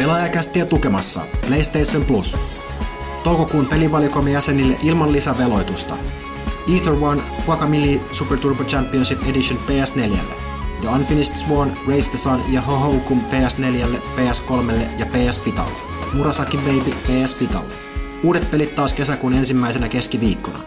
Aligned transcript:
Pelaajakästiä 0.00 0.66
tukemassa 0.66 1.20
PlayStation 1.46 2.04
Plus. 2.04 2.36
Toukokuun 3.24 3.66
pelivalikoimen 3.66 4.32
jäsenille 4.32 4.78
ilman 4.82 5.12
lisäveloitusta. 5.12 5.96
Ether 6.76 6.92
One 6.92 7.22
Guacamole 7.46 8.00
Super 8.12 8.38
Turbo 8.38 8.64
Championship 8.64 9.28
Edition 9.28 9.58
PS4. 9.58 10.18
The 10.80 10.88
Unfinished 10.88 11.36
Swan, 11.36 11.76
Race 11.88 12.10
the 12.10 12.18
Sun 12.18 12.44
ja 12.48 12.60
Hohokum 12.60 13.20
PS4, 13.20 13.98
PS3 14.16 14.72
ja 14.98 15.06
PS 15.06 15.46
Vitalle. 15.46 15.76
Murasaki 16.12 16.56
Baby 16.56 16.90
PS 16.90 17.40
Vitalle. 17.40 17.74
Uudet 18.22 18.50
pelit 18.50 18.74
taas 18.74 18.92
kesäkuun 18.92 19.34
ensimmäisenä 19.34 19.88
keskiviikkona. 19.88 20.60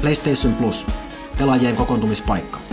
PlayStation 0.00 0.54
Plus. 0.54 0.86
Pelaajien 1.38 1.76
kokoontumispaikka. 1.76 2.69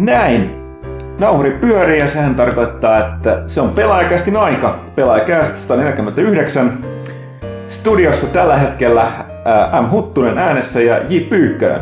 Näin. 0.00 0.50
Nauhuri 1.18 1.50
pyörii 1.50 1.98
ja 1.98 2.08
sehän 2.08 2.34
tarkoittaa, 2.34 2.98
että 2.98 3.42
se 3.46 3.60
on 3.60 3.70
pelaajakästin 3.70 4.36
aika. 4.36 4.78
Pelaajakäst 4.94 5.56
149. 5.56 6.84
Studiossa 7.68 8.26
tällä 8.26 8.56
hetkellä 8.56 9.02
ää, 9.44 9.82
M. 9.82 9.90
Huttunen 9.90 10.38
äänessä 10.38 10.80
ja 10.80 10.98
J. 11.08 11.18
Pyykkönen. 11.28 11.80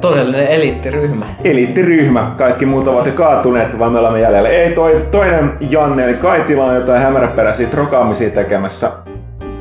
Todellinen 0.00 0.46
eliittiryhmä. 0.46 1.26
Eliittiryhmä. 1.44 2.30
Kaikki 2.38 2.66
muut 2.66 2.88
ovat 2.88 3.06
jo 3.06 3.12
kaatuneet, 3.12 3.78
vaan 3.78 3.92
me 3.92 3.98
olemme 3.98 4.20
jäljellä. 4.20 4.48
Ei 4.48 4.72
toi, 4.72 5.06
toinen 5.10 5.52
Janne, 5.60 6.04
eli 6.04 6.14
Kaitila 6.14 6.64
on 6.64 6.74
jotain 6.74 7.02
hämäräperäisiä 7.02 7.68
trokaamisia 7.68 8.30
tekemässä 8.30 8.90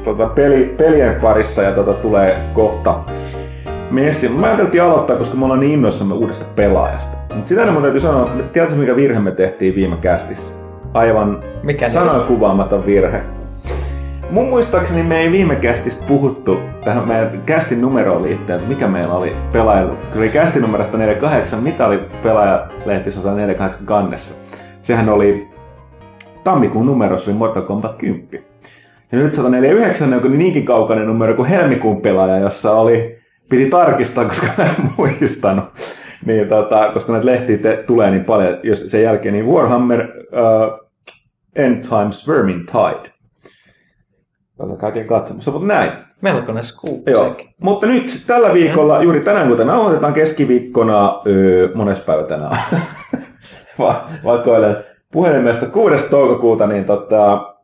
tota, 0.04 0.26
peli, 0.26 0.76
pelien 0.78 1.16
parissa 1.16 1.62
ja 1.62 1.72
tota, 1.72 1.94
tulee 1.94 2.38
kohta 2.54 2.96
Messi. 3.92 4.30
Mä 4.30 4.48
ajattelin 4.48 4.82
aloittaa, 4.82 5.16
koska 5.16 5.38
me 5.38 5.44
ollaan 5.44 5.60
niin 5.60 5.72
innoissamme 5.72 6.14
uudesta 6.14 6.46
pelaajasta. 6.56 7.18
Mutta 7.36 7.50
sitä 7.50 7.72
mun 7.72 7.82
täytyy 7.82 8.02
sanoa, 8.02 8.30
tiedätkö 8.54 8.78
mikä 8.78 8.96
virhe 8.96 9.20
me 9.20 9.32
tehtiin 9.32 9.76
viime 9.76 9.98
kästissä? 9.98 10.56
Aivan 10.94 11.44
Mikä 11.64 11.90
sanoin 11.90 12.22
kuvaamaton 12.22 12.86
virhe. 12.86 13.22
Mun 14.32 14.50
muistaakseni 14.50 15.04
me 15.04 15.20
ei 15.20 15.32
viime 15.32 15.56
kästissä 15.56 16.00
puhuttu 16.08 16.60
tähän 16.86 17.08
meidän 17.08 17.42
kästin 17.46 17.82
numeroon 17.82 18.24
liittyen, 18.24 18.60
että 18.60 18.70
mikä 18.70 18.88
meillä 18.88 19.14
oli 19.14 19.36
pelaaja. 19.52 19.88
Kyllä 20.14 20.28
kästin 20.28 20.62
numerosta 20.62 20.98
48, 20.98 21.64
mitä 21.64 21.88
oli 21.88 22.00
pelaajalehti 22.24 23.12
148 23.12 23.86
kannessa. 23.86 24.36
Sehän 24.82 25.10
oli 25.10 25.48
tammikuun 26.44 26.86
numerossa 26.86 27.32
oli 27.32 27.38
Mortal 27.38 27.62
Kombat 27.62 27.96
10. 27.96 28.44
Ja 29.12 29.18
nyt 29.18 29.34
149 29.34 30.14
on 30.14 30.38
niinkin 30.38 30.66
kaukainen 30.66 31.08
numero 31.08 31.34
kuin 31.34 31.50
helmikuun 31.50 32.02
pelaaja, 32.02 32.38
jossa 32.38 32.72
oli, 32.72 33.19
piti 33.50 33.70
tarkistaa, 33.70 34.26
koska 34.26 34.48
mä 34.58 34.64
en 34.64 34.76
muistanut 34.98 35.66
niin, 36.26 36.48
tota, 36.48 36.92
koska 36.94 37.12
näitä 37.12 37.26
lehtiä 37.26 37.58
te, 37.58 37.84
tulee 37.88 38.12
niin 38.12 38.26
paljon, 38.26 38.60
jos 38.64 38.84
sen 38.88 39.04
jälkeen 39.04 39.34
niin 39.34 39.48
Warhammer 39.48 40.02
uh, 40.02 40.90
End 41.56 41.84
Times 41.84 42.28
Vermintide. 42.28 43.12
Tota, 44.58 44.76
käytiin 44.80 45.08
katsomassa, 45.08 45.52
mutta 45.52 45.68
näin. 45.68 45.92
Melkoinen 46.22 46.64
scoop 46.64 47.10
Joo. 47.10 47.30
sekin. 47.30 47.50
Mutta 47.62 47.88
nyt 47.88 48.24
tällä 48.28 48.54
viikolla, 48.54 49.04
juuri 49.04 49.20
tänään 49.20 49.48
kun 49.48 49.58
tänään 49.58 49.80
aloitetaan 49.80 50.14
keskiviikkona, 50.14 51.22
öö, 51.28 51.70
mones 51.76 52.00
päivä 52.00 52.24
tänään, 52.24 52.58
Va- 53.80 54.10
vakoilen 54.24 54.78
puhelimesta 55.12 55.66
6. 55.66 56.04
toukokuuta, 56.10 56.68
niin 56.68 56.86
tota, 56.86 57.56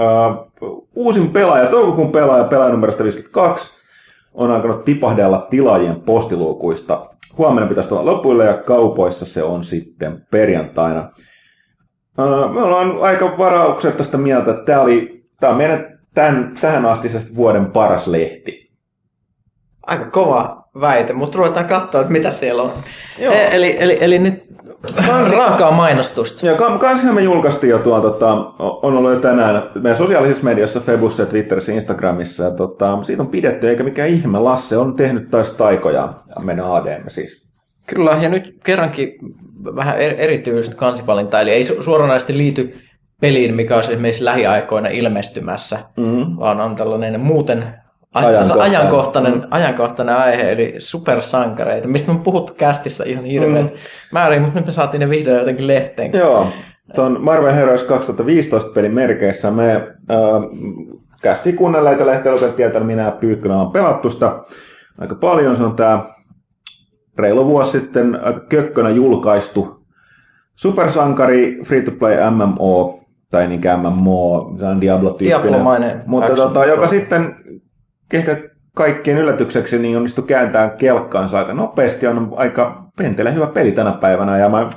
uh, 0.00 0.88
uusin 0.94 1.30
pelaaja, 1.30 1.66
toukokuun 1.66 2.12
pelaaja, 2.12 2.44
pelaajanumerosta 2.44 3.04
52, 3.04 3.81
on 4.34 4.50
alkanut 4.50 4.84
tipahdella 4.84 5.46
tilaajien 5.50 6.00
postiluukuista. 6.00 7.06
Huomenna 7.38 7.68
pitäisi 7.68 7.94
olla 7.94 8.12
lopuille 8.12 8.44
ja 8.44 8.54
kaupoissa 8.54 9.26
se 9.26 9.42
on 9.42 9.64
sitten 9.64 10.26
perjantaina. 10.30 11.10
Uh, 12.18 12.54
me 12.54 12.62
ollaan 12.62 12.98
aika 13.00 13.38
varaukset 13.38 13.96
tästä 13.96 14.18
mieltä, 14.18 14.50
että 14.50 14.64
tämä 14.64 14.80
oli 14.80 15.22
tämä 15.40 15.50
on 15.50 15.56
meidän 15.56 15.98
tämän, 16.14 16.58
tähän 16.60 16.86
astisesta 16.86 17.36
vuoden 17.36 17.66
paras 17.66 18.06
lehti. 18.06 18.72
Aika 19.82 20.10
kova 20.10 20.68
väite, 20.80 21.12
mutta 21.12 21.38
ruvetaan 21.38 21.66
katsoa, 21.66 22.00
että 22.00 22.12
mitä 22.12 22.30
siellä 22.30 22.62
on. 22.62 22.72
Joo. 23.18 23.34
E- 23.34 23.48
eli, 23.52 23.76
eli, 23.78 23.98
eli 24.00 24.18
nyt 24.18 24.44
raakaa 25.36 25.70
mainostusta. 25.70 26.46
Ja 26.46 26.54
kan- 26.54 26.78
kanssa 26.78 27.12
me 27.12 27.20
julkaistiin 27.22 27.70
jo 27.70 27.78
tuolla, 27.78 28.02
tota, 28.02 28.32
on 28.58 28.96
ollut 28.96 29.12
jo 29.12 29.20
tänään 29.20 29.62
meidän 29.74 29.96
sosiaalisessa 29.98 30.44
mediassa, 30.44 30.80
Febussa, 30.80 31.26
Twitterissä, 31.26 31.72
Instagramissa. 31.72 32.44
Ja 32.44 32.50
tota, 32.50 32.98
siitä 33.02 33.22
on 33.22 33.28
pidetty, 33.28 33.68
eikä 33.68 33.84
mikään 33.84 34.08
ihme. 34.08 34.38
Lasse 34.38 34.76
on 34.76 34.94
tehnyt 34.96 35.30
taas 35.30 35.50
taikoja, 35.50 36.12
meidän 36.42 36.72
ADM 36.72 37.02
siis. 37.08 37.42
Kyllä, 37.86 38.10
ja 38.20 38.28
nyt 38.28 38.54
kerrankin 38.64 39.14
vähän 39.76 39.96
er- 39.96 40.18
erityistä 40.18 40.76
kansivalintaa, 40.76 41.40
eli 41.40 41.50
ei 41.50 41.64
su- 41.68 41.82
suoranaisesti 41.82 42.38
liity 42.38 42.74
peliin, 43.20 43.54
mikä 43.54 43.74
olisi 43.74 43.92
esimerkiksi 43.92 44.24
lähiaikoina 44.24 44.88
ilmestymässä, 44.88 45.78
Mm-hmm. 45.96 46.36
vaan 46.38 46.60
on 46.60 46.76
tällainen 46.76 47.20
muuten 47.20 47.64
Ajankohtainen. 48.14 48.62
ajankohtainen, 48.62 49.42
ajankohtainen 49.50 50.16
aihe, 50.16 50.52
eli 50.52 50.74
supersankareita, 50.78 51.88
mistä 51.88 52.12
me 52.12 52.18
puhuttu 52.18 52.54
kästissä 52.54 53.04
ihan 53.04 53.24
hirveän 53.24 53.64
Mm. 53.64 53.70
määrin, 54.12 54.42
mutta 54.42 54.58
nyt 54.58 54.66
me 54.66 54.72
saatiin 54.72 55.00
ne 55.00 55.10
vihdoin 55.10 55.38
jotenkin 55.38 55.66
lehteen. 55.66 56.12
Joo, 56.12 56.46
tuon 56.94 57.18
Marvel 57.20 57.54
Heroes 57.54 57.82
2015 57.82 58.72
pelin 58.72 58.94
merkeissä 58.94 59.50
me 59.50 59.72
äh, 59.74 59.82
kästi 61.22 61.52
kuunnelleita 61.52 62.06
lehteä 62.06 62.32
luken 62.32 62.52
tietää, 62.52 62.84
minä 62.84 63.02
ja 63.04 63.10
Pyykkönä 63.10 63.60
on 63.60 63.70
pelattu 63.72 64.10
sitä 64.10 64.32
aika 64.98 65.14
paljon. 65.14 65.56
Se 65.56 65.62
on 65.62 65.76
tämä 65.76 66.04
reilu 67.18 67.46
vuosi 67.46 67.70
sitten 67.70 68.18
aika 68.24 68.40
kökkönä 68.40 68.90
julkaistu 68.90 69.82
supersankari 70.54 71.60
free-to-play 71.64 72.30
MMO, 72.30 73.00
tai 73.30 73.48
niinkään 73.48 73.80
MMO, 73.80 74.54
se 74.58 74.64
on 74.64 74.80
Diablo-tyyppinen. 74.80 75.42
Diablomainen 75.42 76.02
Mutta 76.06 76.34
tota, 76.34 76.64
joka 76.64 76.88
sitten 76.88 77.36
ehkä 78.12 78.36
kaikkien 78.74 79.18
yllätykseksi 79.18 79.78
niin 79.78 79.96
onnistui 79.96 80.24
kääntämään 80.24 80.70
kelkkaansa 80.70 81.38
aika 81.38 81.54
nopeasti. 81.54 82.06
On 82.06 82.32
aika 82.36 82.88
pentele 82.96 83.34
hyvä 83.34 83.46
peli 83.46 83.72
tänä 83.72 83.92
päivänä. 83.92 84.38
Ja 84.38 84.48
mä 84.48 84.70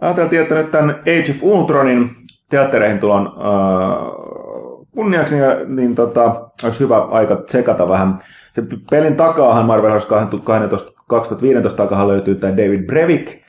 ajateltiin, 0.00 0.42
että 0.42 0.54
nyt 0.54 0.70
tämän 0.70 0.90
Age 0.90 1.30
of 1.30 1.42
Ultronin 1.42 2.10
teattereihin 2.50 2.98
tulon 2.98 3.26
äh, 3.26 4.84
kunniaksi, 4.92 5.34
niin, 5.34 5.76
niin 5.76 5.94
tota, 5.94 6.50
olisi 6.64 6.80
hyvä 6.80 6.98
aika 6.98 7.36
tsekata 7.36 7.88
vähän. 7.88 8.18
Se 8.54 8.62
pelin 8.90 9.16
takaahan 9.16 9.66
Marvel 9.66 10.00
12, 10.00 10.92
2015 11.06 11.82
takahan 11.82 12.08
löytyy 12.08 12.34
tämä 12.34 12.56
David 12.56 12.86
Brevik, 12.86 13.42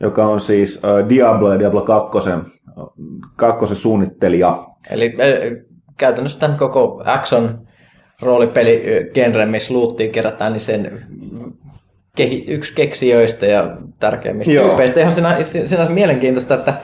joka 0.00 0.26
on 0.26 0.40
siis 0.40 0.84
äh, 0.84 1.08
Diablo 1.08 1.52
ja 1.52 1.58
Diablo 1.58 1.82
2, 1.82 2.30
kakkosen 3.36 3.76
suunnittelija. 3.76 4.64
Eli 4.90 5.14
eh, 5.18 5.52
käytännössä 5.96 6.40
tämän 6.40 6.58
koko 6.58 7.02
action 7.06 7.67
roolipeli 8.22 8.82
genre, 9.14 9.46
missä 9.46 9.74
luuttiin 9.74 10.12
kerätään, 10.12 10.52
niin 10.52 10.60
sen 10.60 11.02
kehi, 12.16 12.44
yksi 12.48 12.74
keksijöistä 12.74 13.46
ja 13.46 13.76
tärkeimmistä 14.00 14.52
Joo. 14.52 14.66
tyypeistä. 14.66 15.00
Ihan 15.00 15.12
siinä 15.12 15.84
on 15.84 15.92
mielenkiintoista, 15.92 16.54
että 16.54 16.74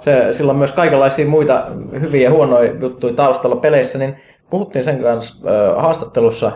se, 0.00 0.32
sillä 0.32 0.50
on 0.50 0.58
myös 0.58 0.72
kaikenlaisia 0.72 1.26
muita 1.26 1.66
hyviä 2.00 2.22
ja 2.22 2.30
huonoja 2.30 2.72
juttuja 2.80 3.14
taustalla 3.14 3.56
peleissä, 3.56 3.98
niin 3.98 4.16
puhuttiin 4.50 4.84
sen 4.84 5.02
kanssa 5.02 5.48
äh, 5.50 5.82
haastattelussa 5.82 6.52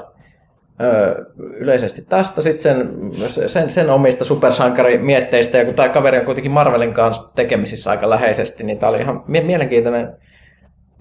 yleisesti 1.38 2.02
tästä, 2.02 2.42
sitten 2.42 2.62
sen, 2.62 3.48
sen, 3.48 3.70
sen 3.70 3.90
omista 3.90 4.24
supersankarimietteistä, 4.24 5.58
ja 5.58 5.64
kun 5.64 5.74
tämä 5.74 5.88
kaveri 5.88 6.18
on 6.18 6.24
kuitenkin 6.24 6.52
Marvelin 6.52 6.94
kanssa 6.94 7.28
tekemisissä 7.34 7.90
aika 7.90 8.10
läheisesti, 8.10 8.64
niin 8.64 8.78
tämä 8.78 8.90
oli 8.90 8.98
ihan 8.98 9.24
mie- 9.26 9.40
mielenkiintoinen 9.40 10.16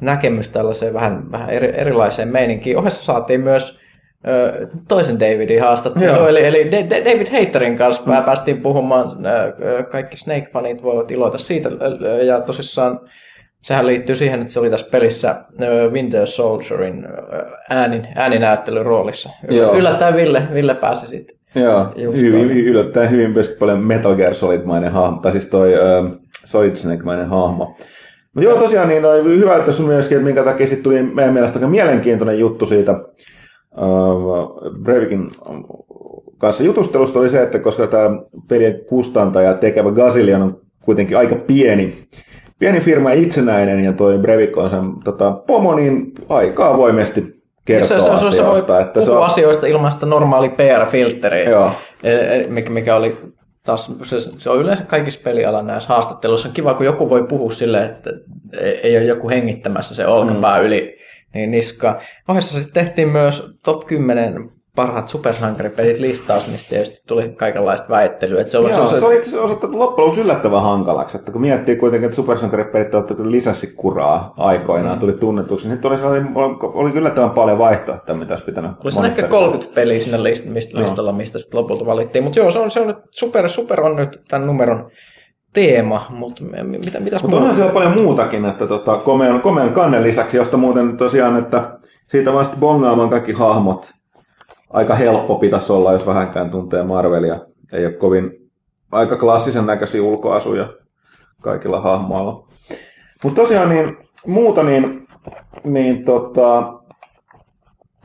näkemys 0.01 0.49
tällaiseen 0.49 0.93
vähän, 0.93 1.31
vähän 1.31 1.49
eri, 1.49 1.73
erilaiseen 1.77 2.27
meininkiin. 2.27 2.77
Ohessa 2.77 3.03
saatiin 3.03 3.41
myös 3.41 3.79
ö, 4.27 4.67
toisen 4.87 5.19
Davidin 5.19 5.61
haastattelu, 5.61 6.25
eli, 6.25 6.45
eli 6.45 6.71
De- 6.71 6.89
De- 6.89 7.05
David 7.05 7.27
Haterin 7.39 7.77
kanssa 7.77 8.03
mm. 8.05 8.23
päästiin 8.23 8.61
puhumaan, 8.61 9.25
ö, 9.25 9.83
kaikki 9.83 10.15
Snake-fanit 10.17 10.83
voivat 10.83 11.11
iloita 11.11 11.37
siitä, 11.37 11.69
ja 12.25 12.41
tosissaan 12.41 12.99
sehän 13.61 13.87
liittyy 13.87 14.15
siihen, 14.15 14.41
että 14.41 14.53
se 14.53 14.59
oli 14.59 14.69
tässä 14.69 14.87
pelissä 14.91 15.35
Winter 15.91 16.27
Soldierin 16.27 17.07
äänin, 17.69 18.07
ääninäyttelyn 18.15 18.85
roolissa. 18.85 19.29
Joo. 19.49 19.75
Yllättäen 19.75 20.15
Ville, 20.15 20.43
Ville 20.53 20.75
pääsi 20.75 21.07
sitten. 21.07 21.35
Joo, 21.55 21.93
hyvin, 21.97 22.51
yllättäen 22.51 23.11
hyvin 23.11 23.31
myöskin 23.31 23.57
paljon 23.59 23.79
Metal 23.79 24.15
Gear 24.15 24.35
Solid-mainen 24.35 24.91
hahmo, 24.91 25.19
tai 25.21 25.31
siis 25.31 25.47
toi 25.47 25.73
uh, 25.73 26.11
Solid 26.45 26.75
Snake-mainen 26.75 27.29
hahmo. 27.29 27.75
Mutta 28.39 28.53
joo, 28.53 28.61
tosiaan 28.61 28.87
niin 28.87 29.05
oli 29.05 29.39
hyvä, 29.39 29.55
että 29.55 29.71
sun 29.71 29.85
myöskin, 29.85 30.17
että 30.17 30.25
minkä 30.25 30.43
takia 30.43 30.67
sitten 30.67 30.83
tuli 30.83 31.03
meidän 31.03 31.33
mielestä 31.33 31.59
aika 31.59 31.67
mielenkiintoinen 31.67 32.39
juttu 32.39 32.65
siitä 32.65 32.91
uh, 32.91 34.79
Breivikin 34.81 35.27
kanssa 36.37 36.63
jutustelusta 36.63 37.19
oli 37.19 37.29
se, 37.29 37.43
että 37.43 37.59
koska 37.59 37.87
tämä 37.87 38.09
pelien 38.47 38.79
kustantaja 38.85 39.53
tekevä 39.53 39.91
Gazillion 39.91 40.41
on 40.41 40.61
kuitenkin 40.81 41.17
aika 41.17 41.35
pieni, 41.35 42.07
pieni 42.59 42.79
firma 42.79 43.11
itsenäinen, 43.11 43.83
ja 43.83 43.93
toi 43.93 44.17
Breivik 44.17 44.57
on 44.57 44.69
sen 44.69 44.81
tota, 45.03 45.31
pomo, 45.31 45.75
niin 45.75 46.11
aika 46.29 46.67
avoimesti 46.67 47.43
kertoo 47.65 47.87
se, 47.87 48.03
se, 48.03 48.09
se, 48.09 48.09
se 48.09 48.45
voi 48.45 48.51
asioista. 48.51 48.79
että 48.79 49.01
se 49.01 49.05
puhua 49.05 49.19
on, 49.19 49.25
asioista 49.25 49.67
ilman 49.67 49.91
sitä 49.91 50.05
normaali 50.05 50.49
PR-filtteriä. 50.49 51.71
E- 52.03 52.13
e- 52.13 52.47
mikä, 52.49 52.69
mikä 52.69 52.95
oli 52.95 53.17
taas, 53.69 53.91
se, 54.03 54.19
se 54.37 54.49
on 54.49 54.59
yleensä 54.59 54.83
kaikissa 54.83 55.19
pelialan 55.23 55.67
näissä 55.67 55.89
haastatteluissa 55.89 56.47
on 56.47 56.53
kiva, 56.53 56.73
kun 56.73 56.85
joku 56.85 57.09
voi 57.09 57.23
puhua 57.23 57.51
silleen, 57.51 57.85
että 57.85 58.09
ei, 58.59 58.79
ei 58.83 58.97
ole 58.97 59.05
joku 59.05 59.29
hengittämässä 59.29 59.95
se 59.95 60.07
olkapää 60.07 60.59
mm. 60.59 60.65
yli 60.65 60.97
niin 61.33 61.51
niskaa. 61.51 61.99
Ohessa 62.27 62.61
sitten 62.61 62.85
tehtiin 62.85 63.07
myös 63.07 63.57
top 63.63 63.85
10 63.85 64.51
parhaat 64.75 65.07
supersankaripelit 65.07 65.99
listaus, 65.99 66.51
mistä 66.51 66.69
tietysti 66.69 67.07
tuli 67.07 67.29
kaikenlaista 67.29 67.89
väittelyä. 67.89 68.41
Että 68.41 68.51
se, 68.51 68.57
Joo, 68.57 68.87
se, 68.87 68.99
se 68.99 69.05
oli 69.05 69.15
itse 69.15 69.29
asiassa 69.29 69.67
loppujen 69.71 69.79
lopuksi 69.79 70.21
yllättävän 70.21 70.61
hankalaksi, 70.61 71.17
että 71.17 71.31
kun 71.31 71.41
miettii 71.41 71.75
kuitenkin, 71.75 72.05
että 72.05 72.15
supersankaripelit 72.15 72.95
on 72.95 73.31
lisäsi 73.31 73.67
kuraa 73.67 74.33
aikoinaan, 74.37 74.95
mm. 74.95 74.99
tuli 74.99 75.13
tunnetuksi, 75.13 75.67
niin 75.67 75.75
sitten 75.75 75.91
oli, 75.91 75.97
sellainen- 75.97 76.33
oli 76.61 76.91
yllättävän 76.95 77.29
paljon 77.29 77.57
vaihtoehtoja, 77.57 78.17
mitä 78.17 78.31
olisi 78.31 78.45
pitänyt 78.45 78.71
Oli 78.83 78.91
se 78.91 78.99
ehkä 78.99 79.21
eri- 79.21 79.29
30 79.29 79.75
peliä 79.75 79.99
siinä 79.99 80.23
list, 80.23 80.45
mistä, 80.45 80.79
listalla, 80.79 81.11
mistä 81.11 81.39
sitten 81.39 81.59
lopulta 81.59 81.85
valittiin. 81.85 82.23
Mutta 82.23 82.39
joo, 82.39 82.51
se 82.51 82.59
on, 82.59 82.71
se 82.71 82.79
on 82.79 82.87
nyt 82.87 82.97
super, 83.11 83.49
super 83.49 83.81
on 83.81 83.95
nyt 83.95 84.21
tämän 84.27 84.47
numeron 84.47 84.91
teema, 85.53 86.05
mutta 86.09 86.43
mitä, 86.63 86.99
mitäs 86.99 87.21
Mutta 87.21 87.37
onhan 87.37 87.55
siellä 87.55 87.73
paljon 87.73 87.93
muutakin, 87.93 88.45
että 88.45 88.67
tota, 88.67 88.97
komean, 88.97 89.41
komean 89.41 89.73
kannen 89.73 90.03
lisäksi, 90.03 90.37
josta 90.37 90.57
muuten 90.57 90.97
tosiaan, 90.97 91.37
että 91.37 91.79
siitä 92.07 92.33
vasta 92.33 92.57
bongaamaan 92.59 93.09
kaikki 93.09 93.31
hahmot 93.31 93.98
aika 94.69 94.95
helppo 94.95 95.35
pitäisi 95.35 95.71
olla, 95.71 95.93
jos 95.93 96.07
vähänkään 96.07 96.51
tuntee 96.51 96.83
Marvelia. 96.83 97.39
Ei 97.73 97.85
ole 97.85 97.93
kovin 97.93 98.51
aika 98.91 99.17
klassisen 99.17 99.65
näköisiä 99.65 100.03
ulkoasuja 100.03 100.73
kaikilla 101.41 101.81
hahmoilla. 101.81 102.47
Mutta 103.23 103.41
tosiaan 103.41 103.69
niin, 103.69 103.97
muuta 104.27 104.63
niin, 104.63 105.07
niin 105.63 106.05
tota, 106.05 106.73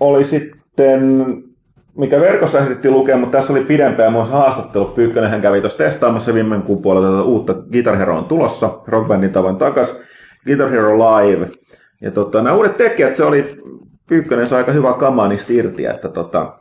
oli 0.00 0.24
sitten, 0.24 1.26
mikä 1.96 2.20
verkossa 2.20 2.58
ehdittiin 2.58 2.94
lukea, 2.94 3.16
mutta 3.16 3.38
tässä 3.38 3.52
oli 3.52 3.64
pidempään 3.64 4.12
muun 4.12 4.28
haastattelu. 4.28 4.84
Pyykkönenhän 4.84 5.40
kävi 5.40 5.60
tuossa 5.60 5.78
testaamassa 5.78 6.34
viime 6.34 6.60
kuun 6.60 6.82
puolella 6.82 7.10
tätä 7.10 7.22
uutta 7.22 7.54
Guitar 7.54 7.96
Hero 7.96 8.18
on 8.18 8.24
tulossa, 8.24 8.78
Rock 8.86 9.08
Bandin 9.08 9.32
tavoin 9.32 9.56
takas, 9.56 9.98
Guitar 10.46 10.70
Hero 10.70 10.98
Live. 10.98 11.50
Ja 12.00 12.10
tota, 12.10 12.42
nämä 12.42 12.56
uudet 12.56 12.76
tekijät, 12.76 13.16
se 13.16 13.24
oli, 13.24 13.58
Pyykkönen 14.08 14.46
sai 14.46 14.58
aika 14.58 14.72
hyvä 14.72 14.92
kamaa 14.92 15.28
niistä 15.28 15.52
irti, 15.52 15.86
että 15.86 16.08
tota, 16.08 16.52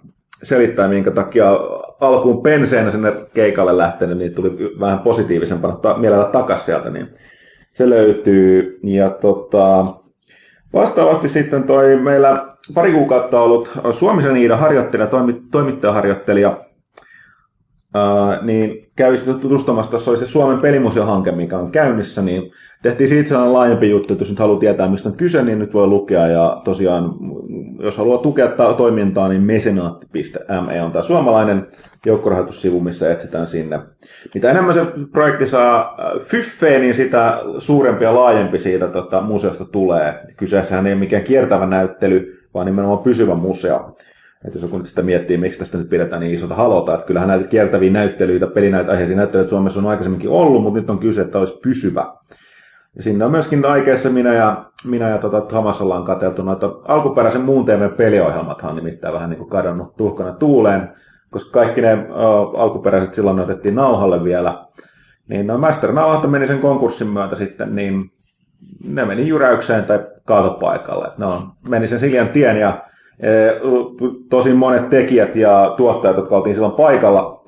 selittää, 0.43 0.87
minkä 0.87 1.11
takia 1.11 1.51
alkuun 1.99 2.43
penseenä 2.43 2.91
sinne 2.91 3.13
keikalle 3.33 3.77
lähtenyt, 3.77 4.17
niin 4.17 4.33
tuli 4.33 4.75
vähän 4.79 4.99
positiivisempana 4.99 5.75
ta- 5.75 5.97
mielellä 5.97 6.25
takas 6.25 6.65
sieltä, 6.65 6.89
niin 6.89 7.07
se 7.73 7.89
löytyy. 7.89 8.79
Ja 8.83 9.09
tota, 9.09 9.85
vastaavasti 10.73 11.29
sitten 11.29 11.63
toi 11.63 11.95
meillä 11.95 12.47
pari 12.73 12.91
kuukautta 12.91 13.39
ollut 13.41 13.79
Suomisen 13.91 14.37
Iida 14.37 14.57
harjoittelija, 14.57 15.07
toimi, 15.07 15.41
toimittajaharjoittelija, 15.51 16.57
ää, 17.93 18.39
niin 18.41 18.91
kävi 18.95 19.17
sitten 19.17 19.39
tutustumassa, 19.39 19.91
tässä 19.91 20.11
oli 20.11 20.17
se 20.17 20.27
Suomen 20.27 20.61
pelimuseohanke, 20.61 21.31
mikä 21.31 21.57
on 21.57 21.71
käynnissä, 21.71 22.21
niin 22.21 22.51
tehtiin 22.83 23.09
siitä 23.09 23.29
sellainen 23.29 23.53
laajempi 23.53 23.89
juttu, 23.89 24.13
että 24.13 24.21
jos 24.21 24.29
nyt 24.29 24.39
haluaa 24.39 24.59
tietää, 24.59 24.87
mistä 24.87 25.09
on 25.09 25.15
kyse, 25.15 25.43
niin 25.43 25.59
nyt 25.59 25.73
voi 25.73 25.87
lukea, 25.87 26.27
ja 26.27 26.61
tosiaan, 26.63 27.13
jos 27.79 27.97
haluaa 27.97 28.17
tukea 28.17 28.47
ta- 28.47 28.73
toimintaa, 28.73 29.29
niin 29.29 29.41
mesenaatti.me 29.41 30.81
on 30.81 30.91
tämä 30.91 31.01
suomalainen 31.01 31.67
joukkorahoitussivu, 32.05 32.79
missä 32.79 33.11
etsitään 33.11 33.47
sinne. 33.47 33.79
Mitä 34.33 34.51
enemmän 34.51 34.73
se 34.73 34.85
projekti 35.11 35.47
saa 35.47 35.81
äh, 35.99 36.21
fyffeä, 36.21 36.79
niin 36.79 36.95
sitä 36.95 37.39
suurempi 37.57 38.03
ja 38.03 38.15
laajempi 38.15 38.59
siitä 38.59 38.87
tota, 38.87 39.21
museosta 39.21 39.65
tulee. 39.65 40.19
Kyseessähän 40.37 40.87
ei 40.87 40.93
ole 40.93 40.99
mikään 40.99 41.23
kiertävä 41.23 41.65
näyttely, 41.65 42.39
vaan 42.53 42.65
nimenomaan 42.65 43.03
pysyvä 43.03 43.35
museo. 43.35 43.97
Että 44.45 44.57
jos 44.57 44.63
joku 44.63 44.77
nyt 44.77 44.87
sitä 44.87 45.01
miettii, 45.01 45.37
miksi 45.37 45.59
tästä 45.59 45.77
nyt 45.77 45.89
pidetään 45.89 46.19
niin 46.19 46.33
isota 46.33 46.55
halota, 46.55 46.93
että 46.93 47.07
kyllähän 47.07 47.29
näitä 47.29 47.47
kiertäviä 47.47 47.91
näyttelyitä, 47.91 48.47
pelinäytöaiheisia 48.47 49.15
näyttelyitä 49.15 49.49
Suomessa 49.49 49.79
on 49.79 49.87
aikaisemminkin 49.87 50.29
ollut, 50.29 50.63
mutta 50.63 50.79
nyt 50.79 50.89
on 50.89 50.99
kyse, 50.99 51.21
että 51.21 51.39
olisi 51.39 51.59
pysyvä. 51.63 52.13
Ja 52.95 53.03
sinne 53.03 53.25
on 53.25 53.31
myöskin 53.31 53.65
aikeessa 53.65 54.09
minä 54.09 54.33
ja, 54.33 54.65
minä 54.85 55.09
ja 55.09 55.17
tota, 55.17 55.41
Thomas 55.41 55.81
ollaan 55.81 56.03
katseltu 56.03 56.43
noita 56.43 56.75
alkuperäisen 56.87 57.41
muun 57.41 57.65
TV 57.65 57.89
peliohjelmathan 57.89 58.75
nimittäin 58.75 59.13
vähän 59.13 59.29
niin 59.29 59.37
kuin 59.37 59.49
kadonnut 59.49 59.95
tuhkana 59.95 60.33
tuuleen, 60.33 60.89
koska 61.31 61.51
kaikki 61.51 61.81
ne 61.81 61.93
uh, 61.93 62.59
alkuperäiset 62.59 63.13
silloin 63.13 63.35
ne 63.35 63.43
otettiin 63.43 63.75
nauhalle 63.75 64.23
vielä. 64.23 64.65
Niin 65.27 65.47
no 65.47 65.57
Master-nauhat 65.57 66.31
meni 66.31 66.47
sen 66.47 66.59
konkurssin 66.59 67.07
myötä 67.07 67.35
sitten, 67.35 67.75
niin 67.75 68.11
ne 68.83 69.05
meni 69.05 69.27
jyräykseen 69.27 69.83
tai 69.83 69.99
kaatopaikalle. 70.25 71.11
No, 71.17 71.41
meni 71.69 71.87
sen 71.87 71.99
Siljan 71.99 72.29
tien 72.29 72.59
ja 72.59 72.83
e, 73.19 73.29
tosi 74.29 74.53
monet 74.53 74.89
tekijät 74.89 75.35
ja 75.35 75.73
tuottajat, 75.77 76.17
jotka 76.17 76.35
oltiin 76.35 76.55
silloin 76.55 76.73
paikalla 76.73 77.43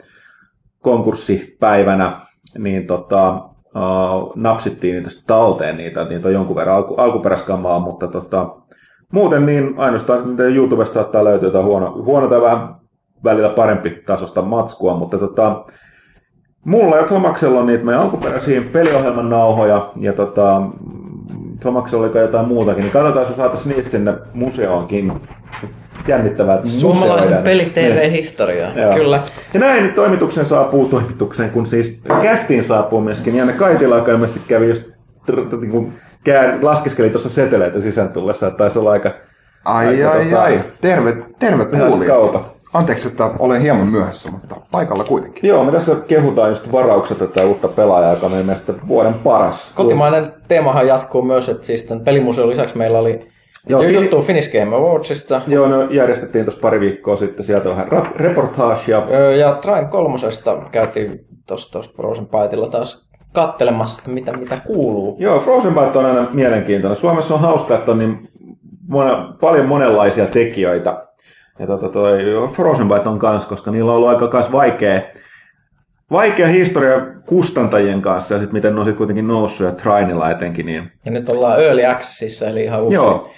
konkurssipäivänä, 0.81 2.13
niin 2.57 2.87
tota, 2.87 3.49
uh, 3.75 4.33
napsittiin 4.35 4.95
niitä 4.95 5.09
talteen 5.27 5.77
niitä, 5.77 6.01
että 6.01 6.13
niitä 6.13 6.27
on 6.27 6.33
jonkun 6.33 6.55
verran 6.55 6.75
alku, 6.75 6.95
alkuperäiskamaa, 6.95 7.79
mutta 7.79 8.07
tota, 8.07 8.55
muuten 9.11 9.45
niin 9.45 9.73
ainoastaan 9.77 10.19
sitten 10.19 10.55
YouTubesta 10.55 10.93
saattaa 10.93 11.23
löytyä 11.23 11.47
jotain 11.47 11.65
huono, 11.65 11.91
huono 12.05 12.27
tai 12.27 12.41
vähän 12.41 12.75
välillä 13.23 13.49
parempi 13.49 13.89
tasosta 13.89 14.41
matskua, 14.41 14.95
mutta 14.95 15.17
tota, 15.17 15.65
mulla 16.65 16.97
ja 16.97 17.03
Tomaksella 17.03 17.59
on 17.59 17.65
niitä 17.65 17.85
meidän 17.85 18.01
alkuperäisiä 18.01 18.61
peliohjelman 18.61 19.29
nauhoja, 19.29 19.91
ja 19.95 20.13
tota, 20.13 20.61
Tomaksella 21.63 22.05
oli 22.05 22.21
jotain 22.21 22.47
muutakin, 22.47 22.81
niin 22.81 22.91
katsotaan, 22.91 23.27
jos 23.27 23.35
saataisiin 23.35 23.75
niistä 23.75 23.91
sinne 23.91 24.13
museoonkin. 24.33 25.13
Jännittävää, 26.07 26.61
Suomalaisen 26.65 27.17
museoidaan. 27.17 27.43
Niin. 27.43 27.73
peli-TV-historiaa, 27.73 28.71
Joo. 28.75 28.93
kyllä. 28.93 29.19
Ja 29.53 29.59
näin 29.59 29.83
niin 29.83 29.93
toimituksen 29.93 30.45
saapuu 30.45 30.85
toimitukseen, 30.85 31.49
kun 31.49 31.67
siis 31.67 31.99
kästiin 32.21 32.63
saapuu 32.63 33.01
myöskin. 33.01 33.35
Janne 33.35 33.53
Kaitila, 33.53 33.97
joka 33.97 34.11
ilmeisesti 34.11 34.41
kävi 34.47 34.69
just 34.69 34.83
tr- 35.31 35.49
tr- 35.53 35.59
niin 35.61 35.71
kuin 35.71 35.93
kää, 36.23 36.57
laskeskeli 36.61 37.09
tuossa 37.09 37.29
seteleitä 37.29 37.81
sisään 37.81 38.09
tullessa, 38.09 38.47
että 38.47 38.57
taisi 38.57 38.79
olla 38.79 38.91
aika... 38.91 39.11
Ai, 39.65 39.87
aika, 39.87 40.11
ai, 40.11 40.25
tota, 40.25 40.41
ai. 40.41 40.59
Terve, 40.81 41.17
terve 41.39 41.65
kuulijat. 41.65 42.17
kaupat. 42.19 42.55
Anteeksi, 42.73 43.07
että 43.07 43.31
olen 43.39 43.61
hieman 43.61 43.87
myöhässä, 43.87 44.31
mutta 44.31 44.55
paikalla 44.71 45.03
kuitenkin. 45.03 45.47
Joo, 45.47 45.63
me 45.63 45.71
tässä 45.71 45.95
kehutaan 46.07 46.49
just 46.49 46.71
varaukset 46.71 47.17
tätä 47.17 47.45
uutta 47.45 47.67
pelaajaa, 47.67 48.13
joka 48.13 48.25
on 48.25 48.31
meidän 48.31 48.45
mielestä 48.45 48.73
vuoden 48.87 49.13
paras. 49.13 49.71
Kotimainen 49.75 50.33
teemahan 50.47 50.87
jatkuu 50.87 51.21
myös, 51.21 51.49
että 51.49 51.65
siis 51.65 51.83
tämän 51.83 52.03
pelimuseon 52.03 52.49
lisäksi 52.49 52.77
meillä 52.77 52.99
oli 52.99 53.27
Joo, 53.67 53.81
Fini- 53.81 53.93
juttu 54.01 54.21
Finnish 54.21 54.51
Game 54.51 54.75
Awardsista. 54.75 55.41
Joo, 55.47 55.67
no 55.67 55.87
järjestettiin 55.89 56.45
tuossa 56.45 56.61
pari 56.61 56.79
viikkoa 56.79 57.15
sitten 57.15 57.45
sieltä 57.45 57.69
vähän 57.69 57.87
rap- 57.87 58.15
reportaasia. 58.15 59.01
Öö, 59.11 59.35
Ja 59.35 59.53
Train 59.53 59.87
kolmosesta 59.87 60.57
käytiin 60.71 61.25
tuossa 61.47 61.79
Frozen 61.95 62.27
Bytella 62.27 62.67
taas 62.69 63.05
kattelemassa, 63.33 63.99
että 64.01 64.11
mitä, 64.11 64.31
mitä 64.37 64.57
kuuluu. 64.65 65.15
Joo, 65.19 65.39
Frozen 65.39 65.73
Byte 65.73 65.97
on 65.99 66.05
aina 66.05 66.25
mielenkiintoinen. 66.33 66.97
Suomessa 66.97 67.33
on 67.33 67.39
hauska, 67.39 67.75
että 67.75 67.91
on 67.91 67.97
niin 67.97 68.29
mona, 68.87 69.35
paljon 69.41 69.65
monenlaisia 69.65 70.25
tekijöitä. 70.25 71.05
Ja 71.59 71.67
tota, 71.67 71.89
toi 71.89 72.17
Frozen 72.53 72.87
Byte 72.87 73.09
on 73.09 73.19
kans, 73.19 73.45
koska 73.45 73.71
niillä 73.71 73.91
on 73.91 73.97
ollut 73.97 74.09
aika 74.09 74.27
kans 74.27 74.51
vaikea, 74.51 75.01
vaikea 76.11 76.47
historia 76.47 77.01
kustantajien 77.25 78.01
kanssa 78.01 78.33
ja 78.35 78.39
sitten 78.39 78.53
miten 78.55 78.73
ne 78.73 78.79
on 78.79 78.85
sit 78.85 78.97
kuitenkin 78.97 79.27
noussut 79.27 79.65
ja 79.67 79.71
Trainilla 79.73 80.31
etenkin. 80.31 80.65
Niin. 80.65 80.91
Ja 81.05 81.11
nyt 81.11 81.29
ollaan 81.29 81.63
Early 81.63 81.85
Accessissa, 81.85 82.47
eli 82.47 82.61
ihan 82.63 82.81
uusia, 82.81 82.95
Joo. 82.95 83.29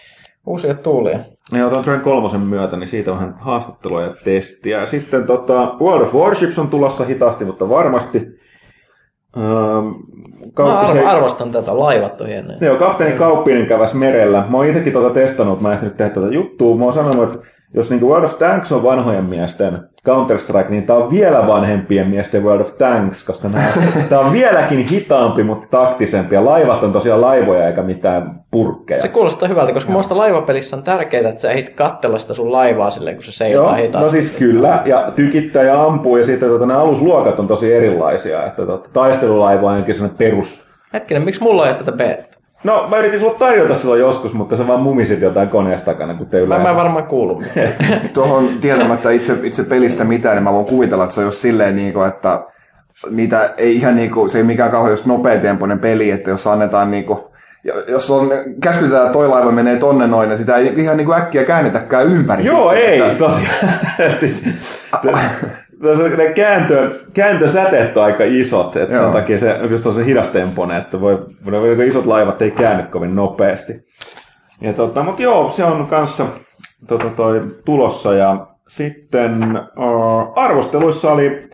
Uusia 0.47 0.73
tuulia. 0.73 1.19
Ja 1.53 1.69
tuon 1.69 1.83
Train 1.83 2.01
kolmosen 2.01 2.41
myötä, 2.41 2.77
niin 2.77 2.87
siitä 2.87 3.11
on 3.11 3.17
vähän 3.17 3.35
haastattelua 3.39 4.01
ja 4.01 4.09
testiä. 4.23 4.85
Sitten 4.85 5.23
tota, 5.23 5.75
World 5.81 6.07
of 6.07 6.13
Warships 6.13 6.59
on 6.59 6.67
tulossa 6.67 7.03
hitaasti, 7.03 7.45
mutta 7.45 7.69
varmasti. 7.69 8.17
Ähm, 9.37 9.87
Mä 10.59 10.79
arvo, 10.79 11.07
arvostan 11.07 11.51
tätä, 11.51 11.79
laivat 11.79 12.21
on 12.21 12.27
hienoja. 12.27 12.57
Joo, 12.61 12.75
kapteeni 12.75 13.17
Kauppinen 13.17 13.65
käväs 13.65 13.93
merellä. 13.93 14.45
Mä 14.49 14.57
oon 14.57 14.67
itsekin 14.67 14.93
tuota 14.93 15.13
testannut, 15.13 15.61
mä 15.61 15.67
en 15.67 15.73
ehtinyt 15.73 15.97
tehdä 15.97 16.13
tätä 16.13 16.27
juttua. 16.27 16.77
Mä 16.77 16.83
oon 16.83 16.93
sanonut, 16.93 17.33
että 17.33 17.47
jos 17.73 17.89
niin 17.89 18.01
World 18.01 18.25
of 18.25 18.37
Tanks 18.37 18.71
on 18.71 18.83
vanhojen 18.83 19.25
miesten 19.25 19.79
Counter-Strike, 20.07 20.69
niin 20.69 20.83
tämä 20.83 20.99
on 20.99 21.11
vielä 21.11 21.47
vanhempien 21.47 22.07
miesten 22.07 22.43
World 22.43 22.61
of 22.61 22.77
Tanks, 22.77 23.23
koska 23.23 23.49
tämä 24.09 24.21
on 24.21 24.31
vieläkin 24.31 24.79
hitaampi, 24.79 25.43
mutta 25.43 25.67
taktisempi. 25.77 26.35
Ja 26.35 26.45
laivat 26.45 26.83
on 26.83 26.93
tosiaan 26.93 27.21
laivoja 27.21 27.67
eikä 27.67 27.81
mitään 27.81 28.39
purkkeja. 28.51 29.01
Se 29.01 29.07
kuulostaa 29.07 29.49
hyvältä, 29.49 29.73
koska 29.73 29.91
muista 29.91 30.17
laivapelissä 30.17 30.75
on 30.75 30.83
tärkeää, 30.83 31.29
että 31.29 31.41
sä 31.41 31.51
ehdit 31.51 31.69
katsella 31.69 32.17
sitä 32.17 32.33
sun 32.33 32.51
laivaa 32.51 32.89
silleen, 32.89 33.15
kun 33.15 33.25
se 33.25 33.31
seilaa 33.31 33.77
Joo, 33.77 33.85
hitaasti. 33.85 34.17
no 34.17 34.23
siis 34.23 34.35
kyllä, 34.37 34.81
ja 34.85 35.11
tykittää 35.15 35.63
ja 35.63 35.83
ampuu, 35.83 36.17
ja 36.17 36.25
sitten 36.25 36.49
tota, 36.49 36.65
nämä 36.65 36.79
alusluokat 36.79 37.39
on 37.39 37.47
tosi 37.47 37.73
erilaisia. 37.73 38.45
Että 38.45 38.65
tota, 38.65 38.89
taistelulaiva 38.93 39.67
on 39.67 39.73
ainakin 39.73 39.95
sellainen 39.95 40.17
perus 40.17 40.67
Hetkinen, 40.93 41.23
miksi 41.23 41.41
mulla 41.43 41.65
ei 41.65 41.71
ole 41.71 41.77
tätä 41.77 41.91
beta? 41.91 42.36
No, 42.63 42.87
mä 42.89 42.97
yritin 42.97 43.19
sulla 43.19 43.33
tarjota 43.39 43.75
silloin 43.75 43.99
joskus, 43.99 44.33
mutta 44.33 44.57
sä 44.57 44.67
vaan 44.67 44.79
mumisit 44.81 45.21
jotain 45.21 45.49
koneesta 45.49 45.85
takana, 45.91 46.13
kun 46.13 46.27
te 46.27 46.37
Mä, 46.37 46.43
yleensä... 46.43 46.63
mä 46.63 46.69
en 46.69 46.75
varmaan 46.75 47.03
kuulu. 47.05 47.43
Tuohon 48.13 48.49
tietämättä 48.61 49.11
itse, 49.11 49.37
itse 49.43 49.63
pelistä 49.63 50.03
mitään, 50.03 50.35
niin 50.35 50.43
mä 50.43 50.53
voin 50.53 50.65
kuvitella, 50.65 51.03
että 51.03 51.13
se 51.13 51.19
on 51.19 51.25
jos 51.25 51.41
silleen, 51.41 51.75
niin 51.75 51.93
kuin, 51.93 52.07
että 52.07 52.41
niitä 53.09 53.53
ei 53.57 53.75
ihan 53.75 53.95
niin 53.95 54.11
kuin, 54.11 54.29
se 54.29 54.37
ei 54.37 54.43
mikään 54.43 54.71
kauhean 54.71 54.91
just 54.93 55.05
nopeatempoinen 55.05 55.79
peli, 55.79 56.11
että 56.11 56.29
jos 56.29 56.47
annetaan 56.47 56.91
niin 56.91 57.03
kuin, 57.05 57.19
jos 57.87 58.11
on, 58.11 58.29
käskytetään, 58.63 59.01
että 59.05 59.13
toi 59.13 59.27
laiva 59.27 59.51
menee 59.51 59.75
tonne 59.75 60.07
noin, 60.07 60.29
ja 60.29 60.37
sitä 60.37 60.55
ei 60.55 60.73
ihan 60.77 60.97
niin 60.97 61.05
kuin 61.05 61.17
äkkiä 61.17 61.43
käännetäkään 61.43 62.07
ympäri. 62.07 62.45
Joo, 62.45 62.71
sitten, 62.71 62.89
ei, 62.89 62.99
että- 63.01 63.17
tosiaan. 63.17 63.55
Et 64.11 64.17
siis, 64.19 64.45
ne 66.17 66.27
kääntö, 66.33 66.99
kääntösäteet 67.13 67.97
on 67.97 68.03
aika 68.03 68.23
isot, 68.23 68.75
että 68.75 68.97
sen 68.97 69.11
takia 69.11 69.39
se 69.39 69.59
just 69.69 69.85
on 69.85 69.93
se 69.93 70.05
hidastempone, 70.05 70.77
että 70.77 71.01
voi, 71.01 71.19
voi, 71.51 71.87
isot 71.87 72.05
laivat 72.05 72.41
ei 72.41 72.51
käänny 72.51 72.83
kovin 72.83 73.15
nopeasti. 73.15 73.73
Ja 74.61 74.73
tota, 74.73 75.03
mutta 75.03 75.21
joo, 75.21 75.53
se 75.55 75.63
on 75.63 75.87
kanssa 75.87 76.25
tota, 76.87 77.09
toi, 77.09 77.41
tulossa 77.65 78.13
ja 78.13 78.47
sitten 78.67 79.59
uh, 79.77 80.33
arvosteluissa 80.35 81.11
oli 81.11 81.49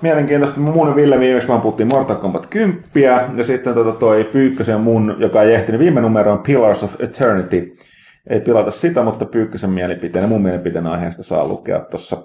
mielenkiintoista. 0.00 0.60
Mun 0.60 0.88
ja 0.88 0.96
Ville 0.96 1.20
viimeksi 1.20 1.48
vaan 1.48 1.60
puhuttiin 1.60 1.88
Mortal 1.92 2.16
Kombat 2.16 2.46
10 2.46 2.82
ja 3.36 3.44
sitten 3.44 3.74
tota, 3.74 3.92
toi 3.92 4.24
Pyykkösen 4.24 4.80
mun, 4.80 5.16
joka 5.18 5.42
ei 5.42 5.54
ehtinyt 5.54 5.80
viime 5.80 6.00
numero 6.00 6.32
on 6.32 6.42
Pillars 6.42 6.82
of 6.82 7.00
Eternity. 7.00 7.74
Ei 8.30 8.40
pilata 8.40 8.70
sitä, 8.70 9.02
mutta 9.02 9.24
Pyykkösen 9.24 9.70
mielipiteen 9.70 10.22
ja 10.22 10.28
mun 10.28 10.42
mielipiteen 10.42 10.86
aiheesta 10.86 11.22
saa 11.22 11.48
lukea 11.48 11.80
tuossa 11.80 12.16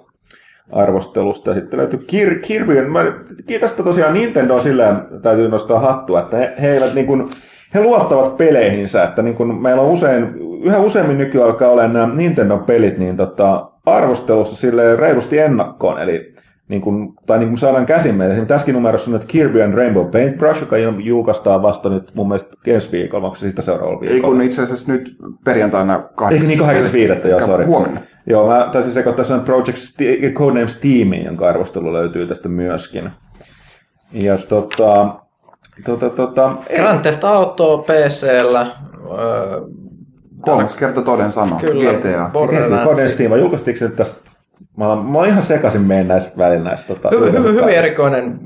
arvostelusta. 0.72 1.54
Sitten 1.54 1.78
löytyy 1.78 1.98
Kir- 2.12 2.38
Kirby. 2.38 2.82
Mä 2.88 3.04
kiitosta 3.46 3.82
tosiaan 3.82 4.14
Nintendo 4.14 4.58
silleen, 4.58 4.96
täytyy 5.22 5.48
nostaa 5.48 5.80
hattua, 5.80 6.20
että 6.20 6.36
he, 6.36 6.54
he 6.62 6.72
eivät 6.72 6.94
niin 6.94 7.06
kuin, 7.06 7.28
he 7.74 7.82
luottavat 7.82 8.36
peleihinsä, 8.36 9.02
että 9.04 9.22
niin 9.22 9.34
kuin 9.36 9.54
meillä 9.62 9.82
on 9.82 9.90
usein, 9.90 10.34
yhä 10.62 10.78
useammin 10.78 11.18
nykyään 11.18 11.46
alkaa 11.50 11.70
olla 11.70 11.88
nämä 11.88 12.14
Nintendo-pelit 12.14 12.98
niin 12.98 13.16
tota, 13.16 13.70
arvostelussa 13.86 14.56
sille 14.56 14.96
reilusti 14.96 15.38
ennakkoon, 15.38 16.02
eli 16.02 16.32
niin 16.68 16.80
kuin, 16.80 17.14
tai 17.26 17.38
niin 17.38 17.48
kuin 17.48 17.58
saadaan 17.58 17.86
käsimme. 17.86 18.24
Esimerkiksi 18.24 18.48
tässäkin 18.48 18.74
numerossa 18.74 19.10
on 19.10 19.12
nyt 19.12 19.24
Kirby 19.24 19.62
and 19.62 19.74
Rainbow 19.74 20.10
Paintbrush, 20.10 20.60
joka 20.60 20.76
julkaistaan 20.78 21.62
vasta 21.62 21.88
nyt 21.88 22.12
mun 22.16 22.28
mielestä 22.28 22.56
ensi 22.66 22.92
viikolla, 22.92 23.26
onko 23.26 23.36
se 23.36 23.48
sitä 23.48 23.62
seuraavalla 23.62 24.00
Ei 24.02 24.12
viikolla? 24.12 24.34
kun 24.34 24.42
itse 24.44 24.62
asiassa 24.62 24.92
nyt 24.92 25.16
perjantaina 25.44 26.02
Eikö 26.30 26.46
niin 26.46 26.60
8.5. 27.20 27.28
joo, 27.28 27.46
sori. 27.46 27.64
Huomenna. 27.64 28.00
Joo, 28.30 28.46
mä 28.48 28.68
taisin 28.72 28.92
sekoittaa 28.92 29.24
sen 29.24 29.40
Project 29.40 29.78
Sti- 29.78 30.32
Codename 30.32 30.68
Steamiin, 30.68 31.24
jonka 31.24 31.48
arvostelu 31.48 31.92
löytyy 31.92 32.26
tästä 32.26 32.48
myöskin. 32.48 33.10
Ja 34.12 34.38
tota, 34.38 35.08
tota, 35.84 36.10
tota, 36.10 36.52
Grand 36.76 37.00
Theft 37.00 37.24
Auto 37.24 37.78
PCllä, 37.78 38.66
öö, 39.18 39.60
Kolmas 40.40 40.74
kerta 40.74 41.02
toden 41.02 41.32
sana. 41.32 41.56
Kyllä. 41.60 41.92
GTA. 41.92 42.28
Bo- 42.28 42.32
Borderlands. 42.32 42.84
Codename 42.84 43.10
Steam, 43.12 43.30
vai 43.30 43.38
julkaistiinko 43.38 43.78
se 43.78 43.88
tästä? 43.88 44.30
Mä 44.76 44.92
olen, 44.92 45.04
mä 45.06 45.18
olen 45.18 45.30
ihan 45.30 45.42
sekaisin 45.42 45.80
meidän 45.80 46.08
näissä 46.08 46.30
välillä 46.38 46.64
näistä. 46.64 46.94
Tota, 46.94 47.08
hyvin, 47.10 47.26
hyvin, 47.26 47.34
julkaisupäivistä. 47.34 47.62
hyvin 47.64 47.84
erikoinen 47.84 48.40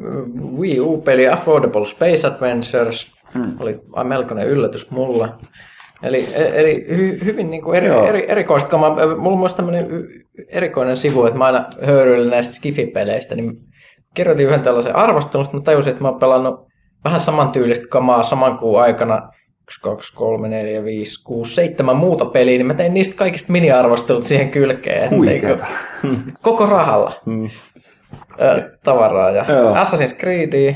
Wii 0.58 0.80
U-peli 0.80 1.28
Affordable 1.28 1.86
Space 1.86 2.26
Adventures. 2.26 3.12
Hmm. 3.34 3.52
Oli 3.60 3.80
melkoinen 4.04 4.46
yllätys 4.46 4.90
mulle. 4.90 5.28
Eli, 6.02 6.26
eli 6.54 6.86
hy, 6.96 7.18
hyvin 7.24 7.50
niin 7.50 7.62
kuin 7.62 7.76
eri, 7.78 7.86
Joo. 7.86 8.06
eri, 8.08 8.24
erikoista 8.30 8.70
kamaa. 8.70 8.90
Mulla 9.16 9.32
on 9.34 9.38
myös 9.38 9.54
tämmöinen 9.54 9.86
erikoinen 10.48 10.96
sivu, 10.96 11.26
että 11.26 11.38
mä 11.38 11.44
aina 11.46 11.64
höyryilin 11.86 12.30
näistä 12.30 12.54
Skifi-peleistä, 12.54 13.34
niin 13.34 13.52
kirjoitin 14.14 14.46
yhden 14.46 14.60
tällaisen 14.60 14.96
arvostelun, 14.96 15.46
mä 15.52 15.60
tajusin, 15.60 15.90
että 15.90 16.02
mä 16.02 16.08
oon 16.08 16.18
pelannut 16.20 16.66
vähän 17.04 17.20
samantyylistä 17.20 17.86
kamaa 17.88 18.22
saman 18.22 18.58
kuun 18.58 18.80
aikana 18.80 19.28
1, 19.68 19.80
2, 19.82 20.14
3, 20.16 20.48
4, 20.48 20.84
5, 20.84 21.24
6, 21.24 21.54
7 21.54 21.96
muuta 21.96 22.24
peliä, 22.24 22.58
niin 22.58 22.66
mä 22.66 22.74
tein 22.74 22.94
niistä 22.94 23.14
kaikista 23.16 23.52
mini-arvostelut 23.52 24.24
siihen 24.24 24.50
kylkeen. 24.50 25.10
Huikeeta. 25.10 25.66
niinku- 26.02 26.20
Koko 26.42 26.66
rahalla 26.66 27.12
Mm. 27.26 27.50
ö, 28.40 28.70
tavaraa 28.84 29.30
ja 29.30 29.44
Joo. 29.48 29.74
Assassin's 29.74 30.16
Creedia. 30.18 30.74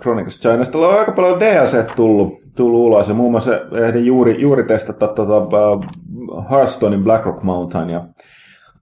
Chronicles 0.00 0.40
Chinasta 0.40 0.78
on 0.78 0.98
aika 0.98 1.12
paljon 1.12 1.40
DLC 1.40 1.94
tullut, 1.96 2.34
tullut 2.54 2.80
ulos 2.80 3.08
ja 3.08 3.14
muun 3.14 3.30
muassa 3.30 3.60
ehdin 3.86 4.06
juuri, 4.06 4.40
juuri 4.40 4.64
testata 4.64 5.08
tota, 5.08 5.38
uh, 5.72 6.50
Hearthstonein 6.50 7.04
Blackrock 7.04 7.42
Mountain 7.42 7.90
ja 7.90 8.04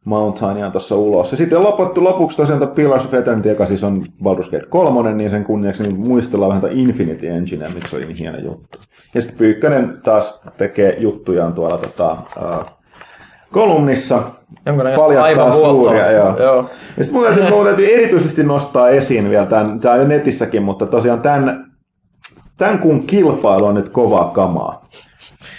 Mountainia 0.05 0.71
tuossa 0.71 0.97
ulos. 0.97 1.31
Ja 1.31 1.37
sitten 1.37 1.63
loputtu 1.63 2.05
lopuksi 2.05 2.37
tosiaan 2.37 2.59
tuo 2.59 2.69
Pillars 2.69 3.07
of 3.07 3.15
Eternity, 3.15 3.49
joka 3.49 3.67
siis 3.67 3.85
on 3.85 4.05
Baldur's 4.23 4.51
Gate 4.51 4.67
3, 4.69 5.15
niin 5.15 5.31
sen 5.31 5.45
kunniaksi 5.45 5.83
niin 5.83 6.01
muistellaan 6.01 6.49
vähän 6.49 6.61
tuota 6.61 6.77
Infinity 6.79 7.29
Engine, 7.29 7.69
miksi 7.69 7.91
se 7.91 7.97
oli 7.97 8.07
niin 8.07 8.17
hieno 8.17 8.39
juttu. 8.39 8.79
Ja 9.15 9.23
sitten 9.23 9.39
Pyykkönen 9.39 9.99
taas 10.03 10.41
tekee 10.57 10.97
juttujaan 10.99 11.53
tuolla 11.53 11.79
tota, 11.79 12.13
uh, 12.13 12.67
kolumnissa. 13.55 14.23
Paljastaa 14.97 15.25
aivan 15.25 15.53
suuria, 15.53 16.11
joo. 16.11 16.39
joo. 16.39 16.71
Ja 16.97 17.05
sitten 17.05 17.13
mun 17.13 17.25
täytyy, 17.25 17.51
mun 17.51 17.65
täytyy 17.65 17.95
erityisesti 17.95 18.43
nostaa 18.43 18.89
esiin 18.89 19.31
vielä 19.31 19.47
tämän, 19.47 19.81
tämä 19.81 19.95
on 19.95 20.01
jo 20.01 20.07
netissäkin, 20.07 20.63
mutta 20.63 20.87
tosiaan 20.87 21.21
tämän, 21.21 21.67
tämän 22.57 22.79
kuun 22.79 23.07
kilpailu 23.07 23.67
on 23.67 23.75
nyt 23.75 23.89
kovaa 23.89 24.29
kamaa. 24.29 24.87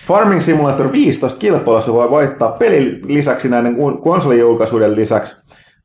Farming 0.07 0.41
Simulator 0.41 0.91
15 0.91 1.39
kilpailussa 1.39 1.93
voi 1.93 2.09
voittaa 2.09 2.51
pelin 2.51 2.99
lisäksi 3.03 3.49
näiden 3.49 3.75
konsolijulkaisuuden 4.03 4.95
lisäksi 4.95 5.37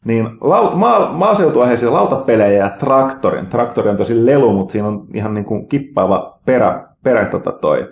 niin 0.04 0.28
laut, 0.40 0.74
maa, 0.74 1.12
maaseutuaiheisia 1.12 1.92
lautapelejä 1.92 2.64
ja 2.64 2.70
traktorin. 2.70 3.46
Traktori 3.46 3.90
on 3.90 3.96
tosi 3.96 4.26
lelu, 4.26 4.52
mutta 4.52 4.72
siinä 4.72 4.88
on 4.88 5.06
ihan 5.14 5.34
niin 5.34 5.44
kuin 5.44 5.68
kippaava 5.68 6.38
perä, 6.46 6.84
perä 7.04 7.24
tota 7.24 7.52
toi, 7.52 7.88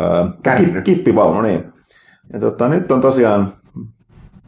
öö, 0.00 0.82
kippivaunu, 0.84 1.42
niin. 1.42 1.75
Ja 2.32 2.40
tota, 2.40 2.68
nyt 2.68 2.92
on 2.92 3.00
tosiaan 3.00 3.52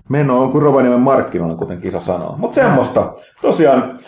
meno 0.08 0.42
on 0.42 0.52
kuin 0.52 0.62
Rovaniemen 0.62 1.00
markkinoilla, 1.00 1.56
kuten 1.56 1.80
kisa 1.80 2.00
sanoo. 2.00 2.37
Mutta 2.38 2.54
semmoista. 2.54 3.12
Tosiaan 3.42 3.99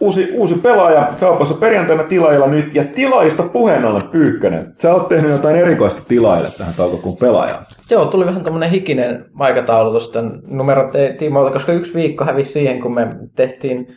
uusi, 0.00 0.28
uusi 0.34 0.54
pelaaja 0.54 1.12
kaupassa 1.20 1.54
perjantaina 1.54 2.02
tilaajilla 2.02 2.46
nyt. 2.46 2.74
Ja 2.74 2.84
tilaajista 2.84 3.42
puheen 3.42 3.84
ollen 3.84 4.08
Pyykkönen. 4.08 4.72
Sä 4.82 4.94
oot 4.94 5.08
tehnyt 5.08 5.30
jotain 5.30 5.56
erikoista 5.56 6.02
tilaajille 6.08 6.50
tähän 6.58 6.74
toukokuun 6.76 7.16
pelaajaan. 7.16 7.64
Joo, 7.90 8.04
tuli 8.04 8.26
vähän 8.26 8.44
tämmöinen 8.44 8.70
hikinen 8.70 9.24
aikataulutus 9.38 10.08
tämän 10.08 10.40
numerot 10.46 10.90
tiimoilta, 11.18 11.52
koska 11.52 11.72
yksi 11.72 11.94
viikko 11.94 12.24
hävisi 12.24 12.52
siihen, 12.52 12.80
kun 12.80 12.94
me 12.94 13.16
tehtiin 13.36 13.96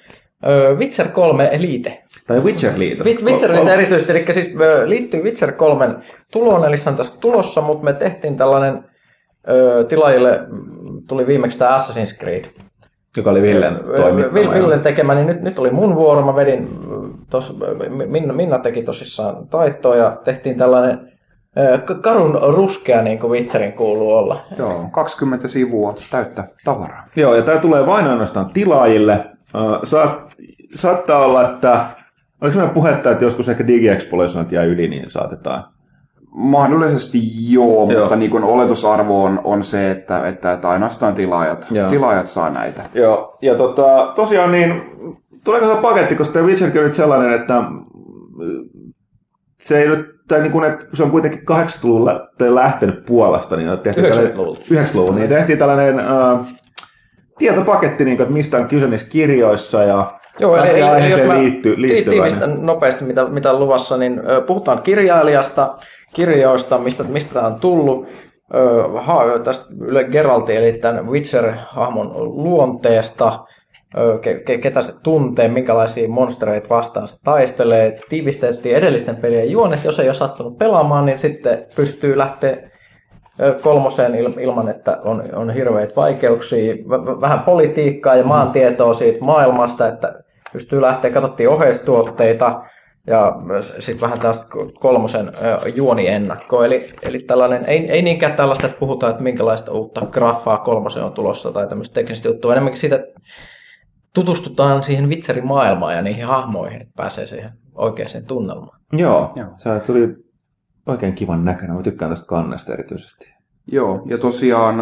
Witcher 0.78 1.08
3 1.08 1.50
Elite. 1.52 2.04
Tai 2.30 2.40
Witcher 2.40 2.74
liito. 2.78 3.04
Wit- 3.04 3.26
Witcher 3.26 3.52
Elite 3.52 3.74
erityisesti, 3.74 4.12
eli 4.12 4.26
siis 4.34 4.50
liittyy 4.86 5.24
Witcher 5.24 5.52
3 5.52 5.90
tuloon, 6.32 6.66
eli 6.66 6.78
se 6.78 6.90
on 6.90 6.96
tässä 6.96 7.20
tulossa, 7.20 7.62
mutta 7.62 7.84
me 7.86 7.94
tehtiin 7.94 8.38
tällainen 8.38 8.84
ö, 9.50 9.84
tilaajille, 9.84 10.40
mm, 10.48 11.02
tuli 11.08 11.28
viimeksi 11.28 11.60
tämä 11.60 11.78
Assassin's 11.78 12.18
Creed. 12.20 12.46
Joka 13.18 13.30
oli 13.30 13.42
Villen 13.42 13.78
Vil- 13.78 14.02
toimittama. 14.02 14.54
Villen 14.54 14.80
tekemä, 14.80 15.16
niin 15.16 15.28
nyt, 15.28 15.42
nyt 15.42 15.60
oli 15.60 15.70
mun 15.72 15.96
vuoro. 15.96 16.22
Mä 16.26 16.36
vedin, 16.36 16.60
mm, 16.88 17.14
tos, 17.30 17.58
Minna, 18.08 18.34
Minna 18.34 18.60
teki 18.60 18.84
tosissaan 18.84 19.48
taittoa 19.48 19.96
ja 19.96 20.18
tehtiin 20.24 20.58
tällainen 20.58 21.12
karun 22.02 22.40
ruskea, 22.56 23.02
niin 23.02 23.20
kuin 23.20 23.32
Witcherin 23.32 23.74
kuuluu 23.74 24.16
olla. 24.16 24.42
Joo, 24.58 24.86
20 24.92 25.48
sivua 25.48 25.96
täyttä 26.12 26.44
tavaraa. 26.66 27.08
Joo, 27.16 27.36
ja 27.36 27.42
tämä 27.42 27.58
tulee 27.60 27.86
vain 27.86 28.08
ainoastaan 28.08 28.50
tilaajille. 28.54 29.26
Saat, 29.84 30.20
saattaa 30.76 31.26
olla, 31.26 31.50
että 31.50 31.86
oliko 32.42 32.54
sellainen 32.54 32.74
puhetta, 32.74 33.12
että 33.12 33.24
joskus 33.24 33.50
ehkä 33.50 33.68
DigiExplosionat 33.68 34.52
jää 34.52 34.64
yli, 34.64 34.88
niin 34.88 35.10
saatetaan. 35.10 35.64
Mahdollisesti 36.32 37.20
joo, 37.54 37.92
Joo. 37.92 38.02
mutta 38.02 38.16
niin 38.16 38.32
kuin 38.32 38.44
oletusarvo 38.44 39.24
on, 39.24 39.42
on 39.44 39.64
se, 39.64 39.92
että, 39.92 40.28
että, 40.28 40.54
että 40.54 40.70
ainoastaan 40.70 41.14
tilaajat, 41.14 41.68
Joo. 41.72 41.90
tilaajat 41.90 42.28
saa 42.28 42.50
näitä. 42.50 42.84
Joo, 42.94 43.38
ja 43.42 43.56
tota, 43.56 44.12
tosiaan 44.16 44.52
niin, 44.52 44.82
tuleeko 45.44 45.76
se 45.76 45.82
paketti, 45.82 46.16
koska 46.16 46.34
tämä 46.34 46.46
Witcher 46.46 46.78
on 46.78 46.84
nyt 46.84 46.94
sellainen, 46.94 47.34
että 47.34 47.64
se 49.62 49.82
ei 49.82 49.88
nyt, 49.88 50.06
tai 50.28 50.42
niin 50.42 50.52
kuin, 50.52 50.66
että 50.66 50.86
se 50.94 51.04
on 51.04 51.12
kuitenkin 51.12 51.40
80-luvulla 51.40 52.30
lähtenyt 52.40 53.06
Puolasta, 53.06 53.56
niin 53.56 53.80
tehtiin 53.84 54.08
90-luvulta. 54.08 54.62
90-luvulta, 54.74 55.16
niin 55.16 55.30
tehtiin 55.30 55.60
tällainen 55.60 56.00
äh, 56.00 56.40
tietopaketti, 57.40 58.06
niin 58.06 58.18
kuin, 58.18 58.24
että 58.24 58.34
mistä 58.34 58.58
on 58.58 58.68
kyse 58.68 58.88
niissä 58.88 59.10
kirjoissa 59.10 59.84
ja 59.84 60.20
Joo, 60.40 60.56
eli, 60.58 60.80
eli, 60.80 61.02
eli 61.02 61.10
jos 61.12 61.24
mä 61.24 61.40
liitty, 61.40 61.76
tiivistän 62.10 62.50
niin- 62.50 62.66
nopeasti, 62.66 63.06
mitä, 63.06 63.26
mitä 63.26 63.52
on 63.52 63.60
luvassa, 63.60 63.98
niin 63.98 64.22
ö, 64.30 64.42
puhutaan 64.42 64.82
kirjailijasta, 64.82 65.76
kirjoista, 66.14 66.78
mistä, 66.78 67.04
mistä 67.04 67.34
tämä 67.34 67.48
on 67.48 67.60
tullut. 67.60 68.08
ö, 68.56 68.84
ha, 69.02 69.24
tästä 69.44 69.66
Yle 69.82 70.04
Geralti, 70.04 70.56
eli 70.56 70.74
tämän 70.74 71.08
Witcher-hahmon 71.08 72.12
luonteesta, 72.18 73.40
ö, 73.98 74.18
ke, 74.22 74.34
ke, 74.34 74.58
ketä 74.58 74.82
se 74.82 74.94
tuntee, 75.04 75.48
minkälaisia 75.48 76.10
monstereita 76.10 76.70
vastaan 76.70 77.08
se 77.08 77.16
taistelee. 77.24 78.00
Tiivistettiin 78.10 78.76
edellisten 78.76 79.16
pelien 79.16 79.52
juonet, 79.52 79.84
jos 79.84 80.00
ei 80.00 80.08
ole 80.08 80.14
sattunut 80.14 80.58
pelaamaan, 80.58 81.06
niin 81.06 81.18
sitten 81.20 81.66
pystyy 81.76 82.18
lähteä 82.18 82.69
kolmoseen 83.62 84.14
il- 84.14 84.40
ilman, 84.40 84.70
että 84.70 84.98
on, 85.04 85.24
on 85.34 85.50
hirveitä 85.50 85.96
vaikeuksia. 85.96 86.76
V- 86.76 87.22
vähän 87.22 87.40
politiikkaa 87.40 88.16
ja 88.16 88.24
maantietoa 88.24 88.94
siitä 88.94 89.26
maailmasta, 89.26 89.88
että 89.88 90.24
pystyy 90.54 90.82
lähteä, 90.82 91.12
katsottiin 91.12 91.50
oheistuotteita, 91.50 92.62
ja 93.08 93.36
sitten 93.80 94.02
vähän 94.02 94.20
tästä 94.20 94.46
kolmosen 94.80 95.32
juoniennakkoa. 95.76 96.66
Eli, 96.66 96.94
eli 97.02 97.20
tällainen, 97.20 97.66
ei, 97.66 97.92
ei 97.92 98.02
niinkään 98.02 98.34
tällaista, 98.34 98.68
että 98.68 98.80
puhutaan, 98.80 99.12
että 99.12 99.24
minkälaista 99.24 99.72
uutta 99.72 100.06
graffaa 100.12 100.58
kolmosen 100.58 101.04
on 101.04 101.14
tulossa 101.14 101.52
tai 101.52 101.68
tämmöistä 101.68 101.94
teknistä 101.94 102.28
juttua, 102.28 102.52
enemmänkin 102.52 102.80
siitä, 102.80 102.96
että 102.96 103.22
tutustutaan 104.14 104.84
siihen 104.84 105.10
Witcherin 105.10 105.48
maailmaan 105.48 105.96
ja 105.96 106.02
niihin 106.02 106.26
hahmoihin, 106.26 106.82
että 106.82 106.94
pääsee 106.96 107.26
siihen 107.26 107.52
oikeaan 107.76 108.26
tunnelmaan. 108.28 108.80
Joo, 108.94 109.32
Joo. 109.36 109.48
se 109.58 109.70
tuli 109.86 110.29
oikein 110.86 111.14
kivan 111.14 111.46
näköinen. 111.46 111.78
Mä 111.78 111.84
tykkään 111.84 112.12
tästä 112.12 112.28
kannesta 112.28 112.74
erityisesti. 112.74 113.34
Joo, 113.72 114.02
ja 114.06 114.18
tosiaan, 114.18 114.78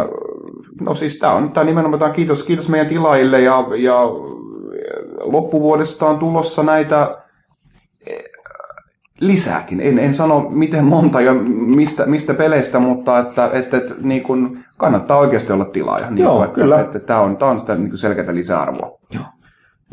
no 0.82 0.96
siis 0.96 1.20
tämä 1.20 1.34
on 1.34 1.51
tää 1.51 1.63
nimenomaan 1.63 2.12
kiitos, 2.12 2.44
kiitos 2.44 2.70
meidän 2.70 2.88
tilaille 2.88 3.42
ja, 3.42 3.66
ja 3.77 4.01
loppuvuodesta 5.24 6.06
on 6.06 6.20
tulossa 6.20 6.63
näitä 6.63 7.18
lisääkin. 9.20 9.80
En, 9.82 10.00
en 10.00 10.13
sano 10.13 10.50
miten 10.50 10.86
monta 10.86 11.22
ja 11.22 11.34
mistä, 11.34 12.06
mistä 12.06 12.34
peleistä, 12.34 12.80
mutta 12.80 13.20
että, 13.20 13.50
että, 13.54 13.77
että 13.77 13.96
niin 14.01 14.24
kuin 14.24 14.63
kannattaa 14.77 15.18
oikeasti 15.18 15.54
olla 15.54 15.66
tilaaja. 15.66 16.10
Niin 16.10 16.24
Joo, 16.24 16.44
että, 16.44 16.56
kyllä. 16.56 16.80
Että, 16.80 16.98
että 16.98 17.08
tämä 17.08 17.20
on, 17.20 17.38
tämä 17.38 17.51
on 17.51 17.60
sitä 17.60 17.75
niin 17.75 17.98
selkeää 17.98 18.36
lisäarvoa. 18.36 19.00
Joo. 19.13 19.24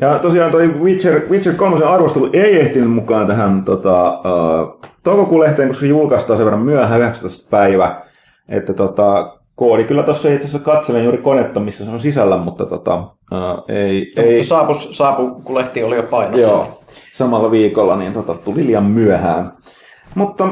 Ja 0.01 0.19
tosiaan 0.19 0.51
toi 0.51 0.69
Witcher, 0.69 1.29
Witcher 1.31 1.55
3 1.55 1.85
arvostelu 1.85 2.31
ei 2.33 2.61
ehtinyt 2.61 2.91
mukaan 2.91 3.27
tähän 3.27 3.65
tota, 3.65 4.11
uh, 4.11 4.81
toukokuun 5.03 5.41
lehteen, 5.41 5.69
koska 5.69 5.81
se 5.81 5.87
julkaistaan 5.87 6.37
sen 6.37 6.45
verran 6.45 6.63
myöhään, 6.63 7.01
19. 7.01 7.51
päivä. 7.51 8.03
Että 8.49 8.75
tota, 8.75 9.39
koodi 9.55 9.85
kyllä 9.85 10.03
tuossa 10.03 10.29
itse 10.29 10.49
asiassa 10.49 10.65
katselen 10.65 11.05
juuri 11.05 11.19
konetta, 11.19 11.61
missä 11.61 11.85
se 11.85 11.91
on 11.91 12.01
sisällä, 12.01 12.37
mutta 12.37 12.67
tota, 12.67 12.97
uh, 12.97 13.65
ei... 13.69 14.13
No, 14.17 14.23
ei... 14.23 14.33
Mutta 14.33 14.49
saapu, 14.49 14.75
saapu, 14.75 15.31
kun 15.31 15.55
lehti 15.55 15.83
oli 15.83 15.97
jo 15.97 16.03
painossa. 16.03 16.47
Joo, 16.47 16.81
samalla 17.13 17.51
viikolla 17.51 17.97
niin 17.97 18.13
tota, 18.13 18.35
tuli 18.35 18.67
liian 18.67 18.85
myöhään. 18.85 19.53
Mutta 20.15 20.49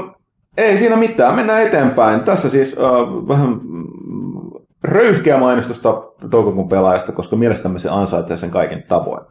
ei 0.57 0.79
siinä 0.79 0.97
mitään, 0.97 1.35
mennään 1.35 1.63
eteenpäin. 1.63 2.21
Tässä 2.21 2.49
siis 2.49 2.77
uh, 2.79 3.29
vähän 3.29 3.61
röyhkeä 4.85 5.39
mainostusta 5.39 6.03
toukokuun 6.31 6.69
pelaajasta, 6.69 7.13
koska 7.13 7.37
mielestämme 7.37 7.79
se 7.79 7.89
ansaitsee 7.89 8.37
sen 8.37 8.51
kaiken 8.51 8.85
tavoin. 8.89 9.25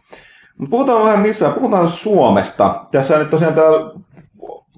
Mutta 0.58 0.70
puhutaan 0.70 1.04
vähän 1.04 1.20
missä, 1.20 1.50
puhutaan 1.50 1.90
Suomesta. 1.90 2.76
Tässä 2.92 3.18
nyt 3.18 3.30
tosiaan 3.30 3.54
täällä 3.54 3.92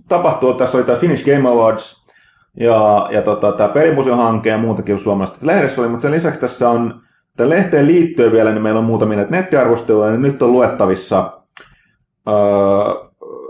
tapahtuu, 0.08 0.54
tässä 0.54 0.78
oli 0.78 0.86
tämä 0.86 0.98
Finnish 0.98 1.26
Game 1.26 1.50
Awards 1.50 2.04
ja, 2.60 3.08
ja 3.12 3.22
tota, 3.22 3.52
tämä 3.52 3.70
pelimuseohanke 3.70 4.50
ja 4.50 4.58
muutakin 4.58 5.00
suomalaisesta 5.00 5.48
lehdessä 5.48 5.82
oli, 5.82 5.90
mutta 5.90 6.02
sen 6.02 6.12
lisäksi 6.12 6.42
tässä 6.42 6.70
on 6.70 7.02
tämän 7.38 7.50
lehteen 7.50 7.88
liittyen 7.88 8.32
vielä, 8.32 8.52
niin 8.52 8.62
meillä 8.62 8.80
on 8.80 8.86
muutamia 8.86 9.18
näitä 9.18 9.32
nettiarvosteluja, 9.32 10.12
niin 10.12 10.22
nyt 10.22 10.42
on 10.42 10.52
luettavissa 10.52 11.42
öö, 12.28 12.34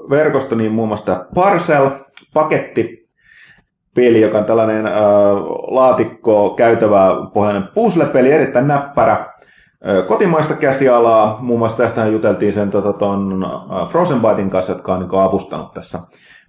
verkosto, 0.10 0.56
niin 0.56 0.72
muun 0.72 0.88
muassa 0.88 1.06
tämä 1.06 1.25
Parcel-paketti, 1.36 3.02
peli, 3.96 4.22
joka 4.22 4.38
on 4.38 4.46
tällainen 4.46 4.86
öö, 4.86 4.94
laatikko 5.68 6.50
käytävä 6.50 7.08
pohjainen 7.34 7.68
puzzle-peli, 7.74 8.32
erittäin 8.32 8.68
näppärä, 8.68 9.26
öö, 9.88 10.02
kotimaista 10.02 10.54
käsialaa, 10.54 11.38
muun 11.42 11.60
muassa 11.60 11.78
tästähän 11.78 12.14
juteltiin 12.14 12.54
sen 12.54 12.72
tota, 12.72 12.94
ton, 12.94 13.44
öö, 13.44 13.86
Frozenbytein 13.86 14.50
kanssa, 14.50 14.72
jotka 14.72 14.94
on 14.94 15.00
niin 15.00 15.22
avustanut 15.22 15.74
tässä 15.74 16.00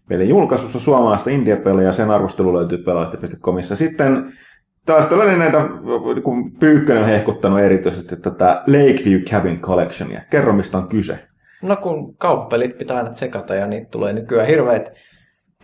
pelin 0.08 0.28
julkaisussa 0.28 0.80
suomalaista 0.80 1.30
indie-peliä, 1.30 1.92
sen 1.92 2.10
arvostelu 2.10 2.54
löytyy 2.54 2.78
pelaajalehti.comissa. 2.78 3.76
Sitten 3.76 4.32
taas 4.86 5.06
tällainen 5.06 5.38
näitä, 5.38 5.60
kun 6.22 6.52
Pyykkönen 6.60 7.02
on 7.02 7.08
hehkuttanut 7.08 7.60
erityisesti 7.60 8.16
tätä 8.16 8.62
Lakeview 8.66 9.20
Cabin 9.20 9.60
Collectionia. 9.60 10.22
Kerro, 10.30 10.52
mistä 10.52 10.78
on 10.78 10.88
kyse. 10.88 11.18
No 11.62 11.76
kun 11.76 12.16
kauppelit 12.16 12.78
pitää 12.78 12.96
aina 12.96 13.10
tsekata 13.10 13.54
ja 13.54 13.66
niitä 13.66 13.88
tulee 13.90 14.12
nykyään 14.12 14.46
hirveät, 14.46 14.92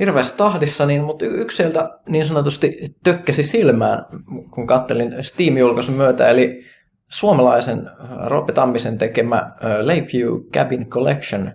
hirveässä 0.01 0.37
tahdissa, 0.37 0.87
niin, 0.87 1.05
mutta 1.05 1.25
yksi 1.25 1.57
sieltä 1.57 1.91
niin 2.09 2.27
sanotusti 2.27 2.79
tökkäsi 3.05 3.43
silmään, 3.43 4.05
kun 4.51 4.67
kattelin 4.67 5.15
Steam-julkaisun 5.21 5.95
myötä, 5.95 6.29
eli 6.29 6.65
suomalaisen 7.11 7.91
Roope 8.27 8.53
Tammisen 8.53 8.99
tekemä 8.99 9.53
Lakeview 9.81 10.41
Cabin 10.55 10.87
Collection, 10.87 11.53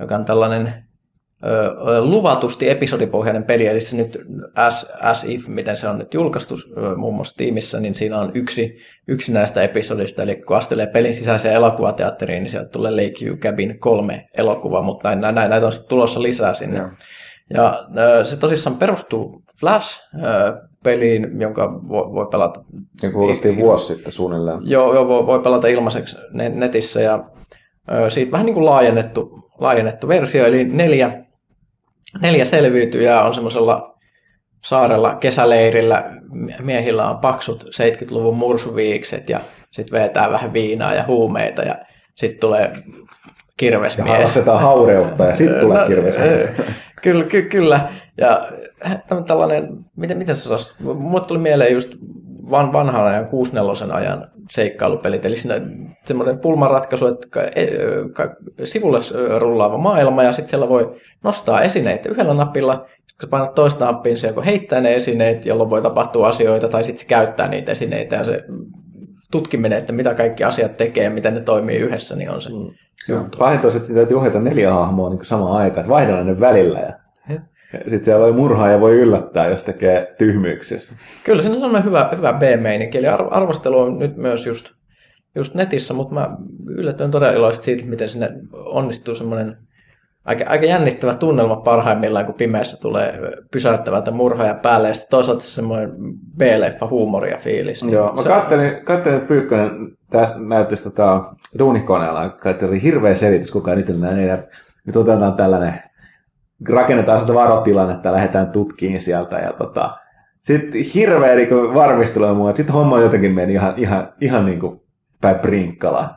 joka 0.00 0.14
on 0.14 0.24
tällainen 0.24 0.74
luvatusti 2.00 2.70
episodipohjainen 2.70 3.44
peli, 3.44 3.66
eli 3.66 3.80
se 3.80 3.96
nyt 3.96 4.18
as, 4.54 4.92
as 5.00 5.24
if, 5.24 5.46
miten 5.48 5.76
se 5.76 5.88
on 5.88 5.98
nyt 5.98 6.14
julkaistu 6.14 6.54
muun 6.96 7.14
muassa 7.14 7.36
tiimissä, 7.36 7.80
niin 7.80 7.94
siinä 7.94 8.18
on 8.18 8.30
yksi, 8.34 8.78
yksi 9.08 9.32
näistä 9.32 9.62
episodista, 9.62 10.22
eli 10.22 10.36
kun 10.36 10.56
astelee 10.56 10.86
pelin 10.86 11.14
sisäiseen 11.14 11.54
elokuvateatteriin, 11.54 12.42
niin 12.42 12.50
sieltä 12.50 12.68
tulee 12.68 12.90
Lakeview 12.90 13.36
Cabin 13.36 13.78
kolme 13.78 14.28
elokuvaa, 14.36 14.82
mutta 14.82 15.14
näin, 15.14 15.34
näin, 15.34 15.50
näitä 15.50 15.66
on 15.66 15.72
sitten 15.72 15.88
tulossa 15.88 16.22
lisää 16.22 16.54
sinne. 16.54 16.78
Ja, 16.78 16.90
ja 17.54 17.84
se 18.24 18.36
tosissaan 18.36 18.76
perustuu 18.76 19.42
Flash-peliin, 19.60 21.40
jonka 21.40 21.80
voi, 21.88 22.26
pelata... 22.30 22.60
Ja 23.02 23.12
kuulostiin 23.12 23.56
vuosi 23.56 23.86
sitten 23.86 24.12
suunnilleen. 24.12 24.58
Joo, 24.62 24.94
joo 24.94 25.08
voi, 25.08 25.26
voi 25.26 25.40
pelata 25.40 25.68
ilmaiseksi 25.68 26.16
netissä, 26.32 27.00
ja 27.00 27.24
siitä 28.08 28.32
vähän 28.32 28.46
niin 28.46 28.54
kuin 28.54 28.66
laajennettu, 28.66 29.50
laajennettu 29.58 30.08
versio, 30.08 30.46
eli 30.46 30.64
neljä 30.64 31.28
neljä 32.22 32.44
selviytyjää 32.44 33.24
on 33.24 33.34
semmoisella 33.34 33.98
saarella 34.64 35.14
kesäleirillä. 35.14 36.10
Miehillä 36.62 37.10
on 37.10 37.18
paksut 37.18 37.64
70-luvun 37.64 38.36
mursuviikset 38.36 39.28
ja 39.28 39.40
sitten 39.70 40.00
vetää 40.00 40.30
vähän 40.30 40.52
viinaa 40.52 40.94
ja 40.94 41.04
huumeita 41.06 41.62
ja 41.62 41.74
sitten 42.14 42.40
tulee 42.40 42.72
kirvesmies. 43.56 44.06
Ja 44.06 44.12
harrastetaan 44.12 44.60
haureutta 44.60 45.24
ja 45.24 45.36
sitten 45.36 45.60
tulee 45.64 45.80
no, 45.80 45.86
kirvesmies. 45.86 46.50
Kyllä, 47.02 47.24
ky- 47.24 47.42
kyllä. 47.42 47.88
Ja 48.16 48.48
tällainen, 49.26 49.78
miten, 49.96 50.18
miten 50.18 50.36
se 50.36 50.42
saisi, 50.42 50.74
mulle 50.82 51.24
tuli 51.24 51.38
mieleen 51.38 51.72
just 51.72 51.94
van, 52.50 52.72
vanhan 52.72 53.06
ajan 53.06 53.28
64 53.28 53.94
ajan 53.94 54.28
seikkailupelit, 54.50 55.24
eli 55.24 55.36
siinä 55.36 55.60
semmoinen 56.04 56.38
pulmanratkaisu, 56.38 57.06
että 57.06 57.40
e, 57.42 57.66
sivulle 58.64 58.98
rullaava 59.38 59.78
maailma 59.78 60.22
ja 60.22 60.32
sitten 60.32 60.50
siellä 60.50 60.68
voi 60.68 61.00
nostaa 61.24 61.62
esineitä 61.62 62.08
yhdellä 62.08 62.34
napilla, 62.34 62.86
kun 63.20 63.28
painat 63.28 63.54
toista 63.54 63.84
nappiin, 63.84 64.18
se 64.18 64.26
joko 64.26 64.42
heittää 64.42 64.80
ne 64.80 64.94
esineet, 64.94 65.46
jolloin 65.46 65.70
voi 65.70 65.82
tapahtua 65.82 66.28
asioita, 66.28 66.68
tai 66.68 66.84
sitten 66.84 67.00
se 67.00 67.06
käyttää 67.06 67.48
niitä 67.48 67.72
esineitä 67.72 68.16
ja 68.16 68.24
se 68.24 68.44
tutkiminen, 69.30 69.78
että 69.78 69.92
mitä 69.92 70.14
kaikki 70.14 70.44
asiat 70.44 70.76
tekee 70.76 71.04
ja 71.04 71.10
miten 71.10 71.34
ne 71.34 71.40
toimii 71.40 71.76
yhdessä, 71.76 72.16
niin 72.16 72.30
on 72.30 72.42
se 72.42 72.50
mm. 72.50 73.14
juttu. 73.14 73.38
Pahinta 73.38 73.68
on, 73.68 73.76
että 73.76 73.94
täytyy 73.94 74.18
ohjata 74.18 74.40
neljä 74.40 74.72
hahmoa 74.72 75.10
niin 75.10 75.24
samaan 75.24 75.56
aikaan, 75.56 75.80
että 75.80 75.92
vaihdellaan 75.94 76.26
ne 76.26 76.40
välillä 76.40 76.78
ja 76.78 76.92
sitten 77.74 78.04
siellä 78.04 78.24
voi 78.24 78.32
murhaa 78.32 78.70
ja 78.70 78.80
voi 78.80 78.96
yllättää, 78.96 79.48
jos 79.48 79.64
tekee 79.64 80.14
tyhmyyksiä. 80.18 80.80
Kyllä 81.24 81.42
siinä 81.42 81.54
on 81.54 81.60
sellainen 81.60 81.84
hyvä, 81.84 82.10
hyvä 82.16 82.32
B-meininki. 82.32 82.98
Eli 82.98 83.06
arvostelu 83.06 83.78
on 83.78 83.98
nyt 83.98 84.16
myös 84.16 84.46
just, 84.46 84.70
just 85.34 85.54
netissä, 85.54 85.94
mutta 85.94 86.14
mä 86.14 86.36
yllätyin 86.66 87.10
todella 87.10 87.36
iloisesti 87.36 87.64
siitä, 87.64 87.84
miten 87.84 88.08
sinne 88.08 88.30
onnistuu 88.52 89.14
semmoinen 89.14 89.56
aika, 90.24 90.44
aika 90.48 90.66
jännittävä 90.66 91.14
tunnelma 91.14 91.56
parhaimmillaan, 91.56 92.26
kun 92.26 92.34
pimeässä 92.34 92.80
tulee 92.80 93.20
pysäyttävältä 93.52 94.10
murhaaja 94.10 94.54
päälle, 94.54 94.88
ja 94.88 94.94
sitten 94.94 95.10
toisaalta 95.10 95.44
semmoinen 95.44 95.90
B-leffa 96.36 96.86
huumori 96.86 97.30
ja 97.30 97.38
fiilis. 97.38 97.82
Joo, 97.82 98.12
mä 98.12 98.22
kattelin, 98.22 98.84
kattelin 98.84 99.16
että 99.16 99.28
Pyykkönen 99.28 99.70
tässä 100.10 100.36
näyttäisi 100.38 100.84
tota 100.84 101.34
duunikoneella, 101.58 102.30
katselin 102.30 102.80
hirveä 102.80 103.14
selitys, 103.14 103.50
kuka 103.50 103.74
nyt 103.74 104.00
näin, 104.00 104.38
nyt 104.86 104.96
otetaan 104.96 105.34
tällainen 105.34 105.82
rakennetaan 106.68 107.20
sitä 107.20 107.34
varotilannetta, 107.34 108.12
lähdetään 108.12 108.50
tutkiin 108.50 109.00
sieltä 109.00 109.38
ja 109.38 109.52
tota, 109.52 109.96
sitten 110.42 110.82
hirveä 110.94 111.34
niin 111.34 111.74
varmistelu 111.74 112.34
muu, 112.34 112.48
että 112.48 112.56
sitten 112.56 112.74
homma 112.74 113.00
jotenkin 113.00 113.32
meni 113.32 113.52
ihan, 113.52 113.74
ihan, 113.76 114.12
ihan 114.20 114.46
niin 114.46 114.60
kuin 114.60 114.80
päin 115.20 115.38
prinkkalaan. 115.38 116.10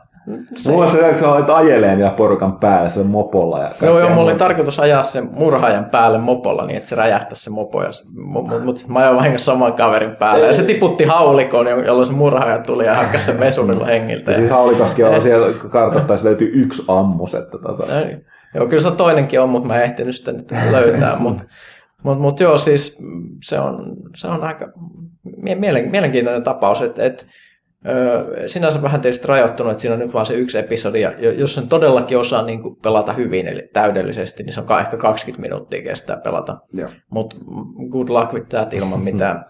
Se... 0.56 0.72
Mulla 0.72 0.90
se, 0.90 1.08
että 1.08 1.20
sä 1.20 1.28
olet 1.28 1.50
ajeleen 1.50 2.00
ja 2.00 2.10
porukan 2.10 2.58
päällä, 2.58 2.88
se 2.88 3.00
on 3.00 3.06
mopolla. 3.06 3.58
Ja 3.58 3.70
joo, 3.82 3.98
joo, 3.98 4.10
mulla 4.10 4.30
oli 4.30 4.38
tarkoitus 4.38 4.80
ajaa 4.80 5.02
sen 5.02 5.28
murhaajan 5.32 5.84
päälle 5.84 6.18
mopolla 6.18 6.66
niin, 6.66 6.76
että 6.76 6.88
se 6.88 6.96
räjähtäisi 6.96 7.44
se 7.44 7.50
mopo. 7.50 7.82
Mutta 8.14 8.58
mut, 8.58 8.76
sitten 8.76 8.92
mä 8.92 8.98
ajoin 8.98 9.16
vahingossa 9.16 9.52
saman 9.52 9.72
kaverin 9.72 10.16
päälle. 10.16 10.46
Ja 10.46 10.52
se 10.52 10.62
tiputti 10.62 11.04
haulikon, 11.04 11.66
jolloin 11.66 12.06
se 12.06 12.12
murhaaja 12.12 12.58
tuli 12.58 12.86
ja 12.86 12.96
hakkasi 12.96 13.24
sen 13.24 13.40
vesurilla 13.40 13.86
hengiltä. 13.86 14.30
Ja, 14.30 14.36
ja 14.36 14.38
siis 14.38 14.50
haulikoskin 14.50 15.06
on 15.06 15.22
siellä 15.22 15.58
kartoittaessa 15.68 16.26
löytyy 16.26 16.50
yksi 16.54 16.84
ammus. 16.88 17.34
Että 17.34 17.58
tota. 17.58 17.84
Joo, 18.54 18.66
kyllä 18.66 18.82
se 18.82 18.90
toinenkin 18.90 19.40
on, 19.40 19.48
mutta 19.48 19.68
mä 19.68 19.76
en 19.76 19.84
ehtinyt 19.84 20.16
sitä 20.16 20.32
nyt 20.32 20.52
löytää. 20.70 21.16
mutta 21.16 21.44
Mutta 22.02 22.22
mut 22.22 22.40
joo, 22.40 22.58
siis 22.58 22.98
se 23.42 23.60
on, 23.60 23.96
se 24.14 24.28
on 24.28 24.44
aika 24.44 24.68
mielen, 25.56 25.90
mielenkiintoinen 25.90 26.42
tapaus, 26.42 26.82
että 26.82 27.02
et, 27.02 27.26
Öö, 27.88 28.48
sinänsä 28.48 28.82
vähän 28.82 29.00
tietysti 29.00 29.28
rajoittunut, 29.28 29.72
että 29.72 29.80
siinä 29.80 29.94
on 29.94 30.00
nyt 30.00 30.14
vaan 30.14 30.26
se 30.26 30.34
yksi 30.34 30.58
episodi, 30.58 31.00
ja 31.00 31.12
jos 31.32 31.54
sen 31.54 31.68
todellakin 31.68 32.18
osaa 32.18 32.42
niin 32.42 32.62
kuin 32.62 32.76
pelata 32.76 33.12
hyvin, 33.12 33.48
eli 33.48 33.70
täydellisesti, 33.72 34.42
niin 34.42 34.52
se 34.52 34.60
on 34.60 34.80
ehkä 34.80 34.96
20 34.96 35.42
minuuttia 35.42 35.82
kestää 35.82 36.16
pelata. 36.16 36.58
Mutta 37.10 37.36
good 37.90 38.08
luck 38.08 38.32
with 38.32 38.48
that 38.48 38.74
ilman 38.74 39.00
mitään, 39.10 39.44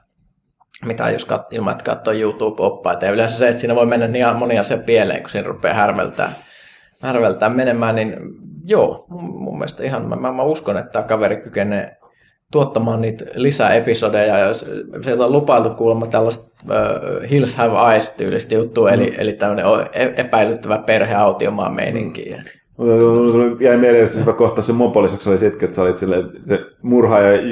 mitään 0.85 1.13
jos 1.13 1.25
kat, 1.25 1.53
ilman, 1.53 1.73
että 1.73 1.85
katsoo 1.85 2.15
YouTube-oppaa. 2.15 2.99
Ja 3.03 3.11
yleensä 3.11 3.39
se, 3.39 3.49
että 3.49 3.61
siinä 3.61 3.75
voi 3.75 3.87
mennä 3.87 4.09
niin 4.09 4.37
monia 4.37 4.63
se 4.63 4.77
pieleen, 4.77 5.21
kun 5.21 5.31
siinä 5.31 5.49
rupeaa 5.49 5.75
härveltää, 5.75 6.33
härveltää 7.01 7.49
menemään, 7.49 7.95
niin 7.95 8.17
joo, 8.65 9.07
mun 9.11 9.59
mielestä 9.59 9.85
ihan, 9.85 10.09
mä, 10.09 10.33
mä 10.33 10.43
uskon, 10.43 10.79
että 10.79 10.91
tämä 10.91 11.03
kaveri 11.03 11.37
kykenee 11.37 11.97
tuottamaan 12.53 13.01
niitä 13.01 13.25
lisää 13.35 13.75
episodeja, 13.75 14.39
ja 14.39 14.55
sieltä 15.05 15.25
on 15.25 15.33
lupailtu 15.33 15.71
kuulemma 15.71 16.07
tällaista 16.07 16.53
uh, 16.65 17.31
Hills 17.31 17.57
Have 17.57 17.93
Eyes-tyylistä 17.93 18.55
juttua, 18.55 18.89
mm. 18.89 18.95
eli, 18.95 19.15
eli 19.19 19.33
tämmöinen 19.33 19.67
e-, 19.93 20.13
epäilyttävä 20.17 20.79
perheautiomaan 20.79 21.75
meininki. 21.75 22.31
Mm. 22.31 22.43
Jäi 23.61 23.77
mieleen 23.77 24.11
hyvä 24.15 24.33
kohta 24.33 24.63
se 24.63 24.73
mopoliseksi 24.73 25.29
oli 25.29 25.39
sitten, 25.39 25.65
että 25.65 25.77
sä 25.77 25.83
olit 25.83 25.97
sille, 25.97 26.17
se 26.49 26.61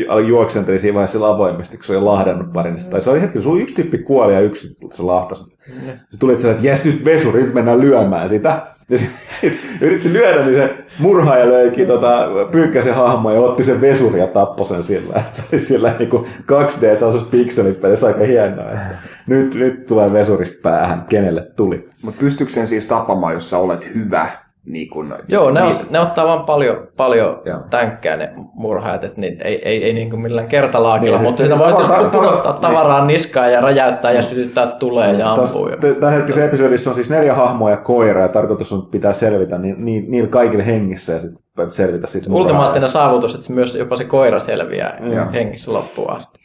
ja 0.07 0.21
juoksenteli 0.21 0.79
siinä 0.79 0.95
vaiheessa 0.95 1.29
avoimesti, 1.29 1.77
kun 1.77 1.87
se 1.87 1.97
oli 1.97 2.05
lahdannut 2.05 2.53
parin. 2.53 2.75
Mm. 2.75 2.91
Tai 2.91 3.03
se 3.03 3.11
oli 3.11 3.21
hetki, 3.21 3.43
sulla 3.43 3.63
yksi 3.63 3.75
tyyppi 3.75 3.99
kuoli 3.99 4.35
ja 4.35 4.41
yksi 4.41 4.77
se 4.93 5.03
lahtas. 5.03 5.47
Mm. 5.47 5.93
Se 6.11 6.21
tuli 6.21 6.41
sille, 6.41 6.51
että 6.51 6.67
jes 6.67 6.85
nyt 6.85 7.05
vesuri, 7.05 7.43
nyt 7.43 7.55
mennään 7.55 7.81
lyömään 7.81 8.29
sitä. 8.29 8.67
Ja 8.91 8.99
sitten 8.99 9.61
yritti 9.81 10.13
lyödä, 10.13 10.45
niin 10.45 10.55
se 10.55 10.75
murhaaja 10.99 11.49
löikin 11.49 11.87
tota, 11.87 12.29
pyykkäsen 12.51 12.95
hahmo 12.95 13.31
ja 13.31 13.41
otti 13.41 13.65
sen 13.65 13.81
vesuri 13.81 14.21
ja 14.21 14.27
tappoi 14.27 14.67
sen 14.67 14.85
sillä. 14.85 15.17
Että 15.17 15.37
se 15.43 15.47
oli 15.53 15.61
sillä 15.61 15.97
niin 15.99 16.11
kuin 16.11 16.27
2D 16.53 16.97
saasas 16.97 17.23
pikselit 17.23 17.81
pelissä 17.81 18.07
aika 18.07 18.25
hienoa. 18.25 18.71
Että 18.71 18.97
nyt, 19.27 19.55
nyt 19.55 19.87
tulee 19.87 20.13
vesurista 20.13 20.59
päähän, 20.63 21.05
kenelle 21.09 21.43
tuli. 21.57 21.89
Mutta 22.03 22.21
pystyykö 22.21 22.53
sen 22.53 22.67
siis 22.67 22.87
tappamaan, 22.87 23.35
jos 23.35 23.51
sä 23.51 23.59
olet 23.59 23.95
hyvä? 23.95 24.50
Niin 24.67 24.91
kun, 24.91 25.15
Joo, 25.29 25.51
ne, 25.51 25.63
on, 25.63 25.87
ne 25.91 26.01
ottaa 26.01 26.27
vaan 26.27 26.45
paljon, 26.45 26.89
paljon 26.97 27.43
tänkkää 27.71 28.17
ne 28.17 28.33
murhaajat, 28.55 29.05
että 29.05 29.21
niin, 29.21 29.39
ei, 29.45 29.69
ei, 29.69 29.85
ei 29.85 29.93
niin 29.93 30.11
kuin 30.11 30.21
millään 30.21 30.49
kertalaakilla, 30.49 31.17
niin, 31.17 31.27
mutta 31.27 31.43
sitä 31.43 31.59
voi 31.59 31.73
tietysti 31.73 32.11
pudottaa 32.13 32.53
niin. 32.53 32.61
tavaraa 32.61 33.05
niskaan 33.05 33.53
ja 33.53 33.61
räjäyttää 33.61 34.13
ja 34.13 34.23
sytyttää 34.23 34.67
tulee 34.67 35.13
ja 35.13 35.33
ampuu. 35.33 35.71
Tämän 36.01 36.15
hetkisen 36.15 36.45
episodissa 36.45 36.91
on 36.91 36.95
siis 36.95 37.11
neljä 37.11 37.35
hahmoa 37.35 37.71
ja 37.71 37.77
koira 37.77 38.23
ja 38.23 38.29
tarkoitus 38.29 38.73
on 38.73 38.87
pitää 38.87 39.13
selvitä 39.13 39.59
niin, 39.59 39.85
niin, 39.85 40.11
niillä 40.11 40.29
kaikille 40.29 40.67
hengissä 40.67 41.13
ja 41.13 41.21
sitten 41.21 41.73
selvitä 41.73 42.07
siitä 42.07 42.31
Ultimaattinen 42.31 42.89
saavutus, 42.89 43.35
että 43.35 43.53
myös 43.53 43.75
jopa 43.75 43.97
se 43.97 44.05
koira 44.05 44.39
selviää 44.39 45.01
hengissä 45.33 45.73
loppuun 45.73 46.11
asti. 46.11 46.40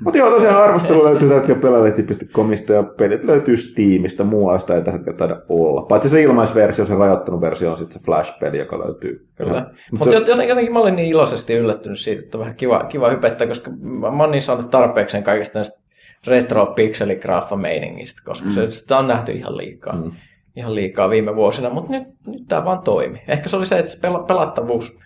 Mutta 0.00 0.18
joo, 0.18 0.30
tosiaan 0.30 0.64
arvostelu 0.64 1.04
löytyy 1.04 1.28
tällä 1.28 1.34
hetkellä 1.34 1.60
pelaalehti.comista 1.60 2.72
ja 2.72 2.82
pelit 2.82 3.24
löytyy 3.24 3.56
Steamista, 3.56 4.24
muualta 4.24 4.74
ei 4.74 4.82
tällä 4.82 4.98
hetkellä 4.98 5.18
taida 5.18 5.40
olla. 5.48 5.82
Paitsi 5.82 6.08
se 6.08 6.22
ilmaisversio, 6.22 6.86
se 6.86 6.94
rajoittunut 6.94 7.40
versio 7.40 7.70
on 7.70 7.76
sitten 7.76 8.00
se 8.00 8.04
Flash-peli, 8.04 8.58
joka 8.58 8.78
löytyy. 8.78 9.26
Kyllä. 9.34 9.60
Mutta 9.90 10.04
Mut 10.04 10.04
se... 10.04 10.14
jotenkin, 10.14 10.48
jotenkin 10.48 10.72
mä 10.72 10.78
olin 10.78 10.96
niin 10.96 11.08
iloisesti 11.08 11.54
yllättynyt 11.54 11.98
siitä, 11.98 12.22
että 12.22 12.38
on 12.38 12.40
vähän 12.40 12.56
kiva, 12.56 12.84
kiva 12.84 13.10
hypettää, 13.10 13.46
koska 13.46 13.70
mä 13.70 14.22
oon 14.22 14.30
niin 14.30 14.42
saanut 14.42 14.70
tarpeeksi 14.70 15.22
kaikista 15.22 15.58
näistä 15.58 15.80
retro 16.26 16.66
pikseligraffa 16.66 17.56
meiningistä, 17.56 18.22
koska 18.24 18.48
mm. 18.48 18.52
se, 18.52 18.70
sitä 18.70 18.98
on 18.98 19.08
nähty 19.08 19.32
ihan 19.32 19.56
liikaa. 19.56 19.96
Mm. 19.96 20.12
Ihan 20.56 20.74
liikaa 20.74 21.10
viime 21.10 21.36
vuosina, 21.36 21.70
mutta 21.70 21.92
nyt, 21.92 22.08
nyt 22.26 22.42
tämä 22.48 22.64
vaan 22.64 22.82
toimi. 22.82 23.22
Ehkä 23.28 23.48
se 23.48 23.56
oli 23.56 23.66
se, 23.66 23.78
että 23.78 23.92
se 23.92 23.98
pelattavuus 24.26 24.98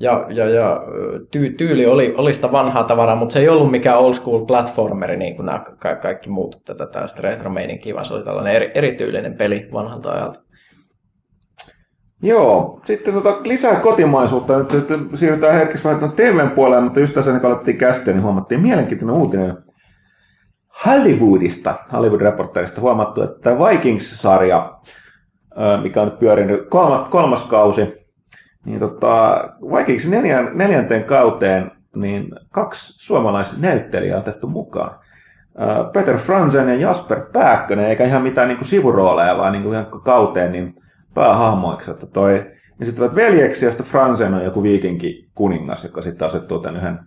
ja, 0.00 0.26
ja, 0.28 0.48
ja 0.48 0.82
ty, 1.30 1.50
tyyli 1.50 1.86
oli, 1.86 2.14
oli 2.16 2.34
sitä 2.34 2.52
vanhaa 2.52 2.84
tavaraa, 2.84 3.16
mutta 3.16 3.32
se 3.32 3.38
ei 3.38 3.48
ollut 3.48 3.70
mikään 3.70 3.98
old 3.98 4.14
school 4.14 4.44
platformeri, 4.44 5.16
niin 5.16 5.36
kuin 5.36 5.46
nämä 5.46 5.64
ka- 5.78 5.96
kaikki 5.96 6.30
muut 6.30 6.62
tätä 6.64 6.86
tällaista 6.86 7.22
retro 7.22 7.54
vaan 7.94 8.04
se 8.04 8.14
oli 8.14 8.24
tällainen 8.24 8.54
eri, 8.54 8.70
erityylinen 8.74 9.34
peli 9.34 9.68
vanhalta 9.72 10.12
ajalta. 10.12 10.40
Joo, 12.22 12.80
sitten 12.84 13.14
tota, 13.14 13.36
lisää 13.42 13.80
kotimaisuutta. 13.80 14.58
Nyt, 14.58 14.68
siirrytään 15.14 15.54
hetkeksi 15.54 15.84
vähän 15.84 16.12
TVn 16.12 16.50
puolelle, 16.50 16.84
mutta 16.84 17.00
just 17.00 17.14
tässä 17.14 17.38
kun 17.40 17.50
alettiin 17.50 17.78
käsiä, 17.78 18.04
niin 18.04 18.22
huomattiin 18.22 18.60
mielenkiintoinen 18.60 19.16
uutinen 19.16 19.56
Hollywoodista, 20.86 21.74
Hollywood-reporterista 21.92 22.80
huomattu, 22.80 23.22
että 23.22 23.58
Vikings-sarja, 23.58 24.78
mikä 25.82 26.02
on 26.02 26.08
nyt 26.08 26.18
pyörinyt 26.18 26.68
kolmas, 26.68 27.08
kolmas 27.08 27.44
kausi, 27.44 28.05
niin 28.66 28.80
tota, 28.80 29.44
Vikingsin 29.76 30.10
neljän, 30.10 30.50
neljänteen 30.54 31.04
kauteen 31.04 31.70
niin 31.96 32.28
kaksi 32.50 33.06
suomalaisnäyttelijää 33.06 34.16
on 34.16 34.22
otettu 34.22 34.48
mukaan. 34.48 34.98
Peter 35.92 36.16
Franzen 36.16 36.68
ja 36.68 36.74
Jasper 36.74 37.20
Pääkkönen, 37.32 37.86
eikä 37.86 38.04
ihan 38.04 38.22
mitään 38.22 38.48
niin 38.48 38.58
kuin 38.58 38.68
sivurooleja, 38.68 39.38
vaan 39.38 39.52
niin 39.52 39.62
kuin 39.62 39.74
ihan 39.74 39.86
kauteen 40.04 40.52
niin 40.52 40.74
päähahmoiksi. 41.14 41.90
Että 41.90 42.06
toi, 42.06 42.46
ja 42.80 42.86
sitten 42.86 43.14
veljeksi, 43.14 43.64
josta 43.64 43.82
Franzen 43.82 44.34
on 44.34 44.44
joku 44.44 44.62
viikinki 44.62 45.28
kuningas, 45.34 45.84
joka 45.84 46.02
sitten 46.02 46.26
asettuu 46.26 46.58
tämän 46.58 46.76
yhden, 46.76 46.98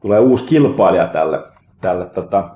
tulee 0.00 0.18
uusi 0.18 0.44
kilpailija 0.44 1.06
tälle, 1.06 1.40
tälle 1.80 2.06
tota, 2.06 2.50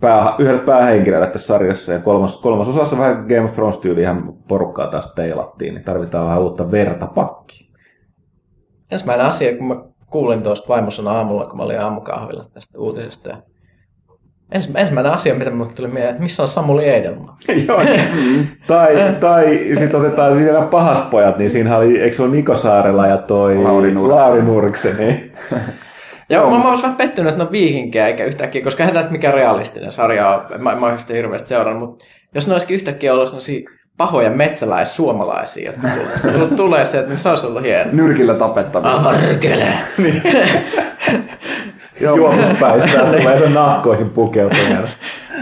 pää, 0.00 0.34
yhdelle 0.38 0.60
päähenkilölle 0.60 1.26
tässä 1.26 1.46
sarjassa. 1.46 1.92
Ja 1.92 1.98
kolmas, 1.98 2.36
kolmas 2.36 2.68
osassa 2.68 2.98
vähän 2.98 3.26
Game 3.28 3.44
of 3.44 3.52
Thrones 3.52 3.78
tyyliin 3.78 4.32
porukkaa 4.48 4.86
taas 4.86 5.12
teilattiin, 5.14 5.74
niin 5.74 5.84
tarvitaan 5.84 6.26
vähän 6.26 6.42
uutta 6.42 6.70
verta 6.70 7.06
pakkiin 7.06 7.61
ensimmäinen 8.92 9.26
asia, 9.26 9.56
kun 9.56 9.68
mä 9.68 9.76
kuulin 10.10 10.42
tuosta 10.42 10.68
vaimosana 10.68 11.10
aamulla, 11.10 11.46
kun 11.46 11.56
mä 11.56 11.62
olin 11.62 11.80
aamukahvilla 11.80 12.44
tästä 12.54 12.78
uutisesta. 12.78 13.28
Ja 13.28 13.36
ensimmäinen 14.52 15.12
asia, 15.12 15.34
mitä 15.34 15.50
mulle 15.50 15.72
tuli 15.72 15.88
mieleen, 15.88 16.10
että 16.10 16.22
missä 16.22 16.42
on 16.42 16.48
Samuli 16.48 16.88
Edelman? 16.88 17.34
Joo, 17.68 17.82
tai, 18.66 18.96
tai 19.20 19.58
sitten 19.78 20.00
otetaan 20.00 20.38
vielä 20.38 20.62
pahat 20.62 21.10
pojat, 21.10 21.38
niin 21.38 21.50
siinä 21.50 21.76
oli, 21.76 22.00
eikö 22.00 22.16
se 22.16 22.22
ole 22.22 22.30
Niko 22.30 22.54
Saarella 22.54 23.06
ja 23.06 23.18
toi 23.18 23.56
Lauri 23.56 23.94
Nurksen. 23.94 24.16
Lauri 24.16 24.42
Nurksen 24.42 24.96
niin. 24.96 25.32
Ja 26.28 26.42
mä, 26.42 26.58
mä 26.58 26.68
olisin 26.68 26.82
vähän 26.82 26.96
pettynyt, 26.96 27.28
että 27.28 27.44
ne 27.44 27.46
on 27.46 27.52
viihinkejä 27.52 28.06
eikä 28.06 28.24
yhtäkkiä, 28.24 28.62
koska 28.62 28.82
eihän 28.82 28.94
tämä 28.94 29.10
mikään 29.10 29.34
realistinen 29.34 29.92
sarja 29.92 30.34
ole. 30.34 30.58
Mä, 30.58 30.74
mä 30.74 30.86
oikeasti 30.86 31.14
hirveästi 31.14 31.48
seurannut, 31.48 31.88
mutta 31.88 32.04
jos 32.34 32.46
ne 32.46 32.52
olisikin 32.52 32.74
yhtäkkiä 32.74 33.14
ollut 33.14 33.28
sellaisia 33.28 33.70
pahoja 33.96 34.30
metsäläis-suomalaisia, 34.30 35.66
jotka 35.66 35.88
tulee, 35.88 36.48
tulee 36.56 36.84
sieltä, 36.84 37.08
niin 37.08 37.18
se 37.18 37.28
olisi 37.28 37.46
ollut 37.46 37.62
hieno. 37.62 37.90
Nyrkillä 37.92 38.34
tapettavia. 38.34 38.90
Ah, 38.90 39.22
nyrkillä. 39.22 39.72
niin. 39.98 40.22
Juomuspäistä 42.16 42.98
tulee 42.98 43.38
sen 43.38 43.54
nahkoihin 43.54 44.10
pukeutuneena. 44.10 44.88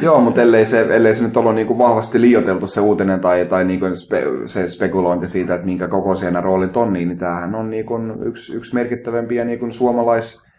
Joo, 0.02 0.20
mutta 0.20 0.42
ellei 0.42 0.66
se, 0.66 0.86
ellei 0.90 1.14
se 1.14 1.22
nyt 1.22 1.36
ollut 1.36 1.54
niin 1.54 1.66
kuin 1.66 1.78
vahvasti 1.78 2.20
liioteltu 2.20 2.66
se 2.66 2.80
uutinen 2.80 3.20
tai, 3.20 3.46
tai 3.46 3.64
niin 3.64 3.80
kuin 3.80 3.96
spe, 3.96 4.22
se 4.44 4.68
spekulointi 4.68 5.28
siitä, 5.28 5.54
että 5.54 5.66
minkä 5.66 5.88
kokoisia 5.88 6.30
nämä 6.30 6.42
roolit 6.42 6.76
on, 6.76 6.92
niin, 6.92 7.08
niin 7.08 7.18
tämähän 7.18 7.54
on 7.54 7.70
niin 7.70 7.86
kuin 7.86 8.14
yksi, 8.22 8.54
yksi 8.54 8.74
merkittävämpiä 8.74 9.44
niin 9.44 9.58
kuin 9.58 9.72
suomalais 9.72 10.50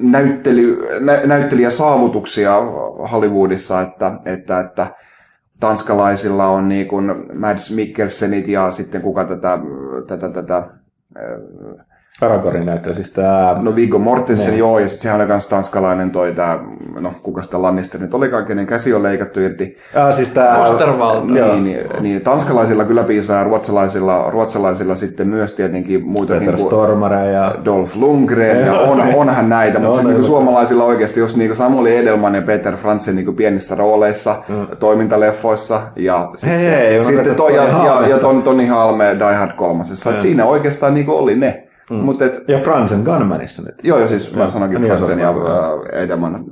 näyttely, 0.00 0.88
nä, 1.00 1.20
näyttelijäsaavutuksia 1.24 2.60
Hollywoodissa, 3.12 3.80
että, 3.80 4.12
että, 4.24 4.60
että 4.60 4.86
tanskalaisilla 5.60 6.46
on 6.46 6.68
niin 6.68 6.88
kuin 6.88 7.14
Mads 7.38 7.74
Mikkelsenit 7.74 8.48
ja 8.48 8.70
sitten 8.70 9.02
kuka 9.02 9.24
tätä, 9.24 9.58
tätä, 10.06 10.28
tätä 10.28 10.68
Aragornin 12.20 12.66
näyttää 12.66 12.94
siis 12.94 13.10
tää... 13.10 13.56
No 13.62 13.76
Viggo 13.76 13.98
Mortensen, 13.98 14.52
ne. 14.52 14.58
joo, 14.58 14.78
ja 14.78 14.88
sitten 14.88 15.02
sehän 15.02 15.20
oli 15.20 15.26
myös 15.26 15.46
tanskalainen 15.46 16.10
toi 16.10 16.32
tää, 16.32 16.58
no 17.00 17.12
kuka 17.22 17.42
sitä 17.42 17.62
Lannister 17.62 18.00
nyt 18.00 18.14
olikaan, 18.14 18.46
kenen 18.46 18.66
käsi 18.66 18.94
on 18.94 19.02
leikattu 19.02 19.40
irti. 19.40 19.76
Ja 19.94 20.12
siis 20.12 20.30
tää... 20.30 20.58
Osterwald. 20.58 21.24
Niin, 21.24 21.64
niin, 21.64 21.86
niin, 22.00 22.20
tanskalaisilla 22.20 22.84
kyllä 22.84 23.02
piisaa, 23.02 23.44
ruotsalaisilla, 23.44 24.30
ruotsalaisilla 24.30 24.94
sitten 24.94 25.28
myös 25.28 25.52
tietenkin 25.52 26.06
muitakin 26.06 26.50
Peter 26.50 26.66
Stormare 26.66 27.30
ja... 27.30 27.52
Dolph 27.64 27.96
Lundgren, 27.96 28.66
ja 28.66 28.72
on, 28.72 29.00
onhan 29.14 29.48
näitä, 29.48 29.78
no, 29.78 29.88
mutta 29.88 30.08
niin 30.08 30.24
suomalaisilla 30.24 30.84
oikeasti, 30.84 31.20
jos 31.20 31.36
niin 31.36 31.56
Samuel 31.56 31.86
Edelman 31.86 32.34
ja 32.34 32.42
Peter 32.42 32.76
Fransen 32.76 33.16
niin 33.16 33.36
pienissä 33.36 33.74
rooleissa, 33.74 34.34
mm. 34.48 34.66
toimintaleffoissa, 34.78 35.80
ja 35.96 36.30
sitten, 36.34 36.60
hei, 36.60 36.70
hei, 36.70 37.04
sitten 37.04 37.34
toi, 37.34 37.56
ja, 37.56 37.62
ja, 37.62 38.08
ja 38.08 38.18
Toni 38.18 38.66
Halme 38.66 39.16
Die 39.18 39.34
Hard 39.34 39.52
kolmasessa, 39.56 40.20
siinä 40.20 40.44
oikeastaan 40.44 40.94
niin 40.94 41.10
oli 41.10 41.36
ne. 41.36 41.65
Mm. 41.90 41.96
Mut 41.96 42.22
et, 42.22 42.44
ja 42.48 42.58
Fransen 42.58 43.02
Gunmanissa 43.02 43.62
nyt. 43.62 43.74
Joo, 43.82 43.98
ja 43.98 44.08
siis 44.08 44.34
mä 44.34 44.50
sanoinkin 44.50 44.80
niin 44.80 44.92
Fransen 44.92 45.18
ja 45.18 45.28
äh, 45.28 46.02
Edelman 46.02 46.44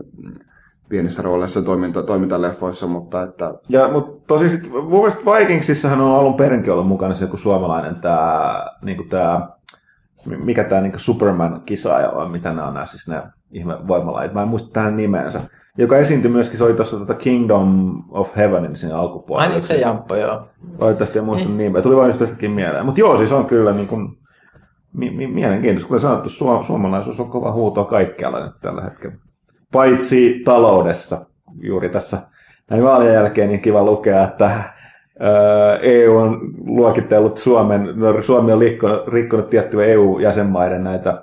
pienissä 0.89 1.23
rooleissa 1.23 1.63
toiminta, 1.63 2.03
toimintaleffoissa, 2.03 2.87
mutta 2.87 3.23
että... 3.23 3.55
Ja, 3.69 3.89
mutta 3.89 4.25
tosi 4.27 4.49
sit, 4.49 4.73
mun 4.73 4.89
mielestä 4.89 5.21
Vikingsissahan 5.25 6.01
on 6.01 6.17
alun 6.17 6.35
perinkin 6.35 6.73
ollut 6.73 6.89
mukana 6.89 7.15
se 7.15 7.25
joku 7.25 7.37
suomalainen 7.37 7.97
tää, 7.97 8.67
niinku 8.83 9.05
tää, 9.05 9.49
mikä 10.45 10.65
tää 10.65 10.81
niinku 10.81 10.99
Superman-kisaaja 10.99 12.13
vai 12.15 12.29
mitä 12.29 12.49
nämä 12.49 12.69
on 12.69 12.75
nämä 12.75 12.87
siis 12.87 13.09
ne 13.09 13.23
ihme 13.53 13.89
voimalait. 13.89 14.33
Mä 14.33 14.43
en 14.43 14.49
muista 14.49 14.71
tähän 14.73 14.97
nimensä. 14.97 15.41
Joka 15.79 15.97
esiintyi 15.97 16.31
myöskin, 16.31 16.59
se 16.59 16.65
oli 16.65 16.75
tuossa 16.75 16.99
tota 16.99 17.15
Kingdom 17.15 18.03
of 18.11 18.37
Heavenin 18.37 18.77
siinä 18.77 18.97
alkupuolella. 18.97 19.49
Ai 19.49 19.55
niin 19.55 19.63
se 19.63 19.77
jamppo, 19.77 20.17
joo. 20.17 20.49
Valitettavasti 20.81 21.19
en 21.19 21.25
muista 21.25 21.49
niin. 21.49 21.59
nimeä. 21.59 21.83
Tuli 21.83 21.97
vain 21.97 22.15
just 22.21 22.35
mieleen. 22.55 22.87
Mutta 22.87 23.01
joo, 23.01 23.17
siis 23.17 23.33
on 23.33 23.47
kyllä 23.47 23.73
niin 23.73 23.87
kuin, 23.87 24.19
mielenkiintoista. 24.95 25.89
Kuten 25.89 26.01
sanottu, 26.01 26.29
suom- 26.29 26.65
suomalaisuus 26.65 27.21
on 27.21 27.31
kova 27.31 27.53
huuto 27.53 27.85
kaikkialla 27.85 28.47
nyt 28.47 28.55
tällä 28.61 28.83
hetkellä. 28.83 29.17
Paitsi 29.73 30.43
taloudessa. 30.45 31.27
Juuri 31.61 31.89
tässä 31.89 32.19
näin 32.71 32.83
vaalien 32.83 33.15
jälkeen 33.15 33.49
niin 33.49 33.61
kiva 33.61 33.83
lukea, 33.83 34.25
että 34.25 34.75
EU 35.83 36.17
on 36.17 36.41
luokitellut 36.67 37.37
Suomen, 37.37 37.89
Suomi 38.21 38.53
on 38.53 38.61
rikkonut, 38.61 39.09
rikkonut 39.09 39.51
tiettyjä 39.51 39.87
EU-jäsenmaiden 39.87 40.85
näitä 40.85 41.23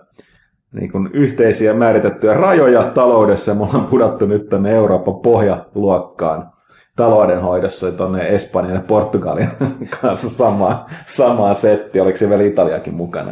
niin 0.71 0.91
kuin 0.91 1.09
yhteisiä 1.13 1.73
määritettyjä 1.73 2.33
rajoja 2.33 2.83
taloudessa 2.83 3.55
me 3.55 3.63
ollaan 3.63 3.85
pudottu 3.85 4.25
nyt 4.25 4.49
tänne 4.49 4.71
Euroopan 4.71 5.15
pohjaluokkaan 5.15 6.50
taloudenhoidossa 6.95 7.91
tuonne 7.91 8.27
Espanjan 8.27 8.75
ja 8.75 8.81
Portugalin 8.87 9.49
kanssa 10.01 10.29
sama, 10.29 10.85
sama 11.05 11.53
setti, 11.53 11.99
oliko 11.99 12.17
se 12.17 12.29
vielä 12.29 12.43
Italiakin 12.43 12.93
mukana. 12.93 13.31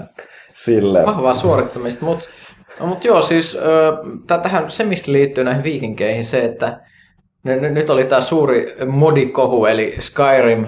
Sille. 0.54 1.06
Vahvaa 1.06 1.34
suorittamista, 1.34 2.06
mutta 2.06 2.26
no, 2.80 2.86
mut 2.86 3.06
joo, 3.06 3.22
siis 3.22 3.58
äh, 4.28 4.42
tähän 4.42 4.72
se, 4.72 4.84
mistä 4.84 5.12
liittyy 5.12 5.44
näihin 5.44 5.64
viikinkeihin, 5.64 6.26
se, 6.26 6.46
että 6.46 6.80
nyt 7.44 7.90
oli 7.90 8.06
tämä 8.06 8.22
suuri 8.22 8.76
modikohu, 8.88 9.66
eli 9.66 9.96
Skyrim 10.00 10.66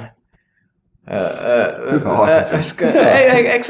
Hyvä 1.91 2.11
asia. 2.11 2.59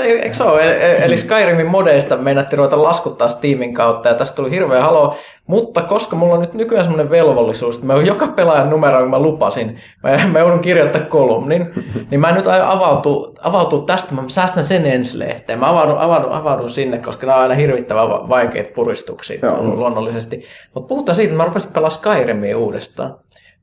Eikö 0.08 0.34
se 0.34 0.44
ole? 0.44 0.96
Eli 0.98 1.18
Skyrimin 1.18 1.68
modeista 1.68 2.18
meinattiin 2.18 2.58
ruveta 2.58 2.84
laskuttaa 2.84 3.30
Steamin 3.30 3.74
kautta 3.74 4.10
ja 4.10 4.16
tästä 4.16 4.36
tuli 4.36 4.52
hirveä 4.52 4.82
halo. 4.82 5.16
Mutta 5.48 5.82
koska 5.82 6.16
mulla 6.16 6.34
on 6.34 6.42
nyt 6.42 6.54
nykyään 6.54 6.86
semmoinen 6.86 7.10
velvollisuus, 7.10 7.76
että 7.76 7.88
mä 7.88 7.94
oon 7.94 8.06
joka 8.06 8.28
pelaajan 8.28 8.70
numero, 8.70 9.00
kun 9.00 9.10
mä 9.10 9.20
lupasin, 9.20 9.78
mä, 10.04 10.20
mä 10.32 10.40
joudun 10.40 10.60
kirjoittaa 10.60 11.02
kolumnin, 11.02 11.74
niin 12.10 12.22
mä 12.22 12.32
nyt 12.32 12.48
aion 12.48 12.68
avautua, 12.68 13.34
avautua 13.42 13.86
tästä, 13.86 14.16
mä 14.16 14.24
säästän 14.28 14.66
sen 14.66 14.86
ensi 14.86 15.20
lehteen. 15.20 15.60
Mä 15.60 15.70
avaudun, 15.70 15.98
avaudun, 15.98 16.32
avaudun 16.32 16.70
sinne, 16.70 16.98
koska 16.98 17.28
nämä 17.28 17.36
on 17.38 17.42
aina 17.42 17.56
hirvittävän 17.56 18.10
vaikeita 18.10 18.72
puristuksia 18.76 19.40
Joo. 19.42 19.64
luonnollisesti. 19.64 20.46
Mutta 20.74 20.88
puhutaan 20.88 21.16
siitä, 21.16 21.32
että 21.32 21.38
mä 21.38 21.46
rupesin 21.46 21.74
pelaa 21.74 21.90
Skyrimia 21.90 22.58
uudestaan. 22.58 23.16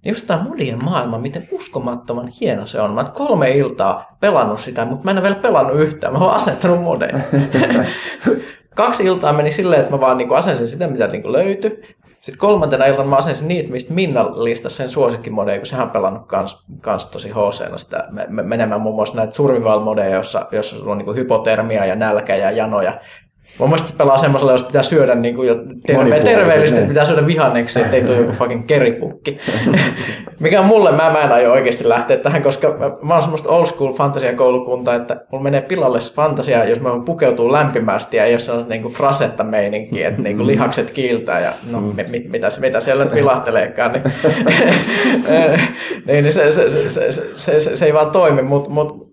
Niin 0.08 0.14
just 0.14 0.26
tämä 0.26 0.42
modien 0.42 0.84
maailma, 0.84 1.18
miten 1.18 1.48
uskomattoman 1.52 2.28
hieno 2.28 2.66
se 2.66 2.80
on. 2.80 2.92
Mä 2.92 3.00
oon 3.00 3.10
kolme 3.12 3.50
iltaa 3.50 4.16
pelannut 4.20 4.60
sitä, 4.60 4.84
mutta 4.84 5.04
mä 5.04 5.10
en 5.10 5.16
ole 5.16 5.22
vielä 5.22 5.36
pelannut 5.36 5.80
yhtään. 5.80 6.12
Mä 6.12 6.18
oon 6.18 6.34
asettanut 6.34 6.82
modeja. 6.82 7.18
Kaksi 8.74 9.04
iltaa 9.04 9.32
meni 9.32 9.52
silleen, 9.52 9.80
että 9.80 9.94
mä 9.94 10.00
vaan 10.00 10.16
niin 10.16 10.34
asensin 10.34 10.68
sitä, 10.68 10.86
mitä 10.86 11.06
niin 11.06 11.32
löytyi. 11.32 11.82
Sitten 12.04 12.38
kolmantena 12.38 12.86
iltana 12.86 13.08
mä 13.08 13.16
asensin 13.16 13.48
niitä, 13.48 13.70
mistä 13.70 13.94
Minna 13.94 14.44
listasi 14.44 14.76
sen 14.76 14.90
suosikkimodeja, 14.90 15.58
kun 15.58 15.66
sehän 15.66 15.86
on 15.86 15.92
pelannut 15.92 16.26
kans, 16.26 16.64
kans 16.80 17.04
tosi 17.04 17.28
hc 17.28 17.78
sitä 17.78 18.04
menemään 18.28 18.80
muun 18.80 18.94
muassa 18.94 19.16
näitä 19.16 19.34
survival-modeja, 19.34 20.14
jossa, 20.14 20.46
jossa 20.52 20.76
sulla 20.76 20.92
on 20.92 20.98
niin 20.98 21.16
hypotermia 21.16 21.84
ja 21.84 21.96
nälkä 21.96 22.36
ja 22.36 22.50
janoja. 22.50 23.00
Mun 23.58 23.68
mielestä 23.68 23.88
se 23.88 23.96
pelaa 23.96 24.18
semmoisella, 24.18 24.52
jos 24.52 24.62
pitää 24.62 24.82
syödä 24.82 25.14
niin 25.14 25.34
kuin 25.34 25.48
jo 25.48 25.56
terve, 25.86 26.20
terveellisesti, 26.20 26.78
että 26.78 26.88
pitää 26.88 27.04
syödä 27.04 27.26
vihanneksi, 27.26 27.80
ettei 27.80 28.02
tule 28.02 28.16
joku 28.16 28.32
fucking 28.32 28.66
keripukki. 28.66 29.38
Mikä 30.40 30.60
on 30.60 30.66
mulle, 30.66 30.90
mä, 30.90 31.10
mä 31.10 31.22
en 31.22 31.32
aio 31.32 31.52
oikeasti 31.52 31.88
lähteä 31.88 32.16
tähän, 32.16 32.42
koska 32.42 32.76
mä, 32.78 32.90
mä 33.02 33.14
oon 33.14 33.22
semmoista 33.22 33.48
old 33.48 33.66
school 33.66 33.92
fantasia-koulukunta, 33.92 34.94
että 34.94 35.16
mulla 35.32 35.42
menee 35.42 35.60
pilalle 35.60 35.98
fantasia, 36.14 36.64
jos 36.64 36.80
mä 36.80 36.90
pukeutuu 37.04 37.52
lämpimästi 37.52 38.16
ja 38.16 38.26
jos 38.26 38.48
on 38.48 38.68
niin 38.68 38.82
kuin 38.82 38.94
frasetta 38.94 39.44
meininki, 39.44 40.02
että 40.02 40.22
niin 40.22 40.36
kuin 40.36 40.46
lihakset 40.46 40.90
kiiltää 40.90 41.40
ja 41.40 41.52
no 41.70 41.80
mm. 41.80 41.94
mit, 42.10 42.28
mitä, 42.28 42.48
mitä 42.60 42.80
siellä 42.80 43.04
nyt 43.04 43.14
vilahteleekaan, 43.14 43.92
niin, 43.92 44.02
niin, 46.06 46.24
niin 46.24 46.32
se, 46.32 46.52
se, 46.52 46.70
se, 46.70 46.90
se, 46.90 47.12
se, 47.12 47.60
se, 47.60 47.76
se, 47.76 47.86
ei 47.86 47.94
vaan 47.94 48.10
toimi, 48.10 48.42
mutta 48.42 48.70
mut, 48.70 49.07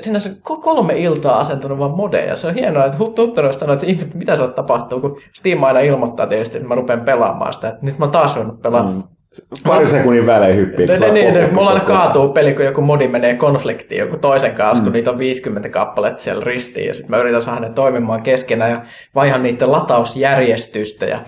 Siinä 0.00 0.20
on 0.50 0.60
kolme 0.60 0.98
iltaa 0.98 1.40
asentunut 1.40 1.78
vaan 1.78 1.90
modeja. 1.90 2.36
Se 2.36 2.46
on 2.46 2.54
hienoa, 2.54 2.84
että 2.84 2.98
Huttunen 2.98 3.54
sanoi, 3.54 3.76
että 3.88 4.18
mitä 4.18 4.36
se 4.36 4.48
tapahtuu, 4.48 5.00
kun 5.00 5.20
Steam 5.34 5.64
aina 5.64 5.80
ilmoittaa 5.80 6.26
tietysti, 6.26 6.56
että 6.56 6.68
mä 6.68 6.74
rupean 6.74 7.00
pelaamaan 7.00 7.52
sitä. 7.52 7.68
Että 7.68 7.86
nyt 7.86 7.98
mä 7.98 8.08
taas 8.08 8.36
ruvennut 8.36 8.62
pelaamaan. 8.62 8.96
Mm. 8.96 9.02
Pari 9.66 9.88
sekunnin 9.88 10.26
välein 10.26 10.56
hyppii. 10.56 10.86
Ne, 10.86 10.98
ne, 10.98 11.10
ne, 11.10 11.30
ne, 11.30 11.48
mulla 11.52 11.70
aina 11.70 11.84
kaatuu 11.84 12.28
peli, 12.28 12.54
kun 12.54 12.64
joku 12.64 12.80
modi 12.80 13.08
menee 13.08 13.34
konfliktiin 13.34 13.98
joku 13.98 14.16
toisen 14.16 14.54
kanssa, 14.54 14.82
mm. 14.82 14.84
kun 14.84 14.92
niitä 14.92 15.10
on 15.10 15.18
50 15.18 15.68
kappaletta 15.68 16.22
siellä 16.22 16.44
ristiin. 16.44 16.86
Ja 16.86 16.94
sitten 16.94 17.10
mä 17.10 17.22
yritän 17.22 17.42
saada 17.42 17.60
ne 17.60 17.70
toimimaan 17.70 18.22
keskenään 18.22 18.70
ja 18.70 18.82
vaihan 19.14 19.42
niiden 19.42 19.72
latausjärjestystä. 19.72 21.06
Ja 21.06 21.20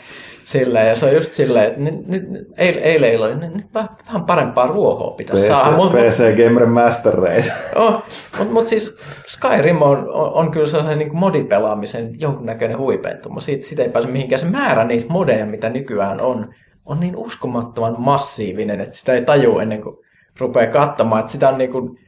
Silleen, 0.51 0.89
ja 0.89 0.95
se 0.95 1.07
on 1.07 1.15
just 1.15 1.33
silleen, 1.33 1.67
että 1.67 1.81
nyt, 1.81 2.07
nyt, 2.07 2.23
eilen, 2.59 2.83
eilen 2.83 3.21
oli, 3.21 3.37
nyt, 3.37 3.55
nyt 3.55 3.67
vähän 3.75 4.25
parempaa 4.27 4.67
ruohoa 4.67 5.11
pitäisi 5.11 5.43
PC, 5.43 5.49
saada. 5.49 5.77
Mut, 5.77 5.93
PC 5.93 6.23
Gamer 6.45 6.67
Master 6.67 7.15
Race. 7.15 7.53
Oh, 7.77 8.03
mutta 8.39 8.53
mut 8.53 8.69
siis 8.69 8.97
Skyrim 9.27 9.83
on, 9.83 9.99
on, 9.99 10.33
on 10.33 10.51
kyllä 10.51 10.67
sellaisen 10.67 10.99
niin 10.99 11.17
modipelaamisen 11.17 12.21
jonkunnäköinen 12.21 12.79
huipentuma. 12.79 13.41
Siitä, 13.41 13.67
siitä 13.67 13.83
ei 13.83 13.89
pääse 13.89 14.09
mihinkään. 14.09 14.39
Se 14.39 14.47
määrä 14.47 14.85
niitä 14.85 15.07
modeja, 15.09 15.47
mitä 15.47 15.71
nykyään 15.71 16.21
on, 16.21 16.55
on 16.87 17.01
niin 17.01 17.17
uskomattoman 17.17 17.95
massiivinen, 17.99 18.81
että 18.81 18.99
sitä 18.99 19.13
ei 19.15 19.25
tajua 19.25 19.63
ennen 19.63 19.83
kuin 19.83 19.97
rupeaa 20.41 20.73
katsomaan. 20.73 21.21
Että 21.21 21.33
sitä 21.33 21.49
on 21.49 21.59
niin 21.59 21.73
kuin, 21.73 21.99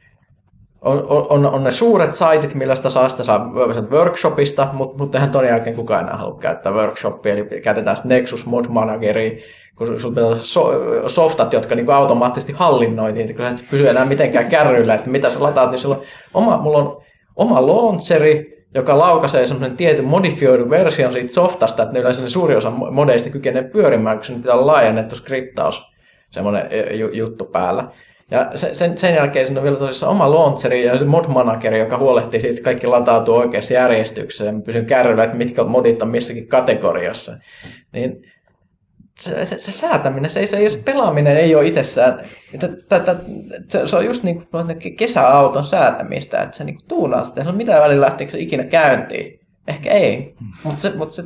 on, 0.83 1.05
on, 1.29 1.45
on 1.45 1.63
ne 1.63 1.71
suuret 1.71 2.13
saitit, 2.13 2.55
millä 2.55 2.75
sitä 2.75 2.89
saa, 2.89 3.09
sitä 3.09 3.23
saa 3.23 3.51
workshopista, 3.91 4.67
mutta 4.73 4.97
mut 4.97 5.15
eihän 5.15 5.31
ton 5.31 5.45
jälkeen 5.45 5.75
kukaan 5.75 6.03
enää 6.03 6.17
halua 6.17 6.37
käyttää 6.39 6.71
workshopia, 6.71 7.33
eli 7.33 7.61
käytetään 7.61 7.97
sitten 7.97 8.09
Nexus 8.09 8.45
Mod 8.45 8.65
Manageria, 8.69 9.31
kun 9.75 9.99
sulla 9.99 10.15
pitää 10.15 10.35
so, 10.35 10.71
softat, 11.07 11.53
jotka 11.53 11.75
niinku 11.75 11.91
automaattisesti 11.91 12.53
hallinnoi 12.53 13.11
niitä, 13.11 13.33
kun 13.33 13.45
et 13.45 13.65
pysy 13.71 13.89
enää 13.89 14.05
mitenkään 14.05 14.49
kärryillä, 14.49 14.93
että 14.93 15.09
mitä 15.09 15.29
sä 15.29 15.43
lataat, 15.43 15.71
niin 15.71 15.79
sulla 15.79 15.95
on 15.95 16.03
oma, 16.33 16.57
mulla 16.57 16.77
on 16.77 17.03
oma 17.35 17.67
launcheri, 17.67 18.65
joka 18.75 18.97
laukaisee 18.97 19.47
semmoisen 19.47 19.77
tietyn 19.77 20.05
modifioidun 20.05 20.69
version 20.69 21.13
siitä 21.13 21.33
softasta, 21.33 21.83
että 21.83 21.99
yleensä 21.99 22.21
ne 22.21 22.29
suuri 22.29 22.55
osa 22.55 22.69
modeista 22.69 23.29
kykenee 23.29 23.63
pyörimään, 23.63 24.17
kun 24.17 24.25
se 24.25 24.33
pitää 24.33 24.55
olla 24.55 24.67
laajennettu 24.67 25.15
skriptaus, 25.15 25.93
semmoinen 26.31 26.69
juttu 27.13 27.45
päällä. 27.45 27.87
Ja 28.33 28.51
sen, 28.55 28.97
sen, 28.97 29.15
jälkeen 29.15 29.45
siinä 29.45 29.59
on 29.59 29.63
vielä 29.63 29.77
tosissaan 29.77 30.11
oma 30.11 30.31
launcheri 30.31 30.85
ja 30.85 30.97
se 30.97 31.05
mod 31.05 31.25
manageri, 31.27 31.79
joka 31.79 31.97
huolehtii 31.97 32.41
siitä, 32.41 32.53
että 32.53 32.63
kaikki 32.63 32.87
latautuu 32.87 33.35
oikeassa 33.35 33.73
järjestyksessä 33.73 34.45
ja 34.45 34.53
pysyn 34.65 34.85
kärryllä, 34.85 35.23
että 35.23 35.35
mitkä 35.35 35.63
modit 35.63 36.01
on 36.01 36.07
missäkin 36.07 36.47
kategoriassa. 36.47 37.37
Niin 37.91 38.23
se, 39.19 39.45
se, 39.45 39.59
se 39.59 39.71
säätäminen, 39.71 40.29
se, 40.29 40.47
se, 40.47 40.63
jos 40.63 40.77
pelaaminen 40.77 41.37
ei 41.37 41.55
ole 41.55 41.67
itsessään, 41.67 42.23
että, 42.53 42.95
että, 42.95 43.15
se, 43.69 43.87
se 43.87 43.97
on 43.97 44.05
just 44.05 44.23
niin 44.23 44.47
kuin 44.51 44.95
kesäauton 44.97 45.63
säätämistä, 45.63 46.41
että 46.41 46.57
se 46.57 46.63
niin 46.63 46.77
tuunaa 46.87 47.23
sitä, 47.23 47.43
se 47.43 47.49
on 47.49 47.57
mitään 47.57 47.81
välillä 47.81 48.05
lähteekö 48.05 48.31
se 48.31 48.39
ikinä 48.39 48.63
käyntiin. 48.63 49.39
Ehkä 49.67 49.91
ei, 49.91 50.35
mutta 50.63 50.81
se, 50.81 50.95
mutta 50.95 51.15
se 51.15 51.23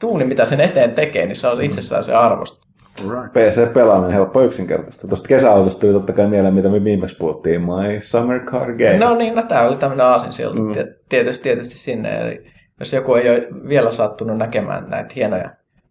tuuni, 0.00 0.24
mitä 0.24 0.44
sen 0.44 0.60
eteen 0.60 0.94
tekee, 0.94 1.26
niin 1.26 1.36
se 1.36 1.48
on 1.48 1.62
itsessään 1.62 2.04
se 2.04 2.14
arvosta. 2.14 2.67
Right. 3.02 3.32
PC-pelaaminen 3.32 4.12
helppo 4.12 4.42
yksinkertaista. 4.42 5.08
Tuosta 5.08 5.28
kesäautosta 5.28 5.80
tuli 5.80 5.92
totta 5.92 6.12
kai 6.12 6.26
mieleen, 6.26 6.54
mitä 6.54 6.68
me 6.68 6.84
viimeksi 6.84 7.16
puhuttiin, 7.16 7.60
My 7.60 8.00
Summer 8.02 8.40
Car 8.40 8.72
Game. 8.72 8.98
No 8.98 9.14
niin, 9.14 9.34
no 9.34 9.42
tämä 9.42 9.62
oli 9.62 9.76
tämmöinen 9.76 10.06
aasinsilta 10.06 10.62
mm. 10.62 10.72
tietysti, 11.08 11.42
tietysti 11.42 11.78
sinne. 11.78 12.20
Eli 12.20 12.44
jos 12.80 12.92
joku 12.92 13.14
ei 13.14 13.30
ole 13.30 13.48
vielä 13.68 13.90
sattunut 13.90 14.38
näkemään 14.38 14.90
näitä 14.90 15.12
hienoja 15.16 15.50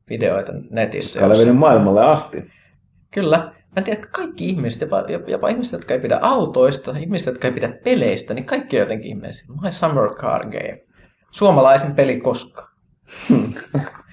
videoita 0.10 0.52
netissä. 0.70 1.20
Jotka 1.20 1.36
jossa... 1.36 1.54
maailmalle 1.54 2.06
asti. 2.06 2.52
Kyllä. 3.12 3.38
Mä 3.38 3.74
en 3.78 3.84
tiedä, 3.84 4.00
että 4.00 4.12
kaikki 4.12 4.50
ihmiset, 4.50 4.82
jopa, 4.82 5.06
jopa 5.28 5.50
ihmiset, 5.50 5.74
jotka 5.74 5.94
ei 5.94 6.00
pidä 6.00 6.20
autoista, 6.22 6.96
ihmiset, 7.00 7.26
jotka 7.26 7.48
ei 7.48 7.54
pidä 7.54 7.70
peleistä, 7.84 8.34
niin 8.34 8.46
kaikki 8.46 8.76
on 8.76 8.80
jotenkin 8.80 9.10
ihmeisiä. 9.10 9.48
My 9.62 9.72
Summer 9.72 10.10
Car 10.10 10.44
Game. 10.44 10.82
Suomalaisin 11.32 11.96
peli 11.96 12.20
koskaan. 12.20 12.70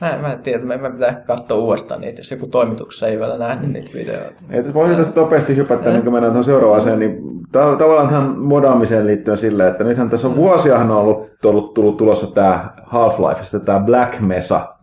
Mä, 0.00 0.18
mä 0.22 0.32
en 0.32 0.38
tiedä, 0.38 0.64
mä 0.64 0.90
pitää 0.90 1.22
katsoa 1.26 1.58
uudestaan 1.58 2.00
niitä, 2.00 2.20
jos 2.20 2.30
joku 2.30 2.46
toimituksessa 2.46 3.06
ei 3.06 3.18
vielä 3.18 3.38
nähnyt 3.38 3.72
niitä 3.72 3.90
videoita. 3.94 4.40
Ei, 4.50 4.74
voisin 4.74 4.96
tästä 4.96 5.20
nopeasti 5.20 5.56
hypätä, 5.56 5.90
niin 5.90 6.02
kun 6.02 6.12
mennään 6.12 6.32
tuohon 6.32 6.44
seuraavaan 6.44 6.98
niin 6.98 7.18
tavallaan 7.52 8.08
tähän 8.08 8.38
modaamiseen 8.38 9.06
liittyen 9.06 9.38
silleen, 9.38 9.70
että 9.70 9.84
nythän 9.84 10.10
tässä 10.10 10.28
on 10.28 10.36
vuosiahan 10.36 10.90
on 10.90 10.96
ollut, 10.96 11.30
ollut 11.44 11.74
tullut 11.74 11.96
tulossa 11.96 12.26
tämä 12.26 12.70
Half-Lifeista, 12.82 13.60
tämä 13.60 13.80
Black 13.80 14.20
Mesa, 14.20 14.74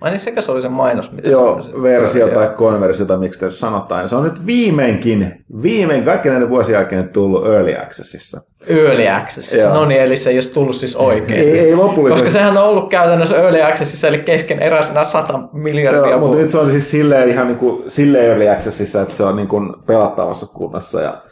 Ai 0.00 0.10
niin 0.10 0.20
sekä 0.20 0.40
se 0.40 0.52
oli 0.52 0.62
se 0.62 0.68
mainos, 0.68 1.12
mitä 1.12 1.30
Joo, 1.30 1.62
se 1.62 1.82
versio 1.82 2.28
tai 2.28 2.48
konversio 2.48 3.06
tai 3.06 3.18
miksi 3.18 3.44
jos 3.44 3.60
sanotaan. 3.60 4.08
Se 4.08 4.16
on 4.16 4.24
nyt 4.24 4.46
viimeinkin, 4.46 5.44
viimein 5.62 6.04
kaikki 6.04 6.28
näiden 6.28 6.48
vuosien 6.48 6.74
jälkeen 6.74 7.08
tullut 7.08 7.46
Early 7.46 7.74
Accessissa. 7.74 8.40
Early 8.66 9.08
Accessissa, 9.08 9.74
no 9.74 9.84
niin, 9.84 10.00
eli 10.00 10.16
se 10.16 10.30
ei 10.30 10.36
olisi 10.36 10.52
tullut 10.52 10.74
siis 10.74 10.96
oikeasti. 10.96 11.50
Ei, 11.50 11.58
ei 11.58 11.76
lopullisesti. 11.76 12.24
Koska 12.24 12.38
sehän 12.38 12.56
on 12.56 12.64
ollut 12.64 12.90
käytännössä 12.90 13.36
Early 13.36 13.62
Accessissa, 13.62 14.08
eli 14.08 14.18
kesken 14.18 14.62
eräisenä 14.62 15.04
100 15.04 15.40
miljardia 15.52 16.10
Joo, 16.10 16.20
mutta 16.20 16.36
nyt 16.36 16.50
se 16.50 16.58
on 16.58 16.70
siis 16.70 16.90
silleen 16.90 17.28
ihan 17.28 17.46
niin 17.46 17.58
kuin, 17.58 17.90
silleen 17.90 18.24
Early 18.24 18.48
Accessissa, 18.48 19.02
että 19.02 19.14
se 19.14 19.22
on 19.22 19.36
niin 19.36 19.48
kuin 19.48 19.72
pelattavassa 19.86 20.46
kunnossa. 20.46 21.00
Ja 21.00 21.22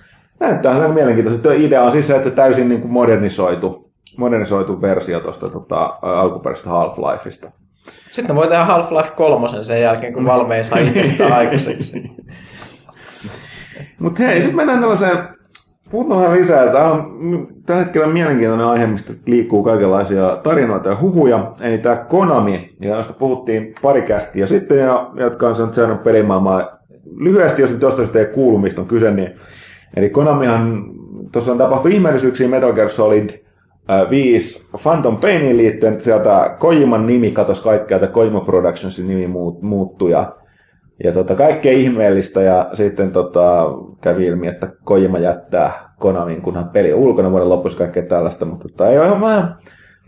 näyttää 0.41 0.77
ihan 0.77 0.95
mielenkiintoista. 0.95 1.53
Idea 1.53 1.83
on 1.83 1.93
siis 1.93 2.07
se, 2.07 2.17
että 2.17 2.31
täysin 2.31 2.69
niin 2.69 2.81
kuin 2.81 2.93
modernisoitu, 2.93 3.91
modernisoitu 4.17 4.81
versio 4.81 5.21
tuosta 5.21 5.49
tota, 5.49 5.99
alkuperäisestä 6.03 6.71
Half-Lifeista. 6.71 7.62
Sitten 8.13 8.37
voi 8.37 8.49
tehdä 8.49 8.65
Half-Life 8.65 9.11
3 9.17 9.65
sen 9.65 9.83
jälkeen, 9.83 10.13
kun 10.13 10.27
Valve 10.27 10.57
ei 10.57 10.65
saa 10.65 10.79
itsestään 10.79 11.33
aikaiseksi. 11.43 12.03
Mutta 13.99 14.23
hei, 14.23 14.41
sitten 14.41 14.57
mennään 14.57 14.81
tällaiseen 14.81 15.19
Puhutaan 15.91 16.23
vähän 16.23 16.41
lisää. 16.41 16.73
Tämä 16.73 16.93
on 16.93 17.49
tällä 17.67 17.83
hetkellä 17.83 18.07
mielenkiintoinen 18.07 18.67
aihe, 18.67 18.87
mistä 18.87 19.13
liikkuu 19.27 19.63
kaikenlaisia 19.63 20.41
tarinoita 20.43 20.89
ja 20.89 21.01
huhuja. 21.01 21.53
Eli 21.61 21.79
tämä 21.79 21.97
Konami, 21.97 22.75
ja 22.81 22.97
josta 22.97 23.13
puhuttiin 23.13 23.75
pari 23.83 24.03
kästiä 24.03 24.47
sitten, 24.47 24.79
ja 24.79 25.11
jotka 25.15 25.49
on 25.49 25.75
seurannut 25.75 26.03
pelimaailmaa 26.03 26.79
lyhyesti, 27.17 27.63
jos 27.63 27.71
nyt 27.71 27.83
jostain 27.83 28.17
ei 28.17 28.25
kuulu, 28.25 28.59
mistä 28.59 28.81
on 28.81 28.87
kyse, 28.87 29.11
niin 29.11 29.33
Eli 29.97 30.11
Konamihan, 30.11 30.85
tuossa 31.33 31.53
on 31.53 31.59
tapahtunut 31.59 31.95
ihmeellisyyksiä 31.95 32.49
Metal 32.49 32.73
Gear 32.73 32.89
Solid 32.89 33.31
5 34.11 34.69
Phantom 34.83 35.17
Painin 35.17 35.57
liittyen, 35.57 36.01
sieltä 36.01 36.57
Kojiman 36.59 37.07
nimi 37.07 37.31
katosi 37.31 37.63
kaikkea, 37.63 37.97
että 37.97 38.09
Kojima 38.09 38.41
Productionsin 38.41 39.09
nimi 39.09 39.27
muut, 39.27 39.63
muuttui 39.63 40.11
ja, 40.11 40.33
ja 41.05 41.13
tota, 41.13 41.35
kaikkea 41.35 41.73
ihmeellistä 41.73 42.43
ja 42.43 42.71
sitten 42.73 43.13
tota, 43.13 43.67
kävi 44.01 44.27
ilmi, 44.27 44.47
että 44.47 44.69
Kojima 44.85 45.19
jättää 45.19 45.93
Konamin, 45.99 46.43
kunhan 46.43 46.69
peli 46.69 46.93
on 46.93 46.99
ulkona 46.99 47.31
vuoden 47.31 47.49
lopussa 47.49 47.79
kaikkea 47.79 48.03
tällaista, 48.03 48.45
mutta 48.45 48.69
tota, 48.69 48.89
ei 48.89 48.99
ole 48.99 49.21
vähän, 49.21 49.57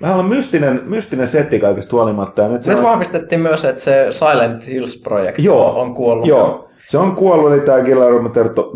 vähän 0.01 0.19
on 0.19 0.25
mystinen, 0.25 0.83
mystinen 0.85 1.29
setti 1.29 1.61
kaikesta 1.61 1.97
huolimatta. 1.97 2.43
Ja 2.43 2.49
nyt, 2.49 2.67
Nyt 2.67 2.79
on, 2.79 2.85
vahvistettiin 2.85 3.41
myös, 3.41 3.65
että 3.65 3.83
se 3.83 4.07
Silent 4.11 4.67
Hills-projekti 4.67 5.45
Joo, 5.45 5.81
on 5.81 5.95
kuollut. 5.95 6.27
Joo, 6.27 6.69
se 6.89 6.99
on 6.99 7.17
kuollut, 7.17 7.53
eli 7.53 7.61
tämä 7.61 7.81
Guillermo 7.81 8.31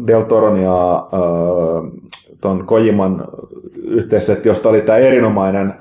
del 0.06 0.22
Toron 0.22 0.62
ja 0.62 0.94
äh, 0.94 2.08
ton 2.40 2.66
Kojiman 2.66 3.24
yhteissetti, 3.84 4.48
josta 4.48 4.68
oli 4.68 4.80
tämä 4.80 4.98
erinomainen 4.98 5.74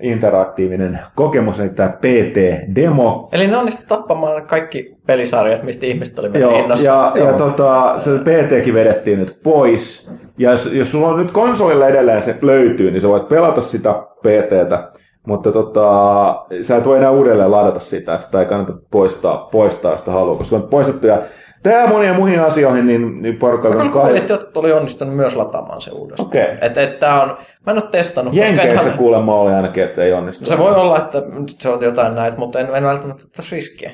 interaktiivinen 0.00 1.00
kokemus, 1.14 1.60
eli 1.60 1.68
tämä 1.68 1.88
PT-demo. 1.88 3.28
Eli 3.32 3.46
ne 3.46 3.56
onnistu 3.56 3.82
tappamaan 3.88 4.46
kaikki 4.46 4.96
pelisarjat, 5.06 5.62
mistä 5.62 5.86
ihmiset 5.86 6.18
oli 6.18 6.40
Joo, 6.40 6.58
innossa. 6.58 6.86
ja, 6.86 7.26
ja 7.26 7.32
tota, 7.32 7.94
se 7.98 8.10
PTkin 8.18 8.74
vedettiin 8.74 9.18
nyt 9.18 9.38
pois. 9.42 10.10
Ja 10.38 10.50
jos, 10.50 10.66
jos 10.72 10.92
sulla 10.92 11.08
on 11.08 11.18
nyt 11.18 11.30
konsolilla 11.30 11.88
edelleen 11.88 12.22
se 12.22 12.36
löytyy, 12.42 12.90
niin 12.90 13.00
sä 13.00 13.08
voit 13.08 13.28
pelata 13.28 13.60
sitä 13.60 13.94
PTtä. 14.18 14.92
Mutta 15.26 15.52
tota, 15.52 16.44
sä 16.62 16.76
et 16.76 16.84
voi 16.84 16.98
enää 16.98 17.10
uudelleen 17.10 17.50
ladata 17.50 17.80
sitä, 17.80 18.14
että 18.14 18.26
sitä 18.26 18.40
ei 18.40 18.46
kannata 18.46 18.72
poistaa, 18.90 19.48
poistaa 19.52 19.96
sitä 19.96 20.10
halua, 20.10 20.36
koska 20.36 20.56
on 20.56 20.62
poistettu. 20.62 21.06
Ja 21.06 21.22
Tämä 21.62 21.86
monia 21.86 22.14
muihin 22.14 22.40
asioihin, 22.40 22.86
niin, 22.86 23.22
niin 23.22 23.36
porukka 23.36 23.68
on 23.68 23.90
kuulin, 23.90 24.16
että 24.16 24.32
jotkut 24.32 24.56
oli 24.56 24.72
onnistunut 24.72 25.16
myös 25.16 25.36
lataamaan 25.36 25.80
se 25.80 25.90
uudestaan. 25.90 26.26
Okei. 26.26 26.46
Et, 26.60 26.78
et 26.78 26.98
tää 26.98 27.22
on, 27.22 27.28
mä 27.66 27.72
en 27.72 27.78
ole 27.78 27.90
testannut. 27.90 28.34
koska 28.34 28.46
Jenkeissä 28.46 28.90
en, 28.90 28.98
kuulemma 28.98 29.40
oli 29.40 29.52
ainakin, 29.52 29.84
että 29.84 30.02
ei 30.02 30.12
onnistu. 30.12 30.46
se 30.46 30.58
voi 30.58 30.74
olla, 30.74 30.98
että 30.98 31.22
se 31.58 31.68
on 31.68 31.82
jotain 31.82 32.14
näitä, 32.14 32.38
mutta 32.38 32.60
en, 32.60 32.66
en 32.74 32.84
välttämättä 32.84 33.22
ottaa 33.26 33.44
riskiä. 33.52 33.90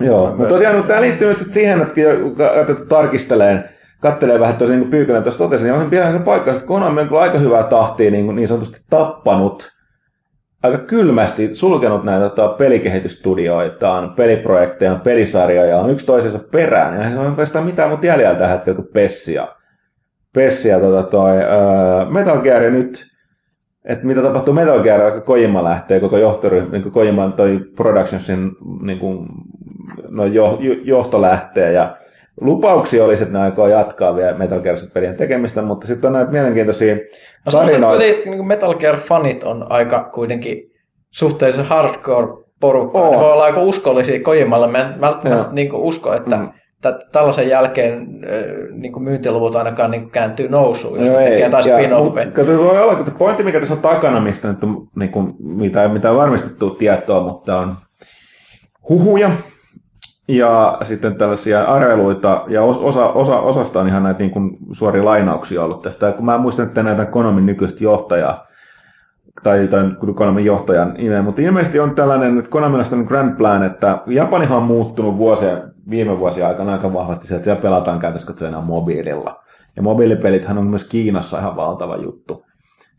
Joo, 0.00 0.26
mutta 0.26 0.48
tosiaan 0.48 0.84
tämä 0.84 1.00
liittyy 1.00 1.28
nyt 1.28 1.52
siihen, 1.52 1.82
että 1.82 1.94
kun 2.74 2.86
tarkisteleen, 2.88 3.64
kattelee 4.00 4.40
vähän 4.40 4.56
tosiaan 4.56 4.78
niin 4.78 4.88
kuin 4.88 4.90
Pyykkönen 4.90 5.22
tuossa 5.22 5.38
totesi, 5.38 5.64
niin 5.64 5.74
on 5.74 5.90
vielä 5.90 6.12
se 6.12 6.18
paikka, 6.18 6.50
että 6.50 6.66
Konami 6.66 7.00
on 7.00 7.08
kyllä 7.08 7.20
aika 7.20 7.38
hyvää 7.38 7.62
tahtia 7.62 8.10
niin, 8.10 8.36
niin 8.36 8.48
sanotusti 8.48 8.80
tappanut, 8.90 9.72
aika 10.62 10.78
kylmästi 10.78 11.54
sulkenut 11.54 12.04
näitä 12.04 12.28
tota, 12.28 12.48
pelikehitysstudioitaan, 12.48 14.14
peliprojekteja, 14.14 14.94
pelisarjoja 14.94 15.78
on 15.78 15.90
yksi 15.90 16.06
toisensa 16.06 16.38
perään. 16.38 17.12
Ja 17.12 17.20
ole 17.20 17.28
oikeastaan 17.28 17.64
mitään 17.64 17.88
muuta 17.88 18.06
jäljellä 18.06 18.34
tällä 18.34 18.52
hetkellä 18.52 18.76
kuin 18.76 18.92
Pessia. 18.92 19.48
Pessia 20.32 20.80
tota 20.80 21.02
toi, 21.02 21.36
öö, 21.36 22.04
Metal 22.10 22.40
Gear 22.40 22.62
nyt, 22.62 23.06
että 23.84 24.06
mitä 24.06 24.22
tapahtuu 24.22 24.54
Metal 24.54 24.82
Gear, 24.82 25.02
vaikka 25.02 25.20
Kojima 25.20 25.64
lähtee, 25.64 26.00
koko 26.00 26.18
johtoryhmä, 26.18 26.72
niin 26.72 26.82
kuin 26.82 26.92
Kojiman 26.92 27.32
toi 27.32 27.60
Productionsin 27.76 28.50
niin 28.82 28.98
kuin, 28.98 29.28
no, 30.08 30.24
jo, 30.24 30.58
johto 30.82 31.20
lähtee 31.20 31.72
ja 31.72 31.96
lupauksia 32.40 33.04
olisi, 33.04 33.22
että 33.22 33.38
ne 33.38 33.44
aikoo 33.44 33.66
jatkaa 33.68 34.16
vielä 34.16 34.38
Metal 34.38 34.60
Gear 34.60 34.76
pelien 34.94 35.16
tekemistä, 35.16 35.62
mutta 35.62 35.86
sitten 35.86 36.08
on 36.08 36.12
näitä 36.12 36.30
mielenkiintoisia 36.32 36.94
No 36.94 37.00
että 37.00 37.50
tarinoita. 37.52 37.98
kuitenkin 37.98 38.30
niin 38.30 38.46
Metal 38.46 38.74
Gear-fanit 38.74 39.44
on 39.44 39.66
aika 39.68 40.04
kuitenkin 40.14 40.70
suhteellisen 41.10 41.64
hardcore 41.64 42.26
porukka. 42.60 42.98
Oo. 42.98 43.10
Ne 43.10 43.18
voi 43.20 43.32
olla 43.32 43.44
aika 43.44 43.60
uskollisia 43.62 44.20
Kojimalle. 44.20 44.66
Mä 44.66 44.78
en 44.78 44.86
Joo. 44.86 45.00
välttämättä 45.00 45.52
niin 45.54 45.74
usko, 45.74 46.14
että 46.14 46.36
Mm. 46.36 46.42
mm. 46.42 46.94
tällaisen 47.12 47.48
jälkeen 47.48 48.06
niin 48.72 48.92
kuin 48.92 49.02
myyntiluvut 49.02 49.56
ainakaan 49.56 49.90
niin 49.90 50.02
kuin 50.02 50.10
kääntyy 50.10 50.48
nousuun, 50.48 51.00
jos 51.00 51.08
No 51.08 51.16
ne 51.16 51.24
ei, 51.24 51.30
tekee 51.30 51.50
taas 51.50 51.66
ja, 51.66 51.76
spin-offeja. 51.78 52.46
voi 52.58 52.82
olla, 52.82 52.92
että 52.92 53.10
pointti, 53.10 53.42
mikä 53.42 53.60
tässä 53.60 53.74
on 53.74 53.80
takana, 53.80 54.20
mistä 54.20 54.48
nyt 54.48 54.64
on, 54.64 54.86
niin 54.96 55.10
kuin, 55.10 55.34
mitä, 55.38 55.88
mitä 55.88 56.10
on 56.10 56.16
varmistettu 56.16 56.70
tietoa, 56.70 57.20
mutta 57.22 57.58
on 57.58 57.74
huhuja 58.88 59.30
ja 60.36 60.78
sitten 60.82 61.14
tällaisia 61.14 61.64
arveluita, 61.64 62.44
ja 62.48 62.60
os- 62.60 62.78
osa, 62.78 63.08
osa, 63.08 63.40
osasta 63.40 63.80
on 63.80 63.88
ihan 63.88 64.02
näitä 64.02 64.18
niin 64.18 64.30
kuin 64.30 64.56
suoria 64.72 65.04
lainauksia 65.04 65.64
ollut 65.64 65.82
tästä. 65.82 66.06
Ja 66.06 66.12
kun 66.12 66.24
mä 66.24 66.38
muistan, 66.38 66.66
että 66.66 66.82
näitä 66.82 67.04
Konamin 67.04 67.46
nykyistä 67.46 67.84
johtajaa, 67.84 68.46
tai, 69.42 69.68
tai 69.68 69.84
Konamin 70.14 70.44
johtajan 70.44 70.94
nimeä, 70.98 71.22
mutta 71.22 71.42
ilmeisesti 71.42 71.80
on 71.80 71.94
tällainen, 71.94 72.38
että 72.38 72.50
Konamilla 72.50 72.84
on 72.92 73.04
grand 73.04 73.36
plan, 73.36 73.62
että 73.62 73.98
Japanihan 74.06 74.58
on 74.58 74.64
muuttunut 74.64 75.16
vuosien, 75.16 75.62
viime 75.90 76.18
vuosien 76.18 76.46
aikana 76.46 76.72
aika 76.72 76.92
vahvasti 76.92 77.26
se, 77.26 77.34
että 77.34 77.44
siellä 77.44 77.62
pelataan 77.62 77.98
käytössä 77.98 78.26
katsoen 78.26 78.64
mobiililla. 78.64 79.40
Ja 79.76 79.82
mobiilipelithän 79.82 80.58
on 80.58 80.66
myös 80.66 80.84
Kiinassa 80.84 81.38
ihan 81.38 81.56
valtava 81.56 81.96
juttu. 81.96 82.44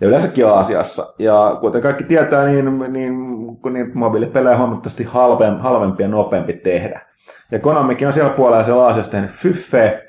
Ja 0.01 0.07
yleensäkin 0.07 0.47
Aasiassa. 0.47 1.13
Ja 1.19 1.57
kuten 1.61 1.81
kaikki 1.81 2.03
tietää, 2.03 2.45
niin, 2.45 2.79
niin 2.87 3.13
kun 3.61 3.73
niitä 3.73 3.91
mobiilipelejä 3.93 4.53
on 4.53 4.59
huomattavasti 4.59 5.03
halvem, 5.03 5.57
halvempi 5.57 6.03
ja 6.03 6.09
nopeampi 6.09 6.53
tehdä. 6.53 7.01
Ja 7.51 7.59
Konamikin 7.59 8.07
on 8.07 8.13
siellä 8.13 8.33
puolella 8.33 8.63
siellä 8.63 8.83
Aasiassa 8.83 9.11
tehnyt 9.11 9.31
fyffeä 9.31 10.01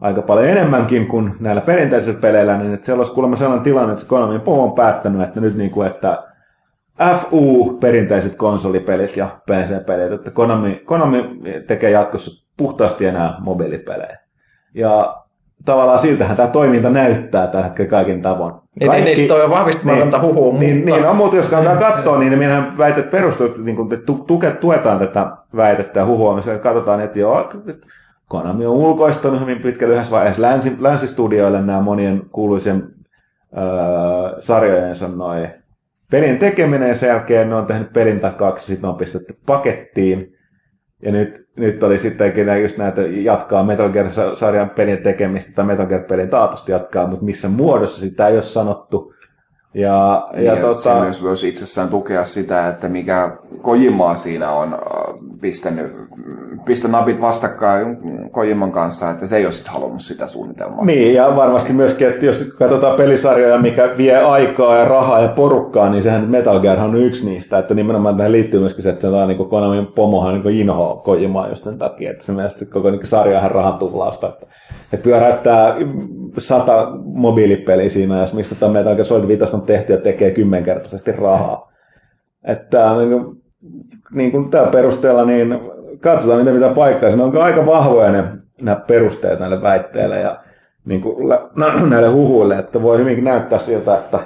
aika 0.00 0.22
paljon 0.22 0.48
enemmänkin 0.48 1.06
kuin 1.06 1.34
näillä 1.40 1.60
perinteisillä 1.60 2.20
peleillä, 2.20 2.58
niin 2.58 2.74
että 2.74 2.86
siellä 2.86 3.00
olisi 3.00 3.12
kuulemma 3.12 3.36
sellainen 3.36 3.64
tilanne, 3.64 3.92
että 3.92 4.06
Konami 4.06 4.40
on 4.46 4.72
päättänyt, 4.72 5.22
että 5.22 5.40
nyt 5.40 5.56
niin 5.56 5.70
kuin, 5.70 5.86
että 5.88 6.22
FU, 7.18 7.78
perinteiset 7.80 8.36
konsolipelit 8.36 9.16
ja 9.16 9.40
PC-pelit, 9.46 10.12
että 10.12 10.30
Konami, 10.30 10.82
Konami 10.84 11.40
tekee 11.66 11.90
jatkossa 11.90 12.46
puhtaasti 12.56 13.06
enää 13.06 13.36
mobiilipelejä. 13.40 14.18
Ja 14.74 15.21
tavallaan 15.64 15.98
siltähän 15.98 16.36
tämä 16.36 16.48
toiminta 16.48 16.90
näyttää 16.90 17.46
tällä 17.46 17.64
hetkellä 17.66 17.90
kaikin 17.90 18.22
tavoin. 18.22 18.54
Niin, 18.80 18.90
niin, 18.90 19.04
niin 19.04 19.28
toi 19.28 19.44
on 19.44 19.50
vahvistamatonta 19.50 20.20
huhua, 20.20 20.58
niin, 20.58 20.76
mutta- 20.76 20.94
niin, 20.94 21.02
no, 21.02 21.14
mutta 21.14 21.36
jos 21.36 21.48
kannattaa 21.48 21.92
katsoa, 21.92 22.18
niin 22.18 22.38
meidän 22.38 22.78
väitet 22.78 23.10
perustuu, 23.10 23.48
niin 23.62 23.76
kun 23.76 23.88
tu, 24.06 24.14
tuke, 24.14 24.50
tuetaan 24.50 24.98
tätä 24.98 25.26
väitettä 25.56 26.00
ja 26.00 26.06
huhua, 26.06 26.40
niin 26.40 26.60
katsotaan, 26.60 27.00
että 27.00 27.18
joo, 27.18 27.50
Konami 28.28 28.66
on 28.66 28.72
ulkoistanut 28.72 29.40
hyvin 29.40 29.58
pitkälle 29.62 29.94
yhdessä 29.94 30.12
vaiheessa 30.12 30.42
länsi, 30.42 30.76
länsistudioille 30.80 31.62
nämä 31.62 31.80
monien 31.80 32.22
kuuluisien 32.30 32.88
öö, 33.56 34.40
sarjojensa 34.40 35.08
noin 35.08 35.48
pelin 36.10 36.38
tekeminen 36.38 36.88
ja 36.88 36.94
sen 36.94 37.08
jälkeen 37.08 37.48
ne 37.48 37.54
on 37.54 37.66
tehnyt 37.66 37.92
pelin 37.92 38.20
takaksi, 38.20 38.66
sitten 38.66 38.82
ne 38.82 38.88
on 38.88 38.94
pistetty 38.94 39.38
pakettiin. 39.46 40.31
Ja 41.02 41.12
nyt, 41.12 41.46
nyt 41.56 41.82
oli 41.82 41.98
sittenkin 41.98 42.62
just 42.62 42.78
näitä 42.78 43.02
jatkaa 43.02 43.64
Metal 43.64 43.90
Gear-sarjan 43.90 44.70
pelin 44.70 44.98
tekemistä 44.98 45.52
tai 45.54 45.64
Metal 45.64 45.86
Gear-pelin 45.86 46.28
taatusti 46.28 46.72
jatkaa, 46.72 47.06
mutta 47.06 47.24
missä 47.24 47.48
muodossa 47.48 48.00
sitä 48.00 48.28
ei 48.28 48.34
ole 48.34 48.42
sanottu. 48.42 49.11
Ja, 49.74 50.28
ja, 50.34 50.42
Ja, 50.42 50.56
tota, 50.56 50.94
Se 50.94 51.00
myös 51.00 51.24
voisi 51.24 51.48
itsessään 51.48 51.88
tukea 51.88 52.24
sitä, 52.24 52.68
että 52.68 52.88
mikä 52.88 53.36
Kojimaa 53.62 54.16
siinä 54.16 54.50
on 54.50 54.74
äh, 54.74 54.80
pistänyt, 55.40 55.92
pistä 56.64 56.88
napit 56.88 57.20
vastakkain 57.20 57.98
Kojiman 58.30 58.72
kanssa, 58.72 59.10
että 59.10 59.26
se 59.26 59.36
ei 59.36 59.44
ole 59.44 59.52
sitten 59.52 59.72
halunnut 59.72 60.02
sitä 60.02 60.26
suunnitelmaa. 60.26 60.84
Niin, 60.84 61.14
ja 61.14 61.36
varmasti 61.36 61.72
myöskin, 61.72 62.08
että 62.08 62.26
jos 62.26 62.44
katsotaan 62.58 62.96
pelisarjoja, 62.96 63.58
mikä 63.58 63.90
vie 63.96 64.16
aikaa 64.16 64.76
ja 64.76 64.84
rahaa 64.84 65.22
ja 65.22 65.28
porukkaa, 65.28 65.90
niin 65.90 66.02
sehän 66.02 66.30
Metal 66.30 66.60
Gear 66.60 66.78
on 66.78 66.96
yksi 66.96 67.24
niistä, 67.24 67.58
että 67.58 67.74
nimenomaan 67.74 68.16
tähän 68.16 68.32
liittyy 68.32 68.60
myöskin 68.60 68.82
se, 68.82 68.90
että 68.90 69.10
tämä 69.10 69.26
niin 69.26 69.48
Konamin 69.48 69.86
pomohan 69.86 70.42
niin 70.42 70.54
inhoa 70.60 70.96
Kojimaa 70.96 71.48
just 71.48 71.64
sen 71.64 71.78
takia, 71.78 72.10
että 72.10 72.24
se 72.24 72.32
mielestä 72.32 72.64
koko 72.64 72.90
niin 72.90 73.06
sarja 73.06 73.36
on 73.36 73.38
ihan 73.38 73.50
rahan 73.50 73.78
tuhlausta, 73.78 74.28
että 74.28 74.46
ne 74.92 74.98
pyöräyttää 74.98 75.74
sata 76.38 76.88
mobiilipeliä 77.04 77.90
siinä, 77.90 78.18
ja 78.18 78.26
mistä 78.32 78.54
tämä 78.54 78.72
Metal 78.72 78.94
Gear 78.94 79.04
Solid 79.04 79.28
5 79.28 79.54
on 79.54 79.62
tehty 79.62 79.92
ja 79.92 79.98
tekee 79.98 80.30
kymmenkertaisesti 80.30 81.12
rahaa. 81.12 81.72
Että 82.44 82.94
niin 82.96 83.10
kuin, 83.10 83.42
niin 84.12 84.30
kuin 84.30 84.50
tämän 84.50 84.70
perusteella, 84.70 85.24
niin 85.24 85.58
katsotaan 86.00 86.38
mitä 86.38 86.52
mitä 86.52 86.68
paikkaa. 86.68 87.10
Siinä 87.10 87.24
on 87.24 87.36
aika 87.36 87.66
vahvoja 87.66 88.12
ne, 88.12 88.24
nämä 88.60 88.76
perusteet 88.76 89.40
näille 89.40 89.62
väitteille 89.62 90.20
ja 90.20 90.42
niin 90.84 91.00
kuin, 91.00 91.28
näille 91.90 92.08
huhuille, 92.08 92.58
että 92.58 92.82
voi 92.82 92.98
hyvinkin 92.98 93.24
näyttää 93.24 93.58
siltä, 93.58 93.98
että, 93.98 94.18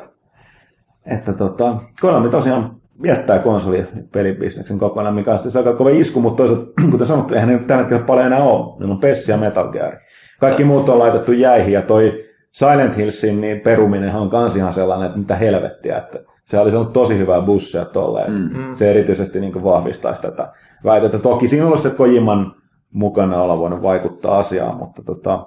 että 1.07 1.33
tota, 1.33 1.77
Konami 2.01 2.29
tosiaan 2.29 2.77
viettää 3.03 3.39
konsoli 3.39 3.87
pelibisneksen 4.13 4.79
kokonaan, 4.79 5.15
mikä 5.15 5.33
on 5.33 5.39
sitten 5.39 5.61
aika 5.61 5.79
kova 5.79 5.91
isku, 5.91 6.21
mutta 6.21 6.37
toisaalta, 6.37 6.73
kuten 6.91 7.07
sanottu, 7.07 7.35
eihän 7.35 7.49
ne 7.49 7.59
tällä 7.59 7.83
hetkellä 7.83 8.05
paljon 8.05 8.27
enää 8.27 8.43
ole. 8.43 8.77
Ne 8.79 8.93
on 8.93 9.01
Pessi 9.01 9.31
ja 9.31 9.37
Metal 9.37 9.69
Gear. 9.69 9.93
Kaikki 10.41 10.65
muut 10.65 10.89
on 10.89 10.99
laitettu 10.99 11.33
jäihin 11.33 11.73
ja 11.73 11.83
toi 11.83 12.25
Silent 12.53 12.97
Hillsin 12.97 13.41
niin 13.41 13.61
peruminen 13.61 14.15
on 14.15 14.31
kans 14.31 14.57
ihan 14.57 14.75
sellainen, 14.75 15.07
että 15.07 15.19
mitä 15.19 15.37
helvettiä, 15.37 15.99
että 15.99 16.19
se 16.45 16.59
olisi 16.59 16.77
ollut 16.77 16.93
tosi 16.93 17.19
hyvää 17.19 17.41
bussia 17.41 17.85
tolleen. 17.85 18.33
Mm. 18.33 18.75
Se 18.75 18.91
erityisesti 18.91 19.41
niin 19.41 19.65
vahvistaisi 19.65 20.23
tätä 20.23 20.53
väitettä. 20.85 21.19
Toki 21.19 21.49
siinä 21.49 21.65
on 21.65 21.69
ollut 21.69 21.83
se 21.83 21.91
Kojiman 21.91 22.55
mukana 22.93 23.43
olla 23.43 23.59
voinut 23.59 23.83
vaikuttaa 23.83 24.39
asiaan, 24.39 24.77
mutta 24.77 25.03
tota, 25.03 25.47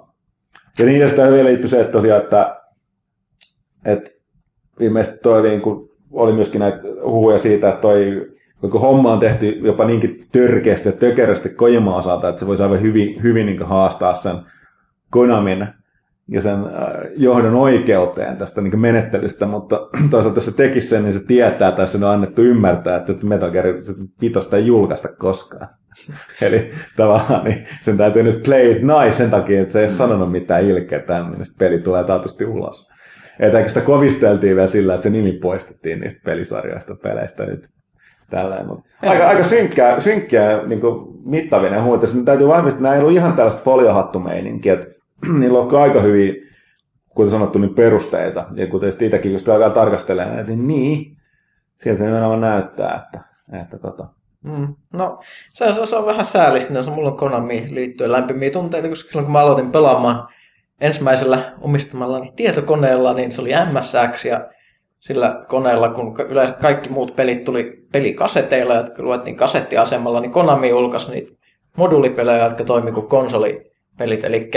ja 0.78 0.84
niin 0.84 1.00
ja 1.00 1.08
sitä 1.08 1.30
vielä 1.30 1.48
liittyy 1.48 1.70
se, 1.70 1.80
että 1.80 1.92
tosiaan, 1.92 2.22
että 2.22 2.60
että 3.84 4.10
ilmeisesti 4.80 5.18
toi 5.22 5.42
niin 5.42 5.60
kuin, 5.60 5.90
oli 6.12 6.32
myöskin 6.32 6.58
näitä 6.58 6.78
huhuja 7.04 7.38
siitä, 7.38 7.68
että 7.68 7.80
toi 7.80 8.26
kun 8.60 8.80
homma 8.80 9.12
on 9.12 9.20
tehty 9.20 9.46
jopa 9.48 9.84
niinkin 9.84 10.28
törkeästi 10.32 10.88
ja 10.88 10.92
tökerästi 10.92 11.48
Kojima 11.48 11.96
osalta, 11.96 12.28
että 12.28 12.40
se 12.40 12.46
voisi 12.46 12.62
aivan 12.62 12.82
hyvin, 12.82 13.22
hyvin 13.22 13.46
niin 13.46 13.62
haastaa 13.62 14.14
sen 14.14 14.36
Konamin 15.10 15.68
ja 16.28 16.40
sen 16.40 16.54
äh, 16.54 16.62
johdon 17.16 17.54
oikeuteen 17.54 18.36
tästä 18.36 18.60
niin 18.60 18.80
menettelystä, 18.80 19.46
mutta 19.46 19.88
toisaalta 20.10 20.38
jos 20.38 20.44
se 20.44 20.52
tekisi 20.52 20.88
sen, 20.88 21.02
niin 21.02 21.14
se 21.14 21.20
tietää 21.26 21.72
tai 21.72 21.86
sen 21.86 22.04
on 22.04 22.10
annettu 22.10 22.42
ymmärtää, 22.42 22.96
että 22.96 23.26
Metal 23.26 23.50
Gear 23.50 23.66
vitosta 24.20 24.56
ei 24.56 24.66
julkaista 24.66 25.08
koskaan. 25.08 25.68
Eli 26.42 26.70
tavallaan 26.96 27.44
niin 27.44 27.66
sen 27.80 27.96
täytyy 27.96 28.22
nyt 28.22 28.42
play 28.42 28.70
it 28.70 28.82
nice 28.82 29.16
sen 29.16 29.30
takia, 29.30 29.60
että 29.62 29.72
se 29.72 29.78
ei 29.78 29.86
ole 29.86 29.92
sanonut 29.92 30.32
mitään 30.32 30.64
ilkeä, 30.64 30.98
niin 30.98 31.44
peli 31.58 31.78
tulee 31.78 32.04
taatusti 32.04 32.44
ulos. 32.44 32.90
Että 33.40 33.68
sitä 33.68 33.80
kovisteltiin 33.80 34.56
vielä 34.56 34.68
sillä, 34.68 34.94
että 34.94 35.02
se 35.02 35.10
nimi 35.10 35.32
poistettiin 35.32 36.00
niistä 36.00 36.20
pelisarjoista 36.24 36.94
peleistä 37.02 37.46
nyt 37.46 37.60
tällä 38.30 38.64
mutta 38.64 38.84
aika, 39.02 39.28
aika 39.28 39.42
synkkää, 39.42 40.00
synkkää 40.00 40.66
niin 40.66 40.80
mittavinen 41.24 41.84
huuta. 41.84 42.06
Sitten 42.06 42.24
täytyy 42.24 42.48
vahvistaa, 42.48 42.70
että 42.70 42.82
nämä 42.82 42.94
ei 42.94 43.00
ollut 43.00 43.14
ihan 43.14 43.32
tällaista 43.32 43.62
foliohattumeininkiä. 43.62 44.76
Niillä 45.40 45.58
on 45.58 45.74
aika 45.74 46.00
hyvin, 46.00 46.36
kuten 47.08 47.30
sanottu, 47.30 47.58
niin 47.58 47.74
perusteita. 47.74 48.46
Ja 48.54 48.66
kuten 48.66 48.88
itsekin, 48.88 49.44
kun 49.44 49.54
alkaa 49.54 49.70
tarkastelemaan, 49.70 50.46
niin 50.46 50.66
niin, 50.66 51.16
sieltä 51.76 52.04
nimenomaan 52.04 52.40
näyttää, 52.40 53.02
että, 53.04 53.20
että 53.62 53.78
tota, 53.78 54.08
Mm. 54.44 54.74
No, 54.92 55.20
se, 55.54 55.74
se, 55.74 55.86
se, 55.86 55.96
on 55.96 56.06
vähän 56.06 56.24
säällistä, 56.24 56.82
se 56.82 56.90
mulla 56.90 57.10
on 57.10 57.16
Konami 57.16 57.66
liittyen 57.70 58.12
lämpimiä 58.12 58.50
tunteita, 58.50 58.88
koska 58.88 59.08
silloin 59.08 59.24
kun 59.24 59.32
mä 59.32 59.40
aloitin 59.40 59.72
pelaamaan 59.72 60.28
ensimmäisellä 60.80 61.38
omistamallani 61.60 62.32
tietokoneella, 62.36 63.12
niin 63.12 63.32
se 63.32 63.40
oli 63.40 63.50
MSX 63.72 64.24
ja 64.24 64.48
sillä 64.98 65.44
koneella, 65.48 65.88
kun 65.88 66.14
yleensä 66.28 66.54
kaikki 66.54 66.88
muut 66.88 67.16
pelit 67.16 67.44
tuli 67.44 67.86
pelikaseteilla, 67.92 68.74
jotka 68.74 69.02
luettiin 69.02 69.36
kasettiasemalla, 69.36 70.20
niin 70.20 70.32
Konami 70.32 70.68
julkaisi 70.68 71.10
niitä 71.10 71.32
modulipelejä, 71.76 72.44
jotka 72.44 72.64
toimivat 72.64 72.94
kuin 72.94 73.08
konsolipelit, 73.08 74.24
eli 74.24 74.50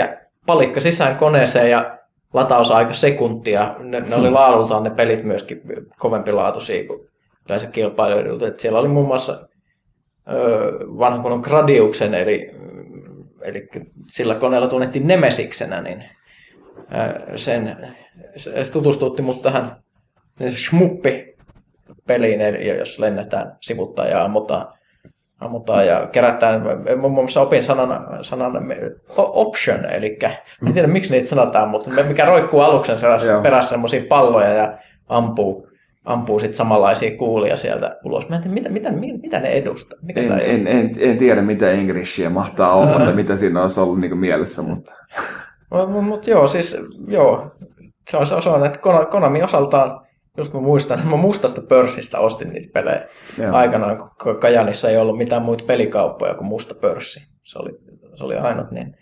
palikka 0.46 0.82
sisään 0.82 1.16
koneeseen 1.16 1.70
ja 1.70 1.98
latausaika 2.34 2.94
sekuntia. 2.94 3.76
Ne, 3.80 4.00
ne 4.00 4.16
oli 4.16 4.28
hmm. 4.28 4.36
laadultaan 4.36 4.84
ne 4.84 4.90
pelit 4.90 5.24
myöskin 5.24 5.62
kovempi 5.98 6.32
laatuisia 6.32 6.88
kuin 6.88 7.10
yleensä 7.46 7.68
kilpailijoita. 7.68 8.46
Siellä 8.58 8.80
oli 8.80 8.88
muun 8.88 9.08
muassa 9.08 9.48
vanhan 11.00 11.22
kunnon 11.22 11.40
Gradiuksen, 11.40 12.14
eli, 12.14 12.52
eli 13.42 13.68
sillä 14.10 14.36
koneella 14.36 14.68
tunnettiin 14.68 15.08
Nemesiksenä, 15.08 15.82
niin 15.82 16.04
sen, 17.36 17.78
se 18.38 18.72
tutustutti 18.72 19.22
mut 19.22 19.42
tähän 19.42 19.76
shmuppi 20.50 21.36
peliin, 22.08 22.42
eli 22.42 22.78
jos 22.78 23.00
lennetään 23.00 23.58
sivuttaa 23.62 24.08
ja 24.08 24.24
ammutaan, 24.24 24.74
ammutaan 25.42 25.88
ja 25.88 26.08
kerätään, 26.12 26.64
muun 27.00 27.14
muassa 27.14 27.42
opin 27.42 27.64
sanan, 27.64 28.08
sanan 28.22 28.52
option, 29.18 29.86
eli 29.86 30.20
en 30.68 30.74
tiedä 30.74 30.88
miksi 30.88 31.12
niitä 31.12 31.30
sanotaan, 31.30 31.70
mutta 31.70 31.90
mikä 32.08 32.26
roikkuu 32.26 32.60
aluksen 32.60 32.98
perässä 33.44 33.70
semmoisia 33.70 34.04
palloja 34.10 34.54
ja 34.54 34.78
ampuu, 35.08 35.68
ampuu 36.06 36.40
sitten 36.40 36.58
samanlaisia 36.58 37.18
kuulia 37.18 37.58
sieltä 37.58 37.98
ulos. 38.04 38.30
Mä 38.30 38.36
en 38.36 38.42
tiedä, 38.42 38.54
mitä, 38.54 38.70
mitä, 38.70 38.92
mitä 39.22 39.40
ne 39.40 39.50
edustaa. 39.50 40.00
Mikä 40.02 40.22
en, 40.22 40.32
en, 40.32 40.68
en, 40.68 40.92
en, 41.00 41.18
tiedä, 41.18 41.42
mitä 41.42 41.72
Englishia 41.72 42.30
mahtaa 42.30 42.74
olla, 42.74 43.00
tai 43.00 43.14
mitä 43.14 43.36
siinä 43.36 43.62
olisi 43.62 43.80
ollut 43.80 44.00
niin 44.00 44.18
mielessä, 44.18 44.62
mutta... 44.62 44.96
Mutta 45.72 46.02
mut 46.02 46.28
joo, 46.28 46.48
siis 46.48 46.78
joo, 47.08 47.52
se 48.10 48.18
on, 48.18 48.28
se 48.28 48.50
on, 48.50 48.66
että 48.66 48.80
Konami 49.10 49.44
osaltaan 49.44 50.02
Just 50.38 50.54
mä 50.54 50.60
muistan, 50.60 50.98
että 50.98 51.10
mä 51.10 51.16
mustasta 51.16 51.62
pörssistä 51.62 52.20
ostin 52.20 52.50
niitä 52.50 52.70
pelejä 52.74 53.06
Joo. 53.38 53.56
aikanaan, 53.56 53.98
kun 53.98 54.40
Kajanissa 54.40 54.90
ei 54.90 54.98
ollut 54.98 55.18
mitään 55.18 55.42
muita 55.42 55.64
pelikauppoja 55.64 56.34
kuin 56.34 56.48
musta 56.48 56.76
pörssi. 56.76 57.20
Se 57.44 57.60
oli, 57.60 57.72
se 58.16 58.24
oli 58.24 58.38
ainut. 58.38 58.72
Niin. 58.72 58.96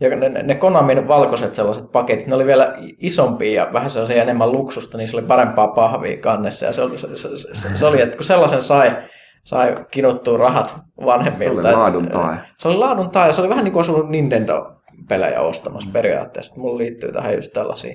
Ja 0.00 0.16
ne, 0.16 0.28
ne 0.28 0.54
Konamin 0.54 1.08
valkoiset 1.08 1.54
sellaiset 1.54 1.92
paketit, 1.92 2.26
ne 2.26 2.34
oli 2.34 2.46
vielä 2.46 2.74
isompia 2.98 3.64
ja 3.64 3.72
vähän 3.72 3.90
sellaisia 3.90 4.22
enemmän 4.22 4.52
luksusta, 4.52 4.98
niin 4.98 5.08
se 5.08 5.16
oli 5.16 5.26
parempaa 5.26 5.68
pahvia 5.68 6.20
kannessa. 6.20 6.66
Ja 6.66 6.72
se 6.72 6.82
oli, 6.82 6.98
se, 6.98 7.16
se, 7.16 7.28
se, 7.36 7.68
se 7.74 7.86
oli 7.86 8.00
että 8.00 8.16
kun 8.16 8.24
sellaisen 8.24 8.62
sai, 8.62 8.96
sai 9.44 9.74
kinuttua 9.90 10.38
rahat 10.38 10.76
vanhemmilta. 11.04 11.62
Se 11.62 11.68
oli 11.68 11.76
laadun 11.76 12.08
tae. 12.08 12.36
Se 12.58 12.68
oli 12.68 12.76
laadun 12.76 13.10
tae. 13.10 13.32
Se 13.32 13.40
oli 13.40 13.48
vähän 13.48 13.64
niin 13.64 13.72
kuin 13.72 13.80
olisi 13.80 13.92
ollut 13.92 14.10
Nintendo-pelejä 14.10 15.40
ostamassa 15.40 15.90
periaatteessa. 15.92 16.60
Mulla 16.60 16.78
liittyy 16.78 17.12
tähän 17.12 17.34
just 17.34 17.52
tällaisia 17.52 17.94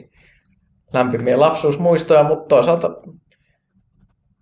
lämpimiä 0.94 1.40
lapsuusmuistoja, 1.40 2.24
mutta 2.24 2.48
toisaalta 2.48 2.90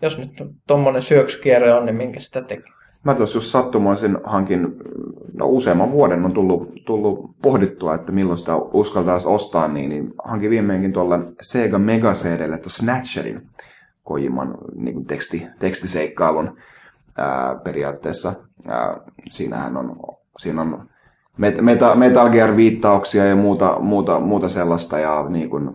jos 0.01 0.17
nyt 0.17 0.31
tuommoinen 0.67 1.01
syöksykierre 1.01 1.73
on, 1.73 1.85
niin 1.85 1.95
minkä 1.95 2.19
sitä 2.19 2.41
tekee? 2.41 2.73
Mä 3.03 3.13
tuossa 3.13 3.37
just 3.37 3.51
sattumoisin 3.51 4.17
hankin, 4.23 4.67
no 5.33 5.47
useamman 5.47 5.91
vuoden 5.91 6.25
on 6.25 6.33
tullut, 6.33 6.71
tullut 6.85 7.35
pohdittua, 7.41 7.95
että 7.95 8.11
milloin 8.11 8.37
sitä 8.37 8.55
uskaltaisi 8.55 9.27
ostaa, 9.27 9.67
niin, 9.67 9.89
niin 9.89 10.13
hankin 10.23 10.49
viimeinkin 10.49 10.93
tuolla 10.93 11.19
Sega 11.41 11.79
Mega 11.79 12.13
CDlle 12.13 12.57
tuon 12.57 12.71
Snatcherin 12.71 13.41
Kojiman 14.03 14.57
niin 14.75 15.05
teksti, 15.05 15.47
tekstiseikkailun 15.59 16.57
ää, 17.17 17.55
periaatteessa. 17.63 18.33
Ää, 18.67 18.97
siinähän 19.29 19.77
on, 19.77 19.97
siinä 20.37 20.61
on 20.61 20.89
Metal, 21.61 21.95
Metal 21.95 22.29
Gear-viittauksia 22.29 23.25
ja 23.25 23.35
muuta, 23.35 23.79
muuta, 23.79 24.19
muuta 24.19 24.49
sellaista. 24.49 24.99
Ja 24.99 25.25
niin 25.29 25.49
kuin, 25.49 25.69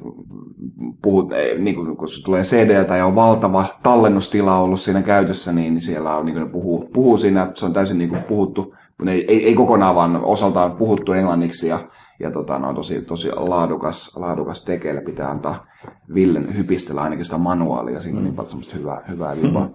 puhut, 1.02 1.28
niin 1.58 1.74
kuin, 1.74 1.96
kun 1.96 2.08
se 2.08 2.24
tulee 2.24 2.42
CDltä 2.42 2.96
ja 2.96 3.06
on 3.06 3.14
valtava 3.14 3.64
tallennustila 3.82 4.58
ollut 4.58 4.80
siinä 4.80 5.02
käytössä, 5.02 5.52
niin 5.52 5.82
siellä 5.82 6.16
on, 6.16 6.26
niin 6.26 6.36
kuin 6.36 6.50
puhuu, 6.50 6.88
puhuu 6.92 7.18
siinä, 7.18 7.50
se 7.54 7.66
on 7.66 7.72
täysin 7.72 7.98
niin 7.98 8.10
kuin 8.10 8.22
puhuttu, 8.22 8.74
ei, 9.06 9.24
ei, 9.28 9.46
ei 9.46 9.54
kokonaan, 9.54 9.94
vaan 9.94 10.24
osaltaan 10.24 10.72
puhuttu 10.72 11.12
englanniksi 11.12 11.68
ja, 11.68 11.78
ja 12.20 12.30
tota, 12.30 12.58
no, 12.58 12.74
tosi, 12.74 13.02
tosi 13.02 13.30
laadukas, 13.36 14.16
laadukas 14.16 14.64
tekeille 14.64 15.00
pitää 15.00 15.30
antaa 15.30 15.66
Villen 16.14 16.56
hypistellä 16.56 17.00
ainakin 17.00 17.24
sitä 17.24 17.38
manuaalia, 17.38 18.00
siinä 18.00 18.18
on 18.18 18.24
niin 18.24 18.34
paljon 18.34 18.50
semmoista 18.50 18.76
hyvää, 18.76 19.02
hyvää 19.08 19.36
vipaa. 19.42 19.64
Mm. 19.64 19.74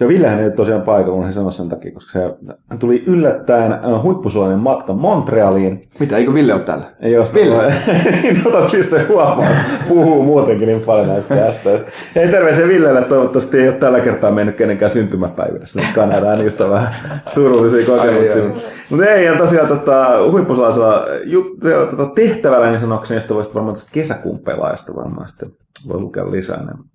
Ja 0.00 0.08
Villehän 0.08 0.38
ei 0.38 0.44
ole 0.44 0.52
tosiaan 0.52 0.82
paikalla, 0.82 1.22
mun 1.22 1.32
sanoa 1.32 1.50
sen 1.50 1.68
takia, 1.68 1.92
koska 1.92 2.12
se 2.12 2.20
tuli 2.78 3.04
yllättäen 3.06 3.72
äh, 3.72 4.02
huippusuoinen 4.02 4.62
matka 4.62 4.92
Montrealiin. 4.92 5.80
Mitä, 5.98 6.16
eikö 6.16 6.34
Ville 6.34 6.54
ole 6.54 6.62
täällä? 6.62 6.84
Ei 7.00 7.18
ole 7.18 7.26
Ville. 7.34 7.74
niin 8.22 8.46
otat 8.46 8.68
siis 8.68 8.90
se 8.90 9.02
huomaa, 9.02 9.46
puhuu 9.88 10.22
muutenkin 10.22 10.68
niin 10.68 10.80
paljon 10.80 11.08
näistä 11.08 11.34
kästeistä. 11.34 11.90
Ei 12.16 12.28
terveisiä 12.28 12.68
Villelle, 12.68 13.02
toivottavasti 13.02 13.58
ei 13.58 13.68
ole 13.68 13.76
tällä 13.76 14.00
kertaa 14.00 14.30
mennyt 14.30 14.56
kenenkään 14.56 14.90
syntymäpäivässä 14.90 15.82
Kanadaan, 15.94 16.38
niistä 16.38 16.70
vähän 16.70 16.94
surullisia 17.26 17.86
kokemuksia. 17.86 18.42
Mutta 18.90 19.06
ei, 19.06 19.24
ja 19.24 19.38
tosiaan 19.38 19.68
tota, 19.68 20.08
huippusuolaisella 20.30 21.04
tota, 21.90 22.06
tehtävällä 22.06 22.70
niin 22.70 22.80
sanokseni, 22.80 23.16
josta 23.16 23.34
voisit 23.34 23.54
varmaan 23.54 23.74
tästä 23.74 23.90
kesäkuun 23.92 24.38
pelaajasta 24.38 24.96
varmaan 24.96 25.28
sitten 25.28 25.50
voi 25.88 26.00
lukea 26.00 26.30
lisää. 26.30 26.64
Niin 26.64 26.89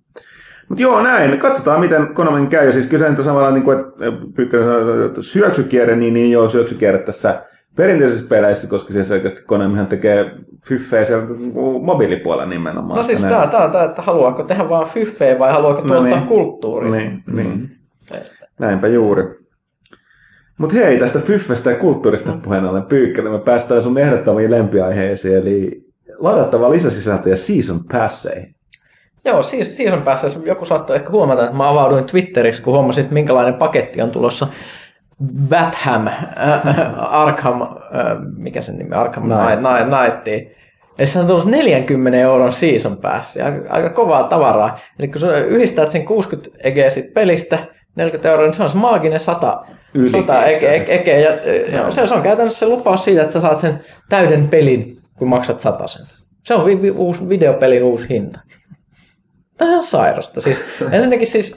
mutta 0.68 0.82
joo, 0.82 1.02
näin. 1.02 1.38
Katsotaan, 1.38 1.80
miten 1.80 2.14
Konamin 2.14 2.48
käy. 2.48 2.66
Ja 2.66 2.72
siis 2.72 2.86
kyse 2.86 3.06
on 3.06 3.24
samalla, 3.24 3.50
niin 3.50 3.64
kuin, 3.64 3.78
että 5.06 5.22
syöksykierre, 5.22 5.96
niin, 5.96 6.14
niin 6.14 6.30
joo, 6.30 6.48
syöksykierre 6.48 6.98
tässä 6.98 7.42
perinteisissä 7.76 8.26
peleissä, 8.28 8.68
koska 8.68 8.92
siis 8.92 9.10
oikeasti 9.10 9.42
Konamihan 9.42 9.86
tekee 9.86 10.30
fyffejä 10.68 11.04
siellä 11.04 11.26
mobiilipuolella 11.82 12.50
nimenomaan. 12.50 12.96
No 12.96 13.02
siis 13.02 13.20
tämä, 13.20 13.46
tämä, 13.46 13.68
tämä, 13.68 13.84
että 13.84 14.02
haluaako 14.02 14.42
tehdä 14.42 14.68
vaan 14.68 14.88
fyffejä 14.88 15.38
vai 15.38 15.52
haluaako 15.52 15.80
no 15.80 15.94
tuottaa 15.94 16.18
niin. 16.18 16.28
kulttuuria. 16.28 16.90
Niin, 16.90 17.22
mm. 17.26 17.36
niin. 17.36 17.70
Näinpä 18.58 18.88
juuri. 18.88 19.24
Mutta 20.58 20.76
hei, 20.76 20.98
tästä 20.98 21.18
fyffestä 21.18 21.70
ja 21.70 21.76
kulttuurista 21.76 22.32
mm. 22.32 22.40
puheen 22.40 22.64
ollen 22.64 22.82
pyykkäinen, 22.82 23.32
me 23.32 23.38
päästään 23.38 23.82
sun 23.82 23.98
ehdottomiin 23.98 24.50
lempiaiheisiin, 24.50 25.36
eli 25.36 25.84
ladattava 26.18 26.70
lisäsisältöjä 26.70 27.36
Season 27.36 27.80
Passeihin. 27.92 28.55
Joo, 29.26 29.42
siis 29.42 29.76
season 29.76 30.02
päässä 30.02 30.26
joku 30.44 30.64
saattoi 30.64 30.96
ehkä 30.96 31.10
huomata, 31.10 31.44
että 31.44 31.56
mä 31.56 31.68
avauduin 31.68 32.04
Twitterissä, 32.04 32.62
kun 32.62 32.74
huomasin, 32.74 33.02
että 33.02 33.14
minkälainen 33.14 33.54
paketti 33.54 34.02
on 34.02 34.10
tulossa 34.10 34.46
Batham, 35.48 36.06
äh, 36.06 37.14
Arkham, 37.14 37.62
äh, 37.62 37.68
mikä 38.36 38.62
sen 38.62 38.78
nimi, 38.78 38.94
Arkham 38.94 39.24
Knight, 39.24 39.60
Knight, 39.88 40.52
Eli 40.98 41.06
se 41.08 41.18
on 41.18 41.26
tullut 41.26 41.44
40 41.44 42.18
euron 42.18 42.52
season 42.52 42.96
päässä, 42.96 43.44
aika, 43.44 43.70
aika 43.70 43.90
kovaa 43.90 44.24
tavaraa. 44.24 44.78
Eli 44.98 45.08
kun 45.08 45.20
sä 45.20 45.38
yhdistät 45.38 45.90
sen 45.90 46.04
60 46.04 46.58
egeä 46.64 46.90
sit 46.90 47.14
pelistä, 47.14 47.58
40 47.96 48.30
euroa, 48.30 48.46
niin 48.46 48.54
se 48.54 48.62
on 48.62 48.70
se 48.70 48.76
maaginen 48.76 49.20
100, 49.20 49.64
100 50.10 50.44
egeä. 50.44 51.18
Ja, 51.18 51.30
ja 51.76 51.92
se, 51.92 52.06
se, 52.06 52.14
on 52.14 52.22
käytännössä 52.22 52.58
se 52.58 52.66
lupaus 52.66 53.04
siitä, 53.04 53.22
että 53.22 53.32
sä 53.32 53.40
saat 53.40 53.60
sen 53.60 53.80
täyden 54.08 54.48
pelin, 54.48 54.98
kun 55.18 55.28
maksat 55.28 55.60
sen. 55.60 56.06
Se 56.44 56.54
on 56.54 56.66
vi, 56.66 56.82
vi, 56.82 56.90
uusi 56.90 57.28
videopelin 57.28 57.82
uusi 57.82 58.08
hinta. 58.08 58.40
Tämä 59.58 59.76
on 59.76 59.84
sairasta. 59.84 60.40
Siis, 60.40 60.58
ensinnäkin 60.92 61.26
siis, 61.26 61.56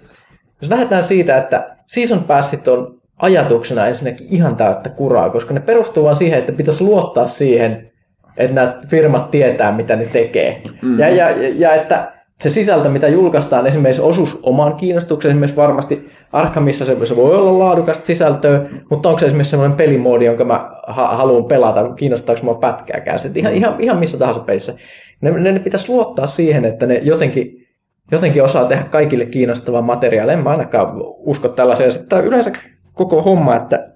jos 0.62 0.72
lähdetään 0.72 1.04
siitä, 1.04 1.38
että 1.38 1.76
season 1.88 2.24
passit 2.24 2.68
on 2.68 3.00
ajatuksena 3.18 3.88
ensinnäkin 3.88 4.28
ihan 4.30 4.56
täyttä 4.56 4.90
kuraa, 4.90 5.30
koska 5.30 5.54
ne 5.54 5.60
perustuu 5.60 6.04
vain 6.04 6.18
siihen, 6.18 6.40
että 6.40 6.52
pitäisi 6.52 6.84
luottaa 6.84 7.28
siihen, 7.28 7.92
että 8.38 8.56
nämä 8.56 8.80
firmat 8.88 9.32
tietää, 9.32 9.72
mitä 9.72 9.96
ne 9.96 10.06
tekee. 10.06 10.62
Mm. 10.82 11.00
Ja, 11.00 11.10
ja, 11.10 11.30
ja 11.56 11.74
että 11.74 12.12
se 12.44 12.50
sisältö, 12.50 12.90
mitä 12.90 13.08
julkaistaan, 13.08 13.68
esimerkiksi 13.68 14.02
osuus 14.02 14.40
oman 14.44 14.76
kiinnostuksen, 14.76 15.30
esimerkiksi 15.30 15.56
varmasti 15.56 16.10
Arkhamissa 16.34 16.86
se, 16.86 17.16
voi 17.16 17.36
olla 17.36 17.60
laadukasta 17.60 18.06
sisältöä, 18.06 18.66
mutta 18.90 19.10
onko 19.10 19.20
se 19.20 19.26
esimerkiksi 19.26 19.52
sellainen 19.52 19.78
pelimoodi, 19.78 20.26
jonka 20.26 20.46
mä 20.46 20.70
ha- 20.88 21.18
haluan 21.18 21.46
pelata, 21.46 21.94
kiinnostaako 21.94 22.42
mua 22.44 22.56
pätkääkään, 22.56 23.20
ihan, 23.36 23.54
ihan, 23.54 23.76
ihan 23.80 24.00
missä 24.00 24.18
tahansa 24.18 24.40
pelissä. 24.42 24.74
Ne, 25.22 25.32
ne, 25.32 25.52
ne 25.52 25.60
pitäisi 25.60 25.90
luottaa 25.90 26.28
siihen, 26.28 26.66
että 26.66 26.86
ne 26.86 26.96
jotenkin, 27.04 27.68
jotenkin 28.12 28.44
osaa 28.44 28.66
tehdä 28.66 28.84
kaikille 28.84 29.26
kiinnostavaa 29.26 29.82
materiaalia. 29.82 30.34
En 30.34 30.44
mä 30.44 30.50
ainakaan 30.50 30.94
usko 31.18 31.48
tällaisia. 31.48 31.92
Sitten 31.92 32.26
yleensä 32.26 32.52
koko 32.94 33.22
homma, 33.22 33.56
että 33.56 33.90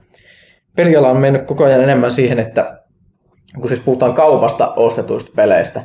peliala 0.75 1.09
on 1.09 1.17
mennyt 1.17 1.41
koko 1.41 1.63
ajan 1.63 1.83
enemmän 1.83 2.11
siihen, 2.11 2.39
että 2.39 2.79
kun 3.59 3.67
siis 3.67 3.79
puhutaan 3.79 4.13
kaupasta 4.13 4.73
ostetuista 4.73 5.31
peleistä, 5.35 5.83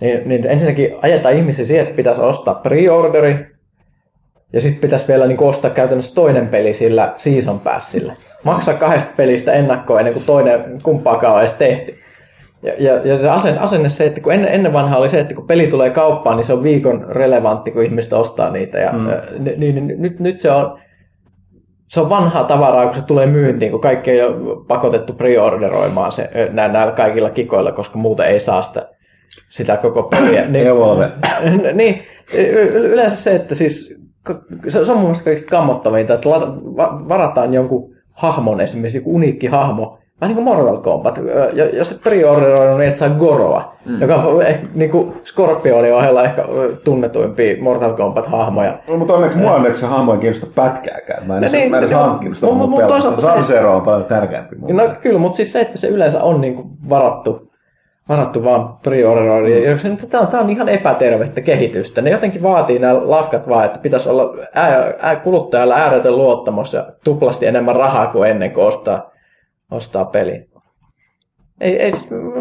niin, 0.00 0.28
niin 0.28 0.46
ensinnäkin 0.46 0.94
ajetaan 1.02 1.34
ihmisiä 1.34 1.66
siihen, 1.66 1.82
että 1.82 1.96
pitäisi 1.96 2.20
ostaa 2.20 2.54
pre-orderi, 2.54 3.52
ja 4.52 4.60
sitten 4.60 4.80
pitäisi 4.80 5.08
vielä 5.08 5.26
niin 5.26 5.42
ostaa 5.42 5.70
käytännössä 5.70 6.14
toinen 6.14 6.48
peli 6.48 6.74
sillä 6.74 7.14
season 7.16 7.60
passilla. 7.60 8.12
Maksaa 8.44 8.74
kahdesta 8.74 9.10
pelistä 9.16 9.52
ennakkoa 9.52 9.98
ennen 9.98 10.14
kuin 10.14 10.26
toinen 10.26 10.78
kumpaakaan 10.82 11.34
on 11.34 11.40
edes 11.40 11.52
tehty. 11.52 12.01
Ja, 12.62 12.72
ja, 12.78 13.00
ja 13.04 13.18
se 13.18 13.28
asenne, 13.28 13.60
asenne 13.60 13.88
se, 13.88 14.06
että 14.06 14.20
kun 14.20 14.32
ennen, 14.32 14.52
ennen 14.52 14.72
vanhaa 14.72 14.98
oli 14.98 15.08
se, 15.08 15.20
että 15.20 15.34
kun 15.34 15.46
peli 15.46 15.66
tulee 15.66 15.90
kauppaan, 15.90 16.36
niin 16.36 16.46
se 16.46 16.52
on 16.52 16.62
viikon 16.62 17.06
relevantti, 17.08 17.70
kun 17.70 17.82
ihmiset 17.82 18.12
ostaa 18.12 18.50
niitä. 18.50 18.78
Ja, 18.78 18.92
mm. 18.92 19.08
niin, 19.56 19.86
niin, 19.86 20.02
nyt, 20.02 20.20
nyt 20.20 20.40
se 20.40 20.50
on 20.50 20.78
se 21.92 22.00
on 22.00 22.10
vanhaa 22.10 22.44
tavaraa, 22.44 22.86
kun 22.86 22.94
se 22.94 23.02
tulee 23.02 23.26
myyntiin, 23.26 23.70
kun 23.70 23.80
kaikki 23.80 24.10
ei 24.10 24.22
ole 24.22 24.64
pakotettu 24.68 25.12
preorderoimaan 25.12 26.12
se 26.12 26.30
näillä, 26.52 26.92
kaikilla 26.92 27.30
kikoilla, 27.30 27.72
koska 27.72 27.98
muuten 27.98 28.26
ei 28.26 28.40
saa 28.40 28.62
sitä, 28.62 28.88
sitä 29.50 29.76
koko 29.76 30.02
peliä. 30.02 30.44
Niin, 30.48 30.66
Evolve. 30.66 31.10
niin, 31.74 32.02
yleensä 32.72 33.16
se, 33.16 33.34
että 33.34 33.54
siis 33.54 33.94
se 34.68 34.80
on 34.80 34.86
mun 34.88 35.00
mielestä 35.00 35.24
kaikista 35.24 35.50
kammottavinta, 35.50 36.14
että 36.14 36.28
varataan 37.08 37.54
jonkun 37.54 37.94
hahmon, 38.12 38.60
esimerkiksi 38.60 38.98
joku 38.98 39.14
uniikki 39.14 39.46
hahmo, 39.46 39.98
Vähän 40.22 40.36
niin 40.36 40.44
kuin 40.44 40.56
Mortal 40.56 40.76
Kombat. 40.76 41.18
Jos 41.72 41.90
et 41.90 42.02
preorderoinut, 42.02 42.78
niin 42.78 42.88
et 42.88 42.96
saa 42.96 43.08
Goroa, 43.08 43.74
mm. 43.84 44.00
joka 44.00 44.14
on 44.14 44.42
ehkä, 44.42 44.66
niin 44.74 44.90
kuin 44.90 45.14
Scorpionin 45.24 45.94
ohella 45.94 46.24
ehkä 46.24 46.44
tunnetuimpia 46.84 47.62
Mortal 47.62 47.92
Kombat-hahmoja. 47.92 48.78
No, 48.88 48.96
mutta 48.96 49.14
onneksi 49.14 49.38
mua 49.38 49.54
onneksi 49.54 49.80
se 49.80 49.86
hahmo 49.86 50.12
ei 50.12 50.18
kiinnosta 50.18 50.46
pätkääkään. 50.54 51.26
Mä 51.26 51.36
en 51.36 51.42
edes, 51.42 51.52
niin, 51.52 51.70
mä 51.70 51.78
edes 51.78 51.90
niin, 51.90 51.98
hankkinut 51.98 52.36
sitä 52.36 52.52
mun 52.52 52.76
pelasta. 52.76 53.20
Sansero 53.20 53.76
on 53.76 53.82
paljon 53.82 54.04
tärkeämpi 54.04 54.56
mun 54.56 54.76
No 54.76 54.84
kyllä, 55.02 55.18
mutta 55.18 55.36
siis 55.36 55.52
se, 55.52 55.60
että 55.60 55.78
se 55.78 55.88
yleensä 55.88 56.22
on 56.22 56.40
niin 56.40 56.54
kuin 56.54 56.68
varattu, 56.88 57.50
varattu 58.08 58.44
vaan 58.44 58.74
preorderoida. 58.82 59.48
Mm. 59.84 59.96
Tämä 60.10 60.20
on, 60.20 60.28
tämä 60.28 60.42
on 60.42 60.50
ihan 60.50 60.68
epätervettä 60.68 61.40
kehitystä. 61.40 62.02
Ne 62.02 62.10
jotenkin 62.10 62.42
vaatii 62.42 62.78
nämä 62.78 63.00
lafkat 63.02 63.48
vaan, 63.48 63.64
että 63.64 63.78
pitäisi 63.78 64.08
olla 64.08 64.34
ää, 64.54 64.92
ää, 65.00 65.16
kuluttajalla 65.16 65.74
ääretön 65.74 66.16
luottamus 66.16 66.72
ja 66.72 66.86
tuplasti 67.04 67.46
enemmän 67.46 67.76
rahaa 67.76 68.06
kuin 68.06 68.30
ennen 68.30 68.50
kuin 68.50 68.66
ostaa 68.66 69.11
ostaa 69.72 70.04
peli. 70.04 70.46
Ei, 71.60 71.82
ei, 71.82 71.92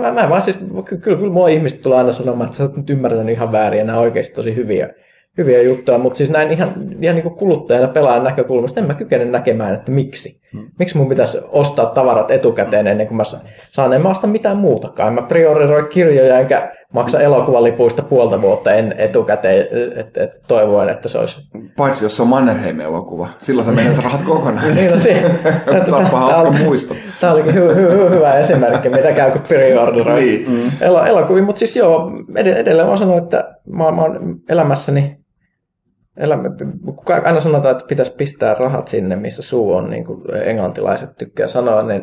mä, 0.02 0.12
mä 0.12 0.30
vaan 0.30 0.42
siis, 0.42 0.58
kyllä, 0.86 1.02
kyllä 1.02 1.34
mua 1.34 1.48
ihmiset 1.48 1.82
tulee 1.82 1.98
aina 1.98 2.12
sanomaan, 2.12 2.46
että 2.46 2.58
sä 2.58 2.64
oot 2.64 2.78
nyt 2.78 2.90
ymmärtänyt 2.90 3.30
ihan 3.30 3.52
väärin 3.52 3.80
ja 3.80 3.86
nämä 3.86 3.98
on 3.98 4.04
oikeasti 4.04 4.36
tosi 4.36 4.56
hyviä, 4.56 4.90
hyviä 5.38 5.62
juttuja, 5.62 5.98
mutta 5.98 6.18
siis 6.18 6.30
näin 6.30 6.52
ihan, 6.52 6.70
ihan 7.02 7.16
niin 7.16 7.24
kuin 7.24 7.36
kuluttajana 7.36 7.88
pelaajan 7.88 8.24
näkökulmasta 8.24 8.80
en 8.80 8.88
mä 8.88 8.94
kykene 8.94 9.26
näkemään, 9.26 9.76
että 9.76 9.92
miksi. 9.92 10.42
Hmm. 10.54 10.68
Miksi 10.80 10.98
mun 10.98 11.10
pitäisi 11.10 11.38
ostaa 11.50 11.86
tavarat 11.86 12.32
etukäteen 12.32 12.88
ennen 12.88 13.08
kuin 13.08 13.18
mä 13.18 13.24
saan, 13.72 13.94
en 13.94 14.02
mä 14.02 14.10
osta 14.10 14.28
mitään 14.28 14.58
muutakaan. 14.58 15.08
En 15.08 15.14
mä 15.14 15.22
prioriroi 15.22 15.84
kirjoja 15.84 16.40
enkä 16.40 16.72
maksa 16.92 17.20
elokuvalipuista 17.20 18.02
puolta 18.02 18.42
vuotta 18.42 18.74
en 18.74 18.96
etukäteen 18.98 19.68
et, 19.96 20.18
et, 20.18 20.32
toivoen, 20.48 20.90
että 20.90 21.10
se 21.10 21.18
olisi... 21.18 21.42
Paitsi 21.78 22.06
jos 22.06 22.16
se 22.18 22.22
on 22.22 22.28
Mannerheim-elokuva. 22.28 23.28
Silloin 23.38 23.66
sä 23.66 23.72
menet 23.72 23.98
rahat 24.04 24.24
kokonaan. 24.24 24.76
niin, 24.76 24.92
no 24.92 25.00
si- 25.06 25.90
Saappa 25.90 26.20
hauska 26.20 26.52
muisto. 26.64 26.96
Tämä 27.22 27.34
olikin 27.34 27.54
hy- 27.54 27.74
hy- 27.74 27.92
hy- 28.10 28.16
hyvä 28.16 28.34
esimerkki, 28.40 28.90
mitä 28.90 29.12
käy 29.12 29.32
kun 29.32 29.42
preorderoi 29.42 30.20
niin. 30.20 30.50
mm. 30.50 30.72
Elokuvia. 31.08 31.44
Mutta 31.44 31.60
siis 31.60 31.76
joo, 31.76 32.12
edelleen 32.36 32.88
mä 32.88 32.98
sanon, 32.98 33.18
että 33.18 33.56
mä, 33.70 33.92
mä 33.92 34.02
oon 34.02 34.36
elämässäni 34.50 35.18
elämä, 36.18 36.44
aina 37.24 37.40
sanotaan, 37.42 37.72
että 37.72 37.86
pitäisi 37.88 38.16
pistää 38.16 38.54
rahat 38.54 38.88
sinne, 38.88 39.16
missä 39.16 39.42
suu 39.42 39.74
on, 39.74 39.90
niin 39.90 40.06
kuin 40.06 40.22
englantilaiset 40.44 41.10
tykkää 41.18 41.48
sanoa, 41.48 41.84
niin 41.84 42.02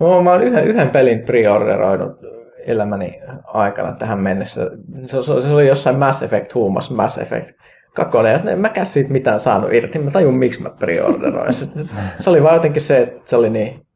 mä 0.00 0.06
oon 0.06 0.42
yhden, 0.42 0.64
yhden 0.64 0.90
pelin 0.90 1.22
preorderoinut 1.22 2.12
elämäni 2.66 3.20
aikana 3.44 3.92
tähän 3.92 4.18
mennessä. 4.18 4.70
Se, 5.06 5.22
se, 5.22 5.42
se 5.42 5.48
oli 5.48 5.68
jossain 5.68 5.98
Mass 5.98 6.22
Effect 6.22 6.54
huumassa 6.54 6.94
Mass 6.94 7.18
Effect 7.18 7.50
kakkonen, 7.94 8.40
ja 8.44 8.52
en 8.52 8.58
mäkään 8.58 8.86
siitä 8.86 9.12
mitään 9.12 9.40
saanut 9.40 9.72
irti. 9.72 9.98
Mä 9.98 10.10
tajun, 10.10 10.34
miksi 10.34 10.62
mä 10.62 10.70
preorderoin. 10.70 11.54
Se, 11.54 11.66
se 12.20 12.30
oli 12.30 12.42
vaan 12.42 12.54
jotenkin 12.54 12.82
se, 12.82 12.98
että 12.98 13.30
se 13.30 13.36
oli 13.36 13.50
niin 13.50 13.86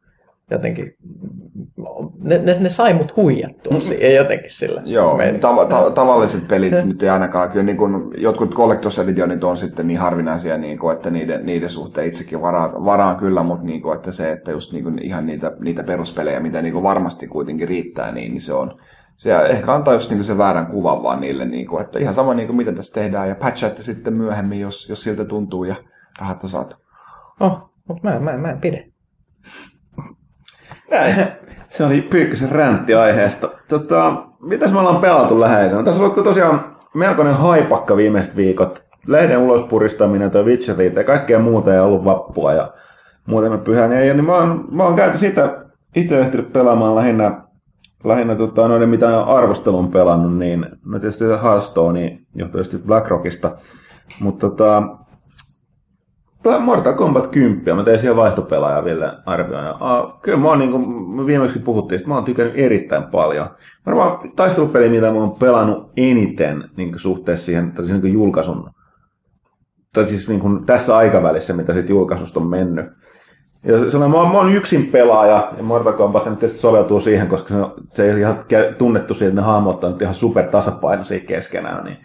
jotenkin 0.50 0.96
ne, 2.18 2.38
ne, 2.38 2.56
ne 2.60 2.70
sai 2.70 2.94
mut 2.94 3.16
huijattua 3.16 3.80
siihen 3.80 4.14
jotenkin 4.14 4.50
sillä. 4.50 4.82
Joo, 4.84 5.18
ta- 5.40 5.66
ta- 5.66 5.90
tavalliset 5.90 6.48
pelit 6.48 6.84
nyt 6.84 7.02
ei 7.02 7.08
ainakaan. 7.08 7.50
Kyllä 7.50 7.64
niin 7.64 7.76
kun, 7.76 8.10
jotkut 8.18 8.54
Collectors 8.54 8.98
Editionit 8.98 9.44
on 9.44 9.56
sitten 9.56 9.86
niin 9.86 9.98
harvinaisia, 9.98 10.58
niin 10.58 10.78
kuin, 10.78 10.96
että 10.96 11.10
niiden, 11.10 11.46
niiden 11.46 11.70
suhteen 11.70 12.06
itsekin 12.06 12.42
varaan, 12.42 12.84
varaan 12.84 13.16
kyllä, 13.16 13.42
mutta 13.42 13.64
niin 13.64 13.82
kuin, 13.82 13.96
että 13.96 14.12
se, 14.12 14.32
että 14.32 14.50
just 14.50 14.72
niin 14.72 14.84
kuin, 14.84 14.98
ihan 15.02 15.26
niitä, 15.26 15.52
niitä 15.60 15.84
peruspelejä, 15.84 16.40
mitä 16.40 16.62
niin 16.62 16.72
kuin 16.72 16.82
varmasti 16.82 17.26
kuitenkin 17.26 17.68
riittää, 17.68 18.12
niin, 18.12 18.32
niin 18.32 18.42
se 18.42 18.54
on, 18.54 18.80
se 19.16 19.36
ehkä 19.36 19.74
antaa 19.74 19.94
just 19.94 20.10
niin 20.10 20.24
se 20.24 20.38
väärän 20.38 20.66
kuvan 20.66 21.02
vaan 21.02 21.20
niille, 21.20 21.44
niin 21.44 21.66
kuin, 21.66 21.82
että 21.82 21.98
ihan 21.98 22.14
sama 22.14 22.34
niin 22.34 22.46
kuin, 22.46 22.56
mitä 22.56 22.72
tässä 22.72 23.00
tehdään 23.00 23.28
ja 23.28 23.34
patchaatte 23.34 23.82
sitten 23.82 24.14
myöhemmin, 24.14 24.60
jos, 24.60 24.88
jos 24.88 25.02
siltä 25.02 25.24
tuntuu 25.24 25.64
ja 25.64 25.74
rahat 26.20 26.44
on 26.44 26.50
saatu. 26.50 26.76
Oh, 27.40 27.70
mutta 27.88 28.10
mä, 28.10 28.20
mä, 28.20 28.36
mä 28.36 28.50
en 28.50 28.60
pidä. 28.60 28.84
Näin. 30.90 31.14
Se 31.76 31.84
oli 31.84 32.02
Pyykkösen 32.02 32.48
räntti 32.48 32.94
aiheesta. 32.94 33.50
Tota, 33.68 34.26
mitäs 34.40 34.72
me 34.72 34.78
ollaan 34.78 35.00
pelattu 35.00 35.40
lähinnä? 35.40 35.82
Tässä 35.82 36.04
on 36.04 36.24
tosiaan 36.24 36.76
melkoinen 36.94 37.34
haipakka 37.34 37.96
viimeiset 37.96 38.36
viikot. 38.36 38.84
Lehden 39.06 39.38
ulospuristaminen, 39.38 40.30
toi 40.30 40.44
Witcher 40.44 40.82
ja 40.82 41.04
kaikkea 41.04 41.38
muuta 41.38 41.74
ei 41.74 41.80
ollut 41.80 42.04
vappua 42.04 42.52
ja 42.52 42.72
muuten 43.26 43.60
pyhän 43.60 43.92
ei 43.92 44.14
niin 44.14 44.24
mä 44.24 44.34
oon, 44.34 44.64
mä 44.70 44.84
oon 44.84 44.96
käyty 44.96 45.18
sitä 45.18 45.64
itse 45.96 46.20
ehtinyt 46.20 46.52
pelaamaan 46.52 46.94
lähinnä, 46.94 47.40
lähinnä 48.04 48.36
tota, 48.36 48.68
noiden 48.68 48.88
mitä 48.88 49.22
arvostelun 49.22 49.90
pelannut, 49.90 50.38
niin 50.38 50.66
no 50.84 50.98
tietysti 50.98 51.24
Hearthstone 51.24 52.00
niin 52.00 52.26
Blackrockista. 52.86 53.56
Mutta 54.20 54.50
tota, 54.50 54.82
Mortal 56.60 56.92
Kombat 56.92 57.26
10, 57.26 57.76
mä 57.76 57.84
tein 57.84 57.98
siihen 57.98 58.16
vaihtopelaaja 58.16 58.84
vielä 58.84 59.22
arvioin. 59.26 59.66
Uh, 59.66 60.20
kyllä 60.22 60.38
mä 60.38 60.48
oon, 60.48 60.58
niin 60.58 60.70
kuin 60.70 61.26
viimeksi 61.26 61.58
puhuttiin, 61.58 61.96
että 61.96 62.08
mä 62.08 62.14
oon 62.14 62.24
tykännyt 62.24 62.58
erittäin 62.58 63.02
paljon. 63.02 63.48
Varmaan 63.86 64.18
taistelupeli, 64.36 64.88
mitä 64.88 65.12
mä 65.12 65.18
oon 65.18 65.38
pelannut 65.38 65.92
eniten 65.96 66.64
niin 66.76 66.98
suhteessa 66.98 67.46
siihen, 67.46 67.72
tai 67.72 67.84
siis 67.86 68.02
niin 68.02 68.12
julkaisun, 68.12 68.70
tai 69.92 70.08
siis 70.08 70.28
niin 70.28 70.40
kuin 70.40 70.66
tässä 70.66 70.96
aikavälissä, 70.96 71.52
mitä 71.52 71.72
siitä 71.72 71.90
julkaisusta 71.90 72.40
on 72.40 72.46
mennyt. 72.46 72.86
Ja 73.64 73.90
se 73.90 73.98
mä, 73.98 74.04
oon, 74.04 74.28
mä 74.28 74.38
oon 74.38 74.54
yksin 74.54 74.86
pelaaja, 74.86 75.52
ja 75.56 75.62
Mortal 75.62 75.92
Kombat 75.92 76.26
nyt 76.26 76.38
tietysti 76.38 76.60
soveltuu 76.60 77.00
siihen, 77.00 77.28
koska 77.28 77.48
se, 77.48 77.54
se 77.94 78.12
ei 78.12 78.20
ihan 78.20 78.36
tunnettu 78.78 79.14
siitä, 79.14 79.28
että 79.28 79.40
ne 79.40 79.46
hahmot 79.46 79.84
on 79.84 79.96
ihan 80.00 80.14
super 80.14 80.44
tasapainoisia 80.44 81.20
keskenään. 81.20 81.84
Niin, 81.84 81.96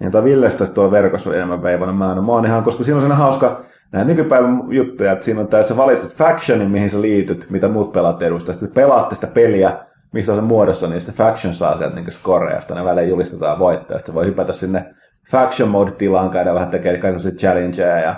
niin 0.00 0.12
tämä 0.12 0.24
Villestä 0.24 0.66
tuolla 0.66 0.90
verkossa 0.90 1.34
enemmän 1.34 1.62
veivannut. 1.62 1.98
Mä, 1.98 2.14
mä 2.14 2.32
oon 2.32 2.46
ihan, 2.46 2.62
koska 2.62 2.84
siinä 2.84 2.96
on 2.96 3.02
sellainen 3.02 3.24
hauska, 3.24 3.60
näitä 3.94 4.10
nykypäivän 4.10 4.62
juttuja, 4.68 5.12
että 5.12 5.24
siinä 5.24 5.40
on 5.40 5.48
tämä, 5.48 5.62
sä 5.62 5.76
valitset 5.76 6.14
factionin, 6.14 6.70
mihin 6.70 6.90
sä 6.90 7.00
liityt, 7.00 7.46
mitä 7.50 7.68
muut 7.68 7.92
pelaat 7.92 8.22
edustaa. 8.22 8.52
Sitten 8.52 8.74
pelaatte 8.74 9.14
sitä 9.14 9.26
peliä, 9.26 9.78
mistä 10.12 10.32
on 10.32 10.38
se 10.38 10.42
muodossa, 10.42 10.86
niin 10.86 11.00
sitten 11.00 11.26
faction 11.26 11.54
saa 11.54 11.76
sieltä 11.76 11.94
niin 11.94 12.12
scoreasta, 12.12 12.74
ne 12.74 12.84
välein 12.84 13.08
julistetaan 13.08 13.58
voittaja. 13.58 13.98
Sitten 13.98 14.14
voi 14.14 14.26
hypätä 14.26 14.52
sinne 14.52 14.94
faction 15.30 15.68
mode-tilaan, 15.68 16.30
käydä 16.30 16.54
vähän 16.54 16.70
tekemään 16.70 17.00
kaikenlaisia 17.00 17.32
challengeja 17.32 18.00
ja 18.00 18.14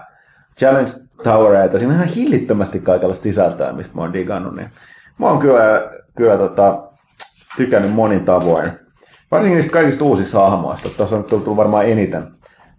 challenge 0.59 0.91
towereita. 1.22 1.79
Siinä 1.79 1.95
on 1.95 2.01
ihan 2.01 2.14
hillittömästi 2.14 2.81
kaikenlaista 2.81 3.22
sisältöä, 3.22 3.72
mistä 3.72 3.95
mä 3.95 4.03
oon 4.03 4.12
digannut. 4.12 4.57
Niin 4.57 4.68
mä 5.18 5.27
oon 5.27 5.39
kyllä, 5.39 5.91
kyllä 6.16 6.37
tota, 6.37 6.83
tykännyt 7.57 7.93
monin 7.93 8.24
tavoin. 8.24 8.70
Varsinkin 9.31 9.57
niistä 9.57 9.72
kaikista 9.72 10.05
uusista 10.05 10.51
hahmoista. 10.51 10.89
Tuossa 10.97 11.16
on 11.16 11.24
tullut 11.24 11.57
varmaan 11.57 11.87
eniten, 11.87 12.22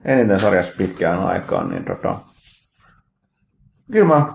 eniten 0.06 0.40
sarjassa 0.40 0.74
pitkään 0.78 1.20
aikaan, 1.20 1.70
niin 1.70 1.86
tota, 1.86 2.16
kyllä 3.92 4.08
mä, 4.08 4.26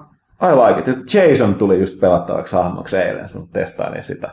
I 0.43 0.55
like 0.55 0.91
it. 0.91 1.15
Jason 1.15 1.55
tuli 1.55 1.81
just 1.81 2.01
pelattavaksi 2.01 2.57
hahmoksi 2.57 2.97
eilen, 2.97 3.29
sun 3.29 3.49
testailin 3.49 4.03
sitä. 4.03 4.31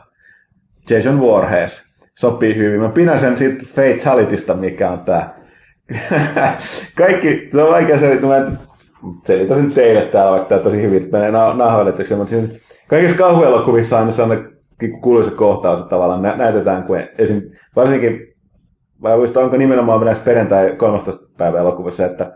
Jason 0.90 1.20
Voorhees 1.20 1.90
sopii 2.18 2.56
hyvin. 2.56 2.80
Mä 2.80 2.88
pidän 2.88 3.18
sen 3.18 3.36
siitä 3.36 3.64
Fatalitysta, 3.66 4.54
mikä 4.54 4.90
on 4.90 5.00
tää. 5.00 5.34
Kaikki, 6.98 7.48
se 7.52 7.62
on 7.62 7.72
vaikea 7.72 7.98
selittää. 7.98 8.50
Selitän 9.24 9.56
sen 9.56 9.72
teille 9.72 10.02
täällä, 10.02 10.30
vaikka 10.30 10.48
tää 10.48 10.58
tosi 10.58 10.82
hyvin 10.82 11.08
menee 11.12 11.30
nahoilletuksi, 11.30 12.14
mutta 12.14 12.30
siinä 12.30 12.48
kaikissa 12.88 13.16
kauhuelokuvissa 13.16 13.98
aina 13.98 14.10
sellainen 14.10 14.50
kuuluisa 15.00 15.30
kohtaus, 15.30 15.80
että 15.80 15.90
tavallaan 15.90 16.22
nä- 16.22 16.36
näytetään, 16.36 16.84
kun 16.84 16.98
esim. 17.18 17.42
varsinkin 17.76 18.34
vai 19.02 19.16
muista, 19.16 19.40
onko 19.40 19.56
nimenomaan 19.56 20.04
näissä 20.04 20.24
perjantai 20.24 20.76
13. 20.76 21.22
päivä 21.36 21.58
elokuvissa, 21.58 22.06
että 22.06 22.32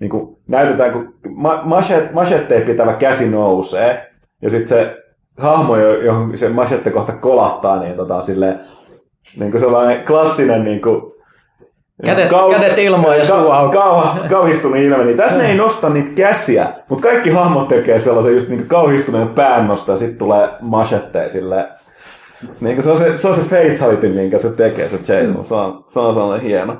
niin 0.00 0.10
kuin 0.10 0.36
näytetään, 0.48 0.92
kun 0.92 1.14
ma- 1.30 1.62
machetteen 2.12 2.62
pitävä 2.62 2.92
käsi 2.92 3.28
nousee, 3.28 4.10
ja 4.42 4.50
sitten 4.50 4.68
se 4.68 4.96
hahmo, 5.38 5.76
johon 5.76 6.38
se 6.38 6.48
machette 6.48 6.90
kohta 6.90 7.12
kolahtaa, 7.12 7.80
niin 7.80 7.96
tota, 7.96 8.22
silleen, 8.22 8.60
niin 9.36 9.50
kuin 9.50 9.60
sellainen 9.60 10.04
klassinen 10.06 10.64
niin 10.64 10.82
kuin, 10.82 11.12
Kädet, 12.04 12.30
kau- 12.30 12.50
kädet 12.60 12.78
ilmaan 12.78 13.18
ja 13.18 13.24
suu 13.24 13.50
auki. 13.50 13.76
Kauhast, 13.76 14.26
kauhistunut 14.28 14.78
ilme, 14.78 15.04
niin 15.04 15.16
tässä 15.16 15.38
ne 15.38 15.48
ei 15.48 15.56
nosta 15.56 15.88
niitä 15.88 16.10
käsiä, 16.14 16.72
mutta 16.88 17.08
kaikki 17.08 17.30
hahmot 17.30 17.68
tekee 17.68 17.98
sellaisen 17.98 18.34
just 18.34 18.48
niin 18.48 18.66
kauhistuneen 18.68 19.28
päännosta 19.28 19.92
ja 19.92 19.98
sitten 19.98 20.18
tulee 20.18 20.48
machetteen 20.60 21.30
silleen. 21.30 21.64
Niin 22.60 22.82
se, 22.82 22.90
on 22.90 22.98
se, 22.98 23.16
se 23.16 23.28
on 23.28 23.34
se 23.34 23.42
fatality, 23.42 24.08
minkä 24.08 24.38
se 24.38 24.50
tekee, 24.50 24.88
se 24.88 24.96
Jason. 24.96 25.44
Se 25.44 25.54
on, 25.54 25.84
se 25.86 26.00
on 26.00 26.14
sellainen 26.14 26.46
hieno. 26.46 26.76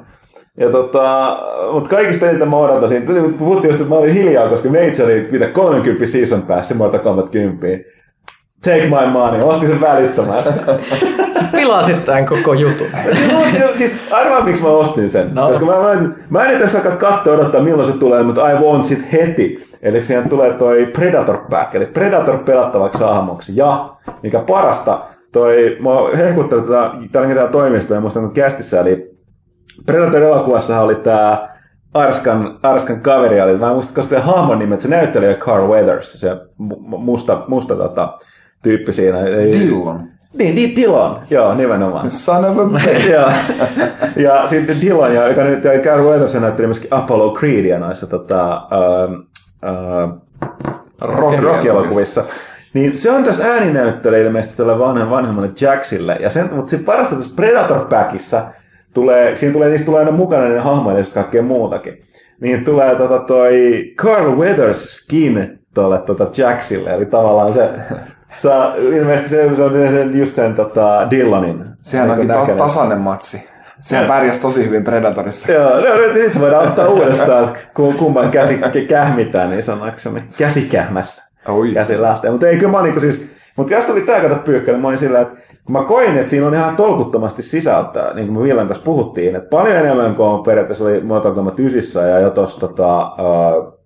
Ja 0.59 0.71
tota, 0.71 1.39
mutta 1.73 1.91
kaikista 1.91 2.31
eniten 2.31 2.49
mä 2.49 2.57
odotasin, 2.57 3.03
puhuttiin 3.39 3.69
just, 3.69 3.81
että 3.81 3.95
mä 3.95 4.01
olin 4.01 4.15
hiljaa, 4.15 4.49
koska 4.49 4.69
meitsi 4.69 5.03
oli 5.03 5.29
mitä 5.31 5.47
30 5.47 6.07
season 6.07 6.43
päässä 6.43 6.75
Mortal 6.75 7.01
Kombat 7.01 7.31
10. 7.31 7.85
Take 8.65 8.87
my 8.87 9.13
money, 9.13 9.43
ostin 9.43 9.69
sen 9.69 9.81
välittömästi. 9.81 10.51
Pilasit 11.53 12.05
tämän 12.05 12.27
koko 12.27 12.55
jutun. 12.55 12.87
siis 13.75 13.97
arvaa 14.11 14.45
miksi 14.45 14.63
mä 14.63 14.69
ostin 14.69 15.11
sen. 15.11 15.35
No. 15.35 15.49
Koska 15.49 15.65
mä, 15.65 15.73
mä, 15.73 16.09
mä 16.31 16.45
en 16.45 16.59
nyt 16.59 16.75
alkaa 16.75 16.97
katsoa 16.97 17.35
odottaa 17.35 17.61
milloin 17.61 17.93
se 17.93 17.99
tulee, 17.99 18.23
mutta 18.23 18.51
I 18.51 18.55
want 18.55 18.85
sit 18.85 19.13
heti. 19.13 19.65
Eli 19.83 20.03
siihen 20.03 20.29
tulee 20.29 20.53
toi 20.53 20.87
Predator 20.87 21.39
Pack, 21.51 21.75
eli 21.75 21.87
Predator 21.87 22.39
pelattavaksi 22.39 22.99
hahmoksi. 22.99 23.53
Ja 23.57 23.89
mikä 24.23 24.39
parasta, 24.39 25.01
toi, 25.33 25.77
mä 25.81 25.91
oon 25.91 26.17
hehkuttanut 26.17 26.67
tätä, 26.67 26.91
tällä 27.13 27.29
hetkellä 27.29 27.51
toimistoa, 27.51 27.97
ja 27.97 28.01
muistan 28.01 28.31
kästissä, 28.31 28.81
eli 28.81 29.08
Predator-elokuvassa 29.89 30.80
oli 30.80 30.95
tää 30.95 31.59
Arskan, 31.95 32.59
Arskan 32.62 33.01
kaveri, 33.01 33.41
oli, 33.41 33.57
mä 33.57 33.68
en 33.68 33.74
muista, 33.74 33.95
koska 33.95 34.16
se 34.16 34.22
hahmon 34.22 34.59
nimet, 34.59 34.80
se 34.80 34.89
näyttelijä 34.89 35.34
Carl 35.34 35.68
Weathers, 35.68 36.12
se 36.12 36.36
musta, 36.86 37.45
musta 37.49 37.74
tota, 37.74 38.18
tyyppi 38.62 38.93
siinä. 38.93 39.18
Dillon. 39.24 40.01
Niin, 40.32 40.55
niin 40.55 40.76
Dillon, 40.76 41.20
joo, 41.30 41.55
nimenomaan. 41.55 42.11
Son 42.11 42.45
of 42.45 42.59
a 42.59 42.64
bitch. 42.64 43.09
ja, 43.14 43.32
ja 44.16 44.49
sitten 44.49 44.80
Dillon, 44.80 45.14
ja, 45.14 45.28
joka 45.28 45.43
nyt 45.43 45.64
ja 45.64 45.78
Carl 45.78 46.05
Weathers 46.05 46.34
näytteli 46.34 46.66
myöskin 46.66 46.95
Apollo 46.95 47.34
Creedia 47.34 47.78
noissa 47.78 48.07
tota, 48.07 48.62
uh, 48.72 49.12
uh, 49.70 50.22
rock, 51.01 51.43
rock-elokuvissa. 51.43 52.24
Niin 52.74 52.99
se 52.99 53.11
on 53.11 53.24
tässä 53.24 53.45
ääninäyttelijä 53.45 54.26
ilmeisesti 54.26 54.66
vanhan, 54.66 55.11
vanhemmalle 55.11 55.51
Jacksille. 55.61 56.16
Ja 56.20 56.30
sen, 56.30 56.55
mutta 56.55 56.70
se 56.70 56.78
parasta 56.78 57.16
tässä 57.16 57.36
Predator 57.36 57.84
Packissa, 57.84 58.43
tulee, 58.95 59.36
siinä 59.36 59.53
tulee, 59.53 59.68
niistä 59.68 59.86
tulee 59.86 59.99
aina 60.01 60.12
mukana 60.12 60.49
ne 60.49 60.59
hahmoja 60.59 60.99
ja 60.99 61.05
kaikkea 61.14 61.43
muutakin. 61.43 62.03
Niin 62.41 62.64
tulee 62.64 62.95
tota 62.95 63.18
toi 63.18 63.84
Carl 63.97 64.36
Weathers 64.36 64.97
skin 64.97 65.55
tuolle 65.74 65.99
tota 65.99 66.26
Jacksille, 66.36 66.95
eli 66.95 67.07
tavallaan 67.07 67.53
se 67.53 67.68
Saa, 68.34 68.74
ilmeisesti 68.76 69.30
se, 69.30 69.55
se 69.55 69.62
on 69.62 70.18
just 70.18 70.34
sen 70.34 70.55
tota, 70.55 71.11
Dillonin. 71.11 71.64
Sehän 71.82 72.11
onkin 72.11 72.28
taas 72.28 72.49
tasainen 72.49 72.99
matsi. 72.99 73.49
Sehän 73.80 74.07
pärjäsi 74.07 74.41
tosi 74.41 74.66
hyvin 74.66 74.84
Predatorissa. 74.84 75.53
Joo, 75.53 75.70
no, 75.70 75.97
nyt, 75.97 76.14
nyt 76.14 76.41
voidaan 76.41 76.66
ottaa 76.66 76.89
uudestaan, 76.89 77.57
kun 77.74 77.95
kumman 77.95 78.30
käsi 78.30 78.61
kähmitään, 78.89 79.51
niin 79.51 79.62
sanakseni 79.62 80.22
käsikähmässä. 80.39 81.24
Oi. 81.49 81.72
Käsi 81.72 82.01
lähtee. 82.01 82.30
Mutta 82.30 82.49
ei 82.49 82.57
kyllä 82.57 82.72
mä 82.72 82.82
niin 82.82 83.01
siis, 83.01 83.30
mutta 83.59 83.75
tästä 83.75 83.93
oli 83.93 84.01
tää 84.01 84.21
kato 84.21 84.35
pyykkä, 84.35 84.73
niin 84.73 84.81
mä 84.81 84.89
olin 84.89 84.99
sillä, 84.99 85.21
että 85.21 85.35
kun 85.65 85.73
mä 85.73 85.83
koin, 85.83 86.17
että 86.17 86.31
siinä 86.31 86.47
on 86.47 86.55
ihan 86.55 86.77
tolkuttomasti 86.77 87.43
sisältöä, 87.43 88.15
niin 88.15 88.27
kuin 88.27 88.39
me 88.39 88.45
Villan 88.45 88.67
kanssa 88.67 88.85
puhuttiin, 88.85 89.37
että 89.37 89.49
paljon 89.49 89.77
enemmän 89.77 90.15
kuin 90.15 90.29
on 90.29 90.43
periaatteessa 90.43 90.85
oli 90.85 91.03
Kombat 91.35 91.61
9 91.61 92.09
ja 92.11 92.21
jo 92.21 92.31
tuossa 92.31 92.61
tota, 92.61 93.07
uh, 93.07 93.79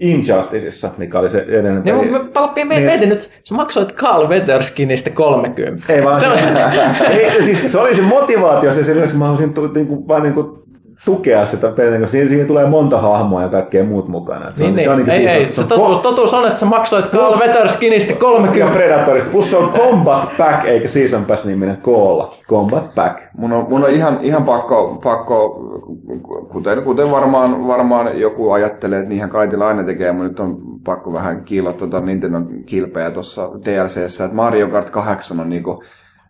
Injusticeissa, 0.00 0.90
mikä 0.98 1.18
oli 1.18 1.30
se 1.30 1.38
edellinen 1.48 1.82
peli. 1.82 1.96
Niin, 1.96 2.12
mä 2.12 2.18
niin, 2.56 2.82
mietin 2.82 3.08
nyt, 3.08 3.30
sä 3.44 3.54
maksoit 3.54 3.94
Carl 3.94 4.28
Weatherskinistä 4.28 5.10
30. 5.10 5.92
Ei 5.92 6.04
vaan, 6.04 6.20
se, 6.20 6.26
ei, 7.10 7.42
siis 7.42 7.72
se 7.72 7.78
oli 7.78 7.94
se 7.94 8.02
motivaatio, 8.02 8.72
se 8.72 8.94
lisäksi 8.94 9.16
mä 9.16 9.24
halusin 9.24 9.54
niinku, 9.74 10.08
vaan 10.08 10.22
niinku 10.22 10.64
tukea 11.04 11.46
sitä 11.46 11.70
peliä, 11.70 11.98
koska 11.98 12.10
siinä, 12.10 12.28
siinä 12.28 12.44
tulee 12.44 12.66
monta 12.66 12.98
hahmoa 12.98 13.42
ja 13.42 13.48
kaikkea 13.48 13.84
muut 13.84 14.08
mukana. 14.08 14.50
se 14.54 14.64
niin, 14.64 14.68
on, 14.70 14.76
niin. 14.76 14.84
Se 14.84 14.90
on, 14.90 14.98
niin 14.98 15.10
ei, 15.10 15.28
ei, 15.28 15.46
se, 15.46 15.52
se, 15.52 15.64
totuus, 15.64 16.00
totuus 16.00 16.34
on, 16.34 16.46
että 16.46 16.60
sä 16.60 16.66
maksoit 16.66 17.10
Carl 17.10 17.38
Weatherskinistä 17.38 18.12
30. 18.12 18.58
Ja 18.58 18.72
Predatorista, 18.72 19.30
plus 19.30 19.50
se 19.50 19.56
on 19.56 19.72
Combat 19.72 20.28
Pack, 20.38 20.64
eikä 20.64 20.88
Season 20.88 21.24
Pass 21.24 21.44
niminen 21.44 21.76
koolla. 21.76 22.34
Combat 22.48 22.94
Pack. 22.94 23.18
Mun 23.36 23.52
on, 23.52 23.66
mun 23.68 23.84
on 23.84 23.90
ihan, 23.90 24.18
ihan 24.22 24.44
pakko, 24.44 24.98
pakko 25.04 25.60
kuten, 26.48 26.82
kuten 26.82 27.10
varmaan, 27.10 27.66
varmaan 27.66 28.20
joku 28.20 28.50
ajattelee, 28.50 28.98
että 28.98 29.08
niinhän 29.08 29.30
Kaitila 29.30 29.68
aina 29.68 29.84
tekee, 29.84 30.12
mutta 30.12 30.28
nyt 30.28 30.40
on 30.40 30.56
pakko 30.84 31.12
vähän 31.12 31.44
kiilloa 31.44 31.72
tuota 31.72 32.00
Nintendo 32.00 32.38
kilpeä 32.66 33.10
tuossa 33.10 33.50
DLCssä, 33.64 34.24
että 34.24 34.36
Mario 34.36 34.68
Kart 34.68 34.90
8 34.90 35.40
on 35.40 35.50
niinku, 35.50 35.82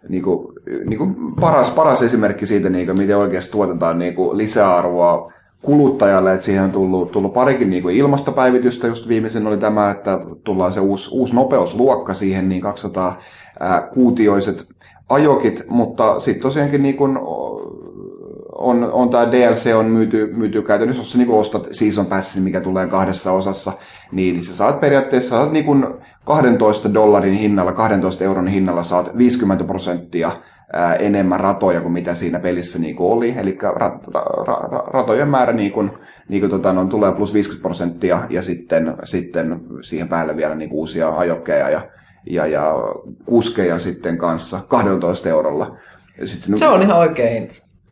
niinku, 0.08 0.52
niinku 0.86 1.08
paras, 1.40 1.70
paras 1.70 2.02
esimerkki 2.02 2.46
siitä, 2.46 2.70
niinku, 2.70 2.94
miten 2.94 3.16
oikeasti 3.16 3.52
tuotetaan 3.52 3.98
niinku 3.98 4.36
lisäarvoa 4.36 5.32
kuluttajalle, 5.62 6.32
että 6.32 6.44
siihen 6.44 6.64
on 6.64 6.72
tullut, 6.72 7.12
tullut 7.12 7.32
parikin 7.32 7.70
niin 7.70 7.82
kuin 7.82 7.96
ilmastopäivitystä, 7.96 8.86
just 8.86 9.08
viimeisin 9.08 9.46
oli 9.46 9.58
tämä, 9.58 9.90
että 9.90 10.20
tullaan 10.44 10.72
se 10.72 10.80
uusi, 10.80 11.10
uusi 11.12 11.34
nopeusluokka 11.34 12.14
siihen, 12.14 12.48
niin 12.48 12.60
200 12.60 13.18
ää, 13.60 13.88
kuutioiset 13.94 14.68
ajokit, 15.08 15.64
mutta 15.68 16.20
sitten 16.20 16.42
tosiaankin 16.42 16.82
niin 16.82 16.96
kuin, 16.96 17.18
on, 18.52 18.92
on 18.92 19.10
tämä 19.10 19.32
DLC 19.32 19.74
on 19.74 19.86
myyty, 19.86 20.32
myyty 20.36 20.62
käytännössä, 20.62 21.00
jos 21.00 21.12
sä 21.12 21.18
niin 21.18 21.30
ostat 21.30 21.68
Season 21.70 22.06
Passin, 22.06 22.42
mikä 22.42 22.60
tulee 22.60 22.86
kahdessa 22.86 23.32
osassa, 23.32 23.72
niin, 24.12 24.34
niin 24.34 24.44
sä 24.44 24.56
saat 24.56 24.80
periaatteessa 24.80 25.28
saat 25.28 25.52
niin 25.52 25.64
kuin 25.64 25.86
12 26.24 26.94
dollarin 26.94 27.34
hinnalla, 27.34 27.72
12 27.72 28.24
euron 28.24 28.48
hinnalla 28.48 28.82
saat 28.82 29.18
50 29.18 29.64
prosenttia 29.64 30.30
enemmän 30.98 31.40
ratoja 31.40 31.80
kuin 31.80 31.92
mitä 31.92 32.14
siinä 32.14 32.40
pelissä 32.40 32.78
niin 32.78 32.96
kuin 32.96 33.12
oli. 33.12 33.34
Eli 33.38 33.58
rat, 33.74 34.08
ra, 34.08 34.20
ra, 34.20 34.84
ratojen 34.86 35.28
määrä 35.28 35.52
niin 35.52 35.72
kuin, 35.72 35.90
niin 36.28 36.40
kuin 36.40 36.50
tota, 36.50 36.72
no, 36.72 36.84
tulee 36.84 37.12
plus 37.12 37.34
50 37.34 37.62
prosenttia 37.62 38.22
ja 38.30 38.42
sitten, 38.42 38.94
sitten 39.04 39.60
siihen 39.80 40.08
päälle 40.08 40.36
vielä 40.36 40.54
niin 40.54 40.70
kuin 40.70 40.78
uusia 40.78 41.08
ajokkeja 41.08 41.70
ja, 41.70 41.80
ja, 42.30 42.46
ja 42.46 42.74
kuskeja 43.26 43.78
sitten 43.78 44.18
kanssa 44.18 44.60
12 44.68 45.28
eurolla. 45.28 45.76
Sitten, 46.24 46.58
se 46.58 46.68
on 46.68 46.82
ihan 46.82 46.98
oikein 46.98 47.48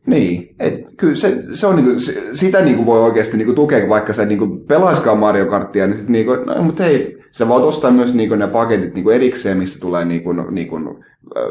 niin, 0.06 0.54
et 0.58 0.74
kyllä 0.96 1.14
se, 1.14 1.42
se 1.52 1.66
on 1.66 1.76
niinku, 1.76 2.00
sitä 2.34 2.60
niinku 2.60 2.86
voi 2.86 3.00
oikeasti 3.00 3.36
niinku 3.36 3.52
tukea, 3.52 3.88
vaikka 3.88 4.12
sä 4.12 4.24
niinku 4.24 4.46
pelaiskaan 4.68 5.18
Mario 5.18 5.46
Karttia, 5.46 5.86
niin 5.86 5.98
sit 5.98 6.08
niinku, 6.08 6.34
no, 6.34 6.62
mutta 6.62 6.82
hei, 6.82 7.19
sä 7.30 7.48
voit 7.48 7.64
ostaa 7.64 7.90
myös 7.90 8.14
niinku 8.14 8.34
ne 8.34 8.46
paketit 8.46 8.94
niinku 8.94 9.10
erikseen, 9.10 9.58
missä 9.58 9.80
tulee 9.80 10.04
niinku, 10.04 10.32
niinku, 10.32 10.76
äh, 11.36 11.42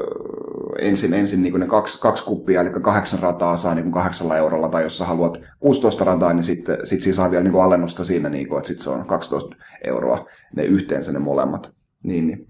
ensin, 0.79 1.13
ensin 1.13 1.43
niinku 1.43 1.57
ne 1.57 1.67
kaksi, 1.67 2.01
kaksi 2.01 2.25
kuppia, 2.25 2.61
eli 2.61 2.69
kahdeksan 2.69 3.19
rataa 3.19 3.57
saa 3.57 3.75
niinku 3.75 3.91
kahdeksalla 3.91 4.37
eurolla, 4.37 4.69
tai 4.69 4.83
jos 4.83 4.97
sä 4.97 5.05
haluat 5.05 5.37
16 5.59 6.05
rataa, 6.05 6.33
niin 6.33 6.43
sitten 6.43 6.77
sit 6.83 7.01
siinä 7.01 7.15
saa 7.15 7.31
vielä 7.31 7.43
niinku 7.43 7.59
alennusta 7.59 8.03
siinä, 8.03 8.29
niinku, 8.29 8.57
että 8.57 8.67
sitten 8.67 8.83
se 8.83 8.89
on 8.89 9.07
12 9.07 9.55
euroa 9.83 10.25
ne 10.55 10.63
yhteensä 10.63 11.11
ne 11.11 11.19
molemmat. 11.19 11.69
Niin, 12.03 12.27
niin 12.27 12.47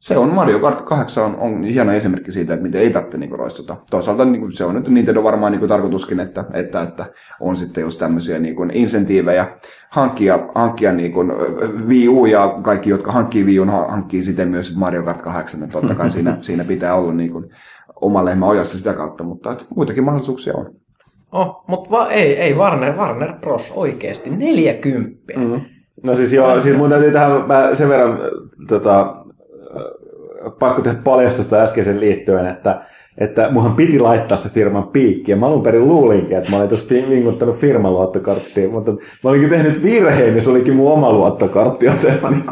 se 0.00 0.18
on 0.18 0.34
Mario 0.34 0.60
Kart 0.60 0.82
8 0.82 1.24
on, 1.24 1.36
on 1.36 1.64
hieno 1.64 1.92
esimerkki 1.92 2.32
siitä, 2.32 2.54
että 2.54 2.62
miten 2.62 2.80
ei 2.80 2.90
tarvitse 2.90 3.18
niinku 3.18 3.36
roistuta. 3.36 3.76
Toisaalta 3.90 4.24
niinku, 4.24 4.50
se 4.50 4.64
on 4.64 4.74
nyt 4.74 4.88
Nintendo 4.88 5.22
varmaan 5.22 5.52
niinku 5.52 5.68
tarkoituskin, 5.68 6.20
että, 6.20 6.44
että, 6.52 6.82
että 6.82 7.06
on 7.40 7.56
sitten 7.56 7.82
just 7.82 7.98
tämmöisiä 7.98 8.38
niinku 8.38 8.66
insentiivejä 8.72 9.46
hankkia, 9.90 10.38
hankkia 10.54 10.92
niinku 10.92 11.20
Wii 11.86 12.08
U 12.08 12.26
ja 12.26 12.58
kaikki, 12.62 12.90
jotka 12.90 13.12
hankkii 13.12 13.44
Wii 13.44 13.60
U, 13.60 13.64
hankkii 13.88 14.22
sitten 14.22 14.48
myös 14.48 14.76
Mario 14.76 15.02
Kart 15.02 15.22
8. 15.22 15.62
Että 15.62 15.72
totta 15.72 15.94
kai 15.94 16.10
siinä, 16.10 16.36
siinä 16.40 16.64
pitää 16.64 16.94
olla 16.94 17.12
niinku 17.12 17.44
oma 18.00 18.24
lehmä 18.24 18.46
ojassa 18.46 18.78
sitä 18.78 18.92
kautta, 18.92 19.24
mutta 19.24 19.52
että 19.52 19.64
muitakin 19.76 20.04
mahdollisuuksia 20.04 20.54
on. 20.56 20.70
Oh, 21.32 21.64
mutta 21.66 21.90
va- 21.90 22.10
ei, 22.10 22.36
ei 22.36 22.54
Warner, 22.54 22.96
Warner 22.96 23.32
Bros. 23.40 23.72
oikeasti 23.74 24.30
40. 24.30 25.32
Mm. 25.36 25.60
No 26.06 26.14
siis 26.14 26.32
joo, 26.32 26.60
siis 26.60 26.76
mun 26.76 26.90
täytyy 26.90 27.12
tähän 27.12 27.46
mä 27.46 27.74
sen 27.74 27.88
verran 27.88 28.18
tota, 28.68 29.17
pakko 30.58 30.82
tehdä 30.82 30.98
paljastusta 31.04 31.56
äskeisen 31.56 32.00
liittyen, 32.00 32.46
että, 32.46 32.80
että 33.18 33.48
munhan 33.50 33.74
piti 33.74 33.98
laittaa 33.98 34.36
se 34.36 34.48
firman 34.48 34.88
piikki. 34.88 35.30
Ja 35.30 35.36
mä 35.36 35.46
alun 35.46 35.62
perin 35.62 35.88
luulinkin, 35.88 36.38
että 36.38 36.50
mä 36.50 36.56
olin 36.56 36.68
tuossa 36.68 36.94
vinkuttanut 37.10 37.56
firman 37.56 37.92
luottokarttiin, 37.92 38.70
mutta 38.70 38.92
mä 38.92 39.30
olinkin 39.30 39.50
tehnyt 39.50 39.82
virheen, 39.82 40.32
niin 40.32 40.42
se 40.42 40.50
olikin 40.50 40.76
mun 40.76 40.92
oma 40.92 41.12
luottokartti, 41.12 41.86
joten 41.86 42.18
mä 42.22 42.30
niin 42.34 42.44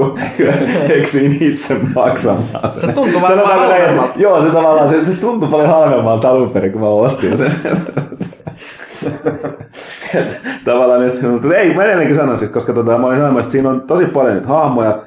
eksyin 0.88 1.38
itse 1.40 1.76
maksamaan 1.94 2.72
sen. 2.72 2.86
Se 2.86 2.92
tuntui 2.92 3.22
vähän 3.22 3.38
halvemmalta. 3.38 4.12
Joo, 4.16 4.44
se 4.44 4.50
tavallaan, 4.50 4.90
se, 4.90 5.04
se 5.04 5.12
tuntui 5.12 5.48
paljon 5.48 5.68
halvemmalta 5.68 6.28
alun 6.28 6.50
perin, 6.50 6.72
kun 6.72 6.80
mä 6.80 6.88
ostin 6.88 7.38
sen. 7.38 7.52
tavallaan 10.64 11.00
nyt, 11.00 11.22
mutta 11.22 11.56
ei, 11.56 11.74
mä 11.74 11.84
edelleenkin 11.84 12.16
sanon 12.16 12.38
siis, 12.38 12.50
koska 12.50 12.72
tota, 12.72 12.98
mä 12.98 13.06
olin 13.06 13.18
sanomassa, 13.18 13.40
että 13.40 13.52
siinä 13.52 13.70
on 13.70 13.80
tosi 13.80 14.06
paljon 14.06 14.34
nyt 14.34 14.46
hahmoja, 14.46 14.98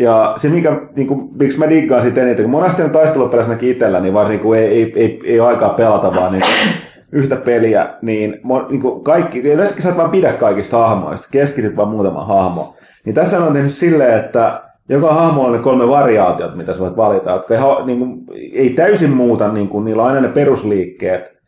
ja 0.00 0.34
se, 0.36 0.48
mikä, 0.48 0.80
niin 0.96 1.06
kuin, 1.06 1.28
miksi 1.38 1.58
mä 1.58 1.68
diggaan 1.68 2.02
siitä 2.02 2.22
eniten, 2.22 2.44
kun 2.44 2.50
monesti 2.50 2.82
on 2.82 2.90
taistelupelissä 2.90 3.56
itsellä, 3.60 4.00
niin 4.00 4.14
varsinkin 4.14 4.42
kun 4.42 4.56
ei, 4.56 4.66
ei, 4.66 4.92
ei, 4.96 5.20
ei 5.24 5.40
ole 5.40 5.48
aikaa 5.48 5.68
pelata 5.68 6.14
vaan, 6.14 6.32
niin 6.32 6.42
yhtä 7.12 7.36
peliä, 7.36 7.88
niin, 8.02 8.40
niin 8.70 8.80
kuin 8.80 9.04
kaikki, 9.04 9.40
yleensäkin 9.40 9.82
sä 9.82 9.88
et 9.88 9.96
vaan 9.96 10.10
pidä 10.10 10.32
kaikista 10.32 10.78
hahmoista, 10.78 11.28
keskityt 11.30 11.76
vaan 11.76 11.88
muutamaan 11.88 12.26
hahmoon. 12.26 12.74
Niin 13.04 13.14
tässä 13.14 13.44
on 13.44 13.52
tehnyt 13.52 13.72
silleen, 13.72 14.18
että 14.18 14.62
joka 14.88 15.14
hahmo 15.14 15.44
on 15.44 15.52
ne 15.52 15.58
kolme 15.58 15.88
variaatiot, 15.88 16.56
mitä 16.56 16.72
sä 16.72 16.80
voit 16.80 16.96
valita, 16.96 17.30
jotka 17.30 17.54
ei, 17.54 17.60
niin 17.86 17.98
kuin, 17.98 18.24
ei 18.52 18.70
täysin 18.70 19.10
muuta, 19.10 19.52
niin 19.52 19.68
kuin, 19.68 19.84
niillä 19.84 20.02
on 20.02 20.08
aina 20.08 20.20
ne 20.20 20.28
perusliikkeet, 20.28 21.40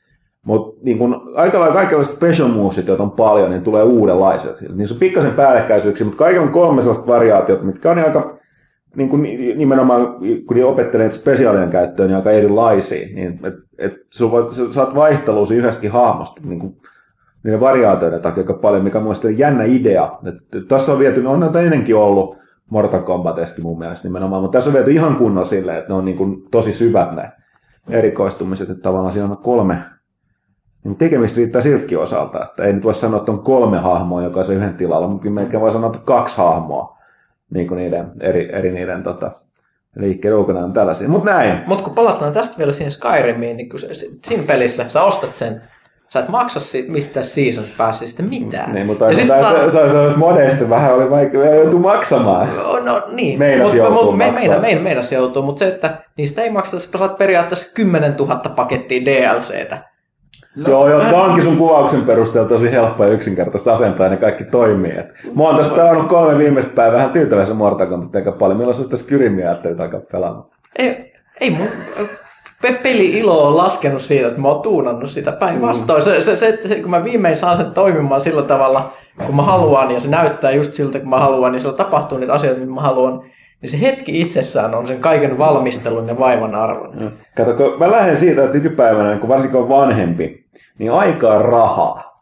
mutta 0.47 0.81
niin 0.85 0.99
kun, 0.99 1.33
aika 1.37 1.61
lailla 1.61 1.75
kaikenlaiset 1.75 2.15
special 2.15 2.49
movesit, 2.49 2.89
joita 2.89 3.03
on 3.03 3.11
paljon, 3.11 3.51
niin 3.51 3.63
tulee 3.63 3.83
uudenlaisia. 3.83 4.53
Niin 4.75 4.89
se 4.89 4.95
on 4.95 5.01
pikkasen 5.01 5.33
päällekkäisyyksiä, 5.33 6.05
mutta 6.05 6.19
kaikilla 6.19 6.47
on 6.47 6.53
kolme 6.53 6.83
sellaista 6.83 7.07
variaatiota, 7.07 7.65
mitkä 7.65 7.91
on 7.91 7.99
aika 7.99 8.42
niin 8.97 9.09
kuin 9.09 9.23
nimenomaan, 9.59 10.07
kun 10.47 10.65
opettelee 10.65 11.11
spesiaalien 11.11 11.71
käyttöön, 11.71 12.09
niin 12.09 12.17
aika 12.17 12.31
erilaisia. 12.31 13.07
Niin, 13.15 13.41
et, 13.43 13.55
et 13.79 13.93
voit, 14.31 14.53
sä 14.53 14.73
saat 14.73 14.95
vaihtelua 14.95 15.47
yhdestäkin 15.51 15.91
hahmosta 15.93 16.41
niin 16.45 16.61
kuin, 16.61 16.77
niiden 17.45 17.61
variaatioiden 17.61 18.21
takia 18.21 18.41
aika 18.41 18.55
paljon, 18.55 18.85
mikä 18.85 18.99
on 18.99 19.39
jännä 19.39 19.65
idea. 19.65 20.19
Tässä 20.69 20.93
on 20.93 20.99
viety, 20.99 21.27
on 21.27 21.41
näitä 21.41 21.61
ennenkin 21.61 21.97
ollut 21.97 22.37
Mortal 22.71 23.03
Kombateskin 23.03 23.65
mun 23.65 23.79
mielestä 23.79 24.09
nimenomaan, 24.09 24.43
mutta 24.43 24.59
tässä 24.59 24.71
on 24.71 24.75
viety 24.75 24.91
ihan 24.91 25.17
kunnolla 25.17 25.47
silleen, 25.47 25.79
että 25.79 25.91
ne 25.91 25.95
on 25.95 26.05
niin 26.05 26.17
kuin, 26.17 26.43
tosi 26.51 26.73
syvät 26.73 27.13
ne 27.13 27.33
erikoistumiset, 27.91 28.71
että 28.71 28.83
tavallaan 28.83 29.13
siinä 29.13 29.29
on 29.29 29.37
kolme 29.37 29.79
niin 30.85 30.97
tekemistä 30.97 31.37
riittää 31.37 31.63
siltäkin 31.63 31.99
osalta, 31.99 32.45
että 32.45 32.65
ei 32.65 32.73
nyt 32.73 32.85
voi 32.85 32.95
sanoa, 32.95 33.19
että 33.19 33.33
on 33.33 33.43
kolme 33.43 33.79
hahmoa 33.79 34.23
jokaisen 34.23 34.57
yhden 34.57 34.75
tilalla, 34.75 35.09
mutta 35.09 35.31
melkein 35.31 35.61
voi 35.61 35.73
sanoa, 35.73 35.87
että 35.87 35.99
kaksi 36.05 36.37
hahmoa 36.37 36.99
niin 37.55 37.69
kuin 37.69 37.79
niiden, 37.79 38.13
eri, 38.21 38.51
eri 38.53 38.73
niiden 38.73 39.03
tota, 39.03 39.31
liikkeiden 39.97 40.39
ulkona 40.39 40.61
on 40.61 40.73
tällaisia. 40.73 41.09
Mutta 41.09 41.31
näin. 41.31 41.61
Mutta 41.67 41.85
kun 41.85 41.95
palataan 41.95 42.33
tästä 42.33 42.59
vielä 42.59 42.73
siihen 42.73 42.93
Skyrimiin, 42.93 43.57
niin 43.57 43.69
kun 43.69 43.81
se, 43.81 43.89
siinä 44.27 44.45
pelissä 44.47 44.89
sä 44.89 45.03
ostat 45.03 45.31
sen 45.31 45.63
Sä 46.13 46.21
et 46.21 46.29
maksa 46.29 46.61
siitä 46.61 46.93
mistään 46.93 47.27
season 47.27 47.65
päässä 47.79 48.09
sitten 48.09 48.29
mitään. 48.29 48.75
Niin, 48.75 48.87
mutta 48.87 49.09
ja 49.09 49.15
sitten 49.15 49.41
saa... 49.41 49.71
se, 49.71 49.99
olisi 49.99 50.17
modesti 50.17 50.71
vähän 50.71 50.95
oli 50.95 51.11
vaikea, 51.11 51.55
joutuu 51.55 51.81
maksamaan. 51.81 52.49
No, 52.57 52.79
no 52.79 53.03
niin, 53.13 53.39
meinas 53.39 53.75
joutuu 53.75 54.13
me, 54.13 54.33
meina, 54.33 54.59
meina, 54.59 54.81
meinas 54.81 55.13
joutuu, 55.13 55.43
mutta 55.43 55.59
se, 55.59 55.69
että 55.69 55.99
niistä 56.17 56.43
ei 56.43 56.51
makseta, 56.51 56.83
sä 56.83 56.99
saat 56.99 57.19
periaatteessa 57.19 57.75
10 57.75 58.15
000 58.19 58.37
pakettia 58.57 59.05
DLCtä. 59.05 59.92
No, 60.57 60.71
Joo, 60.71 60.89
joo, 60.89 61.01
tämä 61.01 61.23
onkin 61.23 61.45
sun 61.45 61.57
kuvauksen 61.57 62.03
perusteella 62.03 62.49
tosi 62.49 62.71
helppoa 62.71 63.07
ja 63.07 63.13
yksinkertaista 63.13 63.73
asentaa 63.73 64.07
ja 64.07 64.11
ne 64.11 64.17
kaikki 64.17 64.45
toimii. 64.45 64.99
Et 64.99 65.07
mä 65.37 65.43
oon 65.43 65.57
tässä 65.57 65.75
pelannut 65.75 66.09
kolme 66.09 66.39
viimeistä 66.39 66.73
päivää 66.75 66.97
vähän 66.97 67.11
tyytyväisen 67.11 67.57
Mortal 67.57 67.87
Kombat 67.87 68.17
aika 68.17 68.33
paljon. 68.33 68.59
Milloin 68.59 68.77
sä 68.77 68.83
sitä 68.83 68.97
Skyrimiä 68.97 69.49
ajattelit 69.49 69.81
alkaa 69.81 70.01
pelaamaan? 70.13 70.45
Ei, 70.79 71.13
ei 71.41 71.51
mun 71.51 71.69
peli-ilo 72.71 73.49
on 73.49 73.57
laskenut 73.57 74.03
siitä, 74.03 74.29
että 74.29 74.41
mä 74.41 74.49
oon 74.49 74.63
tuunannut 74.63 75.11
sitä 75.11 75.33
päinvastoin. 75.33 76.01
Mm. 76.01 76.05
Se, 76.05 76.23
se, 76.23 76.37
se, 76.37 76.59
se, 76.69 76.75
kun 76.75 76.91
mä 76.91 77.05
viimein 77.05 77.37
saan 77.37 77.57
sen 77.57 77.71
toimimaan 77.71 78.21
sillä 78.21 78.43
tavalla, 78.43 78.93
kun 79.27 79.37
mä 79.37 79.43
haluan, 79.43 79.91
ja 79.91 80.01
se 80.01 80.09
näyttää 80.09 80.51
just 80.51 80.75
siltä, 80.75 80.99
kun 80.99 81.09
mä 81.09 81.19
haluan, 81.19 81.53
niin 81.53 81.61
sillä 81.61 81.77
tapahtuu 81.77 82.19
niitä 82.19 82.33
asioita, 82.33 82.61
mitä 82.61 82.73
mä 82.73 82.81
haluan, 82.81 83.23
niin 83.63 83.71
se 83.71 83.81
hetki 83.81 84.21
itsessään 84.21 84.75
on 84.75 84.87
sen 84.87 85.01
kaiken 85.01 85.39
valmistelun 85.39 86.09
ja 86.09 86.19
vaivan 86.19 86.55
arvon. 86.55 87.13
Kato, 87.37 87.55
kun 87.55 87.79
mä 87.79 87.91
lähden 87.91 88.17
siitä, 88.17 88.45
että 88.45 88.57
nykypäivänä, 88.57 89.17
kun 89.17 89.29
varsinkin 89.29 89.61
on 89.61 89.69
vanhempi, 89.69 90.47
niin 90.79 90.93
aika 90.93 91.29
on 91.29 91.45
rahaa. 91.45 92.13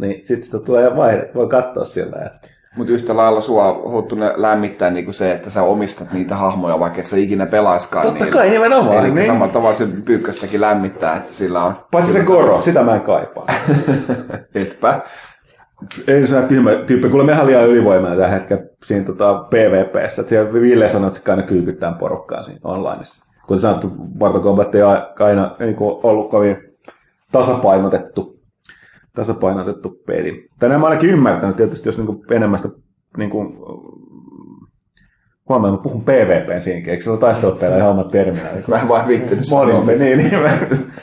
Niin 0.00 0.26
sit 0.26 0.44
sitä 0.44 0.58
tulee 0.58 0.96
vaihde, 0.96 1.30
voi 1.34 1.48
katsoa. 1.48 1.84
Että... 2.26 2.48
Mutta 2.76 2.92
yhtä 2.92 3.16
lailla 3.16 3.40
sua 3.40 3.82
huuttunut 3.88 4.28
lämmittää 4.36 4.90
niinku 4.90 5.12
se, 5.12 5.32
että 5.32 5.50
sä 5.50 5.62
omistat 5.62 6.12
niitä 6.12 6.34
hahmoja, 6.34 6.80
vaikka 6.80 7.00
et 7.00 7.06
sä 7.06 7.16
ikinä 7.16 7.46
pelaiskaan. 7.46 8.06
Totta 8.06 8.24
niin, 8.24 8.32
kai, 8.32 8.50
nimenomaan. 8.50 8.98
Eli 8.98 9.10
niin. 9.10 9.26
samalla 9.26 9.52
tavalla 9.52 9.74
se 9.74 9.88
pyykköstäkin 10.04 10.60
lämmittää, 10.60 11.16
että 11.16 11.34
sillä 11.34 11.64
on... 11.64 11.74
Paitsi 11.90 12.12
se 12.12 12.24
koro, 12.24 12.60
sitä 12.60 12.82
mä 12.82 12.94
en 12.94 13.00
kaipaa. 13.00 13.46
Etpä. 14.54 15.00
Ei 16.06 16.26
se 16.26 16.42
tyhmä 16.42 16.70
tyyppi, 16.74 17.08
kuule 17.08 17.24
mehän 17.24 17.46
liian 17.46 17.68
ylivoimainen 17.68 18.18
tällä 18.18 18.34
hetkellä 18.34 18.62
siinä 18.84 19.04
tota, 19.04 19.34
PvPssä. 19.34 20.22
Että 20.22 20.28
siellä 20.28 20.52
Ville 20.52 20.88
sanoi, 20.88 21.08
että 21.08 21.20
se 21.20 21.30
aina 21.30 21.42
kyykyttää 21.42 21.92
porukkaa 21.92 22.42
siinä 22.42 22.60
onlineissa. 22.64 23.24
Kuten 23.46 23.60
sanottu, 23.60 23.92
Mortal 24.20 24.40
Kombat 24.40 24.74
ei 24.74 24.82
aina 25.20 25.56
niin 25.58 25.76
ollut 25.78 26.30
kovin 26.30 26.56
tasapainotettu, 27.32 28.40
tasapainotettu 29.14 30.02
peli. 30.06 30.48
Tänään 30.58 30.80
mä 30.80 30.86
ainakin 30.86 31.10
ymmärtänyt 31.10 31.56
tietysti, 31.56 31.88
jos 31.88 31.98
niin 31.98 32.24
enemmän 32.30 32.58
sitä 32.58 32.74
niin 33.16 33.30
kuin, 33.30 33.58
Huomenna 35.48 35.76
mä 35.76 35.82
puhun 35.82 36.04
PvP 36.04 36.60
siinäkin, 36.62 36.90
eikö 36.90 37.04
se 37.04 37.10
ole 37.10 37.18
taistelupelejä 37.18 37.76
ihan 37.76 37.90
omat 37.90 38.10
terminä? 38.10 38.44
Mä 38.66 38.76
en 38.76 38.88
vaan 38.88 39.08
viittynyt 39.08 39.44
sanoa. 39.44 39.84
Niin, 39.84 40.18
niin. 40.18 40.30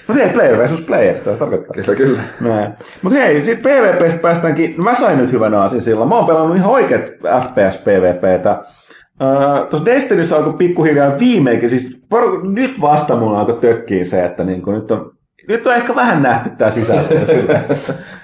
Mutta 0.08 0.24
hei, 0.24 0.30
player 0.30 0.58
versus 0.58 0.82
player, 0.82 1.18
sitä 1.18 1.36
tarkoittaa. 1.36 1.84
Kyllä, 1.84 1.96
kyllä. 1.98 2.72
Mutta 3.02 3.20
hei, 3.20 3.44
sitten 3.44 3.72
PvPstä 3.72 4.20
päästäänkin, 4.20 4.84
mä 4.84 4.96
sain 4.96 5.18
nyt 5.18 5.32
hyvän 5.32 5.54
aasin 5.54 5.82
silloin. 5.82 6.10
Mä 6.10 6.16
oon 6.16 6.26
pelannut 6.26 6.58
ihan 6.58 6.72
oikeat 6.72 7.06
FPS 7.44 7.78
PvPtä. 7.78 8.60
Uh, 9.22 9.68
Tuossa 9.70 9.86
Destinyssä 9.86 10.38
alkoi 10.38 10.54
pikkuhiljaa 10.54 11.20
viimeinkin, 11.20 11.70
siis 11.70 12.06
nyt 12.44 12.82
vasta 12.82 13.16
mun 13.16 13.36
alkoi 13.36 13.58
tökkiä 13.62 14.04
se, 14.06 14.26
että 14.26 14.44
niin 14.44 14.64
nyt 14.68 14.92
on 14.92 15.16
nyt 15.48 15.68
on 15.68 15.76
ehkä 15.76 15.96
vähän 15.96 16.24
nähty 16.24 16.50
tämä 16.50 16.72
sisältö 16.72 17.26
sillä. 17.26 17.60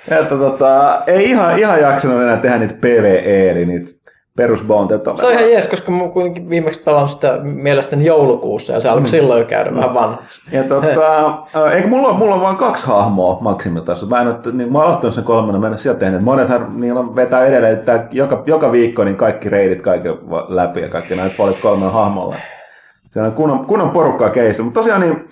että 0.08 0.36
tota, 0.38 1.02
ei 1.08 1.30
ihan, 1.30 1.60
ihan 1.60 1.82
jaksanut 1.82 2.22
enää 2.22 2.38
tehdä 2.38 2.58
niitä 2.58 2.74
PvE, 2.74 3.52
eli 3.52 3.66
niitä 3.66 3.92
perusbounteet 4.38 5.04
Se 5.04 5.26
on 5.26 5.32
ihan 5.32 5.52
jees, 5.52 5.68
koska 5.68 5.92
mä 5.92 6.08
kuitenkin 6.08 6.50
viimeksi 6.50 6.84
pelannut 6.84 7.12
sitä 7.12 7.40
mielestäni 7.42 8.06
joulukuussa 8.06 8.74
ja 8.74 8.80
se 8.80 8.90
alkoi 8.90 9.02
mm. 9.02 9.08
silloin 9.08 9.40
jo 9.40 9.46
käydä 9.46 9.72
mm. 9.72 9.78
vähän 9.78 9.94
vanhaksi. 9.94 10.42
Ja 10.52 10.64
tota, 10.64 11.44
eikö 11.76 11.88
mulla, 11.88 12.14
mulla 12.14 12.36
on 12.36 12.42
vain 12.42 12.56
kaksi 12.56 12.88
hahmoa 12.88 13.38
maksimitasossa. 13.42 14.16
Mä 14.16 14.22
en 14.22 14.28
ole, 14.28 14.36
niin, 14.54 14.72
mä 14.72 14.78
oon 14.78 14.88
aloittanut 14.88 15.16
sen 15.16 15.24
kolmannen, 15.24 15.62
mä 15.62 15.68
en 15.68 15.74
ole 15.74 15.78
sieltä 15.78 16.00
tehnyt. 16.00 16.22
Monethan 16.22 16.82
niillä 16.82 17.00
on 17.00 17.16
vetää 17.16 17.46
edelleen, 17.46 17.74
että 17.74 18.08
joka, 18.12 18.44
joka 18.46 18.72
viikko 18.72 19.04
niin 19.04 19.16
kaikki 19.16 19.50
reidit 19.50 19.82
kaikki 19.82 20.10
läpi 20.48 20.82
ja 20.82 20.90
kaikki 20.90 21.16
näitä 21.16 21.36
puolet 21.38 21.58
kolmen 21.62 21.92
hahmolla. 21.92 22.36
Se 23.10 23.22
on 23.22 23.32
kunnon, 23.32 23.66
kunnon 23.66 23.90
porukkaa 23.90 24.30
keistä. 24.30 24.64
Mutta 24.64 24.80
tosiaan 24.80 25.02
niin, 25.02 25.28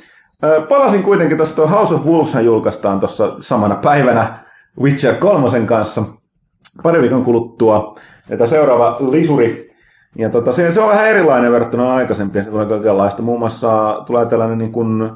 palasin 0.70 1.04
kuitenkin 1.04 1.38
tuossa 1.38 1.56
tuo 1.56 1.68
House 1.68 1.96
of 1.96 2.06
Wolves 2.06 2.36
julkaistaan 2.46 3.00
tuossa 3.00 3.36
samana 3.40 3.76
päivänä 3.76 4.40
Witcher 4.82 5.16
3 5.16 5.60
kanssa 5.66 6.04
pari 6.84 7.02
viikon 7.02 7.24
kuluttua. 7.24 7.96
Että 8.30 8.46
seuraava 8.46 8.98
lisuri. 9.12 9.70
Ja 10.18 10.30
tota, 10.30 10.52
se, 10.52 10.72
se, 10.72 10.82
on 10.82 10.90
vähän 10.90 11.08
erilainen 11.08 11.52
verrattuna 11.52 11.96
aikaisempia. 11.96 12.44
Se 12.44 12.50
tulee 12.50 12.66
kaikenlaista. 12.66 13.22
Muun 13.22 13.40
muassa 13.40 14.04
tulee 14.08 14.26
tällainen 14.26 14.58
niin 14.58 14.72
kuin 14.72 15.12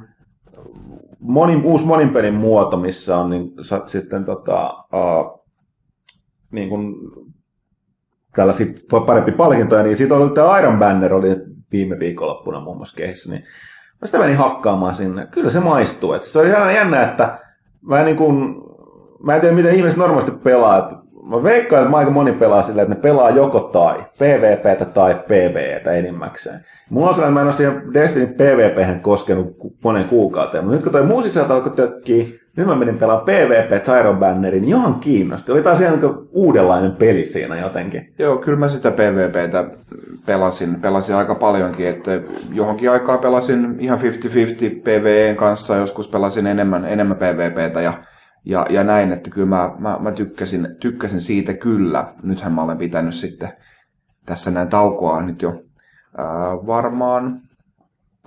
monin, 1.20 1.64
uusi 1.64 1.86
moninpelin 1.86 2.34
muoto, 2.34 2.78
missä 2.78 3.18
on 3.18 3.30
niin, 3.30 3.52
sa, 3.62 3.82
sitten 3.86 4.26
tota, 4.26 4.74
uh, 4.74 5.46
niin 6.52 6.70
kuin, 6.70 6.96
tällaisia 8.36 8.68
parempi 9.06 9.32
palkintoja, 9.32 9.84
niin 9.84 9.98
siitä 9.98 10.16
oli 10.16 10.30
tämä 10.30 10.60
Iron 10.60 10.80
Banner 10.80 11.14
oli 11.14 11.36
viime 11.72 12.00
viikonloppuna 12.00 12.60
muun 12.60 12.78
muassa 12.78 12.96
kehissä, 12.96 13.32
niin 13.32 13.44
mä 14.02 14.06
sitä 14.06 14.20
menin 14.20 14.38
hakkaamaan 14.38 14.96
sinne. 14.96 15.28
Kyllä 15.32 15.50
se 15.50 15.60
maistuu. 15.60 16.14
Et 16.14 16.24
se 16.24 16.40
on 16.40 16.48
ihan 16.48 16.74
jännä, 16.74 17.04
että 17.04 17.40
mä, 17.82 18.04
niin 18.04 18.18
kuin, 18.18 18.56
mä 19.24 19.36
en 19.36 19.42
tiedä, 19.42 19.56
miten 19.56 19.76
ihmiset 19.76 20.00
normaalisti 20.00 20.32
pelaa. 20.32 20.78
Että 20.78 20.96
mä 21.30 21.44
veikkaan, 21.44 21.84
että 21.84 21.98
aika 21.98 22.12
moni 22.12 22.32
pelaa 22.32 22.62
silleen, 22.62 22.84
että 22.84 22.96
ne 22.96 23.02
pelaa 23.02 23.30
joko 23.30 23.60
tai, 23.60 24.06
PvPtä 24.20 24.86
tai 24.86 25.16
PvEtä 25.16 25.92
enimmäkseen. 25.92 26.60
Mulla 26.90 27.10
on 27.10 27.16
sellainen, 27.16 27.32
että 27.32 27.34
mä 27.34 27.42
en 27.42 27.48
ole 27.48 27.82
siihen 27.82 27.94
Destiny 27.94 28.28
PvP 28.28 29.02
koskenut 29.02 29.56
monen 29.84 30.06
kuukauteen, 30.06 30.64
mutta 30.64 30.76
nyt 30.76 30.84
kun 30.84 30.92
toi 30.92 31.06
muu 31.06 31.22
sisältö 31.22 31.54
alkoi 31.54 31.72
tökkiä, 31.72 32.26
nyt 32.58 32.68
mä 32.68 32.76
menin 32.76 32.98
pelaamaan 32.98 33.26
PvP 33.26 33.72
Iron 34.00 34.18
Bannerin, 34.18 34.62
niin 34.62 34.72
johon 34.72 35.00
kiinnosti. 35.00 35.52
Oli 35.52 35.62
taas 35.62 35.82
ihan 35.82 36.00
niin 36.00 36.28
uudenlainen 36.32 36.92
peli 36.92 37.26
siinä 37.26 37.60
jotenkin. 37.60 38.14
Joo, 38.20 38.38
kyllä 38.38 38.58
mä 38.58 38.70
sitä 38.70 38.92
PvPtä 38.92 39.66
pelasin, 40.26 40.82
pelasin 40.82 41.16
aika 41.16 41.36
paljonkin, 41.36 41.88
että 41.88 42.12
johonkin 42.52 42.92
aikaa 42.92 43.18
pelasin 43.18 43.76
ihan 43.80 44.00
50-50 44.00 44.04
PvEn 44.84 45.36
kanssa, 45.36 45.76
joskus 45.76 46.10
pelasin 46.10 46.48
enemmän, 46.48 46.86
enemmän 46.86 47.18
PvPtä 47.18 47.82
ja 47.82 47.94
ja, 48.46 48.66
ja 48.70 48.84
näin, 48.84 49.12
että 49.12 49.30
kyllä 49.30 49.48
mä, 49.48 49.76
mä, 49.80 49.98
mä 50.00 50.12
tykkäsin, 50.12 50.76
tykkäsin 50.80 51.22
siitä 51.22 51.54
kyllä. 51.54 52.14
Nythän 52.24 52.52
mä 52.52 52.64
olen 52.64 52.78
pitänyt 52.78 53.16
sitten 53.16 53.54
tässä 54.26 54.52
näin 54.52 54.68
taukoa 54.68 55.22
nyt 55.22 55.42
jo 55.42 55.64
ää, 56.18 56.28
varmaan, 56.68 57.42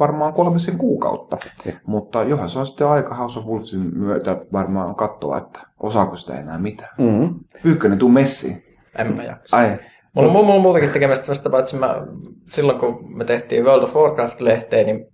varmaan 0.01 0.33
kolmisen 0.33 0.79
kuukautta. 0.79 1.37
Ja. 1.65 1.73
Mutta 1.87 2.23
johan 2.23 2.49
se 2.49 2.59
on 2.59 2.67
sitten 2.67 2.87
aika 2.87 3.15
House 3.15 3.39
of 3.39 3.47
Wolvesin 3.47 3.99
myötä 3.99 4.41
varmaan 4.53 4.95
katsoa, 4.95 5.39
että 5.39 5.61
osaako 5.81 6.17
sitä 6.17 6.41
enää 6.41 6.59
mitään. 6.59 6.91
Mm-hmm. 6.99 7.35
Pyykkönen, 7.63 7.99
tuu 7.99 8.09
messiin. 8.09 8.63
En 8.99 9.17
mä 9.17 9.23
jaksa. 9.23 9.57
Ai. 9.57 9.79
Mulla, 10.15 10.33
mulla, 10.33 10.55
on 10.55 10.61
muutakin 10.61 10.91
tekemistä 10.91 11.29
vasta, 11.29 11.51
paitsi 11.51 11.77
mä, 11.77 12.07
silloin 12.53 12.79
kun 12.79 13.17
me 13.17 13.25
tehtiin 13.25 13.65
World 13.65 13.83
of 13.83 13.95
Warcraft-lehteen, 13.95 14.87
niin 14.87 15.07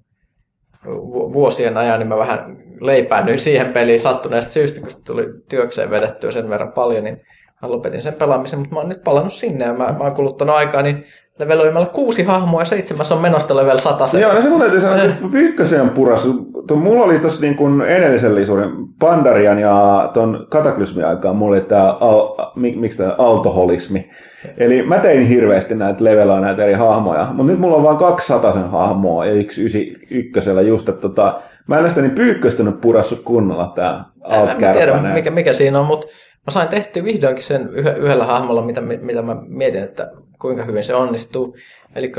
vuosien 1.32 1.76
ajan, 1.76 1.98
niin 1.98 2.08
mä 2.08 2.16
vähän 2.16 2.56
leipäännyin 2.86 3.38
siihen 3.38 3.72
peliin 3.72 4.00
sattuneesta 4.00 4.52
syystä, 4.52 4.80
kun 4.80 4.90
tuli 5.06 5.26
työkseen 5.48 5.90
vedettyä 5.90 6.30
sen 6.30 6.50
verran 6.50 6.72
paljon, 6.72 7.04
niin 7.04 7.20
mä 7.62 7.70
lopetin 7.70 8.02
sen 8.02 8.14
pelaamisen, 8.14 8.58
mutta 8.58 8.74
mä 8.74 8.80
oon 8.80 8.88
nyt 8.88 9.04
palannut 9.04 9.32
sinne 9.32 9.64
ja 9.64 9.72
mä, 9.72 9.84
mä 9.84 10.04
oon 10.04 10.14
kuluttanut 10.14 10.56
aikaa, 10.56 10.82
niin 10.82 11.04
leveloimalla 11.38 11.86
kuusi 11.86 12.22
hahmoa 12.22 12.60
ja 12.60 12.64
seitsemäs 12.64 13.12
on 13.12 13.20
menosta 13.20 13.56
level 13.56 13.78
100. 13.78 14.18
Joo, 14.18 14.32
no 14.32 14.42
se 14.42 14.48
mun 14.48 14.60
täytyy 14.60 14.80
sanoa, 14.80 15.02
että 15.02 15.28
pyykkösen 15.32 15.90
purassu. 15.90 16.46
Tuo, 16.66 16.76
mulla 16.76 17.04
oli 17.04 17.18
tossa 17.18 17.42
niin 17.42 17.56
kuin 17.56 17.82
edellisen 17.82 18.34
lisuuden 18.34 18.70
Pandarian 18.98 19.58
ja 19.58 20.10
ton 20.14 20.46
kataklysmin 20.50 21.06
aikaan 21.06 21.36
mulla 21.36 21.56
oli 21.56 21.60
tää, 21.60 21.90
al, 21.90 22.34
mik, 22.56 22.76
miksi 22.76 22.98
tää 22.98 23.14
altoholismi. 23.18 24.10
Eli 24.58 24.82
mä 24.82 24.98
tein 24.98 25.26
hirveästi 25.26 25.74
näitä 25.74 26.04
levelaa 26.04 26.40
näitä 26.40 26.64
eri 26.64 26.72
hahmoja, 26.72 27.26
mutta 27.32 27.52
nyt 27.52 27.60
mulla 27.60 27.76
on 27.76 27.82
vain 27.82 27.96
200 27.96 28.52
sen 28.52 28.70
hahmoa 28.70 29.26
ja 29.26 29.32
yksi 29.32 29.64
ysi 29.64 29.96
ykkösellä 30.10 30.62
just, 30.62 30.88
että 30.88 31.00
tota, 31.00 31.40
mä 31.66 31.78
en 31.78 31.88
sitä 31.88 32.02
niin 32.02 32.10
pyykköstänyt 32.10 32.80
purassu 32.80 33.16
kunnolla 33.16 33.72
tää 33.74 34.04
alt 34.22 34.50
en 34.50 34.72
tiedä, 34.72 34.96
mikä, 35.14 35.30
mikä 35.30 35.52
siinä 35.52 35.80
on, 35.80 35.86
mutta 35.86 36.06
mä 36.46 36.50
sain 36.50 36.68
tehty 36.68 37.04
vihdoinkin 37.04 37.44
sen 37.44 37.70
yhdellä 37.74 38.24
hahmolla, 38.24 38.62
mitä, 38.62 38.80
mitä 38.80 39.22
mä 39.22 39.36
mietin, 39.46 39.82
että 39.82 40.12
kuinka 40.38 40.64
hyvin 40.64 40.84
se 40.84 40.94
onnistuu. 40.94 41.56
Eli 41.94 42.12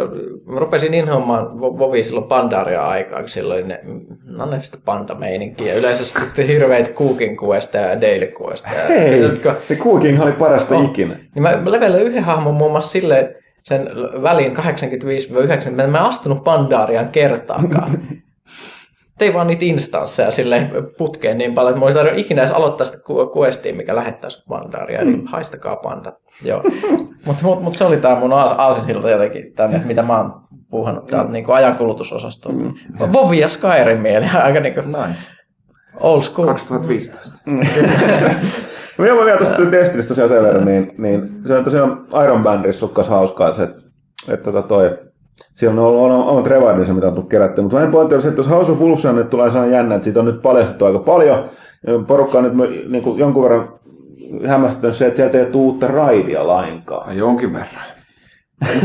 mä 0.46 0.60
rupesin 0.60 0.94
inhoamaan 0.94 1.60
Vovi 1.60 2.04
silloin 2.04 2.28
Pandaria 2.28 2.88
aikaa, 2.88 3.20
kun 3.20 3.30
silloin 3.30 3.68
ne, 3.68 3.80
no 4.26 4.46
ne 4.46 4.62
sitä 4.62 4.78
panda-meininkiä. 4.86 5.74
Yleensä 5.74 6.06
sitten 6.06 6.48
hirveitä 6.48 6.92
Cooking 6.92 7.44
Questa 7.44 7.78
ja 7.78 8.02
Daily 8.02 8.34
Questa. 8.42 8.70
Hei, 8.70 9.22
jotka, 9.22 9.56
se 9.68 9.76
Cooking 9.76 10.22
oli 10.22 10.32
parasta 10.32 10.76
oh, 10.76 10.86
ikinä. 10.86 11.20
Niin 11.36 11.44
mä 11.44 11.52
levelle 11.66 12.02
yhden 12.02 12.24
hahmon 12.24 12.54
muun 12.54 12.72
muassa 12.72 12.92
silleen, 12.92 13.36
sen 13.64 13.90
väliin 14.22 14.58
85-90, 14.58 14.62
mä 15.72 15.84
en 15.84 15.96
astunut 15.96 16.44
Pandariaan 16.44 17.10
kertaakaan. 17.10 17.92
tein 19.24 19.34
vaan 19.34 19.48
niitä 19.48 19.66
instansseja 19.66 20.32
silleen 20.32 20.72
putkeen 20.98 21.38
niin 21.38 21.54
paljon, 21.54 21.70
että 21.70 21.80
mä 21.80 21.86
olisin 21.86 21.98
tarvinnut 21.98 22.26
ikinä 22.26 22.42
edes 22.42 22.54
aloittaa 22.54 22.86
sitä 22.86 22.98
questia, 23.38 23.74
mikä 23.74 23.96
lähettäisi 23.96 24.44
mandaaria, 24.50 25.02
mm. 25.02 25.14
eli 25.14 25.24
haistakaa 25.26 25.76
pandat. 25.76 26.16
Joo. 26.46 26.64
Mutta 27.26 27.44
mut, 27.44 27.62
mut 27.62 27.78
se 27.78 27.86
oli 27.86 27.98
tämä 27.98 28.20
mun 28.20 28.34
aasinsilta 28.34 29.10
jotenkin, 29.10 29.54
tänne, 29.54 29.82
mitä 29.86 30.02
mä 30.02 30.18
oon 30.18 30.34
puhannut 30.70 31.06
täältä 31.06 31.28
mm. 31.28 31.34
niin 31.34 31.46
ajankulutusosastolta. 31.48 32.58
Mm. 32.58 32.74
Vovi 33.14 33.40
ja 33.40 33.48
Skyrim 33.48 34.06
eli 34.06 34.26
aika 34.44 34.60
niin 34.60 34.74
kuin 34.74 34.88
nice. 34.88 35.28
old 36.00 36.22
school. 36.22 36.48
2015. 36.48 37.38
Mm. 37.46 37.60
No 38.98 39.06
joo, 39.06 39.20
mä 39.20 39.26
vielä 39.26 39.38
tuosta 39.38 39.72
Destinistä 39.72 40.08
tosiaan 40.08 40.30
sen 40.30 40.44
verran, 40.44 40.66
niin, 40.66 40.92
niin 40.98 41.30
se 41.48 41.58
on 41.58 41.64
tosiaan 41.64 42.06
Iron 42.24 42.44
Bandissa 42.44 42.80
sukkas 42.80 43.10
hauskaa, 43.10 43.50
että, 43.50 43.64
että 44.28 44.52
tota 44.52 44.62
toi, 44.68 44.98
siellä 45.56 45.82
on 45.82 45.88
ollut 45.88 46.28
omat 46.28 46.48
rewardinsa, 46.48 46.94
mitä 46.94 47.08
on 47.08 47.14
tullut 47.14 47.30
kerätty. 47.30 47.62
Mutta 47.62 47.76
meidän 47.76 47.92
pointti 47.92 48.16
on 48.16 48.22
se, 48.22 48.30
että 48.30 48.40
jos 48.40 48.50
House 48.50 48.72
of 48.72 48.80
Wolves 48.80 49.06
on, 49.06 49.16
nyt 49.16 49.30
tulee 49.30 49.50
sellainen 49.50 49.78
jännä, 49.78 49.96
että 49.96 50.04
siitä 50.04 50.20
on 50.20 50.26
nyt 50.26 50.42
paljastettu 50.42 50.86
aika 50.86 51.00
paljon. 51.00 51.44
Porukka 52.08 52.38
on 52.38 52.44
nyt 52.44 52.90
niin 52.90 53.04
kuin 53.04 53.20
jonkun 53.20 53.44
verran 53.44 53.70
hämmästynyt 54.48 54.96
se, 54.96 55.08
että 55.08 55.18
sieltä 55.18 55.40
ei 55.40 55.46
tule 55.46 55.64
uutta 55.64 55.88
raidia 55.88 56.48
lainkaan. 56.48 57.18
Jonkin 57.18 57.54
verran. 57.54 57.93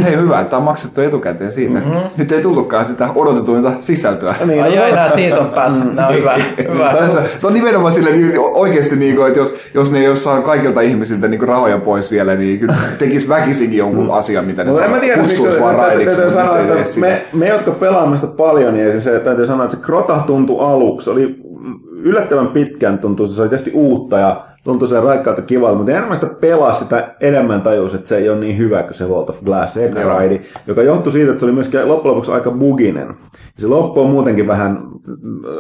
Hei 0.05 0.17
hyvä, 0.17 0.41
että 0.41 0.57
on 0.57 0.63
maksettu 0.63 1.01
etukäteen 1.01 1.53
siitä. 1.53 1.79
Mm-hmm. 1.79 2.01
Nyt 2.17 2.33
ei 2.33 2.43
tullutkaan 2.43 2.85
sitä 2.85 3.09
odotetuinta 3.15 3.73
sisältöä. 3.81 4.35
Niin, 4.45 4.63
Ai 4.63 4.79
ai, 4.79 4.93
nämä 4.93 5.09
season 5.09 5.51
pass, 5.51 5.85
mm. 5.85 5.95
nämä 5.95 6.09
on 6.09 6.15
hyvä. 6.15 6.35
hyvä. 6.75 6.95
Tässä, 6.99 7.23
se 7.39 7.47
on 7.47 7.55
nimenomaan 7.55 7.93
sille 7.93 8.11
niin 8.11 8.39
oikeasti, 8.39 8.97
niin 8.97 9.17
kuin, 9.17 9.29
että 9.29 9.41
jos, 9.41 9.57
jos 9.75 9.93
ne 9.93 9.99
ei 9.99 10.09
ole 10.09 10.17
saanut 10.17 10.45
kaikilta 10.45 10.81
ihmisiltä 10.81 11.29
niin 11.29 11.39
kuin 11.39 11.49
rahoja 11.49 11.79
pois 11.79 12.11
vielä, 12.11 12.35
niin 12.35 12.59
kyllä 12.59 12.75
tekisi 12.99 13.29
väkisinkin 13.29 13.79
jonkun 13.79 14.05
mm. 14.05 14.11
asian, 14.11 14.45
mitä 14.45 14.65
ne 14.65 14.71
no, 14.71 14.77
saa 14.77 14.91
vaan 15.61 15.75
raidiksi. 15.75 16.17
Sanoa, 16.17 16.59
että 16.59 17.01
me, 17.01 17.27
me, 17.33 17.49
jotka 17.49 17.71
pelaamme 17.71 18.17
sitä 18.17 18.33
paljon, 18.33 18.75
niin 18.75 19.03
se, 19.03 19.21
täytyy 19.21 19.47
sanoa, 19.47 19.65
että 19.65 19.77
se 19.77 19.83
Krota 19.83 20.23
tuntui 20.27 20.61
aluksi, 20.61 21.11
oli 21.11 21.37
yllättävän 22.03 22.49
pitkään 22.49 22.99
tuntuu, 22.99 23.29
se 23.29 23.41
oli 23.41 23.49
tietysti 23.49 23.71
uutta 23.75 24.19
ja 24.19 24.48
tuntui 24.65 24.89
se 24.89 25.01
raikkaalta 25.01 25.43
kivalta, 25.43 25.77
mutta 25.77 25.93
enemmän 25.93 26.17
sitä 26.17 26.35
pelaa 26.41 26.75
sitä 26.75 27.15
enemmän 27.21 27.63
tajus, 27.63 27.95
että 27.95 28.09
se 28.09 28.17
ei 28.17 28.29
ole 28.29 28.41
niin 28.41 28.59
hyvä 28.59 28.83
kuin 28.83 28.95
se 28.95 29.05
World 29.05 29.29
of 29.29 29.45
Glass 29.45 29.77
eka 29.77 30.03
raidi, 30.05 30.41
joka 30.67 30.83
johtui 30.83 31.13
siitä, 31.13 31.31
että 31.31 31.41
se 31.41 31.47
oli 31.47 31.53
myöskin 31.53 31.89
loppujen 31.89 32.11
lopuksi 32.11 32.33
aika 32.33 32.51
buginen. 32.51 33.07
Ja 33.07 33.15
se 33.59 33.67
loppu 33.67 34.01
on 34.01 34.11
muutenkin 34.11 34.47
vähän, 34.47 34.83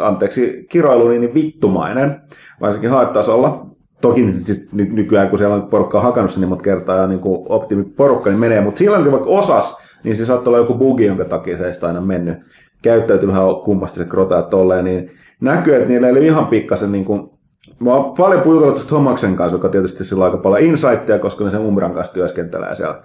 anteeksi, 0.00 0.66
kiroilu 0.70 1.08
niin 1.08 1.34
vittumainen, 1.34 2.20
varsinkin 2.60 2.90
haettasolla. 2.90 3.66
Toki 4.00 4.32
siis 4.32 4.72
ny- 4.72 4.92
nykyään, 4.92 5.28
kun 5.28 5.38
siellä 5.38 5.54
on 5.54 5.62
porukkaa 5.62 6.00
hakannut 6.00 6.32
sen 6.32 6.40
niin 6.40 6.48
monta 6.48 6.64
kertaa 6.64 6.96
ja 6.96 7.06
niin 7.06 7.20
kuin 7.20 7.94
porukka 7.96 8.30
niin 8.30 8.40
menee, 8.40 8.60
mutta 8.60 8.78
silloin 8.78 9.02
kun 9.02 9.12
vaikka 9.12 9.30
osas, 9.30 9.78
niin 10.04 10.16
se 10.16 10.26
saattaa 10.26 10.50
olla 10.50 10.58
joku 10.58 10.74
bugi, 10.74 11.04
jonka 11.04 11.24
takia 11.24 11.56
se 11.56 11.66
ei 11.66 11.74
sitä 11.74 11.86
aina 11.86 12.00
mennyt. 12.00 12.38
Käyttäytyy 12.82 13.28
vähän 13.28 13.42
kummasti 13.64 13.98
se 13.98 14.04
krota 14.04 14.42
tolleen, 14.42 14.84
niin 14.84 15.10
näkyy, 15.40 15.74
että 15.74 15.88
niillä 15.88 16.08
oli 16.08 16.26
ihan 16.26 16.46
pikkasen 16.46 16.92
niin 16.92 17.04
kuin 17.04 17.30
Mä 17.80 17.94
oon 17.94 18.14
paljon 18.14 18.42
puhutellut 18.42 18.74
tuosta 18.74 18.88
Thomaksen 18.88 19.36
kanssa, 19.36 19.54
joka 19.56 19.68
tietysti 19.68 20.04
sillä 20.04 20.24
on 20.24 20.30
aika 20.30 20.42
paljon 20.42 20.62
insightia, 20.62 21.18
koska 21.18 21.44
ne 21.44 21.50
sen 21.50 21.60
Umbran 21.60 21.94
kanssa 21.94 22.14
työskentelee 22.14 22.74
siellä 22.74 23.02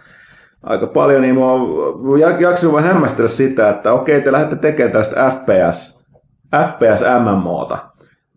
aika 0.64 0.88
paljon, 0.88 1.22
niin 1.22 1.36
mä 1.36 1.46
oon 1.46 2.20
jaksanut 2.40 2.76
vähän 2.76 2.94
hämmästellä 2.94 3.30
sitä, 3.30 3.70
että 3.70 3.94
okei, 3.94 4.22
te 4.22 4.32
lähdette 4.32 4.56
tekemään 4.56 4.92
tästä 4.92 5.32
FPS, 5.32 6.04
FPS 6.68 7.04
MMOta, 7.24 7.78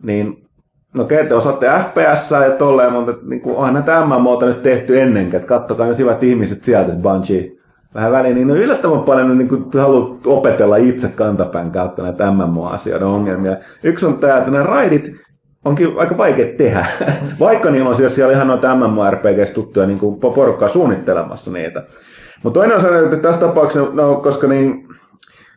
niin 0.02 0.46
no 0.94 1.02
okei, 1.02 1.26
te 1.26 1.34
osaatte 1.34 1.66
FPS 1.66 2.30
ja 2.30 2.50
tolleen, 2.50 2.92
mutta 2.92 3.14
niin 3.22 3.40
kuin, 3.40 3.56
onhan 3.56 3.74
näitä 3.74 4.06
MMOta 4.06 4.46
nyt 4.46 4.62
tehty 4.62 5.00
ennenkin, 5.00 5.36
että 5.36 5.48
kattokaa 5.48 5.86
nyt 5.86 5.98
hyvät 5.98 6.22
ihmiset 6.22 6.64
sieltä, 6.64 6.92
Bungie 6.92 7.56
vähän 7.94 8.12
väliin, 8.12 8.34
niin 8.34 8.50
on 8.50 8.56
yllättävän 8.56 9.00
paljon 9.00 9.38
niin 9.38 9.48
kuin 9.48 9.64
haluat 9.74 10.26
opetella 10.26 10.76
itse 10.76 11.08
kantapään 11.08 11.70
kautta 11.70 12.02
näitä 12.02 12.30
MMO-asioiden 12.30 13.08
ongelmia. 13.08 13.56
Yksi 13.82 14.06
on 14.06 14.18
tämä, 14.18 14.36
että 14.36 14.50
nämä 14.50 14.64
raidit, 14.64 15.12
onkin 15.66 15.98
aika 15.98 16.16
vaikea 16.16 16.56
tehdä, 16.56 16.86
vaikka 17.40 17.70
niillä 17.70 17.90
on 17.90 18.10
siellä 18.10 18.32
ihan 18.32 18.48
noita 18.48 18.74
MMORPGs 18.74 19.50
tuttuja 19.54 19.86
niin 19.86 19.98
kuin 19.98 20.20
porukkaa 20.20 20.68
suunnittelemassa 20.68 21.50
niitä. 21.50 21.82
Mutta 22.42 22.60
toinen 22.60 22.76
on 22.76 22.82
se, 22.82 22.98
että 22.98 23.16
tässä 23.16 23.40
tapauksessa, 23.40 23.90
no, 23.92 24.14
koska 24.14 24.46
niin, 24.46 24.86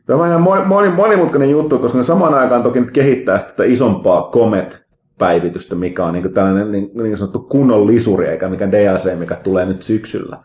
Tämä 0.10 0.22
on 0.22 0.28
ihan 0.28 0.68
moni, 0.68 0.90
monimutkainen 0.90 1.50
juttu, 1.50 1.80
koska 1.80 1.98
ne 1.98 2.04
samaan 2.04 2.34
aikaan 2.34 2.64
toki 2.64 2.80
nyt 2.80 2.92
kehittää 2.92 3.40
sitä 3.40 3.64
isompaa 3.64 4.30
Comet-päivitystä, 4.34 5.76
mikä 5.76 6.06
on 6.06 6.14
niin 6.14 6.34
tällainen 6.34 6.72
niin, 6.72 6.92
niin 6.94 7.18
sanottu 7.18 7.40
kunnon 7.40 7.88
lisuri, 7.88 8.28
eikä 8.28 8.50
mikä 8.50 8.72
DLC, 8.72 9.20
mikä 9.20 9.36
tulee 9.36 9.66
nyt 9.66 9.82
syksyllä. 9.82 10.38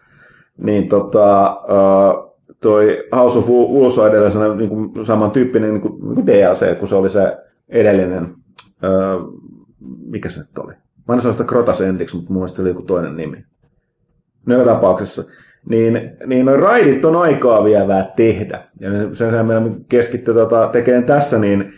Niin 0.56 0.88
tota, 0.88 1.56
toi 2.60 3.04
House 3.16 3.38
of 3.38 3.48
Wolves 3.48 3.98
on 3.98 4.08
edelleen 4.08 4.58
niin 4.58 4.68
kuin 4.68 5.06
samantyyppinen 5.06 5.70
niin 5.70 5.80
kuin, 5.80 5.92
niin 5.92 6.14
kuin 6.14 6.26
DLC, 6.26 6.78
kun 6.78 6.88
se 6.88 6.94
oli 6.94 7.10
se 7.10 7.36
edellinen 7.68 8.34
mikä 10.06 10.28
se 10.28 10.38
nyt 10.38 10.58
oli? 10.58 10.74
Mä 11.08 11.14
en 11.14 11.22
sano 11.22 11.32
sitä 11.32 11.44
Krotas 11.44 11.80
Endix, 11.80 12.14
mutta 12.14 12.32
mun 12.32 12.40
mielestä 12.40 12.56
se 12.56 12.62
oli 12.62 12.70
joku 12.70 12.82
toinen 12.82 13.16
nimi. 13.16 13.44
No 14.46 14.54
joka 14.54 14.70
tapauksessa. 14.70 15.24
Niin, 15.68 16.16
niin 16.26 16.46
noin 16.46 16.60
raidit 16.60 17.04
on 17.04 17.16
aikaa 17.16 17.64
vievää 17.64 18.12
tehdä. 18.16 18.62
Ja 18.80 18.90
sen 19.12 19.30
sijaan 19.30 19.46
meillä 19.46 19.70
keskittyy 19.88 20.34
tota, 20.34 20.68
tekemään 20.72 21.04
tässä 21.04 21.38
niin 21.38 21.72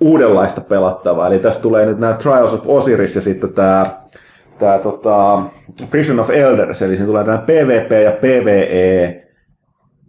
uudenlaista 0.00 0.60
pelattavaa. 0.60 1.26
Eli 1.26 1.38
tässä 1.38 1.60
tulee 1.60 1.86
nyt 1.86 1.98
nämä 1.98 2.12
Trials 2.12 2.52
of 2.52 2.62
Osiris 2.66 3.16
ja 3.16 3.22
sitten 3.22 3.54
tämä, 3.54 3.86
tämä 4.58 4.78
tota, 4.78 5.42
Prison 5.90 6.20
of 6.20 6.30
Elders. 6.30 6.82
Eli 6.82 6.96
siinä 6.96 7.08
tulee 7.08 7.24
tämä 7.24 7.38
PvP 7.38 7.92
ja 7.92 8.12
PvE. 8.12 9.28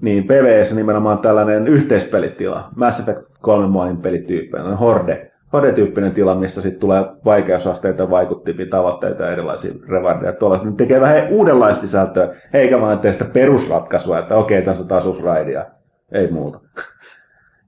Niin 0.02 0.24
PvE 0.24 0.64
nimenomaan 0.76 1.20
tällainen 1.20 1.68
yhteispelitila. 1.68 2.70
Mass 2.76 3.00
Effect 3.00 3.22
3 3.42 3.68
monin 3.68 3.98
pelityyppi, 3.98 4.58
horde 4.80 5.33
Hode-tyyppinen 5.54 6.12
tila, 6.12 6.36
mistä 6.36 6.62
sitten 6.62 6.80
tulee 6.80 7.06
vaikeusasteita, 7.26 8.10
vaikuttimia, 8.10 8.66
tavoitteita 8.70 9.24
ja 9.24 9.32
erilaisia 9.32 9.74
revardeja. 9.88 10.34
Tuollaista 10.34 10.68
ne 10.68 10.76
tekee 10.76 11.02
vähän 11.02 11.28
uudenlaista 11.30 11.82
sisältöä, 11.82 12.30
eikä 12.54 12.82
vaan 12.82 13.00
tee 13.00 13.14
sitä 13.14 13.26
perusratkaisua, 13.26 14.20
että 14.20 14.36
okei, 14.36 14.62
tässä 14.62 14.82
on 14.82 14.88
taas 14.88 15.06
uusi 15.06 15.24
raidia. 15.24 15.66
Ei 16.12 16.32
muuta. 16.32 16.60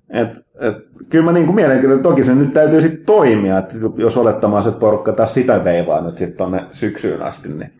Et, 0.09 0.29
et, 0.59 0.75
kyllä 1.09 1.25
mä 1.25 1.31
niin 1.31 1.45
kuin 1.45 1.55
mielenkiintoinen, 1.55 2.03
toki 2.03 2.23
se 2.23 2.35
nyt 2.35 2.53
täytyy 2.53 2.81
sitten 2.81 3.05
toimia, 3.05 3.57
että 3.57 3.75
jos 3.97 4.17
olettamaan 4.17 4.63
se, 4.63 4.71
porukka 4.71 5.11
taas 5.11 5.33
sitä 5.33 5.63
veivaa 5.63 6.01
nyt 6.01 6.17
sitten 6.17 6.37
tonne 6.37 6.65
syksyyn 6.71 7.21
asti, 7.21 7.49
niin, 7.49 7.71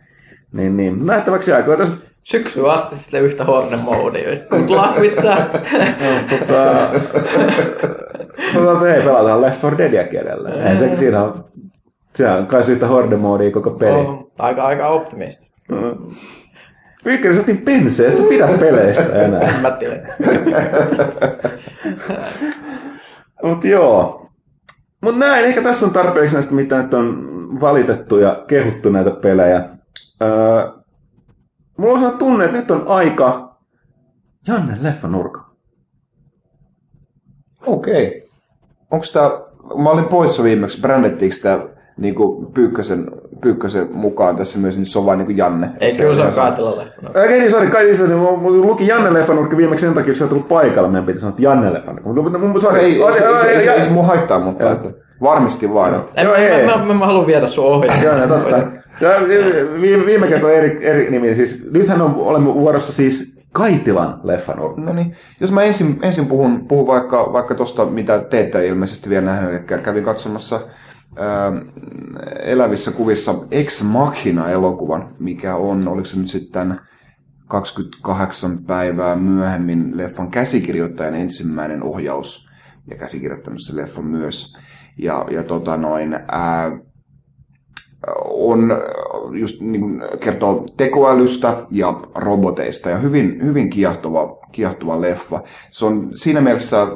niin, 0.54 0.78
niin 0.78 1.06
nähtäväksi 1.06 1.54
aikaa. 1.54 1.78
Tässä 1.78 1.94
Syksy 2.26 2.70
asti 2.70 2.96
sitten 2.98 3.24
yhtä 3.24 3.46
Hornen 3.46 3.80
moodia. 3.80 4.38
Good 4.50 4.70
luck 4.70 5.00
with 5.00 5.16
that. 5.16 5.54
no, 5.54 6.38
tota, 6.38 6.90
no, 8.54 8.80
se 8.80 8.96
ei 8.96 9.02
pelataan 9.02 9.42
Left 9.42 9.64
4 9.64 9.78
Deadiäkin 9.78 10.20
edelleen. 10.20 10.60
Mm. 10.60 10.68
Ei 10.68 10.78
se, 10.78 10.96
siinä 10.96 11.24
on, 11.24 11.46
siinä 12.14 12.36
on 12.36 12.48
kai 12.48 12.64
yhtä 12.68 12.88
Horde-moodia 12.88 13.52
koko 13.52 13.72
peli. 13.72 13.98
Oh, 13.98 14.32
aika, 14.40 14.64
aika 14.64 14.88
optimistista. 14.88 15.62
Mm. 15.72 16.16
Pyykkäri, 17.04 17.36
sä 17.36 17.42
otin 17.42 17.58
penseen, 17.58 18.12
et 18.12 18.18
sä 18.18 18.24
pidä 18.30 18.48
peleistä 18.60 19.26
enää. 19.26 19.54
Mä 19.62 19.72
tiedän. 19.72 20.08
Mut 23.44 23.64
joo. 23.64 24.30
Mut 25.02 25.18
näin, 25.18 25.46
ehkä 25.46 25.62
tässä 25.62 25.86
on 25.86 25.92
tarpeeksi 25.92 26.36
näistä, 26.36 26.54
mitä 26.54 26.82
nyt 26.82 26.94
on 26.94 27.28
valitettu 27.62 28.20
ja 28.20 28.44
kehuttu 28.48 28.90
näitä 28.90 29.12
pelejä. 29.12 29.64
Öö, 30.22 30.72
Mulla 31.78 31.94
on 31.94 32.00
sellainen 32.00 32.20
tunne, 32.20 32.46
että 32.46 32.58
nyt 32.58 32.72
on 32.72 32.84
aika 32.88 33.56
Janne 34.48 34.78
leffanurka. 34.82 35.56
Okei. 37.66 38.08
Okay. 38.08 38.25
Onko 38.96 39.06
tää, 39.14 39.30
mä 39.84 39.90
olin 39.90 40.06
poissa 40.06 40.44
viimeksi, 40.44 40.82
brändettiinkö 40.82 41.36
tää 41.42 41.60
niin 41.98 42.16
kuin 42.16 42.46
Pyykkösen, 42.54 43.06
Pyykkösen 43.42 43.88
mukaan 43.94 44.36
tässä 44.36 44.60
myös, 44.60 44.78
niin 44.78 44.86
se 44.86 45.00
on 45.00 45.06
vain 45.06 45.18
niin 45.18 45.26
kuin 45.26 45.38
Janne. 45.38 45.70
Ei, 45.80 45.92
se, 45.92 46.04
kyllä 46.04 46.32
se 46.32 46.42
on. 46.42 46.54
No. 47.02 47.10
Okei, 47.10 47.40
niin 47.40 47.52
sori, 47.52 47.68
kai 47.68 47.84
niin 47.84 47.98
sori. 47.98 48.10
Mä 48.10 48.16
mä 48.16 48.50
lukin 48.50 48.88
Janne 48.88 49.14
Leffanurkki 49.14 49.58
viimeksi 49.58 49.86
sen 49.86 49.94
takia, 49.94 50.14
kun 50.14 50.16
sä 50.16 50.28
tullut 50.28 50.48
paikalla. 50.48 50.90
Meidän 50.90 51.06
piti 51.06 51.20
sanoa, 51.20 51.30
että 51.30 51.42
Janne 51.42 51.74
Leffanurkki. 51.74 52.22
Mutta 52.22 52.40
mun 52.40 52.62
sori. 52.62 52.80
Ei, 52.80 53.04
ei, 53.04 53.14
se, 53.14 53.28
ei, 53.28 53.38
se, 53.38 53.48
ei, 53.48 53.62
se, 53.62 53.74
ei 53.74 53.84
se 53.84 53.90
mua 53.90 54.04
haittaa, 54.04 54.40
mutta 54.40 54.72
että 54.72 54.90
varmasti 55.22 55.74
vaan. 55.74 55.96
Että. 55.96 56.12
En, 56.16 56.26
Joo, 56.26 56.34
mä, 56.34 56.40
ei. 56.40 56.66
mä, 56.66 56.78
mä, 56.86 56.94
mä, 56.94 57.06
haluan 57.06 57.28
viedä 57.28 57.48
sun 57.48 57.66
ohi. 57.66 57.88
Joo, 58.04 58.28
totta. 58.28 58.58
Ja 59.02 59.10
viime, 59.82 60.06
viime 60.06 60.28
kertaa 60.28 60.52
eri, 60.52 60.86
eri 60.86 61.12
nimi. 61.12 61.36
Siis, 61.36 61.66
nythän 61.72 62.02
on, 62.02 62.16
olemme 62.18 62.54
vuorossa 62.54 62.94
siis 62.94 63.35
Kaitilan 63.56 64.20
Leffanurkki. 64.24 64.82
No 64.82 64.94
niin, 64.94 65.16
jos 65.40 65.52
mä 65.52 65.64
ensin, 65.64 66.00
ensin 66.02 66.26
puhun, 66.26 66.68
puhun 66.68 66.88
vaikka, 66.88 67.34
vaikka 67.34 67.56
tuosta, 67.56 67.86
mitä 67.86 68.20
te 68.20 68.40
ette 68.40 68.68
ilmeisesti 68.68 69.10
vielä 69.10 69.26
nähneet, 69.26 69.72
eli 69.72 69.82
kävin 69.82 70.04
katsomassa 70.04 70.60
ää, 71.18 71.52
elävissä 72.40 72.92
kuvissa 72.92 73.36
Ex 73.52 73.84
Machina-elokuvan, 73.84 75.16
mikä 75.20 75.56
on, 75.56 75.88
oliko 75.88 76.06
se 76.06 76.20
nyt 76.20 76.28
sitten 76.28 76.80
28 77.48 78.64
päivää 78.64 79.16
myöhemmin 79.16 79.98
leffan 79.98 80.32
käsikirjoittajan 80.32 81.16
ensimmäinen 81.16 81.84
ohjaus 81.84 82.50
ja 82.90 82.98
käsikirjoittanut 82.98 83.62
se 83.62 83.76
leffan 83.76 84.06
myös. 84.06 84.58
Ja, 84.98 85.26
ja 85.32 85.44
tota 85.44 85.78
noin, 85.78 86.14
ää, 86.14 86.72
on 88.30 88.72
äh, 88.72 88.78
just 89.32 89.62
niin 89.62 89.82
kuin 89.82 90.02
kertoo 90.20 90.66
tekoälystä 90.78 91.54
ja 91.72 92.00
roboteista 92.16 92.90
ja 92.90 92.98
hyvin, 92.98 93.40
hyvin 93.44 93.70
kiehtova, 93.70 94.38
kiehtova 94.52 95.02
leffa. 95.02 95.42
Se 95.72 95.86
on 95.86 96.12
siinä 96.16 96.42
mielessä, 96.42 96.88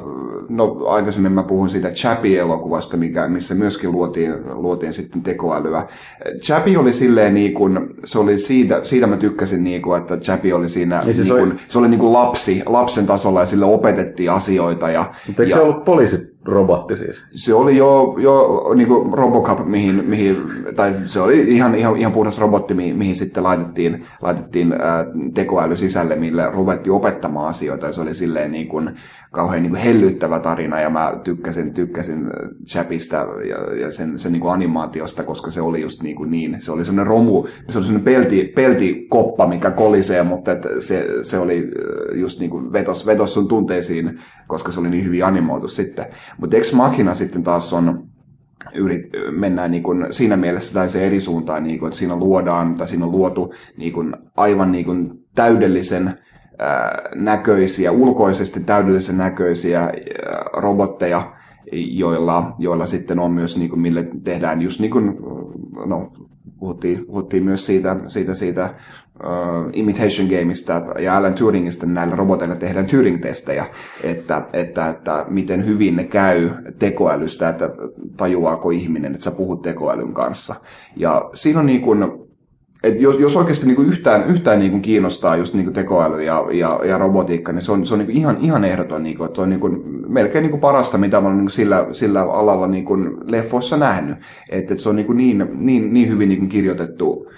no 0.50 0.86
aikaisemmin 0.88 1.32
mä 1.32 1.44
puhuin 1.44 1.70
siitä 1.70 1.90
Chappie-elokuvasta, 1.90 2.98
mikä, 2.98 3.28
missä 3.28 3.56
myöskin 3.56 3.92
luotiin, 3.92 4.34
luotiin 4.54 4.94
sitten 4.94 5.22
tekoälyä. 5.22 5.88
Chappie 6.42 6.78
oli 6.78 6.94
silleen 6.94 7.34
niin 7.34 7.54
kuin, 7.54 7.90
se 8.06 8.20
oli 8.20 8.40
siitä, 8.40 8.80
siitä 8.84 9.08
mä 9.08 9.18
tykkäsin 9.18 9.64
niin 9.64 9.82
kuin, 9.82 10.02
että 10.02 10.18
Chappie 10.18 10.54
oli 10.54 10.70
siinä, 10.70 11.00
Niin 11.00 11.08
niin 11.08 11.28
se 11.28 11.34
kuin, 11.34 11.44
oli- 11.44 11.60
se 11.68 11.80
oli 11.80 11.88
niin 11.88 12.00
kuin 12.00 12.14
lapsi, 12.14 12.64
lapsen 12.66 13.06
tasolla 13.08 13.40
ja 13.40 13.46
sille 13.46 13.66
opetettiin 13.66 14.32
asioita. 14.32 14.90
Ja, 14.90 15.06
Mutta 15.28 15.44
eikö 15.44 15.54
ja, 15.54 15.58
se 15.58 15.64
ollut 15.64 15.86
poliisirobotti 16.46 16.98
siis? 16.98 17.28
se 17.32 17.54
oli 17.54 17.78
jo, 17.78 18.16
jo 18.18 18.66
niin 18.76 18.88
kuin 18.88 19.14
Robocop, 19.14 19.66
mihin, 19.66 20.06
mihin, 20.06 20.36
tai 20.76 20.94
se 21.06 21.22
oli 21.22 21.42
ihan, 21.42 21.76
ihan, 21.76 21.98
ihan 21.98 22.12
puhdas 22.12 22.40
robotti, 22.40 22.74
mihin, 22.74 22.96
mihin 22.96 23.16
sitten 23.16 23.44
laitettiin, 23.44 24.06
laitettiin 24.22 24.74
ää, 24.74 25.06
tekoäly 25.34 25.78
sisälle, 25.78 26.16
millä 26.16 26.52
ruvettiin 26.52 26.94
opettamaan 26.94 27.50
asioita, 27.50 27.86
ja 27.86 27.94
se 27.94 28.02
oli 28.02 28.14
silleen 28.14 28.52
niin 28.52 28.68
kuin, 28.68 29.00
kauhean 29.32 29.64
niin 29.64 29.72
kuin 29.72 29.82
hellyttävä 29.82 30.40
tarina, 30.40 30.82
ja 30.82 30.90
mä 30.90 31.20
tykkäsin, 31.24 31.74
tykkäsin 31.74 32.30
Chapista 32.66 33.16
ja, 33.50 33.76
ja 33.82 33.92
sen, 33.92 34.20
sen 34.20 34.32
niin 34.32 34.42
kuin 34.42 34.54
animaatiosta, 34.54 35.24
koska 35.24 35.52
se 35.52 35.62
oli 35.62 35.82
just 35.82 36.04
niin, 36.04 36.16
kuin 36.16 36.32
niin 36.32 36.58
se 36.60 36.72
oli 36.72 36.86
semmoinen 36.86 37.08
romu, 37.08 37.48
se 37.70 37.78
oli 37.78 37.86
semmoinen 37.86 38.14
pelti, 38.14 38.52
peltikoppa, 38.56 39.48
mikä 39.48 39.72
kolisee, 39.72 40.24
mutta 40.24 40.52
että 40.52 40.70
se, 40.80 41.24
se 41.24 41.40
oli 41.40 41.58
äh, 41.58 42.20
just 42.20 42.40
niin 42.40 42.52
kuin 42.52 42.74
vetos, 42.74 43.06
vetos 43.06 43.34
sun 43.34 43.48
tunteisiin, 43.48 44.20
koska 44.48 44.72
se 44.72 44.80
oli 44.80 44.90
niin 44.90 45.06
hyvin 45.06 45.26
animoitu 45.26 45.68
sitten. 45.68 46.06
Mutta 46.38 46.58
Ex 46.58 46.74
Machina 46.74 47.14
sitten 47.14 47.44
taas 47.44 47.74
on, 47.74 48.10
yrit, 48.74 49.06
mennään 49.32 49.72
niin 49.72 49.84
kuin 49.84 50.08
siinä 50.12 50.38
mielessä 50.38 50.74
täysin 50.74 51.02
eri 51.02 51.22
suuntaan, 51.22 51.64
niin 51.64 51.80
kuin, 51.80 51.88
että 51.88 52.00
siinä 52.00 52.16
luodaan 52.16 52.76
tai 52.76 52.88
siinä 52.88 53.06
on 53.06 53.12
luotu 53.12 53.54
niin 53.78 53.94
kuin 53.94 54.16
aivan 54.38 54.72
niin 54.72 54.86
kuin 54.86 55.12
täydellisen 55.36 56.20
näköisiä, 57.16 57.92
ulkoisesti 57.92 58.60
täydellisen 58.60 59.18
näköisiä 59.18 59.82
ää, 59.82 59.92
robotteja, 60.54 61.34
joilla, 61.72 62.56
joilla 62.58 62.86
sitten 62.86 63.20
on 63.20 63.32
myös, 63.32 63.58
niin 63.58 63.70
kuin, 63.70 63.80
mille 63.80 64.08
tehdään 64.24 64.62
just 64.62 64.80
niin 64.80 64.92
kuin, 64.92 65.18
no, 65.86 66.12
puhuttiin, 66.60 67.06
puhuttiin 67.06 67.44
myös 67.44 67.66
siitä, 67.66 67.96
siitä, 68.08 68.34
siitä 68.34 68.74
uh, 69.24 69.70
Imitation 69.74 70.28
Gameista 70.28 70.82
ja 71.00 71.18
Alan 71.18 71.34
Turingista, 71.34 71.86
niin 71.86 71.94
näillä 71.94 72.16
roboteilla 72.16 72.56
tehdään 72.56 72.86
Turing-testejä, 72.86 73.66
että, 74.04 74.42
että, 74.54 74.90
että 74.90 75.26
miten 75.30 75.66
hyvin 75.66 75.96
ne 75.96 76.04
käy 76.04 76.50
tekoälystä, 76.80 77.50
että 77.50 77.70
tajuaako 78.18 78.70
ihminen, 78.70 79.12
että 79.12 79.24
sä 79.24 79.32
puhut 79.32 79.62
tekoälyn 79.62 80.14
kanssa. 80.14 80.56
Ja 80.96 81.30
siinä 81.34 81.60
on 81.60 81.66
niin 81.66 81.82
kuin, 81.82 82.29
et 82.84 83.02
jos, 83.02 83.20
jos 83.20 83.38
oikeasti 83.38 83.66
niin 83.66 83.76
kuin 83.76 83.88
yhtään, 83.88 84.30
yhtään 84.30 84.60
niin 84.60 84.72
kuin 84.72 84.82
kiinnostaa 84.82 85.38
just 85.38 85.54
niin 85.54 85.64
kuin 85.66 85.74
tekoäly 85.74 86.24
ja, 86.24 86.46
ja, 86.52 86.80
ja 86.84 86.98
robotiikka, 86.98 87.52
niin 87.52 87.62
se 87.62 87.72
on, 87.72 87.86
se 87.86 87.94
on 87.94 88.00
niin 88.00 88.08
kuin 88.08 88.18
ihan, 88.18 88.38
ihan 88.42 88.66
ehdoton, 88.66 89.04
niin 89.04 89.18
kuin, 89.18 89.28
että 89.28 89.42
on 89.42 89.50
niin 89.50 89.60
kuin 89.60 89.82
melkein 90.08 90.42
niin 90.42 90.52
kuin 90.52 90.62
parasta, 90.62 90.98
mitä 90.98 91.20
olen 91.20 91.34
niin 91.34 91.46
kuin 91.46 91.52
sillä, 91.52 91.88
sillä 91.92 92.22
alalla 92.22 92.68
niin 92.68 92.86
kuin 92.86 93.18
leffoissa 93.24 93.78
nähnyt. 93.78 94.18
Että 94.50 94.74
et 94.74 94.80
se 94.80 94.90
on 94.90 94.96
niin, 94.96 95.06
kuin 95.06 95.18
niin, 95.18 95.50
niin, 95.54 95.94
niin 95.94 96.10
hyvin 96.10 96.30
niin 96.30 96.40
kuin 96.40 96.50
kirjoitettu 96.50 97.32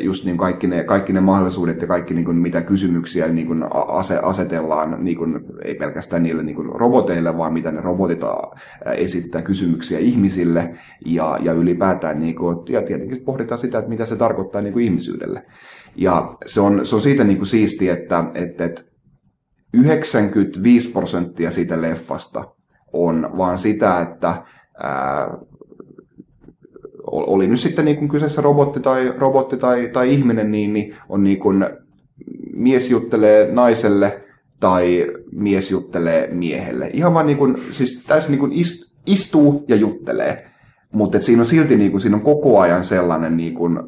just 0.00 0.24
niin 0.24 0.36
kaikki 0.36 0.66
ne, 0.66 0.84
kaikki 0.84 1.12
ne 1.12 1.20
mahdollisuudet 1.20 1.80
ja 1.80 1.86
kaikki 1.86 2.14
niin 2.14 2.24
kuin 2.24 2.36
mitä 2.36 2.60
kysymyksiä 2.60 3.28
niin 3.28 3.46
kuin 3.46 3.64
ase, 3.72 4.18
asetellaan, 4.18 5.04
niin 5.04 5.16
kuin, 5.16 5.40
ei 5.64 5.74
pelkästään 5.74 6.22
niille 6.22 6.42
niin 6.42 6.56
kuin 6.56 6.68
roboteille, 6.68 7.38
vaan 7.38 7.52
mitä 7.52 7.72
ne 7.72 7.80
robotit 7.80 8.20
esittää 8.96 9.42
kysymyksiä 9.42 9.98
ihmisille 9.98 10.74
ja, 11.06 11.38
ja 11.42 11.52
ylipäätään, 11.52 12.20
niin 12.20 12.34
kuin, 12.34 12.58
ja 12.68 12.82
tietenkin 12.82 13.24
pohditaan 13.24 13.58
sitä, 13.58 13.78
että 13.78 13.88
mitä 13.88 14.06
se 14.06 14.16
tarkoittaa 14.16 14.60
niin 14.60 14.72
kuin 14.72 14.84
ihmisyydelle. 14.84 15.46
Ja 15.96 16.36
se 16.46 16.60
on, 16.60 16.86
se 16.86 16.94
on 16.94 17.02
siitä 17.02 17.24
niin 17.24 17.38
kuin 17.38 17.48
siistiä, 17.48 17.92
että, 17.92 18.24
että, 18.34 18.64
että 18.64 18.82
95 19.74 20.92
prosenttia 20.92 21.50
siitä 21.50 21.80
leffasta 21.80 22.44
on 22.92 23.30
vaan 23.36 23.58
sitä, 23.58 24.00
että 24.00 24.42
ää, 24.82 25.38
oli 27.12 27.46
nyt 27.46 27.60
sitten 27.60 27.84
niin 27.84 27.96
kuin 27.96 28.08
kyseessä 28.08 28.42
robotti 28.42 28.80
tai, 28.80 29.12
robotti 29.18 29.56
tai, 29.56 29.90
tai 29.92 30.12
ihminen, 30.12 30.52
niin, 30.52 30.72
niin 30.72 30.96
on 31.08 31.24
niin 31.24 31.40
kuin 31.40 31.66
mies 32.54 32.90
juttelee 32.90 33.52
naiselle 33.52 34.20
tai 34.60 35.06
mies 35.32 35.70
juttelee 35.70 36.28
miehelle. 36.32 36.90
Ihan 36.92 37.14
vaan 37.14 37.26
niin 37.26 37.38
kuin, 37.38 37.56
siis 37.72 38.04
täysin 38.08 38.30
niin 38.30 38.40
kuin 38.40 38.52
ist, 38.52 38.98
istuu 39.06 39.64
ja 39.68 39.76
juttelee. 39.76 40.48
Mutta 40.92 41.20
siinä 41.20 41.42
on 41.42 41.46
silti 41.46 41.76
niin 41.76 41.90
kuin, 41.90 42.00
siinä 42.00 42.16
on 42.16 42.22
koko 42.22 42.60
ajan 42.60 42.84
sellainen 42.84 43.36
niin 43.36 43.54
kuin, 43.54 43.78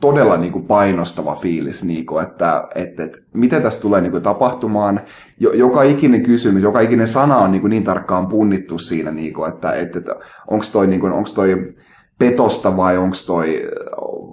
todella 0.00 0.36
niin 0.36 0.52
kuin 0.52 0.64
painostava 0.64 1.36
fiilis, 1.36 1.84
niin 1.84 2.06
kuin, 2.06 2.22
että, 2.22 2.68
että, 2.74 3.04
että 3.04 3.18
mitä 3.34 3.60
tässä 3.60 3.80
tulee 3.80 4.00
niin 4.00 4.10
kuin 4.10 4.22
tapahtumaan. 4.22 5.00
Jo, 5.40 5.52
joka 5.52 5.82
ikinen 5.82 6.22
kysymys, 6.22 6.62
joka 6.62 6.80
ikinen 6.80 7.08
sana 7.08 7.36
on 7.36 7.52
niin, 7.52 7.60
kuin 7.60 7.70
niin 7.70 7.84
tarkkaan 7.84 8.26
punnittu 8.26 8.78
siinä, 8.78 9.10
niin 9.10 9.34
kuin, 9.34 9.48
että, 9.48 9.72
että, 9.72 9.98
että 9.98 10.14
onko 10.50 10.64
toi, 10.72 10.86
niin 10.86 11.00
kuin, 11.00 11.12
onks 11.12 11.34
toi 11.34 11.74
petosta 12.18 12.76
vai 12.76 12.98
onko 12.98 13.16
toi, 13.26 13.62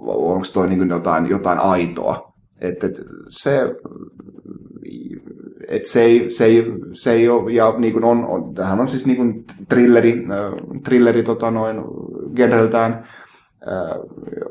onks 0.06 0.52
toi 0.52 0.68
niin 0.68 0.88
jotain, 0.88 1.26
jotain 1.26 1.58
aitoa. 1.58 2.32
Että, 2.60 2.86
että 2.86 3.02
se, 3.28 3.60
et 5.68 5.86
se, 5.86 6.02
ei, 6.02 6.30
se, 6.30 6.44
ei, 6.44 6.72
se 6.92 7.12
ei 7.12 7.28
ole, 7.28 7.52
ja 7.52 7.74
niin 7.78 7.92
kuin 7.92 8.04
on, 8.04 8.24
on, 8.24 8.54
tämähän 8.54 8.80
on 8.80 8.88
siis 8.88 9.06
niin 9.06 9.16
kuin 9.16 9.44
trilleri, 9.68 10.26
äh, 10.30 10.80
trilleri 10.84 11.22
tota 11.22 11.50
noin, 11.50 11.76
genreltään, 12.36 12.92
äh, 12.92 14.00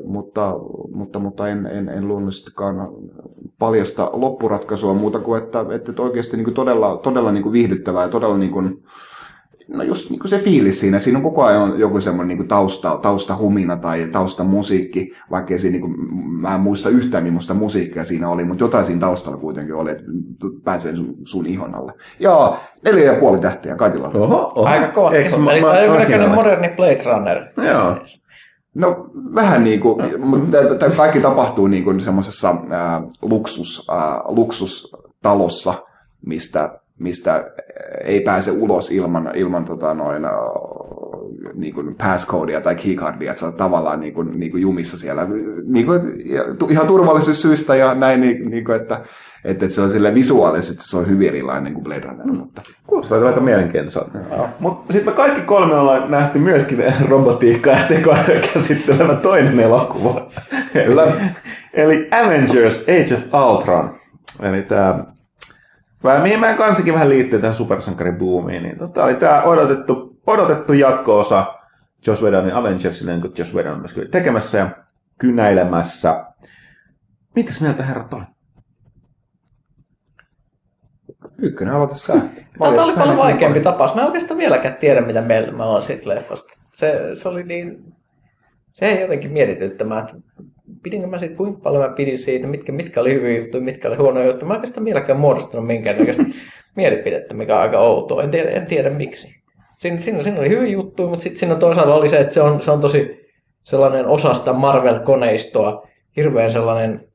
mutta, 0.04 0.54
mutta, 0.94 1.18
mutta 1.18 1.48
en, 1.48 1.66
en, 1.66 1.88
en 1.88 2.08
luonnollisestikaan 2.08 2.88
paljasta 3.58 4.10
loppuratkaisua 4.12 4.94
muuta 4.94 5.18
kuin, 5.18 5.42
että, 5.42 5.64
että 5.70 6.02
oikeasti 6.02 6.36
niin 6.36 6.44
kuin 6.44 6.54
todella, 6.54 6.96
todella 6.96 7.32
niin 7.32 7.42
kuin 7.42 7.52
viihdyttävää 7.52 8.02
ja 8.02 8.08
todella 8.08 8.38
niin 8.38 8.52
kuin, 8.52 8.82
no 9.68 9.82
just 9.82 10.10
niin 10.10 10.18
kuin 10.20 10.30
se 10.30 10.38
fiilis 10.38 10.80
siinä, 10.80 11.00
siinä 11.00 11.18
on 11.18 11.22
koko 11.22 11.44
ajan 11.44 11.78
joku 11.78 12.00
semmoinen 12.00 12.38
niin 12.38 12.48
tausta, 12.48 12.98
taustahumina 13.02 13.76
tai 13.76 14.08
taustamusiikki, 14.12 15.12
vaikka 15.30 15.58
siinä, 15.58 15.72
niin 15.72 15.80
kuin, 15.80 16.14
mä 16.40 16.54
en 16.54 16.60
muista 16.60 16.88
yhtään 16.88 17.24
millaista 17.24 17.54
musiikkia 17.54 18.04
siinä 18.04 18.28
oli, 18.28 18.44
mutta 18.44 18.64
jotain 18.64 18.84
siinä 18.84 19.00
taustalla 19.00 19.38
kuitenkin 19.38 19.74
oli, 19.74 19.90
että 19.90 20.04
pääsee 20.64 20.94
sun, 20.96 21.14
sun 21.24 21.46
ihon 21.46 21.74
alle. 21.74 21.92
Ja 22.20 22.56
neljä 22.84 23.12
ja 23.12 23.20
puoli 23.20 23.38
tähteä 23.38 23.76
kaikilla. 23.76 24.10
Oho, 24.14 24.52
oho. 24.54 24.68
Aika 24.68 24.88
kova. 24.88 25.10
On 25.34 25.42
mä- 25.42 25.80
jonkinnäköinen 25.80 26.28
mä- 26.28 26.34
moderni 26.34 26.68
Blade 26.68 27.02
Runner. 27.04 27.42
Joo. 27.68 27.96
No 28.74 29.06
vähän 29.34 29.64
niin 29.64 29.80
kuin, 29.80 30.20
mutta 30.26 30.58
kaikki 30.96 31.20
tapahtuu 31.20 31.66
niin 31.66 31.84
kuin 31.84 32.00
semmoisessa 32.00 32.54
ää, 32.70 33.02
luksus, 33.22 33.90
ää, 33.90 34.22
luksustalossa, 34.28 35.74
mistä, 36.26 36.80
mistä 36.98 37.50
ei 38.04 38.20
pääse 38.20 38.50
ulos 38.50 38.90
ilman, 38.90 39.30
ilman 39.34 39.64
tota 39.64 39.94
noin, 39.94 40.22
niin 41.54 41.74
kuin 41.74 41.94
passcodea 41.94 42.60
tai 42.60 42.76
keycardia, 42.76 43.30
että 43.30 43.40
sä 43.40 43.46
oot 43.46 43.56
tavallaan 43.56 44.00
niin 44.00 44.14
kuin, 44.14 44.40
niin 44.40 44.50
kuin 44.50 44.60
jumissa 44.60 44.98
siellä, 44.98 45.26
niin 45.66 45.86
kuin, 45.86 46.00
ihan 46.70 46.86
turvallisuussyistä 46.86 47.76
ja 47.76 47.94
näin, 47.94 48.20
niin, 48.20 48.50
niin 48.50 48.64
kuin, 48.64 48.76
että, 48.76 49.00
että, 49.44 49.64
että 49.64 49.74
se 49.74 49.80
on 49.80 49.90
sille 49.90 50.14
visuaalisesti 50.14 50.84
se 50.84 50.96
on 50.96 51.08
hyvin 51.08 51.28
erilainen 51.28 51.74
kuin 51.74 51.84
Blade 51.84 52.00
Runner, 52.00 52.26
mutta 52.26 52.62
Kuulostaa 52.86 53.18
kyllä 53.18 53.28
aika 53.28 53.40
mielenkiintoiselta. 53.40 54.18
Mutta 54.60 54.92
sitten 54.92 55.12
me 55.12 55.16
kaikki 55.16 55.40
kolme 55.40 55.74
ollaan 55.74 56.10
nähty 56.10 56.38
myöskin 56.38 56.84
robotiikkaa 57.08 57.74
ja 57.74 57.84
tekoälyä 57.88 58.40
käsittelevä 58.54 59.14
toinen 59.14 59.60
elokuva. 59.60 60.30
Eli, 60.74 61.12
eli 61.74 62.08
Avengers 62.24 62.82
Age 62.82 63.14
of 63.14 63.50
Ultron. 63.50 63.90
Eli 64.42 64.62
tämä 64.62 65.04
Vähän, 66.04 66.22
mihin 66.22 66.40
meidän 66.40 66.56
kansikin 66.56 66.94
vähän 66.94 67.08
liittyy 67.08 67.40
tähän 67.40 67.54
supersankaribuumiin, 67.54 68.62
niin 68.62 68.78
tota, 68.78 69.04
oli 69.04 69.14
tämä 69.14 69.42
odotettu, 69.42 70.20
odotettu 70.26 70.72
jatko-osa 70.72 71.54
Josh 72.06 72.22
Whedonin 72.22 72.54
Avengersille, 72.54 73.20
kun 73.20 73.32
Josh 73.38 73.54
Whedon 73.54 73.72
on 73.72 73.78
myös 73.78 73.92
kyllä 73.92 74.08
tekemässä 74.08 74.58
ja 74.58 74.70
kynäilemässä. 75.18 76.26
Mitäs 77.34 77.60
mieltä 77.60 77.82
herrat 77.82 78.12
oli? 78.14 78.24
Ykkönen 81.38 81.74
aloita 81.74 81.94
sä. 81.94 82.12
Tämä 82.12 82.84
oli 82.84 82.92
paljon 82.98 83.16
vaikeampi 83.16 83.60
tapaus. 83.60 83.94
Mä 83.94 84.00
en 84.00 84.06
oikeastaan 84.06 84.38
vieläkään 84.38 84.74
tiedä, 84.74 85.00
mitä 85.00 85.24
mä 85.52 85.64
oon 85.64 85.82
siitä 85.82 86.08
leffasta. 86.08 86.58
Se, 86.74 87.10
se 87.14 87.28
oli 87.28 87.42
niin... 87.42 87.94
Se 88.74 88.86
ei 88.86 89.00
jotenkin 89.00 89.32
mietityttämään, 89.32 90.04
että 90.04 90.16
pidinkö 90.82 91.06
mä 91.06 91.18
siitä, 91.18 91.34
kuinka 91.36 91.60
paljon 91.60 91.82
mä 91.82 91.96
pidin 91.96 92.18
siitä, 92.18 92.46
mitkä, 92.46 92.72
mitkä 92.72 93.00
oli 93.00 93.14
hyviä 93.14 93.38
juttuja, 93.38 93.62
mitkä 93.62 93.88
oli 93.88 93.96
huonoja 93.96 94.26
juttuja. 94.26 94.46
Mä 94.46 94.54
en 94.54 94.58
oikeastaan 94.58 94.84
vieläkään 94.84 95.18
muodostanut 95.18 95.66
minkäännäköistä 95.66 96.22
mielipidettä, 96.76 97.34
mikä 97.34 97.56
on 97.56 97.62
aika 97.62 97.78
outoa. 97.78 98.22
En 98.22 98.30
tiedä, 98.30 98.50
en 98.50 98.66
tiedä 98.66 98.90
miksi. 98.90 99.36
Siinä, 99.78 100.00
siinä, 100.00 100.22
siinä 100.22 100.40
oli 100.40 100.48
hyviä 100.48 100.72
juttuja, 100.72 101.08
mutta 101.08 101.22
sitten 101.22 101.38
siinä 101.38 101.54
toisaalta 101.54 101.94
oli 101.94 102.08
se, 102.08 102.18
että 102.18 102.34
se 102.34 102.42
on, 102.42 102.62
se 102.62 102.70
on 102.70 102.80
tosi 102.80 103.26
sellainen 103.64 104.06
osa 104.06 104.34
sitä 104.34 104.52
Marvel-koneistoa, 104.52 105.88
hirveän 106.16 106.52
sellainen, 106.52 107.08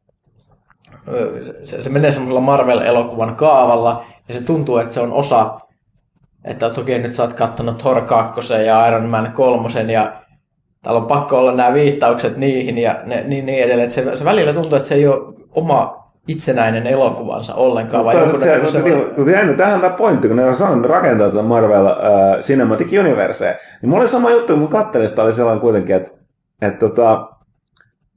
se, 1.63 1.83
se 1.83 1.89
menee 1.89 2.11
semmoisella 2.11 2.41
Marvel-elokuvan 2.41 3.35
kaavalla, 3.35 4.05
ja 4.27 4.33
se 4.33 4.43
tuntuu, 4.43 4.77
että 4.77 4.93
se 4.93 4.99
on 4.99 5.13
osa, 5.13 5.59
että 6.43 6.69
toki 6.69 6.99
nyt 6.99 7.15
sä 7.15 7.23
oot 7.23 7.33
kattonut 7.33 7.77
Thor 7.77 8.01
2 8.01 8.53
ja 8.65 8.87
Iron 8.87 9.05
Man 9.05 9.31
3 9.31 9.69
ja 9.91 10.21
täällä 10.83 11.01
on 11.01 11.07
pakko 11.07 11.37
olla 11.37 11.51
nämä 11.51 11.73
viittaukset 11.73 12.37
niihin 12.37 12.77
ja 12.77 12.95
ne, 13.05 13.23
niin, 13.27 13.45
niin 13.45 13.63
edelleen. 13.63 13.87
Että 13.87 13.95
se, 13.95 14.17
se 14.17 14.25
välillä 14.25 14.53
tuntuu, 14.53 14.77
että 14.77 14.89
se 14.89 14.95
ei 14.95 15.07
ole 15.07 15.33
oma 15.51 16.01
itsenäinen 16.27 16.87
elokuvansa 16.87 17.55
ollenkaan. 17.55 18.05
Vai 18.05 18.15
mutta 18.15 18.45
se, 18.45 18.61
se, 18.65 18.71
se, 18.71 18.95
mutta 19.17 19.31
jännä, 19.31 19.53
tämähän 19.53 19.75
on 19.75 19.81
tämä 19.81 19.93
pointti, 19.93 20.27
kun 20.27 20.37
ne 20.37 20.45
on 20.45 20.55
saanut 20.55 20.85
rakentaa 20.85 21.29
tätä 21.29 21.41
Marvel 21.41 21.85
uh, 21.85 22.41
Cinematic 22.41 22.99
Universea. 22.99 23.53
Niin 23.81 23.89
mulla 23.89 24.01
oli 24.01 24.09
sama 24.09 24.31
juttu, 24.31 24.57
kun 24.57 24.67
katselin 24.67 25.09
sitä, 25.09 25.23
oli 25.23 25.33
sellainen 25.33 25.61
kuitenkin, 25.61 25.95
että, 25.95 26.11
että, 26.61 26.79
tota, 26.79 27.27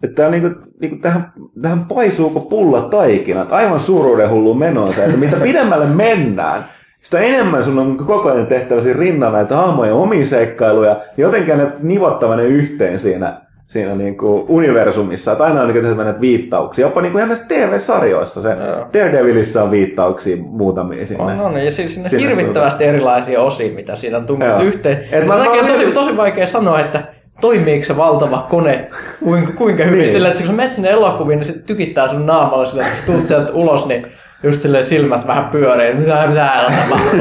että 0.03 0.15
tämä 0.15 0.31
niinku, 0.31 0.61
niinku 0.81 0.99
tähän, 1.03 1.33
tähän 1.63 1.85
paisuu 1.85 2.31
kuin 2.31 2.47
pulla 2.47 2.83
taikina. 2.83 3.47
Aivan 3.51 3.81
suuruuden 3.81 4.31
hullu 4.31 4.55
menoa. 4.55 4.89
Että 4.89 5.17
mitä 5.17 5.37
pidemmälle 5.37 5.87
mennään, 5.87 6.65
sitä 7.05 7.19
enemmän 7.19 7.65
sun 7.65 7.79
on 7.79 7.97
koko 7.97 8.31
ajan 8.31 8.47
tehtävä 8.47 8.81
siinä 8.81 9.01
rinnalla 9.01 9.37
näitä 9.37 9.57
hahmoja 9.57 9.95
omia 9.95 10.27
seikkailuja, 10.27 10.91
ja 10.91 10.99
jotenkin 11.17 11.59
ne 11.59 11.67
nivottava 11.83 12.37
ne 12.37 12.45
yhteen 12.45 12.99
siinä, 12.99 13.41
siinä 13.67 13.95
niin 13.95 14.17
kuin 14.17 14.45
universumissa, 14.49 15.33
että 15.33 15.45
aina 15.45 15.61
on 15.61 15.73
niin 15.73 15.97
näitä 15.97 16.21
viittauksia, 16.21 16.87
jopa 16.87 17.01
niin 17.01 17.13
kuin 17.13 17.21
ihan 17.21 17.29
näissä 17.29 17.47
TV-sarjoissa, 17.49 18.43
se 18.43 18.49
Joo. 18.49 18.87
Daredevilissä 18.95 19.63
on 19.63 19.71
viittauksia 19.71 20.37
muutamia 20.37 21.07
sinne. 21.07 21.25
On, 21.25 21.41
on, 21.41 21.65
ja 21.65 21.71
siis 21.71 21.95
sinne, 21.95 22.09
sinne 22.09 22.29
hirvittävästi 22.29 22.79
suuntaan. 22.79 22.95
erilaisia 22.95 23.43
osia, 23.43 23.75
mitä 23.75 23.95
siinä 23.95 24.17
on 24.17 24.27
tuntunut 24.27 24.63
yhteen. 24.63 25.05
Et 25.13 25.27
mä, 25.27 25.37
mä, 25.37 25.45
mä, 25.45 25.69
tosi, 25.69 25.87
tosi 25.87 26.17
vaikea 26.17 26.47
sanoa, 26.47 26.81
että 26.81 27.03
toimiiko 27.41 27.87
se 27.87 27.97
valtava 27.97 28.47
kone 28.51 28.89
kuinka, 29.25 29.53
kuinka 29.53 29.85
hyvin, 29.85 29.99
niin. 29.99 30.13
sillä 30.13 30.29
että 30.29 30.41
kun 30.41 30.47
sä 30.47 30.57
menet 30.57 30.75
sinne 30.75 30.91
elokuviin, 30.91 31.39
niin 31.39 31.47
se 31.47 31.59
tykittää 31.59 32.09
sun 32.09 32.27
naamalla 32.27 32.67
sillä, 32.67 32.87
että 32.87 32.99
sä 32.99 33.07
tulet 33.07 33.29
sieltä 33.29 33.53
ulos, 33.53 33.87
niin 33.87 34.07
just 34.45 34.63
silleen 34.63 34.85
silmät 34.85 35.27
vähän 35.27 35.45
pyöreä, 35.45 35.95
mitä, 35.95 36.27
mitä 36.29 36.35
täällä 36.35 36.73
tapahtuu. 36.83 37.21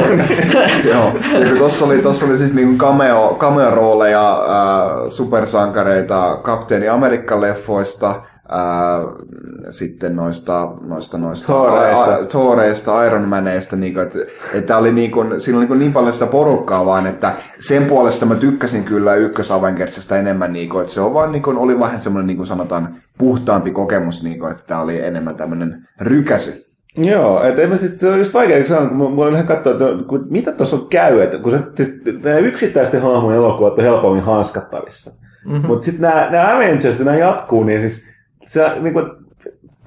Joo, 0.92 1.12
tuossa 1.58 1.86
oli, 1.86 1.98
tossa 1.98 2.26
oli 2.26 2.38
siis 2.38 2.54
niinku 2.54 2.86
cameo, 2.86 3.38
cameo-rooleja 3.40 4.32
äh, 4.32 5.10
supersankareita 5.10 6.40
Kapteeni 6.44 6.90
Amerikka-leffoista, 6.90 8.16
Äh, 8.54 9.26
sitten 9.70 10.16
noista, 10.16 10.74
noista, 10.82 11.18
noista 11.18 11.54
Thoreista, 11.54 12.26
Thoreista 12.30 13.06
Iron 13.06 13.28
Maneista, 13.28 13.76
niin 13.76 13.94
kuin, 13.94 14.06
että, 14.06 14.20
että 14.54 14.78
oli 14.78 14.92
niin, 14.92 15.12
kuin, 15.12 15.42
siinä 15.42 15.60
oli 15.60 15.66
niin, 15.66 15.80
niin 15.80 15.94
paljon 15.94 16.14
sitä 16.14 16.26
porukkaa 16.26 16.86
vaan, 16.86 17.08
että 17.08 17.32
sen 17.60 17.86
puolesta 17.86 18.26
mä 18.26 18.36
tykkäsin 18.36 18.84
kyllä 18.84 19.16
ykkös 19.16 19.52
Avengersista 19.52 20.18
enemmän, 20.18 20.54
niin 20.54 20.70
kuin, 20.70 20.82
että 20.82 20.94
se 20.94 21.02
on 21.02 21.14
vaan, 21.14 21.32
niin 21.32 21.42
kuin, 21.42 21.58
oli 21.58 21.80
vähän 21.80 22.02
semmoinen 22.02 22.28
niin 22.28 22.38
kuin 22.38 22.48
sanotaan 22.48 22.96
puhtaampi 23.18 23.72
kokemus, 23.72 24.24
niin 24.24 24.40
kuin, 24.40 24.52
että 24.52 24.64
tämä 24.68 24.82
oli 24.82 25.02
enemmän 25.02 25.36
tämmöinen 25.36 25.88
rykäsy. 26.02 26.73
Joo, 26.98 27.44
että 27.44 27.62
en 27.62 27.78
siis, 27.80 28.00
se 28.00 28.10
on 28.10 28.20
just 28.20 28.34
vaikea, 28.34 28.58
kun 28.58 28.68
sanon, 28.68 28.90
kun 28.90 28.98
mulla 28.98 29.26
on 29.26 29.34
ihan 29.34 29.48
katsoa, 29.48 29.72
että 29.72 29.86
kun, 30.08 30.28
mitä 30.30 30.52
tuossa 30.52 30.76
on 30.76 30.88
käy, 30.88 31.22
että 31.22 31.38
kun 31.38 31.52
se, 31.52 31.60
siis, 31.76 31.92
nämä 32.24 32.38
yksittäisten 32.38 33.02
hahmojen 33.02 33.38
elokuvat 33.38 33.78
on 33.78 33.84
helpommin 33.84 34.24
hanskattavissa. 34.24 35.12
Mm-hmm. 35.46 35.68
Mutta 35.68 35.86
sitten 35.86 36.02
nämä, 36.02 36.28
nämä 36.30 36.56
Avengers, 36.56 37.00
nämä 37.00 37.18
jatkuu, 37.18 37.64
niin 37.64 37.82
siis 37.82 38.06
se, 38.46 38.72
niin 38.80 38.94
kuin, 38.94 39.06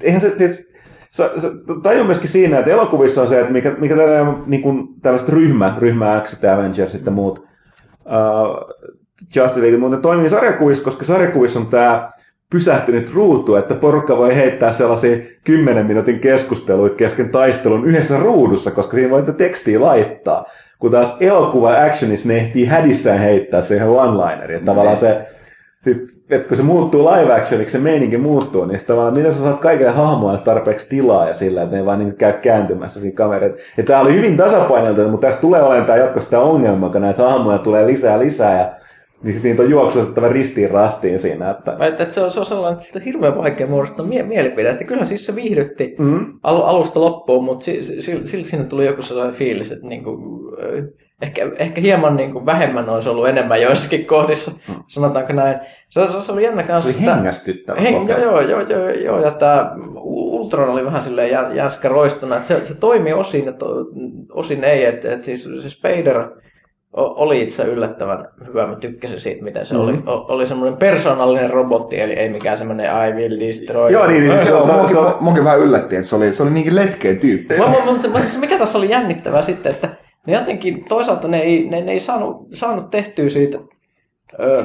eihän 0.00 0.20
se, 0.20 0.38
siis, 0.38 0.72
se, 1.10 1.30
se 1.38 1.48
taju 1.82 2.04
myöskin 2.04 2.28
siinä, 2.28 2.58
että 2.58 2.70
elokuvissa 2.70 3.22
on 3.22 3.28
se, 3.28 3.40
että 3.40 3.52
mikä, 3.52 3.74
mikä 3.78 3.96
tällainen, 3.96 4.34
niin 4.46 4.62
kuin, 4.62 4.88
tällaiset 5.02 5.28
ryhmä, 5.28 5.76
ryhmä 5.78 6.22
X 6.24 6.44
Avengers 6.44 6.94
ja 7.04 7.10
muut 7.10 7.38
uh, 7.38 8.76
Justice 9.36 9.62
League 9.62 9.78
muuten 9.78 10.02
toimii 10.02 10.30
sarjakuvissa, 10.30 10.84
koska 10.84 11.04
sarjakuvissa 11.04 11.58
on 11.58 11.66
tämä 11.66 12.10
pysähtynyt 12.50 13.14
ruutu, 13.14 13.54
että 13.54 13.74
porukka 13.74 14.16
voi 14.16 14.36
heittää 14.36 14.72
sellaisia 14.72 15.16
10 15.44 15.86
minuutin 15.86 16.20
keskusteluita 16.20 16.96
kesken 16.96 17.28
taistelun 17.28 17.86
yhdessä 17.86 18.18
ruudussa, 18.18 18.70
koska 18.70 18.94
siinä 18.94 19.10
voi 19.10 19.22
tekstiä 19.22 19.80
laittaa. 19.80 20.44
Kun 20.78 20.90
taas 20.90 21.16
elokuva 21.20 21.84
actionissa 21.84 22.28
ne 22.28 22.36
ehtii 22.36 22.66
hädissään 22.66 23.18
heittää 23.18 23.60
se 23.60 23.76
ihan 23.76 23.88
one-lineri. 23.88 24.64
Tavallaan 24.64 24.96
se, 24.96 25.26
että 26.30 26.48
kun 26.48 26.56
se 26.56 26.62
muuttuu 26.62 27.10
live 27.10 27.34
actioniksi, 27.34 27.72
se 27.72 27.78
meininki 27.78 28.16
muuttuu, 28.16 28.64
niin 28.64 28.80
tavallaan 28.86 29.16
miten 29.16 29.32
sä 29.32 29.42
saat 29.42 29.60
kaikille 29.60 29.90
hahmoille 29.90 30.40
tarpeeksi 30.40 30.88
tilaa 30.88 31.28
ja 31.28 31.34
sillä, 31.34 31.62
että 31.62 31.74
ne 31.74 31.80
ei 31.80 31.86
vaan 31.86 31.98
niin 31.98 32.16
käy 32.16 32.32
kääntymässä 32.32 33.00
siinä 33.00 33.16
kamerat. 33.16 33.52
Ja 33.76 33.84
tämä 33.84 34.00
oli 34.00 34.14
hyvin 34.14 34.36
tasapaineltu, 34.36 35.08
mutta 35.08 35.26
tässä 35.26 35.40
tulee 35.40 35.62
olemaan 35.62 35.86
tämä 35.86 35.98
jatkossa 35.98 36.30
tämä 36.30 36.42
ongelma, 36.42 36.88
kun 36.88 37.00
näitä 37.00 37.22
hahmoja 37.22 37.58
tulee 37.58 37.86
lisää 37.86 38.18
lisää 38.18 38.58
ja 38.58 38.70
niin 39.22 39.34
sitten 39.34 39.50
niitä 39.50 39.62
on 39.62 39.70
juoksutettava 39.70 40.28
ristiin 40.28 40.70
rastiin 40.70 41.18
siinä. 41.18 41.50
Että... 41.50 41.76
Että, 41.80 42.02
että 42.02 42.14
se, 42.14 42.20
on, 42.20 42.30
se 42.32 42.40
on 42.40 42.46
sellainen, 42.46 42.72
että 42.72 42.86
sitä 42.86 43.00
hirveän 43.00 43.36
vaikea 43.38 43.66
muodostaa 43.66 44.06
mie- 44.06 44.22
mielipide. 44.22 44.70
Että 44.70 44.84
kyllä 44.84 45.04
siis 45.04 45.26
se 45.26 45.34
viihdytti 45.34 45.96
mm-hmm. 45.98 46.38
al- 46.42 46.62
alusta 46.62 47.00
loppuun, 47.00 47.44
mutta 47.44 47.64
silti 47.64 48.02
si- 48.02 48.26
si- 48.26 48.44
siinä 48.44 48.64
tuli 48.64 48.86
joku 48.86 49.02
sellainen 49.02 49.34
fiilis, 49.34 49.72
että 49.72 49.86
niinku, 49.86 50.18
ehkä, 51.22 51.50
ehkä 51.58 51.80
hieman 51.80 52.16
niinku 52.16 52.46
vähemmän 52.46 52.88
olisi 52.88 53.08
ollut 53.08 53.28
enemmän 53.28 53.62
joissakin 53.62 54.06
kohdissa, 54.06 54.50
mm. 54.68 54.74
sanotaanko 54.86 55.32
näin. 55.32 55.58
Se, 55.88 56.06
se, 56.06 56.12
se 56.26 56.32
oli 56.32 56.44
jännä 56.44 56.62
kanssa. 56.62 56.92
Se 56.92 56.98
oli 56.98 57.06
hengästyttävä. 57.06 57.80
Hen, 57.80 58.08
joo, 58.08 58.18
joo, 58.18 58.40
joo, 58.40 58.60
joo, 58.60 58.88
joo, 58.88 59.20
ja 59.20 59.30
tämä 59.30 59.72
Ultron 60.00 60.68
oli 60.68 60.84
vähän 60.84 61.02
silleen 61.02 61.30
jänskä 61.54 61.88
roistona, 61.88 62.36
että 62.36 62.48
se, 62.48 62.66
se 62.66 62.74
toimi 62.74 63.12
osin, 63.12 63.48
että 63.48 63.64
osin 64.32 64.64
ei, 64.64 64.84
että, 64.84 65.12
että 65.12 65.26
siis 65.26 65.48
se 65.62 65.70
Spader 65.70 66.28
oli 66.96 67.42
itse 67.42 67.64
yllättävän 67.64 68.28
hyvä. 68.46 68.66
Mä 68.66 68.76
tykkäsin 68.76 69.20
siitä, 69.20 69.44
miten 69.44 69.66
se 69.66 69.74
mm-hmm. 69.74 69.88
oli. 69.88 70.02
O, 70.06 70.26
oli 70.28 70.46
semmoinen 70.46 70.76
persoonallinen 70.76 71.50
robotti, 71.50 72.00
eli 72.00 72.12
ei 72.12 72.28
mikään 72.28 72.58
semmoinen 72.58 72.86
I 72.86 73.12
will 73.12 73.40
destroy. 73.40 73.92
Joo, 73.92 74.06
niin, 74.06 74.28
niin. 74.28 74.38
Se, 74.38 74.44
se, 74.44 74.52
se, 74.52 74.94
se, 74.94 75.00
munkin 75.20 75.44
vähän 75.44 75.60
yllätti, 75.60 75.96
että 75.96 76.08
se 76.08 76.16
oli, 76.16 76.32
se 76.32 76.42
oli 76.42 76.50
niinkin 76.50 76.76
letkeä 76.76 77.14
tyyppi. 77.14 77.54
Mutta 77.86 78.08
se, 78.28 78.38
mikä 78.38 78.58
tässä 78.58 78.78
oli 78.78 78.90
jännittävää 78.90 79.42
sitten, 79.42 79.72
että 79.72 79.88
ne 80.26 80.32
jotenkin 80.32 80.84
toisaalta 80.88 81.28
ne 81.28 81.38
ei, 81.38 81.68
ne, 81.68 81.80
ne 81.80 81.92
ei 81.92 82.00
saanut, 82.00 82.48
saanut 82.52 82.90
tehtyä 82.90 83.30
siitä, 83.30 83.58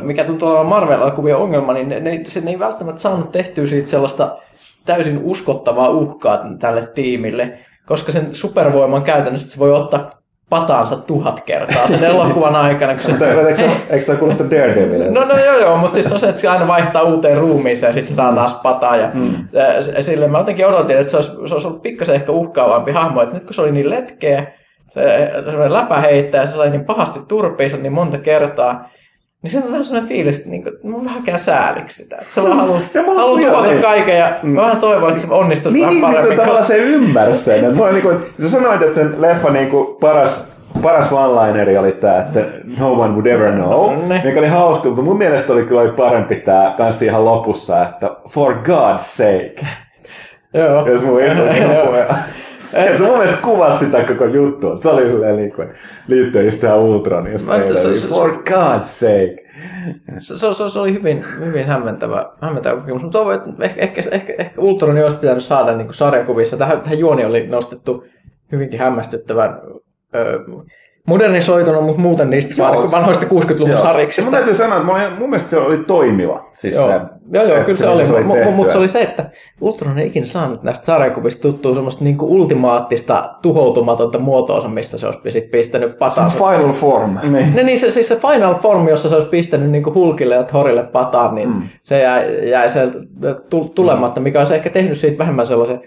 mikä 0.02 0.24
tuntuu 0.24 0.50
olevan 0.50 0.66
Marvel-elokuvien 0.66 1.38
ongelma, 1.38 1.74
niin 1.74 1.90
ne, 1.90 2.00
ne, 2.00 2.22
se, 2.28 2.42
ne 2.42 2.52
ei 2.52 2.60
välttämättä 2.60 3.02
saanut 3.02 3.32
tehtyä 3.32 3.68
siitä 3.68 3.90
sellaista 3.90 4.38
täysin 4.86 5.20
uskottavaa 5.24 5.90
uhkaa 5.90 6.45
tälle 6.60 6.88
tiimille, 6.95 7.60
koska 7.86 8.12
sen 8.12 8.36
supervoiman 8.36 9.03
käytännössä 9.03 9.52
se 9.52 9.60
voi 9.60 9.72
ottaa 9.72 10.20
pataansa 10.52 10.95
tuhat 10.95 11.41
kertaa 11.45 11.88
sen 11.88 12.03
elokuvan 12.03 12.56
aikana. 12.56 12.94
Kun 12.94 13.02
se... 13.02 13.11
eikö, 13.30 13.56
se, 13.56 13.69
eikö 13.90 14.06
tämä 14.06 14.18
kuulosta 14.18 14.52
Daredevil? 14.52 15.11
No, 15.11 15.26
no 15.26 15.40
joo 15.40 15.60
joo, 15.60 15.78
mutta 15.78 15.95
siis 15.95 16.11
on 16.11 16.19
se, 16.19 16.30
että 16.30 16.41
se 16.41 16.48
aina 16.48 16.68
vaihtaa 16.68 17.02
uuteen 17.02 17.38
ruumiiseen 17.38 17.90
ja 17.90 17.94
sitten 17.94 18.15
se 18.15 18.15
taas 18.15 18.53
pataa. 18.53 18.95
Ja, 18.95 19.10
mm. 19.14 19.34
sille 20.02 20.28
mä 20.28 20.38
jotenkin 20.38 20.68
odotin, 20.68 20.98
että 20.98 21.11
se 21.11 21.18
olisi, 21.18 21.32
se 21.32 21.53
olisi 21.53 21.68
ollut 21.68 21.82
pikkasen 21.82 22.15
ehkä 22.15 22.32
uhkaavampi 22.32 22.91
hahmo, 22.91 23.22
että 23.22 23.34
nyt 23.34 23.45
kun 23.45 23.53
se 23.53 23.61
oli 23.61 23.72
niin 23.72 23.90
letkeä, 23.90 24.48
se, 24.94 25.32
se 25.45 25.73
läpä 25.73 25.98
heittää 25.98 26.41
ja 26.41 26.48
se 26.48 26.56
sai 26.56 26.69
niin 26.69 26.86
pahasti 26.86 27.19
turpiinsa 27.28 27.78
niin 27.78 27.94
monta 27.94 28.18
kertaa, 28.18 28.90
niin 29.41 29.51
se 29.51 29.57
on 29.57 29.72
vähän 29.72 29.85
sellainen 29.85 30.09
fiilis, 30.09 30.38
että 30.38 30.49
niin 30.49 30.63
kuin, 30.63 30.76
mä 30.84 31.05
vähän 31.05 31.23
käyn 31.23 31.39
sääliksi 31.39 32.03
sitä. 32.03 32.15
Että 32.15 32.35
se 32.35 32.41
vaan 32.41 32.57
haluaa 32.57 32.80
halu 33.18 33.38
tuota 33.38 33.81
kaiken 33.81 34.18
ja 34.18 34.39
mm. 34.43 34.49
mä 34.49 34.61
vähän 34.61 34.77
toivon, 34.77 35.09
että 35.09 35.22
se 35.22 35.34
onnistuisi 35.34 35.77
niin, 35.77 35.88
vähän 35.88 35.93
niin, 35.93 36.01
paremmin. 36.01 36.30
Niin, 36.30 36.39
tavallaan 36.39 36.65
se 36.65 36.77
ymmärsi 36.77 37.43
sen. 37.43 37.65
Että 37.65 37.84
mä, 37.84 37.91
niin 37.91 38.01
kuin, 38.01 38.18
sä 38.41 38.49
sanoit, 38.49 38.81
että 38.81 38.95
sen 38.95 39.22
leffa 39.22 39.49
niin 39.49 39.69
kuin, 39.69 39.95
paras 39.99 40.51
paras 40.81 41.11
one-lineri 41.11 41.77
oli 41.77 41.91
tämä, 41.91 42.18
että 42.18 42.45
no 42.80 42.93
one 42.93 43.13
would 43.13 43.26
ever 43.26 43.51
know, 43.51 44.07
ne. 44.07 44.22
mikä 44.26 44.39
oli 44.39 44.47
hauska, 44.47 44.88
mutta 44.88 45.01
mun 45.01 45.18
mielestä 45.18 45.53
oli 45.53 45.63
kyllä 45.63 45.93
parempi 45.93 46.35
tämä 46.35 46.73
kanssa 46.77 47.05
ihan 47.05 47.26
lopussa, 47.26 47.81
että 47.81 48.09
for 48.30 48.53
God's 48.53 48.99
sake. 48.99 49.68
Joo. 50.53 50.88
Jos 50.88 51.03
mun 51.03 51.19
et 52.73 52.98
se 52.98 53.03
mun 53.03 53.18
mielestä 53.18 53.41
kuvasi 53.41 53.85
sitä 53.85 54.03
koko 54.03 54.26
juttua. 54.26 54.77
Se 54.81 54.89
oli 54.89 55.10
silleen 55.10 55.35
niin 55.35 55.53
kuin, 55.53 55.68
liittyen 56.07 56.45
just 56.45 56.60
tähän 56.60 56.80
Ultroniin. 56.80 57.38
For 58.10 58.30
God's 58.31 58.81
sake. 58.81 59.35
Se, 60.19 60.38
se, 60.38 60.56
se, 60.56 60.69
se, 60.69 60.80
oli 60.80 60.93
hyvin, 60.93 61.26
hyvin 61.45 61.65
hämmentävä, 61.65 62.31
hämmentävä 62.41 62.81
kokemus. 62.81 63.02
Mutta 63.02 63.18
toivon, 63.18 63.34
että 63.34 63.64
ehkä, 63.65 63.81
ehkä, 63.81 64.02
ehkä, 64.11 64.34
ehkä 64.38 64.61
Ultroni 64.61 65.03
olisi 65.03 65.18
pitänyt 65.18 65.43
saada 65.43 65.77
niin 65.77 65.93
sarjakuvissa. 65.93 66.57
Tähän, 66.57 66.81
tähän 66.81 66.99
juoni 66.99 67.26
oli 67.26 67.48
nostettu 67.48 68.06
hyvinkin 68.52 68.80
hämmästyttävän 68.80 69.61
ö, 70.15 70.39
modernisoitunut, 71.07 71.86
mutta 71.86 72.02
muuten 72.02 72.30
niistä 72.30 72.53
Joo, 72.57 72.72
vaan 72.76 72.91
vanhoista 72.91 73.26
60-luvun 73.26 73.69
Joo. 73.69 73.84
sarjiksista. 73.84 74.22
Mun 74.32 74.34
täytyy 74.38 74.56
sanoa, 74.56 74.78
että 74.78 74.88
mä 74.88 74.94
olin- 74.95 75.19
mun 75.19 75.30
mielestä 75.30 75.49
se 75.49 75.57
oli 75.57 75.78
toimiva. 75.78 76.45
Siis 76.57 76.76
Joo, 76.76 76.88
se, 76.88 76.94
joo, 77.34 77.44
joo 77.45 77.64
kyllä 77.64 77.80
se 77.80 77.88
oli, 77.88 78.03
miten 78.03 78.26
mutta 78.26 78.52
mut 78.52 78.72
se 78.72 78.78
oli 78.78 78.90
se, 78.90 79.02
että 79.02 79.26
Ultron 79.61 79.99
ei 79.99 80.07
ikinä 80.07 80.26
saanut 80.26 80.64
näistä 80.64 80.86
sarjakuvista 80.86 81.41
tuttua 81.41 81.73
semmoista 81.73 82.03
niinku 82.03 82.26
ultimaattista 82.26 83.34
tuhoutumatonta 83.41 84.19
muotoa, 84.19 84.68
mistä 84.68 84.98
se 84.98 85.06
olisi 85.06 85.32
sit 85.32 85.52
pistänyt 85.52 85.91
Se 85.91 85.98
pataan. 85.98 86.28
on 86.28 86.34
final 86.34 86.73
form. 86.73 87.18
Niin. 87.32 87.56
Ne, 87.56 87.64
niin 87.64 87.80
se, 87.80 87.91
siis 87.91 88.07
se 88.07 88.15
Final 88.15 88.56
Form, 88.56 88.88
jossa 88.88 89.10
se 89.10 89.15
olisi 89.15 89.30
pistänyt 89.30 89.69
niinku 89.69 89.94
Hulkille 89.94 90.36
ja 90.36 90.44
Thorille 90.44 90.84
pataan, 90.84 91.36
niin 91.36 91.49
mm. 91.49 91.61
se 91.84 92.02
jäi, 92.02 92.49
jäi 92.49 92.72
sieltä 92.72 92.98
tu- 93.49 93.72
tulematta, 93.76 94.19
mikä 94.19 94.40
olisi 94.40 94.56
ehkä 94.56 94.69
tehnyt 94.69 94.98
siitä 94.98 95.18
vähemmän 95.18 95.48
sellaisen, 95.48 95.82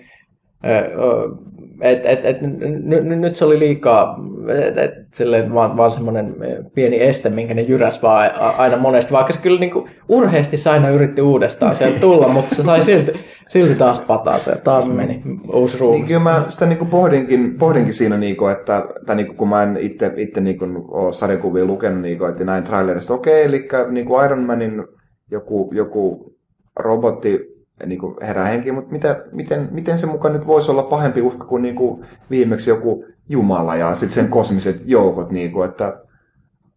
et, 1.81 2.25
et, 2.25 2.43
n- 2.43 3.21
nyt 3.21 3.37
se 3.37 3.45
oli 3.45 3.59
liikaa, 3.59 4.19
et, 4.49 4.79
et, 4.79 4.93
silleen 5.15 5.55
vaan, 5.55 5.77
vaan 5.77 5.93
semmoinen 5.93 6.35
pieni 6.75 7.01
este, 7.01 7.31
minkä 7.31 7.55
ne 7.55 7.63
jyräs 7.63 8.03
vaan 8.03 8.31
aina 8.59 8.77
monesti, 8.77 9.13
vaikka 9.13 9.33
se 9.33 9.39
kyllä 9.43 9.61
niinku 9.61 9.89
urheasti 10.09 10.59
se 10.59 10.71
aina 10.71 10.89
yritti 10.89 11.23
uudestaan 11.23 11.77
sieltä 11.77 12.01
tulla, 12.01 12.29
mutta 12.29 12.55
se 12.55 12.63
sai 12.63 12.83
silti, 12.83 13.13
silti 13.49 13.75
taas 13.75 14.01
pataa, 14.01 14.39
se 14.39 14.61
taas 14.65 14.89
meni 14.89 15.23
uusi 15.53 15.79
ruumi. 15.79 15.99
Niin 15.99 16.07
kyllä 16.07 16.21
mä 16.21 16.45
sitä 16.49 16.67
niinku 16.67 16.85
pohdinkin, 16.85 17.55
pohdinkin 17.59 17.95
siinä, 17.95 18.17
niinku, 18.17 18.47
että 18.47 18.87
tai 19.07 19.17
niinku, 19.17 19.35
kun 19.35 19.49
mä 19.49 19.63
en 19.63 19.77
itse, 19.81 20.13
itse 20.17 20.41
niinku, 20.41 20.65
ole 20.89 21.13
sarjakuvia 21.13 21.65
lukenut, 21.65 22.03
niinku, 22.03 22.25
että 22.25 22.45
näin 22.45 22.65
trailerista, 22.65 23.15
okei, 23.15 23.45
eli 23.45 23.69
niinku 23.91 24.21
Iron 24.21 24.43
Manin 24.43 24.85
joku, 25.31 25.71
joku 25.75 26.35
robotti 26.79 27.53
niinku, 27.87 28.17
herää 28.23 28.45
henkiin, 28.45 28.75
mutta 28.75 28.93
mitä, 28.93 29.23
miten, 29.33 29.69
miten 29.73 29.99
se 29.99 30.07
mukaan 30.07 30.35
nyt 30.35 30.47
voisi 30.47 30.71
olla 30.71 30.83
pahempi 30.83 31.21
uhka 31.23 31.45
kuin 31.45 31.63
niinku, 31.63 32.05
viimeksi 32.31 32.71
joku 32.71 33.05
Jumala 33.29 33.77
ja 33.77 33.95
sitten 33.95 34.15
sen 34.15 34.29
kosmiset 34.31 34.77
joukot, 34.87 35.31
niinku, 35.31 35.63
että 35.63 35.97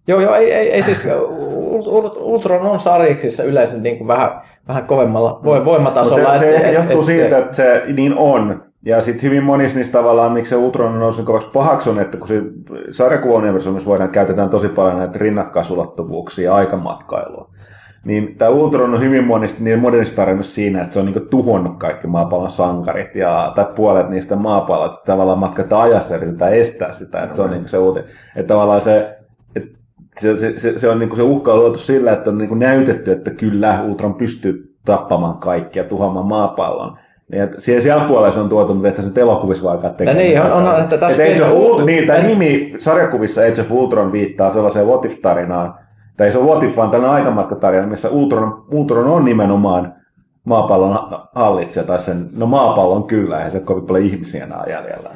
Joo, 0.08 0.20
joo, 0.20 0.36
ei, 0.36 0.54
ei, 0.54 0.72
ei 0.72 0.84
siis, 0.84 1.06
Ult- 1.06 1.88
Ult- 1.88 2.18
Ultron 2.22 2.62
on 2.62 2.80
sarjiksissa 2.80 3.44
yleensä 3.44 3.78
niin 3.78 3.98
kuin 3.98 4.08
vähän, 4.08 4.42
vähän 4.68 4.86
kovemmalla 4.86 5.40
voi- 5.44 5.58
Mut 5.58 5.66
voimatasolla. 5.66 6.38
se, 6.38 6.40
se 6.40 6.56
et- 6.58 6.74
johtuu 6.74 7.00
et- 7.00 7.06
siitä, 7.06 7.38
että 7.38 7.56
se 7.56 7.84
niin 7.96 8.14
on. 8.18 8.64
Ja 8.86 9.02
sitten 9.02 9.24
hyvin 9.24 9.44
monissa 9.44 9.78
niistä 9.78 9.94
tavallaan, 9.98 10.32
miksi 10.32 10.50
se 10.50 10.56
Ultron 10.56 10.94
on 10.94 11.00
noussut 11.00 11.26
kovaksi 11.26 11.48
pahaksi, 11.54 11.90
on, 11.90 12.00
että 12.00 12.18
kun 12.18 12.28
se 12.28 12.42
sarjakuvauniversumissa 12.92 13.90
voidaan 13.90 14.10
käytetään 14.10 14.50
tosi 14.50 14.70
paljon 14.70 14.98
näitä 14.98 15.20
rinnakkaisulottuvuuksia 15.20 16.46
ja 16.46 16.56
aikamatkailua. 16.56 17.50
Niin 18.08 18.36
tämä 18.38 18.52
Ultron 18.52 18.94
on 18.94 19.02
hyvin 19.02 19.24
monista 19.24 19.64
niin 19.64 19.80
modernista 19.80 20.16
tarinassa 20.16 20.56
siinä, 20.56 20.82
että 20.82 20.94
se 20.94 21.00
on 21.00 21.06
niinku 21.06 21.20
tuhonnut 21.20 21.80
kaikki 21.80 22.08
maapallon 22.08 22.50
sankarit 22.50 23.16
ja, 23.16 23.52
tai 23.56 23.66
puolet 23.76 24.10
niistä 24.10 24.36
maapallot, 24.36 24.94
että 24.94 25.06
tavallaan 25.12 25.40
matkataan 25.40 25.84
ajassa 25.84 26.14
ja 26.14 26.18
yritetään 26.18 26.54
estää 26.54 26.92
sitä, 26.92 27.24
että 27.24 27.36
se 27.36 27.42
on 27.42 27.50
niinku 27.50 27.68
se 27.68 27.78
uutinen. 27.78 28.10
Että 28.36 28.54
tavallaan 28.54 28.82
se, 28.82 29.18
että 29.56 29.78
se, 30.20 30.38
se, 30.38 30.60
se, 30.60 30.80
se, 30.80 30.90
on 30.90 31.00
niinku 31.00 31.16
se 31.16 31.22
uhka 31.22 31.54
on 31.54 31.60
luotu 31.60 31.78
sillä, 31.78 32.12
että 32.12 32.30
on 32.30 32.38
niinku 32.38 32.56
näytetty, 32.56 33.12
että 33.12 33.32
kyllä 33.32 33.80
Ultron 33.88 34.14
pystyy 34.14 34.76
tappamaan 34.86 35.38
kaikkia, 35.38 35.84
tuhoamaan 35.84 36.26
maapallon. 36.28 36.98
Niin, 37.32 37.44
että 37.44 37.62
siellä, 37.62 37.82
siellä 37.82 38.04
puolella 38.04 38.34
se 38.34 38.40
on 38.40 38.50
tuotu, 38.50 38.74
mutta 38.74 38.90
että 38.90 39.02
se 39.02 39.08
nyt 39.08 39.18
elokuvissa 39.18 39.64
vaan 39.64 39.76
alkaa 39.76 39.90
tekemään. 39.90 40.18
niin, 40.26 40.42
on- 40.42 40.52
on- 40.52 40.80
että 40.82 40.98
tässä 40.98 41.24
Age 41.24 41.44
of 41.44 41.86
niin, 41.86 42.08
tämä 42.08 42.20
nimi 42.20 42.76
sarjakuvissa 42.78 43.42
Age 43.42 43.62
of 43.62 43.72
Ultron 43.72 44.12
viittaa 44.12 44.50
sellaiseen 44.50 44.88
what 44.88 45.06
if-tarinaan, 45.06 45.87
tai 46.18 46.32
se 46.32 46.38
ole 46.38 46.48
what 46.48 46.64
if, 46.64 46.78
vaan 46.78 46.90
tällainen 46.92 47.16
aikamatkatarina, 47.16 47.88
missä 47.88 48.10
Ultron, 48.10 48.66
Ultron 48.72 49.08
on 49.08 49.26
nimenomaan 49.26 49.94
maapallon 50.44 50.94
ha- 50.94 51.30
hallitsija, 51.36 51.84
tai 51.84 52.00
sen, 52.00 52.30
no 52.36 52.46
maapallon 52.46 53.04
kyllä, 53.04 53.40
ja 53.42 53.50
se 53.50 53.60
kovin 53.60 53.86
paljon 53.86 54.06
ihmisiä 54.06 54.44
enää 54.44 54.64
jäljellä. 54.70 55.10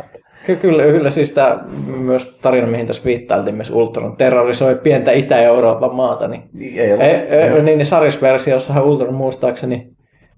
Ky- 0.45 0.56
Kyllä, 0.56 0.84
kyllä 0.84 1.10
siis 1.10 1.32
tämä 1.32 1.60
myös 1.98 2.40
tarina, 2.41 2.68
mihin 2.68 2.88
tässä 2.88 3.03
viittailtiin, 3.06 3.56
missä 3.56 3.73
Ultron 3.73 4.18
terrorisoi 4.18 4.76
pientä 4.76 5.11
Itä-Euroopan 5.11 5.95
maata, 5.95 6.28
niin 6.28 6.44
Niin, 6.53 6.80
ei 6.80 6.94
ole. 6.94 7.03
E, 7.03 7.45
e, 7.45 7.61
niin, 7.61 7.78
niin 7.78 7.86
sarjasversiossahan 7.86 8.84
Ultron 8.84 9.14
muistaakseni, 9.14 9.90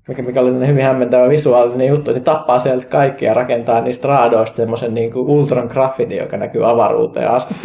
mikä, 0.08 0.22
mikä 0.22 0.42
oli 0.42 0.68
hyvin 0.68 0.84
hämmentävä 0.84 1.30
visuaalinen 1.30 1.88
juttu, 1.88 2.12
niin 2.12 2.24
tappaa 2.24 2.60
sieltä 2.60 2.86
kaikki 2.86 3.26
ja 3.26 3.34
rakentaa 3.34 3.82
niistä 3.82 4.08
raadoista 4.08 4.58
semmoisen 4.58 4.94
niin 4.94 5.12
kuin 5.12 5.28
Ultron 5.28 5.68
graffiti, 5.68 6.18
joka 6.18 6.38
näkyy 6.38 6.70
avaruuteen 6.70 7.28
asti. 7.28 7.56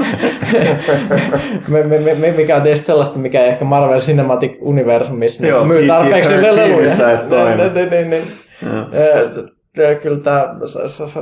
me, 1.69 1.83
me, 1.83 1.99
me, 2.21 2.35
mikä 2.37 2.57
on 2.57 2.63
tietysti 2.63 2.87
sellaista, 2.87 3.19
mikä 3.19 3.41
ei 3.41 3.49
ehkä 3.49 3.65
Marvel 3.65 4.01
Cinematic 4.01 4.53
Universumissa 4.61 5.47
Joo, 5.47 5.65
myy 5.65 5.87
tarpeeksi 5.87 6.33
PG-13 6.33 6.43
leluja. 6.43 7.57
Niin, 7.57 7.75
niin, 7.75 7.91
niin, 7.91 8.11
niin. 8.11 9.58
Kyllä 10.03 10.21
tämä 10.21 10.55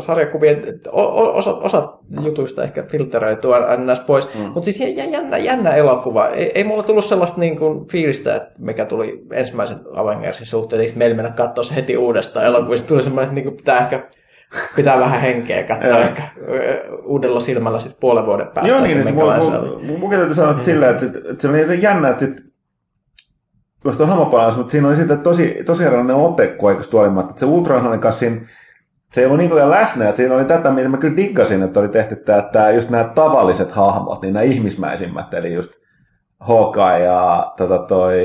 sarjakuvien 0.00 0.80
osa, 0.92 1.54
osa 1.54 1.92
jutuista 2.20 2.62
ehkä 2.62 2.82
filteröituu 2.82 3.52
aina 3.52 3.84
näistä 3.84 4.04
pois. 4.04 4.34
Mm. 4.34 4.40
Mutta 4.40 4.64
siis 4.64 4.80
jä- 4.80 5.04
jännä, 5.04 5.38
jännä 5.38 5.74
elokuva. 5.74 6.28
Ei, 6.28 6.52
ei 6.54 6.64
mulla 6.64 6.82
tullut 6.82 7.04
sellaista 7.04 7.40
niin 7.40 7.58
kuin 7.58 7.86
fiilistä, 7.86 8.36
että 8.36 8.52
mikä 8.58 8.84
tuli 8.84 9.22
ensimmäisen 9.32 9.78
Avengersin 9.94 10.46
suhteen. 10.46 10.82
Eikö 10.82 10.92
meillä 10.96 11.16
mennä 11.16 11.30
katsoa 11.30 11.64
se 11.64 11.74
heti 11.74 11.96
uudestaan 11.96 12.46
elokuvista? 12.46 12.88
Tuli 12.88 13.02
semmoinen, 13.02 13.24
että 13.24 13.34
niin 13.34 13.44
kuin 13.44 13.56
pitää 13.56 13.78
ehkä 13.78 14.02
pitää 14.76 15.00
vähän 15.00 15.20
henkeä 15.20 15.62
katsoa 15.62 15.98
ehkä 15.98 16.22
uudella 17.04 17.40
silmällä 17.40 17.80
sitten 17.80 18.00
puolen 18.00 18.26
vuoden 18.26 18.46
päästä. 18.46 18.68
Joo, 18.72 18.80
niin, 18.80 18.94
niin 18.94 19.04
se, 19.04 19.12
mun, 19.12 19.24
oli. 19.24 19.86
mun, 19.86 20.00
mun 20.00 20.10
täytyy 20.10 20.34
sanoa 20.34 20.50
että 20.50 20.64
silleen, 20.64 20.90
että, 20.90 21.04
sit, 21.06 21.16
että 21.16 21.42
se 21.42 21.48
oli 21.48 21.82
jännä, 21.82 22.08
että 22.08 22.26
sit, 22.26 22.36
tuosta 23.86 24.02
on 24.02 24.08
hamapalans, 24.08 24.56
mutta 24.56 24.70
siinä 24.70 24.88
oli 24.88 24.96
sitten 24.96 25.20
tosi, 25.20 25.62
tosi 25.66 25.84
erilainen 25.84 26.16
ote 26.16 26.46
kuitenkin 26.46 26.90
tuolimatta. 26.90 27.30
Että 27.30 27.40
se 27.40 27.46
Ultronhan 27.46 28.00
kanssa 28.00 28.18
siinä, 28.18 28.40
se 29.12 29.20
ei 29.20 29.26
ollut 29.26 29.38
niin 29.38 29.50
kuin 29.50 29.70
läsnä, 29.70 30.08
että 30.08 30.16
siinä 30.16 30.34
oli 30.34 30.44
tätä, 30.44 30.70
mitä 30.70 30.88
mä 30.88 30.96
kyllä 30.96 31.16
diggasin, 31.16 31.62
että 31.62 31.80
oli 31.80 31.88
tehty 31.88 32.16
tämä, 32.16 32.42
tämä 32.42 32.70
just 32.70 32.90
nämä 32.90 33.04
tavalliset 33.04 33.72
hahmot, 33.72 34.22
niin 34.22 34.34
nämä 34.34 34.42
ihmismäisimmät, 34.42 35.34
eli 35.34 35.54
just 35.54 35.72
Hawkeye 36.40 37.04
ja 37.04 37.52
tota 37.56 37.78
toi, 37.78 38.24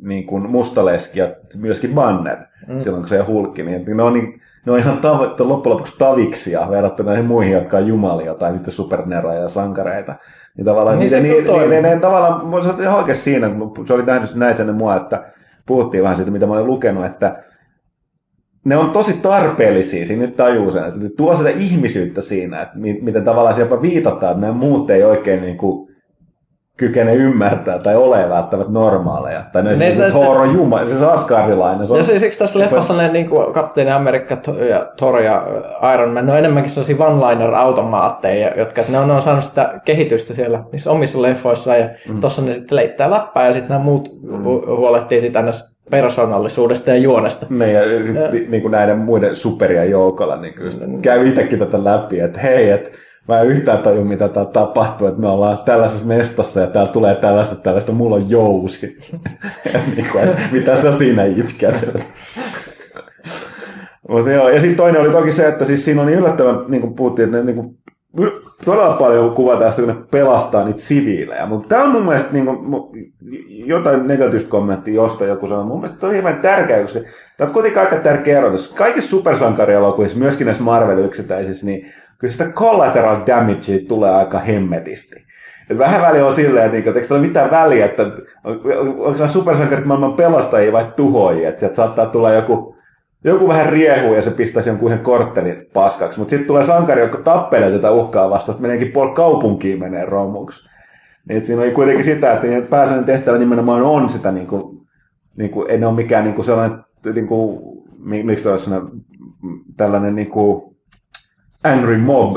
niin 0.00 0.26
kuin 0.26 0.50
Mustaleski 0.50 1.20
ja 1.20 1.28
myöskin 1.56 1.94
Banner, 1.94 2.38
mm. 2.68 2.78
silloin 2.80 3.02
kun 3.02 3.08
se 3.08 3.18
hulkki, 3.18 3.62
niin 3.62 3.96
ne 3.96 4.02
on, 4.02 4.12
niin, 4.12 4.40
ne 4.66 4.72
on 4.72 4.78
ihan 4.78 4.98
tav- 4.98 5.34
loppujen 5.38 5.74
lopuksi 5.74 5.98
taviksia 5.98 6.70
verrattuna 6.70 7.10
näihin 7.10 7.26
muihin, 7.26 7.52
jotka 7.52 7.76
on 7.76 7.86
jumalia 7.86 8.34
tai 8.34 8.52
nyt 8.52 8.64
superneroja 8.68 9.40
ja 9.40 9.48
sankareita. 9.48 10.14
Niin 10.56 10.64
tavallaan 10.64 10.98
Niin 10.98 11.10
niin, 11.10 11.10
se 11.10 11.20
niin, 11.20 11.32
niin, 11.34 11.46
toimii. 11.46 11.68
niin, 11.68 11.82
niin, 11.82 12.00
tavallaan, 12.00 12.46
mulla 12.46 12.62
se 12.64 12.70
oli 12.70 12.82
ihan 12.82 12.98
oikein 12.98 13.16
siinä, 13.16 13.50
kun 13.76 13.86
se 13.86 13.94
oli 13.94 14.02
nähnyt 14.02 14.34
näitä 14.34 14.62
ennen 14.62 14.76
mua, 14.76 14.96
että 14.96 15.22
puhuttiin 15.66 16.02
vähän 16.02 16.16
siitä, 16.16 16.30
mitä 16.30 16.46
mä 16.46 16.52
olen 16.52 16.66
lukenut, 16.66 17.04
että 17.04 17.42
ne 18.64 18.76
on 18.76 18.90
tosi 18.90 19.12
tarpeellisia, 19.12 20.06
siinä 20.06 20.22
nyt 20.22 20.36
tajuu 20.36 20.70
sen, 20.70 20.84
että 20.84 20.98
tuo 21.16 21.36
sitä 21.36 21.50
ihmisyyttä 21.50 22.20
siinä, 22.22 22.62
että 22.62 22.78
mi- 22.78 22.98
miten 23.02 23.24
tavallaan 23.24 23.60
jopa 23.60 23.82
viitataan, 23.82 24.32
että 24.32 24.46
nämä 24.46 24.58
muut 24.58 24.90
ei 24.90 25.02
oikein 25.04 25.42
niin 25.42 25.56
kuin 25.56 25.91
kykene 26.76 27.14
ymmärtää 27.14 27.78
tai 27.78 27.96
ole 27.96 28.28
välttämättä 28.28 28.72
normaaleja. 28.72 29.42
Tai 29.52 29.62
ne, 29.62 29.76
Ne- 29.76 30.10
Thor 30.10 30.36
on 30.36 30.54
jumala, 30.54 30.88
se 30.88 30.96
on 30.96 31.12
asgardilainen. 31.12 31.86
Se 31.86 31.92
on, 31.92 31.98
Ja 31.98 32.04
siis 32.04 32.20
siksi 32.20 32.38
tässä 32.38 32.58
leffassa 32.58 32.96
ne 32.96 33.12
niin 33.12 33.28
kuin 33.28 33.52
Kapteeni 33.52 33.90
Amerikka 33.90 34.36
to- 34.36 34.64
ja 34.64 34.86
Thor 34.96 35.20
ja 35.20 35.46
Iron 35.94 36.10
Man, 36.10 36.26
ne 36.26 36.32
on 36.32 36.38
enemmänkin 36.38 36.72
sellaisia 36.72 37.06
one-liner-automaatteja, 37.06 38.50
jotka 38.56 38.82
ne 38.88 38.98
on, 38.98 39.08
ne 39.08 39.14
on 39.14 39.22
saanut 39.22 39.44
sitä 39.44 39.80
kehitystä 39.84 40.34
siellä 40.34 40.64
niissä 40.72 40.90
omissa 40.90 41.22
leffoissaan 41.22 41.78
ja 41.80 41.88
mm. 42.08 42.20
tuossa 42.20 42.42
ne 42.42 42.54
sitten 42.54 42.76
leittää 42.76 43.10
läppää 43.10 43.46
ja 43.46 43.52
sitten 43.52 43.68
nämä 43.68 43.84
muut 43.84 44.08
mm. 44.22 44.44
huolehtii 44.66 45.32
aina 45.34 45.52
persoonallisuudesta 45.90 46.90
ja 46.90 46.96
juonesta. 46.96 47.46
ne, 47.50 47.72
ja 47.72 48.06
sit, 48.06 48.32
ni, 48.32 48.46
niin 48.48 48.62
kuin 48.62 48.72
näiden 48.72 48.98
muiden 48.98 49.36
superia 49.36 49.84
joukolla 49.84 50.36
niin 50.36 50.54
kuin 50.54 50.64
just 50.64 50.80
käy 51.02 51.28
itsekin 51.28 51.58
tätä 51.58 51.84
läpi, 51.84 52.20
että 52.20 52.40
hei, 52.40 52.70
että 52.70 52.90
mä 53.28 53.40
en 53.40 53.46
yhtään 53.46 53.78
taju, 53.78 54.04
mitä 54.04 54.28
täällä 54.28 54.50
tapahtuu, 54.50 55.06
että 55.06 55.20
me 55.20 55.28
ollaan 55.28 55.58
tällaisessa 55.64 56.06
mestassa 56.06 56.60
ja 56.60 56.66
täällä 56.66 56.92
tulee 56.92 57.14
tällaista, 57.14 57.54
tällaista, 57.54 57.92
mulla 57.92 58.16
on 58.16 58.30
jousi. 58.30 58.98
niin 59.96 60.06
kuin, 60.12 60.24
että 60.24 60.40
mitä 60.52 60.76
sä 60.76 60.92
siinä 60.92 61.24
itkät? 61.24 61.88
Mutta 64.08 64.30
joo, 64.30 64.48
ja 64.48 64.60
sitten 64.60 64.76
toinen 64.76 65.00
oli 65.00 65.10
toki 65.10 65.32
se, 65.32 65.48
että 65.48 65.64
siis 65.64 65.84
siinä 65.84 66.00
on 66.00 66.06
niin 66.06 66.18
yllättävän, 66.18 66.64
niin 66.68 66.80
kuin 66.80 66.94
puhuttiin, 66.94 67.26
että 67.26 67.38
ne 67.38 67.44
niin 67.44 67.56
kuin, 67.56 67.78
todella 68.64 68.96
paljon 68.96 69.34
kuvataan 69.34 69.72
sitä, 69.72 69.82
kun 69.86 69.94
ne 69.94 70.02
pelastaa 70.10 70.64
niitä 70.64 70.80
siviilejä. 70.80 71.46
Mutta 71.46 71.68
tämä 71.68 71.82
on 71.82 71.90
mun 71.90 72.04
mielestä 72.04 72.32
niin 72.32 72.46
kuin, 72.46 72.58
jotain 73.46 74.06
negatiivista 74.06 74.50
kommenttia 74.50 74.94
jostain 74.94 75.28
joku 75.28 75.46
sanoi. 75.46 75.64
Mun 75.64 75.80
mielestä 75.80 76.06
on 76.06 76.12
hirveän 76.12 76.40
tärkeää, 76.40 76.82
koska 76.82 77.00
tämä 77.36 77.48
on 77.48 77.52
kuitenkin 77.52 77.80
aika 77.80 77.96
tärkeä 77.96 78.38
erotus. 78.38 78.68
Kaikissa 78.68 79.10
supersankarielokuvissa, 79.10 80.18
myöskin 80.18 80.44
näissä 80.44 80.64
Marvel-yksittäisissä, 80.64 81.66
niin 81.66 81.92
kyllä 82.22 82.32
sitä 82.32 82.48
collateral 82.48 83.20
damagea 83.26 83.78
tulee 83.88 84.10
aika 84.10 84.38
hemmetisti. 84.38 85.22
Et 85.70 85.78
vähän 85.78 86.02
väliä 86.02 86.26
on 86.26 86.32
silleen, 86.32 86.64
että, 86.66 86.72
niinku, 86.76 86.88
että 86.88 86.98
eikö 86.98 87.08
tällä 87.08 87.22
mitään 87.22 87.50
väliä, 87.50 87.84
että 87.84 88.02
on- 88.44 88.60
onko 88.98 89.12
nämä 89.12 89.28
supersankarit 89.28 89.84
maailman 89.84 90.12
pelastajia 90.14 90.72
vai 90.72 90.92
tuhoajia, 90.96 91.48
että 91.48 91.60
sieltä 91.60 91.76
saattaa 91.76 92.06
tulla 92.06 92.32
joku, 92.32 92.76
joku 93.24 93.48
vähän 93.48 93.66
riehuu 93.68 94.14
ja 94.14 94.22
se 94.22 94.30
pistäisi 94.30 94.68
jonkun 94.68 94.88
yhden 94.92 95.04
korttelin 95.04 95.66
paskaksi, 95.72 96.18
mutta 96.18 96.30
sitten 96.30 96.46
tulee 96.46 96.64
sankari, 96.64 97.00
joka 97.00 97.18
tappelee 97.18 97.70
tätä 97.70 97.90
uhkaa 97.90 98.30
vastaan, 98.30 98.54
sitten 98.54 98.70
meneekin 98.70 98.92
puoli 98.92 99.10
kaupunkiin 99.14 99.78
menee 99.78 100.04
romuksi. 100.04 100.68
Niin, 101.28 101.36
että 101.36 101.46
siinä 101.46 101.62
oli 101.62 101.70
kuitenkin 101.70 102.04
sitä, 102.04 102.32
että 102.32 102.46
pääsääntöinen 102.70 103.16
tehtävä 103.16 103.38
nimenomaan 103.38 103.82
on 103.82 104.10
sitä, 104.10 104.32
niin 104.32 104.46
kuin, 104.46 104.78
niin 105.36 105.50
kuin, 105.50 105.70
ei 105.70 105.78
ne 105.78 105.86
ole 105.86 105.94
mikään 105.94 106.24
niin 106.24 106.34
kuin 106.34 106.44
sellainen, 106.44 106.78
niin 107.14 107.26
kuin, 107.26 107.58
mi- 107.98 108.22
miksi 108.22 108.42
sellainen, 108.44 108.88
tällainen 109.76 110.14
niin 110.14 110.30
kuin 110.30 110.71
angry 111.64 111.98
mob, 111.98 112.36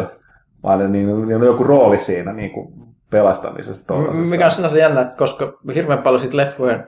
vaan 0.64 0.92
niin, 0.92 1.28
niin 1.28 1.36
on 1.36 1.46
joku 1.46 1.64
rooli 1.64 2.00
siinä 2.00 2.34
niin 2.34 2.52
kuin 2.52 2.74
pelastamisessa. 3.12 3.94
Mikä 4.30 4.46
on 4.46 4.52
sinänsä 4.52 4.78
jännä, 4.78 5.14
koska 5.18 5.60
hirveän 5.76 6.04
paljon 6.04 6.20
siitä 6.20 6.38
leffojen 6.38 6.88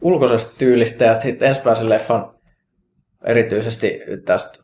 ulkoisesta 0.00 0.58
tyylistä 0.58 1.04
ja 1.04 1.20
sitten 1.20 1.48
ensimmäisen 1.48 1.88
leffan 1.88 2.30
erityisesti 3.24 4.00
tästä 4.24 4.58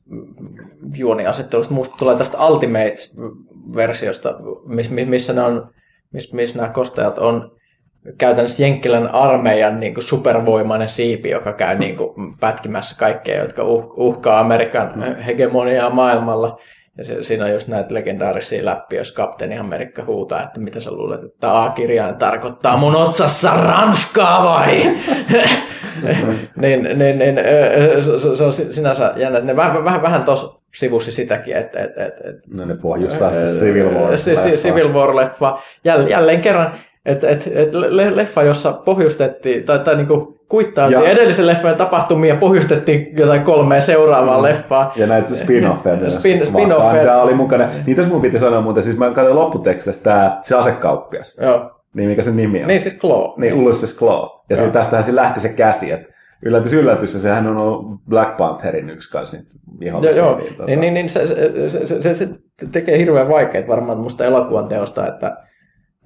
juoniasettelusta, 0.94 1.74
musta 1.74 1.96
tulee 1.98 2.16
tästä 2.16 2.46
Ultimates-versiosta, 2.46 4.34
missä, 5.06 5.32
ne 5.32 5.42
on, 5.42 5.70
missä, 6.12 6.36
missä 6.36 6.56
nämä 6.56 6.68
kostajat 6.68 7.18
on 7.18 7.56
käytännössä 8.18 8.62
Jenkkilän 8.62 9.08
armeijan 9.08 9.80
niin 9.80 9.94
kuin 9.94 10.04
supervoimainen 10.04 10.88
siipi, 10.88 11.30
joka 11.30 11.52
käy 11.52 11.78
niin 11.78 11.96
kuin 11.96 12.36
pätkimässä 12.40 12.98
kaikkea, 12.98 13.42
jotka 13.42 13.64
uh, 13.64 13.92
uhkaa 13.96 14.40
Amerikan 14.40 15.16
hegemoniaa 15.26 15.90
maailmalla. 15.90 16.58
Ja 16.98 17.05
se, 17.05 17.23
siinä 17.23 17.44
on 17.44 17.52
just 17.52 17.69
näitä 17.69 17.94
legendaarisia 17.94 18.64
läppiä, 18.64 19.01
jos 19.01 19.12
kapteeni 19.12 19.59
Amerikka 19.59 20.05
huutaa, 20.05 20.43
että 20.43 20.60
mitä 20.60 20.81
sä 20.81 20.90
luulet, 20.93 21.24
että 21.24 21.62
A-kirjain 21.62 22.16
tarkoittaa 22.16 22.77
mun 22.77 22.97
otsassa 22.97 23.55
Ranskaa 23.55 24.44
vai? 24.44 24.82
niin, 26.62 26.82
niin, 26.82 27.19
niin 27.19 27.35
se, 28.20 28.36
se 28.36 28.43
on 28.43 28.52
sinänsä 28.52 29.12
jännä, 29.16 29.39
että 29.39 29.52
ne 29.52 29.56
vähän, 29.56 29.85
vähän, 29.85 30.02
vähän 30.02 30.24
tuossa 30.24 30.60
sivusi 30.74 31.12
sitäkin, 31.12 31.56
että... 31.56 31.81
että, 31.81 32.05
että 32.05 32.24
no 32.55 32.64
ne 32.64 32.74
pohjustaa 32.74 33.32
sitä 33.32 33.44
Civil 33.44 33.90
War-leffaa. 33.90 34.56
Civil 34.56 34.93
War-leffa. 34.93 35.62
Jälleen 35.85 36.40
kerran 36.40 36.78
että 37.06 37.28
et, 37.28 37.50
et 37.54 37.74
leffa, 38.14 38.42
jossa 38.42 38.72
pohjustettiin, 38.72 39.64
tai, 39.64 39.78
tai 39.78 39.96
niinku 39.96 40.38
kuittailtiin 40.48 41.02
ja. 41.02 41.10
edellisen 41.10 41.46
leffan 41.46 41.76
tapahtumia 41.76 42.36
pohjustettiin 42.36 43.16
jotain 43.16 43.42
kolmea 43.42 43.80
seuraavaa 43.80 44.36
mm. 44.36 44.42
leffaa. 44.42 44.92
Ja 44.96 45.06
näitä 45.06 45.34
spin-offeja 45.34 45.96
myös. 45.96 46.14
Spin, 46.14 46.42
spin-offeja. 46.42 47.22
oli 47.22 47.34
mukana. 47.34 47.68
Niin 47.86 47.96
tässä 47.96 48.12
mun 48.12 48.22
piti 48.22 48.38
sanoa 48.38 48.60
muuten, 48.60 48.82
siis 48.82 48.96
mä 48.96 49.10
katsoin 49.10 49.36
lopputekstistä 49.36 50.04
tää, 50.04 50.38
se 50.42 50.56
asekauppias. 50.56 51.38
Joo. 51.40 51.70
Niin 51.94 52.08
mikä 52.08 52.22
se 52.22 52.30
nimi 52.30 52.60
on? 52.60 52.68
Niin 52.68 52.82
siis 52.82 52.94
Claw. 52.94 53.30
Niin, 53.36 53.54
Ulysses 53.54 53.98
Claw. 53.98 54.28
Ja 54.50 54.56
se, 54.56 54.68
tästähän 54.68 55.04
se 55.04 55.14
lähti 55.14 55.40
se 55.40 55.48
käsi, 55.48 55.90
että 55.90 56.12
yllätys 56.42 56.72
yllätys, 56.72 57.14
ja 57.14 57.20
sehän 57.20 57.46
on 57.46 57.56
ollut 57.56 58.00
Black 58.08 58.36
Pantherin 58.36 58.90
yksi 58.90 59.10
kanssa 59.10 59.36
vihollisia. 59.80 60.16
Joo. 60.16 60.38
Niin, 60.38 60.54
tota... 60.54 60.64
niin, 60.64 60.80
niin, 60.80 60.94
niin 60.94 61.08
se, 61.08 61.26
se, 61.26 61.86
se, 61.86 62.02
se, 62.02 62.14
se, 62.14 62.28
tekee 62.72 62.98
hirveän 62.98 63.28
vaikeaa 63.28 63.68
varmaan 63.68 63.98
musta 63.98 64.24
elokuvan 64.24 64.68
teosta, 64.68 65.08
että 65.08 65.36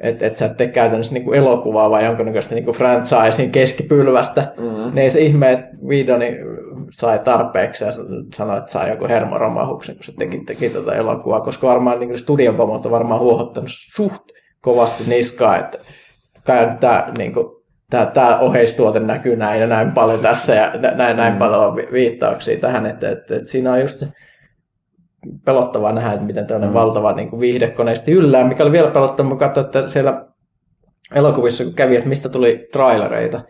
että 0.01 0.27
et 0.27 0.37
sä 0.37 0.47
et 0.47 0.57
tee 0.57 0.69
käytännössä 0.69 1.15
niinku 1.15 1.33
elokuvaa 1.33 1.91
vai 1.91 2.05
jonkinnäköistä 2.05 2.55
niinku 2.55 2.73
franchisein 2.73 3.51
keskipylvästä, 3.51 4.53
mm-hmm. 4.59 4.95
niin 4.95 5.13
se 5.13 5.21
ihme, 5.21 5.53
että 5.53 5.69
Vidoni 5.89 6.37
sai 6.93 7.19
tarpeeksi 7.19 7.85
ja 7.85 7.93
sanoi, 8.35 8.59
että 8.59 8.73
sai 8.73 8.91
joku 8.91 9.09
hermoromahuksen, 9.09 9.95
kun 9.95 10.05
se 10.05 10.13
teki, 10.19 10.43
teki 10.47 10.69
tätä 10.69 10.93
elokuvaa, 10.93 11.41
koska 11.41 11.67
varmaan 11.67 12.01
niin 12.01 12.19
studiopomot 12.19 12.87
on 12.87 12.93
varmaan 12.93 13.21
huohottanut 13.21 13.71
suht 13.71 14.23
kovasti 14.61 15.05
niskaa, 15.07 15.59
että 15.59 15.79
kai 16.45 16.71
tämä 16.81 17.13
niin 17.19 17.35
kuin, 17.35 17.47
tämä, 17.91 18.07
tämä 18.07 18.39
oheistuote 18.39 19.01
näkyy 19.01 19.37
näin 19.37 19.61
ja 19.61 19.67
näin 19.67 19.93
paljon 19.93 20.21
tässä 20.21 20.55
ja 20.55 20.73
näin, 20.97 21.17
näin 21.17 21.33
mm. 21.33 21.39
paljon 21.39 21.77
viittauksia 21.77 22.61
tähän, 22.61 22.87
että, 22.87 23.11
että, 23.11 23.37
että 23.37 23.51
siinä 23.51 23.73
on 23.73 23.81
just 23.81 23.99
se 23.99 24.07
pelottavaa 25.45 25.93
nähdä, 25.93 26.13
että 26.13 26.27
miten 26.27 26.47
tämmöinen 26.47 26.71
mm. 26.71 26.75
valtava 26.75 27.13
niin 27.13 27.31
kuin 27.31 27.41
viihdekoneesti 27.41 28.13
yllää, 28.13 28.45
mikä 28.45 28.63
oli 28.63 28.73
vielä 28.73 28.91
pelottavaa, 28.91 29.37
katsoin, 29.37 29.67
että 29.67 29.91
siellä 29.91 30.27
elokuvissa 31.15 31.65
kun 31.65 31.75
kävi, 31.75 31.97
että 31.97 32.09
mistä 32.09 32.29
tuli 32.29 32.69
trailereita, 32.73 33.45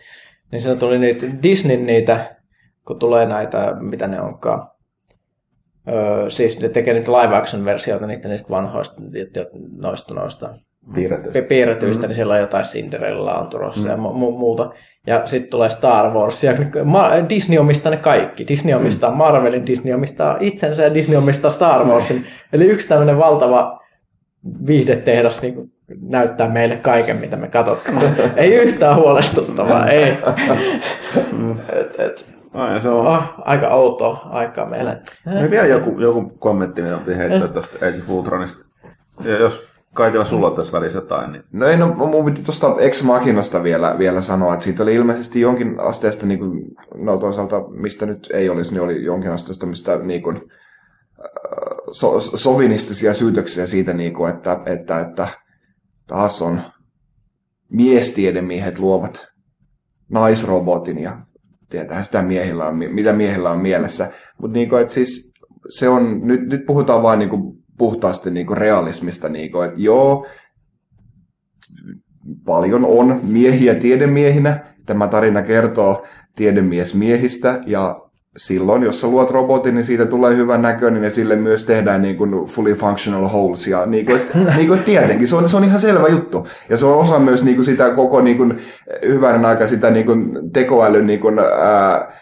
niin 0.52 0.62
siellä 0.62 0.80
tuli 0.80 0.98
niitä 0.98 1.26
Disneyn 1.42 1.86
niitä, 1.86 2.36
kun 2.86 2.98
tulee 2.98 3.26
näitä, 3.26 3.76
mitä 3.80 4.06
ne 4.06 4.20
onkaan, 4.20 4.68
Öö, 5.88 6.30
siis 6.30 6.60
ne 6.60 6.68
tekee 6.68 6.94
niitä 6.94 7.12
live 7.12 7.36
action 7.36 7.64
versioita 7.64 8.06
niitä 8.06 8.28
niistä 8.28 8.50
vanhoista 8.50 9.02
noista 9.76 10.14
noista 10.14 10.54
piirretyistä, 10.94 11.42
piirretyistä 11.42 12.02
mm. 12.02 12.08
niin 12.08 12.14
siellä 12.14 12.34
on 12.34 12.40
jotain 12.40 12.64
Cinderella 12.64 13.38
on 13.38 13.46
tulossa 13.46 13.80
mm. 13.80 13.86
ja 13.86 13.96
mu- 13.96 14.38
muuta. 14.38 14.70
Ja 15.06 15.22
sitten 15.26 15.50
tulee 15.50 15.70
Star 15.70 16.10
Wars 16.10 16.44
ja 16.44 16.52
Ma- 16.84 17.10
Disney 17.28 17.58
omistaa 17.58 17.90
ne 17.90 17.96
kaikki. 17.96 18.48
Disney 18.48 18.74
mm. 18.74 18.80
omistaa 18.80 19.10
mm. 19.10 19.16
Marvelin, 19.16 19.66
Disney 19.66 19.94
omistaa 19.94 20.36
itsensä 20.40 20.82
ja 20.82 20.94
Disney 20.94 21.16
omistaa 21.16 21.50
Star 21.50 21.84
mm. 21.84 21.90
Warsin. 21.90 22.16
Mm. 22.16 22.24
Eli 22.52 22.64
yksi 22.64 22.88
tämmöinen 22.88 23.18
valtava 23.18 23.80
viihdetehdas 24.66 25.42
niin 25.42 25.54
näyttää 26.00 26.48
meille 26.48 26.76
kaiken, 26.76 27.16
mitä 27.16 27.36
me 27.36 27.48
katsotaan. 27.48 28.02
ei 28.36 28.54
yhtään 28.54 28.96
huolestuttavaa, 28.96 29.88
ei. 29.88 30.02
et, 31.72 32.00
et, 32.00 32.36
Ai, 32.56 32.80
se 32.80 32.88
on... 32.88 33.06
Oh, 33.06 33.22
aika 33.38 33.68
outoa 33.68 34.26
aikaa 34.30 34.66
meillä. 34.66 35.00
Me 35.26 35.50
vielä 35.50 35.66
joku, 35.66 36.00
joku 36.00 36.32
kommentti, 36.38 36.82
mitä 36.82 36.96
piti 36.96 37.18
heittää 37.18 37.48
tästä 37.48 37.86
Age 37.86 37.98
of 37.98 38.10
Ultronista. 38.10 38.64
Ja 39.24 39.38
jos 39.38 39.75
Kaitila 39.96 40.24
sulla 40.24 40.50
tässä 40.50 40.72
välissä 40.72 40.98
jotain. 40.98 41.32
Niin... 41.32 41.44
No 41.52 41.66
ei, 41.66 41.76
no 41.76 41.94
mun 41.94 42.24
piti 42.24 42.42
tuosta 42.42 42.76
Ex 42.78 43.02
Machinasta 43.02 43.62
vielä, 43.62 43.96
vielä 43.98 44.20
sanoa, 44.20 44.54
että 44.54 44.64
siitä 44.64 44.82
oli 44.82 44.94
ilmeisesti 44.94 45.40
jonkin 45.40 45.80
asteesta, 45.80 46.26
niin 46.26 46.38
kuin, 46.38 46.62
no 46.94 47.16
toisaalta 47.16 47.68
mistä 47.68 48.06
nyt 48.06 48.28
ei 48.32 48.48
olisi, 48.48 48.72
niin 48.72 48.82
oli 48.82 49.04
jonkin 49.04 49.30
asteesta 49.30 49.66
mistä 49.66 49.96
niin 49.96 50.22
kuin, 50.22 50.42
so, 51.90 52.20
sovinistisia 52.20 53.14
syytöksiä 53.14 53.66
siitä, 53.66 53.92
niin 53.92 54.14
kuin, 54.14 54.34
että, 54.34 54.60
että, 54.66 55.00
että 55.00 55.28
taas 56.06 56.42
on 56.42 56.60
miestiedemiehet 57.68 58.78
luovat 58.78 59.28
naisrobotin 60.08 60.98
ja 60.98 61.18
tietää 61.70 62.02
sitä 62.02 62.22
miehillä 62.22 62.66
on, 62.66 62.76
mitä 62.76 63.12
miehillä 63.12 63.50
on 63.50 63.58
mielessä. 63.58 64.12
Mutta 64.40 64.52
niin 64.52 64.78
että 64.80 64.94
siis 64.94 65.34
se 65.68 65.88
on, 65.88 66.20
nyt, 66.22 66.46
nyt 66.46 66.66
puhutaan 66.66 67.02
vain 67.02 67.18
niin 67.18 67.28
kuin 67.28 67.65
puhtaasti 67.78 68.30
niin 68.30 68.46
kuin 68.46 68.56
realismista, 68.56 69.28
niin 69.28 69.52
kuin, 69.52 69.68
että 69.68 69.80
joo, 69.80 70.26
paljon 72.46 72.84
on 72.84 73.20
miehiä 73.22 73.74
tiedemiehinä. 73.74 74.60
Tämä 74.86 75.08
tarina 75.08 75.42
kertoo 75.42 76.06
tiedemiesmiehistä 76.36 77.60
ja 77.66 78.06
silloin, 78.36 78.82
jos 78.82 79.00
sä 79.00 79.06
luot 79.06 79.30
robotin, 79.30 79.74
niin 79.74 79.84
siitä 79.84 80.06
tulee 80.06 80.36
hyvän 80.36 80.62
näköinen 80.62 81.04
ja 81.04 81.10
sille 81.10 81.36
myös 81.36 81.64
tehdään 81.64 82.02
niin 82.02 82.16
kuin 82.16 82.46
fully 82.46 82.74
functional 82.74 83.28
holes. 83.28 83.66
Ja 83.66 83.86
niin 83.86 84.06
kuin, 84.06 84.20
niin 84.56 84.68
kuin 84.68 84.82
tietenkin, 84.82 85.28
se 85.28 85.36
on, 85.36 85.48
se 85.48 85.56
on 85.56 85.64
ihan 85.64 85.80
selvä 85.80 86.08
juttu. 86.08 86.48
Ja 86.70 86.76
se 86.76 86.86
on 86.86 86.98
osa 86.98 87.18
myös 87.18 87.44
niin 87.44 87.56
kuin 87.56 87.64
sitä 87.64 87.90
koko 87.90 88.20
niin 88.20 88.36
kuin, 88.36 88.58
hyvän 89.06 89.44
aika 89.44 89.66
sitä 89.66 89.90
niin 89.90 90.06
kuin 90.06 90.52
tekoälyn 90.52 91.06
niin 91.06 91.20
kuin, 91.20 91.38
ää, 91.38 92.12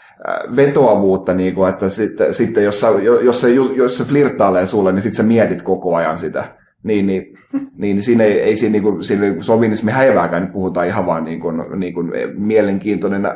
vetoavuutta, 0.57 1.35
niin 1.35 1.55
kuin, 1.55 1.71
että 1.71 1.89
sitten, 1.89 2.35
sitten 2.35 2.65
jos, 2.65 2.81
sä, 2.81 2.89
jos, 3.03 3.41
se, 3.41 3.51
jos 3.51 3.99
se 3.99 4.05
flirttailee 4.05 4.67
sulle, 4.67 4.93
niin 4.93 5.03
sitten 5.03 5.17
sä 5.17 5.23
mietit 5.23 5.63
koko 5.63 5.97
ajan 5.97 6.19
sitä. 6.19 6.57
Niin, 6.83 7.07
niin, 7.07 7.35
niin 7.83 8.03
siinä 8.03 8.25
ei, 8.25 8.41
ei 8.41 8.57
siinä, 8.57 8.73
niin 8.73 8.83
kuin, 8.83 9.05
siinä 9.05 9.23
niin 9.23 9.43
sovinismi 9.43 9.93
häivääkään, 9.93 10.43
niin 10.43 10.53
puhutaan 10.53 10.87
ihan 10.87 11.07
vaan 11.07 11.25
niin 11.25 11.41
kuin, 11.41 11.63
niin 11.77 11.95
kuin 11.95 12.13
mielenkiintoinen 12.37 13.29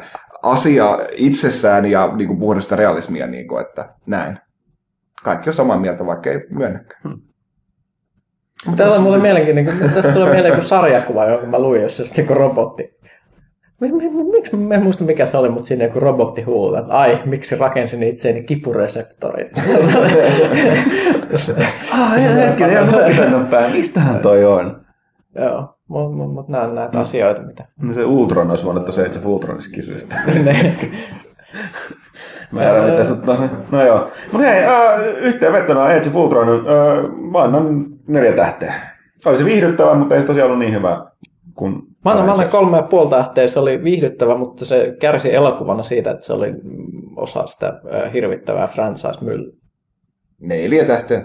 asia 0.42 0.98
itsessään 1.12 1.86
ja 1.86 2.12
niin 2.16 2.28
kuin 2.28 2.38
puhdasta 2.38 2.76
realismia, 2.76 3.26
niin 3.26 3.48
kuin, 3.48 3.60
että 3.60 3.94
näin. 4.06 4.38
Kaikki 5.22 5.50
on 5.50 5.54
samaa 5.54 5.78
mieltä, 5.78 6.06
vaikka 6.06 6.30
ei 6.30 6.46
myönnäkään. 6.50 7.00
Hmm. 7.02 7.20
Tämä 8.76 8.94
on 8.94 9.02
mulle 9.02 9.18
mielenkiintoinen, 9.18 9.90
tästä 9.94 10.12
tulee 10.12 10.30
mieleen 10.30 10.54
joku 10.54 10.66
sarjakuva, 10.66 11.26
jonka 11.26 11.46
mä 11.46 11.58
luin, 11.58 11.82
jos 11.82 11.96
se 11.96 12.26
on 12.30 12.36
robotti 12.36 12.97
Miksi 13.80 14.56
mä 14.56 14.74
en 14.74 14.82
muista 14.82 15.04
mikä 15.04 15.26
se 15.26 15.36
oli, 15.36 15.48
mutta 15.48 15.68
siinä 15.68 15.84
joku 15.84 16.00
robotti 16.00 16.42
huutaa, 16.42 16.80
että 16.80 16.92
ai, 16.92 17.18
miksi 17.24 17.56
rakensin 17.56 18.02
itseäni 18.02 18.42
kipureseptorit. 18.42 19.48
ah, 21.92 22.14
hetkinen, 22.36 22.72
ihan 22.72 23.46
päin. 23.46 23.72
Mistähän 23.72 24.20
toi 24.20 24.44
on? 24.44 24.80
Joo, 25.34 25.74
mutta 25.88 26.16
mut, 26.16 26.34
mut 26.34 26.48
nämä 26.48 26.64
on 26.64 26.74
näitä 26.74 26.96
mm. 26.96 27.02
asioita, 27.02 27.42
mitä... 27.42 27.64
No 27.82 27.92
se 27.92 28.04
Ultron 28.04 28.50
olisi 28.50 28.64
voinut 28.64 28.84
tosiaan 28.84 29.06
itse 29.06 29.20
Ultronissa 29.24 29.70
kysyä 29.74 29.98
sitä. 29.98 30.16
Mä 32.52 32.62
en 32.62 32.90
mitä 32.90 33.04
se 33.04 33.14
No 33.70 33.86
joo. 33.86 34.08
Mutta 34.32 34.48
hei, 34.48 34.64
äh, 34.64 35.00
yhteenvetona 35.20 35.84
Age 35.84 36.08
of 36.08 36.14
Ultron, 36.14 36.48
äh, 36.48 36.54
mä 37.32 37.42
annan 37.42 37.86
neljä 38.06 38.32
tähteä. 38.32 38.74
Olisi 39.24 39.44
viihdyttävää, 39.44 39.94
mutta 39.94 40.14
ei 40.14 40.20
se 40.20 40.26
tosiaan 40.26 40.46
ollut 40.46 40.58
niin 40.58 40.72
hyvä 40.72 41.06
kuin 41.58 41.82
Mä 42.04 42.10
annan, 42.10 42.48
kolme 42.48 42.76
ja 42.76 42.82
puoli 42.82 43.10
tähteä, 43.10 43.48
se 43.48 43.60
oli 43.60 43.84
viihdyttävä, 43.84 44.36
mutta 44.36 44.64
se 44.64 44.96
kärsi 45.00 45.34
elokuvana 45.34 45.82
siitä, 45.82 46.10
että 46.10 46.26
se 46.26 46.32
oli 46.32 46.54
osa 47.16 47.46
sitä 47.46 47.80
hirvittävää 48.12 48.66
franchise-myllyä. 48.66 49.52
Neljä 50.40 50.84
tähteä. 50.84 51.24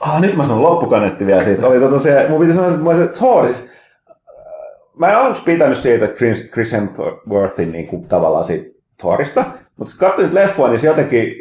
Ah, 0.00 0.20
nyt 0.20 0.36
mä 0.36 0.44
sanon 0.44 0.62
loppukanetti 0.62 1.26
vielä 1.26 1.44
siitä. 1.44 1.66
Oli 1.66 1.80
tota 1.80 2.00
se, 2.00 2.26
mun 2.28 2.40
piti 2.40 2.52
sanoa, 2.52 2.70
että 2.70 2.80
mä 2.80 2.94
se 2.94 3.08
Thor, 3.08 3.48
siis, 3.48 3.70
mä 4.98 5.10
en 5.10 5.16
aluksi 5.16 5.42
pitänyt 5.42 5.78
siitä 5.78 6.08
Chris, 6.08 6.50
Chris 6.52 6.72
Hemsworthin 6.72 7.72
niin 7.72 7.86
kuin, 7.86 8.08
tavallaan 8.08 8.44
siitä 8.44 8.80
Thorista, 9.00 9.44
mutta 9.76 9.94
kun 9.98 10.08
katsoin 10.08 10.34
leffoa, 10.34 10.68
niin 10.68 10.78
se 10.78 10.86
jotenkin, 10.86 11.34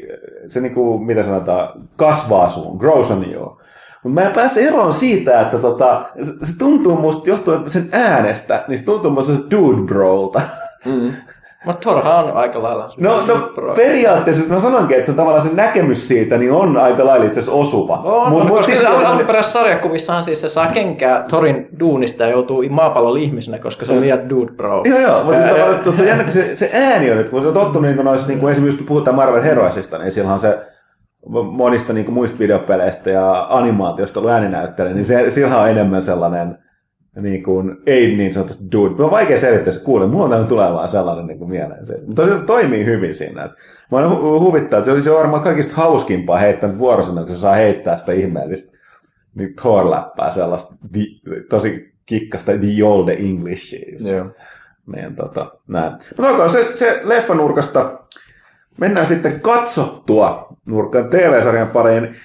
se 0.48 0.62
niin 0.62 0.74
kuin, 0.74 1.04
mitä 1.04 1.24
sanotaan, 1.24 1.88
kasvaa 1.96 2.50
suun, 2.50 2.78
grows 2.78 3.12
on 3.12 3.32
you. 3.32 3.62
Mutta 4.04 4.22
mä 4.22 4.28
en 4.28 4.34
pääse 4.34 4.62
eroon 4.62 4.94
siitä, 4.94 5.42
että 5.42 5.58
tota, 5.58 6.02
se 6.44 6.58
tuntuu 6.58 6.96
musta 6.98 7.30
johtuen 7.30 7.70
sen 7.70 7.90
äänestä, 7.92 8.64
niin 8.68 8.80
se 8.80 8.86
tuntuu 8.86 9.12
musta 9.12 9.34
dude 9.52 9.82
brolta. 9.86 10.42
Mm. 10.86 11.12
Mutta 11.66 11.90
Thorhan 11.90 12.26
on 12.26 12.38
aika 12.38 12.64
lailla. 12.64 12.94
No, 12.98 13.22
no 13.28 13.36
periaatteessa, 13.76 14.54
mä 14.54 14.60
sanoinkin, 14.60 14.98
että 14.98 15.12
se 15.12 15.18
tavallaan 15.18 15.42
se 15.42 15.50
näkemys 15.54 16.08
siitä 16.08 16.38
niin 16.38 16.52
on 16.52 16.78
aika 16.78 17.06
lailla 17.06 17.26
itse 17.26 17.40
asiassa 17.40 17.58
osuva. 17.60 18.02
On, 18.04 18.32
Mut- 18.32 18.42
on, 18.42 18.48
mut 18.48 18.58
koska 18.58 18.66
siis 18.66 18.80
se 18.80 18.88
on- 18.90 19.06
alkuperäisessä 19.06 19.60
sarjakuvissahan 19.60 20.24
siis 20.24 20.42
se 20.42 20.50
saa 20.50 20.68
kenkää 20.68 21.24
Thorin 21.28 21.68
duunista 21.80 22.24
ja 22.24 22.30
joutuu 22.30 22.64
maapallon 22.70 23.18
ihmisenä, 23.18 23.58
koska 23.60 23.86
se 23.86 23.92
on 23.92 24.02
liian 24.02 24.30
dude 24.30 24.52
bro. 24.52 24.82
Joo, 24.86 25.00
joo, 25.00 25.24
mutta 25.24 25.40
siis 25.42 25.54
tavallaan, 25.54 26.32
se, 26.32 26.44
kun 26.44 26.58
se, 26.58 26.70
ääni 26.74 27.12
on, 27.12 27.20
että 27.20 27.32
kun 27.32 27.42
se 27.42 27.48
on 27.48 27.54
tottunut 27.54 27.92
niin 27.96 28.06
noissa, 28.06 28.28
niin 28.28 28.40
kuin 28.40 28.52
esimerkiksi 28.52 28.78
kun 28.78 28.88
puhutaan 28.88 29.16
Marvel 29.16 29.42
Heroesista, 29.42 29.98
niin 29.98 30.12
siellä 30.12 30.34
on 30.34 30.40
se 30.40 30.58
monista 31.52 31.94
niin 31.94 32.06
kuin 32.06 32.14
muista 32.14 32.40
videopeleistä 32.40 33.10
ja 33.10 33.48
animaatiosta 33.50 34.20
ollut 34.20 34.32
ääninäyttelijä, 34.32 34.94
niin 34.94 35.06
se, 35.06 35.32
sillä 35.32 35.62
on 35.62 35.70
enemmän 35.70 36.02
sellainen 36.02 36.58
niin 37.22 37.44
kuin, 37.44 37.78
ei 37.86 38.16
niin 38.16 38.34
sanotusti 38.34 38.64
dude. 38.72 38.90
Mulla 38.90 39.06
on 39.06 39.12
vaikea 39.12 39.40
selittää 39.40 39.74
se 39.74 39.84
kuulee. 39.84 40.08
Mulla 40.08 40.36
on 40.36 40.48
tulee 40.48 40.74
vaan 40.74 40.88
sellainen 40.88 41.28
niin 41.28 41.40
kuin 41.40 41.50
mieleen. 41.50 41.86
Se, 41.86 41.94
mutta 42.06 42.22
tosiaan 42.22 42.40
se 42.40 42.46
toimii 42.46 42.86
hyvin 42.86 43.16
siinä. 43.16 43.44
Että 43.44 43.58
mä 43.92 43.98
oon 43.98 44.12
hu- 44.12 44.40
huvittaa, 44.40 44.78
että 44.78 44.86
se 44.86 44.92
olisi 44.92 45.12
varmaan 45.12 45.44
kaikista 45.44 45.76
hauskimpaa 45.76 46.38
heittää 46.38 46.70
nyt 46.70 46.80
vuorosana, 46.80 47.24
kun 47.24 47.36
se 47.36 47.42
saa 47.42 47.54
heittää 47.54 47.98
sitä 47.98 48.12
ihmeellistä 48.12 48.78
niin 49.36 49.56
Thor-läppää 49.56 50.32
sellaista 50.32 50.76
di, 50.94 51.06
tosi 51.50 51.94
kikkasta 52.06 52.52
the 52.52 52.84
old 52.86 53.10
Englishia. 53.10 53.94
just. 53.94 54.06
Joo. 54.06 54.26
Niin, 54.96 55.16
tota, 55.16 55.46
näin. 55.68 55.92
Mutta 55.92 56.32
okay, 56.32 56.50
se, 56.50 56.72
se 56.76 57.02
leffanurkasta 57.04 58.00
mennään 58.80 59.08
sitten 59.08 59.40
katsottua 59.40 60.49
nurkan 60.66 61.10
TV-sarjan 61.10 61.68
pariin. 61.68 62.16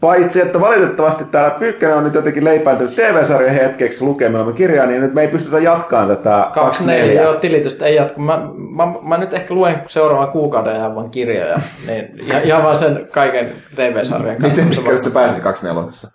Paitsi, 0.00 0.40
että 0.40 0.60
valitettavasti 0.60 1.24
täällä 1.24 1.58
Pyykkänen 1.58 1.96
on 1.96 2.04
nyt 2.04 2.14
jotenkin 2.14 2.44
leipääntynyt 2.44 2.94
TV-sarjan 2.94 3.54
hetkeksi 3.54 4.04
lukemaan 4.04 4.52
kirjaa, 4.52 4.86
niin 4.86 5.00
nyt 5.02 5.14
me 5.14 5.20
ei 5.20 5.28
pystytä 5.28 5.58
jatkamaan 5.58 6.08
tätä 6.08 6.50
24, 6.54 7.22
joo, 7.22 7.34
tilitystä 7.34 7.86
ei 7.86 7.96
jatku. 7.96 8.20
Mä, 8.20 8.48
mä, 8.76 8.92
mä, 9.02 9.18
nyt 9.18 9.34
ehkä 9.34 9.54
luen 9.54 9.82
seuraavan 9.86 10.28
kuukauden 10.28 10.74
ajan 10.74 10.94
vaan 10.94 11.10
kirjoja. 11.10 11.60
Niin, 11.86 12.18
ja, 12.28 12.40
ihan 12.40 12.62
vaan 12.62 12.76
sen 12.76 13.08
kaiken 13.12 13.48
TV-sarjan 13.76 14.36
Miten 14.36 14.50
katsomisen 14.50 14.76
pitkälle 14.76 14.98
sä 14.98 15.10
pääsit 15.10 15.42
24 15.42 16.10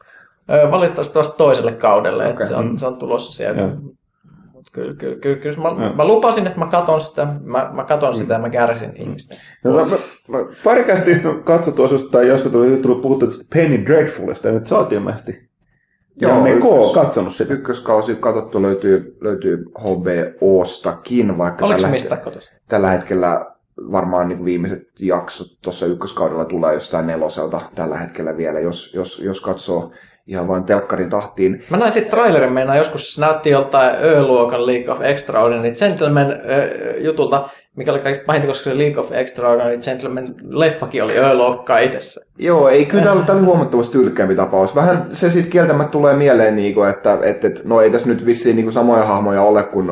Ö, 0.54 0.72
Valitettavasti 0.72 1.20
vasta 1.20 1.38
toiselle 1.38 1.72
kaudelle, 1.72 2.24
okay. 2.24 2.32
Että 2.34 2.46
se, 2.46 2.56
on, 2.56 2.78
se 2.78 2.86
on 2.86 2.96
tulossa 2.96 3.34
sieltä. 3.34 3.62
Joo. 3.62 3.72
Kyllä, 4.76 4.94
kyllä, 4.94 5.16
kyllä, 5.16 5.38
kyllä 5.38 5.58
mä, 5.58 5.94
mä, 5.96 6.06
lupasin, 6.06 6.48
että 6.48 6.60
mä 6.60 6.68
katon 6.68 7.02
sitä, 7.02 7.28
mä, 7.44 7.72
mä 7.74 7.84
katon 7.84 8.16
sitä 8.16 8.34
ja 8.34 8.40
mä 8.40 8.50
kärsin 8.50 8.92
ihmistä. 8.96 9.36
No, 9.64 9.72
mä, 9.74 9.86
mä, 9.86 9.96
mä, 10.28 10.38
pari 10.64 10.84
kästistä 10.84 11.30
katsottu 11.44 11.84
osusta, 11.84 12.24
jossa 12.24 12.50
tuli, 12.50 12.78
tuli 12.78 13.02
puhuttu 13.02 13.28
tästä 13.28 13.46
Penny 13.54 13.86
Dreadfulista, 13.86 14.48
ja 14.48 14.54
nyt 14.54 14.68
sä 14.68 14.78
oot 14.78 14.92
ilmeisesti 14.92 15.50
Joo, 16.22 16.42
me 16.42 16.52
ykkös- 16.52 16.94
katsonut 16.94 17.34
sitä. 17.34 17.54
Ykköskausi 17.54 18.16
katsottu 18.16 18.62
löytyy, 18.62 19.18
löytyy 19.22 19.66
HBOstakin, 19.80 21.38
vaikka 21.38 21.66
Oliko 21.66 21.78
tällä, 21.78 21.92
mistä 21.92 22.16
het- 22.16 22.24
kotosta? 22.24 22.52
tällä 22.68 22.90
hetkellä 22.90 23.46
varmaan 23.92 24.28
niin 24.28 24.46
viimeiset 24.46 24.88
jaksot 25.00 25.48
tuossa 25.62 25.86
ykköskaudella 25.86 26.46
tulee 26.46 26.74
jostain 26.74 27.08
neloselta 27.08 27.62
tällä 27.76 27.98
hetkellä 27.98 28.38
vielä, 28.38 28.60
jos, 28.60 28.94
jos, 28.94 29.20
jos 29.20 29.42
katsoo 29.42 29.92
ihan 30.28 30.48
vain 30.48 30.64
telkkarin 30.64 31.10
tahtiin. 31.10 31.64
Mä 31.70 31.78
näin 31.78 31.94
sitten 31.94 32.12
trailerin 32.12 32.54
meinaa 32.54 32.78
joskus, 32.78 33.14
se 33.14 33.22
näytti 33.22 33.50
joltain 33.50 33.96
Ö-luokan 34.04 34.68
League 34.68 34.94
of 34.94 35.02
Extraordinary 35.02 35.72
Gentlemen 35.72 36.42
jutulta, 36.98 37.50
mikä 37.76 37.92
oli 37.92 38.00
kaikista 38.00 38.26
pahinta, 38.26 38.48
koska 38.48 38.64
se 38.64 38.78
League 38.78 39.04
of 39.04 39.12
Extraordinary 39.12 39.78
Gentlemen 39.78 40.36
leffakin 40.50 41.04
oli 41.04 41.18
Ö-luokkaa 41.18 41.80
itsessä. 41.80 42.22
Joo, 42.38 42.70
ei, 42.70 42.86
kyllä 42.86 43.04
tämä 43.04 43.16
oli, 43.16 43.24
tämä 43.24 43.40
oli 43.40 43.46
huomattavasti 43.46 43.92
tyylikkäämpi 43.92 44.36
tapaus. 44.36 44.76
Vähän 44.76 45.06
se 45.12 45.30
sitten 45.30 45.52
kieltämättä 45.52 45.92
tulee 45.92 46.14
mieleen, 46.14 46.56
niin 46.56 46.74
kuin, 46.74 46.90
että, 46.90 47.18
että, 47.24 47.48
että 47.48 47.62
no 47.64 47.82
ei 47.82 47.90
tässä 47.90 48.08
nyt 48.08 48.26
vissiin 48.26 48.56
niin 48.56 48.66
kuin 48.66 48.74
samoja 48.74 49.06
hahmoja 49.06 49.42
ole 49.42 49.64
kuin, 49.64 49.90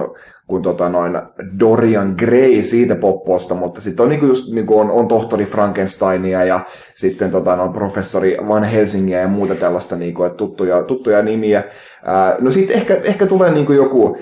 kuin 0.47 0.63
tota 0.63 0.89
noin 0.89 1.19
Dorian 1.59 2.15
Gray 2.17 2.63
siitä 2.63 2.95
popposta, 2.95 3.55
mutta 3.55 3.81
sitten 3.81 4.03
on 4.03 4.09
niin 4.09 4.19
kuin 4.19 4.29
just 4.29 4.53
niin 4.53 4.65
kuin 4.65 4.79
on, 4.79 4.91
on 4.91 5.07
tohtori 5.07 5.45
Frankensteinia 5.45 6.43
ja 6.45 6.59
sitten 6.95 7.31
tota 7.31 7.55
noin 7.55 7.73
professori 7.73 8.37
Van 8.47 8.63
Helsingiä 8.63 9.21
ja 9.21 9.27
muuta 9.27 9.55
tällaista 9.55 9.95
niin 9.95 10.13
kuin, 10.13 10.27
että 10.27 10.37
tuttuja, 10.37 10.83
tuttuja 10.83 11.21
nimiä. 11.21 11.63
Ää, 12.05 12.35
no 12.39 12.51
sitten 12.51 12.75
ehkä, 12.75 12.97
ehkä 13.03 13.25
tulee 13.25 13.51
niin 13.51 13.65
kuin 13.65 13.75
joku 13.75 14.17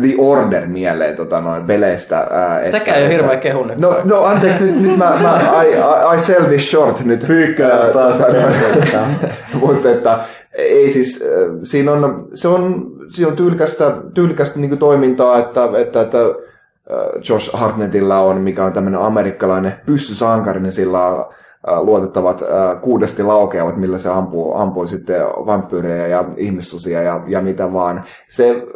The 0.00 0.14
Order 0.18 0.66
mieleen 0.66 1.16
tota 1.16 1.40
noin 1.40 1.66
peleistä. 1.66 2.26
Ää, 2.30 2.60
että- 2.60 2.78
Sekään 2.78 2.98
ei 2.98 3.04
ole 3.04 3.12
hirveä 3.12 3.36
kehu 3.36 3.64
nyt. 3.64 3.78
No, 3.78 4.00
no 4.04 4.24
anteeksi, 4.24 4.64
nyt, 4.64 4.80
nyt 4.80 4.96
mä, 4.98 5.18
mä 5.22 5.62
I, 5.62 5.68
I, 5.68 6.14
I 6.14 6.18
sell 6.18 6.44
this 6.44 6.70
short 6.70 7.04
nyt. 7.04 7.24
Pyykkönen 7.26 7.92
taas 7.92 8.16
Mutta 9.60 9.90
että 9.90 10.18
ei 10.52 10.90
siis, 10.90 11.28
siinä 11.62 11.92
on, 11.92 12.28
se 12.34 12.48
on, 12.48 12.86
siinä 13.10 13.30
on 13.30 13.36
tyylikästä, 13.36 13.96
tyylikästä 14.14 14.60
niin 14.60 14.78
toimintaa, 14.78 15.38
että, 15.38 15.68
että, 15.78 16.00
että 16.00 16.18
Josh 17.28 17.50
Hartnettilla 17.52 18.20
on, 18.20 18.40
mikä 18.40 18.64
on 18.64 18.72
tämmöinen 18.72 19.00
amerikkalainen 19.00 19.72
pyssysankari, 19.86 20.60
niin 20.60 20.72
sillä 20.72 21.06
on 21.06 21.24
luotettavat 21.80 22.42
kuudesti 22.80 23.22
laukeavat, 23.22 23.76
millä 23.76 23.98
se 23.98 24.08
ampuu, 24.10 24.54
ampuu 24.54 24.86
sitten 24.86 25.22
vampyyrejä 25.22 26.06
ja 26.06 26.24
ihmissusia 26.36 27.02
ja, 27.02 27.24
ja 27.26 27.40
mitä 27.40 27.72
vaan. 27.72 28.04
Se 28.28 28.66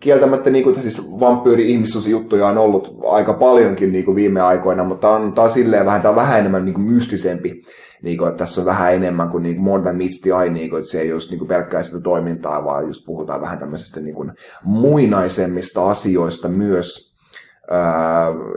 kieltämättä 0.00 0.50
niin 0.50 0.64
kuin, 0.64 0.74
siis 0.74 1.20
vampyyri 1.20 1.70
ihmissusi 1.70 2.10
juttuja 2.10 2.46
on 2.46 2.58
ollut 2.58 2.98
aika 3.06 3.34
paljonkin 3.34 3.92
niin 3.92 4.04
kuin 4.04 4.14
viime 4.14 4.40
aikoina, 4.40 4.84
mutta 4.84 5.10
on, 5.10 5.32
tää 5.32 5.44
on 5.44 5.50
silleen 5.50 5.86
vähän, 5.86 6.02
tää 6.02 6.10
on 6.10 6.16
vähän 6.16 6.38
enemmän 6.38 6.64
niin 6.64 6.74
kuin 6.74 6.86
mystisempi 6.86 7.62
niin 8.02 8.18
kuin, 8.18 8.28
että 8.28 8.38
tässä 8.38 8.60
on 8.60 8.66
vähän 8.66 8.94
enemmän 8.94 9.28
kuin, 9.28 9.42
niin 9.42 9.56
kuin 9.56 9.64
more 9.64 9.82
than 9.82 9.96
meets 9.96 10.20
the 10.20 10.30
eye, 10.30 10.50
niin 10.50 10.70
kuin, 10.70 10.80
että 10.80 10.90
se 10.90 11.00
ei 11.00 11.06
ole 11.06 11.16
just 11.16 11.30
niin 11.30 11.38
kuin 11.38 11.48
pelkkää 11.48 11.82
sitä 11.82 12.00
toimintaa, 12.00 12.64
vaan 12.64 12.86
just 12.86 13.06
puhutaan 13.06 13.40
vähän 13.40 13.58
tämmöisestä 13.58 14.00
niin 14.00 14.14
kuin 14.14 14.32
muinaisemmista 14.64 15.90
asioista 15.90 16.48
myös. 16.48 17.07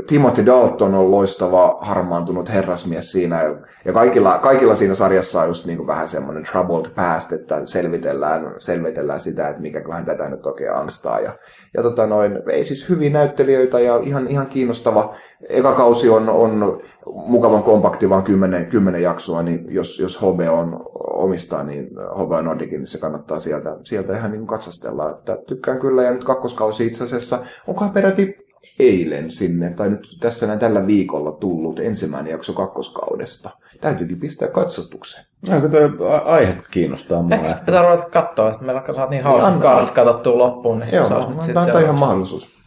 Timothy 0.07 0.45
Dalton 0.45 0.95
on 0.95 1.11
loistava 1.11 1.77
harmaantunut 1.81 2.49
herrasmies 2.49 3.11
siinä, 3.11 3.43
ja 3.85 3.93
kaikilla, 3.93 4.39
kaikilla 4.39 4.75
siinä 4.75 4.95
sarjassa 4.95 5.41
on 5.41 5.47
just 5.47 5.65
niin 5.65 5.77
kuin 5.77 5.87
vähän 5.87 6.07
semmoinen 6.07 6.43
troubled 6.43 6.91
past, 6.95 7.31
että 7.31 7.65
selvitellään, 7.65 8.53
selvitellään 8.57 9.19
sitä, 9.19 9.49
että 9.49 9.61
mikäköhän 9.61 10.05
tätä 10.05 10.29
nyt 10.29 10.45
oikein 10.45 10.75
angstaa, 10.75 11.19
ja, 11.19 11.33
ja 11.73 11.83
tota 11.83 12.07
noin, 12.07 12.39
ei 12.49 12.65
siis 12.65 12.89
hyviä 12.89 13.09
näyttelijöitä 13.09 13.79
ja 13.79 13.99
ihan, 14.03 14.27
ihan 14.27 14.47
kiinnostava. 14.47 15.15
Eka 15.49 15.73
kausi 15.73 16.09
on, 16.09 16.29
on 16.29 16.81
mukavan 17.05 17.63
kompakti, 17.63 18.09
vaan 18.09 18.23
kymmenen, 18.23 18.65
kymmenen 18.65 19.01
jaksoa, 19.01 19.43
niin 19.43 19.65
jos, 19.69 19.99
jos 19.99 20.21
HB 20.21 20.39
on 20.51 20.85
omistaa, 21.13 21.63
niin 21.63 21.87
HB 22.15 22.31
Nordicin, 22.43 22.79
niin 22.79 22.87
se 22.87 22.99
kannattaa 22.99 23.39
sieltä, 23.39 23.77
sieltä 23.83 24.17
ihan 24.17 24.31
niin 24.31 24.47
katsastella. 24.47 25.09
Että 25.09 25.37
tykkään 25.47 25.79
kyllä, 25.79 26.03
ja 26.03 26.11
nyt 26.11 26.23
kakkoskausi 26.23 26.85
itse 26.85 27.03
asiassa, 27.03 27.39
onkohan 27.67 27.93
peräti 27.93 28.40
eilen 28.79 29.31
sinne, 29.31 29.69
tai 29.69 29.89
nyt 29.89 30.07
tässä 30.19 30.47
näin 30.47 30.59
tällä 30.59 30.87
viikolla 30.87 31.31
tullut 31.31 31.79
ensimmäinen 31.79 32.31
jakso 32.31 32.53
kakkoskaudesta. 32.53 33.49
Täytyykin 33.81 34.19
pistää 34.19 34.47
katsastukseen. 34.47 35.25
No, 35.49 35.61
kun 35.61 35.71
tuo 35.97 36.21
aihe 36.25 36.57
kiinnostaa 36.71 37.21
mua. 37.21 37.35
Ehkä 37.35 37.49
sitä 37.49 37.65
pitää 37.65 37.81
ruveta 37.81 38.09
katsoa, 38.09 38.51
että 38.51 38.65
meillä 38.65 38.83
saat 38.95 39.09
niin 39.09 39.23
hauskat 39.23 39.61
kaarit 39.61 39.91
katsottua 39.91 40.37
loppuun. 40.37 40.79
Niin 40.79 40.95
Joo, 40.95 41.07
se 41.07 41.13
on 41.13 41.21
on, 41.21 41.43
sit 41.43 41.53
tämä 41.53 41.65
se 41.65 41.73
on 41.73 41.83
ihan 41.83 41.95
mahdollisuus. 41.95 42.61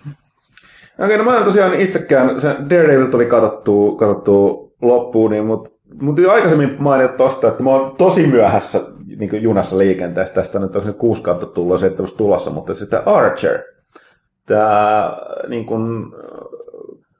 Okei, 0.98 1.18
no 1.18 1.24
mä 1.24 1.38
en 1.38 1.44
tosiaan 1.44 1.74
itsekään, 1.74 2.40
se 2.40 2.48
Daredevil 2.70 3.06
tuli 3.06 3.26
katsottua, 3.26 3.96
katsottua 3.96 4.70
loppuun, 4.82 5.30
niin 5.30 5.46
mut, 5.46 5.68
mut 6.00 6.18
jo 6.18 6.32
aikaisemmin 6.32 6.76
mainit 6.78 7.16
tosta, 7.16 7.48
että 7.48 7.62
mä 7.62 7.70
oon 7.70 7.96
tosi 7.96 8.26
myöhässä 8.26 8.80
niin 9.18 9.42
junassa 9.42 9.78
liikenteessä. 9.78 10.34
Tästä 10.34 10.58
nyt 10.58 10.76
on 10.76 10.84
se 10.84 10.92
kuusi 10.92 11.22
kautta 11.22 11.46
tullut, 11.46 11.80
seitsemäs 11.80 12.12
tulossa, 12.12 12.50
mutta 12.50 12.74
sitten 12.74 13.08
Archer, 13.08 13.58
tämä 14.46 15.16
niin 15.48 15.66
kuin, 15.66 16.12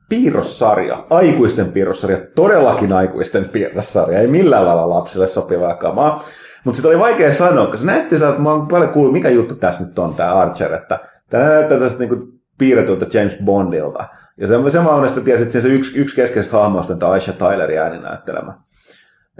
piirrossarja, 0.08 1.06
aikuisten 1.10 1.72
piirrossarja, 1.72 2.18
todellakin 2.34 2.92
aikuisten 2.92 3.44
piirrossarja, 3.44 4.18
ei 4.18 4.26
millään 4.26 4.66
lailla 4.66 4.88
lapsille 4.88 5.26
sopivaa 5.26 5.74
kamaa. 5.74 6.24
Mutta 6.64 6.76
sitä 6.76 6.88
oli 6.88 6.98
vaikea 6.98 7.32
sanoa, 7.32 7.66
koska 7.66 7.86
näytti 7.86 8.14
että 8.14 8.34
mä 8.38 8.50
oon 8.50 8.68
paljon 8.68 8.90
kuullut, 8.90 9.12
mikä 9.12 9.28
juttu 9.28 9.54
tässä 9.54 9.84
nyt 9.84 9.98
on, 9.98 10.14
tämä 10.14 10.34
Archer, 10.34 10.74
että 10.74 10.98
tämä 11.30 11.44
näyttää 11.44 11.78
tästä 11.78 11.98
niinku 11.98 12.28
piirretulta 12.58 13.06
James 13.18 13.38
Bondilta. 13.44 14.08
Ja 14.36 14.46
se, 14.46 14.54
se 14.68 14.80
mä 14.80 14.90
onnestä 14.90 15.20
tiesin, 15.20 15.46
että 15.46 15.60
se 15.60 15.68
yksi, 15.68 15.98
yksi 15.98 16.16
keskeisistä 16.16 16.56
hahmoista 16.56 16.92
on 16.92 16.98
tämä 16.98 17.12
Aisha 17.12 17.32
Tylerin 17.32 17.78
ääninäyttelemä. 17.78 18.54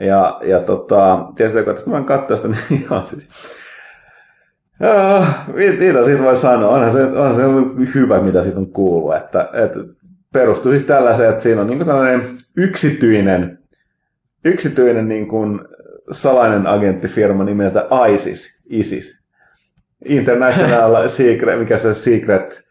Ja, 0.01 0.39
ja 0.43 0.61
tota, 0.61 1.19
tiesit, 1.37 1.59
että 1.59 1.75
tästä 1.75 1.91
mä 1.91 1.99
en 1.99 2.05
katsoa 2.05 2.37
sitä, 2.37 2.49
niin 2.49 2.59
ihan 2.83 3.05
siis. 3.05 3.29
Mit- 5.55 5.79
mitä 5.79 6.05
siitä 6.05 6.23
voi 6.23 6.37
sanoa? 6.37 6.71
Onhan 6.71 6.93
se, 6.93 7.03
onhan 7.03 7.35
se 7.37 7.43
hyvä, 7.95 8.21
mitä 8.21 8.43
siitä 8.43 8.59
on 8.59 8.67
kuullut. 8.67 9.17
Että, 9.17 9.49
että 9.53 9.81
perustuu 10.33 10.71
siis 10.71 10.83
tällaiseen, 10.83 11.31
että 11.31 11.43
siinä 11.43 11.61
on 11.61 11.67
niin 11.67 11.87
tällainen 11.87 12.23
yksityinen, 12.57 13.59
yksityinen 14.45 15.09
niin 15.09 15.29
kuin 15.29 15.61
salainen 16.11 16.67
agenttifirma 16.67 17.45
nimeltä 17.45 17.87
ISIS, 18.15 18.63
ISIS. 18.71 19.25
International 20.05 21.09
Secret, 21.09 21.59
mikä 21.59 21.79
se 21.79 21.95
Secret, 21.95 22.63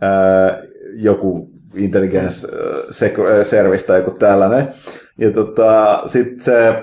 ää, 0.00 0.62
joku 0.94 1.48
intelligence 1.74 2.48
ää, 2.48 3.44
service 3.44 3.86
tai 3.86 3.98
joku 3.98 4.10
tällainen. 4.10 4.68
Ja 5.18 5.30
tota, 5.30 6.02
sitten 6.06 6.40
se 6.40 6.74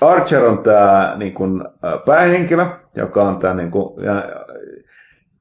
Archer 0.00 0.44
on 0.44 0.58
tämä 0.58 1.14
niin 1.18 1.34
kuin, 1.34 1.64
päähenkilö, 2.06 2.66
joka 2.96 3.22
on 3.22 3.36
tämä 3.36 3.54
niin 3.54 3.70
kuin, 3.70 4.04
ja, 4.04 4.24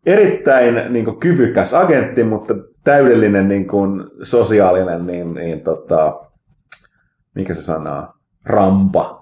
erittäin 0.06 0.94
niin 0.94 1.06
kuin, 1.06 1.20
kyvykäs 1.20 1.74
agentti, 1.74 2.24
mutta 2.24 2.54
täydellinen 2.84 3.48
niin 3.48 3.68
kuin, 3.68 4.04
sosiaalinen, 4.22 5.08
niin, 5.08 5.34
niin 5.34 5.62
tota, 5.62 6.20
mikä 7.36 7.54
se 7.54 7.62
sanoo, 7.62 8.08
rampa. 8.46 9.22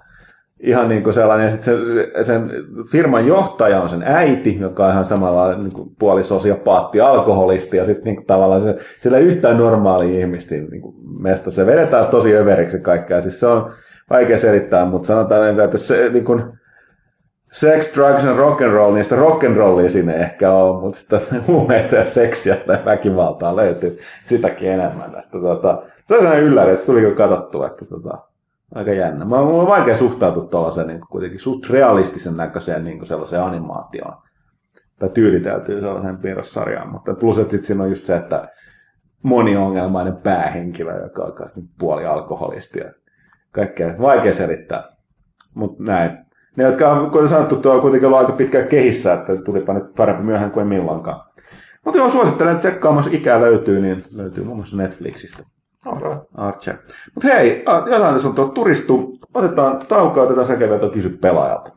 Ihan 0.60 0.89
niin 0.89 1.03
kuin 1.03 1.14
sellainen, 1.14 1.45
ja 1.45 1.51
sitten 1.51 1.76
sen, 1.76 2.26
sen, 2.26 2.51
firman 2.91 3.27
johtaja 3.27 3.81
on 3.81 3.89
sen 3.89 4.03
äiti, 4.06 4.60
joka 4.60 4.85
on 4.85 4.91
ihan 4.91 5.06
samalla 5.06 5.56
niin 5.56 5.73
kuin 5.73 5.89
puolisosiopaatti, 5.99 7.01
alkoholisti, 7.01 7.77
ja 7.77 7.85
sitten 7.85 8.14
niin 8.14 8.26
tavallaan 8.26 8.61
se, 8.61 8.77
sillä 8.99 9.18
yhtään 9.18 9.57
normaali 9.57 10.19
ihmistä 10.19 10.56
niin 10.56 10.81
kuin 10.81 10.95
mesta. 11.22 11.51
Se 11.51 11.65
vedetään 11.65 12.07
tosi 12.07 12.35
överiksi 12.35 12.80
kaikkea. 12.80 13.22
Siis 13.22 13.39
se 13.39 13.47
on 13.47 13.72
vaikea 14.10 14.38
selittää, 14.38 14.85
mutta 14.85 15.07
sanotaan, 15.07 15.60
että 15.60 15.77
se 15.77 16.10
niin 16.10 16.26
kuin, 16.26 16.59
sex, 17.51 17.93
drugs 17.93 18.26
and 18.26 18.38
rock 18.38 18.61
and 18.61 18.71
roll, 18.71 18.93
niin 18.93 19.03
sitä 19.03 19.15
rock 19.15 19.43
and 19.43 19.55
rollia 19.55 19.89
sinne 19.89 20.15
ehkä 20.15 20.51
on, 20.51 20.81
mutta 20.81 20.99
sitten 20.99 21.47
huumeita 21.47 21.95
ja 21.95 22.05
seksiä 22.05 22.57
ja 22.67 22.80
väkivaltaa 22.85 23.55
löytyy 23.55 23.99
sitäkin 24.23 24.71
enemmän. 24.71 25.15
Että, 25.19 25.39
tota, 25.41 25.84
se 26.05 26.15
on 26.15 26.21
sellainen 26.21 26.45
ylläri, 26.45 26.71
että 26.71 26.81
se 26.81 26.85
tuli 26.85 27.01
kyllä 27.01 27.15
katsottua, 27.15 27.67
että 27.67 27.85
tota, 27.85 28.17
aika 28.76 28.93
jännä. 28.93 29.26
Mä, 29.26 29.41
mulla 29.41 29.61
on 29.61 29.67
vaikea 29.67 29.95
suhtautua 29.95 30.45
tuollaiseen 30.45 30.88
niin 30.88 31.01
kuitenkin 31.09 31.39
suht 31.39 31.69
realistisen 31.69 32.38
näköiseen 32.38 32.84
niin 32.84 33.05
sellaiseen 33.05 33.43
animaatioon. 33.43 34.13
Tai 34.99 35.09
tyyliteltyy 35.09 35.81
sellaiseen 35.81 36.17
piirrossarjaan, 36.17 36.89
mutta 36.89 37.13
plus, 37.13 37.39
että 37.39 37.51
sitten 37.51 37.67
siinä 37.67 37.84
on 37.84 37.89
just 37.89 38.05
se, 38.05 38.15
että 38.15 38.47
moniongelmainen 39.23 40.17
päähenkilö, 40.17 41.03
joka 41.03 41.23
on 41.23 41.34
puoli 41.80 42.05
alkoholistia. 42.05 42.91
Kaikkea 43.51 43.95
vaikea 44.01 44.34
selittää. 44.34 44.84
Mutta 45.55 45.84
näin 45.84 46.28
ne, 46.60 46.65
jotka 46.65 46.91
on, 46.91 47.11
kuten 47.11 47.27
sanottu, 47.27 47.56
tuo 47.56 47.73
on 47.73 47.81
kuitenkin 47.81 48.07
ollut 48.07 48.19
aika 48.19 48.31
pitkään 48.31 48.68
kehissä, 48.68 49.14
että 49.14 49.36
tulipa 49.36 49.73
nyt 49.73 49.95
parempi 49.95 50.23
myöhään 50.23 50.52
kuin 50.52 50.68
milloinkaan. 50.68 51.22
Mutta 51.86 51.98
joo, 51.98 52.10
suosittelen, 52.10 52.60
jos 52.95 53.07
ikää 53.11 53.41
löytyy, 53.41 53.80
niin 53.81 54.03
löytyy 54.15 54.44
muun 54.44 54.57
muassa 54.57 54.77
Netflixistä. 54.77 55.44
Okay. 55.86 56.18
Archer. 56.36 56.76
Mutta 57.15 57.27
hei, 57.27 57.64
jotain 57.86 58.14
tässä 58.14 58.30
on 58.30 58.36
tuo 58.36 58.48
turistu. 58.48 59.18
Otetaan 59.34 59.80
taukoa, 59.88 60.23
otetaan 60.23 60.48
sekä 60.48 60.69
kysy 60.94 61.10
pelaajalta. 61.10 61.72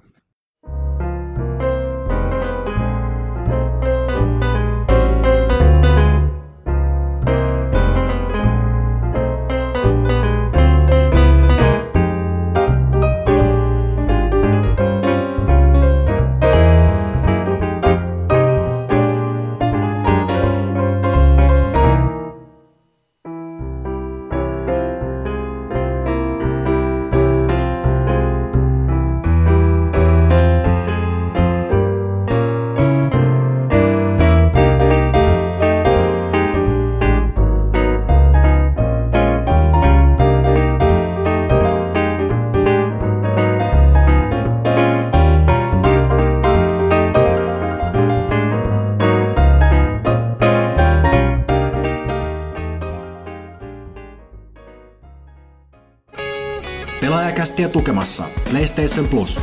Pelaajakästiä 57.43 57.69
tukemassa 57.69 58.25
PlayStation 58.51 59.09
Plus. 59.09 59.41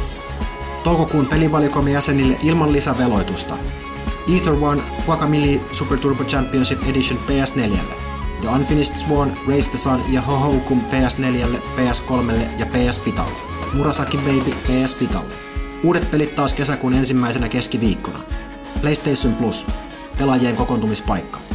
Toukokuun 0.84 1.28
pelivalikomme 1.28 1.92
jäsenille 1.92 2.38
ilman 2.44 2.72
lisäveloitusta. 2.74 3.58
Ether 4.38 4.54
One 4.54 4.82
Guacamole 5.06 5.62
Super 5.72 5.98
Turbo 5.98 6.24
Championship 6.24 6.90
Edition 6.90 7.20
PS4. 7.20 7.78
The 8.42 8.50
Unfinished 8.50 8.98
Swan, 8.98 9.38
Race 9.48 9.70
the 9.70 9.78
Sun 9.78 10.04
ja 10.10 10.22
Hohokum 10.22 10.82
PS4, 10.82 11.60
PS3 11.78 12.34
ja 12.58 12.66
PS 12.66 13.06
Vitalle. 13.06 13.38
Murasaki 13.74 14.18
Baby 14.18 14.52
PS 14.52 15.00
Vitalle. 15.00 15.34
Uudet 15.84 16.12
pelit 16.12 16.36
taas 16.36 16.54
kesäkuun 16.54 16.94
ensimmäisenä 16.94 17.50
keskiviikkona. 17.50 18.20
PlayStation 18.82 19.36
Plus. 19.36 19.68
Pelaajien 20.18 20.56
kokoontumispaikka. 20.56 21.49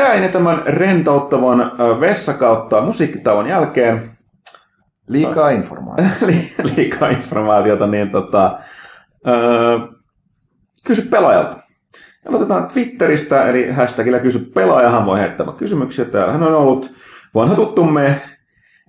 Näin 0.00 0.32
tämän 0.32 0.62
rentouttavan 0.66 1.72
vessakautta 2.00 2.80
musiikkitauon 2.80 3.46
jälkeen 3.46 4.10
Liikaa 5.08 5.50
informaatiota. 5.50 6.26
liikaa 6.76 7.08
informaatiota, 7.08 7.86
niin 7.86 8.10
tota, 8.10 8.58
öö, 9.26 9.78
kysy 10.84 11.02
pelaajalta. 11.02 11.56
Aloitetaan 12.28 12.68
Twitteristä, 12.68 13.44
eli 13.44 13.70
hashtagillä 13.70 14.18
kysy 14.18 14.38
pelaajahan 14.38 15.06
voi 15.06 15.18
heittää 15.20 15.46
kysymyksiä. 15.58 16.04
Täällä 16.04 16.32
hän 16.32 16.42
on 16.42 16.54
ollut 16.54 16.92
vanha 17.34 17.54
tuttumme, 17.54 18.20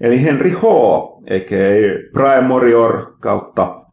eli 0.01 0.23
Henry 0.23 0.49
H, 0.49 0.63
a.k.a. 0.65 2.09
Brian 2.13 2.43
Morior 2.43 3.15
kautta, 3.19 3.85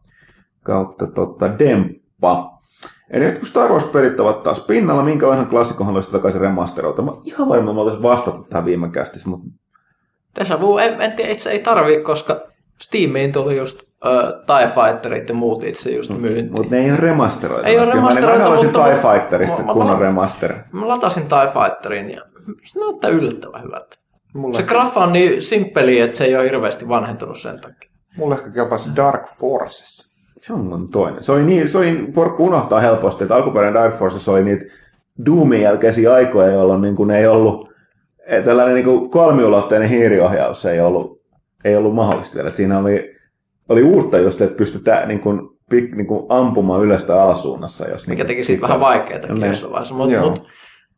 kautta 0.63 1.07
tota, 1.07 1.59
Demppa. 1.59 2.58
Eli 3.09 3.25
nyt 3.25 3.37
kun 3.37 3.47
Star 3.47 3.71
Wars-pelit 3.71 4.19
ovat 4.19 4.43
taas 4.43 4.59
pinnalla, 4.59 5.03
minkälainen 5.03 5.47
klassikko 5.47 5.83
haluaisi 5.83 6.11
takaisin 6.11 6.41
remasteroita? 6.41 7.01
Mä 7.01 7.11
ihan 7.23 7.49
varmaan 7.49 7.75
mä 7.75 7.81
olisin 7.81 8.03
vastannut 8.03 8.49
tähän 8.49 8.65
viime 8.65 8.89
kästissä, 8.89 9.29
mutta... 9.29 9.47
Deja 10.35 10.61
vu, 10.61 10.77
en, 10.77 11.01
en 11.01 11.11
tiedä, 11.11 11.31
itse 11.31 11.51
ei 11.51 11.59
tarvii, 11.59 12.01
koska 12.01 12.41
Steamiin 12.81 13.31
tuli 13.31 13.57
just 13.57 13.81
uh, 13.81 14.45
TIE 14.45 14.67
Fighterit 14.67 15.29
ja 15.29 15.35
muut 15.35 15.63
itse 15.63 15.91
just 15.91 16.09
myyntiin. 16.09 16.51
Mutta 16.51 16.75
ne 16.75 16.83
ei 16.83 16.91
ole 16.91 16.99
remasteroita. 16.99 17.67
Ei 17.67 17.79
ole 17.79 17.93
remasteroita, 17.93 18.49
Mä 18.49 18.55
mutta... 18.55 18.83
TIE 18.83 18.95
Fighterista 18.95 19.61
mä, 19.61 19.73
kunnon 19.73 19.99
remaster. 19.99 20.53
Mä 20.71 20.87
latasin 20.87 21.23
TIE 21.23 21.51
Fighterin 21.53 22.09
ja 22.09 22.21
se 22.65 22.79
näyttää 22.79 23.09
yllättävän 23.09 23.63
hyvältä. 23.63 23.95
Mulle 24.33 24.57
se 24.57 24.63
graffa 24.63 24.99
on 24.99 25.13
niin 25.13 25.43
simppeli, 25.43 25.99
että 25.99 26.17
se 26.17 26.25
ei 26.25 26.35
ole 26.35 26.43
hirveästi 26.43 26.89
vanhentunut 26.89 27.39
sen 27.39 27.59
takia. 27.59 27.89
Mulle 28.17 28.35
ehkä 28.35 28.51
kelpaisi 28.51 28.95
Dark 28.95 29.27
Forces. 29.39 30.08
Se 30.41 30.53
on 30.53 30.87
toinen. 30.91 31.23
Se 31.23 31.31
oli 31.31 31.43
niin, 31.43 31.69
se 31.69 31.77
oli, 31.77 32.07
porkku 32.13 32.45
unohtaa 32.45 32.79
helposti, 32.79 33.23
että 33.23 33.35
alkuperäinen 33.35 33.81
Dark 33.83 33.95
Forces 33.97 34.29
oli 34.29 34.43
niitä 34.43 34.65
Doomin 35.25 35.61
jälkeisiä 35.61 36.13
aikoja, 36.13 36.51
jolloin 36.51 36.81
niin 36.81 36.95
kuin 36.95 37.11
ei 37.11 37.27
ollut 37.27 37.69
tällainen 38.45 38.75
niin 38.75 38.85
kuin 38.85 39.09
kolmiulotteinen 39.09 39.89
hiiriohjaus 39.89 40.65
ei 40.65 40.79
ollut, 40.79 41.21
ei 41.63 41.75
ollut 41.75 41.95
mahdollista 41.95 42.35
vielä. 42.35 42.47
Että 42.47 42.57
siinä 42.57 42.79
oli, 42.79 43.15
oli 43.69 43.83
uutta 43.83 44.17
just, 44.17 44.41
että 44.41 44.57
pystytään 44.57 45.07
niin 45.07 45.19
kuin, 45.19 45.41
niin 45.71 46.07
kuin 46.07 46.25
ampumaan 46.29 46.81
ylös 46.83 47.03
tai 47.03 47.19
alasuunnassa. 47.19 47.87
Jos 47.87 48.07
Mikä 48.07 48.23
niin 48.23 48.27
teki 48.27 48.43
siitä 48.43 48.61
vähän 48.61 48.79
vaikeaa 48.79 49.19
Ne. 49.19 49.47
jossain 49.47 49.71
vaiheessa. 49.71 49.95
Mut, 49.95 50.11
Joo. 50.11 50.29
mut, 50.29 50.47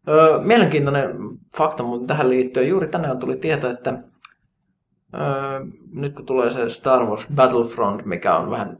ö, 0.07 0.39
mielenkiintoinen 0.43 1.15
fakta 1.57 1.83
mun 1.83 2.07
tähän 2.07 2.29
liittyen. 2.29 2.69
Juuri 2.69 2.87
tänään 2.87 3.19
tuli 3.19 3.35
tieto, 3.35 3.69
että 3.69 4.03
ö, 5.13 5.17
nyt 5.93 6.13
kun 6.15 6.25
tulee 6.25 6.49
se 6.49 6.69
Star 6.69 7.05
Wars 7.05 7.27
Battlefront, 7.35 8.05
mikä 8.05 8.35
on 8.37 8.49
vähän 8.49 8.77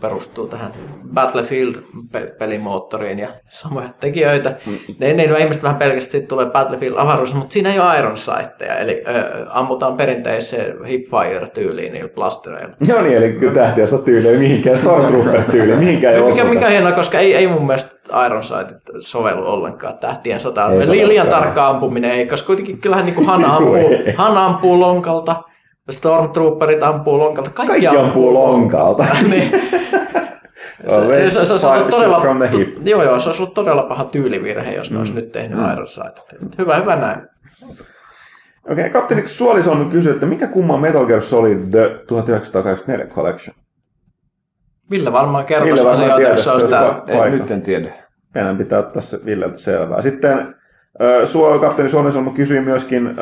perustuu 0.00 0.46
tähän 0.46 0.72
Battlefield-pelimoottoriin 1.14 3.18
ja 3.18 3.28
samoja 3.48 3.88
tekijöitä. 4.00 4.56
Ne, 4.98 5.12
ne 5.12 5.26
no 5.26 5.36
ihmiset 5.36 5.62
vähän 5.62 5.76
pelkästään 5.76 6.10
siitä 6.10 6.26
tulee 6.26 6.46
Battlefield 6.46 6.94
avaruus, 6.96 7.34
mutta 7.34 7.52
siinä 7.52 7.72
ei 7.72 7.80
ole 7.80 7.98
Iron 7.98 8.18
Sightteja, 8.18 8.78
eli 8.78 9.04
ö, 9.08 9.12
ammutaan 9.50 9.96
perinteiseen 9.96 10.84
hipfire-tyyliin 10.84 11.92
niillä 11.92 12.10
blastereilla. 12.14 12.76
Joo 12.88 13.02
niin, 13.06 13.16
eli 13.16 13.32
kyllä 13.32 13.54
tähtiöstä 13.54 13.98
tyyliin 13.98 14.38
mihinkään, 14.38 14.78
Stormtrooper-tyyliin, 14.78 15.78
mihinkään 15.78 16.14
ei 16.14 16.22
Mikä, 16.22 16.44
mikä 16.44 16.68
hienoa, 16.68 16.92
koska 16.92 17.18
ei, 17.18 17.34
ei 17.34 17.46
mun 17.46 17.66
mielestä 17.66 17.96
Iron 18.26 18.44
Sightit 18.44 18.78
sovellu 19.00 19.46
ollenkaan 19.46 19.98
tähtien 19.98 20.40
sotaan. 20.40 20.90
Li, 20.90 21.08
liian 21.08 21.28
tarkka 21.28 21.68
ampuminen 21.68 22.10
ei, 22.10 22.26
koska 22.26 22.46
kuitenkin 22.46 22.78
kyllähän 22.78 23.04
niin 23.04 23.14
kuin 23.14 23.26
Han, 23.36 23.44
ampuu, 23.44 23.76
ampuu 24.18 24.80
lonkalta, 24.80 25.42
Stormtrooperit 25.90 26.82
ampuu 26.82 27.18
lonkalta, 27.18 27.50
kaikki, 27.50 27.72
Kaikki 27.72 27.96
ampuu 27.98 28.34
lonkalta. 28.34 29.06
niin. 29.30 29.50
Se, 31.30 31.66
ollut 31.66 31.90
todella, 31.90 32.20
from 32.20 32.38
the 32.38 32.58
hip. 32.58 32.76
Joo, 32.84 33.02
joo, 33.02 33.20
se 33.20 33.28
olisi 33.28 33.42
ollut 33.42 33.54
todella 33.54 33.82
paha 33.82 34.04
tyylivirhe, 34.04 34.74
jos 34.74 34.90
ne 34.90 34.98
olisi 34.98 35.14
nyt 35.14 35.32
tehnyt 35.32 35.58
Iron 35.72 35.88
Sightit. 35.88 36.58
Hyvä, 36.58 36.76
hyvä 36.76 36.96
näin. 36.96 37.18
Okei, 38.70 38.84
okay, 38.86 38.90
kapteeni 38.90 39.28
Suolisolmi 39.28 39.84
kysyy, 39.84 40.12
että 40.12 40.26
mikä 40.26 40.46
kumma 40.46 40.78
Metal 40.78 41.06
Gear 41.06 41.20
Solid 41.20 41.70
The 41.70 42.04
1984 42.08 43.06
Collection? 43.06 43.56
Ville 44.90 45.12
varmaan 45.12 45.44
kertoisi 45.44 45.86
asioita, 45.86 46.22
jos 46.22 46.44
se 46.44 46.50
olisi 46.50 46.68
täällä. 46.68 47.30
nyt 47.30 47.50
en 47.50 47.62
tiedä. 47.62 47.92
Meidän 48.34 48.56
pitää 48.56 48.78
ottaa 48.78 49.02
se 49.02 49.18
Villeltä 49.24 49.58
selvää. 49.58 50.02
Sitten 50.02 50.55
Suo, 51.24 51.58
kapteeni 51.58 51.90
Suolisolmi 51.90 52.30
kysyi 52.30 52.60
myöskin 52.60 53.16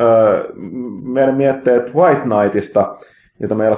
meidän 1.03 1.35
mietteet 1.35 1.95
White 1.95 2.21
Knightista, 2.21 2.95
jota 3.39 3.55
meillä 3.55 3.77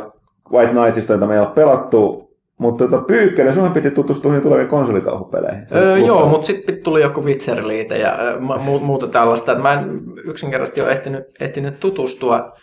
White 0.52 0.72
Knightsista, 0.72 1.14
jota 1.14 1.28
meillä 1.28 1.48
on 1.48 1.54
pelattu 1.54 2.28
Mutta 2.58 2.88
tota, 2.88 3.04
Pyykkänen, 3.04 3.54
sun 3.54 3.72
piti 3.72 3.92
tutustua 3.92 4.32
niin 4.32 4.42
tuleviin 4.42 4.68
konsolikauhupeleihin. 4.68 5.66
Öö, 5.76 5.98
joo, 5.98 6.30
mutta 6.30 6.48
sitten 6.48 6.84
tuli 6.84 7.02
joku 7.02 7.22
Witcher-liite 7.22 7.98
ja 7.98 8.18
ma- 8.40 8.56
mu- 8.56 8.84
muuta 8.84 9.08
tällaista. 9.08 9.52
Et 9.52 9.62
mä 9.62 9.74
en 9.74 10.02
yksinkertaisesti 10.26 10.82
ole 10.82 10.92
ehtinyt, 10.92 11.24
ehtinyt 11.40 11.80
tutustua 11.80 12.54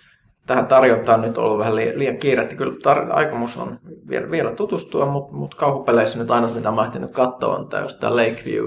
tähän 0.47 0.67
tarjontaan. 0.67 1.23
Nyt 1.23 1.39
on 1.39 1.45
ollut 1.45 1.59
vähän 1.59 1.77
liian, 1.77 1.99
liian 1.99 2.17
kiirettä. 2.17 2.55
Kyllä 2.57 2.73
tar- 2.73 3.13
aikomus 3.13 3.57
on 3.57 3.79
vielä, 4.09 4.31
vielä 4.31 4.51
tutustua, 4.51 5.07
mutta 5.07 5.33
mut 5.37 5.55
kauhupeleissä 5.55 6.19
nyt 6.19 6.31
ainoa, 6.31 6.51
mitä 6.55 6.71
mä 6.71 6.85
ehtinyt 6.85 7.13
katsoa, 7.13 7.57
on 7.57 7.69
tämä, 7.69 7.83
just 7.83 8.01
tää 8.01 8.17
Lakeview. 8.17 8.67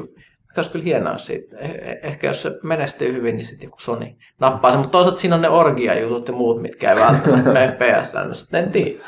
Mikä 0.58 0.62
olisi 0.62 0.72
kyllä 0.72 0.86
hienoa 0.86 1.18
siitä. 1.18 1.58
Eh- 1.58 1.62
eh- 1.62 2.00
ehkä 2.08 2.28
jos 2.28 2.42
se 2.42 2.52
menestyy 2.64 3.14
hyvin, 3.14 3.38
niin 3.38 3.46
sitten 3.46 3.68
joku 3.68 3.80
Sony 3.80 4.06
nappaa 4.40 4.72
sen. 4.72 4.80
Mutta 4.80 4.92
toisaalta 4.92 5.20
siinä 5.20 5.36
on 5.36 5.42
ne 5.42 5.50
orgia-jutut 5.50 6.28
ja 6.28 6.34
muut, 6.34 6.62
mitkä 6.62 6.92
ei 6.92 7.00
välttämättä 7.00 7.50
mene 7.54 7.68
PSN. 7.72 8.36
Sitten 8.36 8.64
en 8.64 8.72
tiedä. 8.72 9.00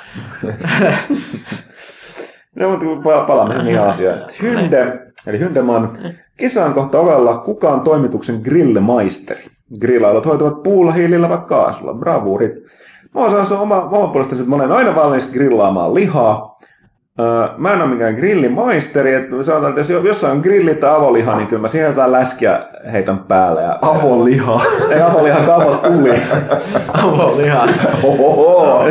No, 2.55 2.69
mutta 2.69 2.85
pa- 2.85 3.27
palaamme 3.27 3.55
sen 3.55 3.67
ihan 3.67 3.87
asiaan. 3.89 4.19
Sitten 4.19 4.37
Hynde, 4.41 4.99
eli 5.27 5.39
Hyndeman. 5.39 5.97
Kesä 6.37 6.65
on 6.65 6.73
kohta 6.73 6.99
ovella. 6.99 7.37
Kuka 7.37 7.69
on 7.69 7.81
toimituksen 7.81 8.41
grillemaisteri? 8.43 9.43
Grillailut 9.79 10.25
hoitavat 10.25 10.63
puulla, 10.63 10.91
hiilillä 10.91 11.29
vai 11.29 11.37
kaasulla. 11.47 11.93
Bravuurit. 11.93 12.51
Mä 13.15 13.21
osaan 13.21 13.45
se 13.45 13.53
oma, 13.53 13.75
oma 13.75 14.07
puolestani, 14.07 14.39
että 14.41 14.49
mä 14.49 14.55
olen 14.55 14.71
aina 14.71 14.95
valmis 14.95 15.27
grillaamaan 15.31 15.93
lihaa. 15.93 16.57
Mä 17.57 17.73
en 17.73 17.81
ole 17.81 17.89
mikään 17.89 18.13
grillimaisteri, 18.15 19.13
että 19.13 19.43
sanotaan, 19.43 19.69
että 19.69 19.79
jos 19.79 19.89
jo- 19.89 20.01
jossain 20.03 20.31
on 20.33 20.39
grilli 20.39 20.75
tai 20.75 20.95
avoliha, 20.95 21.35
niin 21.35 21.47
kyllä 21.47 21.61
mä 21.61 21.67
siihen 21.67 21.87
jotain 21.89 22.11
läskiä 22.11 22.59
heitän 22.93 23.19
päälle. 23.19 23.61
Ja, 23.61 23.79
Avoliha. 23.81 24.61
ei 24.91 25.01
avoliha, 25.01 25.39
kavo 25.45 25.75
tuli. 25.75 26.11
Avoliha. 27.03 27.67
Ohoho. 28.03 28.83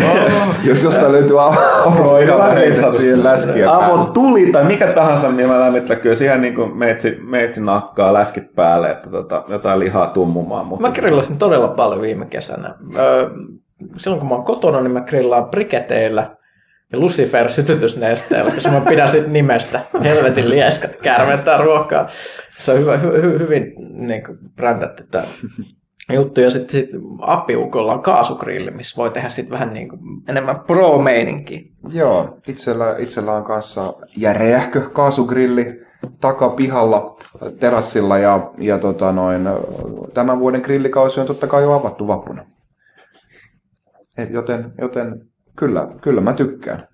Jos 0.64 0.84
jostain 0.84 1.12
löytyy 1.12 1.36
avoliha, 1.40 2.38
mä 2.38 2.44
heitän 2.52 2.90
siihen 2.90 3.24
läskiä 3.24 3.72
Avo 3.72 4.04
tuli 4.04 4.46
tai 4.46 4.64
mikä 4.64 4.86
tahansa, 4.86 5.30
niin 5.30 5.48
mä 5.48 5.60
lämmittelen 5.60 6.00
kyllä 6.02 6.14
siihen 6.14 6.40
niin 6.40 6.54
kuin 6.54 6.76
meitsi, 6.76 7.18
meitsi 7.22 7.60
nakkaa 7.64 8.12
läskit 8.12 8.54
päälle, 8.56 8.90
että 8.90 9.10
tota, 9.10 9.44
jotain 9.48 9.78
lihaa 9.80 10.06
tummumaan. 10.06 10.66
Mutta 10.66 10.88
Mä 10.88 10.94
grillasin 10.94 11.38
todella 11.38 11.68
paljon 11.68 12.00
viime 12.00 12.26
kesänä. 12.26 12.74
Öö, 12.98 13.30
silloin 13.96 14.20
kun 14.20 14.28
mä 14.28 14.34
oon 14.34 14.44
kotona, 14.44 14.80
niin 14.80 14.92
mä 14.92 15.00
grillaan 15.00 15.44
briketeillä 15.50 16.30
ja 16.92 16.98
Lucifer 16.98 17.50
sytytysnesteellä, 17.50 18.50
koska 18.50 18.70
mä 18.70 18.80
pidän 18.80 19.08
sit 19.08 19.26
nimestä. 19.26 19.80
Helvetin 20.02 20.50
lieskat, 20.50 20.96
kärmentää 20.96 21.58
ruokaa. 21.58 22.08
Se 22.58 22.72
on 22.72 22.78
hyvä, 22.78 22.96
hy, 22.96 23.22
hy, 23.22 23.38
hyvin 23.38 23.74
niin 24.06 24.24
kuin, 24.24 24.38
brändätty 24.56 25.06
tämä 25.10 25.24
juttu. 26.12 26.40
Ja 26.40 26.50
sitten 26.50 26.70
sit 26.70 26.90
appiukolla 27.20 27.92
on 27.92 28.02
kaasugrilli, 28.02 28.70
missä 28.70 28.96
voi 28.96 29.10
tehdä 29.10 29.28
sit 29.28 29.50
vähän 29.50 29.74
niin 29.74 29.88
kuin, 29.88 30.00
enemmän 30.28 30.60
pro-meininkiä. 30.60 31.60
Joo, 31.88 32.38
itsellä, 32.48 32.96
itsellä 32.98 33.32
on 33.32 33.44
kanssa 33.44 33.94
järeähkö 34.16 34.90
kaasugrilli 34.90 35.80
takapihalla 36.20 37.16
terassilla 37.60 38.18
ja, 38.18 38.52
ja 38.58 38.78
tota 38.78 39.12
noin, 39.12 39.48
tämän 40.14 40.38
vuoden 40.38 40.60
grillikausi 40.60 41.20
on 41.20 41.26
totta 41.26 41.46
kai 41.46 41.62
jo 41.62 41.72
avattu 41.72 42.06
vappuna. 42.06 42.46
Et 44.18 44.30
joten, 44.30 44.72
joten 44.80 45.20
kyllä, 45.58 45.88
kyllä 46.00 46.20
mä 46.20 46.32
tykkään. 46.32 46.86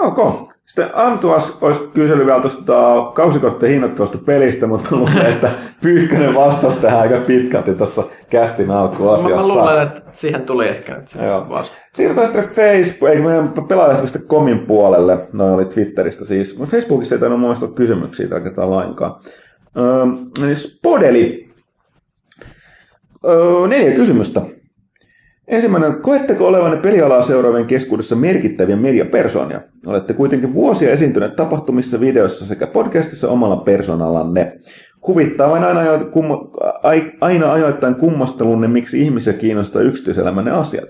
Ok. 0.00 0.48
Sitten 0.66 0.90
Antuas 0.94 1.58
olisi 1.60 1.80
kysellyt 1.94 2.26
vielä 2.26 2.40
tuosta 2.40 3.10
kausikorttien 3.14 3.72
hinnoittelusta 3.72 4.18
pelistä, 4.18 4.66
mutta 4.66 4.88
mä 4.90 4.96
luulen, 4.96 5.26
että 5.26 5.50
Pyykkönen 5.82 6.34
vastasi 6.34 6.76
tähän 6.76 7.00
aika 7.00 7.20
pitkälti 7.26 7.74
tuossa 7.74 8.02
kästin 8.30 8.66
Mä, 8.66 8.80
alkuasiassa. 8.80 9.36
mä 9.36 9.48
luulen, 9.54 9.82
että 9.82 10.02
siihen 10.12 10.42
tuli 10.46 10.68
ehkä 10.68 10.94
nyt 10.94 11.08
se 11.08 11.24
Joo. 11.24 11.48
vasta. 11.48 11.76
Siirrytään 11.94 12.26
sitten 12.26 12.48
Facebook, 12.48 13.10
eikö 13.10 13.22
meidän 13.22 13.52
pelaajalehtivistä 13.68 14.18
komin 14.26 14.58
puolelle, 14.58 15.18
noin 15.32 15.54
oli 15.54 15.64
Twitteristä 15.64 16.24
siis. 16.24 16.58
Facebookissa 16.66 17.14
ei 17.14 17.18
tainnut 17.18 17.40
mun 17.40 17.48
mielestä 17.48 17.66
ole 17.66 17.74
kysymyksiä 17.74 18.28
tällä 18.28 18.42
kertaa 18.44 18.70
lainkaan. 18.70 19.20
Öö, 19.76 20.04
niin 20.38 20.56
Spodeli. 20.56 21.50
Öö, 23.24 23.66
neljä 23.68 23.92
kysymystä. 23.96 24.42
Ensimmäinen, 25.48 25.94
koetteko 25.94 26.46
olevanne 26.46 26.76
pelialaa 26.76 27.22
seuraavien 27.22 27.66
keskuudessa 27.66 28.16
merkittäviä 28.16 28.76
mediapersoonia? 28.76 29.60
Olette 29.86 30.14
kuitenkin 30.14 30.54
vuosia 30.54 30.90
esiintyneet 30.90 31.36
tapahtumissa, 31.36 32.00
videoissa 32.00 32.46
sekä 32.46 32.66
podcastissa 32.66 33.28
omalla 33.28 33.56
persoonallanne. 33.56 34.58
Huvittaa 35.06 35.50
vain 35.50 35.64
aina, 35.64 35.80
ajoit, 35.80 36.02
ai, 36.82 37.12
aina 37.20 37.52
ajoittain 37.52 37.94
kummastelunne, 37.94 38.68
miksi 38.68 39.00
ihmisiä 39.00 39.32
kiinnostaa 39.32 39.82
yksityiselämänne 39.82 40.50
asiat. 40.50 40.88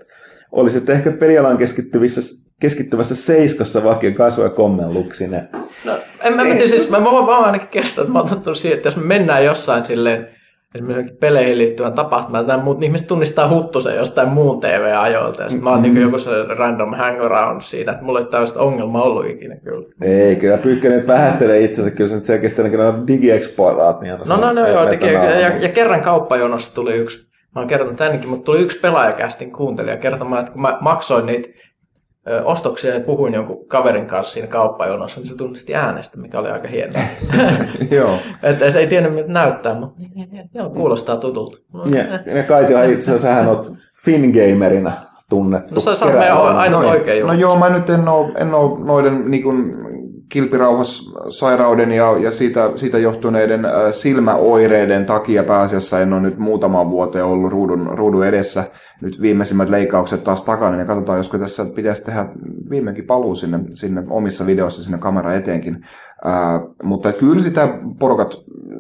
Olisitte 0.53 0.93
ehkä 0.93 1.11
pelialaan 1.11 1.59
keskittyvissä, 1.59 2.21
keskittyvässä 2.61 3.17
seiskassa 3.17 3.85
vakio 3.85 4.13
kasvoja 4.13 4.51
kommenluksine. 4.51 5.49
No, 5.85 5.93
en 6.23 6.37
mä, 6.37 6.45
mä, 6.45 6.59
siis, 6.59 6.91
mä, 6.91 6.99
mä, 6.99 7.13
mä, 7.13 7.27
mä 7.27 7.39
ainakin 7.39 7.69
kestän, 7.69 8.03
että 8.03 8.13
mä 8.13 8.19
oon 8.19 8.57
siihen, 8.57 8.77
että 8.77 8.87
jos 8.87 8.97
me 8.97 9.03
mennään 9.03 9.45
jossain 9.45 9.85
silleen, 9.85 10.29
esimerkiksi 10.75 11.15
peleihin 11.15 11.59
liittyvän 11.59 11.93
tapahtumaan, 11.93 12.47
tai 12.47 12.59
muut, 12.59 12.79
niin 12.79 12.89
ihmiset 12.89 13.07
tunnistaa 13.07 13.49
huttusen 13.49 13.97
jostain 13.97 14.29
muun 14.29 14.61
TV-ajoilta, 14.61 15.43
ja 15.43 15.49
sitten 15.49 15.65
mä 15.65 15.71
oon 15.71 15.81
mm-hmm. 15.81 15.95
niin 15.95 16.03
joku 16.03 16.19
se 16.19 16.31
random 16.59 16.95
hangaround 16.95 17.61
siinä, 17.61 17.93
että 17.93 18.05
mulla 18.05 18.19
ei 18.19 18.25
tällaista 18.25 18.61
ongelmaa 18.61 19.03
ollut 19.03 19.27
ikinä 19.27 19.57
kyllä. 19.57 19.89
Ei, 20.03 20.37
kyllä 20.37 20.59
Pyykkönen 20.59 20.99
nyt 20.99 21.07
vähättelee 21.07 21.61
itsensä, 21.61 21.91
kyllä 21.91 22.09
se 22.09 22.15
nyt 22.15 22.25
selkeästi 22.25 22.61
ainakin 22.61 22.81
on 22.81 23.07
digiexploraat. 23.07 24.01
Niin 24.01 24.15
No, 24.29 24.37
no, 24.37 24.53
no, 24.53 24.69
joo, 24.69 24.85
digi- 24.85 25.13
ja, 25.13 25.41
ja, 25.41 25.57
ja 25.57 25.69
kerran 25.69 26.03
kauppajonossa 26.03 26.75
tuli 26.75 26.95
yksi, 26.95 27.27
mä 27.55 27.61
oon 27.61 27.69
kertonut 27.69 27.97
tännekin, 27.97 28.29
mutta 28.29 28.45
tuli 28.45 28.61
yksi 28.61 28.81
pelaajakästin 28.81 29.53
kuuntelija 29.53 29.97
kertomaan, 29.97 30.41
että 30.41 30.53
kun 30.53 30.63
mä 30.63 30.79
maksoin 30.81 31.27
niitä 31.27 31.49
ostoksia 32.45 32.95
ja 32.95 33.01
puhuin 33.01 33.35
jonkun 33.35 33.67
kaverin 33.69 34.07
kanssa 34.07 34.33
siinä 34.33 34.49
kauppajonossa, 34.49 35.21
niin 35.21 35.29
se 35.29 35.37
tunnisti 35.37 35.75
äänestä, 35.75 36.19
mikä 36.19 36.39
oli 36.39 36.49
aika 36.51 36.69
hienoa. 36.69 37.03
Joo. 37.97 38.15
et, 38.43 38.63
et, 38.63 38.77
ei 38.77 38.87
tiennyt 38.87 39.15
miltä 39.15 39.33
näyttää, 39.33 39.75
mutta 39.75 39.95
niin, 39.99 40.11
niin, 40.15 40.29
niin, 40.31 40.51
joo, 40.55 40.71
kuulostaa 40.71 41.17
tutulta. 41.17 41.59
No, 41.73 41.85
Ja, 41.85 42.35
ja 42.35 42.43
Kaitihan 42.43 42.85
itse 42.93 43.05
asiassa 43.11 43.29
sähän 43.29 43.49
oot 43.49 43.73
Fingamerina 44.05 44.93
tunnettu. 45.29 45.75
No 45.75 45.81
se- 45.81 46.05
on 46.05 46.13
meidän 46.13 46.39
ainoa 46.39 46.83
Noin. 46.83 46.93
oikein 46.99 47.19
juttu. 47.21 47.33
No 47.33 47.41
joo, 47.41 47.59
mä 47.59 47.69
nyt 47.69 47.91
en 47.91 48.09
oo, 48.09 48.31
en 48.39 48.55
oo 48.55 48.79
noiden 48.85 49.31
niin 49.31 49.43
kuin, 49.43 49.75
kilpirauhassairauden 50.29 51.93
ja, 51.93 52.17
ja 52.19 52.33
siitä, 52.33 52.71
siitä 52.77 52.99
johtuneiden 52.99 53.65
äh, 53.65 53.73
silmäoireiden 53.93 55.07
takia 55.07 55.45
pääasiassa 55.45 56.01
en 56.01 56.13
ole 56.13 56.21
nyt 56.23 56.39
muutaman 56.39 56.91
vuoteen 56.91 57.25
ollut 57.25 57.53
ruudun, 57.53 57.91
ruudun 57.99 58.27
edessä. 58.27 58.65
Nyt 59.03 59.21
viimeisimmät 59.21 59.69
leikkaukset 59.69 60.25
taas 60.25 60.45
takana, 60.45 60.77
niin 60.77 60.87
katsotaan, 60.87 61.19
josko 61.19 61.39
tässä 61.39 61.65
pitäisi 61.75 62.05
tehdä 62.05 62.29
viimeinkin 62.71 63.07
paluu 63.07 63.35
sinne, 63.35 63.61
sinne 63.71 64.03
omissa 64.11 64.47
videoissa 64.47 64.83
sinne 64.83 64.99
kamera 64.99 65.35
eteenkin. 65.35 65.87
Ää, 66.25 66.61
mutta 66.83 67.13
kyllä 67.13 67.43
sitä 67.43 67.69
porukat 67.99 68.35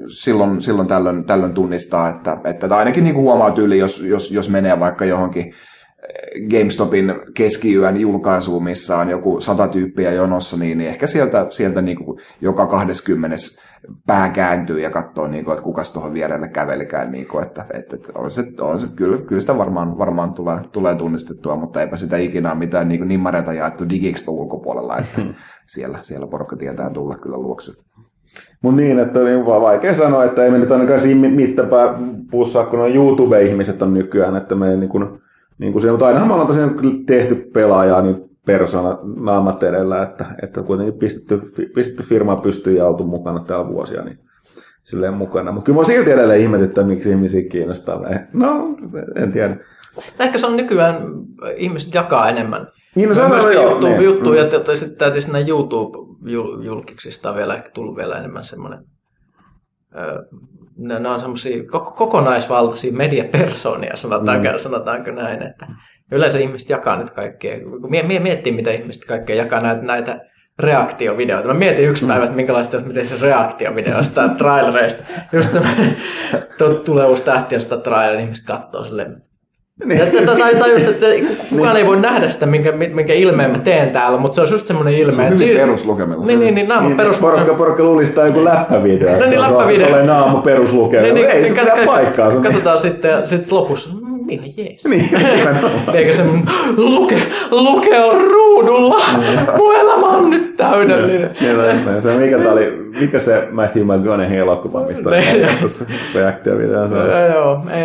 silloin, 0.08 0.60
silloin 0.60 0.88
tällöin, 0.88 1.24
tällöin 1.24 1.54
tunnistaa, 1.54 2.08
että, 2.08 2.38
että 2.44 2.76
ainakin 2.76 3.04
niin 3.04 3.14
kuin 3.14 3.24
huomaa 3.24 3.50
tyyli, 3.50 3.78
jos, 3.78 4.00
jos, 4.00 4.32
jos 4.32 4.50
menee 4.50 4.80
vaikka 4.80 5.04
johonkin 5.04 5.54
GameStopin 6.50 7.14
keskiyön 7.34 8.00
julkaisuun, 8.00 8.64
missä 8.64 8.98
on 8.98 9.08
joku 9.08 9.40
sata 9.40 9.68
tyyppiä 9.68 10.12
jonossa, 10.12 10.56
niin, 10.56 10.78
niin 10.78 10.90
ehkä 10.90 11.06
sieltä, 11.06 11.46
sieltä 11.50 11.82
niin 11.82 12.04
kuin 12.04 12.20
joka 12.40 12.66
20 12.66 13.36
pää 14.06 14.28
kääntyy 14.28 14.80
ja 14.80 14.90
katsoo, 14.90 15.28
niin 15.28 15.44
kuin, 15.44 15.52
että 15.52 15.64
kukas 15.64 15.92
tuohon 15.92 16.14
vierelle 16.14 16.48
kävelikään. 16.48 17.12
Niin 17.12 17.26
kuin, 17.28 17.46
että, 17.46 17.66
että, 17.74 17.96
että 17.96 18.12
on 18.14 18.30
se, 18.30 18.44
on 18.60 18.80
se, 18.80 18.86
kyllä, 18.96 19.18
kyllä 19.18 19.40
sitä 19.40 19.58
varmaan, 19.58 19.98
varmaan 19.98 20.34
tulee, 20.34 20.58
tulee 20.72 20.94
tunnistettua, 20.94 21.56
mutta 21.56 21.80
eipä 21.80 21.96
sitä 21.96 22.16
ikinä 22.16 22.50
ole 22.50 22.58
mitään 22.58 22.88
niin 22.88 23.08
nimmareita 23.08 23.52
jaettu 23.52 23.88
DigiExpo 23.88 24.32
ulkopuolella, 24.32 24.98
että 24.98 25.22
siellä, 25.66 25.98
siellä 26.02 26.26
porukka 26.26 26.56
tietää 26.56 26.90
tulla 26.90 27.16
kyllä 27.16 27.36
luokse. 27.38 27.72
Mutta 28.62 28.80
niin, 28.80 28.98
että 28.98 29.20
on 29.20 29.62
vaikea 29.62 29.94
sanoa, 29.94 30.24
että 30.24 30.44
ei 30.44 30.50
me 30.50 30.58
nyt 30.58 30.72
ainakaan 30.72 31.00
siinä 31.00 31.28
mittapää 31.28 31.94
pussaa, 32.30 32.66
kun 32.66 32.80
on 32.80 32.94
YouTube-ihmiset 32.94 33.82
on 33.82 33.94
nykyään, 33.94 34.36
että 34.36 34.54
me 34.54 34.76
niin 34.76 34.88
kuin, 34.88 35.20
niin 35.58 35.72
kuin 35.72 35.82
se, 35.82 35.90
mutta 35.90 36.06
ainahan 36.06 36.28
me 36.28 36.32
ollaan 36.34 36.46
tosiaan 36.48 36.74
kyllä 36.74 36.94
tehty 37.06 37.34
pelaajaa 37.34 38.02
niin 38.02 38.30
persona 38.46 38.98
naamat 39.16 39.62
edellä, 39.62 40.02
että, 40.02 40.24
että 40.42 40.62
kuitenkin 40.62 40.98
pistetty, 40.98 41.52
pistetty 41.74 42.02
firmaa 42.02 42.36
pystyy 42.36 42.76
ja 42.76 42.86
oltu 42.86 43.04
mukana 43.04 43.44
täällä 43.46 43.68
vuosia, 43.68 44.02
niin 44.04 44.18
silleen 44.82 45.14
mukana. 45.14 45.52
Mutta 45.52 45.66
kyllä 45.66 45.78
mä 45.78 45.84
silti 45.84 46.10
edelleen 46.10 46.40
ihmetyttää, 46.40 46.84
miksi 46.84 47.10
ihmisiä 47.10 47.42
kiinnostaa. 47.48 48.00
No, 48.32 48.76
en 49.16 49.32
tiedä. 49.32 49.56
Ehkä 50.20 50.38
se 50.38 50.46
on 50.46 50.56
nykyään, 50.56 50.96
ihmiset 51.56 51.94
jakaa 51.94 52.28
enemmän. 52.28 52.66
Niin, 52.94 53.08
no 53.08 53.14
se 53.14 53.22
on 53.22 53.30
Myöskin 53.30 53.52
joo, 53.54 53.64
YouTube, 53.70 53.88
niin. 53.88 54.04
juttu, 54.04 54.30
Mm. 54.30 54.36
ja 54.36 54.44
t- 54.44 54.76
sitten 54.78 54.98
täytyy 54.98 55.20
sinne 55.22 55.40
YouTube-julkiksista 55.48 57.34
vielä 57.34 57.62
tullut 57.74 57.96
vielä 57.96 58.18
enemmän 58.18 58.44
semmoinen, 58.44 58.78
ne, 60.76 60.98
ne 60.98 61.08
on 61.08 61.20
semmoisia 61.20 61.64
koko, 61.70 61.90
kokonaisvaltaisia 61.90 62.92
mediapersoonia, 62.92 63.96
sanotaanko, 63.96 64.48
mm. 64.52 64.58
sanotaanko 64.58 65.10
näin, 65.10 65.42
että 65.42 65.66
yleensä 66.12 66.38
ihmiset 66.38 66.70
jakaa 66.70 66.96
nyt 66.96 67.10
kaikkea, 67.10 67.60
kun 67.60 67.90
mie, 67.90 68.02
mie, 68.02 68.20
miettii 68.20 68.52
mitä 68.52 68.70
ihmiset 68.70 69.04
kaikkea 69.04 69.36
jakaa 69.36 69.60
näitä, 69.60 69.82
näitä 69.82 70.20
reaktiovideoita. 70.58 71.48
Mä 71.48 71.54
mietin 71.54 71.88
yksi 71.88 72.06
päivä, 72.06 72.24
että 72.24 72.36
minkälaista 72.36 72.76
olisi 72.76 72.88
miten 72.88 73.08
se 73.08 73.26
reaktiovideoista, 73.26 74.28
trailereista. 74.28 75.04
Just 75.32 75.52
se, 75.52 75.60
tu- 76.58 76.74
tulee 76.74 77.06
uusi 77.06 77.22
tähti 77.22 77.56
niin 77.56 78.20
ihmiset 78.20 78.46
katsoo 78.46 78.84
silleen, 78.84 79.22
Niin. 79.84 80.00
Tai, 80.26 80.36
tai, 80.38 80.54
tai 80.54 80.70
just, 80.72 80.88
että 80.88 81.06
kukaan 81.50 81.76
ei 81.76 81.86
voi 81.86 81.96
nähdä 82.00 82.28
sitä, 82.28 82.46
minkä, 82.46 82.72
minkä 82.72 83.12
ilmeen 83.12 83.50
mä 83.50 83.58
teen 83.58 83.90
täällä, 83.90 84.18
mutta 84.18 84.34
se 84.34 84.40
on 84.40 84.48
just 84.50 84.66
semmoinen 84.66 84.94
ilme. 84.94 85.12
Se 85.12 85.20
on 85.22 85.28
että 85.28 85.44
hyvin 85.44 85.56
peruslukemilla. 85.60 86.26
Niin, 86.26 86.40
niin, 86.40 86.54
niin, 86.54 86.68
nämä 86.68 86.80
on 86.80 86.86
Niin, 86.86 86.96
perus... 86.96 87.18
porukka, 87.18 87.54
porukka 87.54 87.82
luulisi, 87.82 88.08
että 88.10 88.20
tämä 88.22 88.28
on 88.28 88.34
joku 88.34 88.44
läppävideo. 88.44 89.18
No 89.18 89.26
niin, 89.26 89.40
läppävideo. 89.40 89.88
Olen 89.88 90.06
naamu 90.06 90.38
peruslukemilla. 90.38 91.14
Niin, 91.14 91.26
niin, 91.26 91.36
Ei 91.36 91.48
se 91.48 91.54
kat- 91.54 91.72
pidä 91.72 91.86
paikkaansa. 91.86 92.40
Katsotaan 92.40 92.78
sitten, 92.78 93.10
ja 93.10 93.26
sitten 93.26 93.58
lopussa, 93.58 93.90
"Mm, 93.94 94.03
minä 94.26 94.42
jees. 94.56 94.84
Niin, 94.84 95.08
nimenomaan. 95.36 95.72
Eikä 95.94 96.12
se 96.12 96.24
luke, 96.76 97.16
luke 97.50 98.00
on 98.00 98.20
ruudulla. 98.30 99.04
Mun 99.56 99.74
elämä 99.74 100.06
on 100.06 100.30
nyt 100.30 100.56
täydellinen. 100.56 101.36
Niin, 101.40 101.56
niin, 101.58 101.86
niin. 101.86 102.02
se, 102.02 102.16
mikä, 102.18 102.38
tää 102.38 102.52
oli, 102.52 102.70
mikä 103.00 103.18
se 103.18 103.48
Matthew 103.52 103.84
McConaughey 103.84 104.38
elokuva, 104.38 104.86
mistä 104.86 105.10
Niin. 105.10 105.58
tuossa 105.60 105.84
reaktiovideossa 106.14 106.96
on? 107.02 107.08
Joo, 107.34 107.60
ei, 107.72 107.84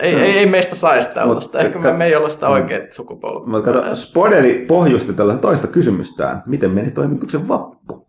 ei, 0.00 0.14
ei, 0.14 0.38
ei 0.38 0.46
meistä 0.46 0.74
saisi 0.74 1.14
tällaista. 1.14 1.58
Ehkä 1.58 1.78
me, 1.78 1.92
me 1.92 2.06
ei 2.06 2.16
olla 2.16 2.28
sitä 2.28 2.48
oikeat 2.48 2.92
sukupolvea. 2.92 3.48
Mutta 3.48 3.72
kato, 3.72 3.94
Spodeli 3.94 4.64
pohjusti 4.68 5.12
tällä 5.12 5.34
toista 5.34 5.66
kysymystään. 5.66 6.42
Miten 6.46 6.70
meni 6.70 6.90
toimituksen 6.90 7.48
vappu? 7.48 8.06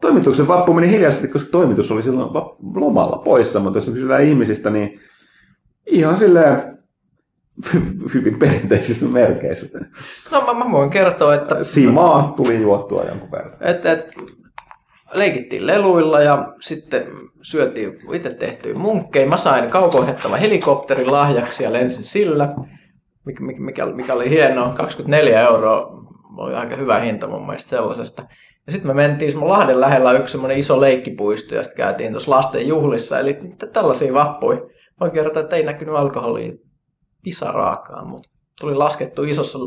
Toimituksen 0.00 0.48
vappu 0.48 0.72
meni 0.74 0.90
hiljaisesti, 0.90 1.28
koska 1.28 1.48
toimitus 1.52 1.90
oli 1.90 2.02
silloin 2.02 2.30
lomalla 2.74 3.16
poissa, 3.24 3.60
mutta 3.60 3.76
jos 3.76 3.90
kysytään 3.90 4.22
ihmisistä, 4.22 4.70
niin 4.70 5.00
ihan 5.86 6.16
silleen 6.16 6.62
hyvin 8.14 8.38
perinteisissä 8.38 9.06
merkeissä. 9.06 9.78
No 10.32 10.40
mä, 10.40 10.64
mä 10.64 10.72
voin 10.72 10.90
kertoa, 10.90 11.34
että 11.34 11.64
Simaa 11.64 12.32
tuli 12.36 12.60
juottua 12.60 13.04
jonkun 13.04 13.30
verran. 13.30 13.56
et, 13.60 13.86
et, 13.86 14.14
leikittiin 15.12 15.66
leluilla 15.66 16.20
ja 16.20 16.54
sitten 16.60 17.06
syötiin 17.42 17.92
itse 18.12 18.30
tehtyä 18.30 18.74
munkkeja. 18.74 19.28
Mä 19.28 19.36
sain 19.36 19.70
kaukoihettavan 19.70 20.40
helikopterin 20.40 21.12
lahjaksi 21.12 21.64
ja 21.64 21.72
lensin 21.72 22.04
sillä, 22.04 22.54
mikä, 23.24 23.40
mikä, 23.42 23.86
mikä 23.86 24.14
oli 24.14 24.30
hienoa. 24.30 24.72
24 24.72 25.40
euroa 25.40 26.04
oli 26.36 26.54
aika 26.54 26.76
hyvä 26.76 26.98
hinta 26.98 27.26
mun 27.26 27.46
mielestä 27.46 27.70
sellaisesta. 27.70 28.22
Ja 28.66 28.72
sitten 28.72 28.90
me 28.90 28.94
mentiin, 28.94 29.38
mun 29.38 29.48
Lahden 29.48 29.80
lähellä 29.80 30.12
yksi 30.12 30.32
semmoinen 30.32 30.58
iso 30.58 30.80
leikkipuisto, 30.80 31.54
ja 31.54 31.62
sitten 31.62 31.76
käytiin 31.76 32.12
tuossa 32.12 32.30
lasten 32.30 32.68
juhlissa. 32.68 33.18
Eli 33.18 33.38
tällaisia 33.72 34.14
vappuja. 34.14 34.58
Voin 35.00 35.12
kertoa, 35.12 35.42
että 35.42 35.56
ei 35.56 35.62
näkynyt 35.62 35.94
alkoholia 35.94 36.52
pisaraakaan, 37.24 38.10
mutta 38.10 38.30
tuli 38.60 38.74
laskettu 38.74 39.22
isossa 39.22 39.58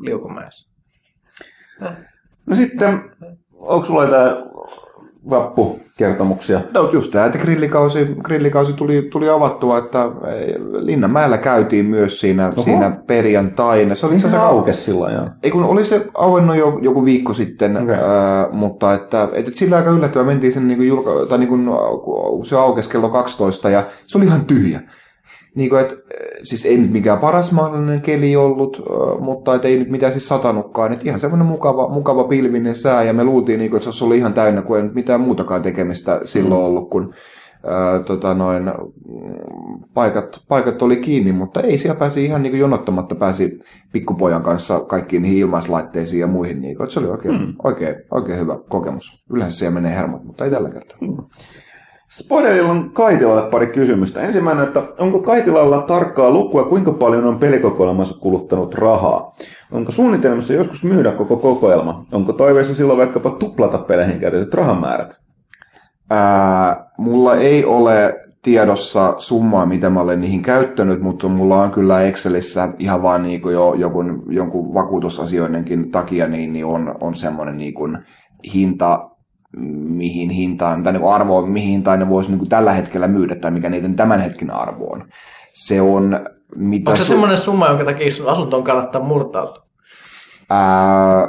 liukumäessä. 0.00 0.68
No 2.46 2.56
sitten, 2.56 3.10
onko 3.52 3.86
sulla 3.86 4.04
jotain 4.04 4.36
vappukertomuksia? 5.30 6.60
No 6.74 6.90
just 6.92 7.12
tämä, 7.12 7.26
että 7.26 7.38
grillikausi, 7.38 8.16
grillikausi 8.22 8.72
tuli, 8.72 9.08
tuli 9.10 9.28
avattua, 9.28 9.78
että 9.78 10.10
Linnanmäellä 10.78 11.38
käytiin 11.38 11.86
myös 11.86 12.20
siinä, 12.20 12.52
siinä 12.64 12.90
perjantaina. 13.06 13.94
Se 13.94 14.06
oli 14.06 14.12
Niin 14.12 14.20
se 14.20 14.26
itse 14.26 14.36
asiassa 14.36 14.48
aukesi 14.48 14.82
silloin, 14.82 15.14
joo. 15.14 15.26
Ei 15.42 15.50
kun 15.50 15.64
oli 15.64 15.84
se 15.84 16.06
auennut 16.14 16.56
jo 16.56 16.78
joku 16.82 17.04
viikko 17.04 17.34
sitten, 17.34 17.76
okay. 17.76 17.94
ää, 17.94 18.48
mutta 18.52 18.94
että, 18.94 19.28
että 19.32 19.50
sillä 19.54 19.76
aika 19.76 19.90
yllättävää 19.90 20.26
mentiin 20.26 20.52
sen 20.52 20.68
niin 20.68 20.78
kuin 20.78 20.88
julka, 20.88 21.10
tai 21.28 21.38
niin 21.38 21.48
kuin, 21.48 21.66
kun 22.04 22.46
se 22.46 22.56
aukesi 22.56 22.90
kello 22.90 23.08
12 23.08 23.70
ja 23.70 23.82
se 24.06 24.18
oli 24.18 24.26
ihan 24.26 24.44
tyhjä. 24.44 24.80
Niin 25.56 25.70
kuin, 25.70 25.82
että, 25.82 25.94
siis 26.42 26.66
ei 26.66 26.78
nyt 26.78 26.92
mikään 26.92 27.18
paras 27.18 27.52
mahdollinen 27.52 28.00
keli 28.00 28.36
ollut, 28.36 28.82
mutta 29.20 29.54
että 29.54 29.68
ei 29.68 29.78
nyt 29.78 29.90
mitään 29.90 30.12
siis 30.12 30.28
satanutkaan. 30.28 30.92
Että 30.92 31.04
ihan 31.04 31.20
semmoinen 31.20 31.46
mukava, 31.46 31.88
mukava 31.88 32.24
pilvinen 32.24 32.74
sää 32.74 33.02
ja 33.02 33.12
me 33.12 33.24
luultiin, 33.24 33.58
niin 33.58 33.70
kuin, 33.70 33.78
että 33.78 33.84
se 33.84 33.88
olisi 33.88 34.04
ollut 34.04 34.16
ihan 34.16 34.34
täynnä, 34.34 34.62
kun 34.62 34.76
ei 34.76 34.82
nyt 34.82 34.94
mitään 34.94 35.20
muutakaan 35.20 35.62
tekemistä 35.62 36.20
silloin 36.24 36.64
ollut, 36.64 36.90
kun 36.90 37.14
ää, 37.66 38.02
tota 38.02 38.34
noin, 38.34 38.62
mm, 38.62 38.72
paikat, 39.94 40.40
paikat 40.48 40.82
oli 40.82 40.96
kiinni, 40.96 41.32
mutta 41.32 41.60
ei 41.60 41.78
siellä 41.78 41.98
pääsi 41.98 42.24
ihan 42.24 42.42
niin 42.42 42.50
kuin 42.50 42.60
jonottamatta 42.60 43.14
pääsi 43.14 43.60
pikkupojan 43.92 44.42
kanssa 44.42 44.80
kaikkiin 44.80 45.22
niihin 45.22 45.38
ilmaislaitteisiin 45.38 46.20
ja 46.20 46.26
muihin. 46.26 46.60
Niin 46.60 46.76
kuin, 46.76 46.90
se 46.90 47.00
oli 47.00 47.08
oikein, 47.08 47.40
mm. 47.40 47.54
oikein, 47.64 47.94
oikein 48.10 48.38
hyvä 48.38 48.58
kokemus. 48.68 49.24
Yleensä 49.30 49.58
siellä 49.58 49.74
menee 49.74 49.96
hermot, 49.96 50.24
mutta 50.24 50.44
ei 50.44 50.50
tällä 50.50 50.70
kertaa. 50.70 50.98
Mm. 51.00 51.16
Spoilerilla 52.08 52.70
on 52.70 52.90
Kaitilalle 52.90 53.50
pari 53.50 53.66
kysymystä. 53.66 54.20
Ensimmäinen, 54.20 54.64
että 54.64 54.82
onko 54.98 55.18
Kaitilalla 55.22 55.82
tarkkaa 55.82 56.30
lukua, 56.30 56.64
kuinka 56.64 56.92
paljon 56.92 57.24
on 57.24 57.38
pelikokoelmassa 57.38 58.18
kuluttanut 58.20 58.74
rahaa? 58.74 59.34
Onko 59.72 59.92
suunnitelmassa 59.92 60.52
joskus 60.52 60.84
myydä 60.84 61.12
koko 61.12 61.36
kokoelma? 61.36 62.06
Onko 62.12 62.32
toiveessa 62.32 62.74
silloin 62.74 62.98
vaikkapa 62.98 63.30
tuplata 63.30 63.78
peleihin 63.78 64.18
käytetyt 64.18 64.54
rahamäärät? 64.54 65.22
Ää, 66.10 66.90
mulla 66.98 67.36
ei 67.36 67.64
ole 67.64 68.20
tiedossa 68.42 69.14
summaa, 69.18 69.66
mitä 69.66 69.90
mä 69.90 70.00
olen 70.00 70.20
niihin 70.20 70.42
käyttänyt, 70.42 71.00
mutta 71.00 71.28
mulla 71.28 71.62
on 71.62 71.70
kyllä 71.70 72.02
Excelissä 72.02 72.68
ihan 72.78 73.02
vaan 73.02 73.22
niin 73.22 73.42
kuin 73.42 73.54
jo 73.54 73.74
jonkun, 73.74 74.22
jonkun 74.28 74.74
vakuutusasioidenkin 74.74 75.90
takia 75.90 76.28
niin, 76.28 76.52
niin 76.52 76.66
on, 76.66 76.94
on 77.00 77.14
semmoinen 77.14 77.56
niin 77.56 77.74
hinta, 78.54 79.10
mihin 79.56 80.30
hintaan, 80.30 80.82
tai 80.82 80.92
niin 80.92 81.08
arvoon, 81.08 81.50
mihin 81.50 81.70
hintaan 81.70 81.98
ne 81.98 82.08
voisi 82.08 82.32
niin 82.32 82.48
tällä 82.48 82.72
hetkellä 82.72 83.08
myydä, 83.08 83.34
tai 83.34 83.50
mikä 83.50 83.68
niiden 83.68 83.96
tämän 83.96 84.20
hetken 84.20 84.50
arvo 84.50 84.92
on. 84.92 85.08
Se 85.52 85.80
on... 85.80 86.20
Mitä 86.56 86.90
Onko 86.90 86.96
se 86.96 87.02
su- 87.02 87.08
semmoinen 87.08 87.38
summa, 87.38 87.68
jonka 87.68 87.84
takia 87.84 88.12
sun 88.12 88.28
asuntoon 88.28 88.64
kannattaa 88.64 89.02
murtautua? 89.02 89.66
Ää, 90.50 91.28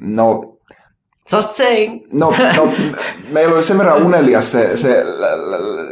no, 0.00 0.55
Just 1.32 1.50
saying. 1.50 2.00
No, 2.12 2.34
no 2.56 2.68
meillä 3.32 3.54
oli 3.54 3.62
sen 3.62 3.78
verran 3.78 4.02
unelias 4.02 4.52
se, 4.52 4.76
se, 4.76 5.04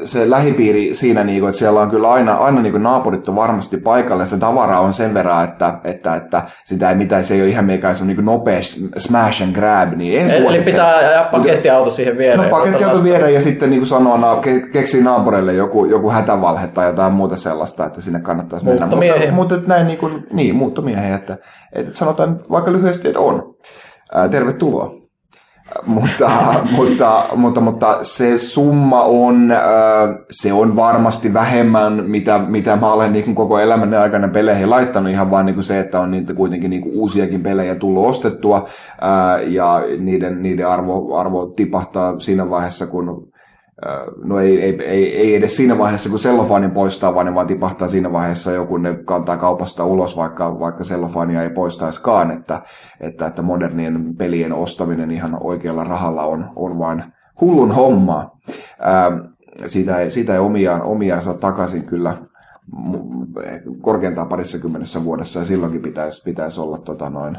se 0.05 0.31
lähipiiri 0.31 0.95
siinä, 0.95 1.25
niin 1.25 1.41
kuin, 1.41 1.49
että 1.49 1.59
siellä 1.59 1.81
on 1.81 1.91
kyllä 1.91 2.13
aina, 2.13 2.35
aina 2.35 2.63
niin 2.63 2.73
kuin 2.73 2.83
naapurit 2.83 3.29
on 3.29 3.37
varmasti 3.37 3.77
paikalla 3.77 4.23
ja 4.23 4.27
se 4.27 4.39
tavara 4.39 4.81
on 4.81 4.93
sen 4.93 5.15
verran, 5.15 5.45
että, 5.45 5.79
että, 5.85 6.15
että 6.15 6.43
sitä 6.65 6.91
ei 6.91 6.97
mitään, 6.97 7.25
se 7.25 7.35
ei 7.35 7.41
ole 7.41 7.49
ihan 7.49 7.65
mikään 7.65 7.95
se 7.95 8.05
niin 8.05 8.25
nopea 8.25 8.59
smash 8.97 9.43
and 9.43 9.55
grab, 9.55 9.93
niin 9.97 10.21
en 10.21 10.31
Eli 10.31 10.41
suosittele. 10.41 10.65
pitää 10.65 10.97
ajaa 10.97 11.25
pakettiauto 11.25 11.91
siihen 11.91 12.19
viereen. 12.19 12.51
No 12.51 12.59
pakettiauto 12.59 13.05
viereen 13.05 13.35
ja 13.35 13.41
sitten 13.41 13.71
niin 13.71 13.81
kuin 13.81 13.89
sanoa, 13.89 14.19
na, 14.19 14.37
ke, 14.37 14.61
keksii 14.73 15.03
naapureille 15.03 15.53
joku, 15.53 15.85
joku 15.85 16.11
hätävalhe 16.11 16.67
tai 16.67 16.87
jotain 16.87 17.13
muuta 17.13 17.37
sellaista, 17.37 17.87
että 17.87 18.01
sinne 18.01 18.21
kannattaisi 18.21 18.67
mennä. 18.67 18.87
Mutta, 18.87 19.33
mutta 19.33 19.61
näin 19.67 19.87
niin, 19.87 19.99
kuin, 19.99 20.27
niin 20.33 20.57
muuttomiehiä, 20.57 21.15
että, 21.15 21.39
että 21.73 21.93
sanotaan 21.93 22.41
vaikka 22.51 22.73
lyhyesti, 22.73 23.09
että 23.09 23.21
on. 23.21 23.55
Tervetuloa. 24.31 25.04
Mutta, 25.87 26.31
mutta, 26.77 27.29
mutta, 27.37 27.61
mutta 27.61 27.99
se 28.03 28.39
summa 28.39 29.03
on, 29.03 29.51
äh, 29.51 29.61
se 30.31 30.53
on 30.53 30.77
varmasti 30.77 31.35
vähemmän, 31.35 32.05
mitä, 32.07 32.39
mitä 32.39 32.77
mä 32.77 32.93
olen 32.93 33.13
niin 33.13 33.35
koko 33.35 33.59
elämäni 33.59 33.97
aikana 33.97 34.29
peleihin 34.29 34.71
laittanut, 34.71 35.13
ihan 35.13 35.31
vaan 35.31 35.47
niin 35.47 35.55
kuin 35.55 35.65
se, 35.65 35.81
että 35.81 36.01
on 36.01 36.11
niitä 36.11 36.35
kuitenkin 36.35 36.71
niin 36.71 36.83
kuin 36.83 36.95
uusiakin 36.95 37.43
pelejä 37.43 37.75
tullut 37.75 38.07
ostettua, 38.07 38.69
äh, 39.03 39.53
ja 39.53 39.83
niiden, 39.99 40.43
niiden 40.43 40.69
arvo, 40.69 41.17
arvo 41.17 41.47
tipahtaa 41.47 42.21
siinä 42.21 42.51
vaiheessa, 42.51 42.87
kun 42.87 43.34
No 44.25 44.39
ei, 44.39 44.63
ei, 44.63 44.83
ei, 44.85 45.17
ei 45.17 45.35
edes 45.35 45.57
siinä 45.57 45.79
vaiheessa, 45.79 46.11
kun 46.11 46.19
sellofaanin 46.19 46.71
poistaa, 46.71 47.15
vaan 47.15 47.27
ne 47.27 47.35
vaan 47.35 47.47
tipahtaa 47.47 47.89
siinä 47.89 48.13
vaiheessa 48.13 48.53
jo, 48.53 48.67
kun 48.67 48.83
ne 48.83 48.99
kantaa 49.05 49.37
kaupasta 49.37 49.85
ulos, 49.85 50.17
vaikka, 50.17 50.61
vaikka 50.61 50.85
sellofaania 50.85 51.43
ei 51.43 51.51
poistaiskaan, 51.51 52.31
että, 52.31 52.63
että, 53.01 53.27
että 53.27 53.43
modernien 53.43 54.17
pelien 54.17 54.53
ostaminen 54.53 55.11
ihan 55.11 55.39
oikealla 55.41 55.85
rahalla 55.85 56.25
on, 56.25 56.51
on 56.57 56.79
vain 56.79 57.05
hullun 57.41 57.73
hommaa. 57.73 58.39
Ää, 58.81 59.13
siitä, 59.67 59.99
ei, 59.99 60.11
siitä 60.11 60.33
ei 60.33 60.39
omiaan, 60.39 60.83
omiaan 60.83 61.23
saa 61.23 61.35
takaisin 61.35 61.85
kyllä 61.85 62.17
korkeintaan 63.81 64.29
parissa 64.29 64.59
kymmenessä 64.63 65.05
vuodessa, 65.05 65.41
ja 65.41 65.47
silloinkin 65.47 65.83
pitäisi, 65.83 66.25
pitäisi 66.25 66.61
olla 66.61 66.79
tota 66.79 67.11
noin, 67.11 67.39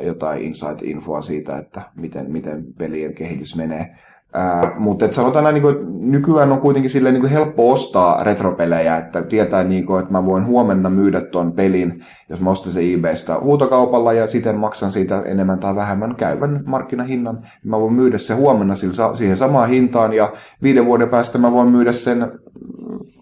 jotain 0.00 0.42
insight-infoa 0.42 1.22
siitä, 1.22 1.58
että 1.58 1.82
miten, 1.96 2.32
miten 2.32 2.64
pelien 2.78 3.14
kehitys 3.14 3.56
menee. 3.56 3.96
Ää, 4.36 4.72
mutta 4.78 5.12
sanotaan 5.12 5.44
näin, 5.44 5.54
niin 5.54 6.10
nykyään 6.10 6.52
on 6.52 6.60
kuitenkin 6.60 6.90
silleen, 6.90 7.14
niin 7.14 7.26
helppo 7.26 7.72
ostaa 7.72 8.24
retropelejä, 8.24 8.96
että 8.96 9.22
tietää, 9.22 9.64
niin 9.64 9.86
kuin, 9.86 10.00
että 10.00 10.12
mä 10.12 10.26
voin 10.26 10.46
huomenna 10.46 10.90
myydä 10.90 11.20
tuon 11.20 11.52
pelin, 11.52 12.04
jos 12.28 12.40
mä 12.40 12.50
ostan 12.50 12.72
sen 12.72 12.94
eBaystä 12.94 13.40
huutokaupalla 13.40 14.12
ja 14.12 14.26
siten 14.26 14.56
maksan 14.56 14.92
siitä 14.92 15.22
enemmän 15.22 15.58
tai 15.58 15.76
vähemmän 15.76 16.14
käyvän 16.16 16.64
markkinahinnan, 16.66 17.34
niin 17.34 17.70
mä 17.70 17.80
voin 17.80 17.92
myydä 17.92 18.18
se 18.18 18.34
huomenna 18.34 18.74
siihen 19.14 19.36
samaan 19.36 19.68
hintaan 19.68 20.12
ja 20.12 20.32
viiden 20.62 20.86
vuoden 20.86 21.08
päästä 21.08 21.38
mä 21.38 21.52
voin 21.52 21.68
myydä 21.68 21.92
sen 21.92 22.32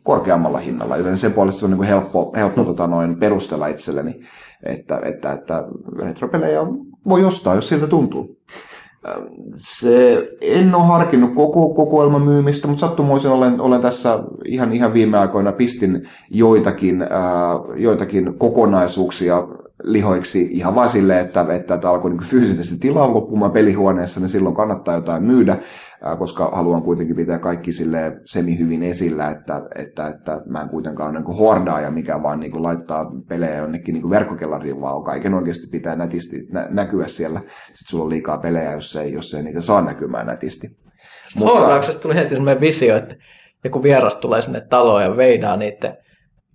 korkeammalla 0.03 0.59
hinnalla, 0.59 0.97
joten 0.97 1.19
sen 1.19 1.33
puolesta 1.33 1.61
se 1.61 1.67
on 1.67 1.73
niin 1.73 1.83
helppo, 1.83 2.33
helppo 2.37 2.65
tota 2.65 2.87
noin, 2.87 3.17
perustella 3.17 3.67
itselleni, 3.67 4.21
että, 4.63 5.01
että, 5.05 5.33
että 5.33 5.65
retropelejä 5.99 6.61
voi 7.09 7.25
ostaa, 7.25 7.55
jos 7.55 7.69
siltä 7.69 7.87
tuntuu. 7.87 8.37
Se, 9.55 10.29
en 10.41 10.75
ole 10.75 10.87
harkinnut 10.87 11.35
koko 11.35 11.69
kokoelman 11.69 12.23
myymistä, 12.23 12.69
mutta 12.69 12.87
sattumoisin 12.87 13.31
olen, 13.31 13.61
olen 13.61 13.81
tässä 13.81 14.19
ihan, 14.45 14.73
ihan 14.73 14.93
viime 14.93 15.19
aikoina 15.19 15.53
pistin 15.53 16.09
joitakin, 16.31 17.03
ää, 17.03 17.09
joitakin 17.77 18.35
kokonaisuuksia 18.39 19.49
lihoiksi. 19.83 20.49
Ihan 20.53 20.75
vaan 20.75 20.89
silleen, 20.89 21.21
että, 21.21 21.47
että, 21.51 21.75
että 21.75 21.91
alkoi 21.91 22.11
niin 22.11 22.23
fyysisesti 22.23 22.81
tilaa 22.81 23.15
loppumaan 23.15 23.53
pelihuoneessa, 23.53 24.21
niin 24.21 24.29
silloin 24.29 24.55
kannattaa 24.55 24.95
jotain 24.95 25.23
myydä, 25.23 25.57
koska 26.19 26.51
haluan 26.53 26.83
kuitenkin 26.83 27.17
pitää 27.17 27.39
kaikki 27.39 27.73
sille 27.73 28.21
semi 28.25 28.59
hyvin 28.59 28.83
esillä, 28.83 29.31
että, 29.31 29.63
että, 29.75 30.07
että 30.09 30.41
mä 30.47 30.61
en 30.61 30.69
kuitenkaan 30.69 31.11
ole 31.11 31.21
niin 31.21 31.37
hordaaja, 31.37 31.91
mikä 31.91 32.23
vaan 32.23 32.41
niin 32.41 32.63
laittaa 32.63 33.13
pelejä 33.29 33.57
jonnekin 33.57 33.93
niin 33.93 34.11
verkkokellariin, 34.11 34.81
vaan 34.81 35.05
kaiken 35.05 35.35
oikeasti 35.35 35.67
pitää 35.71 35.97
nätisti 35.97 36.37
nä- 36.53 36.69
näkyä 36.71 37.09
siellä. 37.09 37.41
Sitten 37.41 37.89
sulla 37.89 38.05
on 38.05 38.11
liikaa 38.11 38.39
pelejä, 38.39 38.73
jos 38.73 38.97
ei, 38.97 39.13
jos 39.13 39.35
ei 39.35 39.43
niitä 39.43 39.61
saa 39.61 39.83
näkymään 39.83 40.27
nätisti. 40.27 40.77
Mutta... 41.37 41.93
tuli 42.03 42.15
heti 42.15 42.29
sellainen 42.29 42.61
visio, 42.61 42.97
että 42.97 43.15
joku 43.65 43.83
vieras 43.83 44.17
tulee 44.17 44.43
sinne 44.43 44.61
taloon 44.61 45.03
ja 45.03 45.17
veidaa 45.17 45.57
niiden 45.57 45.97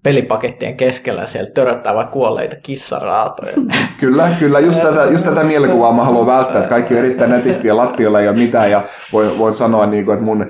pelipakettien 0.07 0.77
keskellä 0.77 1.25
siellä 1.25 1.49
töröttää 1.49 1.95
vaikka 1.95 2.13
kuolleita 2.13 2.55
kissaraatoja. 2.63 3.53
kyllä, 3.99 4.29
kyllä. 4.39 4.59
Just 4.59 4.81
tätä, 4.81 5.05
just 5.05 5.25
tätä 5.25 5.43
mielikuvaa 5.43 5.93
mä 5.93 6.03
haluan 6.03 6.27
välttää, 6.27 6.57
että 6.57 6.69
kaikki 6.69 6.93
on 6.93 6.99
erittäin 6.99 7.31
nätisti 7.31 7.67
ja 7.67 7.77
lattiolla 7.77 8.19
ei 8.19 8.27
ole 8.27 8.37
mitään. 8.37 8.71
Ja 8.71 8.83
voin, 9.13 9.37
voin 9.37 9.55
sanoa, 9.55 9.85
niin 9.85 10.05
kuin, 10.05 10.13
että 10.13 10.25
mun 10.25 10.41
äh, 10.41 10.49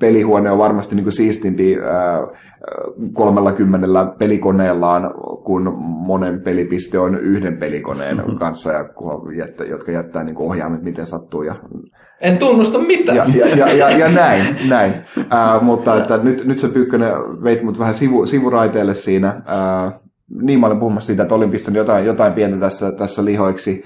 pelihuone 0.00 0.50
on 0.50 0.58
varmasti 0.58 0.94
niin 0.94 1.04
kuin 1.04 1.12
siistimpi 1.12 1.76
äh, 1.76 2.40
30 3.12 3.88
pelikoneellaan, 4.18 5.14
kun 5.44 5.74
monen 5.82 6.40
pelipiste 6.40 6.98
on 6.98 7.18
yhden 7.18 7.56
pelikoneen 7.56 8.22
kanssa, 8.38 8.72
ja, 8.72 8.84
jotka 9.68 9.92
jättää 9.92 10.24
niin 10.24 10.38
ohjaimet 10.38 10.82
miten 10.82 11.06
sattuu. 11.06 11.42
Ja, 11.42 11.54
en 12.20 12.38
tunnusta 12.38 12.78
mitään. 12.78 13.16
Ja, 13.16 13.24
ja, 13.34 13.56
ja, 13.56 13.72
ja, 13.72 13.90
ja 13.90 14.08
näin, 14.08 14.42
näin. 14.68 14.92
Äh, 15.18 15.62
mutta 15.62 15.96
että 15.98 16.16
nyt, 16.16 16.44
nyt 16.44 16.58
se 16.58 16.68
Pyykkönen 16.68 17.12
veit 17.42 17.62
mut 17.62 17.78
vähän 17.78 17.94
sivu, 17.94 18.26
sivuraiteelle 18.26 18.94
siinä. 18.94 19.28
Äh, 19.28 19.92
niin 20.42 20.60
mä 20.60 20.66
olen 20.66 20.78
puhumassa 20.78 21.06
siitä, 21.06 21.22
että 21.22 21.34
olin 21.34 21.50
pistänyt 21.50 21.78
jotain, 21.78 22.06
jotain 22.06 22.32
pientä 22.32 22.56
tässä, 22.56 22.92
tässä 22.92 23.24
lihoiksi 23.24 23.84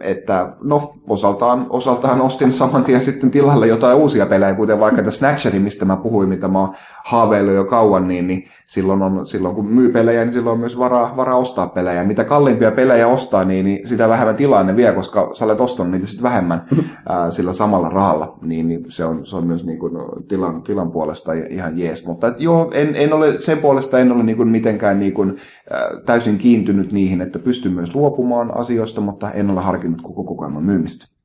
että 0.00 0.52
no, 0.62 0.92
osaltaan, 1.08 1.66
osaltaan 1.70 2.20
ostin 2.20 2.52
saman 2.52 2.84
tien 2.84 3.02
sitten 3.02 3.30
tilalle 3.30 3.66
jotain 3.66 3.96
uusia 3.96 4.26
pelejä, 4.26 4.54
kuten 4.54 4.80
vaikka 4.80 5.02
tämä 5.02 5.10
Snatcheri, 5.10 5.58
mistä 5.58 5.84
mä 5.84 5.96
puhuin, 5.96 6.28
mitä 6.28 6.48
mä 6.48 6.68
oon 7.10 7.20
haaveillut 7.20 7.54
jo 7.54 7.64
kauan, 7.64 8.08
niin, 8.08 8.26
niin 8.26 8.48
silloin, 8.66 9.02
on, 9.02 9.26
silloin 9.26 9.54
kun 9.54 9.66
myy 9.66 9.92
pelejä, 9.92 10.24
niin 10.24 10.32
silloin 10.32 10.54
on 10.54 10.60
myös 10.60 10.78
varaa, 10.78 11.16
varaa 11.16 11.36
ostaa 11.36 11.66
pelejä. 11.66 12.04
Mitä 12.04 12.24
kalliimpia 12.24 12.70
pelejä 12.70 13.08
ostaa, 13.08 13.44
niin, 13.44 13.64
niin 13.64 13.88
sitä 13.88 14.08
vähemmän 14.08 14.36
tilaa 14.36 14.62
ne 14.62 14.76
vie, 14.76 14.92
koska 14.92 15.30
sä 15.34 15.44
olet 15.44 15.60
ostanut 15.60 15.92
niitä 15.92 16.06
sitten 16.06 16.22
vähemmän 16.22 16.66
ää, 17.08 17.30
sillä 17.30 17.52
samalla 17.52 17.88
rahalla, 17.88 18.38
niin, 18.42 18.68
niin 18.68 18.84
se, 18.88 19.04
on, 19.04 19.26
se 19.26 19.36
on 19.36 19.46
myös 19.46 19.66
niin 19.66 19.78
kuin 19.78 19.92
tilan, 20.28 20.62
tilan 20.62 20.90
puolesta 20.90 21.32
ihan 21.32 21.78
jees. 21.78 22.06
Mutta 22.06 22.26
et, 22.26 22.40
joo, 22.40 22.70
en, 22.74 22.96
en 22.96 23.12
ole, 23.12 23.40
sen 23.40 23.58
puolesta 23.58 23.98
en 23.98 24.12
ole 24.12 24.22
niin 24.22 24.36
kuin 24.36 24.48
mitenkään 24.48 24.98
niin 24.98 25.12
kuin, 25.12 25.36
ää, 25.70 25.80
täysin 26.06 26.38
kiintynyt 26.38 26.92
niihin, 26.92 27.20
että 27.20 27.38
pystyn 27.38 27.72
myös 27.72 27.94
luopumaan 27.94 28.56
asioista, 28.56 29.00
mutta 29.00 29.30
en 29.30 29.50
ole 29.50 29.60
harkinnut 29.60 30.02
koko 30.02 30.24
kokoelman 30.24 30.64
myymistä. 30.64 31.19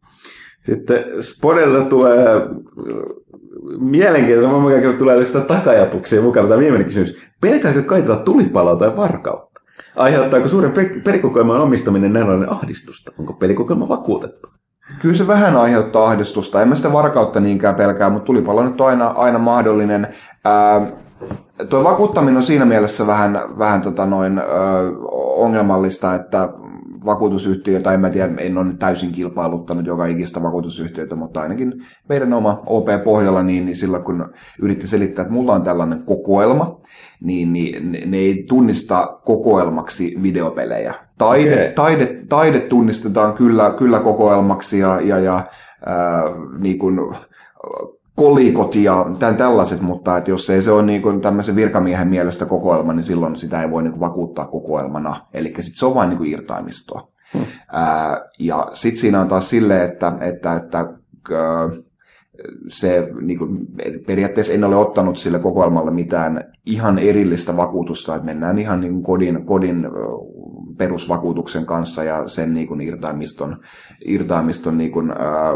Sitten 0.65 1.03
Spodella 1.19 1.81
tulee 1.81 2.41
mielenkiintoista, 3.79 4.59
mä 4.59 4.81
käyn 4.81 4.97
tulee 4.97 5.27
sitä 5.27 5.41
takajatuksia 5.41 6.21
mukana. 6.21 6.47
Tämä 6.47 6.59
viimeinen 6.59 6.85
kysymys. 6.85 7.17
Pelkääkö 7.41 7.83
kaitella 7.83 8.15
tulipaloa 8.15 8.75
tai 8.75 8.97
varkautta? 8.97 9.61
Aiheuttaako 9.95 10.49
suuren 10.49 10.73
pelikokoelman 11.03 11.61
omistaminen 11.61 12.13
näin 12.13 12.49
ahdistusta? 12.49 13.11
Onko 13.19 13.33
pelikokoelma 13.33 13.89
vakuutettu? 13.89 14.49
Kyllä 15.01 15.15
se 15.15 15.27
vähän 15.27 15.55
aiheuttaa 15.55 16.05
ahdistusta. 16.05 16.61
En 16.61 16.67
mä 16.67 16.75
sitä 16.75 16.93
varkautta 16.93 17.39
niinkään 17.39 17.75
pelkää, 17.75 18.09
mutta 18.09 18.25
tulipalo 18.25 18.63
nyt 18.63 18.81
on 18.81 18.87
aina, 18.87 19.07
aina 19.07 19.39
mahdollinen. 19.39 20.07
Ää, 20.45 20.81
tuo 21.69 21.83
vakuuttaminen 21.83 22.37
on 22.37 22.43
siinä 22.43 22.65
mielessä 22.65 23.07
vähän, 23.07 23.39
vähän 23.59 23.81
tota 23.81 24.05
noin, 24.05 24.39
ö, 24.39 24.43
ongelmallista, 25.35 26.15
että 26.15 26.49
vakuutusyhtiöitä, 27.05 27.91
en 27.91 27.99
mä 27.99 28.09
tiedä, 28.09 28.33
en 28.37 28.57
ole 28.57 28.73
täysin 28.79 29.11
kilpailuttanut 29.11 29.85
joka 29.85 30.05
ikistä 30.05 30.43
vakuutusyhtiötä, 30.43 31.15
mutta 31.15 31.41
ainakin 31.41 31.85
meidän 32.09 32.33
oma 32.33 32.63
OP-pohjalla, 32.65 33.43
niin, 33.43 33.65
niin 33.65 33.75
silloin 33.75 34.03
kun 34.03 34.33
yritti 34.61 34.87
selittää, 34.87 35.21
että 35.23 35.33
mulla 35.33 35.53
on 35.53 35.61
tällainen 35.61 36.03
kokoelma, 36.03 36.81
niin, 37.21 37.53
niin 37.53 37.91
ne, 37.91 38.05
ne 38.05 38.17
ei 38.17 38.45
tunnista 38.47 39.19
kokoelmaksi 39.25 40.17
videopelejä. 40.21 40.93
Taide, 41.17 41.53
okay. 41.53 41.73
taide, 41.73 42.21
taide 42.29 42.59
tunnistetaan 42.59 43.33
kyllä, 43.33 43.75
kyllä 43.77 43.99
kokoelmaksi 43.99 44.79
ja, 44.79 45.01
ja, 45.01 45.19
ja 45.19 45.43
ää, 45.85 46.23
niin 46.59 46.79
kuin, 46.79 46.99
kolikot 48.15 48.75
ja 48.75 49.05
tämän 49.19 49.37
tällaiset, 49.37 49.81
mutta 49.81 50.17
että 50.17 50.31
jos 50.31 50.49
ei 50.49 50.61
se 50.61 50.71
ole 50.71 50.83
niin 50.83 51.01
kuin 51.01 51.21
tämmöisen 51.21 51.55
virkamiehen 51.55 52.07
mielestä 52.07 52.45
kokoelma, 52.45 52.93
niin 52.93 53.03
silloin 53.03 53.35
sitä 53.35 53.61
ei 53.61 53.71
voi 53.71 53.83
niin 53.83 53.91
kuin 53.91 53.99
vakuuttaa 53.99 54.45
kokoelmana. 54.45 55.25
Eli 55.33 55.47
sitten 55.47 55.75
se 55.75 55.85
on 55.85 55.95
vain 55.95 56.09
niin 56.09 56.17
kuin 56.17 56.29
irtaimistoa. 56.29 57.07
Hmm. 57.33 57.45
Ää, 57.71 58.21
ja 58.39 58.67
sitten 58.73 59.01
siinä 59.01 59.21
on 59.21 59.27
taas 59.27 59.49
silleen, 59.49 59.91
että, 59.91 60.13
että, 60.21 60.55
että 60.55 60.77
ää, 60.77 61.69
se 62.67 63.07
niin 63.21 63.37
kuin, 63.37 63.67
periaatteessa 64.07 64.53
en 64.53 64.63
ole 64.63 64.75
ottanut 64.75 65.17
sille 65.17 65.39
kokoelmalle 65.39 65.91
mitään 65.91 66.53
ihan 66.65 66.99
erillistä 66.99 67.57
vakuutusta, 67.57 68.15
että 68.15 68.25
mennään 68.25 68.59
ihan 68.59 68.81
niin 68.81 69.03
kodin, 69.03 69.45
kodin 69.45 69.87
perusvakuutuksen 70.77 71.65
kanssa 71.65 72.03
ja 72.03 72.27
sen 72.27 72.53
niin 72.53 72.67
kuin 72.67 72.81
irtaimiston, 72.81 73.61
irtaimiston 74.05 74.77
niin 74.77 74.91
kuin, 74.91 75.11
ää, 75.11 75.53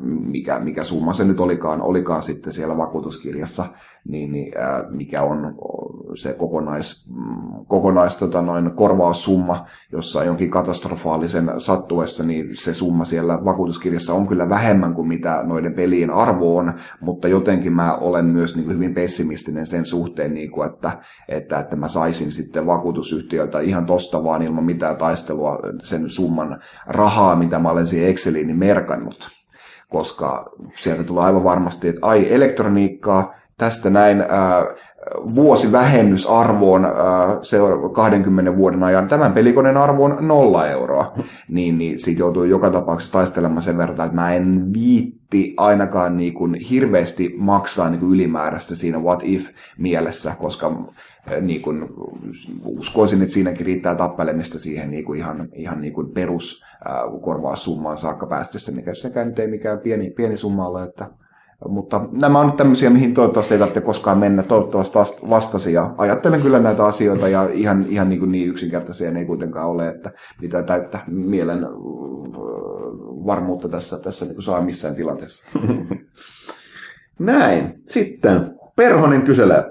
mikä, 0.00 0.58
mikä 0.58 0.84
summa 0.84 1.12
se 1.12 1.24
nyt 1.24 1.40
olikaan, 1.40 1.82
olikaan 1.82 2.22
sitten 2.22 2.52
siellä 2.52 2.76
vakuutuskirjassa, 2.76 3.64
niin, 4.08 4.32
niin 4.32 4.58
ää, 4.58 4.84
mikä 4.90 5.22
on 5.22 5.54
se 6.14 6.32
kokonais, 6.32 7.12
kokonais 7.66 8.16
tota 8.16 8.42
noin, 8.42 8.70
korvaussumma 8.70 9.66
jossa 9.92 10.24
jonkin 10.24 10.50
katastrofaalisen 10.50 11.52
sattuessa, 11.58 12.24
niin 12.24 12.56
se 12.56 12.74
summa 12.74 13.04
siellä 13.04 13.44
vakuutuskirjassa 13.44 14.14
on 14.14 14.26
kyllä 14.26 14.48
vähemmän 14.48 14.94
kuin 14.94 15.08
mitä 15.08 15.42
noiden 15.42 15.74
pelien 15.74 16.10
arvo 16.10 16.56
on, 16.56 16.72
mutta 17.00 17.28
jotenkin 17.28 17.72
mä 17.72 17.94
olen 17.94 18.24
myös 18.24 18.56
niin 18.56 18.64
kuin 18.64 18.74
hyvin 18.74 18.94
pessimistinen 18.94 19.66
sen 19.66 19.86
suhteen, 19.86 20.34
niin 20.34 20.50
kuin, 20.50 20.70
että, 20.70 20.92
että, 21.28 21.58
että 21.58 21.76
mä 21.76 21.88
saisin 21.88 22.32
sitten 22.32 22.66
vakuutusyhtiöltä 22.66 23.60
ihan 23.60 23.86
tosta 23.86 24.24
vaan 24.24 24.42
ilman 24.42 24.64
mitään 24.64 24.96
taistelua 24.96 25.58
sen 25.82 26.10
summan 26.10 26.60
rahaa, 26.86 27.36
mitä 27.36 27.58
mä 27.58 27.70
olen 27.70 27.86
siihen 27.86 28.08
Exceliin 28.08 28.58
merkannut. 28.58 29.28
Koska 29.88 30.52
sieltä 30.74 31.04
tulee 31.04 31.24
aivan 31.24 31.44
varmasti, 31.44 31.88
että 31.88 32.06
ai 32.06 32.34
elektroniikkaa, 32.34 33.34
tästä 33.60 33.90
näin 33.90 34.20
ää, 34.20 34.64
vuosivähennysarvoon 35.34 36.86
se 37.42 37.58
20 37.92 38.56
vuoden 38.56 38.82
ajan. 38.82 39.08
Tämän 39.08 39.32
pelikoneen 39.32 39.76
arvo 39.76 40.04
on 40.04 40.16
nolla 40.20 40.66
euroa. 40.66 41.14
Niin, 41.48 41.78
niin 41.78 41.98
siitä 41.98 42.20
joutuu 42.20 42.44
joka 42.44 42.70
tapauksessa 42.70 43.12
taistelemaan 43.12 43.62
sen 43.62 43.78
verran, 43.78 44.06
että 44.06 44.14
mä 44.14 44.34
en 44.34 44.72
viitti 44.72 45.54
ainakaan 45.56 46.16
niin 46.16 46.34
kuin 46.34 46.54
hirveästi 46.54 47.34
maksaa 47.38 47.90
niin 47.90 48.00
kuin 48.00 48.12
ylimääräistä 48.12 48.74
siinä 48.74 48.98
what 48.98 49.20
if 49.24 49.48
mielessä, 49.78 50.32
koska 50.38 50.72
niin 51.40 51.62
kuin, 51.62 51.82
uskoisin, 52.64 53.22
että 53.22 53.34
siinäkin 53.34 53.66
riittää 53.66 53.94
tappelemista 53.94 54.58
siihen 54.58 54.90
niin 54.90 55.04
kuin 55.04 55.18
ihan, 55.18 55.48
ihan 55.52 55.80
niin 55.80 55.92
kuin 55.92 56.10
peruskorvaussummaan 56.10 57.98
saakka 57.98 58.26
päästessä, 58.26 58.72
mikä 58.72 58.94
sekään 58.94 59.28
nyt 59.28 59.38
ei 59.38 59.48
mikään 59.48 59.78
pieni, 59.78 60.10
pieni 60.10 60.36
summa 60.36 60.68
ole, 60.68 60.82
että 60.82 61.10
mutta 61.68 62.08
nämä 62.12 62.38
on 62.40 62.46
nyt 62.46 62.56
tämmöisiä, 62.56 62.90
mihin 62.90 63.14
toivottavasti 63.14 63.54
ei 63.54 63.58
tarvitse 63.58 63.80
koskaan 63.80 64.18
mennä. 64.18 64.42
Toivottavasti 64.42 65.30
vastasi 65.30 65.72
ja 65.72 65.94
ajattelen 65.98 66.42
kyllä 66.42 66.58
näitä 66.58 66.84
asioita 66.84 67.28
ja 67.28 67.48
ihan, 67.52 67.84
ihan 67.88 68.08
niin, 68.08 68.18
kuin 68.18 68.32
niin 68.32 68.48
yksinkertaisia 68.48 69.10
ne 69.10 69.18
ei 69.18 69.26
kuitenkaan 69.26 69.68
ole, 69.68 69.88
että 69.88 70.10
mitä 70.42 70.62
täyttä 70.62 70.98
mielen 71.06 71.66
varmuutta 73.26 73.68
tässä, 73.68 73.98
tässä 74.02 74.24
niin 74.24 74.34
kuin 74.34 74.44
saa 74.44 74.60
missään 74.60 74.94
tilanteessa. 74.94 75.58
Näin. 77.18 77.82
Sitten 77.86 78.54
Perhonen 78.76 79.22
kyselee. 79.22 79.64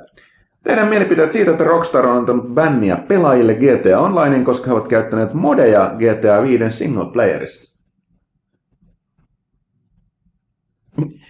Teidän 0.64 0.88
mielipiteet 0.88 1.32
siitä, 1.32 1.52
että 1.52 1.64
Rockstar 1.64 2.06
on 2.06 2.18
antanut 2.18 2.54
bänniä 2.54 2.98
pelaajille 3.08 3.54
GTA 3.54 4.00
Onlineen, 4.00 4.44
koska 4.44 4.68
he 4.68 4.74
ovat 4.74 4.88
käyttäneet 4.88 5.34
modeja 5.34 5.96
GTA 5.96 6.42
5 6.42 6.78
single 6.78 7.12
playerissa? 7.14 7.80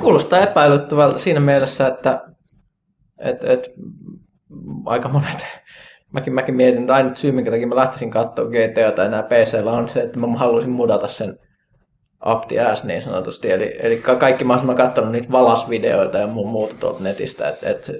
Kuulostaa 0.00 0.40
epäilyttävältä 0.40 1.18
siinä 1.18 1.40
mielessä, 1.40 1.86
että 1.86 2.22
et, 3.18 3.44
et, 3.44 3.74
aika 4.86 5.08
monet, 5.08 5.46
mäkin, 6.12 6.34
mäkin 6.34 6.54
mietin, 6.54 6.80
että 6.80 6.94
ainut 6.94 7.16
syy, 7.16 7.32
minkä 7.32 7.50
takia 7.50 7.66
mä 7.66 7.76
lähtisin 7.76 8.10
katsoa 8.10 8.44
GTA 8.44 8.92
tai 8.92 9.08
nämä 9.08 9.22
PCllä 9.22 9.72
on 9.72 9.88
se, 9.88 10.00
että 10.00 10.18
mä 10.18 10.26
haluaisin 10.26 10.72
mudata 10.72 11.08
sen 11.08 11.38
up 12.32 12.48
the 12.48 12.60
ass 12.60 12.84
niin 12.84 13.02
sanotusti. 13.02 13.50
Eli, 13.50 13.76
eli 13.82 14.02
kaikki 14.18 14.44
mä 14.44 14.52
olisin 14.52 14.76
katsonut 14.76 15.12
niitä 15.12 15.32
valasvideoita 15.32 16.18
ja 16.18 16.26
muuta 16.26 16.74
tuolta 16.80 17.02
netistä, 17.02 17.48
että 17.48 17.70
et, 17.70 17.90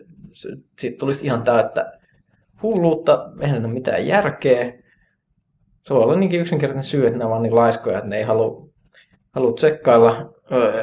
siitä 0.79 0.99
tulisi 0.99 1.27
ihan 1.27 1.43
täyttä 1.43 1.93
hulluutta, 2.63 3.31
eihän 3.41 3.65
ole 3.65 3.73
mitään 3.73 4.07
järkeä. 4.07 4.73
Se 5.87 5.95
voi 5.95 6.03
olla 6.03 6.17
niinkin 6.17 6.41
yksinkertainen 6.41 6.85
syy, 6.85 7.07
että 7.07 7.19
ne 7.19 7.25
on 7.25 7.43
niin 7.43 7.55
laiskoja, 7.55 7.99
että 7.99 8.09
ne 8.09 8.17
ei 8.17 8.23
halua, 8.23 8.69
halua 9.35 9.53
tsekkailla 9.53 10.36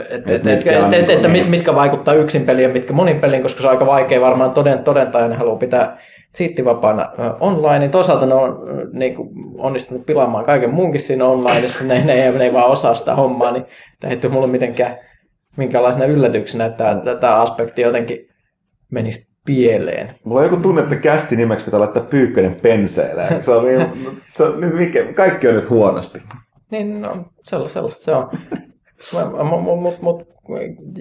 että 0.09 0.33
et, 0.33 0.47
et, 0.47 0.67
et, 0.67 0.93
et, 0.93 1.09
et, 1.09 1.31
mit, 1.31 1.49
mitkä 1.49 1.75
vaikuttaa 1.75 2.13
yksin 2.13 2.45
peliin 2.45 2.67
ja 2.67 2.73
mitkä 2.73 2.93
monin 2.93 3.19
peliin, 3.19 3.41
koska 3.41 3.61
se 3.61 3.67
on 3.67 3.71
aika 3.71 3.85
vaikea 3.85 4.21
varmaan 4.21 4.51
toden, 4.51 4.83
todentaa 4.83 5.21
ja 5.21 5.27
ne 5.27 5.35
haluaa 5.35 5.55
pitää 5.55 5.97
siittivapaana 6.35 7.11
online, 7.39 7.79
niin 7.79 7.91
toisaalta 7.91 8.25
ne 8.25 8.33
on 8.33 8.59
niin 8.93 9.15
kuin, 9.15 9.29
onnistunut 9.57 10.05
pilaamaan 10.05 10.45
kaiken 10.45 10.73
muunkin 10.73 11.01
siinä 11.01 11.25
onlineissa, 11.25 11.83
ne, 11.85 12.03
ne, 12.05 12.31
ne 12.31 12.43
ei 12.43 12.53
vaan 12.53 12.71
osaa 12.71 12.95
sitä 12.95 13.15
hommaa, 13.15 13.51
niin 13.51 13.65
tämä 13.99 14.13
ei 14.13 14.29
mulle 14.29 14.47
mitenkään 14.47 14.97
minkälaisena 15.57 16.05
yllätyksenä, 16.05 16.65
että 16.65 16.95
tämä 17.21 17.41
aspekti 17.41 17.81
jotenkin 17.81 18.27
menisi 18.91 19.27
pieleen. 19.45 20.15
Mulla 20.23 20.41
on 20.41 20.45
joku 20.45 20.57
tunne, 20.57 20.81
että 20.81 20.95
kästi 20.95 21.35
nimeksi 21.35 21.65
pitää 21.65 21.79
laittaa 21.79 22.03
pyykkönen 22.03 22.55
penseilemään. 22.61 23.43
Se 23.43 23.51
on 23.51 23.65
niin, 23.65 23.87
se 24.33 24.43
on, 24.43 24.59
niin 24.59 24.75
mikä, 24.75 25.13
kaikki 25.13 25.47
on 25.47 25.55
nyt 25.55 25.69
huonosti. 25.69 26.21
Niin, 26.71 27.01
no, 27.01 27.13
sellaista, 27.43 27.73
sellaista 27.73 28.03
se 28.03 28.11
on. 28.11 28.29
Mut, 29.43 29.81
mut, 29.81 30.01
mut, 30.01 30.27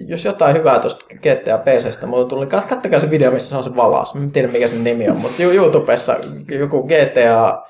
jos 0.07 0.25
jotain 0.25 0.55
hyvää 0.55 0.79
tuosta 0.79 1.05
GTA 1.15 1.57
PCstä 1.57 2.07
mulla 2.07 2.25
tuli, 2.25 2.47
kattokaa 2.47 2.99
se 2.99 3.09
video, 3.09 3.31
missä 3.31 3.49
se 3.49 3.55
on 3.55 3.63
se 3.63 3.75
valas. 3.75 4.15
Mä 4.15 4.23
en 4.23 4.31
tiedä, 4.31 4.47
mikä 4.47 4.67
sen 4.67 4.83
nimi 4.83 5.09
on, 5.09 5.17
mutta 5.17 5.43
YouTubessa 5.43 6.15
joku 6.59 6.83
GTA 6.83 7.63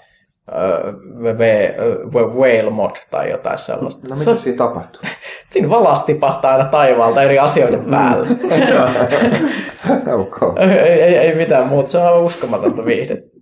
Whale 2.35 2.69
Mod 2.69 2.95
tai 3.11 3.31
jotain 3.31 3.57
sellaista. 3.57 4.07
No 4.09 4.15
mitä 4.15 4.35
siinä 4.35 4.57
tapahtuu? 4.57 5.01
siinä 5.51 5.69
valas 5.69 6.03
tipahtaa 6.03 6.51
aina 6.51 6.65
taivaalta 6.65 7.21
eri 7.21 7.39
asioiden 7.39 7.85
päälle. 7.85 8.27
okay. 10.19 10.69
ei, 10.69 11.17
ei, 11.17 11.35
mitään 11.35 11.67
muuta, 11.67 11.89
se 11.89 11.97
on 11.97 12.23
uskomatonta 12.23 12.85
viihdettä. 12.85 13.33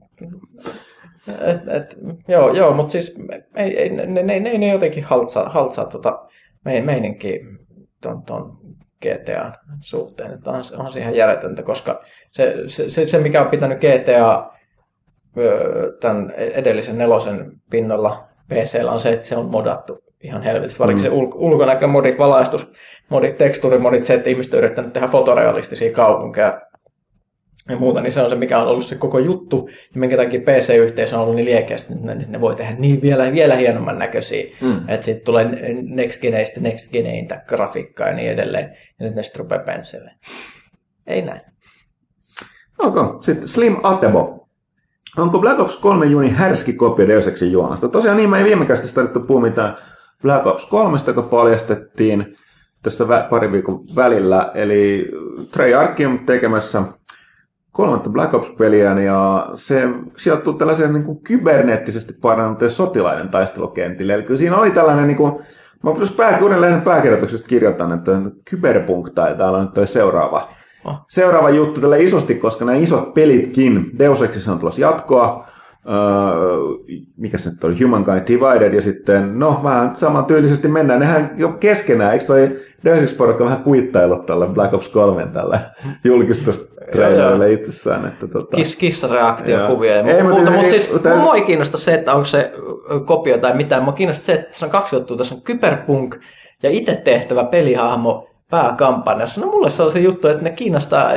Et, 1.42 1.76
et, 1.76 1.98
joo, 2.28 2.54
joo 2.54 2.74
mutta 2.74 2.92
siis 2.92 3.20
ei, 3.56 3.78
ei, 3.78 3.90
ne, 3.90 4.06
ne, 4.06 4.40
ne, 4.40 4.58
ne 4.58 4.68
jotenkin 4.68 5.04
haltsaa, 5.04 5.50
haltsaa 5.50 5.86
tota 5.86 6.20
meininkiä 6.66 7.40
ton, 8.02 8.24
ton 8.24 8.58
GTA 9.02 9.52
suhteen. 9.82 10.34
Että 10.34 10.52
on, 10.52 10.64
on 10.78 10.94
se 10.94 11.00
ihan 11.00 11.16
järjetöntä, 11.16 11.64
koska 11.64 12.02
se, 12.32 12.56
se, 12.68 13.06
se, 13.06 13.20
mikä 13.20 13.42
on 13.42 13.50
pitänyt 13.50 13.78
GTA 13.78 14.52
tämän 16.00 16.32
edellisen 16.32 16.98
nelosen 16.98 17.52
pinnalla 17.70 18.28
PCllä 18.48 18.92
on 18.92 19.00
se, 19.00 19.14
että 19.14 19.28
se 19.28 19.36
on 19.36 19.46
modattu 19.46 20.04
ihan 20.24 20.42
helvetisti. 20.42 20.80
Varsinkin 20.80 21.06
mm. 21.06 21.16
se 21.16 21.22
ul- 21.22 21.36
ulkonäkömodit, 21.36 22.20
valaistusmodit, 22.20 23.38
tekstuurimodit, 23.38 24.06
se, 24.06 24.14
että 24.14 24.30
ihmiset 24.30 24.54
on 24.54 24.60
yrittänyt 24.60 24.94
tehdä 24.94 25.08
fotorealistisia 25.08 25.92
kaupunkeja 25.94 26.62
ja 27.72 27.78
muuta, 27.78 28.02
niin 28.02 28.14
se 28.14 28.22
on 28.22 28.30
se, 28.30 28.36
mikä 28.36 28.60
on 28.60 28.68
ollut 28.68 28.86
se 28.86 28.96
koko 28.96 29.20
juttu, 29.20 29.70
ja 29.94 30.00
minkä 30.00 30.18
takia 30.18 30.42
PC-yhteisö 30.42 31.16
on 31.16 31.22
ollut 31.22 31.36
niin 31.36 31.46
liekeästi, 31.46 31.94
että 31.94 32.16
ne, 32.16 32.26
ne 32.28 32.42
voi 32.42 32.56
tehdä 32.56 32.76
niin 32.78 33.02
vielä, 33.02 33.32
vielä 33.32 33.56
hienomman 33.56 34.00
näköisiä, 34.00 34.44
mm. 34.62 34.90
että 34.90 35.06
sitten 35.06 35.26
tulee 35.26 35.46
next 35.84 36.22
geneistä 36.22 36.60
next 36.60 36.92
geneintä 36.92 37.42
grafiikkaa 37.48 38.08
ja 38.08 38.14
niin 38.14 38.32
edelleen, 38.32 38.78
ja 39.00 39.06
nyt 39.06 39.16
ne 39.16 39.24
sitten 39.24 39.40
rupeaa 39.40 39.64
penseille. 39.64 40.12
Ei 41.08 41.22
näin. 41.22 41.42
Okay. 42.80 43.04
Sitten 43.22 43.48
Slim 43.48 43.78
Atebo. 43.84 44.48
Onko 45.18 45.40
Black 45.40 45.60
Ops 45.60 45.78
3 45.78 46.06
Juni 46.06 46.30
härski 46.30 46.74
kopio 46.74 47.08
Deus 47.08 47.28
Exin 47.28 47.52
juonasta? 47.52 47.90
Tosiaan 47.90 48.18
niin, 48.18 48.30
mä 48.30 48.38
ei 48.38 48.44
viime 48.44 48.66
kästä 48.66 48.96
tarvittu 48.96 49.20
puhua 49.20 49.42
mitään 49.42 49.76
Black 50.22 50.46
Ops 50.46 50.66
3, 50.66 50.98
joka 51.08 51.22
paljastettiin 51.22 52.36
tässä 52.84 53.06
pari 53.30 53.52
viikon 53.52 53.96
välillä. 53.96 54.52
Eli 54.54 55.12
Treyarch 55.52 56.08
on 56.08 56.20
tekemässä 56.26 56.84
kolmatta 57.72 58.10
Black 58.10 58.34
Ops-peliä, 58.34 59.00
ja 59.00 59.50
se 59.56 59.82
sijoittuu 60.18 60.54
tällaiseen 60.54 60.94
niin 60.94 61.04
kuin 61.04 61.20
kyberneettisesti 61.20 62.14
parannutteen 62.22 62.72
sotilaiden 62.72 63.30
taistelukentille. 63.30 64.14
Eli 64.14 64.24
kyllä 64.24 64.40
siinä 64.40 64.58
oli 64.58 64.72
tällainen, 64.72 65.08
niin 65.08 65.18
kuin, 65.18 65.34
mä 65.84 65.92
jos 66.00 66.12
pää, 66.12 66.40
lehden 66.60 66.82
pääkirjoituksesta 66.82 67.48
kirjoitan, 67.48 67.92
että 67.92 68.12
Kyberpunk 68.46 69.10
tai 69.10 69.36
täällä 69.36 69.58
on 69.58 69.64
nyt 69.64 69.74
toi 69.74 69.88
seuraava, 69.88 70.50
oh. 70.86 71.00
seuraava 71.08 71.50
juttu 71.50 71.82
tälle 71.82 72.04
isosti, 72.04 72.36
koska 72.36 72.66
nämä 72.66 72.78
isot 72.78 73.14
pelitkin, 73.14 73.90
Deus 74.00 74.22
Exissa 74.22 74.52
on 74.52 74.60
tulossa 74.60 74.82
jatkoa, 74.82 75.48
Uh, 75.86 76.86
mikä 77.18 77.38
se 77.38 77.50
nyt 77.50 77.64
oli, 77.64 77.84
Humankind 77.84 78.28
Divided, 78.28 78.74
ja 78.74 78.82
sitten, 78.82 79.40
no, 79.40 79.60
vähän 79.64 79.96
samantyylisesti 79.96 80.68
mennään. 80.68 81.00
Nehän 81.00 81.32
jo 81.36 81.50
keskenään, 81.50 82.14
eikö 82.14 82.26
toi 82.26 82.60
Deus 82.84 83.14
porukka 83.14 83.44
vähän 83.46 83.64
kuittailut 83.64 84.26
tällä 84.26 84.48
Black 84.48 84.74
Ops 84.74 84.90
3 84.90 85.28
tällä 85.34 85.60
julkistustrailerille 86.04 87.52
itsessään. 87.52 88.08
Että, 88.08 88.28
tota... 88.28 88.58
Kiss, 88.58 88.76
kissareaktiokuvia 88.76 89.96
ja 89.96 90.18
ei, 90.18 90.24
muuta, 90.24 90.52
mutta 90.52 90.70
siis 90.70 90.94
tämä... 91.04 91.16
mua 91.16 91.36
ei 91.36 91.42
kiinnosta 91.42 91.78
se, 91.78 91.94
että 91.94 92.14
onko 92.14 92.26
se 92.26 92.54
kopio 93.06 93.38
tai 93.38 93.56
mitään. 93.56 93.84
Mua 93.84 93.94
kiinnostaa 93.94 94.26
se, 94.26 94.34
että 94.34 94.48
tässä 94.48 94.66
on 94.66 94.72
kaksi 94.72 94.96
juttua. 94.96 95.18
Tässä 95.18 95.36
on 95.36 95.42
Kyberpunk 95.42 96.16
ja 96.64 96.70
itse 96.70 96.96
tehtävä 96.96 97.44
pelihahmo 97.44 98.28
pääkampanjassa. 98.50 99.42
No 99.42 99.48
mulle 99.48 99.70
se 99.70 99.84
on 99.84 99.92
se 99.92 100.00
juttu, 100.00 100.28
että 100.28 100.44
ne 100.44 100.50
kiinnostaa 100.50 101.10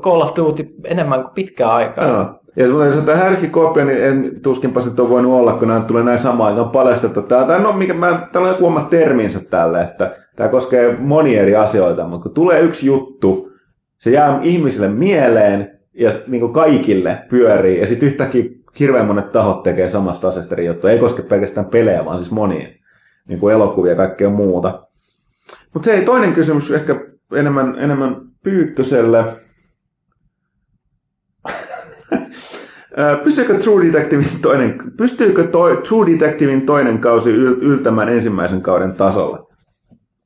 Call 0.00 0.20
of 0.20 0.36
Duty 0.36 0.74
enemmän 0.84 1.22
kuin 1.22 1.34
pitkään 1.34 1.72
aikaa. 1.72 2.06
No. 2.06 2.39
Ja 2.56 2.66
jos 2.66 2.96
on 2.96 3.04
tämä 3.04 3.18
härki 3.18 3.48
kopio, 3.48 3.84
niin 3.84 4.04
en 4.04 4.40
tuskinpa 4.42 4.80
sitten 4.80 5.02
on 5.02 5.10
voinut 5.10 5.32
olla, 5.32 5.52
kun 5.52 5.68
nämä 5.68 5.80
tulee 5.80 6.02
näin 6.02 6.18
samaan 6.18 6.50
aikaan 6.50 6.70
paljastettu. 6.70 7.22
Tää, 7.22 7.58
no, 7.58 7.72
mikä, 7.72 7.94
mä, 7.94 8.28
täällä 8.32 8.48
on 8.48 8.54
joku 8.54 8.66
oma 8.66 8.80
terminsä 8.80 9.40
tälle, 9.50 9.82
että 9.82 10.16
tämä 10.36 10.48
koskee 10.48 10.96
monia 10.98 11.42
eri 11.42 11.56
asioita, 11.56 12.06
mutta 12.06 12.22
kun 12.22 12.34
tulee 12.34 12.60
yksi 12.60 12.86
juttu, 12.86 13.50
se 13.98 14.10
jää 14.10 14.40
ihmisille 14.42 14.88
mieleen 14.88 15.78
ja 15.94 16.12
niin 16.26 16.40
kuin 16.40 16.52
kaikille 16.52 17.18
pyörii, 17.30 17.80
ja 17.80 17.86
sitten 17.86 18.06
yhtäkkiä 18.06 18.44
hirveän 18.78 19.06
monet 19.06 19.32
tahot 19.32 19.62
tekee 19.62 19.88
samasta 19.88 20.28
asiasta 20.28 20.54
eri 20.54 20.66
juttuja. 20.66 20.92
Ei 20.92 20.98
koske 20.98 21.22
pelkästään 21.22 21.66
pelejä, 21.66 22.04
vaan 22.04 22.18
siis 22.18 22.30
moniin. 22.30 22.68
Niin 23.28 23.40
kuin 23.40 23.54
elokuvia 23.54 23.92
ja 23.92 23.96
kaikkea 23.96 24.30
muuta. 24.30 24.86
Mutta 25.74 25.86
se 25.86 25.92
ei 25.92 26.04
toinen 26.04 26.32
kysymys 26.32 26.70
ehkä 26.70 27.00
enemmän, 27.34 27.78
enemmän 27.78 28.16
Pyykköselle. 28.42 29.24
Pystyykö 33.24 33.58
True 33.58 33.86
Detectivein 33.86 34.40
toinen, 34.42 34.78
pystyykö 34.96 35.46
toi, 35.48 35.76
True 35.88 36.06
Detectivein 36.12 36.66
toinen 36.66 36.98
kausi 36.98 37.30
yltämään 37.60 38.08
ensimmäisen 38.08 38.62
kauden 38.62 38.94
tasolla? 38.94 39.46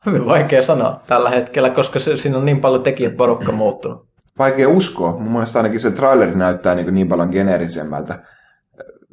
Hyvin 0.06 0.26
vaikea 0.26 0.62
sanoa 0.62 0.96
tällä 1.06 1.30
hetkellä, 1.30 1.70
koska 1.70 1.98
se, 1.98 2.16
siinä 2.16 2.38
on 2.38 2.44
niin 2.44 2.60
paljon 2.60 2.82
tekijät 2.82 3.16
porukka 3.16 3.52
muuttunut. 3.52 4.06
Vaikea 4.38 4.68
uskoa. 4.68 5.12
Mun 5.12 5.32
mielestä 5.32 5.58
ainakin 5.58 5.80
se 5.80 5.90
traileri 5.90 6.34
näyttää 6.34 6.74
niin, 6.74 6.94
niin 6.94 7.08
paljon 7.08 7.28
geneerisemmältä. 7.32 8.22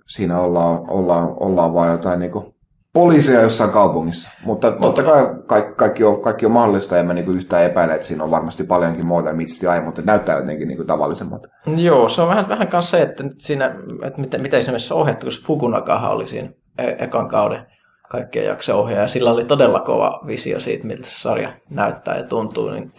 Siinä 0.08 0.40
ollaan, 0.40 0.90
ollaan, 0.90 1.28
ollaan 1.40 1.74
vaan 1.74 1.92
jotain 1.92 2.20
niin 2.20 2.32
kuin 2.32 2.46
poliisia 2.94 3.42
jossain 3.42 3.70
kaupungissa. 3.70 4.30
Mutta 4.44 4.72
totta 4.72 5.04
kai 5.04 5.28
kaikki, 5.46 5.74
kaikki, 5.76 6.04
on, 6.04 6.22
kaikki 6.22 6.46
on 6.46 6.52
mahdollista, 6.52 6.98
ja 6.98 7.04
mä 7.04 7.14
niin 7.14 7.36
yhtään 7.36 7.66
epäile, 7.66 7.94
että 7.94 8.08
siinä 8.08 8.24
on 8.24 8.32
varmasti 8.32 8.64
paljonkin 8.64 9.06
muuta 9.06 9.34
mitsti 9.34 9.68
ai, 9.68 9.82
mutta 9.82 10.02
näyttää 10.06 10.40
jotenkin 10.40 10.68
niin 10.68 10.88
tavallisemmalta. 10.88 11.48
Joo, 11.76 12.10
se 12.10 12.22
on 12.22 12.30
vähän, 12.30 12.50
vähän 12.50 12.68
kanssa 12.68 12.98
se, 12.98 13.04
että, 13.04 13.24
siinä, 13.38 13.76
että 14.06 14.22
miten, 14.22 14.42
miten 14.42 14.60
esimerkiksi 14.60 14.94
ohjattu, 14.94 15.26
koska 15.26 15.46
Fukunakahan 15.48 16.12
oli 16.12 16.28
siinä 16.28 16.50
e- 16.78 16.96
ekan 17.00 17.28
kauden 17.28 17.66
kaikkien 18.10 18.46
jakso 18.46 18.80
ohjaaja. 18.80 19.08
Sillä 19.08 19.32
oli 19.32 19.46
todella 19.46 19.80
kova 19.80 20.22
visio 20.28 20.60
siitä, 20.60 20.88
miltä 20.88 21.08
se 21.08 21.20
sarja 21.20 21.54
näyttää 21.70 22.18
ja 22.18 22.24
tuntuu. 22.24 22.70
Niin, 22.70 22.92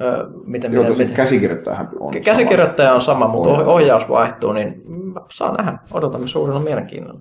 ö, 0.00 0.26
miten, 0.46 0.72
Joo, 0.72 0.82
miten, 0.84 0.98
miten, 0.98 1.16
käsikirjoittajahan 1.16 1.88
on 2.00 2.14
Käsikirjoittaja 2.24 2.88
sama. 2.88 2.96
on 2.96 3.02
sama, 3.02 3.28
mutta 3.28 3.64
ohjaus 3.64 4.08
vaihtuu, 4.08 4.52
niin 4.52 4.82
saa 5.34 5.56
nähdä. 5.56 5.78
Odotamme 5.92 6.28
suurella 6.28 6.60
mielenkiinnolla. 6.60 7.20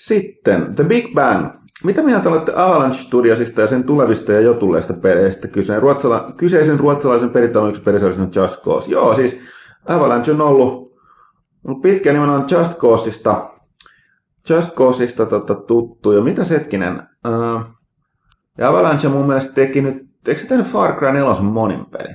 Sitten 0.00 0.74
The 0.74 0.84
Big 0.84 1.14
Bang. 1.14 1.50
Mitä 1.84 2.02
mieltä 2.02 2.28
olette 2.28 2.52
Avalanche 2.56 2.98
Studiosista 2.98 3.60
ja 3.60 3.66
sen 3.66 3.84
tulevista 3.84 4.32
ja 4.32 4.40
jo 4.40 4.54
tulleista 4.54 4.94
peleistä 4.94 5.48
kyseisen, 5.48 5.82
ruotsala, 5.82 6.32
kyseisen 6.36 6.80
ruotsalaisen 6.80 7.30
peritalon 7.30 7.68
yksi 7.68 7.82
perisarjassa 7.82 8.40
Just 8.40 8.62
Cause? 8.62 8.90
Joo, 8.90 9.14
siis 9.14 9.40
Avalanche 9.86 10.32
on 10.32 10.40
ollut, 10.40 10.98
ollut 11.64 11.82
pitkään 11.82 12.14
nimenomaan 12.14 12.46
Just 12.50 12.78
Causeista, 12.78 13.50
Just 14.48 14.74
Causeista 14.74 15.26
tota, 15.26 15.54
tuttu. 15.54 16.12
Ja 16.12 16.20
mitä 16.20 16.44
hetkinen? 16.44 17.02
Uh, 17.28 17.64
ja 18.58 18.68
Avalanche 18.68 19.08
mun 19.08 19.26
mielestä 19.26 19.52
teki 19.54 19.82
nyt, 19.82 19.96
eikö 20.28 20.40
se 20.40 20.46
tehnyt 20.46 20.66
Far 20.66 20.98
Cry 20.98 21.12
4 21.12 21.34
monin 21.42 21.86
peli? 21.86 22.14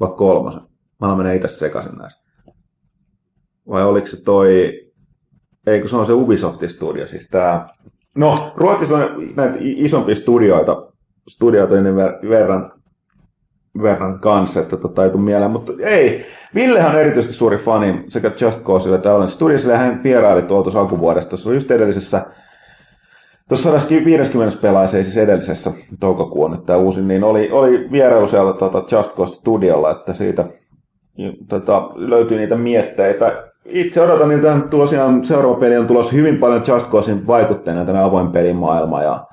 Vai 0.00 0.10
kolmosen? 0.16 0.62
Mä 1.00 1.16
menen 1.16 1.36
itse 1.36 1.48
sekaisin 1.48 1.98
näissä. 1.98 2.24
Vai 3.68 3.84
oliko 3.84 4.06
se 4.06 4.24
toi 4.24 4.83
ei 5.66 5.80
kun 5.80 5.88
se 5.88 5.96
on 5.96 6.06
se 6.06 6.12
Ubisoft 6.12 6.68
Studio, 6.68 7.06
siis 7.06 7.28
tää... 7.30 7.66
No, 8.16 8.52
Ruotsissa 8.56 8.96
on 8.96 9.28
näitä 9.36 9.58
isompia 9.60 10.14
studioita, 10.14 10.86
studioita 11.28 11.80
niin 11.80 11.96
verran, 12.28 12.72
verran 13.82 14.20
kanssa, 14.20 14.60
että 14.60 14.76
tota 14.76 15.04
ei 15.04 15.10
tule 15.10 15.22
mieleen, 15.22 15.50
mutta 15.50 15.72
ei. 15.80 16.26
Villehän 16.54 16.94
on 16.94 17.00
erityisesti 17.00 17.34
suuri 17.34 17.56
fani 17.56 18.04
sekä 18.08 18.30
Just 18.40 18.62
Causeille 18.62 18.96
että 18.96 19.14
Alan 19.14 19.28
Studiosille, 19.28 19.76
hän 19.76 20.02
vieraili 20.02 20.42
tuolta 20.42 20.62
tuossa 20.64 20.80
alkuvuodesta, 20.80 21.30
tuossa 21.30 21.54
just 21.54 21.70
edellisessä 21.70 22.26
Tuossa 23.48 23.80
150 23.80 24.58
pelaajassa, 24.62 25.02
siis 25.02 25.16
edellisessä 25.16 25.72
toukokuun 26.00 26.50
nyt 26.50 26.66
tämä 26.66 26.78
niin 27.06 27.24
oli, 27.24 27.50
oli 27.52 27.90
vierailu 27.92 28.26
siellä 28.26 28.52
tota 28.52 28.96
Just 28.96 29.16
Cause 29.16 29.34
Studiolla, 29.34 29.90
että 29.90 30.12
siitä 30.12 30.44
tota, 31.48 31.90
löytyy 31.94 32.38
niitä 32.38 32.56
mietteitä 32.56 33.53
itse 33.66 34.00
odotan 34.00 34.28
niitä 34.28 34.58
tosiaan 34.70 35.24
seuraava 35.24 35.56
peli 35.56 35.76
on 35.76 35.86
tulossa 35.86 36.14
hyvin 36.16 36.38
paljon 36.38 36.62
Just 36.68 36.90
Causein 36.90 37.26
vaikutteena 37.26 37.84
tänä 37.84 38.04
avoin 38.04 38.28
pelin 38.28 38.56
maailma 38.56 39.02
ja 39.02 39.26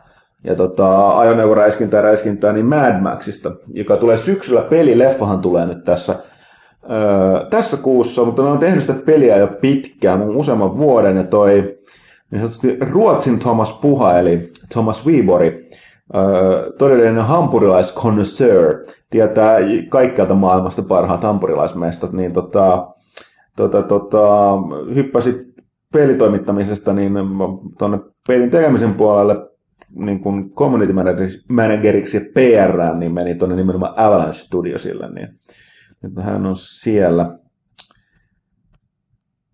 ja 0.43 0.55
tota, 0.55 1.17
ajoneuvoräiskintää 1.19 2.01
räiskintää, 2.01 2.53
niin 2.53 2.65
Mad 2.65 3.01
Maxista, 3.01 3.51
joka 3.67 3.97
tulee 3.97 4.17
syksyllä 4.17 4.61
peli. 4.61 4.99
Leffahan 4.99 5.41
tulee 5.41 5.65
nyt 5.65 5.83
tässä, 5.83 6.15
öö, 6.91 7.45
tässä 7.49 7.77
kuussa, 7.77 8.25
mutta 8.25 8.41
ne 8.43 8.49
on 8.49 8.59
tehnyt 8.59 8.81
sitä 8.81 8.93
peliä 8.93 9.37
jo 9.37 9.47
pitkään, 9.47 10.29
useamman 10.29 10.77
vuoden, 10.77 11.17
ja 11.17 11.23
toi 11.23 11.77
niin 12.31 12.39
sanotusti 12.39 12.77
Ruotsin 12.91 13.39
Thomas 13.39 13.79
Puha, 13.81 14.19
eli 14.19 14.51
Thomas 14.69 15.07
Viibori, 15.07 15.69
öö, 16.15 16.71
todellinen 16.77 17.23
hampurilaisconnoisseur, 17.23 18.75
tietää 19.09 19.57
kaikkialta 19.89 20.33
maailmasta 20.33 20.81
parhaat 20.81 21.23
hampurilaismestat, 21.23 22.11
niin 22.11 22.33
tota, 22.33 22.87
tota, 23.55 23.83
tota, 23.83 24.53
hyppäsi 24.95 25.51
pelitoimittamisesta 25.93 26.93
niin 26.93 27.13
tuonne 27.77 27.99
pelin 28.27 28.49
tekemisen 28.49 28.93
puolelle 28.93 29.35
niin 29.95 30.19
kuin 30.19 30.51
community 30.51 30.93
manageriksi 31.49 32.17
ja 32.17 32.23
PR, 32.33 32.95
niin 32.95 33.13
meni 33.13 33.35
tuonne 33.35 33.55
nimenomaan 33.55 33.93
Avalanche 33.97 34.33
Studiosille, 34.33 35.11
niin 35.13 35.27
nyt 36.03 36.25
hän 36.25 36.45
on 36.45 36.55
siellä. 36.57 37.37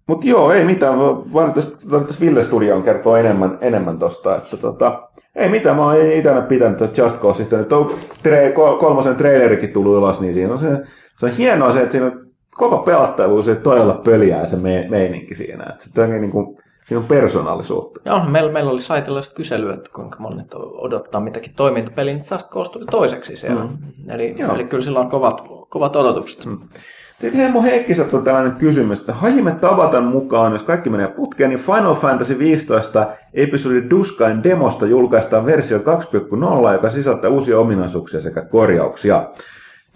Mutta 0.07 0.27
joo, 0.27 0.51
ei 0.51 0.65
mitään. 0.65 0.99
Valitettavasti 0.99 2.25
Ville 2.25 2.43
Studio 2.43 2.81
kertoo 2.81 3.15
enemmän, 3.15 3.57
enemmän 3.61 3.99
tosta, 3.99 4.35
että 4.35 4.57
tota, 4.57 5.09
ei 5.35 5.49
mitään. 5.49 5.75
Mä 5.75 5.83
oon 5.83 6.11
itse 6.11 6.29
pitänyt 6.47 6.97
Just 6.97 7.19
Causeista. 7.19 7.57
Nyt 7.57 7.73
on 7.73 7.91
tre- 8.27 8.77
kolmosen 8.79 9.15
trailerikin 9.15 9.73
tullut 9.73 9.97
ulos, 9.97 10.21
niin 10.21 10.33
siinä 10.33 10.53
on 10.53 10.59
se, 10.59 10.67
se 11.19 11.25
on 11.25 11.31
hienoa 11.31 11.71
se, 11.71 11.81
että 11.81 11.91
siinä 11.91 12.05
on 12.07 12.26
koko 12.57 12.77
pelattavuus 12.77 13.47
on 13.47 13.57
todella 13.57 13.93
pöliää 13.93 14.45
se 14.45 14.55
me, 14.55 14.88
meininki 14.89 15.35
siinä. 15.35 15.63
Että 15.63 15.84
se 15.84 16.07
niin 16.07 16.31
kuin, 16.31 16.57
Siinä 16.88 16.99
on 16.99 17.07
persoonallisuutta. 17.07 17.99
Joo, 18.05 18.25
meillä, 18.25 18.51
meillä 18.51 18.71
oli 18.71 18.81
saitilla 18.81 19.21
kysely, 19.35 19.73
että 19.73 19.89
kuinka 19.93 20.19
monet 20.19 20.53
odottaa 20.53 21.21
mitäkin 21.21 21.53
toimintapeliä, 21.55 22.13
niin 22.13 22.23
Just 22.31 22.49
Cause 22.49 22.71
tuli 22.71 22.85
toiseksi 22.85 23.35
siellä. 23.35 23.63
Mm. 23.63 23.77
Eli, 24.09 24.35
eli 24.53 24.63
kyllä 24.63 24.84
sillä 24.84 24.99
on 24.99 25.09
kovat, 25.09 25.43
kovat 25.69 25.95
odotukset. 25.95 26.45
Mm. 26.45 26.59
Sitten 27.19 27.41
Hemmo 27.41 27.61
Heikkiseltä 27.61 28.17
on 28.17 28.23
tällainen 28.23 28.51
kysymys, 28.51 28.99
että 28.99 29.13
hajimme 29.13 29.51
tavatan 29.51 30.03
mukaan, 30.03 30.51
jos 30.51 30.63
kaikki 30.63 30.89
menee 30.89 31.07
putkeen, 31.07 31.49
niin 31.49 31.59
Final 31.59 31.95
Fantasy 31.95 32.39
15 32.39 33.07
episodi 33.34 33.89
Duskain 33.89 34.43
demosta 34.43 34.85
julkaistaan 34.85 35.45
versio 35.45 35.77
2.0, 35.77 36.73
joka 36.73 36.89
sisältää 36.89 37.29
uusia 37.29 37.59
ominaisuuksia 37.59 38.21
sekä 38.21 38.41
korjauksia. 38.41 39.29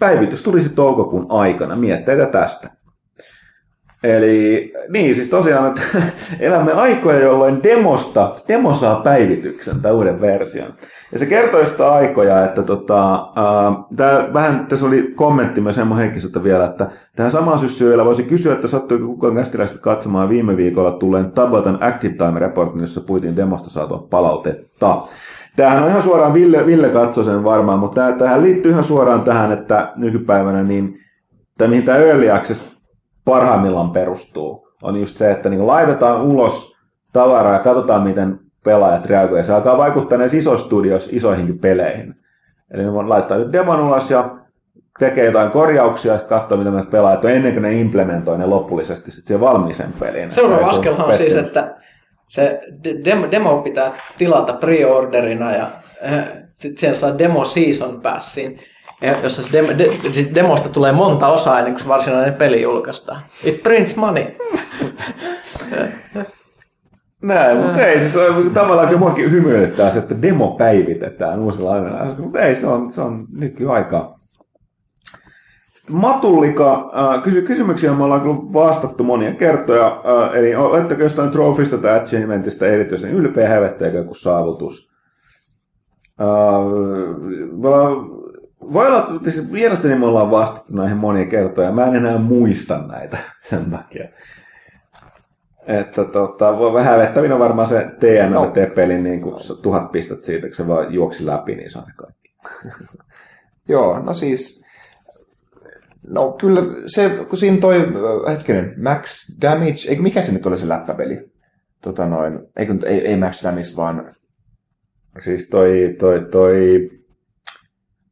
Päivitys 0.01 0.43
tulisi 0.43 0.69
toukokuun 0.69 1.25
aikana. 1.29 1.75
Mietteitä 1.75 2.25
tästä. 2.25 2.69
Eli 4.03 4.73
niin, 4.89 5.15
siis 5.15 5.27
tosiaan, 5.27 5.67
että 5.67 5.81
elämme 6.39 6.71
aikoja, 6.71 7.19
jolloin 7.19 7.63
demosta, 7.63 8.35
demo 8.47 8.73
saa 8.73 8.95
päivityksen 8.95 9.81
tai 9.81 9.91
uuden 9.91 10.21
version. 10.21 10.73
Ja 11.11 11.19
se 11.19 11.25
kertoo 11.25 11.65
sitä 11.65 11.91
aikoja, 11.91 12.45
että 12.45 12.63
tota, 12.63 13.13
äh, 13.13 13.85
tää, 13.95 14.33
vähän 14.33 14.65
tässä 14.65 14.85
oli 14.85 15.11
kommentti 15.15 15.61
myös 15.61 15.77
Emmo 15.77 15.95
Heikkiseltä 15.95 16.43
vielä, 16.43 16.65
että 16.65 16.87
tähän 17.15 17.31
samaan 17.31 17.59
syssyyn 17.59 18.05
voisi 18.05 18.23
kysyä, 18.23 18.53
että 18.53 18.67
sattuiko 18.67 19.05
kukaan 19.05 19.35
kästiläistä 19.35 19.79
katsomaan 19.79 20.29
viime 20.29 20.57
viikolla 20.57 20.91
tulleen 20.91 21.31
Tabatan 21.31 21.83
Active 21.83 22.13
Time 22.13 22.39
Reportin, 22.39 22.81
jossa 22.81 23.01
puitiin 23.01 23.35
demosta 23.35 23.69
saatua 23.69 24.07
palautetta. 24.09 25.01
Tämähän 25.55 25.83
on 25.83 25.89
ihan 25.89 26.01
suoraan, 26.01 26.33
Ville, 26.33 26.65
Ville 26.65 26.89
katsoi 26.89 27.25
sen 27.25 27.43
varmaan, 27.43 27.79
mutta 27.79 28.11
tähän 28.11 28.43
liittyy 28.43 28.71
ihan 28.71 28.83
suoraan 28.83 29.21
tähän, 29.21 29.51
että 29.51 29.91
nykypäivänä 29.95 30.63
niin, 30.63 30.99
tai 31.57 31.67
mihin 31.67 31.83
tämä 31.83 31.97
Early 31.97 32.31
Access 32.31 32.77
parhaimmillaan 33.25 33.91
perustuu, 33.91 34.67
on 34.83 34.95
just 34.95 35.17
se, 35.17 35.31
että 35.31 35.49
niin 35.49 35.67
laitetaan 35.67 36.21
ulos 36.21 36.77
tavaraa 37.13 37.53
ja 37.53 37.59
katsotaan, 37.59 38.03
miten 38.03 38.39
pelaajat 38.63 39.05
reagoivat. 39.05 39.45
Se 39.45 39.53
alkaa 39.53 39.77
vaikuttaa 39.77 40.17
näissä 40.17 40.37
isoissa 40.37 40.65
studioissa 40.65 41.09
isoihinkin 41.13 41.59
peleihin. 41.59 42.15
Eli 42.73 42.83
ne 42.83 42.91
laittaa 42.91 43.37
nyt 43.37 43.51
demon 43.51 43.79
ulos 43.79 44.11
ja 44.11 44.35
tekee 44.99 45.25
jotain 45.25 45.51
korjauksia 45.51 46.13
ja 46.13 46.19
sitten 46.19 46.39
katsoo, 46.39 46.57
mitä 46.57 46.71
me 46.71 46.85
pelaajat 46.85 47.25
on 47.25 47.31
ennen 47.31 47.53
kuin 47.53 47.61
ne 47.61 47.73
implementoi 47.73 48.37
ne 48.37 48.45
lopullisesti 48.45 49.11
sitten 49.11 49.27
siihen 49.27 49.41
valmiiseen 49.41 49.93
peliin. 49.99 50.33
Seuraava 50.33 50.67
askelhan 50.67 51.07
on 51.07 51.13
siis, 51.13 51.35
että 51.35 51.75
se 52.31 52.61
demo, 53.05 53.31
demo 53.31 53.61
pitää 53.61 53.93
tilata 54.17 54.53
preorderina 54.53 55.55
ja 55.55 55.67
äh, 56.05 56.27
sitten 56.55 56.79
siellä 56.79 56.97
saa 56.97 57.17
demo 57.17 57.45
season 57.45 58.01
passin 58.01 58.59
jossa 59.23 59.43
se 59.43 59.51
demo, 59.51 59.69
de, 59.77 59.89
demosta 60.35 60.69
tulee 60.69 60.91
monta 60.91 61.27
osaa 61.27 61.59
ennen 61.59 61.73
kuin 61.73 61.81
se 61.81 61.87
varsinainen 61.87 62.33
peli 62.33 62.61
julkaistaan. 62.61 63.21
It 63.43 63.63
prints 63.63 63.95
money. 63.95 64.25
Näin, 67.21 67.57
mutta 67.57 67.85
ei, 67.85 67.99
siis 67.99 68.13
tavallaan 68.53 68.87
kyllä 68.87 68.99
muakin 68.99 69.31
hymyilyttää 69.31 69.89
se, 69.89 69.99
että 69.99 70.21
demo 70.21 70.55
päivitetään 70.57 71.39
uusilla 71.39 71.71
aineilla, 71.71 72.15
mutta 72.17 72.39
ei, 72.39 72.55
se 72.55 72.67
on, 72.67 72.91
se 72.91 73.01
on 73.01 73.27
aika. 73.69 74.20
Matullika 75.91 76.91
äh, 76.95 77.23
kysy 77.23 77.41
kysymyksiä, 77.41 77.93
me 77.93 78.03
ollaan 78.03 78.21
kyllä 78.21 78.35
vastattu 78.35 79.03
monia 79.03 79.33
kertoja, 79.33 79.87
äh, 79.87 80.35
eli 80.35 80.55
oletteko 80.55 81.03
jostain 81.03 81.31
trofista 81.31 81.77
tai 81.77 81.99
achievementista 81.99 82.65
erityisen 82.65 83.11
ylpeä, 83.11 83.49
hävetteekö 83.49 83.97
joku 83.97 84.13
saavutus? 84.13 84.91
Äh, 86.21 86.27
voi 88.73 88.87
olla, 88.87 89.07
että 89.15 89.31
siis 89.31 89.51
mielestäni 89.51 89.95
me 89.95 90.05
ollaan 90.05 90.31
vastattu 90.31 90.75
näihin 90.75 90.97
monia 90.97 91.25
kertoja. 91.25 91.71
Mä 91.71 91.85
en 91.85 91.95
enää 91.95 92.17
muista 92.17 92.77
näitä 92.87 93.17
sen 93.49 93.71
takia. 93.71 94.07
Että 95.67 96.03
tota, 96.03 96.57
voi 96.57 96.73
vähän 96.73 96.99
vettävin 96.99 97.33
on 97.33 97.39
varmaan 97.39 97.67
se 97.67 97.87
TNT-pelin 97.99 99.03
niin 99.03 99.21
kuin 99.21 99.35
tuhat 99.61 99.91
pistettä 99.91 100.25
siitä, 100.25 100.47
kun 100.47 100.55
se 100.55 100.67
vaan 100.67 100.93
juoksi 100.93 101.25
läpi, 101.25 101.55
niin 101.55 101.69
se 101.71 101.79
on 101.79 101.85
kaikki. 101.95 102.33
Joo, 103.69 103.99
no 103.99 104.13
siis, 104.13 104.65
no 106.07 106.31
kyllä 106.31 106.61
se, 106.85 107.09
kun 107.29 107.37
siinä 107.37 107.57
toi, 107.57 107.87
hetkinen, 108.29 108.73
Max 108.83 109.25
Damage, 109.41 109.89
eikö 109.89 110.01
mikä 110.01 110.21
se 110.21 110.31
nyt 110.31 110.45
oli 110.45 110.57
se 110.57 110.69
läppäpeli? 110.69 111.31
Tota 111.81 112.05
noin, 112.05 112.39
eikö, 112.55 112.75
ei, 112.85 113.07
ei 113.07 113.17
Max 113.17 113.43
Damage, 113.43 113.67
vaan... 113.77 114.15
Siis 115.23 115.49
toi, 115.49 115.95
toi, 115.99 116.27
toi, 116.31 116.89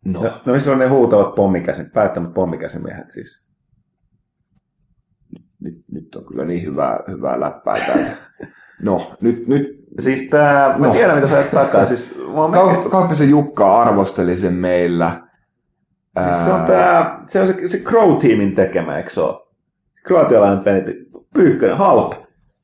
No. 0.05 0.23
no, 0.23 0.29
no 0.45 0.53
missä 0.53 0.71
on 0.71 0.79
ne 0.79 0.87
huutavat 0.87 1.35
pommikäsin, 1.35 1.91
päättämät 1.91 2.33
pommikäsimiehet 2.33 3.09
siis? 3.11 3.47
Nyt, 5.59 5.83
nyt 5.91 6.15
on 6.15 6.25
kyllä 6.25 6.45
niin 6.45 6.65
hyvää, 6.65 6.99
hyvää 7.07 7.39
läppää 7.39 7.75
täällä. 7.87 8.11
No, 8.81 9.15
nyt, 9.21 9.47
nyt 9.47 9.79
Siis 9.99 10.29
tää, 10.29 10.77
mä 10.77 10.87
no. 10.87 10.93
tiedän 10.93 11.15
mitä 11.15 11.27
sä 11.27 11.35
ajat 11.35 11.51
takaa. 11.51 11.85
Siis, 11.85 12.15
Ka- 12.53 12.89
Kauppisen 12.89 13.29
Jukka 13.29 13.81
arvosteli 13.81 14.37
sen 14.37 14.53
meillä. 14.53 15.28
Siis 16.23 16.45
se 16.45 16.51
on, 16.51 16.65
tää, 16.65 17.23
se, 17.27 17.41
on 17.41 17.47
se, 17.47 17.67
se 17.67 17.77
Crow-tiimin 17.77 18.55
tekemä, 18.55 18.97
eikö 18.97 19.09
se 19.09 19.21
ole? 19.21 19.47
Kroatialainen 20.03 20.63
peli, 20.63 20.81
pyyhkönen, 21.33 21.77
halp. 21.77 22.13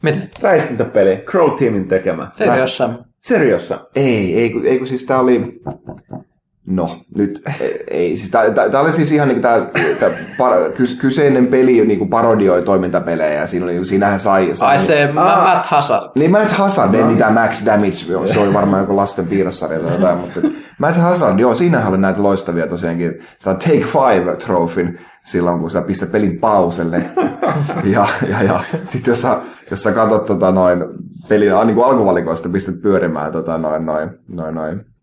Mitä? 0.03 0.17
Räiskintäpeli, 0.41 1.17
Crow-tiimin 1.17 1.87
tekemä. 1.87 2.31
Seriossa? 2.33 2.89
Seriossa? 3.21 3.87
Ei, 3.95 4.39
ei, 4.39 4.61
ei 4.63 4.77
kun 4.77 4.87
siis 4.87 5.05
tää 5.05 5.19
oli, 5.19 5.61
No, 6.65 6.97
nyt 7.17 7.41
ei. 7.91 8.17
Siis 8.17 8.31
tämä 8.31 8.79
oli 8.79 8.93
siis 8.93 9.11
ihan 9.11 9.27
niin 9.27 9.41
tämä 9.41 9.67
kyseinen 10.99 11.47
peli 11.47 11.85
niin 11.85 11.99
kuin 11.99 12.09
parodioi 12.09 12.61
toimintapelejä 12.61 13.39
ja 13.39 13.47
siinä 13.47 13.65
oli, 13.65 13.85
siinähän 13.85 14.19
sai... 14.19 14.51
Ai 14.61 14.79
se 14.79 15.13
aa, 15.15 15.43
Matt 15.43 15.65
Hazard. 15.65 16.11
Niin 16.15 16.31
Matt 16.31 16.51
Hazard, 16.51 16.91
no. 16.91 16.97
ei 16.97 17.03
mitään 17.03 17.33
Max 17.33 17.65
Damage, 17.65 17.93
se 18.33 18.39
oli 18.39 18.53
varmaan 18.59 18.81
joku 18.81 18.95
lasten 18.95 19.27
tai 19.27 19.91
jotain, 19.91 20.17
mutta 20.17 20.39
Matt 20.79 20.97
Hazard, 20.97 21.39
joo, 21.39 21.55
siinähän 21.55 21.89
oli 21.89 21.97
näitä 21.97 22.23
loistavia 22.23 22.67
tosiaankin, 22.67 23.19
tämä 23.43 23.55
Take 23.55 23.85
Five 23.85 24.35
trofin 24.35 24.99
silloin, 25.25 25.59
kun 25.59 25.71
sä 25.71 25.81
pistät 25.81 26.11
pelin 26.11 26.39
pauselle. 26.39 26.97
ja, 27.93 28.07
ja, 28.29 28.43
ja 28.43 28.59
sitten 28.85 29.11
jos 29.11 29.21
sä, 29.21 29.37
jos 29.71 29.83
sä 29.83 29.91
katsot 29.91 30.25
tota, 30.25 30.51
noin 30.51 30.83
pelin 31.27 31.49
niin 31.65 31.75
kuin 31.75 31.87
alkuvalikoista, 31.87 32.49
pistät 32.49 32.81
pyörimään 32.81 33.31
tota, 33.31 33.57
noin, 33.57 33.85
noin, 33.85 34.09
noin, 34.27 34.55
noin 34.55 34.94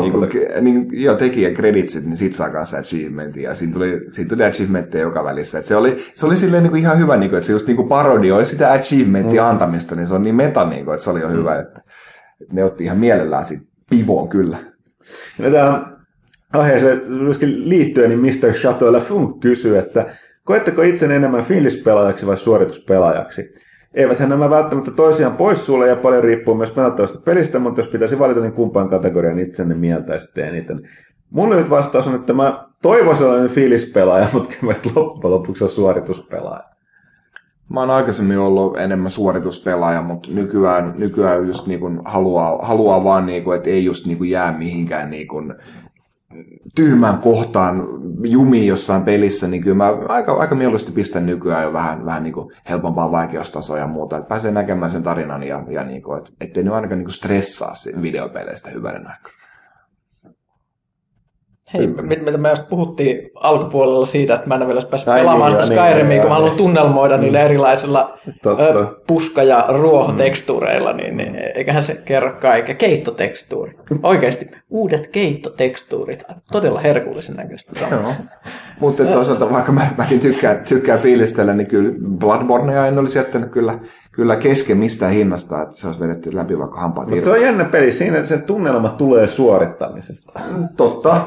niin 0.00 0.12
kuin, 0.12 0.30
niin, 0.60 0.88
joo, 0.92 1.14
tekijän 1.14 1.54
kreditsit, 1.54 2.04
niin 2.04 2.16
sit 2.16 2.34
saa 2.34 2.50
kanssa 2.50 2.78
achievementia. 2.78 3.50
Ja 3.50 3.54
siinä 3.54 3.72
tuli, 3.72 4.06
siinä 4.10 4.28
tuli 4.28 4.44
achievementteja 4.44 5.02
joka 5.02 5.24
välissä. 5.24 5.58
Et 5.58 5.64
se 5.64 5.76
oli, 5.76 6.04
se 6.14 6.26
oli 6.26 6.36
silleen 6.36 6.62
niin 6.62 6.70
kuin 6.70 6.80
ihan 6.80 6.98
hyvä, 6.98 7.16
niin 7.16 7.30
kuin, 7.30 7.38
että 7.38 7.46
se 7.46 7.52
just 7.52 7.66
niin 7.66 7.76
kuin 7.76 7.88
parodioi 7.88 8.44
sitä 8.44 8.72
achievementia 8.72 9.42
mm. 9.42 9.48
antamista, 9.48 9.94
niin 9.94 10.06
se 10.06 10.14
on 10.14 10.22
niin 10.22 10.34
meta, 10.34 10.64
niin 10.64 10.84
kuin, 10.84 10.94
että 10.94 11.04
se 11.04 11.10
oli 11.10 11.20
jo 11.20 11.28
mm. 11.28 11.34
hyvä. 11.34 11.58
Että, 11.58 11.80
että 12.40 12.54
ne 12.54 12.64
otti 12.64 12.84
ihan 12.84 12.98
mielellään 12.98 13.44
siitä 13.44 13.64
pivoon 13.90 14.28
kyllä. 14.28 14.58
Ja 15.38 15.50
tähän 15.50 15.96
aiheeseen 16.52 17.02
myöskin 17.08 17.68
liittyen, 17.68 18.10
niin 18.10 18.20
Mr. 18.20 18.52
Chateau 18.52 18.92
Lafunk 18.92 19.40
kysyy, 19.40 19.78
että 19.78 20.06
koetteko 20.44 20.82
itse 20.82 21.06
enemmän 21.06 21.44
fiilispelaajaksi 21.44 22.26
vai 22.26 22.36
suorituspelaajaksi? 22.36 23.52
Eiväthän 23.94 24.28
nämä 24.28 24.50
välttämättä 24.50 24.90
toisiaan 24.90 25.36
poissuule 25.36 25.88
ja 25.88 25.96
paljon 25.96 26.24
riippuu 26.24 26.54
myös 26.54 26.70
pelattavasta 26.70 27.20
pelistä, 27.24 27.58
mutta 27.58 27.80
jos 27.80 27.88
pitäisi 27.88 28.18
valita, 28.18 28.40
niin 28.40 28.52
kumpaan 28.52 28.88
kategorian 28.88 29.38
itsenne 29.38 29.74
mieltäisitte 29.74 30.48
eniten. 30.48 30.88
Mun 31.30 31.50
lyhyt 31.50 31.70
vastaus 31.70 32.08
on, 32.08 32.14
että 32.14 32.32
mä 32.32 32.68
toivoisin 32.82 33.26
olevan 33.26 33.48
fiilispelaaja, 33.48 34.28
mutta 34.32 34.48
kyllä 34.60 34.72
mä 34.72 35.00
loppujen 35.00 35.34
lopuksi 35.34 35.64
on 35.64 35.70
suorituspelaaja. 35.70 36.64
Mä 37.68 37.80
oon 37.80 37.90
aikaisemmin 37.90 38.38
ollut 38.38 38.78
enemmän 38.78 39.10
suorituspelaaja, 39.10 40.02
mutta 40.02 40.28
nykyään, 40.30 40.94
nykyään 40.96 41.46
just 41.46 41.66
niin 41.66 41.80
kuin 41.80 42.00
haluaa, 42.04 42.58
haluaa 42.62 43.04
vaan, 43.04 43.26
niin 43.26 43.44
kuin, 43.44 43.56
että 43.56 43.70
ei 43.70 43.84
just 43.84 44.06
niin 44.06 44.18
kuin 44.18 44.30
jää 44.30 44.58
mihinkään 44.58 45.10
niin 45.10 45.28
kuin 45.28 45.54
tyhmään 46.74 47.18
kohtaan 47.18 47.88
jumiin 48.24 48.66
jossain 48.66 49.02
pelissä, 49.02 49.48
niin 49.48 49.62
kyllä 49.62 49.76
mä 49.76 49.92
aika, 50.08 50.32
aika 50.32 50.54
mieluusti 50.54 50.92
pistän 50.92 51.26
nykyään 51.26 51.64
jo 51.64 51.72
vähän, 51.72 52.04
vähän 52.04 52.22
niin 52.22 52.32
kuin 52.32 52.52
helpompaa 52.68 53.12
vaikeustasoa 53.12 53.78
ja 53.78 53.86
muuta, 53.86 54.16
että 54.16 54.28
pääsee 54.28 54.50
näkemään 54.50 54.90
sen 54.90 55.02
tarinan 55.02 55.42
ja, 55.42 55.64
ja 55.68 55.84
niin 55.84 56.02
kuin, 56.02 56.18
että 56.18 56.30
ettei 56.40 56.62
nyt 56.62 56.72
ainakaan 56.72 56.98
niin 56.98 57.06
kuin 57.06 57.14
stressaa 57.14 57.74
videopeleistä 58.02 58.70
hyvänen 58.70 59.06
aikaa. 59.06 59.39
Hei, 61.74 61.86
mitä 61.86 62.38
me 62.38 62.48
just 62.48 62.68
puhuttiin 62.68 63.30
alkupuolella 63.34 64.06
siitä, 64.06 64.34
että 64.34 64.48
mä 64.48 64.54
en 64.54 64.66
vielä 64.66 64.80
päässyt 64.90 65.08
Ai 65.08 65.20
pelaamaan 65.20 65.52
niin, 65.52 65.62
sitä 65.62 65.74
joo, 65.74 65.84
niin, 65.84 65.92
Skyrimia, 65.92 66.16
joo, 66.16 66.22
kun 66.22 66.30
mä 66.30 66.34
haluan 66.34 66.56
tunnelmoida 66.56 67.16
Mm. 67.16 67.20
niillä 67.20 67.40
erilaisilla 67.40 68.18
Totta. 68.42 68.84
puska- 69.06 69.42
ja 69.42 69.64
ruohotekstuureilla, 69.68 70.92
niin, 70.92 71.16
niin 71.16 71.34
eiköhän 71.54 71.84
se 71.84 71.94
kerro 72.04 72.32
kaiken. 72.40 72.76
Keittotekstuuri. 72.76 73.72
Oikeasti, 74.02 74.50
uudet 74.70 75.06
keittotekstuurit. 75.06 76.22
Todella 76.52 76.80
herkullisen 76.80 77.36
näköistä. 77.36 77.72
Joo. 77.90 78.12
Mutta 78.80 79.04
toisaalta 79.04 79.50
vaikka 79.50 79.72
mä, 79.72 79.86
mäkin 79.96 80.20
tykkään, 80.20 80.60
tykkään 80.68 81.00
fiilistellä, 81.00 81.54
niin 81.54 81.66
kyllä 81.66 81.92
Bloodbornea 82.18 82.86
en 82.86 82.98
olisi 82.98 83.18
jättänyt 83.18 83.50
kyllä, 83.50 83.78
kyllä 84.12 84.36
kesken 84.36 84.76
mistään 84.76 85.12
hinnasta, 85.12 85.62
että 85.62 85.76
se 85.76 85.86
olisi 85.86 86.00
vedetty 86.00 86.36
läpi 86.36 86.58
vaikka 86.58 86.80
hampaat 86.80 87.08
Mutta 87.08 87.24
se 87.24 87.30
on 87.30 87.42
jännä 87.42 87.64
peli, 87.64 87.92
siinä 87.92 88.24
sen 88.24 88.42
tunnelma 88.42 88.88
tulee 88.88 89.26
suorittamisesta. 89.26 90.40
Totta. 90.76 91.22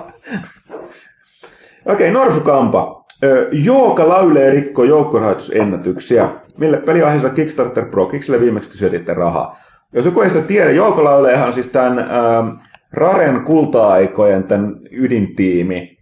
Okei, 1.86 2.12
Norsukampa. 2.12 3.06
Ö, 3.24 3.50
Jooka 3.52 4.10
laulee 4.10 4.52
rikko 4.52 4.84
joukkorahoitusennätyksiä. 4.84 6.30
Mille 6.58 6.78
peliaiheisella 6.78 7.34
Kickstarter 7.34 7.86
Pro 7.86 8.06
Kicksille 8.06 8.42
viimeksi 8.42 8.78
syötitte 8.78 9.14
rahaa? 9.14 9.58
Jos 9.94 10.06
joku 10.06 10.22
ei 10.22 10.30
sitä 10.30 10.42
tiedä, 10.42 10.72
Jouko 10.72 11.04
Lauleehan 11.04 11.54
siis 11.54 11.68
tämän 11.68 12.00
ähm, 12.00 12.48
Raren 12.94 13.42
kulta-aikojen 13.42 14.44
tämän 14.44 14.76
ydintiimi, 14.92 15.98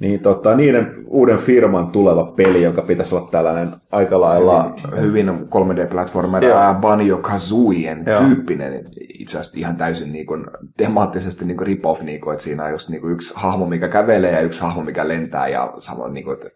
niin 0.00 0.20
tota, 0.20 0.56
niiden 0.56 0.94
uuden 1.06 1.38
firman 1.38 1.86
tuleva 1.86 2.32
peli, 2.36 2.62
joka 2.62 2.82
pitäisi 2.82 3.14
olla 3.14 3.28
tällainen 3.30 3.68
aika 3.90 4.20
lailla... 4.20 4.74
Hyvin 5.00 5.28
3D-platformer 5.28 6.44
Joo. 6.44 6.74
Banjo 6.80 7.18
Kazooien 7.18 8.04
tyyppinen. 8.04 8.84
Itse 9.18 9.38
asiassa 9.38 9.58
ihan 9.58 9.76
täysin 9.76 10.12
niin 10.12 10.26
kuin, 10.26 10.44
temaattisesti 10.76 11.44
niin 11.44 11.56
kuin 11.56 11.66
rip-off, 11.66 12.02
niin 12.02 12.20
kuin, 12.20 12.32
että 12.32 12.44
siinä 12.44 12.64
on 12.64 12.70
just 12.70 12.88
niin 12.88 13.00
kuin 13.00 13.12
yksi 13.12 13.34
hahmo, 13.36 13.66
mikä 13.66 13.88
kävelee 13.88 14.32
ja 14.32 14.40
yksi 14.40 14.62
hahmo, 14.62 14.82
mikä 14.82 15.08
lentää 15.08 15.48
ja 15.48 15.74
samoin 15.78 16.14
niin 16.14 16.24
kuin, 16.24 16.34
että 16.34 16.50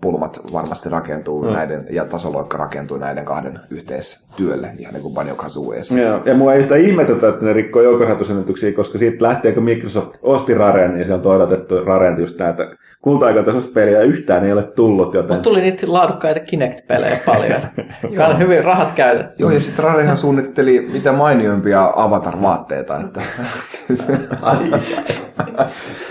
pulmat 0.00 0.40
varmasti 0.52 0.88
rakentuu 0.88 1.42
Mm. 1.42 1.52
näiden, 1.52 1.86
ja 1.90 2.04
tasoloikka 2.04 2.58
rakentuu 2.58 2.96
näiden 2.96 3.24
kahden 3.24 3.60
yhteistyölle, 3.70 4.70
ihan 4.78 4.94
niin 4.94 5.02
kuin 5.02 5.14
Banjo 5.14 5.34
Kazooiessa. 5.34 5.98
Ja, 5.98 6.20
ja 6.24 6.34
mua 6.34 6.52
ei 6.52 6.58
yhtään 6.60 6.80
ihmetetä, 6.80 7.28
että 7.28 7.46
ne 7.46 7.52
rikkoo 7.52 7.82
joukkorahoitusennätyksiä, 7.82 8.72
koska 8.72 8.98
siitä 8.98 9.24
lähtien, 9.24 9.54
kun 9.54 9.62
Microsoft 9.62 10.14
osti 10.22 10.54
Raren, 10.54 10.94
niin 10.94 11.04
sieltä 11.04 11.28
on 11.28 11.36
odotettu 11.36 11.84
Raren 11.84 12.20
just 12.20 12.38
näitä 12.38 12.70
kulta-aikoitaisesta 13.02 13.72
peliä, 13.74 13.98
ja 13.98 14.04
yhtään 14.04 14.44
ei 14.44 14.52
ole 14.52 14.62
tullut, 14.62 15.14
joten... 15.14 15.36
Mutta 15.36 15.48
tuli 15.50 15.60
niitä 15.60 15.86
laadukkaita 15.88 16.40
Kinect-pelejä 16.40 17.18
paljon. 17.26 17.60
On 18.28 18.38
hyvin 18.38 18.64
rahat 18.64 18.92
käytetty. 18.94 19.34
Joo, 19.38 19.50
ja 19.50 19.60
sitten 19.60 19.84
Rarehan 19.84 20.16
suunnitteli 20.16 20.88
mitä 20.92 21.12
mainioimpia 21.12 21.92
avatar-vaatteita, 21.96 23.00
että 23.00 23.20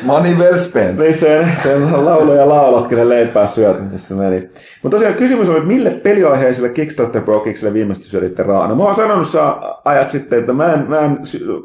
money 0.06 0.36
well 0.36 0.58
spent. 0.58 0.98
Niin 0.98 1.14
sen, 1.14 1.52
sen 1.64 2.06
laulu 2.06 2.34
ja 2.34 2.50
laulat, 2.50 2.92
ne 2.92 3.09
leipää 3.10 3.48
syöt, 3.48 3.92
missä 3.92 4.08
se 4.08 4.16
meni. 4.16 4.50
Mutta 4.84 4.96
tosiaan 4.98 5.16
kysymys 5.16 5.50
on, 5.50 5.56
että 5.56 5.68
mille 5.68 5.90
peliaiheiselle 5.90 6.70
Kickstarter 6.70 7.22
Pro 7.22 7.40
Kicksille 7.40 7.74
viimeisesti 7.74 8.10
syötitte 8.10 8.44
rahaa? 8.44 8.68
No 8.68 8.76
mä 8.76 8.84
oon 8.84 8.96
sanonut 8.96 9.28
saa 9.28 9.82
ajat 9.86 10.10
sitten, 10.10 10.40
että 10.40 10.54
mä 10.54 10.74
en, 10.74 10.86
mä 10.90 11.00
en, 11.00 11.18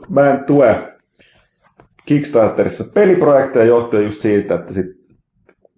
mä 0.09 0.31
en 0.31 0.45
tue 0.45 0.95
Kickstarterissa 2.07 2.85
peliprojekteja 2.95 3.65
johtuen 3.65 4.03
just 4.03 4.21
siitä, 4.21 4.55
että 4.55 4.73
sit 4.73 4.87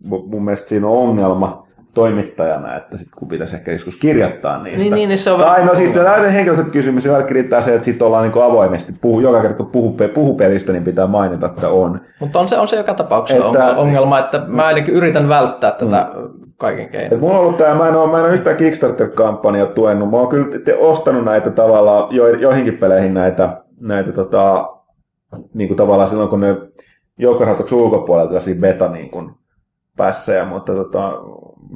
mu- 0.05 0.27
mun 0.27 0.45
mielestä 0.45 0.69
siinä 0.69 0.87
on 0.87 1.09
ongelma 1.09 1.66
toimittajana, 1.97 2.77
että 2.77 2.97
sit 2.97 3.09
kun 3.19 3.29
pitäisi 3.29 3.57
ehkä 3.57 3.73
joskus 3.73 3.97
kirjoittaa 3.97 4.63
niistä. 4.63 4.83
Niin, 4.83 4.95
niin, 4.95 5.09
niin 5.09 5.19
se 5.19 5.31
on 5.31 5.41
tai 5.41 5.65
no 5.65 5.75
siis 5.75 5.91
tämä 5.91 6.11
henkilökohtainen 6.17 6.73
kysymys, 6.73 7.05
ja 7.05 7.13
kaikki 7.13 7.35
riittää 7.35 7.63
se, 7.63 7.75
että 7.75 7.85
sitten 7.85 8.07
ollaan 8.07 8.31
niin 8.31 8.43
avoimesti, 8.45 8.93
puhu, 9.01 9.21
joka 9.21 9.41
kerta 9.43 9.57
kun 9.57 9.67
puhuu, 9.67 9.93
pe- 9.93 10.09
puhuu 10.09 10.35
pelistä, 10.35 10.73
niin 10.73 10.85
pitää 10.85 11.07
mainita, 11.07 11.47
että 11.47 11.69
on. 11.69 12.01
Mutta 12.21 12.39
on 12.39 12.49
se, 12.49 12.59
on 12.59 12.69
se 12.69 12.77
joka 12.77 12.95
tapauksessa 12.95 13.47
Että- 13.47 13.77
ongelma, 13.77 14.19
että 14.19 14.43
mä 14.47 14.67
ainakin 14.67 14.95
yritän 14.95 15.29
välttää 15.29 15.71
tätä 15.73 16.09
kaiken 16.57 16.89
keinoin. 16.89 17.15
Et 17.15 17.21
mulla 17.21 17.35
on 17.35 17.41
ollut 17.41 17.57
tää, 17.57 17.75
mä 17.75 17.89
en 17.89 17.97
ole, 17.97 18.11
mä 18.11 18.19
en 18.19 18.25
ole 18.25 18.35
yhtään 18.35 18.57
Kickstarter-kampanjaa 18.57 19.67
tuenut. 19.67 20.11
Mä 20.11 20.17
oon 20.17 20.29
kyllä 20.29 20.59
te, 20.65 20.75
ostanut 20.77 21.25
näitä 21.25 21.51
tavallaan, 21.51 22.15
jo, 22.15 22.29
joihinkin 22.29 22.79
peleihin 22.79 23.15
näitä, 23.15 23.63
näitä 23.81 24.13
tota, 24.13 24.69
niin 25.55 25.69
kuin 25.69 25.79
tavallaan 25.79 26.09
silloin, 26.09 26.29
kun 26.29 26.41
ne 26.41 26.57
joukkorahoituksen 27.19 27.79
ulkopuolelta 27.79 28.29
tällaisia 28.29 28.55
beta 28.55 28.89
niin 28.89 29.11
kuin 29.11 29.31
pässejä, 29.97 30.45
mutta 30.45 30.75
tota, 30.75 31.13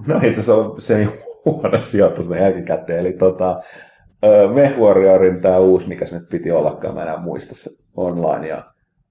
no 0.07 0.17
itse 0.17 0.29
asiassa 0.29 0.55
on 0.55 0.81
se 0.81 1.09
huono 1.45 1.81
sijoitus 1.81 2.29
ne 2.29 2.41
jälkikäteen. 2.41 2.99
Eli 2.99 3.13
tota, 3.13 3.61
ö, 4.25 4.49
Mech 4.49 4.79
Warriorin 4.79 5.41
tämä 5.41 5.59
uusi, 5.59 5.89
mikä 5.89 6.07
se 6.07 6.19
nyt 6.19 6.29
piti 6.29 6.51
ollakaan, 6.51 6.95
mä 6.95 7.03
en 7.03 7.09
enää 7.09 7.23
muista 7.23 7.55
se 7.55 7.71
online 7.97 8.49
ja 8.49 8.65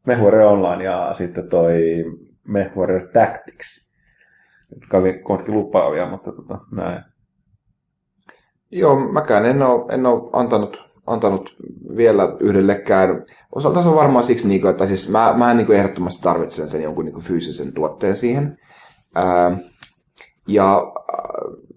Mech 0.07 0.21
Warrior 0.21 0.53
Online 0.53 0.83
ja 0.83 1.13
sitten 1.13 1.49
toi 1.49 2.05
Mech 2.47 2.77
Warrior 2.77 3.07
Tactics 3.13 3.89
oli 4.93 5.13
kuitenkin 5.13 5.55
lupaavia, 5.55 6.09
mutta 6.09 6.31
tota, 6.31 6.59
näin. 6.71 7.03
Joo, 8.71 8.99
mäkään 8.99 9.45
en 9.45 9.61
ole, 9.61 9.93
en 9.93 10.05
ole 10.05 10.29
antanut, 10.33 10.89
antanut 11.07 11.55
vielä 11.97 12.35
yhdellekään. 12.39 13.25
Osalta 13.55 13.81
se 13.81 13.89
on 13.89 13.95
varmaan 13.95 14.23
siksi, 14.23 14.47
niin 14.47 14.61
kuin, 14.61 14.71
että 14.71 14.87
siis 14.87 15.11
mä, 15.11 15.33
mä 15.37 15.53
niin 15.53 15.71
ehdottomasti 15.71 16.23
tarvitsen 16.23 16.67
sen 16.67 16.83
jonkun 16.83 17.05
niin 17.05 17.13
kuin 17.13 17.25
fyysisen 17.25 17.73
tuotteen 17.73 18.15
siihen. 18.15 18.57
Ää, 19.15 19.57
ja 20.53 20.93
äh, 20.97 21.69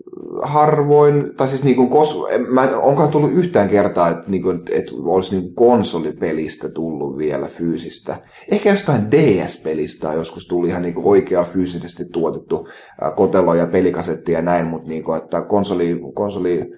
harvoin, 0.43 1.37
tai 1.37 1.49
siis 1.49 1.65
niin 1.65 1.77
kuin 1.77 1.89
kos, 1.89 2.25
mä, 2.49 2.69
onkohan 2.77 3.11
tullut 3.11 3.33
yhtään 3.33 3.69
kertaa, 3.69 4.09
että, 4.09 4.31
niin 4.31 4.43
kuin, 4.43 4.63
että 4.71 4.93
olisi 5.05 5.35
niin 5.35 5.43
kuin 5.43 5.55
konsolipelistä 5.55 6.69
tullut 6.69 7.19
vielä 7.19 7.47
fyysistä. 7.47 8.17
Ehkä 8.51 8.71
jostain 8.71 9.11
DS-pelistä 9.11 10.09
on 10.09 10.17
joskus 10.17 10.49
tuli 10.49 10.69
ihan 10.69 10.83
niin 10.83 10.95
kuin 10.95 11.07
oikea 11.07 11.45
fyysisesti 11.45 12.05
tuotettu 12.13 12.69
äh, 13.03 13.15
kotelo 13.15 13.55
ja 13.55 13.67
pelikasetti 13.67 14.33
ja 14.33 14.43
näin, 14.43 14.67
mutta 14.67 14.89
niin 14.89 15.05
kuin, 15.05 15.19
että 15.19 15.43
konsoli, 15.43 16.01
konsoli 16.15 16.71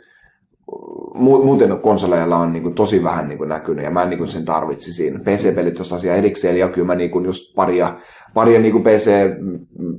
mu- 1.15 1.45
muuten 1.45 1.79
konsoleilla 1.81 2.37
on 2.37 2.53
niin 2.53 2.63
kuin 2.63 2.75
tosi 2.75 3.03
vähän 3.03 3.29
niin 3.29 3.39
kuin 3.39 3.49
näkynyt 3.49 3.85
ja 3.85 3.91
mä 3.91 4.03
en 4.03 4.11
niin 4.11 4.19
kuin 4.19 4.29
sen 4.29 4.45
tarvitsisin. 4.45 5.21
PC-pelit 5.21 5.75
tuossa 5.75 5.97
asia 5.97 6.15
erikseen 6.15 6.57
ja 6.57 6.69
kyllä 6.69 6.87
mä 6.87 6.95
niin 6.95 7.11
kuin 7.11 7.25
just 7.25 7.55
paria, 7.55 7.97
paria 8.35 8.61
niin 8.61 8.73
kuin 8.73 8.85
PC, 8.85 9.11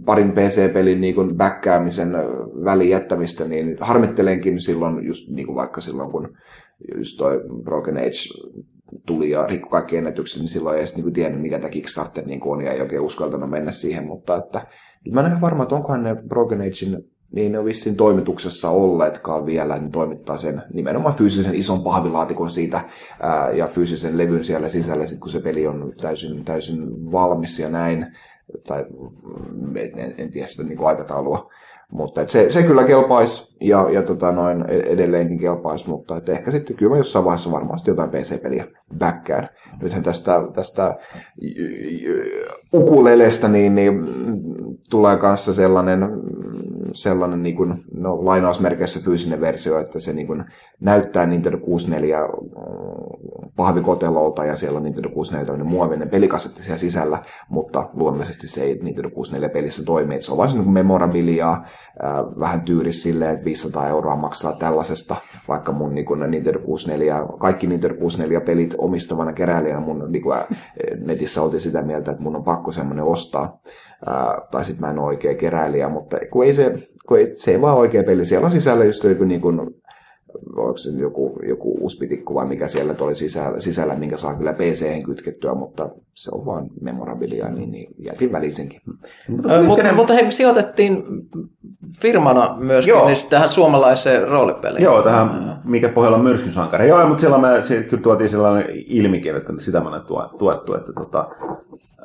parin 0.05 0.31
PC-pelin 0.31 1.01
niin 1.01 1.15
kuin 1.15 1.37
backkäämisen 1.37 2.15
ö, 2.15 2.27
väliin 2.63 2.89
jättämistä, 2.89 3.45
niin 3.45 3.77
harmittelenkin 3.79 4.61
silloin 4.61 5.05
just 5.05 5.29
niin 5.29 5.45
kuin 5.45 5.55
vaikka 5.55 5.81
silloin 5.81 6.11
kun 6.11 6.37
just 6.97 7.17
toi 7.17 7.41
Broken 7.63 7.97
Age 7.97 8.51
tuli 9.05 9.29
ja 9.29 9.47
rikko 9.47 9.69
kaikki 9.69 9.97
ennätykset, 9.97 10.39
niin 10.39 10.49
silloin 10.49 10.75
ei 10.75 10.79
edes 10.79 10.97
niin 10.97 11.13
tiennyt, 11.13 11.41
mikä 11.41 11.59
tämä 11.59 11.69
Kickstarter 11.69 12.25
niin 12.25 12.41
on, 12.43 12.61
ja 12.61 12.71
ei 12.71 12.81
oikein 12.81 13.01
uskaltanut 13.01 13.49
mennä 13.49 13.71
siihen, 13.71 14.05
mutta 14.05 14.37
että, 14.37 14.67
mä 15.11 15.21
en 15.21 15.31
ole 15.31 15.41
varma, 15.41 15.63
että 15.63 15.75
onkohan 15.75 16.03
ne 16.03 16.15
Broken 16.15 16.61
Agein 16.61 17.03
niin 17.31 17.51
ne 17.51 17.59
on 17.59 17.65
vissiin 17.65 17.95
toimituksessa 17.95 18.69
olleetkaan 18.69 19.45
vielä, 19.45 19.77
ne 19.77 19.89
toimittaa 19.89 20.37
sen 20.37 20.61
nimenomaan 20.73 21.15
fyysisen 21.15 21.55
ison 21.55 21.83
pahvilaatikon 21.83 22.49
siitä 22.49 22.81
ää, 23.19 23.51
ja 23.51 23.67
fyysisen 23.67 24.17
levyn 24.17 24.43
siellä 24.43 24.69
sisällä, 24.69 25.05
sit 25.05 25.19
kun 25.19 25.29
se 25.29 25.39
peli 25.39 25.67
on 25.67 25.93
täysin, 26.01 26.45
täysin 26.45 27.11
valmis 27.11 27.59
ja 27.59 27.69
näin, 27.69 28.07
tai 28.67 28.85
mm, 29.51 29.77
en, 29.77 29.99
en, 29.99 30.15
en 30.17 30.31
tiedä 30.31 30.47
sitä 30.47 30.63
niin 30.63 30.77
kuin 30.77 30.87
aikataulua, 30.87 31.49
mutta 31.91 32.27
se, 32.27 32.51
se 32.51 32.63
kyllä 32.63 32.83
kelpaisi 32.83 33.57
ja, 33.61 33.89
ja 33.91 34.03
tota 34.03 34.31
noin, 34.31 34.65
ed- 34.67 34.87
edelleenkin 34.87 35.39
kelpaisi, 35.39 35.89
mutta 35.89 36.17
et 36.17 36.29
ehkä 36.29 36.51
sitten 36.51 36.75
kyllä 36.75 36.91
mä 36.91 36.97
jossain 36.97 37.25
vaiheessa 37.25 37.51
varmasti 37.51 37.91
jotain 37.91 38.09
PC-peliä 38.09 38.65
backään. 38.97 39.49
Nythän 39.81 40.03
tästä, 40.03 40.41
tästä 40.53 40.95
ukulelestä 42.73 43.47
niin, 43.47 43.75
niin 43.75 43.93
mm, 43.93 44.41
tulee 44.89 45.17
kanssa 45.17 45.53
sellainen, 45.53 45.99
mm, 45.99 46.89
sellainen 46.93 47.43
niin 47.43 47.55
kuin, 47.55 47.83
no, 47.93 48.25
lainausmerkeissä 48.25 48.99
fyysinen 49.05 49.41
versio, 49.41 49.79
että 49.79 49.99
se 49.99 50.13
niin 50.13 50.27
kuin 50.27 50.45
näyttää 50.79 51.25
Nintendo 51.25 51.57
64 51.57 52.21
mm, 52.21 52.27
pahvikotelolta 53.55 54.45
ja 54.45 54.55
siellä 54.55 54.77
on 54.77 54.83
Nintendo 54.83 55.09
64 55.09 55.45
tämmöinen 55.45 55.73
muovinen 55.73 56.09
pelikassetti 56.09 56.63
siellä 56.63 56.77
sisällä, 56.77 57.23
mutta 57.49 57.89
luonnollisesti 57.93 58.47
se 58.47 58.63
ei 58.63 58.79
Nintendo 58.81 59.09
64 59.09 59.49
pelissä 59.49 59.85
toimi, 59.85 60.15
että 60.15 60.25
se 60.25 60.31
on 60.31 60.37
vain 60.37 60.51
niin 60.53 60.69
memorabiliaa, 60.69 61.65
vähän 62.39 62.61
tyyris 62.61 63.03
silleen, 63.03 63.31
että 63.31 63.45
500 63.45 63.89
euroa 63.89 64.15
maksaa 64.15 64.53
tällaisesta, 64.53 65.15
vaikka 65.47 65.71
mun 65.71 65.95
niin 65.95 66.05
kuin, 66.05 66.31
Nintendo 66.31 66.59
64, 66.59 67.25
kaikki 67.39 67.67
Nintendo 67.67 67.95
64 67.95 68.41
pelit 68.41 68.75
omistavana 68.77 69.33
keräilijänä 69.33 69.79
mun 69.79 70.05
niin 70.11 70.23
kuin, 70.23 70.37
netissä 71.05 71.41
oltiin 71.41 71.61
sitä 71.61 71.81
mieltä, 71.81 72.11
että 72.11 72.23
mun 72.23 72.35
on 72.35 72.43
pakko 72.43 72.71
semmoinen 72.71 73.05
ostaa, 73.05 73.59
tai 74.51 74.65
sitten 74.65 74.81
mä 74.81 74.91
en 74.91 74.99
ole 74.99 75.07
oikea 75.07 75.35
keräilijä, 75.35 75.89
mutta 75.89 76.17
kun 76.31 76.45
ei 76.45 76.53
se, 76.53 76.75
kun 77.07 77.17
ei, 77.17 77.25
se 77.25 77.51
ei 77.51 77.61
vaan 77.61 77.77
oikea 77.77 78.03
peli, 78.03 78.25
siellä 78.25 78.45
on 78.45 78.51
sisällä 78.51 78.85
just 78.85 79.03
niin 79.25 79.41
kuin, 79.41 79.75
onko 80.61 80.77
se 80.77 80.89
joku, 80.99 81.39
joku 81.47 81.77
uspitikku 81.81 82.35
vai 82.35 82.45
mikä 82.45 82.67
siellä 82.67 82.95
oli 82.99 83.15
sisällä, 83.15 83.59
sisällä 83.59 83.95
minkä 83.95 84.17
saa 84.17 84.35
kyllä 84.35 84.53
pc 84.53 85.03
kytkettyä, 85.03 85.53
mutta 85.53 85.89
se 86.13 86.31
on 86.33 86.45
vaan 86.45 86.67
memorabilia, 86.81 87.49
niin, 87.49 87.71
niin 87.71 87.95
jätin 87.99 88.31
välisenkin. 88.31 88.81
Ö, 89.51 89.63
mutta, 89.63 89.93
mutta 89.93 90.13
hei, 90.13 90.31
sijoitettiin 90.31 91.03
firmana 92.01 92.55
myöskin 92.59 92.91
Joo. 92.91 93.05
niin 93.05 93.17
tähän 93.29 93.49
suomalaiseen 93.49 94.27
roolipeliin. 94.27 94.83
Joo, 94.83 95.01
tähän, 95.01 95.61
mikä 95.63 95.89
pohjalla 95.89 96.17
on 96.17 96.23
myrskysankari. 96.23 96.87
Joo, 96.87 97.07
mutta 97.07 97.21
siellä 97.21 97.37
me 97.37 97.63
se, 97.63 97.83
kyllä 97.83 98.03
tuotiin 98.03 98.29
sellainen 98.29 98.65
ilmikin, 98.69 99.35
että 99.35 99.53
sitä 99.59 99.79
me 99.79 99.89
tuettu, 100.37 100.73
että 100.73 100.93
tota, 100.93 101.27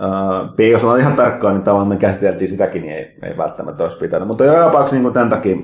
Uh, 0.01 0.66
jos 0.70 0.85
ollaan 0.85 1.01
ihan 1.01 1.16
tarkkaan, 1.16 1.55
niin 1.55 1.64
tavallaan 1.64 1.89
me 1.89 1.97
käsiteltiin 1.97 2.48
sitäkin, 2.48 2.82
niin 2.82 2.94
ei, 2.94 3.16
ei 3.22 3.36
välttämättä 3.36 3.85
olisi 3.85 3.98
pitänyt. 3.98 4.28
Mutta 4.28 4.44
joo, 4.44 4.89
niin 4.93 5.12
tämän 5.12 5.28
takia. 5.28 5.56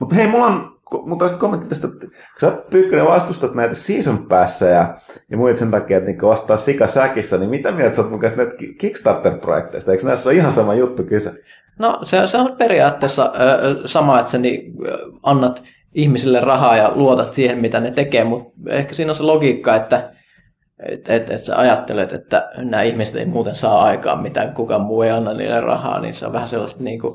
Mutta 0.00 0.14
hei, 0.14 0.26
mulla 0.26 0.46
on 0.46 0.73
mutta 1.06 1.24
olisit 1.24 1.40
kommentti 1.40 1.68
tästä, 1.68 1.86
että 1.86 2.06
kun 2.06 2.40
sä 2.40 2.50
Pyykkönen 2.70 3.06
vastustat 3.06 3.54
näitä 3.54 3.74
season 3.74 4.26
päässä 4.26 4.66
ja, 4.66 4.94
ja 5.30 5.36
muut 5.36 5.56
sen 5.56 5.70
takia, 5.70 5.98
että 5.98 6.10
niin 6.10 6.24
ostaa 6.24 6.56
sika 6.56 6.86
säkissä, 6.86 7.38
niin 7.38 7.50
mitä 7.50 7.72
mieltä 7.72 7.96
sä 7.96 8.02
oot 8.02 8.10
mukaan 8.10 8.32
näitä 8.36 8.56
Kickstarter-projekteista? 8.78 9.92
Eikö 9.92 10.06
näissä 10.06 10.28
ole 10.30 10.36
ihan 10.36 10.52
sama 10.52 10.74
juttu 10.74 11.02
kyse? 11.02 11.32
No 11.78 11.98
se, 12.02 12.26
se 12.26 12.36
on 12.36 12.56
periaatteessa 12.58 13.22
äh, 13.22 13.76
sama, 13.86 14.20
että 14.20 14.32
sä 14.32 14.38
niin, 14.38 14.72
annat 15.22 15.62
ihmisille 15.94 16.40
rahaa 16.40 16.76
ja 16.76 16.92
luotat 16.94 17.34
siihen, 17.34 17.58
mitä 17.58 17.80
ne 17.80 17.90
tekee, 17.90 18.24
mutta 18.24 18.52
ehkä 18.68 18.94
siinä 18.94 19.12
on 19.12 19.16
se 19.16 19.22
logiikka, 19.22 19.76
että 19.76 20.10
että 20.78 21.14
et, 21.14 21.30
et 21.30 21.40
sä 21.40 21.58
ajattelet, 21.58 22.12
että 22.12 22.50
nämä 22.56 22.82
ihmiset 22.82 23.16
ei 23.16 23.24
muuten 23.24 23.54
saa 23.54 23.82
aikaan 23.82 24.22
mitään, 24.22 24.54
kukaan 24.54 24.80
muu 24.80 25.02
ei 25.02 25.10
anna 25.10 25.34
niille 25.34 25.60
rahaa, 25.60 26.00
niin 26.00 26.14
se 26.14 26.26
on 26.26 26.32
vähän 26.32 26.48
sellaista 26.48 26.82
niin 26.82 27.00
kuin 27.00 27.14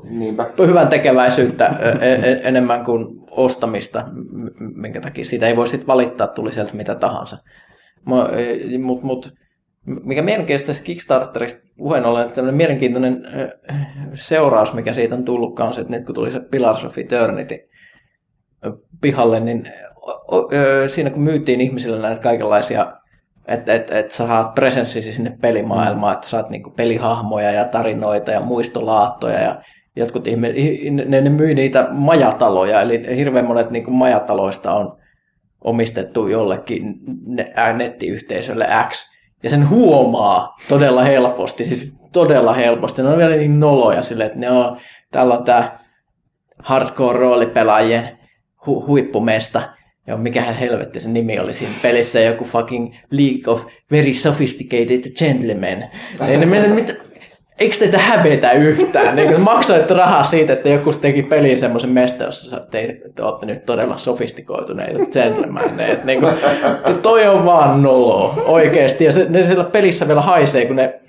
hyvän 0.66 0.88
tekeväisyyttä 0.88 1.66
e, 2.00 2.12
e, 2.12 2.40
enemmän 2.42 2.84
kuin 2.84 3.06
ostamista, 3.30 4.04
minkä 4.74 5.00
takia 5.00 5.24
siitä 5.24 5.46
ei 5.46 5.56
voi 5.56 5.68
sitten 5.68 5.86
valittaa, 5.86 6.26
tuli 6.26 6.52
sieltä 6.52 6.76
mitä 6.76 6.94
tahansa. 6.94 7.38
Mutta 8.04 9.06
mut, 9.06 9.32
mikä 9.84 10.22
mielenkiintoista 10.22 10.84
Kickstarterista 10.84 11.74
puheen 11.76 12.04
ollen, 12.04 12.22
että 12.22 12.34
tämmöinen 12.34 12.56
mielenkiintoinen 12.56 13.22
seuraus, 14.14 14.74
mikä 14.74 14.92
siitä 14.92 15.14
on 15.14 15.24
tullut 15.24 15.56
kanssa, 15.56 15.80
että 15.80 15.92
nyt 15.92 16.06
kun 16.06 16.14
tuli 16.14 16.30
se 16.30 16.40
Pillars 16.40 16.84
of 16.84 16.98
Eternity 16.98 17.58
pihalle, 19.00 19.40
niin 19.40 19.68
siinä 20.86 21.10
kun 21.10 21.22
myytiin 21.22 21.60
ihmisille 21.60 21.98
näitä 21.98 22.22
kaikenlaisia 22.22 22.99
että 23.50 23.74
et, 23.74 23.90
et 23.90 24.10
sä 24.10 24.26
saat 24.26 24.54
presenssisi 24.54 25.12
sinne 25.12 25.36
pelimaailmaan, 25.40 26.14
että 26.14 26.28
saat 26.28 26.50
niinku 26.50 26.70
pelihahmoja 26.70 27.50
ja 27.50 27.64
tarinoita 27.64 28.30
ja 28.30 28.40
muistolaattoja 28.40 29.40
ja 29.40 29.62
jotkut 29.96 30.26
ihme, 30.26 30.52
ne, 31.06 31.20
ne 31.20 31.30
myy 31.30 31.54
niitä 31.54 31.88
majataloja, 31.90 32.80
eli 32.80 33.16
hirveän 33.16 33.44
monet 33.44 33.70
niinku 33.70 33.90
majataloista 33.90 34.74
on 34.74 34.96
omistettu 35.64 36.28
jollekin 36.28 36.94
nettiyhteisölle 37.76 38.68
X, 38.88 39.10
ja 39.42 39.50
sen 39.50 39.68
huomaa 39.68 40.56
todella 40.68 41.02
helposti, 41.02 41.64
siis 41.64 41.94
todella 42.12 42.52
helposti. 42.52 43.02
Ne 43.02 43.08
on 43.08 43.18
vielä 43.18 43.36
niin 43.36 43.60
noloja 43.60 44.02
sille, 44.02 44.24
että 44.24 44.38
ne 44.38 44.50
on, 44.50 44.76
täällä 45.12 45.34
on 45.34 45.44
tämä 45.44 45.78
hardcore 46.58 47.18
roolipelaajien 47.18 48.18
hu- 48.66 48.86
huippumesta, 48.86 49.62
ja 50.06 50.16
mikähän 50.16 50.54
helvetti 50.54 51.00
sen 51.00 51.14
nimi 51.14 51.38
oli 51.38 51.52
siinä 51.52 51.74
pelissä, 51.82 52.20
joku 52.20 52.44
fucking 52.44 52.94
League 53.10 53.52
of 53.52 53.62
Very 53.90 54.14
Sophisticated 54.14 55.10
Gentlemen. 55.18 55.90
Ne 56.20 56.46
mene, 56.46 56.68
mit, 56.68 56.96
eikö 57.58 57.76
teitä 57.76 57.98
hävetä 57.98 58.52
yhtään? 58.52 59.16
Niin, 59.16 59.40
maksoitte 59.40 59.94
rahaa 59.94 60.24
siitä, 60.24 60.52
että 60.52 60.68
joku 60.68 60.92
teki 60.92 61.22
peliin 61.22 61.58
semmoisen 61.58 61.90
mesta, 61.90 62.24
jossa 62.24 62.60
te, 62.60 63.00
te 63.14 63.22
olette 63.22 63.46
nyt 63.46 63.66
todella 63.66 63.98
sofistikoituneita 63.98 65.06
gentlemaneita. 65.06 66.04
Niin 66.04 66.20
kuin, 66.20 66.32
toi 67.02 67.26
on 67.26 67.44
vaan 67.44 67.82
nolo 67.82 68.42
oikeasti. 68.46 69.04
Ja 69.04 69.12
se, 69.12 69.26
ne 69.28 69.46
siellä 69.46 69.64
pelissä 69.64 70.08
vielä 70.08 70.20
haisee, 70.20 70.66
kun 70.66 70.76
ne 70.76 71.00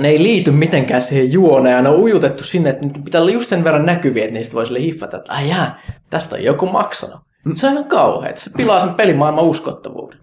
ne 0.00 0.08
ei 0.08 0.22
liity 0.22 0.50
mitenkään 0.50 1.02
siihen 1.02 1.32
juoneen, 1.32 1.76
ja 1.76 1.82
ne 1.82 1.88
on 1.88 2.00
ujutettu 2.00 2.44
sinne, 2.44 2.70
että 2.70 2.88
pitää 3.04 3.20
olla 3.20 3.30
just 3.30 3.48
sen 3.48 3.64
verran 3.64 3.86
näkyviä, 3.86 4.24
että 4.24 4.34
niistä 4.34 4.54
voi 4.54 4.66
sille 4.66 4.80
hiffata, 4.80 5.16
että 5.16 5.32
ai 5.32 5.48
jää, 5.48 5.80
tästä 6.10 6.36
on 6.36 6.44
joku 6.44 6.66
maksanut. 6.66 7.20
Se 7.54 7.66
on 7.66 7.72
ihan 7.72 7.84
kauheaa. 7.84 8.36
Se 8.36 8.50
pilaa 8.56 8.80
sen 8.80 8.94
pelimaailman 8.94 9.44
uskottavuuden. 9.44 10.18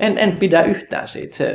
En, 0.00 0.18
en 0.18 0.36
pidä 0.36 0.62
yhtään 0.62 1.08
siitä. 1.08 1.36
Se, 1.36 1.54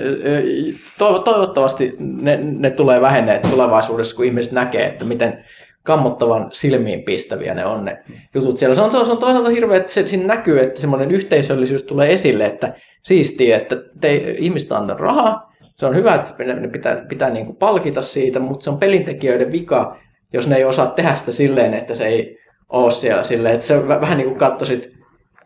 toivottavasti 0.97 1.95
ne, 1.99 2.39
ne 2.41 2.69
tulee 2.69 3.01
vähenee 3.01 3.39
tulevaisuudessa, 3.39 4.15
kun 4.15 4.26
ihmiset 4.26 4.51
näkee, 4.51 4.85
että 4.85 5.05
miten 5.05 5.45
kammottavan 5.84 6.49
silmiin 6.51 7.03
pistäviä 7.03 7.53
ne 7.53 7.65
on 7.65 7.85
ne 7.85 8.03
jutut 8.34 8.57
siellä. 8.57 8.76
Se 8.76 8.81
on, 8.81 8.91
se 8.91 8.97
on 8.97 9.17
toisaalta 9.17 9.49
hirveä, 9.49 9.77
että 9.77 9.91
se, 9.91 10.07
siinä 10.07 10.27
näkyy, 10.27 10.59
että 10.59 10.81
semmoinen 10.81 11.11
yhteisöllisyys 11.11 11.84
tulee 11.84 12.13
esille, 12.13 12.45
että 12.45 12.73
siistiä, 13.03 13.57
että 13.57 13.76
te, 14.01 14.35
ihmiset 14.38 14.71
antaa 14.71 14.97
rahaa, 14.97 15.53
se 15.77 15.85
on 15.85 15.95
hyvä, 15.95 16.15
että 16.15 16.43
ne 16.43 16.67
pitää, 16.67 16.95
pitää 16.95 17.30
niin 17.30 17.45
kuin 17.45 17.55
palkita 17.55 18.01
siitä, 18.01 18.39
mutta 18.39 18.63
se 18.63 18.69
on 18.69 18.77
pelintekijöiden 18.77 19.51
vika, 19.51 19.97
jos 20.34 20.47
ne 20.47 20.55
ei 20.55 20.63
osaa 20.63 20.88
tehdä 20.88 21.15
sitä 21.15 21.31
silleen, 21.31 21.73
että 21.73 21.95
se 21.95 22.05
ei 22.05 22.39
ole 22.69 22.91
siellä 22.91 23.23
silleen, 23.23 23.55
että 23.55 23.67
se 23.67 23.87
vähän 23.87 24.17
niin 24.17 24.27
kuin 24.27 24.39
katsoisit 24.39 24.93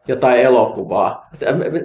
jotain 0.08 0.40
elokuvaa. 0.40 1.30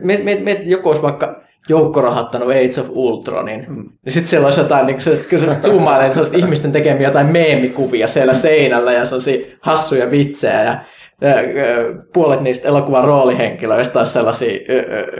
Me, 0.02 0.16
me, 0.16 0.38
me, 0.42 0.60
joku 0.64 0.88
olisi 0.88 1.02
vaikka 1.02 1.42
joukkorahattanut 1.68 2.48
Age 2.48 2.80
of 2.80 2.88
Ultronin, 2.90 3.66
mm. 3.68 3.90
niin 4.04 4.12
sitten 4.12 4.28
siellä 4.28 4.46
olisi 4.46 4.60
jotain, 4.60 4.86
niin 4.86 5.02
se, 5.02 5.20
kyllä 5.28 5.54
se 5.54 5.60
zoomailee 5.60 6.12
ihmisten 6.36 6.72
tekemiä 6.72 7.08
jotain 7.08 7.26
meemikuvia 7.26 8.08
siellä 8.08 8.34
seinällä 8.34 8.92
ja 8.92 9.06
sellaisia 9.06 9.46
hassuja 9.60 10.10
vitsejä 10.10 10.64
ja, 10.64 10.78
puolet 12.12 12.40
niistä 12.40 12.68
elokuvan 12.68 13.04
roolihenkilöistä 13.04 13.98
olisi 13.98 14.12
sellaisia 14.12 14.58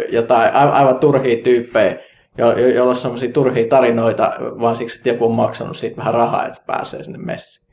jotain 0.08 0.54
aivan 0.54 0.98
turhia 0.98 1.42
tyyppejä, 1.42 1.96
jo, 2.38 2.58
jo, 2.58 2.68
joilla 2.68 2.90
on 2.90 2.96
sellaisia 2.96 3.32
turhia 3.32 3.68
tarinoita, 3.68 4.32
vaan 4.40 4.76
siksi, 4.76 4.98
että 4.98 5.08
joku 5.08 5.24
on 5.24 5.32
maksanut 5.32 5.76
siitä 5.76 5.96
vähän 5.96 6.14
rahaa, 6.14 6.46
että 6.46 6.62
pääsee 6.66 7.04
sinne 7.04 7.18
messiin. 7.18 7.67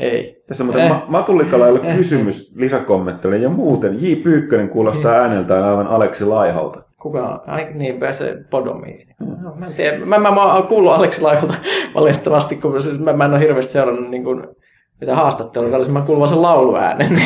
Ei. 0.00 0.42
Tässä 0.48 0.64
muuten 0.64 0.86
eh. 0.86 0.92
Matullikalla 1.08 1.66
ei 1.66 1.72
ole 1.72 1.80
eh. 1.82 1.96
kysymys 1.96 2.52
lisäkommentteille 2.56 3.38
ja 3.38 3.48
muuten 3.48 3.96
J. 4.02 4.14
Pyykkönen 4.22 4.68
kuulostaa 4.68 5.14
eh. 5.14 5.20
ääneltään 5.20 5.64
aivan 5.64 5.86
Aleksi 5.86 6.24
Laiholta. 6.24 6.82
Kuka 7.00 7.28
on? 7.28 7.40
Ai 7.46 7.68
niin, 7.74 8.00
pääsee 8.00 8.44
podomiin. 8.50 9.14
No, 9.20 9.54
mä 9.58 9.66
en 9.66 9.74
tiedä. 9.74 9.98
Mä, 9.98 10.18
mä, 10.18 10.30
mä 10.30 10.54
oon 10.54 10.66
kuullut 10.66 10.92
Aleksi 10.92 11.20
Laiholta 11.20 11.54
valitettavasti, 11.94 12.56
kun 12.56 12.74
mä, 12.98 13.12
mä 13.12 13.24
en 13.24 13.30
ole 13.30 13.40
hirveästi 13.40 13.72
seurannut 13.72 14.10
niin 14.10 14.24
kuin, 14.24 14.46
mitä 15.00 15.14
haastattelua, 15.14 15.88
mä 15.88 16.00
kuulun 16.00 16.20
vaan 16.20 16.28
sen 16.28 16.42
lauluäänen. 16.42 17.22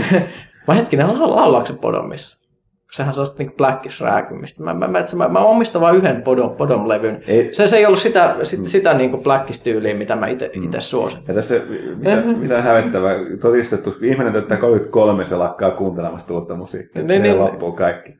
Vai 0.68 0.76
hetkinen, 0.76 1.20
laulaako 1.20 1.66
se 1.66 1.72
podomissa? 1.72 2.45
Sehän 2.92 3.14
on 3.18 3.26
niin 3.38 3.52
blackish 3.56 4.00
rääkymistä. 4.00 4.62
Mä, 4.62 4.74
mä, 4.74 4.88
mä, 4.88 5.04
mä, 5.16 5.28
mä 5.28 5.38
omistan 5.38 5.80
vain 5.80 5.96
yhden 5.96 6.22
Podom, 6.22 6.50
Podom-levyn. 6.50 7.22
Ei. 7.26 7.54
Se, 7.54 7.68
se 7.68 7.76
ei 7.76 7.86
ollut 7.86 7.98
sitä, 7.98 8.36
sitä, 8.42 8.62
mm. 8.62 8.68
sitä 8.68 8.94
niin 8.94 9.22
blackish-tyyliä, 9.22 9.94
mitä 9.94 10.16
mä 10.16 10.26
itse 10.26 10.50
mm. 10.56 10.70
suosin. 10.78 11.20
Ja 11.28 11.34
tässä, 11.34 11.54
mitä, 11.96 12.16
mm-hmm. 12.16 12.38
mitä 12.38 12.62
hävettävää, 12.62 13.14
todistettu, 13.40 13.96
ihminen 14.02 14.32
täyttää 14.32 14.56
33, 14.56 15.24
se 15.24 15.36
lakkaa 15.36 15.70
kuuntelemasta 15.70 16.34
uutta 16.34 16.54
musiikkia. 16.54 17.02
Niin, 17.02 17.22
niin, 17.22 17.38
loppuu 17.38 17.72
kaikki. 17.72 18.16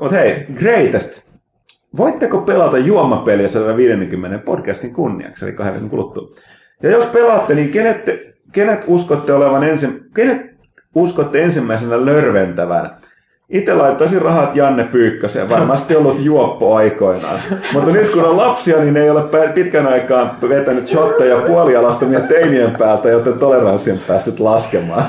Mutta 0.00 0.16
hei, 0.16 0.46
greatest. 0.54 1.32
Voitteko 1.96 2.38
pelata 2.38 2.78
juomapeliä 2.78 3.48
150 3.48 4.38
podcastin 4.38 4.94
kunniaksi, 4.94 5.44
eli 5.44 5.52
kahden 5.52 5.90
kuluttua? 5.90 6.30
Ja 6.82 6.90
jos 6.90 7.06
pelaatte, 7.06 7.54
niin 7.54 7.70
kenet, 7.70 8.10
kenet 8.52 8.84
uskotte 8.86 9.32
olevan 9.32 9.64
ensin, 9.64 10.00
kenet 10.14 10.52
uskotte 10.94 11.42
ensimmäisenä 11.42 12.06
lörventävän? 12.06 12.90
Itse 13.52 13.74
laittaisin 13.74 14.22
rahat 14.22 14.56
Janne 14.56 14.84
Pyykköseen, 14.84 15.48
varmasti 15.48 15.96
ollut 15.96 16.18
juoppo 16.20 16.74
aikoinaan. 16.74 17.38
Mutta 17.72 17.90
nyt 17.90 18.10
kun 18.10 18.24
on 18.24 18.36
lapsia, 18.36 18.78
niin 18.78 18.96
ei 18.96 19.10
ole 19.10 19.22
pitkän 19.54 19.86
aikaa 19.86 20.36
vetänyt 20.48 20.86
shotteja 20.88 21.36
puolialastomia 21.36 22.20
teinien 22.20 22.76
päältä, 22.78 23.08
joten 23.08 23.32
toleranssi 23.32 23.90
on 23.90 23.98
päässyt 24.08 24.40
laskemaan. 24.40 25.04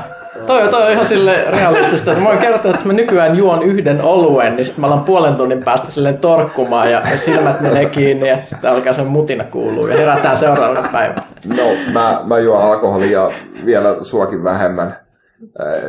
Toi, 0.48 0.68
toi 0.68 0.86
on 0.86 0.92
ihan 0.92 1.08
sille 1.08 1.46
realistista. 1.48 2.14
Mä 2.14 2.26
voin 2.26 2.38
kertoa, 2.38 2.72
että 2.72 2.88
mä 2.88 2.94
nykyään 2.94 3.38
juon 3.38 3.64
yhden 3.64 4.02
oluen, 4.02 4.56
niin 4.56 4.66
sitten 4.66 4.82
mä 4.82 4.88
alan 4.88 5.04
puolen 5.04 5.36
tunnin 5.36 5.64
päästä 5.64 5.92
silleen 5.92 6.18
torkkumaan 6.18 6.92
ja 6.92 7.02
silmät 7.26 7.62
menee 7.62 7.86
kiinni 7.86 8.30
ja 8.30 8.38
sitten 8.46 8.72
alkaa 8.72 8.94
sen 8.94 9.08
mutina 9.08 9.44
kuuluu 9.44 9.88
ja 9.88 9.98
herätään 9.98 10.38
seuraavana 10.38 10.90
päivänä. 10.92 11.22
No, 11.58 11.64
mä, 11.94 12.22
mä 12.24 12.38
juon 12.38 12.62
alkoholia 12.64 13.32
vielä 13.66 13.96
suokin 14.02 14.44
vähemmän 14.44 15.03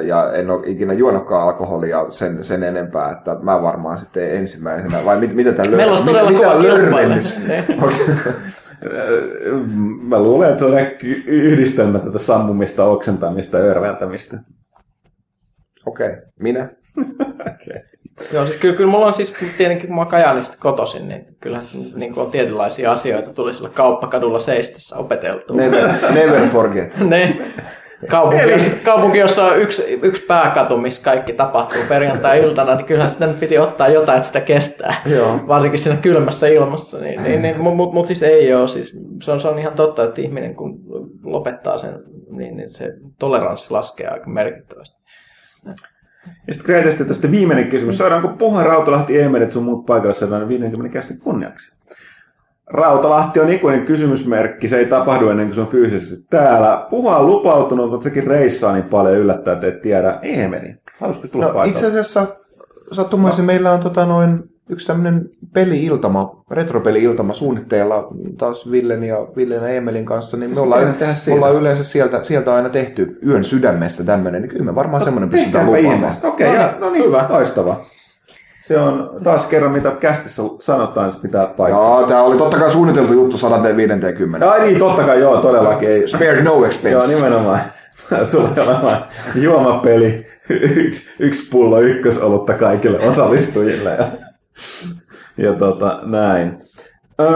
Ja 0.02 0.32
en 0.32 0.50
ole 0.50 0.66
ikinä 0.66 0.92
juonutkaan 0.92 1.42
alkoholia 1.42 2.06
sen, 2.10 2.44
sen 2.44 2.62
enempää, 2.62 3.10
että 3.10 3.36
mä 3.42 3.62
varmaan 3.62 3.98
sitten 3.98 4.36
ensimmäisenä, 4.36 5.04
vai 5.04 5.20
mit, 5.20 5.34
mitä 5.34 5.52
tämä 5.52 5.76
Meillä 5.76 5.92
olisi 5.92 6.04
todella 6.04 6.32
kova 6.32 6.60
kilpailu. 6.60 7.14
Mä 10.08 10.22
luulen, 10.22 10.48
että 10.48 10.58
se 10.58 10.64
on 10.64 10.78
yhdistelmä 11.26 11.98
tätä 11.98 12.18
sammumista, 12.18 12.84
oksentamista 12.84 13.58
ja 13.58 13.64
örveltämistä. 13.64 14.38
Okei, 15.86 16.10
okay. 16.10 16.22
minä? 16.40 16.68
Okay. 17.40 17.80
Joo, 18.32 18.44
siis 18.44 18.56
kyllä, 18.56 18.76
kyllä 18.76 18.90
mulla 18.90 19.06
on 19.06 19.14
siis 19.14 19.32
tietenkin, 19.56 19.86
kun 19.86 19.96
mä 19.96 20.06
Kajaanista 20.06 20.56
kotoisin, 20.60 21.08
niin 21.08 21.26
kyllähän 21.40 21.66
se 21.66 21.78
niin 21.94 22.18
on 22.18 22.30
tietynlaisia 22.30 22.92
asioita 22.92 23.34
tuli 23.34 23.54
sillä 23.54 23.68
kauppakadulla 23.68 24.38
seistessä 24.38 24.96
opeteltu. 24.96 25.54
Never, 25.54 25.90
never 26.14 26.48
forget. 26.48 27.00
ne, 27.08 27.36
kaupunki, 28.08 28.50
jossa, 28.50 28.70
kaupunki, 28.84 29.18
jossa 29.18 29.44
on 29.44 29.58
yksi, 29.58 29.98
yksi 30.02 30.26
pääkatu, 30.26 30.78
missä 30.78 31.02
kaikki 31.02 31.32
tapahtuu 31.32 31.82
perjantai-iltana, 31.88 32.74
niin 32.74 32.86
kyllähän 32.86 33.12
sitä 33.12 33.26
nyt 33.26 33.40
piti 33.40 33.58
ottaa 33.58 33.88
jotain, 33.88 34.16
että 34.16 34.26
sitä 34.26 34.40
kestää. 34.40 34.94
Joo. 35.06 35.40
Varsinkin 35.48 35.80
siinä 35.80 35.98
kylmässä 36.02 36.46
ilmassa. 36.46 36.98
Niin, 36.98 37.22
niin, 37.22 37.42
niin, 37.42 37.60
mutta 37.60 37.76
mut, 37.76 37.92
mut 37.92 38.06
siis 38.06 38.22
ei 38.22 38.54
ole. 38.54 38.68
Siis, 38.68 38.98
se, 39.22 39.32
on, 39.32 39.40
se 39.40 39.48
on 39.48 39.58
ihan 39.58 39.74
totta, 39.74 40.04
että 40.04 40.20
ihminen 40.20 40.54
kun 40.54 40.80
lopettaa 41.24 41.78
sen, 41.78 41.94
niin, 42.30 42.56
niin 42.56 42.70
se 42.74 42.92
toleranssi 43.18 43.70
laskee 43.70 44.08
aika 44.08 44.30
merkittävästi. 44.30 44.96
Ja 46.46 46.54
sitten 46.54 46.66
Greetesti 46.66 47.04
tästä 47.04 47.30
viimeinen 47.30 47.68
kysymys. 47.68 47.98
Saadaanko 47.98 48.28
Puhan 48.28 48.66
Rautalahti, 48.66 49.20
Eemerit 49.20 49.50
sun 49.50 49.64
muut 49.64 49.86
paikalla 49.86 50.12
sellainen 50.12 50.48
50 50.48 50.92
kästi 50.92 51.14
kunniaksi? 51.16 51.74
Rautalahti 52.70 53.40
on 53.40 53.50
ikuinen 53.50 53.84
kysymysmerkki. 53.84 54.68
Se 54.68 54.78
ei 54.78 54.86
tapahdu 54.86 55.28
ennen 55.28 55.46
kuin 55.46 55.54
se 55.54 55.60
on 55.60 55.66
fyysisesti 55.66 56.24
täällä. 56.30 56.86
Puha 56.90 57.16
on 57.16 57.26
lupautunut, 57.26 57.90
mutta 57.90 58.04
sekin 58.04 58.24
reissaa 58.24 58.72
niin 58.72 58.84
paljon 58.84 59.16
yllättää, 59.16 59.54
että 59.54 59.66
et 59.66 59.82
tiedä. 59.82 60.18
Eemeri, 60.22 60.76
haluaisitko 61.00 61.28
tulla 61.28 61.46
No, 61.46 61.52
paikalle? 61.52 61.70
itse 61.70 61.86
asiassa 61.86 62.26
sattumoisin 62.92 63.44
meillä 63.44 63.72
on 63.72 63.80
tota 63.80 64.06
noin 64.06 64.50
yksi 64.68 64.86
tämmöinen 64.86 65.28
peli-iltama, 65.52 66.44
retropeli-iltama 66.50 67.34
suunnitteilla 67.34 68.08
taas 68.38 68.70
Villen 68.70 69.04
ja, 69.04 69.16
Villen 69.36 69.62
ja 69.62 69.68
Emelin 69.68 70.04
kanssa, 70.04 70.36
niin 70.36 70.54
me 70.54 70.60
ollaan, 70.60 70.94
tehdä 70.94 71.12
me 71.26 71.32
ollaan 71.32 71.54
yleensä 71.54 71.84
sieltä, 71.84 72.22
sieltä 72.22 72.54
aina 72.54 72.68
tehty 72.68 73.18
yön 73.26 73.44
sydämestä 73.44 74.04
tämmöinen, 74.04 74.42
niin 74.42 74.50
kyllä 74.50 74.64
me 74.64 74.74
varmaan 74.74 75.04
semmoinen 75.04 75.30
pystytään 75.30 75.66
lupaamaan. 75.66 76.14
Okei, 76.22 76.50
okay, 76.50 76.62
no, 76.62 76.86
no 76.86 76.90
niin, 76.90 77.04
hyvä. 77.04 77.26
Loistava. 77.28 77.80
Se 78.66 78.78
on 78.78 79.20
taas 79.22 79.46
kerran, 79.46 79.72
mitä 79.72 79.90
kästissä 79.90 80.42
sanotaan, 80.60 81.08
että 81.08 81.20
pitää 81.22 81.46
paikkaa. 81.46 82.00
Joo, 82.00 82.08
tämä 82.08 82.22
oli 82.22 82.38
totta 82.38 82.58
kai 82.58 82.70
suunniteltu 82.70 83.12
juttu 83.12 83.36
150. 83.36 84.50
Ai 84.50 84.60
niin, 84.60 84.78
totta 84.78 85.04
kai, 85.04 85.20
joo, 85.20 85.40
todellakin. 85.40 85.88
Ei. 85.88 86.08
Spare 86.08 86.42
no 86.42 86.54
Joo, 86.54 86.64
expense. 86.64 87.14
nimenomaan. 87.14 87.60
Tulee 88.30 88.68
olemaan 88.68 89.04
juomapeli, 89.34 90.26
yksi, 90.48 91.10
yksi 91.18 91.50
pullo 91.50 91.80
ykkösolutta 91.80 92.54
kaikille 92.54 92.98
osallistujille. 93.08 93.90
Ja, 93.90 94.08
ja 95.36 95.52
tota, 95.52 96.00
näin. 96.02 96.62
Öö, 97.20 97.28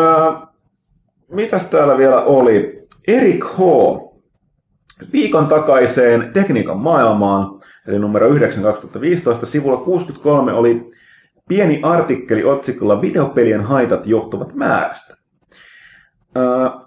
mitäs 1.30 1.64
täällä 1.66 1.98
vielä 1.98 2.22
oli? 2.22 2.86
Erik 3.08 3.44
H. 3.44 3.58
Viikon 5.12 5.46
takaiseen 5.46 6.30
tekniikan 6.32 6.78
maailmaan, 6.78 7.58
eli 7.86 7.98
numero 7.98 8.28
9 8.28 8.62
2015, 8.62 9.46
sivulla 9.46 9.76
63 9.76 10.52
oli 10.52 10.90
pieni 11.48 11.80
artikkeli 11.82 12.44
otsikolla 12.44 13.02
Videopelien 13.02 13.60
haitat 13.60 14.06
johtuvat 14.06 14.54
määrästä. 14.54 15.14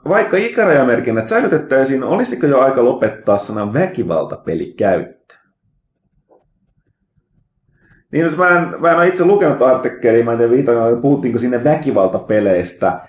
Vaikka 0.10 0.38
ikärajamerkinnät 0.38 1.28
säilytettäisiin, 1.28 2.04
olisiko 2.04 2.48
jo 2.48 2.60
aika 2.60 2.84
lopettaa 2.84 3.38
sanan 3.38 3.74
väkivaltapeli 3.74 4.74
käyttö? 4.78 5.36
Niin, 8.12 8.26
jos 8.26 8.38
mä 8.38 8.50
en, 8.50 8.82
mä 8.82 8.92
en 8.92 8.98
ole 8.98 9.08
itse 9.08 9.26
lukenut 9.26 9.62
artikkelia, 9.62 10.26
mä 10.26 10.32
en 10.32 10.38
tiedä 10.38 10.52
viitan, 10.52 11.02
puhuttiinko 11.02 11.40
sinne 11.40 11.64
väkivaltapeleistä. 11.64 13.00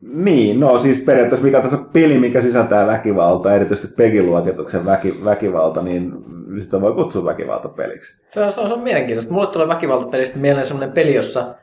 Niin, 0.00 0.60
no 0.60 0.78
siis 0.78 0.98
periaatteessa 0.98 1.44
mikä 1.44 1.60
tässä 1.60 1.78
peli, 1.92 2.18
mikä 2.18 2.40
sisältää 2.42 2.86
väkivaltaa, 2.86 3.54
erityisesti 3.54 3.94
Pegin-luokituksen 3.96 4.84
väki, 4.84 5.20
väkivalta, 5.24 5.82
niin 5.82 6.12
sitä 6.60 6.80
voi 6.80 6.92
kutsua 6.92 7.24
väkivaltapeliksi. 7.24 8.22
Se 8.30 8.40
on, 8.40 8.52
se 8.52 8.60
on, 8.60 8.68
se 8.68 8.74
on 8.74 8.80
mielenkiintoista. 8.80 9.32
Mulle 9.32 9.46
tulee 9.46 9.68
väkivaltapelistä 9.68 10.38
mieleen 10.38 10.66
sellainen 10.66 10.94
peli, 10.94 11.14
jossa 11.14 11.54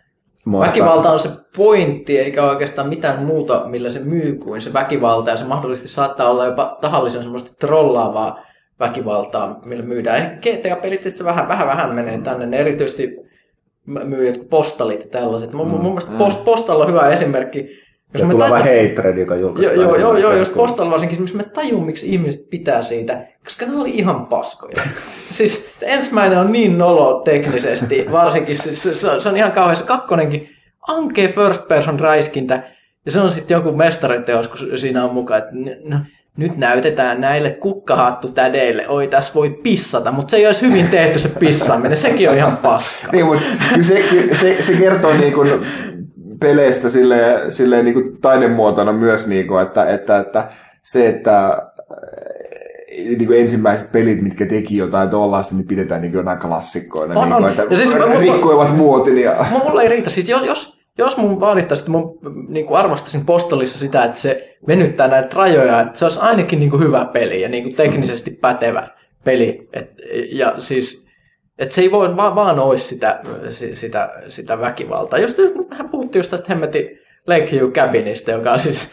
Mua- 0.46 0.66
väkivalta 0.66 1.12
on 1.12 1.20
se 1.20 1.30
pointti, 1.56 2.20
eikä 2.20 2.44
oikeastaan 2.44 2.90
mitään 2.90 3.24
muuta, 3.24 3.64
millä 3.66 3.90
se 3.90 4.00
myy 4.00 4.36
kuin 4.36 4.62
se 4.62 4.74
väkivalta. 4.74 5.30
Ja 5.30 5.38
se 5.38 5.46
mahdollisesti 5.46 5.90
saattaa 5.90 6.30
olla 6.30 6.46
jopa 6.46 6.78
tahallisen 6.82 7.22
semmoista 7.22 7.52
trollaavaa 7.60 8.40
väkivaltaa, 8.80 9.60
millä 9.66 9.84
myydään. 9.84 10.18
Ehkä 10.18 10.36
GTA-pelit 10.36 11.06
itse 11.06 11.24
vähän, 11.24 11.48
vähän, 11.48 11.68
vähän 11.68 11.96
menee 11.96 12.18
tänne. 12.18 12.46
Ne 12.46 12.58
erityisesti 12.58 13.18
myy 13.86 14.28
jotkut 14.28 14.50
postalit 14.50 15.00
ja 15.00 15.10
tällaiset. 15.10 15.54
Mun, 15.54 15.68
mun 15.68 15.82
mielestä 15.82 16.12
post, 16.18 16.46
postalla 16.46 16.84
on 16.84 16.90
hyvä 16.90 17.10
esimerkki. 17.10 17.89
Ja 18.14 18.26
tulee 18.26 18.50
vaan 18.50 18.62
hatred, 18.62 19.18
joka 19.18 19.36
julkaistaan. 19.36 19.82
joo, 19.82 19.96
joo, 19.96 20.18
joo 20.18 20.34
jos 20.34 20.50
postalla 20.50 20.92
varsinkin, 20.92 21.22
missä 21.22 21.38
mä 21.38 21.44
tajun, 21.44 21.86
miksi 21.86 22.14
ihmiset 22.14 22.50
pitää 22.50 22.82
siitä, 22.82 23.28
koska 23.44 23.66
ne 23.66 23.78
oli 23.78 23.90
ihan 23.90 24.26
paskoja. 24.26 24.84
siis 25.38 25.80
se 25.80 25.86
ensimmäinen 25.90 26.38
on 26.38 26.52
niin 26.52 26.78
nolo 26.78 27.22
teknisesti, 27.26 28.06
varsinkin 28.12 28.56
se, 28.56 28.76
se, 28.76 28.96
se, 28.96 29.22
se 29.22 29.30
on 29.30 29.38
ihan 29.38 29.52
kauhean. 29.52 29.76
Se 29.76 29.84
kakkonenkin, 29.84 30.50
ankee 30.88 31.28
first 31.28 31.68
person 31.68 32.00
räiskintä, 32.00 32.64
ja 33.06 33.12
se 33.12 33.20
on 33.20 33.32
sitten 33.32 33.56
joku 33.56 33.72
mestariteos, 33.72 34.48
kun 34.48 34.60
siinä 34.76 35.06
on 35.06 35.14
mukaan, 35.14 35.40
että 35.40 35.52
no, 35.84 36.00
nyt 36.38 36.58
näytetään 36.58 37.22
näille 37.22 37.52
kukkahattu 37.52 38.28
tädeille, 38.28 38.88
oi 38.88 39.08
tässä 39.08 39.34
voi 39.34 39.50
pissata, 39.50 40.12
mutta 40.12 40.32
se 40.32 40.38
ei 40.38 40.48
olisi 40.48 40.68
hyvin 40.68 40.88
tehty 40.88 41.20
se 41.20 41.30
pissaaminen, 41.40 41.98
sekin 41.98 42.30
on 42.30 42.38
ihan 42.38 42.58
paska. 42.58 43.12
Niin, 43.12 43.26
mutta 43.26 43.42
se, 43.82 44.04
se, 44.34 44.58
se 44.60 44.74
kertoo 44.74 45.18
niin 45.18 45.34
kuin 45.34 45.66
peleistä 46.40 46.90
silleen, 46.90 47.52
silleen 47.52 47.86
niin 47.86 47.94
kuin 47.94 48.22
taidemuotona 48.22 48.94
myös, 48.94 49.28
niin 49.28 49.48
kuin, 49.48 49.64
että, 49.64 49.86
että, 49.86 50.20
että 50.20 50.48
se, 50.84 51.10
että 51.10 51.48
äh, 51.48 51.58
niin 52.98 53.28
kuin 53.28 53.40
ensimmäiset 53.40 53.92
pelit, 53.92 54.22
mitkä 54.22 54.46
teki 54.46 54.78
jotain 54.78 55.10
tuollaista, 55.10 55.56
niin 55.56 55.68
pidetään 55.68 56.02
niin 56.02 56.14
jonain 56.14 56.40
klassikkoina. 56.40 57.20
On, 57.20 57.30
niin 57.30 57.34
kuin, 57.34 57.44
on. 57.44 57.50
että 57.50 57.64
Ja 57.70 57.78
siis 57.78 58.20
rikkoivat 58.20 58.78
muotin. 58.78 59.18
Ja... 59.18 59.36
Mu- 59.52 59.68
Mulla 59.68 59.82
ei 59.82 59.90
riitä. 59.90 60.10
Siis 60.10 60.30
jos, 60.30 60.46
jos, 60.46 60.80
jos 60.98 61.18
mun 61.18 61.40
vaadittaisi, 61.40 61.82
että 61.82 61.92
mun 61.92 62.20
niin 62.48 62.66
kuin 62.66 62.78
arvostaisin 62.78 63.26
postolissa 63.26 63.80
sitä, 63.80 64.04
että 64.04 64.20
se 64.20 64.58
venyttää 64.68 65.08
näitä 65.08 65.36
rajoja, 65.36 65.82
että 65.82 66.00
se 66.00 66.06
olisi 66.06 66.20
ainakin 66.20 66.60
niin 66.60 66.70
kuin 66.70 66.84
hyvä 66.84 67.06
peli 67.06 67.42
ja 67.42 67.50
niin 67.50 67.64
kuin 67.64 67.76
teknisesti 67.76 68.32
pätevä 68.32 68.88
peli. 69.24 69.70
Et, 69.74 69.92
ja 70.32 70.56
siis, 70.60 71.09
että 71.60 71.76
se 71.76 71.82
ei 71.82 71.92
voi 71.92 72.16
vaan, 72.18 72.36
vaan 72.36 72.60
olisi 72.60 72.88
sitä, 72.88 73.20
si- 73.50 73.76
sitä, 73.76 74.10
sitä 74.30 74.60
väkivaltaa. 74.62 75.20
Just, 75.20 75.38
hän 75.72 75.90
puhuttiin 75.90 76.20
just 76.20 76.32
tästä 76.32 76.46
hemmetin 76.50 77.00
Lakeview 77.28 77.72
Cabinista, 77.72 78.32
joka 78.32 78.52
on 78.52 78.60
siis 78.60 78.92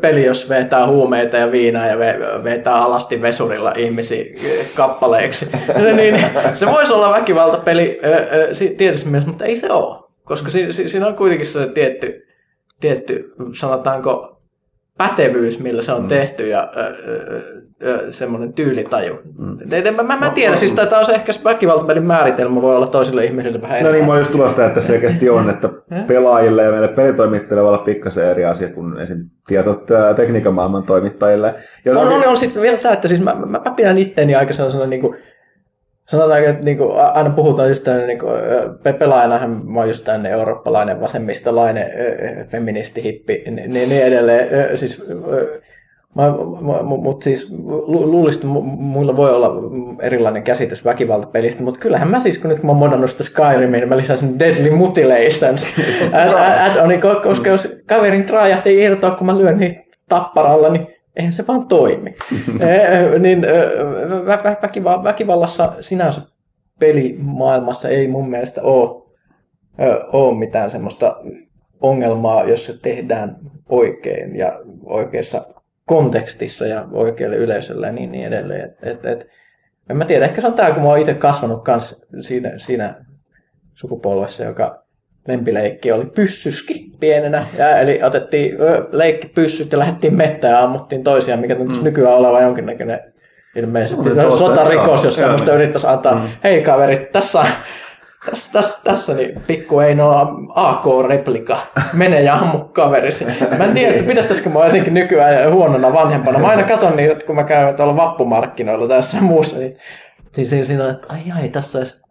peli, 0.00 0.24
jos 0.24 0.48
vetää 0.48 0.86
huumeita 0.86 1.36
ja 1.36 1.52
viinaa 1.52 1.86
ja 1.86 1.94
ve- 1.94 2.44
vetää 2.44 2.74
alasti 2.74 3.22
vesurilla 3.22 3.72
ihmisiä 3.76 4.24
kappaleiksi. 4.74 5.46
niin, 5.96 6.24
se 6.54 6.66
voisi 6.66 6.92
olla 6.92 7.10
väkivaltapeli 7.10 8.00
tietyssä 8.76 9.08
mielessä, 9.08 9.28
mutta 9.30 9.44
ei 9.44 9.56
se 9.56 9.70
ole. 9.72 10.04
Koska 10.24 10.50
si- 10.50 10.72
si- 10.72 10.88
siinä 10.88 11.06
on 11.06 11.14
kuitenkin 11.16 11.46
se 11.46 11.66
tietty, 11.66 12.26
tietty, 12.80 13.32
sanotaanko, 13.58 14.33
pätevyys, 14.98 15.60
millä 15.60 15.82
se 15.82 15.92
on 15.92 16.02
mm. 16.02 16.08
tehty 16.08 16.46
ja 16.46 16.72
ö, 16.76 16.94
ö, 17.82 18.12
semmoinen 18.12 18.52
tyylitaju. 18.52 19.18
Mm. 19.38 19.58
Mä, 19.96 20.02
mä, 20.02 20.16
mä 20.16 20.30
tiedän, 20.30 20.58
siis 20.58 20.72
tämä 20.72 20.98
on 20.98 21.06
se 21.06 21.12
ehkä 21.12 21.32
väkivaltapelin 21.44 22.06
määritelmä 22.06 22.62
voi 22.62 22.76
olla 22.76 22.86
toisille 22.86 23.24
ihmisille 23.24 23.62
vähän 23.62 23.82
No 23.82 23.92
niin, 23.92 24.06
mä 24.06 24.18
just 24.18 24.32
tulosta, 24.32 24.66
että 24.66 24.80
selkeästi 24.80 25.30
on, 25.30 25.50
että 25.50 25.68
pelaajille 26.06 26.62
ja 26.62 26.70
meille 26.70 26.88
pelitoimittajille 26.88 27.62
voi 27.62 27.68
olla 27.68 27.84
pikkasen 27.84 28.30
eri 28.30 28.44
asia 28.44 28.70
kuin 28.70 28.98
esim. 28.98 29.18
tietot 29.46 29.90
ää, 29.90 30.14
tekniikan 30.14 30.54
maailman 30.54 30.82
toimittajille. 30.82 31.54
Ja 31.84 31.92
On, 31.98 32.08
on, 32.08 32.28
on 32.28 32.36
sitten 32.36 32.62
vielä 32.62 32.76
tämä, 32.76 32.94
että 32.94 33.08
siis 33.08 33.20
mä, 33.20 33.34
mä, 33.34 33.46
mä 33.46 33.70
pidän 33.76 33.98
itteeni 33.98 34.34
aika 34.34 34.52
sellaisena 34.52 34.86
niin 34.86 35.00
kuin, 35.00 35.16
sanotaanko, 36.08 36.48
että 36.48 36.64
niin 36.64 36.78
kuin, 36.78 36.90
aina 37.14 37.30
puhutaan 37.30 37.68
just 37.68 37.84
tänne, 37.84 38.06
niin 38.06 38.18
kuin, 38.18 38.32
pe- 38.82 38.92
pelaajanahan 38.92 39.50
mä 39.66 39.78
oon 39.78 39.88
just 39.88 40.04
tänne 40.04 40.30
eurooppalainen, 40.30 41.00
vasemmistolainen, 41.00 41.86
feministi, 42.48 43.02
hippi, 43.02 43.42
niin, 43.50 43.72
niin 43.72 44.04
edelleen. 44.06 44.78
Siis, 44.78 45.02
ö, 45.32 45.60
mutta 46.82 47.24
siis 47.24 47.50
lu- 47.50 48.10
luulisin, 48.10 48.38
että 48.42 48.58
mu- 48.58 48.62
muilla 48.62 49.16
voi 49.16 49.30
olla 49.34 49.50
erilainen 50.00 50.42
käsitys 50.42 50.84
väkivaltapelistä, 50.84 51.62
mutta 51.62 51.80
kyllähän 51.80 52.08
mä 52.08 52.20
siis, 52.20 52.38
kun 52.38 52.50
nyt 52.50 52.58
kun 52.58 52.66
mä 52.66 52.70
oon 52.72 52.78
modannut 52.78 53.10
sitä 53.10 53.24
Skyrimin, 53.24 53.80
niin 53.80 53.88
mä 53.88 53.96
lisäsin 53.96 54.38
Deadly 54.38 54.70
Mutilations 54.70 55.66
add-onin, 56.66 57.00
ko- 57.02 57.22
koska 57.22 57.50
jos 57.50 57.68
kaverin 57.86 58.28
raajat 58.28 58.66
ei 58.66 58.82
irtoa, 58.82 59.10
kun 59.10 59.26
mä 59.26 59.38
lyön 59.38 59.58
niitä 59.58 59.80
tapparalla, 60.08 60.68
niin 60.68 60.86
eihän 61.16 61.32
se 61.32 61.46
vaan 61.46 61.66
toimi. 61.66 62.14
Eh, 62.60 63.20
niin 63.20 63.44
ö, 63.44 63.70
vä- 64.26 64.44
vä- 64.44 64.62
väkiva- 64.62 65.04
väkivallassa 65.04 65.72
sinänsä 65.80 66.20
pelimaailmassa 66.80 67.88
ei 67.88 68.08
mun 68.08 68.30
mielestä 68.30 68.62
ole, 68.62 69.02
ole 70.12 70.38
mitään 70.38 70.70
semmoista 70.70 71.16
ongelmaa, 71.80 72.44
jos 72.44 72.66
se 72.66 72.78
tehdään 72.82 73.36
oikein 73.68 74.36
ja 74.36 74.60
oikeassa 74.84 75.46
kontekstissa 75.86 76.66
ja 76.66 76.88
oikealle 76.92 77.36
yleisölle 77.36 77.86
ja 77.86 77.92
niin, 77.92 78.12
niin 78.12 78.26
edelleen. 78.26 78.64
Et, 78.64 78.78
et, 78.82 79.04
et, 79.04 79.26
En 79.90 79.96
mä 79.96 80.04
tiedä, 80.04 80.24
ehkä 80.24 80.40
se 80.40 80.46
on 80.46 80.54
tää, 80.54 80.72
kun 80.72 80.82
mä 80.82 80.88
oon 80.88 80.98
itse 80.98 81.14
kasvanut 81.14 81.64
kans 81.64 82.06
siinä, 82.20 82.52
siinä 82.58 83.04
sukupolvessa, 83.74 84.44
joka 84.44 84.83
lempileikki 85.28 85.92
oli 85.92 86.06
pyssyski 86.06 86.90
pienenä. 87.00 87.46
Ja, 87.58 87.78
eli 87.78 88.02
otettiin 88.02 88.60
ö, 88.60 88.88
leikkipyssyt 88.92 89.72
ja 89.72 89.78
lähdettiin 89.78 90.14
mettään 90.14 90.52
ja 90.52 90.62
ammuttiin 90.62 91.04
toisiaan, 91.04 91.40
mikä 91.40 91.54
tuntuisi 91.54 91.80
mm. 91.80 91.84
nykyään 91.84 92.14
olevan 92.14 92.42
jonkinnäköinen 92.42 93.00
ilmeisesti 93.56 94.10
No, 94.10 94.36
sotarikos, 94.36 95.04
jos 95.04 95.16
semmoista 95.16 95.52
yrittäisi 95.54 95.86
antaa, 95.86 96.14
mm. 96.14 96.28
hei 96.44 96.62
kaverit, 96.62 97.12
tässä 97.12 97.40
on 97.40 97.46
tässä, 98.30 98.52
tässä, 98.52 98.84
tässä 98.84 99.14
niin 99.14 99.42
pikku 99.46 99.80
Eino 99.80 100.36
AK-replika, 100.54 101.58
mene 101.92 102.22
ja 102.22 102.34
ammu 102.34 102.58
kaverisi. 102.58 103.24
Mä 103.58 103.64
en 103.64 103.74
tiedä, 103.74 103.94
että 103.94 104.06
pidettäisikö 104.06 104.50
mä 104.50 104.64
jotenkin 104.64 104.94
nykyään 104.94 105.52
huonona 105.52 105.92
vanhempana. 105.92 106.38
Mä 106.38 106.48
aina 106.48 106.62
katson 106.62 106.96
niitä, 106.96 107.12
että 107.12 107.26
kun 107.26 107.36
mä 107.36 107.44
käyn 107.44 107.74
tuolla 107.74 107.96
vappumarkkinoilla 107.96 108.88
tai 108.88 108.98
jossain 108.98 109.24
muussa, 109.24 109.58
niin 109.58 109.76
siis 110.32 110.50
siinä- 110.50 110.66
siinä 110.66 110.84
on, 110.84 110.90
että 110.90 111.06
ai 111.08 111.22
ai, 111.36 111.48
tässä 111.48 111.78
olisi, 111.78 112.03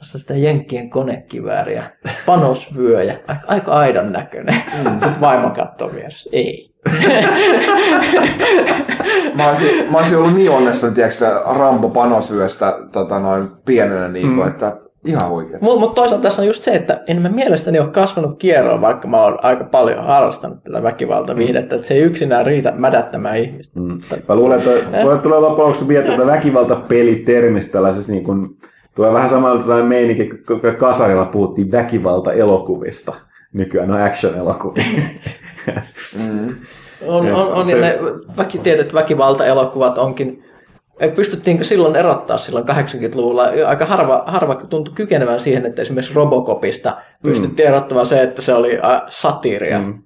tässä 0.00 0.18
sitä 0.18 0.34
Jenkkien 0.34 0.90
konekivääriä, 0.90 1.90
panosvyöjä, 2.26 3.18
aika, 3.28 3.42
aika 3.46 3.72
aidan 3.72 4.12
näköinen. 4.12 4.54
Mm. 4.54 4.90
Sitten 4.90 5.20
vaimo 5.20 5.50
katsoo 5.50 5.92
vieressä, 5.94 6.30
ei. 6.32 6.70
Mä 9.34 9.48
olisin, 9.48 9.92
mä 9.92 9.98
olisin 9.98 10.18
ollut 10.18 10.34
niin 10.34 10.50
onnessa, 10.50 10.90
tiedätkö, 10.90 11.24
Rambo 11.58 11.88
panosyöstä 11.88 12.78
tota 12.92 13.18
noin 13.18 13.48
pienenä, 13.64 14.08
niin 14.08 14.34
kuin, 14.34 14.48
että 14.48 14.76
ihan 15.04 15.30
oikein. 15.30 15.58
Mutta 15.60 15.80
mut 15.80 15.94
toisaalta 15.94 16.22
tässä 16.22 16.42
on 16.42 16.48
just 16.48 16.62
se, 16.62 16.74
että 16.74 17.02
en 17.06 17.22
mä 17.22 17.28
mielestäni 17.28 17.78
ole 17.78 17.88
kasvanut 17.88 18.38
kierroon, 18.38 18.80
vaikka 18.80 19.08
mä 19.08 19.22
oon 19.22 19.38
aika 19.44 19.64
paljon 19.64 20.04
harrastanut 20.04 20.64
tätä 20.64 20.82
väkivaltaviihdettä, 20.82 21.74
että 21.76 21.88
se 21.88 21.94
ei 21.94 22.00
yksinään 22.00 22.46
riitä 22.46 22.72
mädättämään 22.76 23.36
ihmistä. 23.36 23.80
Mm. 23.80 23.98
Mä 24.28 24.34
luulen, 24.34 24.58
että 24.58 24.70
toi- 25.02 25.18
tulee 25.18 25.38
loppujen 25.38 25.68
lopuksi 25.68 25.84
miettiä 25.84 26.16
tätä 26.16 26.26
väkivaltapelitermistä 26.26 27.72
tällaisessa 27.72 28.12
niin 28.12 28.24
kuin, 28.24 28.48
tulee 29.00 29.12
vähän 29.12 29.30
samalla 29.30 29.60
tällainen 29.60 29.86
meininki, 29.86 30.28
kun 30.46 30.60
kasarilla 30.78 31.24
puhuttiin 31.24 31.72
väkivalta-elokuvista. 31.72 33.14
Nykyään 33.52 33.90
on 33.90 34.00
action-elokuvia. 34.00 34.84
On, 37.06 37.26
on, 37.34 37.52
on 37.52 37.66
Se- 37.66 37.80
ne 37.80 37.98
väki, 38.36 38.58
tietyt 38.58 38.94
väkivaltaelokuvat 38.94 39.98
onkin, 39.98 40.44
ei 41.00 41.10
pystyttiinkö 41.10 41.64
silloin 41.64 41.96
erottaa 41.96 42.38
silloin 42.38 42.64
80-luvulla, 42.68 43.44
aika 43.66 43.84
harva, 43.84 44.22
harva 44.26 44.54
tuntui 44.54 44.94
kykenevän 44.94 45.40
siihen, 45.40 45.66
että 45.66 45.82
esimerkiksi 45.82 46.14
Robocopista 46.14 46.96
pystyttiin 47.22 47.68
erottamaan 47.68 48.06
se, 48.06 48.22
että 48.22 48.42
se 48.42 48.54
oli 48.54 48.78
äh, 48.84 49.02
satiiria. 49.08 49.78
Mm. 49.78 50.02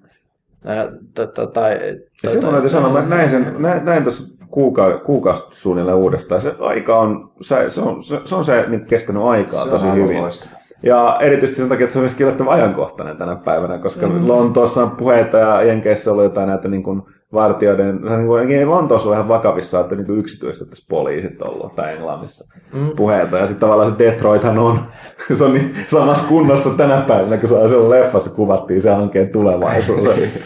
Tai, 1.53 1.79
Ja 2.23 2.29
mun 2.41 2.51
täytyy 2.51 2.69
sanoa, 2.69 2.89
mä 2.89 3.01
näin, 3.01 3.29
sen, 3.29 3.55
näin, 3.59 3.85
näin 3.85 4.03
tuossa 4.03 4.23
kuuka, 4.49 4.97
kuukausi 4.97 5.45
suunnilleen 5.51 5.97
uudestaan. 5.97 6.41
Se 6.41 6.55
aika 6.59 6.99
on, 6.99 7.31
se, 7.41 7.69
se 7.69 7.81
on 7.81 8.03
se, 8.03 8.19
se, 8.25 8.35
on 8.35 8.45
se 8.45 8.65
niin 8.67 8.85
kestänyt 8.85 9.23
aikaa 9.23 9.63
Se 9.63 9.69
tosi 9.69 9.91
hyvin. 9.91 10.21
loistava. 10.21 10.55
Ja 10.83 11.17
erityisesti 11.21 11.61
sen 11.61 11.69
takia, 11.69 11.83
että 11.83 11.93
se 11.93 11.99
on 11.99 12.03
myös 12.03 12.19
yllättävän 12.19 12.53
ajankohtainen 12.53 13.17
tänä 13.17 13.35
päivänä, 13.35 13.77
koska 13.77 14.07
mm. 14.07 14.27
Lontoossa 14.27 14.83
on 14.83 14.91
puheita 14.91 15.37
ja 15.37 15.61
Jenkeissä 15.61 16.09
on 16.09 16.13
ollut 16.13 16.23
jotain 16.23 16.49
näitä 16.49 16.67
niin 16.67 16.83
kuin 16.83 17.01
vartijoiden, 17.33 17.95
niin 17.95 18.27
kuin, 18.27 18.69
Lontoossa 18.69 19.09
on 19.09 19.15
ihan 19.15 19.27
vakavissa, 19.27 19.79
että 19.79 19.95
niin 19.95 20.19
yksityistettäisiin 20.19 20.87
poliisit 20.89 21.41
ollut, 21.41 21.75
tai 21.75 21.93
Englannissa 21.93 22.55
mm. 22.73 22.91
puheita. 22.95 23.37
Ja 23.37 23.47
sitten 23.47 23.59
tavallaan 23.59 23.91
se 23.91 23.99
Detroithan 23.99 24.59
on, 24.59 24.79
se 25.37 25.43
on 25.43 25.53
niin 25.53 25.75
samassa 25.87 26.25
kunnossa 26.27 26.69
tänä 26.69 26.97
päivänä, 26.97 27.37
kun 27.37 27.49
se 27.49 27.55
on 27.55 27.89
leffassa 27.89 28.29
kuvattiin 28.29 28.81
se 28.81 28.89
hankkeen 28.89 29.29
tulevaisuuden. 29.29 30.31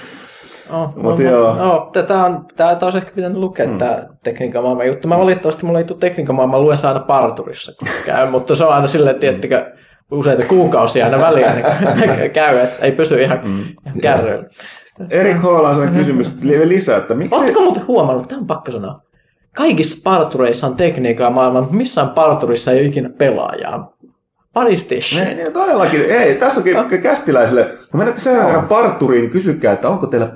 Oh, 0.72 0.96
Mut 0.96 1.20
no, 1.20 1.30
joo. 1.30 1.56
No, 1.56 1.90
tätä 1.94 2.24
on, 2.24 2.46
tää 2.56 2.78
olisi 2.82 2.98
ehkä 2.98 3.12
pitänyt 3.16 3.38
lukea 3.38 3.68
mm. 3.68 3.78
tämä 3.78 4.08
tekniikan 4.24 4.64
maailman 4.64 4.88
juttu. 4.88 5.08
Mä 5.08 5.18
valitettavasti 5.18 5.66
mulla 5.66 5.80
ei 5.80 5.86
tule 5.86 6.00
tekniikan 6.00 6.36
maailman, 6.36 6.62
luen 6.62 6.78
se 6.78 6.88
aina 6.88 7.00
parturissa, 7.00 7.72
kun 7.80 7.88
käy, 8.06 8.30
mutta 8.30 8.56
se 8.56 8.64
on 8.64 8.74
aina 8.74 8.88
silleen, 8.88 9.20
tiettikö, 9.20 9.72
useita 10.12 10.46
kuukausia 10.46 11.06
aina 11.06 11.20
väliä 11.20 11.54
niin 11.56 12.32
käy, 12.32 12.58
että 12.58 12.86
ei 12.86 12.92
pysy 12.92 13.22
ihan, 13.22 13.40
mm. 13.44 13.64
kärryillä. 14.02 14.46
Erik 15.10 15.38
H. 15.38 15.46
on 15.46 15.74
sellainen 15.76 16.00
kysymys 16.00 16.42
li- 16.42 16.70
lisää, 16.70 16.98
että 16.98 17.14
miksi... 17.14 17.36
Oletteko 17.36 17.62
muuten 17.62 17.88
huomannut, 17.88 18.28
tämä 18.28 18.40
on 18.40 18.48
pakko 18.48 18.72
sanoa, 18.72 19.02
kaikissa 19.56 19.98
partureissa 20.04 20.68
on 20.68 20.76
tekniikan 20.76 21.34
maailman, 21.34 21.64
mutta 21.64 21.78
missään 21.78 22.10
parturissa 22.10 22.72
ei 22.72 22.80
ole 22.80 22.88
ikinä 22.88 23.10
pelaajaa. 23.18 23.94
Paristish. 24.54 25.18
Ei, 25.18 25.36
niin 25.36 25.54
todellakin. 25.54 26.02
Ei, 26.02 26.36
tässä 26.36 26.62
onkin 26.80 27.02
kästiläisille. 27.02 27.66
Kun 27.92 28.00
menette 28.00 28.22
sen 28.22 28.38
verran 28.38 28.68
parturiin, 28.68 29.22
niin 29.22 29.32
kysykää, 29.32 29.74
että 29.74 29.90
onko 29.90 30.08
teillä 30.08 30.30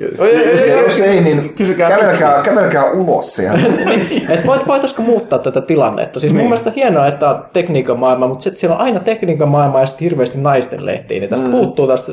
oi, 0.00 0.30
sit- 0.58 0.72
oi, 0.72 0.82
Jos 0.82 1.00
ei, 1.00 1.20
niin 1.20 1.54
Kysykää 1.54 1.88
kävelkää, 1.88 2.42
kävelkää 2.42 2.90
ulos 2.90 3.34
sieltä. 3.36 3.60
Et 4.34 4.46
voit, 4.46 4.66
voitaisiko 4.66 5.02
muuttaa 5.02 5.38
tätä 5.38 5.60
tilannetta? 5.60 6.20
Siis 6.20 6.32
mun 6.32 6.44
mielestä 6.44 6.72
hienoa, 6.76 7.06
että 7.06 7.30
on 7.30 7.44
tekniikan 7.52 7.98
maailma, 7.98 8.28
mutta 8.28 8.42
sitten 8.42 8.60
siellä 8.60 8.76
on 8.76 8.82
aina 8.82 9.00
tekniikan 9.00 9.48
maailma 9.48 9.80
ja 9.80 9.86
sitten 9.86 10.04
hirveästi 10.04 10.38
naisten 10.38 10.86
lehtiä. 10.86 11.20
Niin 11.20 11.30
tästä 11.30 11.46
mm. 11.46 11.50
puuttuu 11.50 11.86
tästä 11.86 12.12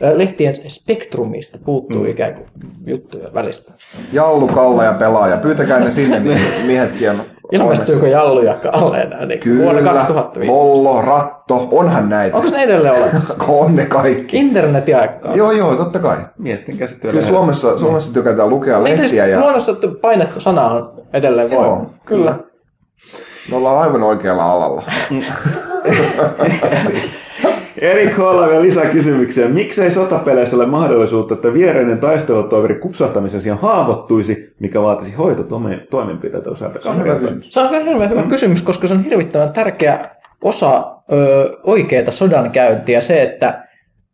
lehtien 0.00 0.56
spektrumista, 0.68 1.58
puuttuu 1.64 2.04
mm. 2.04 2.10
ikään 2.10 2.34
kuin 2.34 2.46
juttuja 2.86 3.28
välistä. 3.34 3.72
Jallu, 4.12 4.48
Kalle 4.48 4.84
ja 4.84 4.92
pelaaja. 4.92 5.36
Pyytäkää 5.36 5.80
ne 5.80 5.90
sinne, 5.90 6.20
niin 6.20 6.40
miehetkin 6.66 7.10
on 7.10 7.22
Ilmestyykö 7.52 8.08
Jallu 8.08 8.42
ja 8.42 8.54
Kalle 8.54 9.00
enää 9.00 9.26
niin 9.26 9.40
Kyllä, 9.40 9.64
vuonna 9.64 9.82
2005? 9.82 10.52
Mollo, 10.52 11.02
Ratto, 11.02 11.68
onhan 11.72 12.08
näitä. 12.08 12.36
Onko 12.36 12.50
ne 12.50 12.62
edelleen 12.62 12.94
olemassa? 12.94 13.34
On 13.48 13.76
ne 13.76 13.86
kaikki. 13.86 14.36
Internetin 14.36 14.96
aikaa. 14.96 15.34
Joo, 15.34 15.52
joo, 15.52 15.74
totta 15.74 15.98
kai. 15.98 16.16
Miesten 16.38 16.76
käsittelyä. 16.76 17.12
Kyllä 17.12 17.26
Suomessa, 17.26 17.78
Suomessa 17.78 18.14
tykätään 18.14 18.50
lukea 18.50 18.78
Eikö 18.78 19.02
lehtiä 19.02 19.26
ja 19.26 19.40
luonnossa 19.40 19.74
painettu 20.00 20.40
sana 20.40 20.70
on 20.70 20.92
edelleen 21.12 21.52
Joo, 21.52 21.62
voima? 21.62 21.90
Kyllä. 22.04 22.34
me 23.50 23.56
ollaan 23.56 23.78
aivan 23.78 24.02
oikealla 24.02 24.52
alalla. 24.52 24.82
Erik 27.80 28.18
lisää 28.60 28.86
kysymyksiä. 28.86 29.48
Miksei 29.48 29.90
sotapeleissä 29.90 30.56
ole 30.56 30.66
mahdollisuutta, 30.66 31.34
että 31.34 31.52
viereinen 31.52 31.98
taistelutoveri 31.98 32.74
kupsahtamisen 32.74 33.40
sijaan 33.40 33.60
haavoittuisi, 33.60 34.54
mikä 34.60 34.82
vaatisi 34.82 35.14
hoitotoimenpiteitä 35.14 36.50
usealta 36.50 36.82
Se 36.82 36.88
on 36.88 36.98
hyvä 36.98 37.14
kysymys. 37.14 37.52
Se 37.52 37.60
on 37.60 37.84
hirveän 37.84 38.10
hyvä 38.10 38.22
kysymys, 38.22 38.62
koska 38.62 38.88
se 38.88 38.94
on 38.94 39.04
hirvittävän 39.04 39.52
tärkeä 39.52 40.00
osa 40.42 40.96
ö, 41.12 41.50
oikeaa 41.64 42.10
sodankäyntiä. 42.10 43.00
Se, 43.00 43.22
että, 43.22 43.64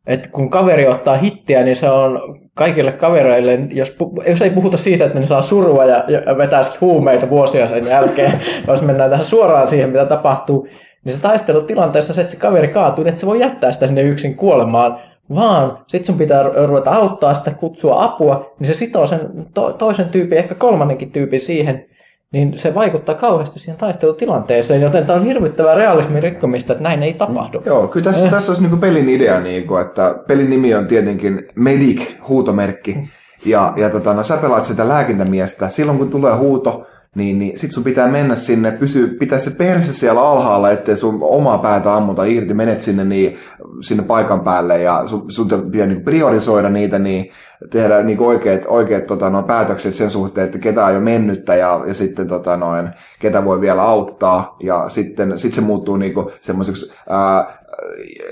että 0.06 0.28
kun 0.32 0.50
kaveri 0.50 0.86
ottaa 0.86 1.16
hittiä, 1.16 1.62
niin 1.62 1.76
se 1.76 1.90
on 1.90 2.38
kaikille 2.54 2.92
kavereille, 2.92 3.58
jos, 3.70 3.96
jos 4.26 4.42
ei 4.42 4.50
puhuta 4.50 4.76
siitä, 4.76 5.04
että 5.04 5.20
ne 5.20 5.26
saa 5.26 5.42
surua 5.42 5.84
ja, 5.84 6.04
ja 6.08 6.38
vetää 6.38 6.62
sit 6.62 6.80
huumeita 6.80 7.30
vuosia 7.30 7.68
sen 7.68 7.86
jälkeen, 7.86 8.32
jos 8.68 8.82
mennään 8.82 9.10
tähän 9.10 9.26
suoraan 9.26 9.68
siihen, 9.68 9.90
mitä 9.90 10.04
tapahtuu, 10.04 10.68
niin 11.04 11.14
se 11.14 11.20
taistelutilanteessa 11.20 12.12
se, 12.12 12.20
että 12.20 12.32
se 12.32 12.38
kaveri 12.38 12.68
kaatuu, 12.68 13.04
niin 13.04 13.08
että 13.08 13.20
se 13.20 13.26
voi 13.26 13.40
jättää 13.40 13.72
sitä 13.72 13.86
sinne 13.86 14.02
yksin 14.02 14.36
kuolemaan, 14.36 14.98
vaan 15.34 15.78
sitten 15.86 16.06
sun 16.06 16.18
pitää 16.18 16.42
ru- 16.42 16.66
ruveta 16.66 16.90
auttaa 16.90 17.34
sitä, 17.34 17.50
kutsua 17.50 18.04
apua, 18.04 18.54
niin 18.58 18.74
se 18.74 18.78
sitoo 18.78 19.06
sen 19.06 19.30
to- 19.54 19.72
toisen 19.72 20.08
tyypin, 20.08 20.38
ehkä 20.38 20.54
kolmannenkin 20.54 21.10
tyypin 21.10 21.40
siihen, 21.40 21.84
niin 22.32 22.58
se 22.58 22.74
vaikuttaa 22.74 23.14
kauheasti 23.14 23.58
siihen 23.58 23.78
taistelutilanteeseen, 23.78 24.82
joten 24.82 25.06
tämä 25.06 25.18
on 25.18 25.26
hirvittävää 25.26 25.74
realismin 25.74 26.22
rikkomista, 26.22 26.72
että 26.72 26.82
näin 26.82 27.02
ei 27.02 27.14
tapahdu. 27.14 27.62
Joo, 27.66 27.88
kyllä 27.88 28.04
tässä, 28.04 28.28
tässä 28.28 28.52
olisi 28.52 28.68
niin 28.68 28.80
pelin 28.80 29.08
idea, 29.08 29.40
niin 29.40 29.66
kuin, 29.66 29.80
että 29.80 30.14
pelin 30.28 30.50
nimi 30.50 30.74
on 30.74 30.86
tietenkin 30.86 31.48
Medic, 31.54 32.00
huutomerkki. 32.28 32.98
Ja, 33.46 33.72
ja 33.76 33.90
tota, 33.90 34.14
no, 34.14 34.22
sä 34.22 34.36
pelaat 34.36 34.64
sitä 34.64 34.88
lääkintämiestä. 34.88 35.68
Silloin 35.68 35.98
kun 35.98 36.10
tulee 36.10 36.34
huuto, 36.34 36.86
niin, 37.16 37.38
niin 37.38 37.58
sit 37.58 37.72
sun 37.72 37.84
pitää 37.84 38.08
mennä 38.08 38.36
sinne, 38.36 38.70
pysy, 38.70 39.08
pitää 39.08 39.38
se 39.38 39.50
perse 39.50 39.92
siellä 39.92 40.22
alhaalla, 40.28 40.70
ettei 40.70 40.96
sun 40.96 41.18
omaa 41.20 41.58
päätä 41.58 41.94
ammuta 41.94 42.24
irti, 42.24 42.54
menet 42.54 42.78
sinne, 42.78 43.04
niin, 43.04 43.38
sinne 43.80 44.02
paikan 44.02 44.40
päälle 44.40 44.82
ja 44.82 45.02
sun, 45.06 45.24
sun 45.32 45.48
pitää 45.72 45.86
niin 45.86 46.04
priorisoida 46.04 46.68
niitä, 46.68 46.98
niin 46.98 47.30
tehdä 47.70 48.02
niin 48.02 48.20
oikeat, 48.20 48.60
oikeat 48.66 49.06
tota, 49.06 49.30
noin 49.30 49.44
päätökset 49.44 49.94
sen 49.94 50.10
suhteen, 50.10 50.44
että 50.44 50.58
ketä 50.58 50.84
on 50.84 50.94
jo 50.94 51.00
mennyttä 51.00 51.54
ja, 51.54 51.84
ja 51.86 51.94
sitten 51.94 52.28
tota, 52.28 52.56
noin, 52.56 52.90
ketä 53.20 53.44
voi 53.44 53.60
vielä 53.60 53.82
auttaa. 53.82 54.56
Ja 54.62 54.88
sitten 54.88 55.38
sit 55.38 55.54
se 55.54 55.60
muuttuu 55.60 55.96
niin 55.96 56.14
semmoiseksi 56.40 56.94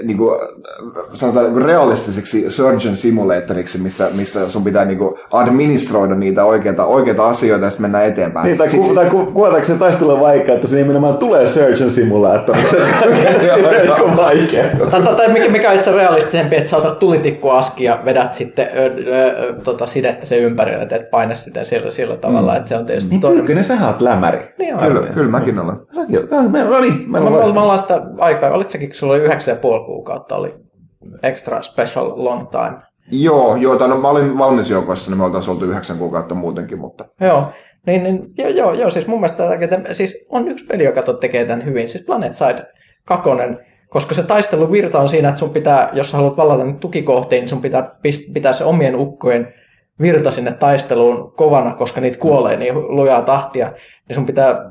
niin 0.02 0.16
kuin, 0.18 0.40
sanotaan 1.12 1.44
niin 1.44 1.52
kuin 1.54 1.64
realistiseksi 1.64 2.50
surgeon 2.50 2.96
simulatoriksi, 2.96 3.78
missä, 3.82 4.08
missä 4.16 4.48
sun 4.50 4.64
pitää 4.64 4.84
niin 4.84 4.98
kuin 4.98 5.14
administroida 5.30 6.14
niitä 6.14 6.44
oikeita, 6.44 6.84
oikeita 6.84 7.28
asioita 7.28 7.64
ja 7.64 7.70
sitten 7.70 7.82
mennään 7.84 8.04
eteenpäin. 8.04 8.46
Niin, 8.46 8.58
tai, 8.58 8.68
Sit- 8.70 8.80
ku, 8.80 8.94
tai 8.94 9.06
ku, 9.10 9.26
kuvataanko 9.26 9.66
se 9.66 9.74
taistelu 9.74 10.20
vaikka, 10.20 10.52
että 10.52 10.66
se 10.66 10.76
nimenomaan 10.76 11.18
tulee 11.18 11.46
Surgeon 11.46 11.90
Simulatoriksi. 11.90 12.76
Se 13.86 14.02
on 14.02 14.16
vaikea. 14.16 14.64
Tai, 15.16 15.28
mikä, 15.32 15.48
mikä 15.48 15.70
on 15.70 15.76
itse 15.76 15.92
realistisempi, 15.92 16.56
että 16.56 16.70
sä 16.70 16.76
otat 16.76 16.98
tulitikkuaski 16.98 17.84
ja 17.84 17.98
vedät 18.04 18.34
sitten 18.34 18.68
ö, 18.74 18.84
ö, 18.86 19.54
tota 19.64 19.86
sidettä 19.86 20.26
sen 20.26 20.38
ympärille, 20.38 20.86
teet 20.86 21.10
paine 21.10 21.34
sitä 21.34 21.64
sillä, 21.64 21.90
sillä 21.90 22.16
tavalla, 22.16 22.56
että 22.56 22.68
se 22.68 22.76
on 22.76 22.86
tietysti 22.86 23.10
Niin 23.10 23.20
toinen. 23.20 23.36
Pyykkönen, 23.38 23.64
sähän 23.64 23.88
oot 23.88 24.02
lämäri. 24.02 24.38
Niin 24.58 24.74
on. 24.74 24.80
Kyllä, 24.86 25.06
kyllä 25.14 25.30
mäkin 25.30 25.58
olen. 25.58 25.76
Säkin. 25.92 26.18
Ah, 26.30 26.50
meillä- 26.50 26.70
No 26.70 26.80
niin, 26.80 27.04
meillä 27.10 27.30
Me, 27.30 27.36
ollaan 27.60 27.78
sitä 27.78 28.00
aikaa, 28.18 28.50
olit 28.50 28.70
säkin, 28.70 28.88
kun 28.88 28.96
sulla 28.96 29.14
oli 29.14 29.29
yhdeksän 29.30 29.54
ja 29.54 29.60
puoli 29.60 29.84
kuukautta, 29.84 30.36
oli 30.36 30.54
extra 31.22 31.62
special 31.62 32.12
long 32.16 32.48
time. 32.50 32.76
Joo, 33.10 33.56
joo 33.56 33.76
tai 33.76 33.88
no, 33.88 33.96
mä 33.96 34.08
olin 34.08 34.38
valmisjoukoissa, 34.38 35.10
niin 35.10 35.18
me 35.18 35.24
oltaisiin 35.24 35.54
oltu 35.54 35.64
yhdeksän 35.64 35.98
kuukautta 35.98 36.34
muutenkin, 36.34 36.78
mutta 36.78 37.04
Joo, 37.20 37.44
Niin, 37.86 38.02
niin 38.02 38.22
joo, 38.38 38.48
joo, 38.48 38.72
joo, 38.72 38.90
siis 38.90 39.06
mun 39.06 39.20
mielestä 39.20 39.54
että, 39.60 39.94
siis 39.94 40.26
on 40.28 40.48
yksi 40.48 40.66
peli, 40.66 40.84
joka 40.84 41.02
tekee 41.02 41.44
tämän 41.44 41.64
hyvin, 41.64 41.88
siis 41.88 42.04
Planet 42.04 42.34
Side 42.34 42.66
2, 43.04 43.30
koska 43.88 44.14
se 44.14 44.22
taistelun 44.22 44.72
virta 44.72 45.00
on 45.00 45.08
siinä, 45.08 45.28
että 45.28 45.38
sun 45.38 45.50
pitää, 45.50 45.90
jos 45.92 46.10
sä 46.10 46.16
haluat 46.16 46.36
vallata 46.36 46.64
nyt 46.64 46.80
tukikohtiin, 46.80 47.40
niin 47.40 47.48
sun 47.48 47.60
pitää 47.60 47.94
pitää 48.32 48.52
se 48.52 48.64
omien 48.64 48.96
ukkojen 48.96 49.54
virta 50.00 50.30
sinne 50.30 50.52
taisteluun 50.52 51.32
kovana, 51.32 51.74
koska 51.74 52.00
niitä 52.00 52.18
kuolee 52.18 52.56
niin 52.56 52.74
lujaa 52.74 53.22
tahtia, 53.22 53.72
niin 54.08 54.14
sun 54.14 54.26
pitää 54.26 54.70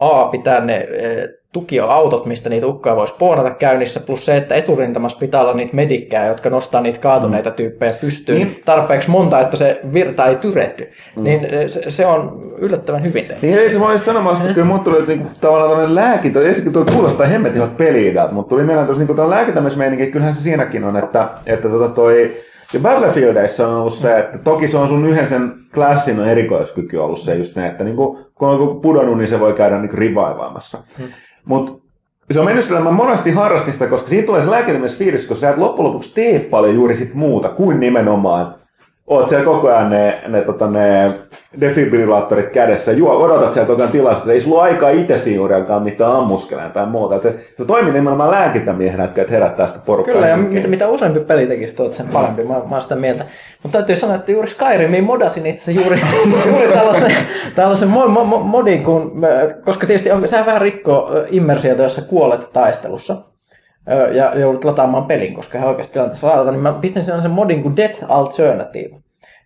A, 0.00 0.26
pitää 0.26 0.60
ne 0.60 0.76
e, 0.76 1.28
tukioautot, 1.52 2.26
mistä 2.26 2.48
niitä 2.48 2.66
ukkoja 2.66 2.96
voisi 2.96 3.14
spoonata 3.14 3.50
käynnissä, 3.50 4.00
plus 4.00 4.24
se, 4.24 4.36
että 4.36 4.54
eturintamassa 4.54 5.18
pitää 5.18 5.40
olla 5.40 5.54
niitä 5.54 5.76
medikkää, 5.76 6.26
jotka 6.26 6.50
nostaa 6.50 6.80
niitä 6.80 6.98
kaatuneita 6.98 7.50
tyyppejä 7.50 7.92
pystyyn 8.00 8.38
niin. 8.38 8.62
tarpeeksi 8.64 9.10
monta, 9.10 9.40
että 9.40 9.56
se 9.56 9.80
virta 9.92 10.26
ei 10.26 10.36
tyrehdy. 10.36 10.88
Mm. 11.16 11.22
Niin 11.22 11.44
e, 11.44 11.68
se, 11.68 11.90
se 11.90 12.06
on 12.06 12.52
yllättävän 12.58 13.02
hyvin 13.02 13.24
tehty. 13.24 13.46
Niin 13.46 13.58
ei 13.58 13.72
se 13.72 13.78
mä 13.78 13.88
olisin 13.88 14.06
sanomassa, 14.06 14.42
että 14.44 14.54
kyllä 14.54 14.66
mun 14.66 14.80
tuli 14.80 15.06
niinku, 15.06 15.28
tavallaan 15.40 15.70
tämmöinen 15.70 15.94
lääkintä, 15.94 16.40
ensinnäkin 16.40 16.72
tuo 16.72 16.84
kuulostaa 16.84 17.26
hemmetin 17.26 17.62
hyvät 17.62 18.32
mutta 18.32 18.48
tuli 18.48 18.64
mieleen 18.64 18.86
tuossa 18.86 19.04
niinku 19.04 19.30
lääkintämismeininki, 19.30 20.06
kyllähän 20.06 20.34
se 20.34 20.42
siinäkin 20.42 20.84
on, 20.84 20.96
että, 20.96 21.28
että 21.46 21.68
tota 21.68 21.88
toi, 21.88 22.36
ja 22.72 22.80
Battlefieldeissa 22.80 23.68
on 23.68 23.74
ollut 23.74 23.94
se, 23.94 24.18
että 24.18 24.38
toki 24.38 24.68
se 24.68 24.78
on 24.78 24.88
sun 24.88 25.06
yhden 25.06 25.28
sen 25.28 25.54
klassin 25.74 26.24
erikoiskyky 26.24 26.96
ollut 26.96 27.20
se 27.20 27.34
just 27.34 27.56
ne, 27.56 27.66
että 27.66 27.84
niinku, 27.84 28.18
kun 28.34 28.48
on 28.48 28.80
pudonnut, 28.80 29.18
niin 29.18 29.28
se 29.28 29.40
voi 29.40 29.52
käydä 29.52 29.78
niinku 29.78 29.96
rivaivaamassa. 29.96 30.78
Hmm. 30.98 31.06
Mutta 31.48 31.72
se 32.30 32.38
on 32.40 32.44
mennyt 32.44 32.64
sillä, 32.64 32.80
mä 32.80 32.90
monesti 32.90 33.30
harrastin 33.30 33.72
sitä, 33.72 33.86
koska 33.86 34.08
siitä 34.08 34.26
tulee 34.26 34.40
se 34.40 34.50
lääkitymisfiilis, 34.50 35.26
koska 35.26 35.40
sä 35.40 35.50
et 35.50 35.58
loppujen 35.58 35.88
lopuksi 35.88 36.14
tee 36.14 36.40
paljon 36.40 36.74
juuri 36.74 36.94
sit 36.94 37.14
muuta 37.14 37.48
kuin 37.48 37.80
nimenomaan 37.80 38.54
oot 39.08 39.28
siellä 39.28 39.44
koko 39.44 39.68
ajan 39.68 39.90
ne, 39.90 40.20
ne, 40.28 40.40
tota, 40.40 40.70
ne 40.70 41.12
defibrillaattorit 41.60 42.50
kädessä, 42.50 42.92
juo, 42.92 43.16
odotat 43.16 43.52
siellä 43.52 43.66
koko 43.66 43.82
ajan 43.82 43.92
tilaisuutta, 43.92 44.32
ei 44.32 44.40
sulla 44.40 44.62
aikaa 44.62 44.90
itse 44.90 45.30
juuriakaan 45.30 45.82
mitään 45.82 46.12
ammuskeleen 46.12 46.70
tai 46.70 46.86
muuta. 46.86 47.16
Et 47.16 47.22
se, 47.22 47.34
se 47.56 47.64
toimii 47.64 47.92
nimenomaan 47.92 48.30
lääkintämiehenä, 48.30 49.04
että 49.04 49.24
herättää 49.30 49.66
sitä 49.66 49.78
porukkaa. 49.86 50.14
Kyllä, 50.14 50.28
ja 50.28 50.36
mitä, 50.36 50.68
mitä 50.68 50.88
useampi 50.88 51.20
peli 51.20 51.46
tekisi 51.46 51.74
tuot 51.74 51.94
sen 51.94 52.08
parempi, 52.08 52.44
mä, 52.44 52.54
mä 52.54 52.74
oon 52.74 52.82
sitä 52.82 52.96
mieltä. 52.96 53.24
Mutta 53.62 53.78
täytyy 53.78 53.96
sanoa, 53.96 54.16
että 54.16 54.32
juuri 54.32 54.50
Skyrimiin 54.50 55.04
modasin 55.04 55.46
itse 55.46 55.72
juuri, 55.72 56.00
juuri 56.46 56.72
tällaisen, 56.72 57.12
tällaisen 57.54 57.88
mo, 57.88 58.08
mo, 58.08 58.24
mo, 58.24 58.38
modin, 58.38 58.84
kun, 58.84 59.22
koska 59.64 59.86
tietysti 59.86 60.10
on, 60.10 60.28
sehän 60.28 60.46
vähän 60.46 60.62
rikkoo 60.62 61.10
immersiota, 61.30 61.82
jos 61.82 61.96
sä 61.96 62.02
kuolet 62.02 62.52
taistelussa 62.52 63.16
ja 64.12 64.38
joudut 64.38 64.64
lataamaan 64.64 65.04
pelin, 65.04 65.34
koska 65.34 65.58
he 65.58 65.66
oikeasti 65.66 65.92
tilanteessa 65.92 66.26
ladata, 66.26 66.50
niin 66.50 66.60
mä 66.60 66.72
pistin 66.72 67.04
sellaisen 67.04 67.30
modin 67.30 67.62
kuin 67.62 67.76
Death 67.76 68.04
Alternative. 68.08 68.96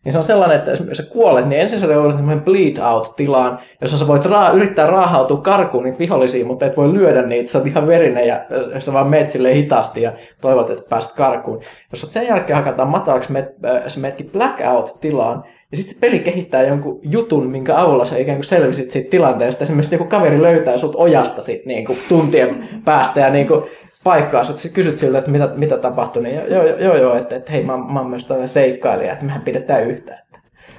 Niin 0.04 0.12
se 0.12 0.18
on 0.18 0.24
sellainen, 0.24 0.58
että 0.58 0.70
jos 0.70 0.80
sä 0.92 1.02
kuolet, 1.02 1.46
niin 1.46 1.60
ensin 1.60 1.80
sä 1.80 1.86
joudut 1.86 2.16
semmoinen 2.16 2.44
bleed 2.44 2.76
out-tilaan, 2.76 3.58
jossa 3.80 3.98
sä 3.98 4.06
voit 4.06 4.24
raa, 4.24 4.50
yrittää 4.50 4.86
raahautua 4.86 5.36
karkuun 5.36 5.84
niitä 5.84 5.98
vihollisia, 5.98 6.44
mutta 6.44 6.66
et 6.66 6.76
voi 6.76 6.92
lyödä 6.92 7.22
niitä, 7.22 7.50
sä 7.50 7.58
oot 7.58 7.66
ihan 7.66 7.86
verinen 7.86 8.26
ja 8.26 8.40
sä 8.78 8.92
vaan 8.92 9.06
meet 9.06 9.30
silleen 9.30 9.56
hitaasti 9.56 10.02
ja 10.02 10.12
toivot, 10.40 10.70
että 10.70 10.88
pääst 10.88 11.16
karkuun. 11.16 11.60
Jos 11.90 12.12
sen 12.12 12.26
jälkeen 12.26 12.56
hakataan 12.56 12.88
matalaksi, 12.88 13.32
met, 13.32 13.54
sä 13.86 14.00
meetkin 14.00 14.30
blackout-tilaan, 14.32 15.44
ja 15.72 15.76
sitten 15.76 15.94
se 15.94 16.00
peli 16.00 16.18
kehittää 16.18 16.62
jonkun 16.62 17.00
jutun, 17.02 17.50
minkä 17.50 17.80
avulla 17.80 18.04
sä 18.04 18.16
ikään 18.16 18.38
kuin 18.38 18.44
selvisit 18.44 18.90
siitä 18.90 19.10
tilanteesta. 19.10 19.64
Esimerkiksi 19.64 19.94
joku 19.94 20.04
kaveri 20.04 20.42
löytää 20.42 20.76
sut 20.76 20.94
ojasta 20.96 21.42
sit 21.42 21.66
niin 21.66 21.84
kuin 21.84 21.98
tuntien 22.08 22.68
päästä 22.84 23.20
ja 23.20 23.30
niin 23.30 23.48
kuin 23.48 23.62
paikkaa 24.04 24.44
sut, 24.44 24.72
kysyt 24.72 24.98
siltä, 24.98 25.18
että 25.18 25.30
mitä, 25.30 25.50
mitä 25.58 25.78
tapahtui, 25.78 26.22
niin 26.22 26.34
joo, 26.34 26.66
joo, 26.66 26.78
joo, 26.78 26.96
joo 26.96 27.16
että, 27.16 27.36
että 27.36 27.52
hei, 27.52 27.64
mä, 27.64 27.76
mä 27.76 28.00
oon 28.00 28.10
myös 28.10 28.26
tällainen 28.26 28.48
seikkailija, 28.48 29.12
että 29.12 29.24
mehän 29.24 29.42
pidetään 29.42 29.84
yhtä. 29.84 30.22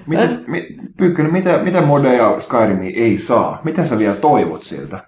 Mites, 0.08 0.48
mi, 0.48 0.78
Pyykkönen, 0.98 1.34
mitä, 1.34 1.58
mitä 1.58 1.82
modeja 1.82 2.36
Skyrimi 2.40 2.94
ei 2.98 3.18
saa? 3.18 3.62
Mitä 3.64 3.86
sä 3.86 4.00
vielä 4.00 4.16
toivot 4.16 4.64
siltä? 4.64 5.00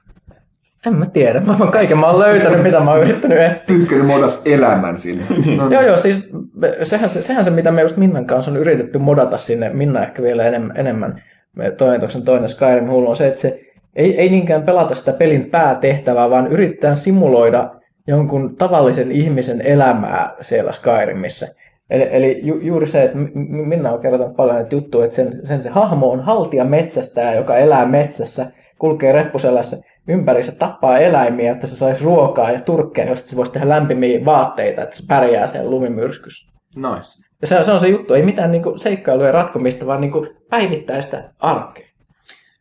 En 0.88 0.96
mä 0.96 1.06
tiedä. 1.06 1.40
Mä 1.40 1.58
oon 1.60 1.72
kaiken 1.72 1.98
mä 1.98 2.08
oon 2.08 2.20
löytänyt, 2.20 2.64
mitä 2.64 2.80
mä 2.80 2.92
oon 2.92 3.02
yrittänyt 3.02 3.40
etsiä. 3.40 3.64
Pyykkönen 3.68 4.06
modas 4.06 4.42
elämän 4.46 5.00
sinne. 5.00 5.26
No, 5.58 5.72
joo, 5.72 5.82
joo, 5.82 5.98
siis 5.98 6.30
sehän 6.84 7.10
se, 7.10 7.22
sehän 7.22 7.44
se, 7.44 7.50
mitä 7.50 7.72
me 7.72 7.82
just 7.82 7.98
Minnan 7.98 8.26
kanssa 8.26 8.52
on 8.52 8.58
yritetty 8.58 8.98
modata 8.98 9.38
sinne, 9.38 9.70
Minna 9.70 10.04
ehkä 10.04 10.22
vielä 10.22 10.44
enemmän, 10.44 10.78
enemmän 10.78 11.24
toinen, 11.78 12.24
toinen 12.26 12.50
Skyrim 12.50 12.90
hullu 12.90 13.10
on 13.10 13.18
se, 13.18 13.28
että 13.28 13.42
se 13.42 13.62
ei, 13.96 14.20
ei 14.20 14.30
niinkään 14.30 14.64
pelata 14.64 14.96
sitä 14.96 15.14
pelin 15.14 15.50
päätehtävää, 15.50 16.30
vaan 16.30 16.48
yrittää 16.48 16.96
simuloida 16.96 17.70
jonkun 18.08 18.56
tavallisen 18.56 19.12
ihmisen 19.12 19.62
elämää 19.62 20.36
siellä 20.42 20.72
Skyrimissä. 20.72 21.48
Eli, 21.90 22.08
eli 22.12 22.40
ju, 22.44 22.60
juuri 22.62 22.88
se, 22.88 23.04
että 23.04 23.18
Minna 23.68 23.92
on 23.92 24.00
kertonut 24.00 24.36
paljon 24.36 24.56
näitä 24.56 24.76
juttuja, 24.76 25.06
että 25.06 25.16
sen, 25.16 25.40
sen 25.44 25.64
se 25.64 25.70
hahmo 25.70 26.12
on 26.12 26.22
haltija 26.22 26.66
metsästäjä, 26.66 27.34
joka 27.34 27.58
elää 27.58 27.86
metsässä, 27.86 28.52
kulkee 28.80 29.12
reppuselässä 29.12 29.78
ympärissä, 30.08 30.52
tappaa 30.52 30.98
eläimiä, 30.98 31.52
että 31.52 31.68
se 31.68 31.76
saisi 31.76 32.04
ruokaa 32.04 32.52
ja 32.52 32.62
turkkeja, 32.62 33.10
josta 33.10 33.30
se 33.30 33.36
voisi 33.36 33.52
tehdä 33.52 33.70
lämpimiä 33.70 34.26
vaatteita, 34.26 34.84
että 34.84 34.96
se 34.96 35.04
pärjää 35.08 35.48
siellä 35.48 35.70
lumimyrskyssä. 35.70 36.54
Nice. 36.76 37.26
Ja 37.42 37.48
se, 37.48 37.64
se 37.64 37.72
on 37.72 37.80
se 37.80 37.88
juttu, 37.88 38.14
ei 38.14 38.22
mitään 38.22 38.52
niinku 38.52 38.78
seikkailuja 38.78 39.32
ratkomista, 39.32 39.86
vaan 39.86 40.02
niinku 40.02 40.28
päivittäistä 40.50 41.24
arkea. 41.40 41.88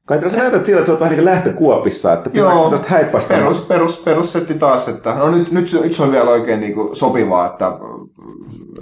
Kai 0.07 0.31
sä 0.31 0.37
näytät 0.37 0.67
siltä, 0.67 0.79
että 0.79 0.87
sä 0.87 0.93
oot 0.93 1.01
vähän 1.01 1.15
niin 1.15 1.25
lähtökuopissa, 1.25 2.13
että 2.13 2.31
Joo, 2.35 2.71
tästä 2.71 2.89
häippästä. 2.89 3.35
Perus, 3.35 3.61
perus, 3.61 3.99
perussetti 3.99 4.55
taas, 4.55 4.89
että 4.89 5.15
no 5.15 5.31
nyt, 5.31 5.53
nyt, 5.53 5.73
nyt 5.83 5.93
se 5.93 6.03
on 6.03 6.13
vielä 6.13 6.31
oikein 6.31 6.61
niin 6.61 6.75
kuin 6.75 6.97
sopivaa, 6.97 7.47
että, 7.47 7.73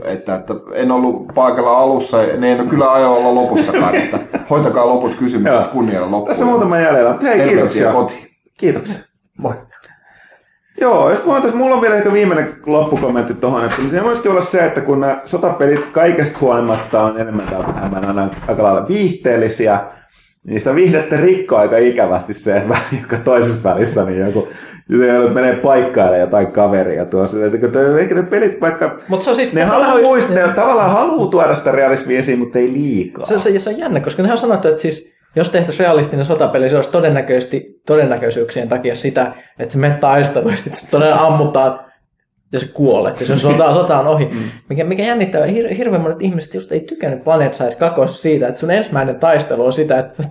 että, 0.05 0.35
että, 0.35 0.55
en 0.73 0.91
ollut 0.91 1.27
paikalla 1.35 1.79
alussa, 1.79 2.19
ne 2.39 2.53
en 2.53 2.69
kyllä 2.69 2.93
aio 2.93 3.13
olla 3.13 3.35
lopussakaan, 3.35 3.95
että 3.95 4.19
hoitakaa 4.51 4.87
loput 4.87 5.15
kysymykset 5.15 5.67
kunnialla 5.67 6.11
loppuun. 6.11 6.29
Tässä 6.29 6.45
muutama 6.45 6.79
jäljellä, 6.79 7.19
hei 7.23 7.49
kiitoksia. 7.49 7.93
Kotiin. 7.93 8.29
Kiitoksia. 8.59 8.99
Moi. 9.39 9.55
Joo, 10.81 11.11
ja 11.11 11.17
sitten 11.17 11.43
tässä, 11.43 11.57
mulla 11.57 11.75
on 11.75 11.83
vielä 11.83 11.95
ehkä 11.95 12.13
viimeinen 12.13 12.57
loppukommentti 12.67 13.35
tuohon, 13.35 13.65
että 13.65 13.77
se 13.91 14.05
voisikin 14.05 14.31
olla 14.31 14.41
se, 14.41 14.65
että 14.65 14.81
kun 14.81 15.01
nämä 15.01 15.21
sotapelit 15.25 15.85
kaikesta 15.93 16.39
huolimatta 16.41 17.03
on 17.03 17.21
enemmän 17.21 17.47
tai 17.47 17.91
vähemmän 17.91 18.31
aika 18.49 18.63
lailla 18.63 18.89
viihteellisiä, 18.89 19.81
Niistä 20.47 20.75
viihdettä 20.75 21.17
rikkoa 21.17 21.61
aika 21.61 21.79
ikävästi 21.79 22.35
se, 22.35 22.57
että 22.57 22.77
joka 23.01 23.17
toisessa 23.17 23.75
välissä 23.75 24.05
niin 24.05 24.21
joku 24.21 24.49
se 24.91 25.29
menee 25.29 25.57
paikkailemaan 25.57 26.21
jotain 26.21 26.53
kaveria 26.53 27.05
tuossa. 27.05 27.37
Ehkä 28.01 28.15
ne 28.15 28.23
pelit 28.23 28.61
vaikka, 28.61 28.99
Mut 29.09 29.23
se 29.23 29.31
on 29.31 29.37
siis 29.37 29.53
ne 29.53 29.65
haluaa 29.65 30.01
muistaa, 30.01 30.35
ne 30.35 30.49
tavallaan 30.49 30.91
haluaa 30.91 31.31
tuoda 31.31 31.55
sitä 31.55 31.73
realismia 31.73 32.19
esiin, 32.19 32.39
mutta 32.39 32.59
ei 32.59 32.73
liikaa. 32.73 33.27
Se, 33.27 33.39
se, 33.39 33.59
se 33.59 33.71
on 33.71 33.79
jännä, 33.79 34.01
koska 34.01 34.23
ne 34.23 34.33
on 34.33 34.39
sanottu, 34.39 34.69
että 34.69 34.83
siis 34.83 35.13
jos 35.37 35.51
tehtäisiin 35.51 35.87
realistinen 35.87 36.27
sotapeli, 36.27 36.69
se 36.69 36.77
olisi 36.77 36.91
todennäköisesti 36.91 37.81
todennäköisyyksien 37.87 38.69
takia 38.69 38.95
sitä, 38.95 39.33
että 39.59 39.73
se 39.73 39.79
menee 39.79 39.99
taisteluun, 39.99 40.55
että 40.67 40.81
se 40.81 40.91
todella 40.91 41.17
ammutaan 41.17 41.81
ja 42.53 42.59
se 42.59 42.67
kuolet, 42.75 43.21
ja 43.21 43.27
se 43.27 43.39
sota, 43.39 43.75
sota 43.81 43.99
on 43.99 44.07
ohi. 44.07 44.25
Mm. 44.25 44.51
Mikä, 44.69 44.85
mikä 44.85 45.03
jännittää, 45.03 45.47
hir, 45.47 45.75
hirveän 45.75 46.03
monet 46.03 46.23
ihmiset 46.23 46.55
just 46.55 46.73
ei 46.73 46.81
tykännyt 46.81 47.25
Planet 47.25 47.55
Side 47.55 47.75
2 47.75 48.01
siitä, 48.09 48.49
että 48.49 48.61
sun 48.61 48.71
ensimmäinen 48.71 49.21
taistelu 49.21 49.67
on 49.67 49.73
sitä, 49.73 49.99
että 49.99 50.23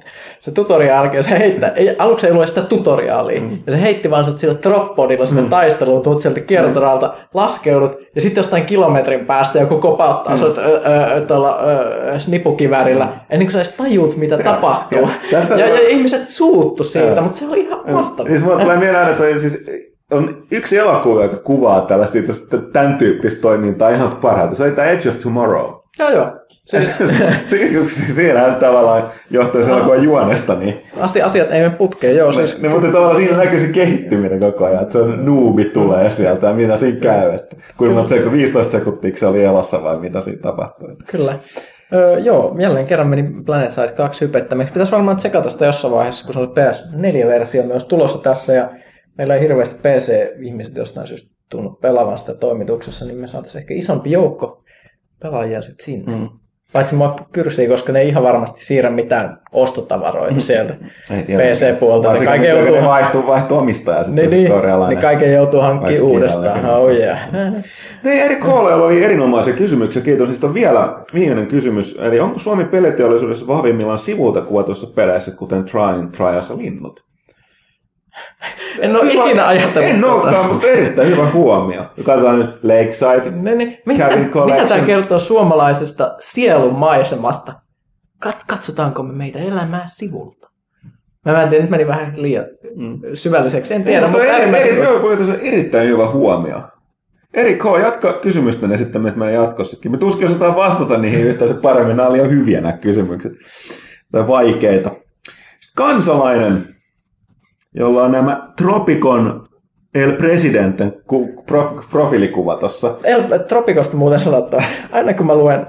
se 0.41 0.51
tutoriaali, 0.51 1.23
se 1.23 1.39
heittää, 1.39 1.69
ei, 1.69 1.95
aluksi 1.97 2.27
ei 2.27 2.33
lue 2.33 2.47
sitä 2.47 2.61
tutoriaalia, 2.61 3.41
mm. 3.41 3.59
ja 3.67 3.73
se 3.73 3.81
heitti 3.81 4.11
vaan 4.11 4.25
sut 4.25 4.39
sillä 4.39 4.55
dropodilla 4.63 5.25
sinne 5.25 5.41
mm. 5.41 5.49
taisteluun, 5.49 6.01
tuut 6.01 6.21
sieltä 6.21 6.39
kiertoralta, 6.39 7.13
laskeudut, 7.33 7.97
ja 8.15 8.21
sitten 8.21 8.41
jostain 8.41 8.65
kilometrin 8.65 9.25
päästä 9.25 9.59
joku 9.59 9.77
kopauttaa 9.77 10.33
mm. 10.33 10.39
sut 10.39 10.57
tuolla 11.27 11.59
snipukivärillä, 12.17 13.05
mm. 13.05 13.11
ennen 13.29 13.47
kuin 13.47 13.51
sä 13.51 13.61
edes 13.61 13.73
tajuut, 13.73 14.17
mitä 14.17 14.35
ja, 14.35 14.43
tapahtuu. 14.43 15.09
Ja, 15.31 15.39
ja, 15.49 15.67
ja, 15.67 15.89
ihmiset 15.89 16.27
suuttu 16.27 16.83
siitä, 16.83 17.07
ja. 17.07 17.21
mutta 17.21 17.39
se 17.39 17.47
oli 17.47 17.59
ihan 17.59 17.79
mahtavaa. 17.91 18.29
Siis 18.29 18.43
mulla 18.43 18.59
tulee 18.59 18.77
mieleen 18.77 19.15
toi, 19.15 19.39
siis 19.39 19.65
on 20.11 20.43
yksi 20.51 20.77
elokuva, 20.77 21.23
joka 21.23 21.37
kuvaa 21.37 21.81
tällaista 21.81 22.17
tämän 22.73 22.97
tyyppistä 22.97 23.41
toimintaa 23.41 23.89
ihan 23.89 24.15
parhaiten. 24.21 24.55
Se 24.55 24.63
oli 24.63 24.71
tämä 24.71 24.87
Edge 24.87 25.09
of 25.09 25.17
Tomorrow. 25.17 25.73
Joo, 25.99 26.09
joo. 26.09 26.31
Siis... 26.65 26.89
Siinähän 28.15 28.55
tavallaan 28.55 29.03
johtuen 29.29 29.65
sen 29.65 29.73
elokuvan 29.73 30.03
juonesta. 30.03 30.55
Niin... 30.55 30.81
Asi- 30.99 31.21
asiat 31.21 31.51
ei 31.51 31.61
mene 31.61 31.75
putkeen, 31.75 32.15
joo. 32.15 32.31
Siis... 32.31 32.61
Niin, 32.61 32.71
mutta 32.71 32.87
tavallaan 32.87 33.17
siinä 33.17 33.37
näkyy 33.37 33.59
se 33.59 33.67
kehittyminen 33.67 34.39
koko 34.39 34.65
ajan, 34.65 34.81
että 34.81 34.99
se 34.99 35.05
nuubi 35.05 35.65
tulee 35.65 36.09
sieltä 36.09 36.47
ja 36.47 36.53
mitä 36.53 36.77
siinä 36.77 36.99
käy. 36.99 37.35
Että 37.35 37.55
kuinka 37.77 38.07
se 38.07 38.31
15 38.31 38.71
sekuntia 38.71 39.15
se 39.15 39.27
oli 39.27 39.43
elossa 39.43 39.83
vai 39.83 39.99
mitä 39.99 40.21
siinä 40.21 40.41
tapahtui. 40.41 40.95
Kyllä. 41.11 41.35
Öö, 41.93 42.19
joo, 42.19 42.55
jälleen 42.59 42.85
kerran 42.85 43.07
meni 43.07 43.25
Planet 43.45 43.71
Side 43.71 43.91
2 43.91 44.21
hypettämiksi. 44.21 44.73
Pitäisi 44.73 44.91
varmaan 44.91 45.17
tsekata 45.17 45.49
sitä 45.49 45.65
jossain 45.65 45.93
vaiheessa, 45.93 46.25
kun 46.25 46.33
se 46.33 46.39
oli 46.39 46.47
PS4-versio 46.47 47.63
myös 47.63 47.85
tulossa 47.85 48.17
tässä. 48.17 48.53
Ja 48.53 48.69
meillä 49.21 49.35
ei 49.35 49.41
hirveästi 49.41 49.75
PC-ihmiset 49.75 50.75
jostain 50.75 51.07
syystä 51.07 51.35
tunnu 51.49 51.69
pelaavan 51.69 52.17
sitä 52.17 52.33
toimituksessa, 52.33 53.05
niin 53.05 53.17
me 53.17 53.27
saataisiin 53.27 53.61
ehkä 53.61 53.73
isompi 53.73 54.11
joukko 54.11 54.63
pelaajia 55.21 55.61
sitten 55.61 55.85
sinne. 55.85 56.15
Mm. 56.15 56.29
Paitsi 56.73 56.95
mua 56.95 57.15
kyrsii, 57.31 57.67
koska 57.67 57.91
ne 57.91 57.99
ei 57.99 58.07
ihan 58.07 58.23
varmasti 58.23 58.65
siirrä 58.65 58.89
mitään 58.89 59.37
ostotavaroita 59.51 60.41
sieltä 60.41 60.73
Ei 61.17 61.23
tiedä. 61.23 61.43
PC-puolta. 61.43 62.07
Ne 62.07 62.09
Varsinkin 62.09 62.27
kaiken 62.27 62.49
joutuu, 62.49 62.75
ne 62.75 62.87
vaihtuu, 62.87 63.27
vaihtuu 63.27 63.57
omistajaa 63.57 64.03
sitten. 64.03 64.29
niin, 64.29 64.43
niin, 64.43 64.51
korealainen. 64.51 64.95
niin 64.95 65.01
kaiken 65.01 65.33
joutuu 65.33 65.61
hankkimaan 65.61 66.03
uudestaan. 66.03 66.65
Oh, 66.65 66.89
yeah. 66.89 67.19
Niin, 68.03 68.21
Eri 68.21 68.35
Kooleella 68.35 68.85
oli 68.85 69.03
erinomaisia 69.03 69.53
kysymyksiä. 69.53 70.01
Kiitos. 70.01 70.43
On 70.43 70.53
vielä 70.53 71.03
viimeinen 71.13 71.47
kysymys. 71.47 71.99
Eli 72.01 72.19
onko 72.19 72.39
Suomi 72.39 72.65
peliteollisuudessa 72.65 73.47
vahvimmillaan 73.47 73.99
sivulta 73.99 74.41
kuvatuissa 74.41 74.87
peleissä, 74.87 75.31
kuten 75.31 75.63
Trine, 75.63 76.09
Trials 76.17 76.49
ja 76.49 76.57
Linnut? 76.57 77.10
En 78.79 78.95
ole 78.95 79.13
Hyvä- 79.13 79.25
ikinä 79.25 79.47
ajatellut. 79.47 79.89
En 79.89 80.01
tota. 80.01 80.13
olekaan, 80.13 80.45
mutta 80.45 80.67
erittäin 80.67 81.07
hyvä 81.07 81.25
huomio. 81.29 81.85
Katsotaan 82.05 82.39
nyt 82.39 82.49
Lakeside. 82.63 83.31
Ne, 83.31 83.55
ne, 83.55 83.81
mitä, 83.85 84.09
mitä 84.45 84.65
tämä 84.67 84.85
kertoo 84.85 85.19
suomalaisesta 85.19 86.15
sielun 86.19 86.75
maisemasta? 86.75 87.53
Kat, 88.19 88.43
katsotaanko 88.47 89.03
me 89.03 89.13
meitä 89.13 89.39
elämää 89.39 89.83
sivulta? 89.87 90.49
Mä 91.25 91.43
en 91.43 91.49
tiedä, 91.49 91.63
nyt 91.63 91.71
meni 91.71 91.87
vähän 91.87 92.13
liian 92.21 92.45
syvälliseksi. 93.13 93.73
En 93.73 93.83
tiedä, 93.83 94.07
Mutta 94.07 94.17
mutta 94.17 94.37
eri, 94.37 94.69
eri, 94.69 94.77
joo, 94.83 95.15
tässä 95.17 95.33
on 95.33 95.39
erittäin 95.39 95.87
hyvä 95.87 96.09
huomio. 96.09 96.61
Eri 97.33 97.55
K, 97.55 97.63
jatka 97.83 98.13
kysymysten 98.13 98.71
esittämistä 98.71 99.19
meidän 99.19 99.43
jatkossakin. 99.43 99.91
Me 99.91 99.97
tuskin 99.97 100.27
osataan 100.27 100.55
vastata 100.55 100.97
niihin 100.97 101.21
yhtään 101.27 101.51
se 101.53 101.57
paremmin. 101.57 101.97
Nämä 101.97 102.09
oli 102.09 102.17
jo 102.17 102.29
hyviä 102.29 102.61
nämä 102.61 102.77
kysymykset. 102.77 103.31
Tai 104.11 104.27
vaikeita. 104.27 104.89
Sitten 104.89 105.75
kansalainen, 105.75 106.67
jolla 107.75 108.03
on 108.03 108.11
nämä 108.11 108.47
Tropicon 108.57 109.47
El 109.95 110.11
Presidenten 110.11 110.93
ku, 111.07 111.43
prof, 111.45 111.89
profiilikuva 111.89 112.55
tuossa. 112.55 112.95
El, 113.03 113.23
Tropikosta 113.47 113.97
muuten 113.97 114.19
sanottava. 114.19 114.63
Aina 114.91 115.13
kun 115.13 115.25
mä 115.25 115.35
luen, 115.35 115.67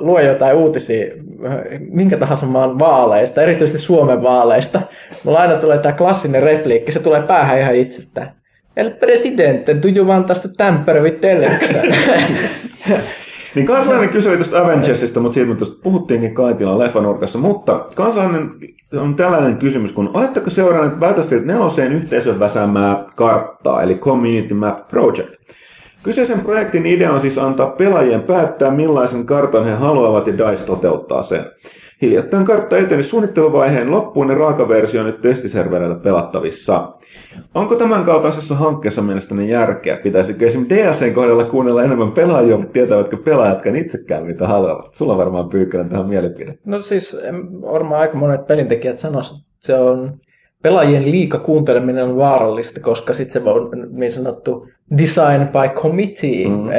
luen 0.00 0.26
jotain 0.26 0.56
uutisia 0.56 1.06
ö, 1.06 1.78
minkä 1.78 2.16
tahansa 2.16 2.46
maan 2.46 2.78
vaaleista, 2.78 3.42
erityisesti 3.42 3.78
Suomen 3.78 4.22
vaaleista, 4.22 4.80
mulla 5.24 5.38
aina 5.38 5.54
tulee 5.54 5.78
tämä 5.78 5.92
klassinen 5.92 6.42
repliikki, 6.42 6.92
se 6.92 7.00
tulee 7.00 7.22
päähän 7.22 7.58
ihan 7.58 7.74
itsestään. 7.74 8.34
El 8.76 8.90
presidente, 8.90 9.82
do 9.82 9.88
you 9.96 10.06
want 10.06 10.30
us 10.30 10.40
to 10.40 10.48
tamper 10.56 11.02
with 11.02 11.24
election? 11.24 11.84
Niin 13.54 13.66
kansalainen 13.66 14.08
kyseli 14.08 14.36
tuosta 14.36 14.60
Avengersista, 14.60 15.20
mutta 15.20 15.34
siitä 15.34 15.54
tuosta 15.54 15.82
puhuttiinkin 15.82 16.34
Kaitilan 16.34 16.78
leffanurkassa. 16.78 17.38
Mutta 17.38 17.86
kansalainen 17.94 18.50
on 19.00 19.14
tällainen 19.14 19.56
kysymys, 19.56 19.92
kun 19.92 20.10
oletteko 20.14 20.50
seuranneet 20.50 20.98
Battlefield 20.98 21.44
4 21.44 21.86
yhteisön 21.90 22.40
väsäämää 22.40 23.04
karttaa, 23.16 23.82
eli 23.82 23.94
Community 23.94 24.54
Map 24.54 24.88
Project? 24.88 25.34
Kyseisen 26.02 26.40
projektin 26.40 26.86
idea 26.86 27.12
on 27.12 27.20
siis 27.20 27.38
antaa 27.38 27.66
pelaajien 27.66 28.22
päättää, 28.22 28.70
millaisen 28.70 29.26
kartan 29.26 29.64
he 29.64 29.72
haluavat 29.72 30.26
ja 30.26 30.32
DICE 30.32 30.66
toteuttaa 30.66 31.22
sen. 31.22 31.46
Hiljattain 32.02 32.44
kartta 32.44 32.78
eteni 32.78 33.02
suunnitteluvaiheen 33.02 33.90
loppuun 33.90 34.28
ja 34.28 34.34
raaka 34.34 34.68
versio 34.68 35.00
on 35.00 35.06
nyt 35.06 35.20
testiservereillä 35.20 35.94
pelattavissa. 35.94 36.92
Onko 37.54 37.74
tämän 37.74 38.04
kaltaisessa 38.04 38.54
hankkeessa 38.54 39.02
mielestäni 39.02 39.50
järkeä? 39.50 39.96
Pitäisikö 39.96 40.46
esimerkiksi 40.46 40.76
DLCn 40.76 41.14
kohdalla 41.14 41.44
kuunnella 41.44 41.82
enemmän 41.82 42.12
pelaajia, 42.12 42.56
mutta 42.56 42.72
tietävätkö 42.72 43.16
pelaajatkaan 43.16 43.76
itsekään 43.76 44.26
mitä 44.26 44.46
haluavat? 44.46 44.94
Sulla 44.94 45.12
on 45.12 45.18
varmaan 45.18 45.48
pyykkönen 45.48 45.88
tähän 45.88 46.08
mielipide. 46.08 46.58
No 46.64 46.82
siis 46.82 47.16
varmaan 47.62 48.00
aika 48.00 48.18
monet 48.18 48.46
pelintekijät 48.46 48.98
sanoisivat, 48.98 49.40
että 49.40 49.50
se 49.58 49.74
on 49.74 50.12
pelaajien 50.62 51.10
liika 51.10 51.38
kuunteleminen 51.38 52.04
on 52.04 52.16
vaarallista, 52.16 52.80
koska 52.80 53.14
sitten 53.14 53.42
se 53.42 53.50
on 53.50 53.70
niin 53.92 54.12
sanottu 54.12 54.68
design 54.98 55.48
by 55.48 55.80
committee, 55.80 56.48
mm. 56.48 56.70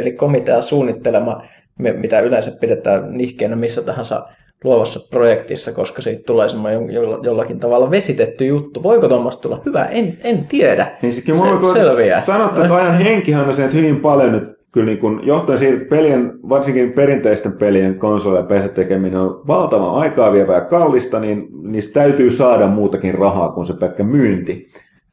eli 0.00 0.12
komitea 0.12 0.62
suunnittelema, 0.62 1.42
mitä 1.78 2.20
yleensä 2.20 2.50
pidetään 2.60 3.12
nihkeenä 3.12 3.56
missä 3.56 3.82
tahansa 3.82 4.26
luovassa 4.64 5.00
projektissa, 5.10 5.72
koska 5.72 6.02
siitä 6.02 6.22
tulee 6.26 6.48
semmoinen 6.48 6.90
jo- 6.90 7.20
jollakin 7.22 7.60
tavalla 7.60 7.90
vesitetty 7.90 8.46
juttu. 8.46 8.82
Voiko 8.82 9.08
tuommoista 9.08 9.42
tulla 9.42 9.60
hyvä? 9.66 9.84
En, 9.84 10.18
en 10.24 10.44
tiedä. 10.46 10.86
Niin 11.02 11.12
sekin 11.12 11.34
mulla 11.34 11.74
Se- 11.74 11.82
selviää. 11.82 12.20
sanottu, 12.20 12.60
että 12.60 12.74
ajan 12.74 12.98
henkihän 12.98 13.48
on 13.48 13.54
se, 13.54 13.64
että 13.64 13.76
hyvin 13.76 14.00
paljon 14.00 14.32
nyt 14.32 14.44
kyllä 14.72 14.86
niin 14.86 14.98
kuin, 14.98 15.20
johtuen 15.22 15.58
siitä 15.58 15.84
pelien, 15.84 16.32
varsinkin 16.48 16.92
perinteisten 16.92 17.52
pelien 17.52 17.98
konsoli- 17.98 18.36
ja 18.36 18.42
PC 18.42 18.74
tekeminen 18.74 19.20
on 19.20 19.40
valtavan 19.46 19.94
aikaa 19.94 20.32
vievää 20.32 20.54
ja 20.54 20.60
kallista, 20.64 21.20
niin 21.20 21.48
niistä 21.62 21.92
täytyy 22.00 22.30
saada 22.32 22.66
muutakin 22.66 23.14
rahaa 23.14 23.48
kuin 23.52 23.66
se 23.66 23.74
pelkkä 23.74 24.04
myynti. 24.04 24.68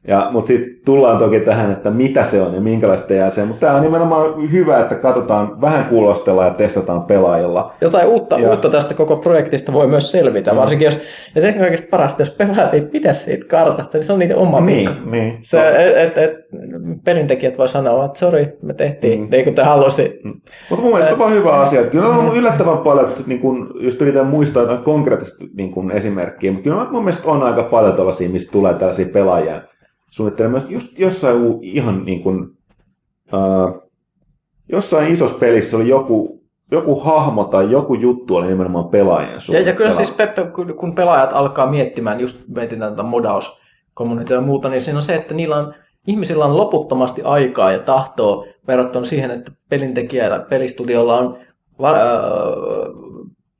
Ja, 0.08 0.28
mutta 0.32 0.48
sitten 0.48 0.70
tullaan 0.84 1.18
toki 1.18 1.40
tähän, 1.40 1.70
että 1.72 1.90
mitä 1.90 2.24
se 2.24 2.42
on 2.42 2.54
ja 2.54 2.60
minkälaista 2.60 3.08
DLC. 3.08 3.46
Mutta 3.46 3.66
tämä 3.66 3.76
on 3.76 3.82
nimenomaan 3.82 4.52
hyvä, 4.52 4.80
että 4.80 4.94
katsotaan, 4.94 5.60
vähän 5.60 5.84
kuulostellaan 5.84 6.48
ja 6.48 6.54
testataan 6.54 7.02
pelaajilla. 7.02 7.72
Jotain 7.80 8.06
uutta, 8.08 8.38
Ja- 8.38 8.48
uutta 8.50 8.68
tästä 8.68 8.94
koko 8.94 9.16
projektista 9.16 9.72
voi 9.72 9.86
myös 9.86 10.10
selvitä, 10.12 10.56
varsinkin 10.56 10.84
jos, 10.86 11.00
ja 11.34 11.42
ehkä 11.42 11.60
kaikista 11.60 11.86
parasta, 11.90 12.22
jos 12.22 12.30
pelaajat 12.30 12.74
ei 12.74 12.80
pidä 12.80 13.12
siitä 13.12 13.44
kartasta, 13.48 13.98
niin 13.98 14.06
se 14.06 14.12
on 14.12 14.18
niiden 14.18 14.36
oma 14.36 14.60
Niin, 14.60 14.88
vika. 14.90 15.10
niin. 15.10 15.38
Se, 15.42 15.68
et, 15.68 15.96
et, 15.96 16.18
et, 16.18 16.32
pelintekijät 17.04 17.58
voi 17.58 17.68
sanoa, 17.68 18.04
että 18.04 18.18
sori, 18.18 18.48
me 18.62 18.74
tehtiin 18.74 19.20
mm. 19.20 19.28
niin 19.30 19.44
kuin 19.44 19.54
te 19.54 19.62
halusi. 19.62 20.20
Mutta 20.70 20.82
mun 20.84 20.92
mielestä 20.92 21.12
on 21.12 21.18
vaan 21.18 21.32
hyvä 21.32 21.52
asia. 21.52 21.80
Että 21.80 21.92
kyllä 21.92 22.08
on 22.08 22.16
ollut 22.16 22.36
yllättävän 22.36 22.78
paljon, 22.78 23.08
että 23.08 23.22
niin 23.26 23.40
kun, 23.40 23.70
jos 23.80 23.96
yritän 24.00 24.26
muistaa 24.26 24.62
jotain 24.62 24.82
konkreettista 24.82 25.44
niin 25.56 25.70
kun 25.72 25.90
esimerkkiä, 25.92 26.52
mutta 26.52 26.64
kyllä 26.70 26.86
mun 26.90 27.04
mielestä 27.04 27.30
on 27.30 27.42
aika 27.42 27.62
paljon 27.62 27.94
tällaisia, 27.96 28.28
mistä 28.28 28.52
tulee 28.52 28.74
tällaisia 28.74 29.06
pelaajia 29.12 29.62
suunnittelemaan. 30.10 30.62
Just 30.68 30.98
jossain 30.98 31.36
ihan 31.62 32.04
niin 32.04 32.22
kuin, 32.22 32.42
uh, 33.32 33.90
jossain 34.68 35.12
isossa 35.12 35.38
pelissä 35.38 35.76
oli 35.76 35.88
joku, 35.88 36.40
joku 36.70 37.00
hahmo 37.00 37.44
tai 37.44 37.70
joku 37.70 37.94
juttu 37.94 38.36
oli 38.36 38.46
nimenomaan 38.46 38.88
pelaajien 38.88 39.34
Ja, 39.34 39.40
suunnittelema. 39.40 39.70
ja 39.74 39.76
kyllä 39.76 39.94
siis 39.94 40.10
Peppe, 40.10 40.46
kun, 40.76 40.94
pelaajat 40.94 41.32
alkaa 41.32 41.66
miettimään, 41.70 42.20
just 42.20 42.40
mietitään 42.48 42.92
tätä 42.92 43.02
modauskommuniteettia 43.02 44.36
ja 44.36 44.40
muuta, 44.42 44.68
niin 44.68 44.82
siinä 44.82 44.98
on 44.98 45.02
se, 45.02 45.14
että 45.14 45.34
niillä 45.34 45.56
on, 45.56 45.74
ihmisillä 46.06 46.44
on 46.44 46.56
loputtomasti 46.56 47.22
aikaa 47.22 47.72
ja 47.72 47.78
tahtoa 47.78 48.44
verrattuna 48.68 49.04
siihen, 49.06 49.30
että 49.30 49.52
pelintekijällä, 49.68 50.38
pelistudiolla 50.38 51.18
on 51.18 51.38
va- 51.80 51.90
äh, 51.90 51.96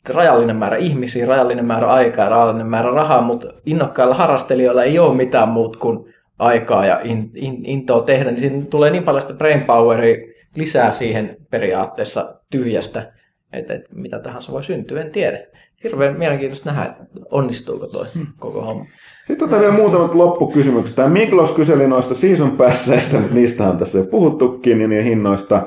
rajallinen 0.09 0.57
määrä 0.57 0.77
ihmisiä, 0.77 1.27
rajallinen 1.27 1.65
määrä 1.65 1.87
aikaa 1.87 2.25
ja 2.25 2.29
rajallinen 2.31 2.67
määrä 2.67 2.91
rahaa, 2.91 3.23
mutta 3.23 3.47
innokkailla 3.67 4.15
harrastelijoilla 4.15 4.83
ei 4.83 4.99
ole 4.99 5.15
mitään 5.15 5.49
muuta 5.49 5.79
kuin 5.79 6.10
aikaa 6.41 6.87
ja 6.87 7.01
in, 7.05 7.31
in, 7.35 7.67
intoa 7.67 8.03
tehdä, 8.03 8.31
niin 8.31 8.41
siinä 8.41 8.63
tulee 8.71 8.91
niin 8.91 9.03
paljon 9.03 9.23
sitä 9.23 9.35
brain 9.35 9.61
poweria 9.61 10.17
lisää 10.57 10.93
siihen 10.93 11.37
periaatteessa 11.51 12.35
tyhjästä, 12.51 13.13
että, 13.53 13.75
että 13.75 13.89
mitä 13.95 14.19
tahansa 14.19 14.53
voi 14.53 14.65
syntyä, 14.65 15.01
en 15.01 15.11
tiedä. 15.11 15.39
Hirveän 15.85 16.19
mielenkiintoista 16.19 16.71
nähdä, 16.71 16.85
että 16.85 17.05
onnistuuko 17.31 17.87
toi 17.87 18.07
koko 18.39 18.63
homma. 18.63 18.85
Sitten 19.27 19.45
otetaan 19.45 19.61
vielä 19.61 19.75
muutamat 19.75 20.15
loppukysymykset. 20.15 20.97
Tämä 20.97 21.09
Miklos 21.09 21.53
kyseli 21.53 21.87
noista 21.87 22.15
season 22.15 22.51
passeista, 22.51 23.19
mutta 23.19 23.35
niistä 23.35 23.69
on 23.69 23.79
tässä 23.79 23.99
jo 23.99 24.05
puhuttukin 24.05 24.81
ja 24.81 24.89
niiden 24.89 25.05
hinnoista. 25.05 25.67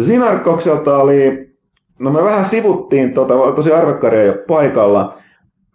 Sinarkokselta 0.00 0.98
oli, 0.98 1.48
no 1.98 2.10
me 2.10 2.24
vähän 2.24 2.44
sivuttiin, 2.44 3.14
tota, 3.14 3.34
tosi 3.56 3.72
arvekkaria 3.72 4.24
jo 4.24 4.34
paikalla. 4.48 5.18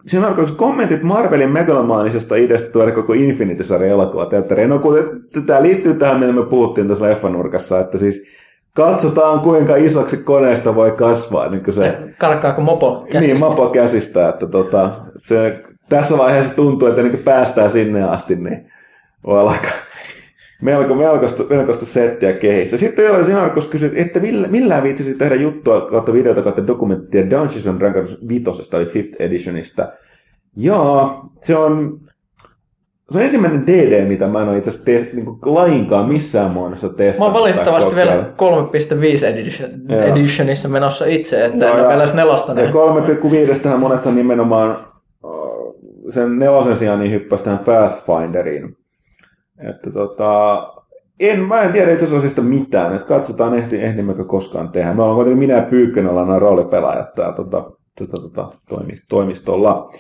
Sinarkoks 0.08 0.52
kommentit 0.52 1.04
Marvelin 1.04 1.52
megalomaanisesta 1.52 2.36
ideasta 2.36 2.72
tuoda 2.72 2.92
koko 2.92 3.14
Infinity-sarjan 3.14 3.92
elokuva 3.92 4.26
teatteriin. 4.26 4.70
No 4.70 4.80
kun 4.80 4.98
tämä 5.46 5.62
liittyy 5.62 5.94
tähän, 5.94 6.20
mitä 6.20 6.32
me 6.32 6.46
puhuttiin 6.46 6.88
tässä 6.88 7.06
leffanurkassa, 7.06 7.80
että 7.80 7.98
siis 7.98 8.28
katsotaan 8.74 9.40
kuinka 9.40 9.76
isoksi 9.76 10.18
koneesta 10.18 10.76
voi 10.76 10.92
kasvaa. 10.92 11.50
Niin 11.50 11.64
kuin 11.64 11.74
se, 11.74 11.98
Karkaako 12.18 12.62
mopo 12.62 13.06
käsistä? 13.12 13.20
niin, 13.20 13.40
mapo 13.40 13.70
käsistä, 13.70 14.30
että 14.30 14.48
tota, 14.48 14.92
se, 15.18 15.64
tässä 15.90 16.18
vaiheessa 16.18 16.56
tuntuu, 16.56 16.88
että 16.88 17.04
niin 17.04 17.18
päästään 17.18 17.72
sinne 17.72 18.04
asti, 18.04 18.36
niin 18.36 18.72
voi 19.26 19.48
aika 19.48 19.68
melko, 20.64 20.96
melkoista, 20.96 21.44
melkoista 21.50 21.86
settiä 21.86 22.34
kehissä. 22.34 22.78
Sitten 22.78 23.06
vielä 23.06 23.26
Sinarkos 23.26 23.68
kysyi, 23.68 23.92
että 23.96 24.20
millä, 24.20 24.48
millään 24.48 24.84
viitsisi 24.84 25.16
tehdä 25.16 25.36
juttua 25.36 25.82
kautta 25.82 26.14
videota 26.14 26.42
kautta 26.42 26.68
dokumenttia 26.68 27.30
Dungeons 27.30 27.68
and 27.68 27.80
Dragons 27.80 28.18
5. 28.28 28.46
eli 28.74 28.86
5th 28.86 29.16
editionista. 29.20 29.88
Joo, 30.56 31.26
se 31.42 31.56
on, 31.56 32.00
se 33.12 33.18
on 33.18 33.24
ensimmäinen 33.24 33.68
DD, 33.68 34.08
mitä 34.08 34.28
mä 34.28 34.42
en 34.42 34.50
ole 34.50 34.58
itse 34.58 34.70
asiassa 34.70 34.86
te, 34.86 35.10
niin 35.14 35.26
kuin 35.26 35.40
lainkaan 35.46 36.10
missään 36.10 36.52
muodossa 36.52 36.90
testannut. 36.90 37.34
Mä 37.34 37.40
oon 37.40 37.44
valitettavasti 37.44 37.96
tai 37.96 37.96
vielä 37.96 38.26
kokeillut. 38.38 38.72
3.5 39.22 39.26
edition, 39.26 39.70
Joo. 39.90 40.02
editionissa 40.02 40.70
menossa 40.70 41.06
itse, 41.06 41.46
että 41.46 41.66
Joo, 41.66 41.78
en 41.78 41.98
ole 41.98 42.14
nelosta 42.14 42.52
Ja 42.52 42.56
nähnyt. 42.56 43.54
3,5 43.56 43.60
tähän 43.60 43.80
monethan 43.80 44.16
nimenomaan 44.16 44.86
sen 46.10 46.40
nelosen 46.40 46.78
sijaan 46.78 47.00
niin 47.00 47.12
hyppäsi 47.12 47.44
tähän 47.44 47.60
Pathfinderiin. 47.60 48.76
Että 49.60 49.92
tota, 49.92 50.74
en, 51.20 51.40
mä 51.40 51.62
en 51.62 51.72
tiedä 51.72 51.92
itse 51.92 52.18
asiassa 52.18 52.42
mitään, 52.42 52.96
että 52.96 53.08
katsotaan 53.08 53.54
ehti, 53.54 53.82
ehdimmekö 53.82 54.26
koskaan 54.26 54.70
tehdä. 54.70 54.94
Me 54.94 55.02
ollaan 55.02 55.16
kuitenkin 55.16 55.40
minä 55.40 55.54
ja 55.54 55.62
Pyykkönen 55.62 56.12
ollaan 56.12 56.28
nämä 56.28 56.40
roolipelaajat 56.40 57.14
täällä 57.14 57.36
tota, 57.36 57.72
tota, 57.98 58.22
tota, 58.22 58.50
toimi, 58.70 58.94
toimistolla. 59.10 59.94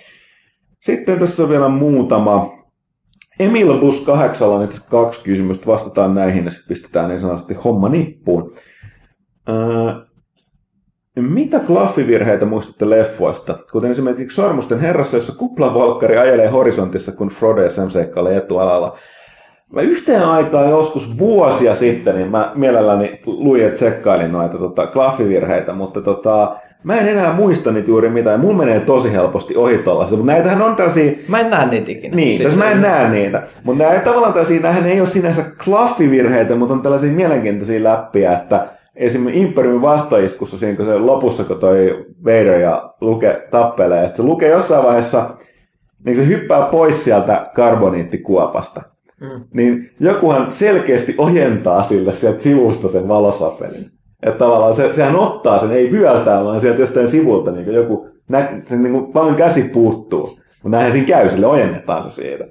Sitten 0.79 1.19
tässä 1.19 1.43
on 1.43 1.49
vielä 1.49 1.69
muutama. 1.69 2.51
Emil 3.39 3.79
Bus 3.79 4.01
8 4.01 4.49
on 4.49 4.63
itse 4.63 4.89
kaksi 4.89 5.21
kysymystä, 5.23 5.67
vastataan 5.67 6.15
näihin 6.15 6.45
ja 6.45 6.51
sitten 6.51 6.67
pistetään 6.67 7.09
niin 7.09 7.21
sanotusti 7.21 7.53
homma 7.53 7.89
nippuun. 7.89 8.53
Öö, 9.49 10.05
Mitä 11.15 11.59
klaffivirheitä 11.59 12.45
muistatte 12.45 12.89
leffoista? 12.89 13.59
Kuten 13.71 13.91
esimerkiksi 13.91 14.35
Sormusten 14.35 14.79
herrassa, 14.79 15.17
jossa 15.17 15.35
kuplavolkkari 15.35 16.17
ajelee 16.17 16.47
horisontissa, 16.47 17.11
kun 17.11 17.29
Frodo 17.29 17.61
ja 17.61 17.69
Sam 17.69 17.89
seikkailee 17.89 18.37
etualalla. 18.37 18.97
Mä 19.73 19.81
yhteen 19.81 20.25
aikaan 20.25 20.69
joskus 20.69 21.17
vuosia 21.19 21.75
sitten, 21.75 22.15
niin 22.15 22.31
mä 22.31 22.51
mielelläni 22.55 23.19
luin 23.25 23.63
ja 23.63 23.69
tsekkailin 23.69 24.31
noita 24.31 24.57
tota, 24.57 24.87
klaffivirheitä, 24.87 25.73
mutta 25.73 26.01
tota, 26.01 26.55
mä 26.83 26.95
en 26.95 27.07
enää 27.07 27.33
muista 27.33 27.71
niitä 27.71 27.89
juuri 27.89 28.09
mitään. 28.09 28.39
Mun 28.39 28.57
menee 28.57 28.79
tosi 28.79 29.11
helposti 29.11 29.55
ohi 29.55 29.77
tollaista, 29.77 30.15
mutta 30.15 30.31
näitähän 30.31 30.61
on 30.61 30.75
tällaisia... 30.75 31.11
Mä 31.27 31.39
en 31.39 31.49
näe 31.49 31.65
niitä 31.65 31.91
ikinä. 31.91 32.15
Niin, 32.15 32.37
siis 32.37 32.57
mä 32.57 32.71
en 32.71 32.81
näe 32.81 33.09
niitä. 33.09 33.41
Mutta 33.63 33.83
nämä 33.83 33.99
tavallaan 33.99 34.33
tällaisia, 34.33 34.61
nämähän 34.61 34.85
ei 34.85 34.99
ole 34.99 35.09
sinänsä 35.09 35.45
klaffivirheitä, 35.65 36.55
mutta 36.55 36.73
on 36.73 36.81
tällaisia 36.81 37.11
mielenkiintoisia 37.11 37.83
läppiä, 37.83 38.33
että 38.33 38.67
esimerkiksi 38.95 39.41
Imperiumin 39.41 39.81
vastaiskussa, 39.81 40.57
siinä 40.57 40.77
kun 40.77 40.85
se 40.85 40.97
lopussa, 40.97 41.43
kun 41.43 41.59
toi 41.59 42.05
Vader 42.25 42.59
ja 42.59 42.93
Luke 43.01 43.47
tappelee, 43.51 44.01
ja 44.01 44.07
sitten 44.07 44.25
se 44.25 44.29
Luke 44.29 44.47
jossain 44.47 44.83
vaiheessa, 44.83 45.29
niin 46.05 46.17
se 46.17 46.27
hyppää 46.27 46.61
pois 46.61 47.03
sieltä 47.03 47.49
karboniittikuopasta. 47.55 48.92
Mm. 49.23 49.43
Niin 49.53 49.91
jokuhan 49.99 50.51
selkeästi 50.51 51.15
ojentaa 51.17 51.83
sille 51.83 52.11
sieltä 52.11 52.41
sivusta 52.41 52.89
sen 52.89 53.07
valosapelin. 53.07 53.85
Että 54.23 54.39
tavallaan 54.39 54.75
se, 54.75 54.93
sehän 54.93 55.15
ottaa 55.15 55.59
sen, 55.59 55.71
ei 55.71 55.91
vyöltää, 55.91 56.43
vaan 56.43 56.61
sieltä 56.61 56.81
jostain 56.81 57.09
sivulta 57.09 57.51
niin 57.51 57.73
joku, 57.73 58.09
nä, 58.29 58.61
se 58.67 58.75
niin 58.75 58.93
kuin, 58.93 59.13
vaan 59.13 59.35
käsi 59.35 59.63
puuttuu. 59.63 60.27
Mutta 60.63 60.69
näinhän 60.69 60.91
siinä 60.91 61.07
käy, 61.07 61.29
sille 61.29 61.45
ojennetaan 61.45 62.03
se 62.03 62.11
siitä. 62.11 62.45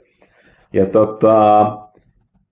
Ja 0.72 0.86
tota, 0.86 1.66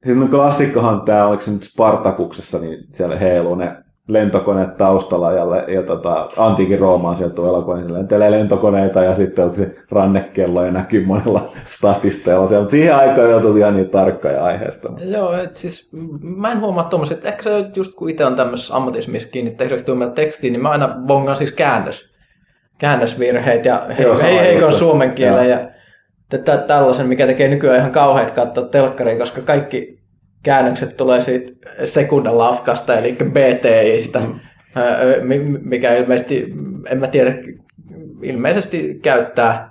Siis 0.05 0.31
klassikkohan 0.31 1.03
tämä, 1.03 1.27
oliko 1.27 1.43
se 1.43 1.51
nyt 1.51 1.63
Spartakuksessa, 1.63 2.59
niin 2.59 2.85
siellä 2.93 3.17
heiluu 3.17 3.55
ne 3.55 3.77
lentokoneet 4.13 4.77
taustalla 4.77 5.33
ja, 5.33 5.45
ja 5.75 5.83
tota, 5.83 6.31
antiikin 6.37 6.79
Roomaan 6.79 7.17
sieltä 7.17 7.35
tuo 7.35 7.49
elokuva, 7.49 7.77
niin 7.77 7.95
lentelee 7.95 8.31
lentokoneita 8.31 9.05
ja 9.05 9.15
sitten 9.15 9.45
onko 9.45 9.57
se 9.57 9.75
rannekello 9.91 10.65
ja 10.65 10.73
näkyy 10.73 11.07
monella 11.07 11.43
statisteilla 11.67 12.47
siellä, 12.47 12.63
mutta 12.63 12.71
siihen 12.71 12.97
aikaan 12.97 13.31
jo 13.31 13.41
tuli 13.41 13.59
ihan 13.59 13.77
niin 13.77 13.91
tarkkoja 13.91 14.45
aiheesta. 14.45 14.93
Joo, 14.99 15.33
et 15.33 15.57
siis 15.57 15.89
mä 16.23 16.53
en 16.53 16.61
huomaa 16.61 16.85
tuommoiset, 16.85 17.17
että 17.17 17.29
ehkä 17.29 17.43
se 17.43 17.71
just 17.77 17.95
kun 17.95 18.11
itse 18.11 18.25
on 18.25 18.37
tämmöisessä 18.37 18.77
ammatissa, 18.77 19.11
missä 19.11 19.29
kiinnittää 19.29 19.65
hirveästi 19.65 19.93
tekstiin, 20.15 20.53
niin 20.53 20.63
mä 20.63 20.71
aina 20.71 20.97
bongan 21.07 21.37
siis 21.37 21.53
käännös, 21.53 22.15
käännösvirheet 22.79 23.65
ja 23.65 23.87
he, 23.99 24.03
Joo, 24.03 24.19
he, 24.19 24.41
heikon 24.41 24.73
suomen 24.73 25.13
kielen 25.13 25.49
ja 25.49 25.59
tätä, 26.29 26.57
tällaisen, 26.57 27.09
mikä 27.09 27.27
tekee 27.27 27.49
nykyään 27.49 27.79
ihan 27.79 27.93
kauheat 27.93 28.31
katsoa 28.31 28.65
telkkaria, 28.65 29.19
koska 29.19 29.41
kaikki 29.41 30.00
käännökset 30.43 30.97
tulee 30.97 31.21
siitä 31.21 31.53
sekundalafkasta, 31.85 32.99
eli 32.99 33.17
BTIstä, 33.25 34.21
mm. 34.21 34.41
mikä 35.63 35.95
ilmeisesti, 35.95 36.55
en 36.91 36.99
mä 36.99 37.07
tiedä, 37.07 37.35
ilmeisesti 38.23 38.99
käyttää 39.03 39.71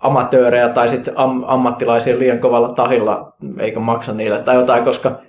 amatöörejä 0.00 0.68
tai 0.68 0.88
sitten 0.88 1.14
am- 1.16 1.44
ammattilaisia 1.46 2.18
liian 2.18 2.38
kovalla 2.38 2.68
tahilla, 2.68 3.32
eikä 3.58 3.80
maksa 3.80 4.12
niille 4.12 4.42
tai 4.42 4.54
jotain, 4.54 4.84
koska 4.84 5.20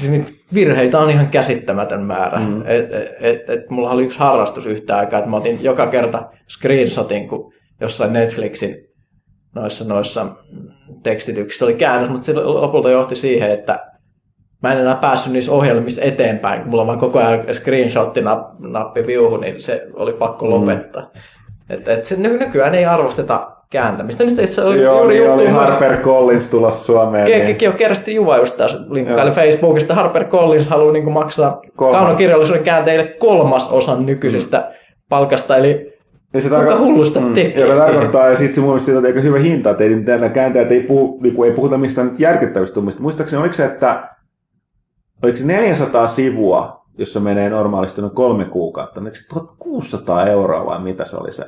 siis 0.00 0.44
virheitä 0.54 0.98
on 0.98 1.10
ihan 1.10 1.28
käsittämätön 1.28 2.02
määrä. 2.02 2.38
Mm. 2.38 2.60
Et, 2.60 2.92
et, 2.92 3.08
et, 3.20 3.50
et, 3.50 3.70
mulla 3.70 3.90
oli 3.90 4.04
yksi 4.04 4.18
harrastus 4.18 4.66
yhtä 4.66 4.96
aikaa, 4.96 5.18
että 5.18 5.30
mä 5.30 5.36
otin 5.36 5.58
joka 5.62 5.86
kerta 5.86 6.30
screenshotin, 6.48 7.28
kun 7.28 7.52
jossain 7.80 8.12
Netflixin 8.12 8.85
noissa, 9.60 9.84
noissa 9.84 10.26
tekstityksissä 11.02 11.64
oli 11.64 11.74
käännös, 11.74 12.10
mutta 12.10 12.26
se 12.26 12.34
lopulta 12.34 12.90
johti 12.90 13.16
siihen, 13.16 13.50
että 13.50 13.86
mä 14.62 14.72
en 14.72 14.78
enää 14.78 14.96
päässyt 14.96 15.32
niissä 15.32 15.52
ohjelmissa 15.52 16.02
eteenpäin, 16.02 16.60
kun 16.60 16.70
mulla 16.70 16.82
on 16.82 16.86
vaan 16.86 16.98
koko 16.98 17.18
ajan 17.18 17.40
screenshotti-nappi 17.52 19.06
viuhu, 19.06 19.36
niin 19.36 19.62
se 19.62 19.86
oli 19.94 20.12
pakko 20.12 20.46
mm. 20.46 20.50
lopettaa. 20.52 21.02
Mm. 21.02 21.20
Et, 21.70 21.88
et 21.88 22.04
se, 22.04 22.16
nykyään 22.16 22.74
ei 22.74 22.84
arvosteta 22.84 23.50
kääntämistä. 23.70 24.24
Nyt 24.24 24.38
itse 24.38 24.62
oli 24.62 24.82
Joo, 24.82 24.98
juuri 24.98 25.14
niin 25.14 25.30
oli 25.30 25.46
Harper 25.46 25.96
Collins 25.96 26.48
tulossa 26.48 26.84
Suomeen. 26.84 27.28
Ke- 27.28 27.60
niin. 27.60 27.72
Kersti 27.72 28.14
Juva 28.14 28.36
just 28.36 28.56
taas 28.56 28.76
linkkaili 28.90 29.30
Facebookista. 29.30 29.94
Harper 29.94 30.24
Collins 30.24 30.66
haluaa 30.66 30.92
niin 30.92 31.12
maksaa 31.12 31.60
kaunokirjallisuuden 31.76 32.64
käänteille 32.64 33.04
kolmasosan 33.04 34.06
nykyisestä 34.06 34.58
mm. 34.58 34.64
palkasta, 35.08 35.56
eli 35.56 35.95
niin 36.36 36.50
se 36.50 36.56
Kuka 36.56 36.78
hullusta 36.78 37.20
mm, 37.20 37.34
tekee 37.34 37.66
Joka 37.66 37.80
tarkoittaa, 37.80 38.28
ja 38.28 38.36
sitten 38.36 38.64
mun 38.64 38.74
mielestä 38.74 39.08
aika 39.08 39.20
hyvä 39.20 39.38
hinta, 39.38 39.70
että 39.70 39.84
ei 39.84 39.94
mitään 39.94 40.30
kääntäjät 40.30 40.72
ei, 40.72 40.80
puhu, 40.80 41.18
niin 41.22 41.44
ei 41.44 41.52
puhuta 41.52 41.78
mistään 41.78 42.06
nyt 42.06 42.20
järkyttävistä 42.20 42.74
tummista. 42.74 43.02
Muistaakseni 43.02 43.40
oliko 43.40 43.54
se, 43.54 43.64
että 43.64 44.08
oliko 45.22 45.38
se 45.38 45.44
400 45.44 46.06
sivua, 46.06 46.84
jossa 46.98 47.20
menee 47.20 47.50
normaalisti 47.50 48.00
noin 48.00 48.14
kolme 48.14 48.44
kuukautta, 48.44 49.00
oliko 49.00 49.16
se 49.16 49.28
1600 49.28 50.26
euroa 50.26 50.66
vai 50.66 50.82
mitä 50.82 51.04
se 51.04 51.16
oli 51.16 51.32
se? 51.32 51.44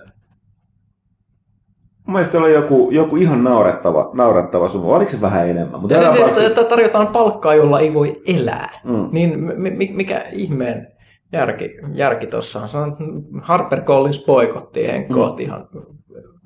Mun 2.07 2.12
mielestä 2.12 2.39
oli 2.39 2.55
joku, 2.55 2.91
joku 2.91 3.17
ihan 3.17 3.44
naurettava, 3.44 4.10
naurettava 4.15 4.68
summa. 4.68 4.97
Oliko 4.97 5.10
se 5.10 5.20
vähän 5.20 5.49
enemmän? 5.49 5.81
Mutta 5.81 5.97
ja 5.97 6.12
se, 6.12 6.25
siis, 6.25 6.39
että 6.39 6.65
tarjotaan 6.65 7.07
palkkaa, 7.07 7.55
jolla 7.55 7.81
ei 7.81 7.94
voi 7.94 8.23
elää. 8.26 8.81
Mm. 8.84 9.08
Niin 9.12 9.52
mikä 9.97 10.25
ihmeen 10.33 10.98
järki, 11.32 11.76
järki 11.94 12.26
tuossa 12.26 12.60
on. 12.60 12.97
Harper 13.42 13.81
Collins 13.81 14.18
poikotti 14.18 14.86
Henkkoot 14.86 15.36
mm. 15.36 15.42
ihan 15.42 15.68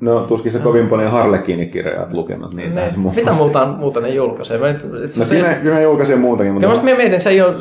No 0.02 0.20
tuskin 0.20 0.52
se 0.52 0.58
kovin 0.58 0.88
paljon 0.88 1.10
Harlekiini-kirjoja 1.10 2.00
olet 2.00 2.12
lukenut. 2.12 2.54
Niin 2.54 2.74
ne, 2.74 2.92
mitä 3.16 3.32
muuta, 3.32 3.66
muuta 3.66 4.00
ne 4.00 4.08
julkaisee? 4.08 4.58
Mä 4.58 4.72
nyt, 4.72 4.84
no 5.18 5.24
se, 5.24 5.34
kyllä, 5.34 5.48
ne, 5.48 5.54
kyllä 5.54 5.74
ne 5.74 5.82
julkaisee 5.82 6.16
muutakin. 6.16 6.52
Mutta 6.52 6.68
mä 6.68 6.82
mietin, 6.82 7.04
että 7.04 7.20
se 7.20 7.30
ei 7.30 7.40
ole 7.40 7.54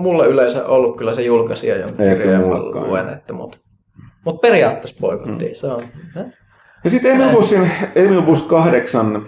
mulle 0.00 0.26
yleensä 0.26 0.66
ollut 0.66 0.96
kyllä 0.96 1.14
se 1.14 1.22
julkaisija, 1.22 1.76
jonka 1.76 2.02
kirjoja 2.02 2.40
mä 2.40 2.58
luen. 2.58 3.08
Että, 3.08 3.32
mutta, 3.32 3.58
mutta 4.24 4.40
periaatteessa 4.40 4.96
poikottiin. 5.00 5.50
Mm. 5.50 5.54
Se 5.54 5.66
on, 5.66 5.82
ja 6.84 6.90
sitten 6.90 7.12
Emil 7.12 7.30
Bussin 7.30 7.70
Emil 7.94 8.22
Bus 8.22 8.42
8 8.42 9.22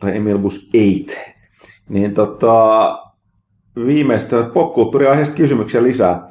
tai 0.00 0.16
Emil 0.16 0.38
Bus 0.38 0.70
8, 1.06 1.34
niin 1.88 2.14
tota, 2.14 2.98
viimeistä 3.86 4.42
popkulttuuriaiheista 4.42 5.34
kysymyksiä 5.34 5.82
lisää. 5.82 6.24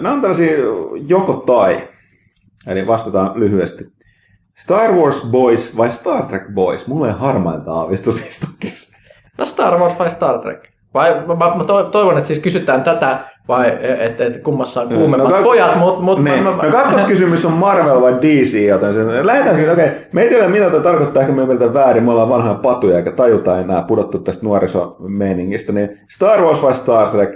Nämä 0.00 0.14
on 0.14 0.20
tällaisia 0.20 0.52
joko 1.06 1.32
tai, 1.32 1.88
eli 2.66 2.86
vastataan 2.86 3.40
lyhyesti. 3.40 3.92
Star 4.58 4.92
Wars 4.92 5.28
Boys 5.30 5.76
vai 5.76 5.92
Star 5.92 6.26
Trek 6.26 6.42
Boys? 6.54 6.86
Mulla 6.86 7.08
ei 7.08 7.14
harmainta 7.18 7.72
aavistus 7.72 8.18
siis 8.18 8.52
No 9.38 9.44
Star 9.44 9.78
Wars 9.78 9.98
vai 9.98 10.10
Star 10.10 10.38
Trek? 10.38 10.68
Vai, 10.94 11.26
mä, 11.26 11.34
mä 11.34 11.64
toivon, 11.92 12.18
että 12.18 12.28
siis 12.28 12.38
kysytään 12.38 12.82
tätä, 12.82 13.31
vai 13.48 13.78
että 13.98 14.24
et 14.24 14.42
kummassa 14.42 14.80
on 14.80 14.88
kuumemmat 14.88 15.30
no, 15.32 15.42
pojat, 15.42 15.78
mutta... 15.78 16.02
Mut, 16.02 16.24
niin. 16.24 16.42
mä, 16.42 16.50
mä, 16.50 16.62
no 16.62 16.72
kakkoskysymys 16.72 17.44
on 17.44 17.52
Marvel 17.52 18.00
vai 18.00 18.14
DC, 18.14 18.66
joten 18.68 18.94
sen, 18.94 19.26
lähdetään 19.26 19.56
siitä, 19.56 19.72
okei, 19.72 19.86
okay, 19.86 19.98
me 20.12 20.22
ei 20.22 20.28
tiedä 20.28 20.48
mitä 20.48 20.70
tämä 20.70 20.82
tarkoittaa, 20.82 21.20
ehkä 21.22 21.34
me 21.34 21.46
meiltä 21.46 21.74
väärin, 21.74 22.04
me 22.04 22.10
ollaan 22.10 22.28
vanhaa 22.28 22.54
patuja 22.54 22.96
eikä 22.96 23.12
tajuta 23.12 23.60
enää 23.60 23.82
pudottu 23.82 24.18
tästä 24.18 24.46
nuorisomeiningistä, 24.46 25.72
niin 25.72 25.98
Star 26.08 26.40
Wars 26.40 26.62
vai 26.62 26.74
Star 26.74 27.08
Trek? 27.08 27.30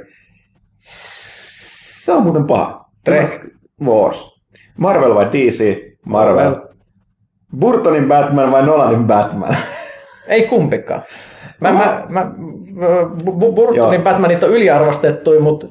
Se 0.79 2.13
on 2.13 2.23
muuten 2.23 2.45
paha. 2.45 2.87
Trek. 3.05 3.47
Wars. 3.85 4.37
Marvel 4.79 5.15
vai 5.15 5.27
DC? 5.27 5.83
Marvel. 6.07 6.35
Marvel. 6.35 6.67
Burtonin 7.61 8.09
Batman 8.09 8.53
vai 8.53 8.67
Nolanin 8.67 9.05
Batman? 9.05 9.57
Ei 10.29 10.43
kumpikaan. 10.43 11.03
Mä, 11.61 11.73
mä, 11.73 12.03
mä, 12.09 12.31
Burtonin 13.55 14.03
Batmanit 14.03 14.43
on 14.43 14.51
yliarvostettu, 14.51 15.41
mutta 15.41 15.67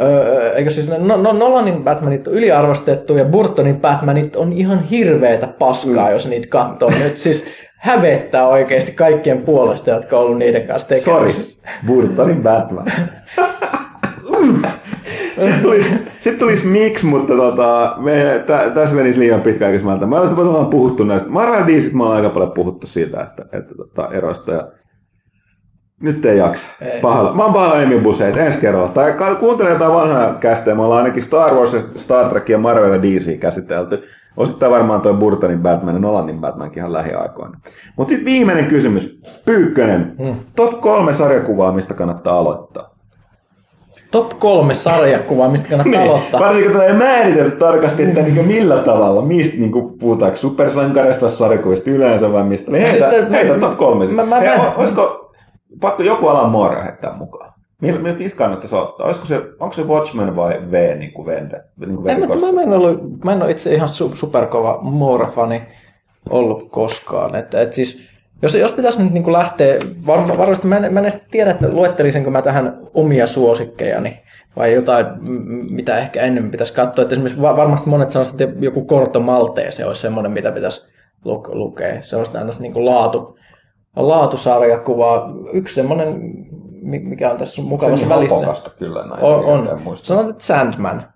Öö, 0.00 0.52
eikö 0.54 0.70
siis, 0.70 0.88
no, 0.88 1.16
no, 1.16 1.32
Nolanin 1.32 1.84
Batmanit 1.84 2.28
on 2.28 2.34
yliarvostettu 2.34 3.16
ja 3.16 3.24
Burtonin 3.24 3.80
Batmanit 3.80 4.36
on 4.36 4.52
ihan 4.52 4.82
hirveetä 4.82 5.46
paskaa, 5.46 6.06
mm. 6.06 6.12
jos 6.12 6.28
niitä 6.28 6.48
katsoo. 6.50 6.90
Nyt 6.90 7.18
siis 7.18 7.46
hävettää 7.76 8.48
oikeasti 8.48 8.92
kaikkien 8.92 9.42
puolesta, 9.42 9.90
jotka 9.90 10.18
on 10.18 10.24
ollut 10.24 10.38
niiden 10.38 10.66
kanssa 10.66 10.88
tekemisissä. 10.88 11.62
Sorry, 11.62 11.86
Burtonin 11.86 12.42
Batman. 12.42 12.86
Sitten 15.34 15.60
tulisi, 15.62 15.90
sit 16.20 16.38
tulisi 16.38 16.66
miksi, 16.66 17.06
mutta 17.06 17.36
tota, 17.36 17.94
me, 17.98 18.42
tä, 18.46 18.70
tässä 18.74 18.96
menisi 18.96 19.18
liian 19.18 19.40
pitkäaikaisemmältä. 19.40 20.06
Mä 20.06 20.20
olen 20.20 20.66
puhuttu 20.66 21.04
näistä. 21.04 21.28
Marvel 21.28 21.64
mä 21.92 22.04
olen 22.04 22.16
aika 22.16 22.30
paljon 22.30 22.52
puhuttu 22.52 22.86
siitä, 22.86 23.20
että, 23.20 23.44
että 23.52 23.74
tota, 23.74 24.08
erosta. 24.12 24.52
Ja 24.52 24.68
nyt 26.00 26.24
ei 26.24 26.38
jaksa. 26.38 26.66
Ei. 26.80 27.00
Pahalla. 27.00 27.34
Mä 27.34 27.44
oon 27.44 27.52
pahalla 27.52 27.82
Emil 27.82 28.00
Buseet 28.00 28.36
ensi 28.36 28.58
kerralla. 28.58 28.88
Tai 28.88 29.14
kuuntele 29.40 29.70
jotain 29.70 29.92
vanhaa 29.92 30.34
kästeä. 30.34 30.74
Me 30.74 30.82
ollaan 30.82 31.02
ainakin 31.02 31.22
Star 31.22 31.54
Wars, 31.54 31.76
Star 31.96 32.28
Trek 32.28 32.48
ja 32.48 32.58
Marvel 32.58 32.92
ja 32.92 33.02
DC 33.02 33.38
käsitelty. 33.38 34.02
Osittain 34.36 34.72
varmaan 34.72 35.00
tuo 35.00 35.14
Burtonin 35.14 35.58
Batman 35.58 35.94
ja 35.94 36.00
Nolanin 36.00 36.40
Batmankin 36.40 36.78
ihan 36.78 36.92
lähiaikoina. 36.92 37.58
Mutta 37.96 38.10
sitten 38.10 38.24
viimeinen 38.24 38.66
kysymys. 38.66 39.20
Pyykkönen. 39.44 40.14
Hmm. 40.22 40.34
Top 40.56 40.80
kolme 40.80 41.12
sarjakuvaa, 41.12 41.72
mistä 41.72 41.94
kannattaa 41.94 42.38
aloittaa. 42.38 42.94
Top 44.10 44.38
kolme 44.38 44.74
sarjakuvaa, 44.74 45.48
mistä 45.48 45.68
kannattaa 45.68 46.00
niin, 46.00 46.10
aloittaa. 46.10 46.40
Varsinkin 46.40 46.72
tätä 46.72 46.84
ei 46.84 46.92
määritelty 46.92 47.56
tarkasti, 47.56 48.02
että 48.02 48.22
niin 48.22 48.46
millä 48.46 48.76
tavalla, 48.76 49.22
mistä 49.22 49.56
niin 49.58 49.72
kuin, 49.72 49.98
puhutaanko 49.98 50.36
supersankareista, 50.36 51.28
sarjakuvista 51.28 51.90
yleensä 51.90 52.32
vai 52.32 52.44
mistä. 52.44 52.70
Niin 52.70 52.86
heitä, 52.86 53.06
no 53.06 53.12
siis, 53.12 53.30
heitä 53.30 53.58
top 53.58 53.76
kolme. 53.76 54.06
Mä, 54.06 54.26
mä, 54.26 54.40
mä, 54.40 54.72
olisiko 54.76 55.23
pakko 55.80 56.02
joku 56.02 56.28
alan 56.28 56.50
muoria 56.50 56.82
heittää 56.82 57.16
mukaan. 57.16 57.54
Millä, 57.80 58.00
millä 58.00 58.18
niistä 58.18 58.38
kannattaisi 58.38 58.76
ottaa? 58.76 59.06
Olisiko 59.06 59.26
se, 59.26 59.42
onko 59.60 59.74
se 59.74 59.82
Watchmen 59.82 60.36
vai 60.36 60.60
V 60.70 60.96
niin 60.98 61.12
kuin 61.12 61.26
Vende? 61.26 61.64
Niin 61.86 61.96
kuin 61.96 62.08
En, 62.08 62.20
mä, 62.20 62.52
mä, 62.52 62.62
en 62.62 62.72
ollut, 62.72 63.24
mä 63.24 63.32
en 63.32 63.42
ole 63.42 63.50
itse 63.50 63.74
ihan 63.74 63.88
su, 63.88 64.12
superkova 64.14 64.78
Moore-fani 64.82 65.62
ollut 66.30 66.68
koskaan. 66.70 67.34
Että, 67.34 67.60
et 67.60 67.72
siis, 67.72 68.00
jos, 68.42 68.54
jos 68.54 68.72
pitäisi 68.72 69.02
nyt 69.02 69.12
niin 69.12 69.32
lähteä, 69.32 69.78
var, 70.06 70.20
varmasti 70.38 70.66
mä 70.66 70.76
en, 70.76 70.92
mä 70.94 71.00
en 71.00 71.06
edes 71.06 71.26
tiedä, 71.30 71.50
että 71.50 71.68
luettelisinko 71.68 72.30
mä 72.30 72.42
tähän 72.42 72.78
omia 72.94 73.26
suosikkejani 73.26 74.20
vai 74.56 74.72
jotain, 74.72 75.06
mitä 75.70 75.98
ehkä 75.98 76.20
ennen 76.20 76.50
pitäisi 76.50 76.74
katsoa. 76.74 77.02
Että 77.02 77.14
esimerkiksi 77.14 77.42
va- 77.42 77.56
varmasti 77.56 77.88
monet 77.88 78.10
sanoisivat, 78.10 78.40
että 78.40 78.64
joku 78.64 78.84
Korto 78.84 79.20
Maltese 79.20 79.86
olisi 79.86 80.02
semmoinen, 80.02 80.32
mitä 80.32 80.52
pitäisi 80.52 80.92
lu- 81.24 81.48
lukea. 81.52 82.02
Se 82.02 82.16
olisi 82.16 82.38
aina 82.38 82.52
niin 82.60 82.72
kuin 82.72 82.84
laatu, 82.84 83.38
laatusarjakuva. 83.96 85.30
Yksi 85.52 85.74
semmoinen, 85.74 86.20
mi- 86.82 86.98
mikä 86.98 87.30
on 87.30 87.36
tässä 87.36 87.62
mukavassa 87.62 88.08
välissä. 88.08 88.34
hapokasta 88.34 88.70
kyllä 88.78 89.06
näin. 89.06 89.22
On, 89.22 89.44
on. 89.44 89.96
Sanotaan, 89.96 90.30
että 90.30 90.44
Sandman. 90.44 91.06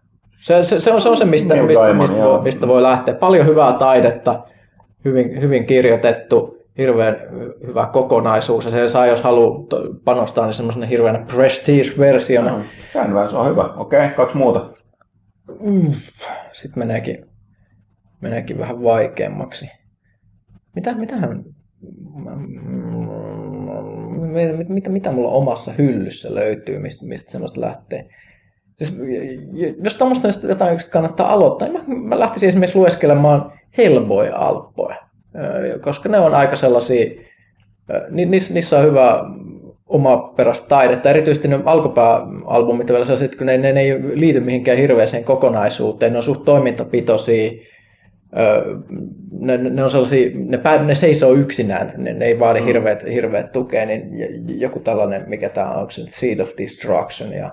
Se, 0.40 0.64
se, 0.64 0.80
se, 0.80 0.92
on, 0.92 1.02
se 1.02 1.08
on 1.08 1.16
se, 1.16 1.24
mistä, 1.24 1.54
Neil 1.54 1.66
mistä, 1.66 1.80
Gaiman, 1.80 2.10
mistä, 2.10 2.24
voi, 2.24 2.42
mistä 2.42 2.68
voi 2.68 2.82
lähteä. 2.82 3.14
Paljon 3.14 3.46
hyvää 3.46 3.72
taidetta, 3.72 4.42
hyvin, 5.04 5.40
hyvin 5.40 5.66
kirjoitettu, 5.66 6.58
hirveän 6.78 7.14
hy- 7.14 7.66
hyvä 7.66 7.88
kokonaisuus. 7.92 8.64
Ja 8.64 8.70
sen 8.70 8.90
saa, 8.90 9.06
jos 9.06 9.22
haluaa 9.22 9.66
panostaa, 10.04 10.46
niin 10.46 10.54
semmoisena 10.54 10.86
hirveänä 10.86 11.18
prestige-versiona. 11.18 12.64
Sandman, 12.92 13.30
se 13.30 13.36
on 13.36 13.50
hyvä. 13.50 13.64
Okei, 13.76 14.04
okay, 14.04 14.16
kaksi 14.16 14.36
muuta. 14.36 14.70
Sitten 16.52 16.78
meneekin, 16.78 17.26
meneekin 18.20 18.58
vähän 18.58 18.82
vaikeammaksi. 18.82 19.70
Mitä, 20.74 20.94
mitähän, 20.94 21.44
mitä, 24.68 24.90
mitä, 24.90 25.12
mulla 25.12 25.30
omassa 25.30 25.72
hyllyssä 25.78 26.34
löytyy, 26.34 26.78
mistä, 26.78 27.06
mistä 27.06 27.30
semmoista 27.30 27.60
lähtee? 27.60 28.08
Siis, 28.78 28.98
jos 29.82 29.96
tuommoista 29.96 30.46
jotain 30.46 30.78
kannattaa 30.92 31.32
aloittaa, 31.32 31.68
niin 31.68 31.82
mä, 31.88 31.94
mä 31.94 32.18
lähtisin 32.18 32.48
esimerkiksi 32.48 32.78
lueskelemaan 32.78 33.52
Hellboy-alppoja, 33.78 34.96
koska 35.80 36.08
ne 36.08 36.18
on 36.18 36.34
aika 36.34 36.56
sellaisia, 36.56 37.06
ni, 38.10 38.26
niissä, 38.26 38.54
niissä 38.54 38.78
on 38.78 38.84
hyvä 38.84 39.24
oma 39.86 40.16
perästä 40.16 40.68
taidetta, 40.68 41.10
erityisesti 41.10 41.48
ne 41.48 41.60
alkupääalbumit 41.64 42.90
kun 43.38 43.46
ne, 43.46 43.58
ne, 43.58 43.72
ne 43.72 43.80
ei 43.80 44.18
liity 44.18 44.40
mihinkään 44.40 44.78
hirveäseen 44.78 45.24
kokonaisuuteen, 45.24 46.12
ne 46.12 46.18
on 46.18 46.22
suht 46.22 46.44
toimintapitoisia, 46.44 47.50
Ne, 49.40 49.56
ne 49.56 49.84
on 49.84 49.90
sellaisia, 49.90 50.30
ne, 50.34 50.58
pää, 50.58 50.82
ne 50.82 50.94
seisoo 50.94 51.32
yksinään, 51.32 51.92
ne, 51.96 52.12
ne 52.12 52.24
ei 52.24 52.38
vaadi 52.38 52.64
hirveät, 52.64 53.04
hirveät 53.04 53.52
tukea, 53.52 53.86
niin 53.86 54.10
joku 54.60 54.80
tällainen, 54.80 55.24
mikä 55.26 55.48
tämä 55.48 55.70
on, 55.70 55.76
onko 55.76 55.90
se 55.90 56.02
Seed 56.08 56.40
of 56.40 56.50
Destruction 56.58 57.32
ja 57.32 57.50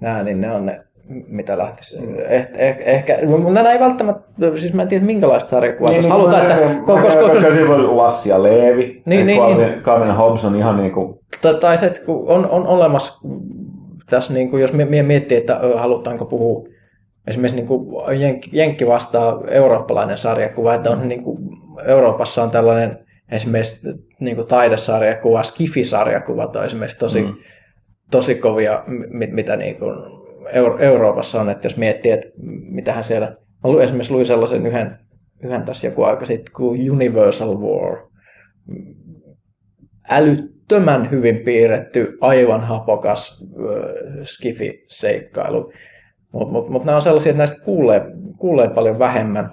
nämä, 0.00 0.22
niin 0.22 0.40
ne 0.40 0.52
on 0.52 0.66
ne, 0.66 0.80
mitä 1.28 1.58
lähtisi. 1.58 1.98
Eh, 2.28 2.48
eh, 2.54 2.76
ehkä, 2.80 3.18
nämä 3.52 3.72
ei 3.72 3.80
välttämättä, 3.80 4.22
siis 4.56 4.74
mä 4.74 4.82
en 4.82 4.88
tiedä 4.88 5.04
minkälaista 5.04 5.50
sarjakuvaa 5.50 5.90
Niin, 5.92 6.00
niin, 6.00 6.12
halutaan, 6.12 6.42
että, 6.42 6.56
ko- 6.56 7.02
koska, 7.02 7.54
siinä 7.54 7.68
voi 7.68 7.94
Lassi 7.94 8.28
ja 8.28 8.42
Leevi. 8.42 9.02
Niin, 9.06 9.26
niin, 9.26 9.40
Calvin, 9.40 9.82
Calvin 9.82 10.14
Hobbes 10.14 10.44
on 10.44 10.56
ihan 10.56 10.76
niinku... 10.76 11.20
tai, 11.40 11.54
tai 11.54 11.78
se, 11.78 11.86
että 11.86 12.00
kun 12.06 12.24
on, 12.28 12.50
on 12.50 12.66
olemassa 12.66 13.28
tässä, 14.10 14.34
niin 14.34 14.50
kuin, 14.50 14.62
jos 14.62 14.72
mie- 14.72 14.84
mie- 14.86 15.02
miettii, 15.02 15.38
että 15.38 15.60
halutaanko 15.76 16.24
puhua 16.24 16.68
esimerkiksi 17.26 17.56
niin 17.56 17.66
kuin 17.66 18.20
Jenkki, 18.20 18.50
Jenkki 18.52 18.86
vastaa 18.86 19.42
eurooppalainen 19.50 20.18
sarjakuva, 20.18 20.74
että 20.74 20.90
on 20.90 21.08
niin 21.08 21.22
kuin, 21.22 21.38
Euroopassa 21.86 22.42
on 22.42 22.50
tällainen 22.50 22.98
esimerkiksi 23.30 23.88
niin 24.20 24.36
kuin 24.36 24.48
taidesarjakuva, 24.48 25.42
skifisarjakuvat 25.42 26.56
on 26.56 26.64
esimerkiksi 26.64 26.98
tosi, 26.98 27.22
mm. 27.22 27.34
tosi 28.10 28.34
kovia, 28.34 28.84
mit, 29.10 29.32
mitä 29.32 29.56
niin 29.56 29.76
kuin 29.76 29.94
Euro- 30.52 30.78
Euroopassa 30.78 31.40
on, 31.40 31.50
että 31.50 31.66
jos 31.66 31.76
miettii, 31.76 32.12
että 32.12 32.28
mitähän 32.70 33.04
siellä, 33.04 33.26
mä 33.26 33.70
luin, 33.70 33.84
esimerkiksi 33.84 34.12
luin 34.12 34.26
sellaisen 34.26 34.66
yhden, 34.66 34.98
yhden 35.44 35.62
tässä 35.62 35.86
joku 35.86 36.02
aika 36.02 36.26
sitten 36.26 36.52
kuin 36.56 36.90
Universal 36.90 37.56
War, 37.60 37.96
älyttömän 40.10 41.10
hyvin 41.10 41.44
piirretty, 41.44 42.18
aivan 42.20 42.60
hapokas 42.60 43.42
äh, 43.42 44.24
skifi-seikkailu. 44.24 45.72
Mutta 46.34 46.52
mut, 46.52 46.68
mut 46.68 46.84
nämä 46.84 46.96
on 46.96 47.02
sellaisia, 47.02 47.30
että 47.30 47.38
näistä 47.38 47.64
kuulee, 47.64 48.02
kuulee 48.38 48.68
paljon 48.68 48.98
vähemmän. 48.98 49.50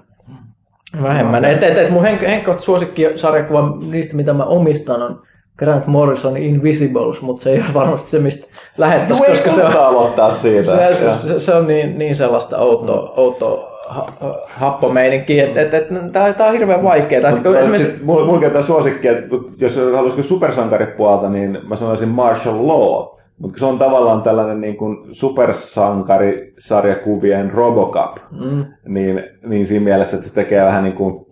vähemmän. 1.03 1.45
Et, 1.45 1.63
et, 1.63 1.77
et 1.77 1.89
mun 1.89 2.01
henk, 2.03 2.21
henkot 2.21 2.61
suosikkisarjakuva 2.61 3.77
niistä, 3.91 4.15
mitä 4.15 4.33
mä 4.33 4.43
omistan, 4.43 5.01
on 5.01 5.21
Grant 5.57 5.87
Morrison 5.87 6.37
Invisibles, 6.37 7.21
mutta 7.21 7.43
se 7.43 7.49
ei 7.49 7.57
ole 7.59 7.73
varmasti 7.73 8.09
se, 8.09 8.19
mistä 8.19 8.47
lähettäisiin, 8.77 9.27
Koska 9.29 9.49
koska 9.49 9.71
se 9.71 9.77
on, 9.77 9.83
aloittaa 9.85 10.31
siitä. 10.31 10.71
se, 10.91 10.97
se, 10.97 11.13
se, 11.27 11.39
se 11.39 11.55
on 11.55 11.67
niin, 11.67 11.99
niin 11.99 12.15
sellaista 12.15 12.57
outoa, 12.57 13.13
outoa 13.17 13.71
ha, 13.89 14.07
ha, 14.21 14.39
happomeininkiä, 14.47 15.45
että 15.45 15.61
et, 15.61 15.73
et, 15.73 15.87
tämä 16.11 16.47
on 16.47 16.53
hirveän 16.53 16.83
vaikeaa. 16.83 17.31
Kun 17.31 17.57
esimerkiksi- 17.57 18.03
mulla, 18.03 18.25
mulla 18.25 18.49
tämä 18.49 18.61
suosikki, 18.61 19.07
että 19.07 19.35
jos 19.57 19.75
haluaisiko 19.75 20.23
supersankaripuolta, 20.23 21.29
niin 21.29 21.57
mä 21.67 21.75
sanoisin 21.75 22.09
Martial 22.09 22.67
Law. 22.67 23.20
Mutta 23.41 23.59
se 23.59 23.65
on 23.65 23.79
tavallaan 23.79 24.21
tällainen 24.21 24.61
niin 24.61 24.77
kuin 24.77 25.15
supersankarisarjakuvien 25.15 27.51
Robocop, 27.51 28.17
mm. 28.31 28.65
niin, 28.87 29.23
niin 29.45 29.67
siinä 29.67 29.83
mielessä, 29.83 30.17
että 30.17 30.29
se 30.29 30.35
tekee 30.35 30.65
vähän 30.65 30.83
niin 30.83 30.95
kuin, 30.95 31.25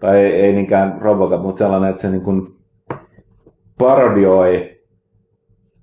tai 0.00 0.18
ei, 0.18 0.32
ei 0.32 0.52
niinkään 0.52 0.98
Robocop, 1.00 1.42
mutta 1.42 1.58
sellainen, 1.58 1.90
että 1.90 2.02
se 2.02 2.10
niin 2.10 2.22
kuin 2.22 2.54
parodioi 3.78 4.74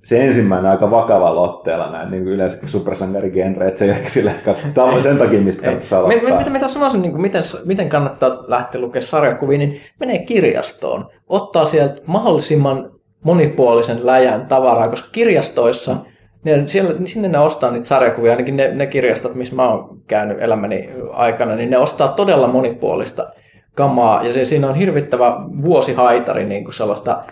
se 0.04 0.26
ensimmäinen 0.26 0.72
aika 0.72 0.92
vakavalla 0.92 1.42
otteella 1.42 1.92
näin 1.92 2.12
niin 2.12 2.24
kuin 2.24 2.34
yleensäkin 2.34 2.70
supersankarigenre, 2.70 3.68
että 3.68 3.80
se 3.80 3.86
ei 3.86 3.92
ehkä 3.92 4.10
sille 4.10 4.36
tämä 4.74 4.88
on 4.88 5.04
sen 5.04 5.18
takia, 5.18 5.42
mistä 5.42 5.64
kannattaa 5.64 6.00
aloittaa. 6.00 6.30
mi- 6.30 6.38
mitä, 6.38 6.50
mitä 6.50 6.68
sanoisin, 6.68 7.02
niin 7.02 7.12
kuin 7.12 7.22
miten, 7.22 7.44
miten 7.66 7.90
kannattaa 7.90 8.44
lähteä 8.48 8.82
lukemaan 8.82 9.04
sarjakuvia, 9.04 9.58
niin 9.58 9.82
menee 10.00 10.18
kirjastoon, 10.18 11.06
ottaa 11.30 11.66
sieltä 11.66 12.02
mahdollisimman 12.06 12.92
monipuolisen 13.24 14.06
läjän 14.06 14.46
tavaraa, 14.48 14.90
koska 14.90 15.10
kirjastoissa, 15.12 15.96
ne, 16.44 16.64
siellä, 16.68 16.94
niin 16.94 17.08
sinne 17.08 17.28
ne 17.28 17.40
ostaa 17.40 17.72
niitä 17.72 17.88
sarjakuvia, 17.88 18.32
ainakin 18.32 18.58
ne, 18.58 18.72
ne 18.74 18.86
kirjastot, 18.86 19.36
missä 19.36 19.56
mä 19.56 19.70
oon 19.70 20.02
käynyt 20.08 20.42
elämäni 20.42 20.90
aikana, 21.12 21.56
niin 21.56 21.70
ne 21.70 21.78
ostaa 21.78 22.08
todella 22.08 22.48
monipuolista 22.48 23.34
kamaa, 23.76 24.24
ja 24.24 24.34
se, 24.34 24.46
siinä 24.46 24.68
on 24.68 24.76
hirvittävä 24.76 25.36
vuosihaitari 25.62 26.46
niin 26.46 26.64
kuin 26.64 26.74
sellaista, 26.74 27.24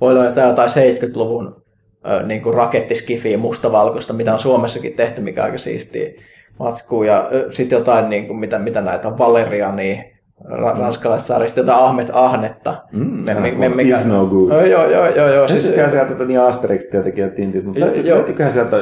voi 0.00 0.12
olla 0.12 0.24
jotain, 0.24 0.48
jotain 0.48 0.70
70-luvun 0.70 1.62
ö, 2.10 2.22
niin 2.22 2.42
kuin 2.42 2.54
rakettiskifiä 2.54 3.38
mustavalkoista, 3.38 4.12
mitä 4.12 4.32
on 4.32 4.38
Suomessakin 4.38 4.92
tehty, 4.92 5.20
mikä 5.20 5.42
aika 5.42 5.58
siistiä 5.58 6.10
matskua. 6.58 7.06
Ja 7.06 7.30
sitten 7.50 7.78
jotain, 7.78 8.10
niin 8.10 8.26
kuin, 8.26 8.38
mitä, 8.38 8.58
mitä 8.58 8.80
näitä 8.80 9.18
Valeriania, 9.18 10.02
ra- 10.44 10.78
ranskalaisesta 10.80 11.32
sarjasta, 11.34 11.60
jotain 11.60 11.84
Ahmed 11.84 12.08
Ahnetta. 12.12 12.74
Mm, 12.92 13.24
Me- 13.40 13.50
me, 13.50 13.68
me, 13.68 13.82
It's 13.82 14.08
no 14.08 14.26
good. 14.26 14.50
Joo, 14.52 14.64
joo, 14.64 14.90
joo, 14.90 15.06
joo, 15.08 15.28
joo. 15.28 15.48
Siis, 15.48 15.64
sieltä 15.74 16.04
tätä 16.04 16.24
niin 16.24 16.40
Asterix 16.40 16.90
tietenkin 16.90 17.22
ja 17.24 17.30
Tintit, 17.30 17.64
mutta 17.64 17.80
Joo, 17.80 17.88
löyty, 17.88 18.00
joo. 18.08 18.16
löytyyköhän 18.16 18.52
sieltä 18.52 18.76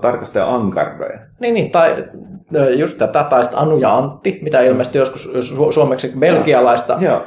tarkastaja 0.00 0.54
Ankardoja? 0.54 1.18
niin, 1.40 1.54
niin, 1.54 1.70
tai 1.70 2.04
just 2.76 2.98
tätä, 2.98 3.24
tai 3.24 3.42
sitten 3.44 3.60
Anu 3.60 3.78
ja 3.78 3.96
Antti, 3.96 4.38
mitä 4.42 4.60
ilmeisesti 4.60 4.98
joskus 4.98 5.32
su- 5.34 5.72
suomeksi 5.72 6.12
belgialaista. 6.18 6.96
Joo, 7.00 7.22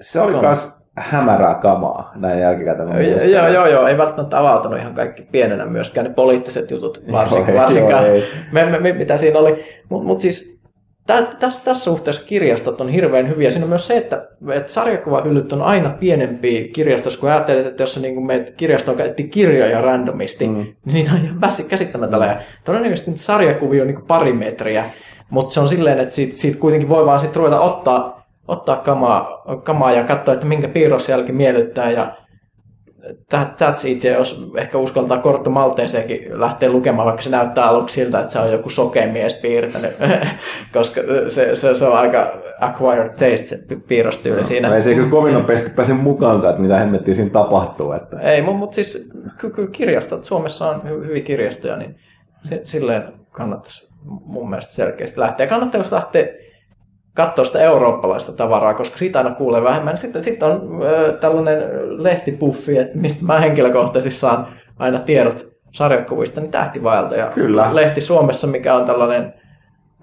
se 0.00 0.20
oli 0.20 0.40
myös 0.40 0.76
hämärää 0.98 1.54
kamaa 1.54 2.12
näin 2.14 2.40
jälkikäteen. 2.40 3.32
Joo, 3.32 3.48
joo, 3.48 3.66
joo, 3.66 3.86
ei 3.86 3.98
välttämättä 3.98 4.38
avautunut 4.38 4.78
ihan 4.78 4.94
kaikki 4.94 5.22
pienenä 5.32 5.66
myöskään 5.66 6.06
ne 6.06 6.12
poliittiset 6.14 6.70
jutut 6.70 7.02
varsinkaan, 7.12 7.54
Joo, 7.54 7.62
varsinkaan 7.62 8.06
joo, 8.06 8.22
me, 8.52 8.64
me, 8.66 8.78
me, 8.78 8.92
mitä 8.92 9.16
siinä 9.18 9.38
oli. 9.38 9.64
Mutta 9.88 10.06
mut 10.06 10.20
siis 10.20 10.55
tä, 11.06 11.22
tässä, 11.22 11.64
tässä 11.64 11.84
suhteessa 11.84 12.22
kirjastot 12.26 12.80
on 12.80 12.88
hirveän 12.88 13.28
hyviä. 13.28 13.50
Siinä 13.50 13.64
on 13.64 13.68
myös 13.68 13.86
se, 13.86 13.96
että, 13.96 14.28
että 14.54 14.72
sarjakuvahyllyt 14.72 15.52
on 15.52 15.62
aina 15.62 15.90
pienempiä 15.90 16.68
kirjastossa, 16.72 17.20
kun 17.20 17.30
ajattelet, 17.30 17.66
että 17.66 17.82
jos 17.82 17.94
sä 17.94 18.00
niin 18.00 18.26
meet 18.26 18.50
kirjastoon 18.50 18.96
käytti 18.96 19.24
kirjoja 19.24 19.80
randomisti, 19.80 20.48
mm. 20.48 20.54
niin 20.54 20.76
niitä 20.84 21.10
on 21.12 21.24
ihan 21.24 21.38
käsittämätöntä. 21.68 22.26
Mm. 22.26 22.40
Todennäköisesti 22.64 23.10
niitä 23.10 23.24
sarjakuvia 23.24 23.82
on 23.82 23.88
niin 23.88 24.06
pari 24.06 24.32
metriä, 24.32 24.84
mutta 25.30 25.54
se 25.54 25.60
on 25.60 25.68
silleen, 25.68 26.00
että 26.00 26.14
siitä, 26.14 26.36
siitä 26.36 26.58
kuitenkin 26.58 26.88
voi 26.88 27.06
vaan 27.06 27.20
sit 27.20 27.36
ruveta 27.36 27.60
ottaa, 27.60 28.26
ottaa 28.48 28.76
kamaa, 28.76 29.42
kamaa 29.64 29.92
ja 29.92 30.04
katsoa, 30.04 30.34
että 30.34 30.46
minkä 30.46 30.68
piirrosjälki 30.68 31.32
miellyttää 31.32 31.90
ja 31.90 32.16
that- 33.34 33.56
that's 33.60 33.86
it, 33.88 34.04
ja 34.04 34.12
jos 34.12 34.50
ehkä 34.56 34.78
uskaltaa 34.78 35.18
Kortto 35.18 35.50
Malteeseenkin 35.50 36.40
lähteä 36.40 36.70
lukemaan, 36.70 37.06
vaikka 37.06 37.22
se 37.22 37.30
näyttää 37.30 37.64
aluksi 37.64 37.94
siltä, 37.94 38.20
että 38.20 38.32
se 38.32 38.38
on 38.38 38.52
joku 38.52 38.68
sokea 38.70 39.06
mies 39.12 39.34
piirtänyt, 39.34 39.90
koska 40.74 41.00
se, 41.28 41.56
se, 41.56 41.76
se 41.76 41.84
on 41.86 41.96
aika 41.98 42.32
acquired 42.60 43.08
taste 43.08 43.36
se 43.36 43.58
pi- 43.68 43.76
piirrostyyli 43.76 44.40
no, 44.40 44.46
siinä. 44.46 44.74
Ei 44.74 44.82
se 44.82 44.94
kyllä 44.94 45.10
kovin 45.10 45.34
nopeasti 45.34 45.70
pääse 45.70 45.92
mukaankaan, 45.92 46.50
että 46.50 46.62
mitä 46.62 46.78
hemmettiä 46.78 47.14
siinä 47.14 47.30
tapahtuu. 47.30 47.92
Että... 47.92 48.20
Ei, 48.20 48.42
mutta 48.42 48.58
mut 48.58 48.74
siis 48.74 49.08
ky- 49.38 49.50
kyllä 49.50 49.68
kirjastot, 49.72 50.24
Suomessa 50.24 50.68
on 50.70 50.80
hy- 50.82 51.06
hyviä 51.06 51.22
kirjastoja, 51.22 51.76
niin 51.76 51.96
si- 52.48 52.60
silleen 52.64 53.02
kannattaisi 53.30 53.88
mun 54.04 54.50
mielestä 54.50 54.72
selkeästi 54.72 55.20
lähteä. 55.20 55.46
Kannattaa 55.46 55.80
jos 55.80 55.92
lähteä 55.92 56.26
katsoa 57.16 57.44
sitä 57.44 57.60
eurooppalaista 57.60 58.32
tavaraa, 58.32 58.74
koska 58.74 58.98
siitä 58.98 59.18
aina 59.18 59.30
kuulee 59.34 59.62
vähemmän. 59.62 59.98
Sitten, 59.98 60.24
sitten 60.24 60.48
on 60.48 60.82
ö, 60.82 61.12
tällainen 61.20 61.62
lehtipuffi, 62.02 62.78
että 62.78 62.98
mistä 62.98 63.24
mä 63.24 63.40
henkilökohtaisesti 63.40 64.20
saan 64.20 64.46
aina 64.78 64.98
tiedot 64.98 65.46
sarjakuvista, 65.72 66.40
niin 66.40 66.50
tähtivaeltaja. 66.50 67.26
Kyllä. 67.26 67.74
Lehti 67.74 68.00
Suomessa, 68.00 68.46
mikä 68.46 68.74
on 68.74 68.84
tällainen 68.84 69.34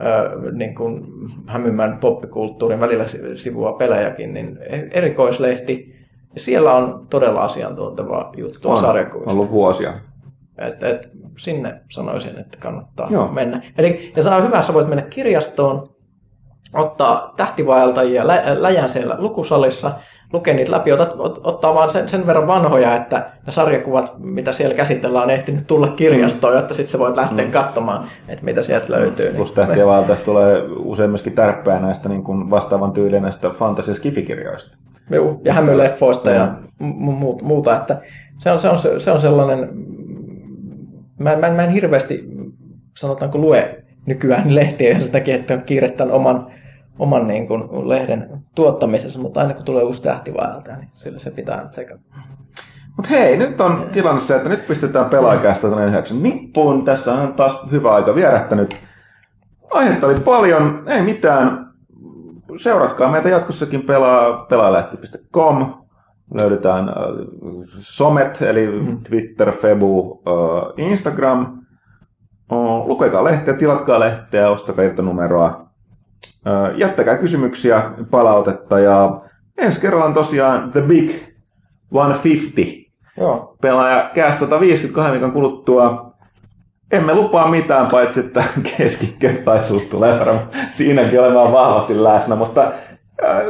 ö, 0.01 0.51
niin 0.51 0.75
kuin 0.75 1.03
hämymän 1.47 1.97
poppikulttuurin 1.97 2.79
välillä 2.79 3.07
si- 3.07 3.37
sivua 3.37 3.73
pelejäkin, 3.73 4.33
niin 4.33 4.57
e- 4.69 4.87
erikoislehti. 4.91 5.93
Ja 6.33 6.39
siellä 6.39 6.73
on 6.73 7.07
todella 7.09 7.41
asiantunteva 7.41 8.31
juttu 8.37 8.69
On 8.71 8.81
sarjakuvista. 8.81 9.31
ollut 9.31 9.51
vuosia. 9.51 9.93
Et, 10.57 10.83
et, 10.83 11.09
sinne 11.37 11.81
sanoisin, 11.89 12.39
että 12.39 12.57
kannattaa. 12.61 13.07
Joo. 13.11 13.27
mennä. 13.27 13.61
Eli 13.77 14.13
ja 14.15 14.23
tämä 14.23 14.35
on 14.35 14.43
hyvä, 14.47 14.61
sä 14.61 14.73
voit 14.73 14.87
mennä 14.87 15.03
kirjastoon, 15.03 15.87
ottaa 16.73 17.33
tähtivaeltajia 17.37 18.27
lä- 18.27 18.43
läjän 18.61 18.89
siellä 18.89 19.15
lukusalissa, 19.19 19.91
lukea 20.33 20.53
niitä 20.53 20.71
läpi, 20.71 20.91
otat, 20.91 21.13
ot, 21.17 21.41
ottaa 21.43 21.73
vaan 21.73 21.91
sen, 21.91 22.09
sen 22.09 22.27
verran 22.27 22.47
vanhoja, 22.47 22.95
että 22.95 23.29
ne 23.45 23.51
sarjakuvat, 23.51 24.13
mitä 24.19 24.51
siellä 24.51 24.75
käsitellään, 24.75 25.23
on 25.23 25.29
ehtinyt 25.29 25.67
tulla 25.67 25.87
kirjastoon, 25.87 26.55
jotta 26.55 26.73
sitten 26.73 26.91
sä 26.91 26.99
voit 26.99 27.15
lähteä 27.15 27.45
mm. 27.45 27.51
katsomaan, 27.51 28.09
että 28.27 28.45
mitä 28.45 28.63
sieltä 28.63 28.93
löytyy. 28.93 29.33
Plus 29.33 29.51
tähtien 29.51 29.87
valtaista 29.87 30.25
tulee 30.25 30.61
usein 30.77 31.09
myöskin 31.09 31.33
tärppää 31.33 31.79
näistä 31.79 32.09
niin 32.09 32.23
kuin 32.23 32.49
vastaavan 32.49 32.91
tyyliä 32.91 33.19
näistä 33.19 33.49
fantasia 33.49 33.95
skifikirjoista. 33.95 34.77
Juu, 35.11 35.41
ja 35.43 35.53
hämyleffoista 35.53 36.31
ja 36.31 36.53
mu- 36.81 37.23
mu- 37.23 37.43
muuta, 37.43 37.75
että 37.75 38.01
se 38.37 38.51
on, 38.51 38.61
se 38.61 38.69
on, 38.69 38.79
se 38.99 39.11
on 39.11 39.21
sellainen, 39.21 39.69
mä 41.19 41.33
en, 41.33 41.39
mä 41.39 41.47
en, 41.47 41.53
mä 41.53 41.63
en 41.63 41.71
hirveästi, 41.71 42.23
sanotaanko 42.97 43.37
lue 43.37 43.82
nykyään 44.05 44.55
lehtiä 44.55 44.89
ja 44.89 44.99
sitäkin, 44.99 45.35
että 45.35 45.53
on 45.53 45.63
kiire 45.63 45.89
tämän 45.89 46.13
oman, 46.13 46.47
oman 46.99 47.27
niin 47.27 47.47
kuin 47.47 47.89
lehden 47.89 48.29
tuottamisessa, 48.55 49.19
mutta 49.19 49.39
aina 49.39 49.53
kun 49.53 49.65
tulee 49.65 49.83
uusi 49.83 50.01
tähtivaeltaja, 50.01 50.77
niin 50.77 50.89
sillä 50.91 51.19
se 51.19 51.31
pitää 51.31 51.67
tsekata. 51.67 52.01
Mutta 52.97 53.09
hei, 53.09 53.37
nyt 53.37 53.61
on 53.61 53.89
tilanne 53.91 54.21
se, 54.21 54.35
että 54.35 54.49
nyt 54.49 54.67
pistetään 54.67 55.09
pelaajakästä 55.09 55.67
tuonne 55.67 55.85
yhdeksän 55.85 56.23
nippuun. 56.23 56.85
Tässä 56.85 57.13
on 57.13 57.33
taas 57.33 57.65
hyvä 57.71 57.91
aika 57.91 58.15
vierähtänyt. 58.15 58.75
Aihetta 59.71 60.07
oli 60.07 60.15
paljon, 60.25 60.83
ei 60.87 61.01
mitään. 61.01 61.73
Seuratkaa 62.57 63.11
meitä 63.11 63.29
jatkossakin 63.29 63.81
pelaa, 63.81 64.45
pelaajalehti.com. 64.45 65.73
Löydetään 66.33 66.89
äh, 66.89 66.95
somet, 67.79 68.41
eli 68.41 68.69
Twitter, 69.09 69.51
Febu, 69.51 70.21
äh, 70.27 70.87
Instagram. 70.89 71.62
Lukekaa 72.85 73.23
lehteä, 73.23 73.53
tilatkaa 73.53 73.99
lehteä, 73.99 74.49
ostakaa 74.49 74.85
irtonumeroa. 74.85 75.65
Jättäkää 76.75 77.17
kysymyksiä, 77.17 77.91
palautetta 78.11 78.79
ja 78.79 79.21
ensi 79.57 79.81
kerralla 79.81 80.05
on 80.05 80.13
tosiaan 80.13 80.71
The 80.71 80.81
Big 80.81 81.11
150 81.93 82.83
Joo, 83.17 83.55
pelaaja 83.61 84.11
Cast 84.15 84.39
152 84.39 85.11
viikon 85.11 85.31
kuluttua. 85.31 86.13
Emme 86.91 87.15
lupaa 87.15 87.49
mitään, 87.49 87.87
paitsi 87.87 88.19
että 88.19 88.43
keskikertaisuus 88.77 89.83
tulee 89.83 90.19
varmaan 90.19 90.47
siinäkin 90.67 91.21
olemaan 91.21 91.51
vahvasti 91.51 92.03
läsnä, 92.03 92.35
mutta 92.35 92.71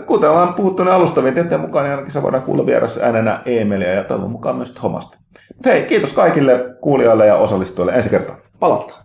kuten 0.06 0.30
ollaan 0.30 0.54
puhuttu 0.54 0.84
ne 0.84 0.92
alustavien 0.92 1.34
tietojen 1.34 1.62
mukaan, 1.62 1.86
niin 1.86 1.92
ainakin 1.92 2.12
se 2.12 2.22
voidaan 2.22 2.44
kuulla 2.44 2.66
vieras 2.66 2.98
äänenä 2.98 3.42
Eemilia 3.46 3.94
ja 3.94 4.04
toivon 4.04 4.32
mukaan 4.32 4.56
myös 4.56 4.72
Thomasta. 4.72 5.18
Mutta 5.54 5.70
hei, 5.70 5.84
kiitos 5.84 6.14
kaikille 6.14 6.66
kuulijoille 6.82 7.28
ja 7.28 7.36
osallistujille 7.36 7.92
ensi 7.92 8.10
kertaa. 8.10 8.43
Palataan. 8.64 9.03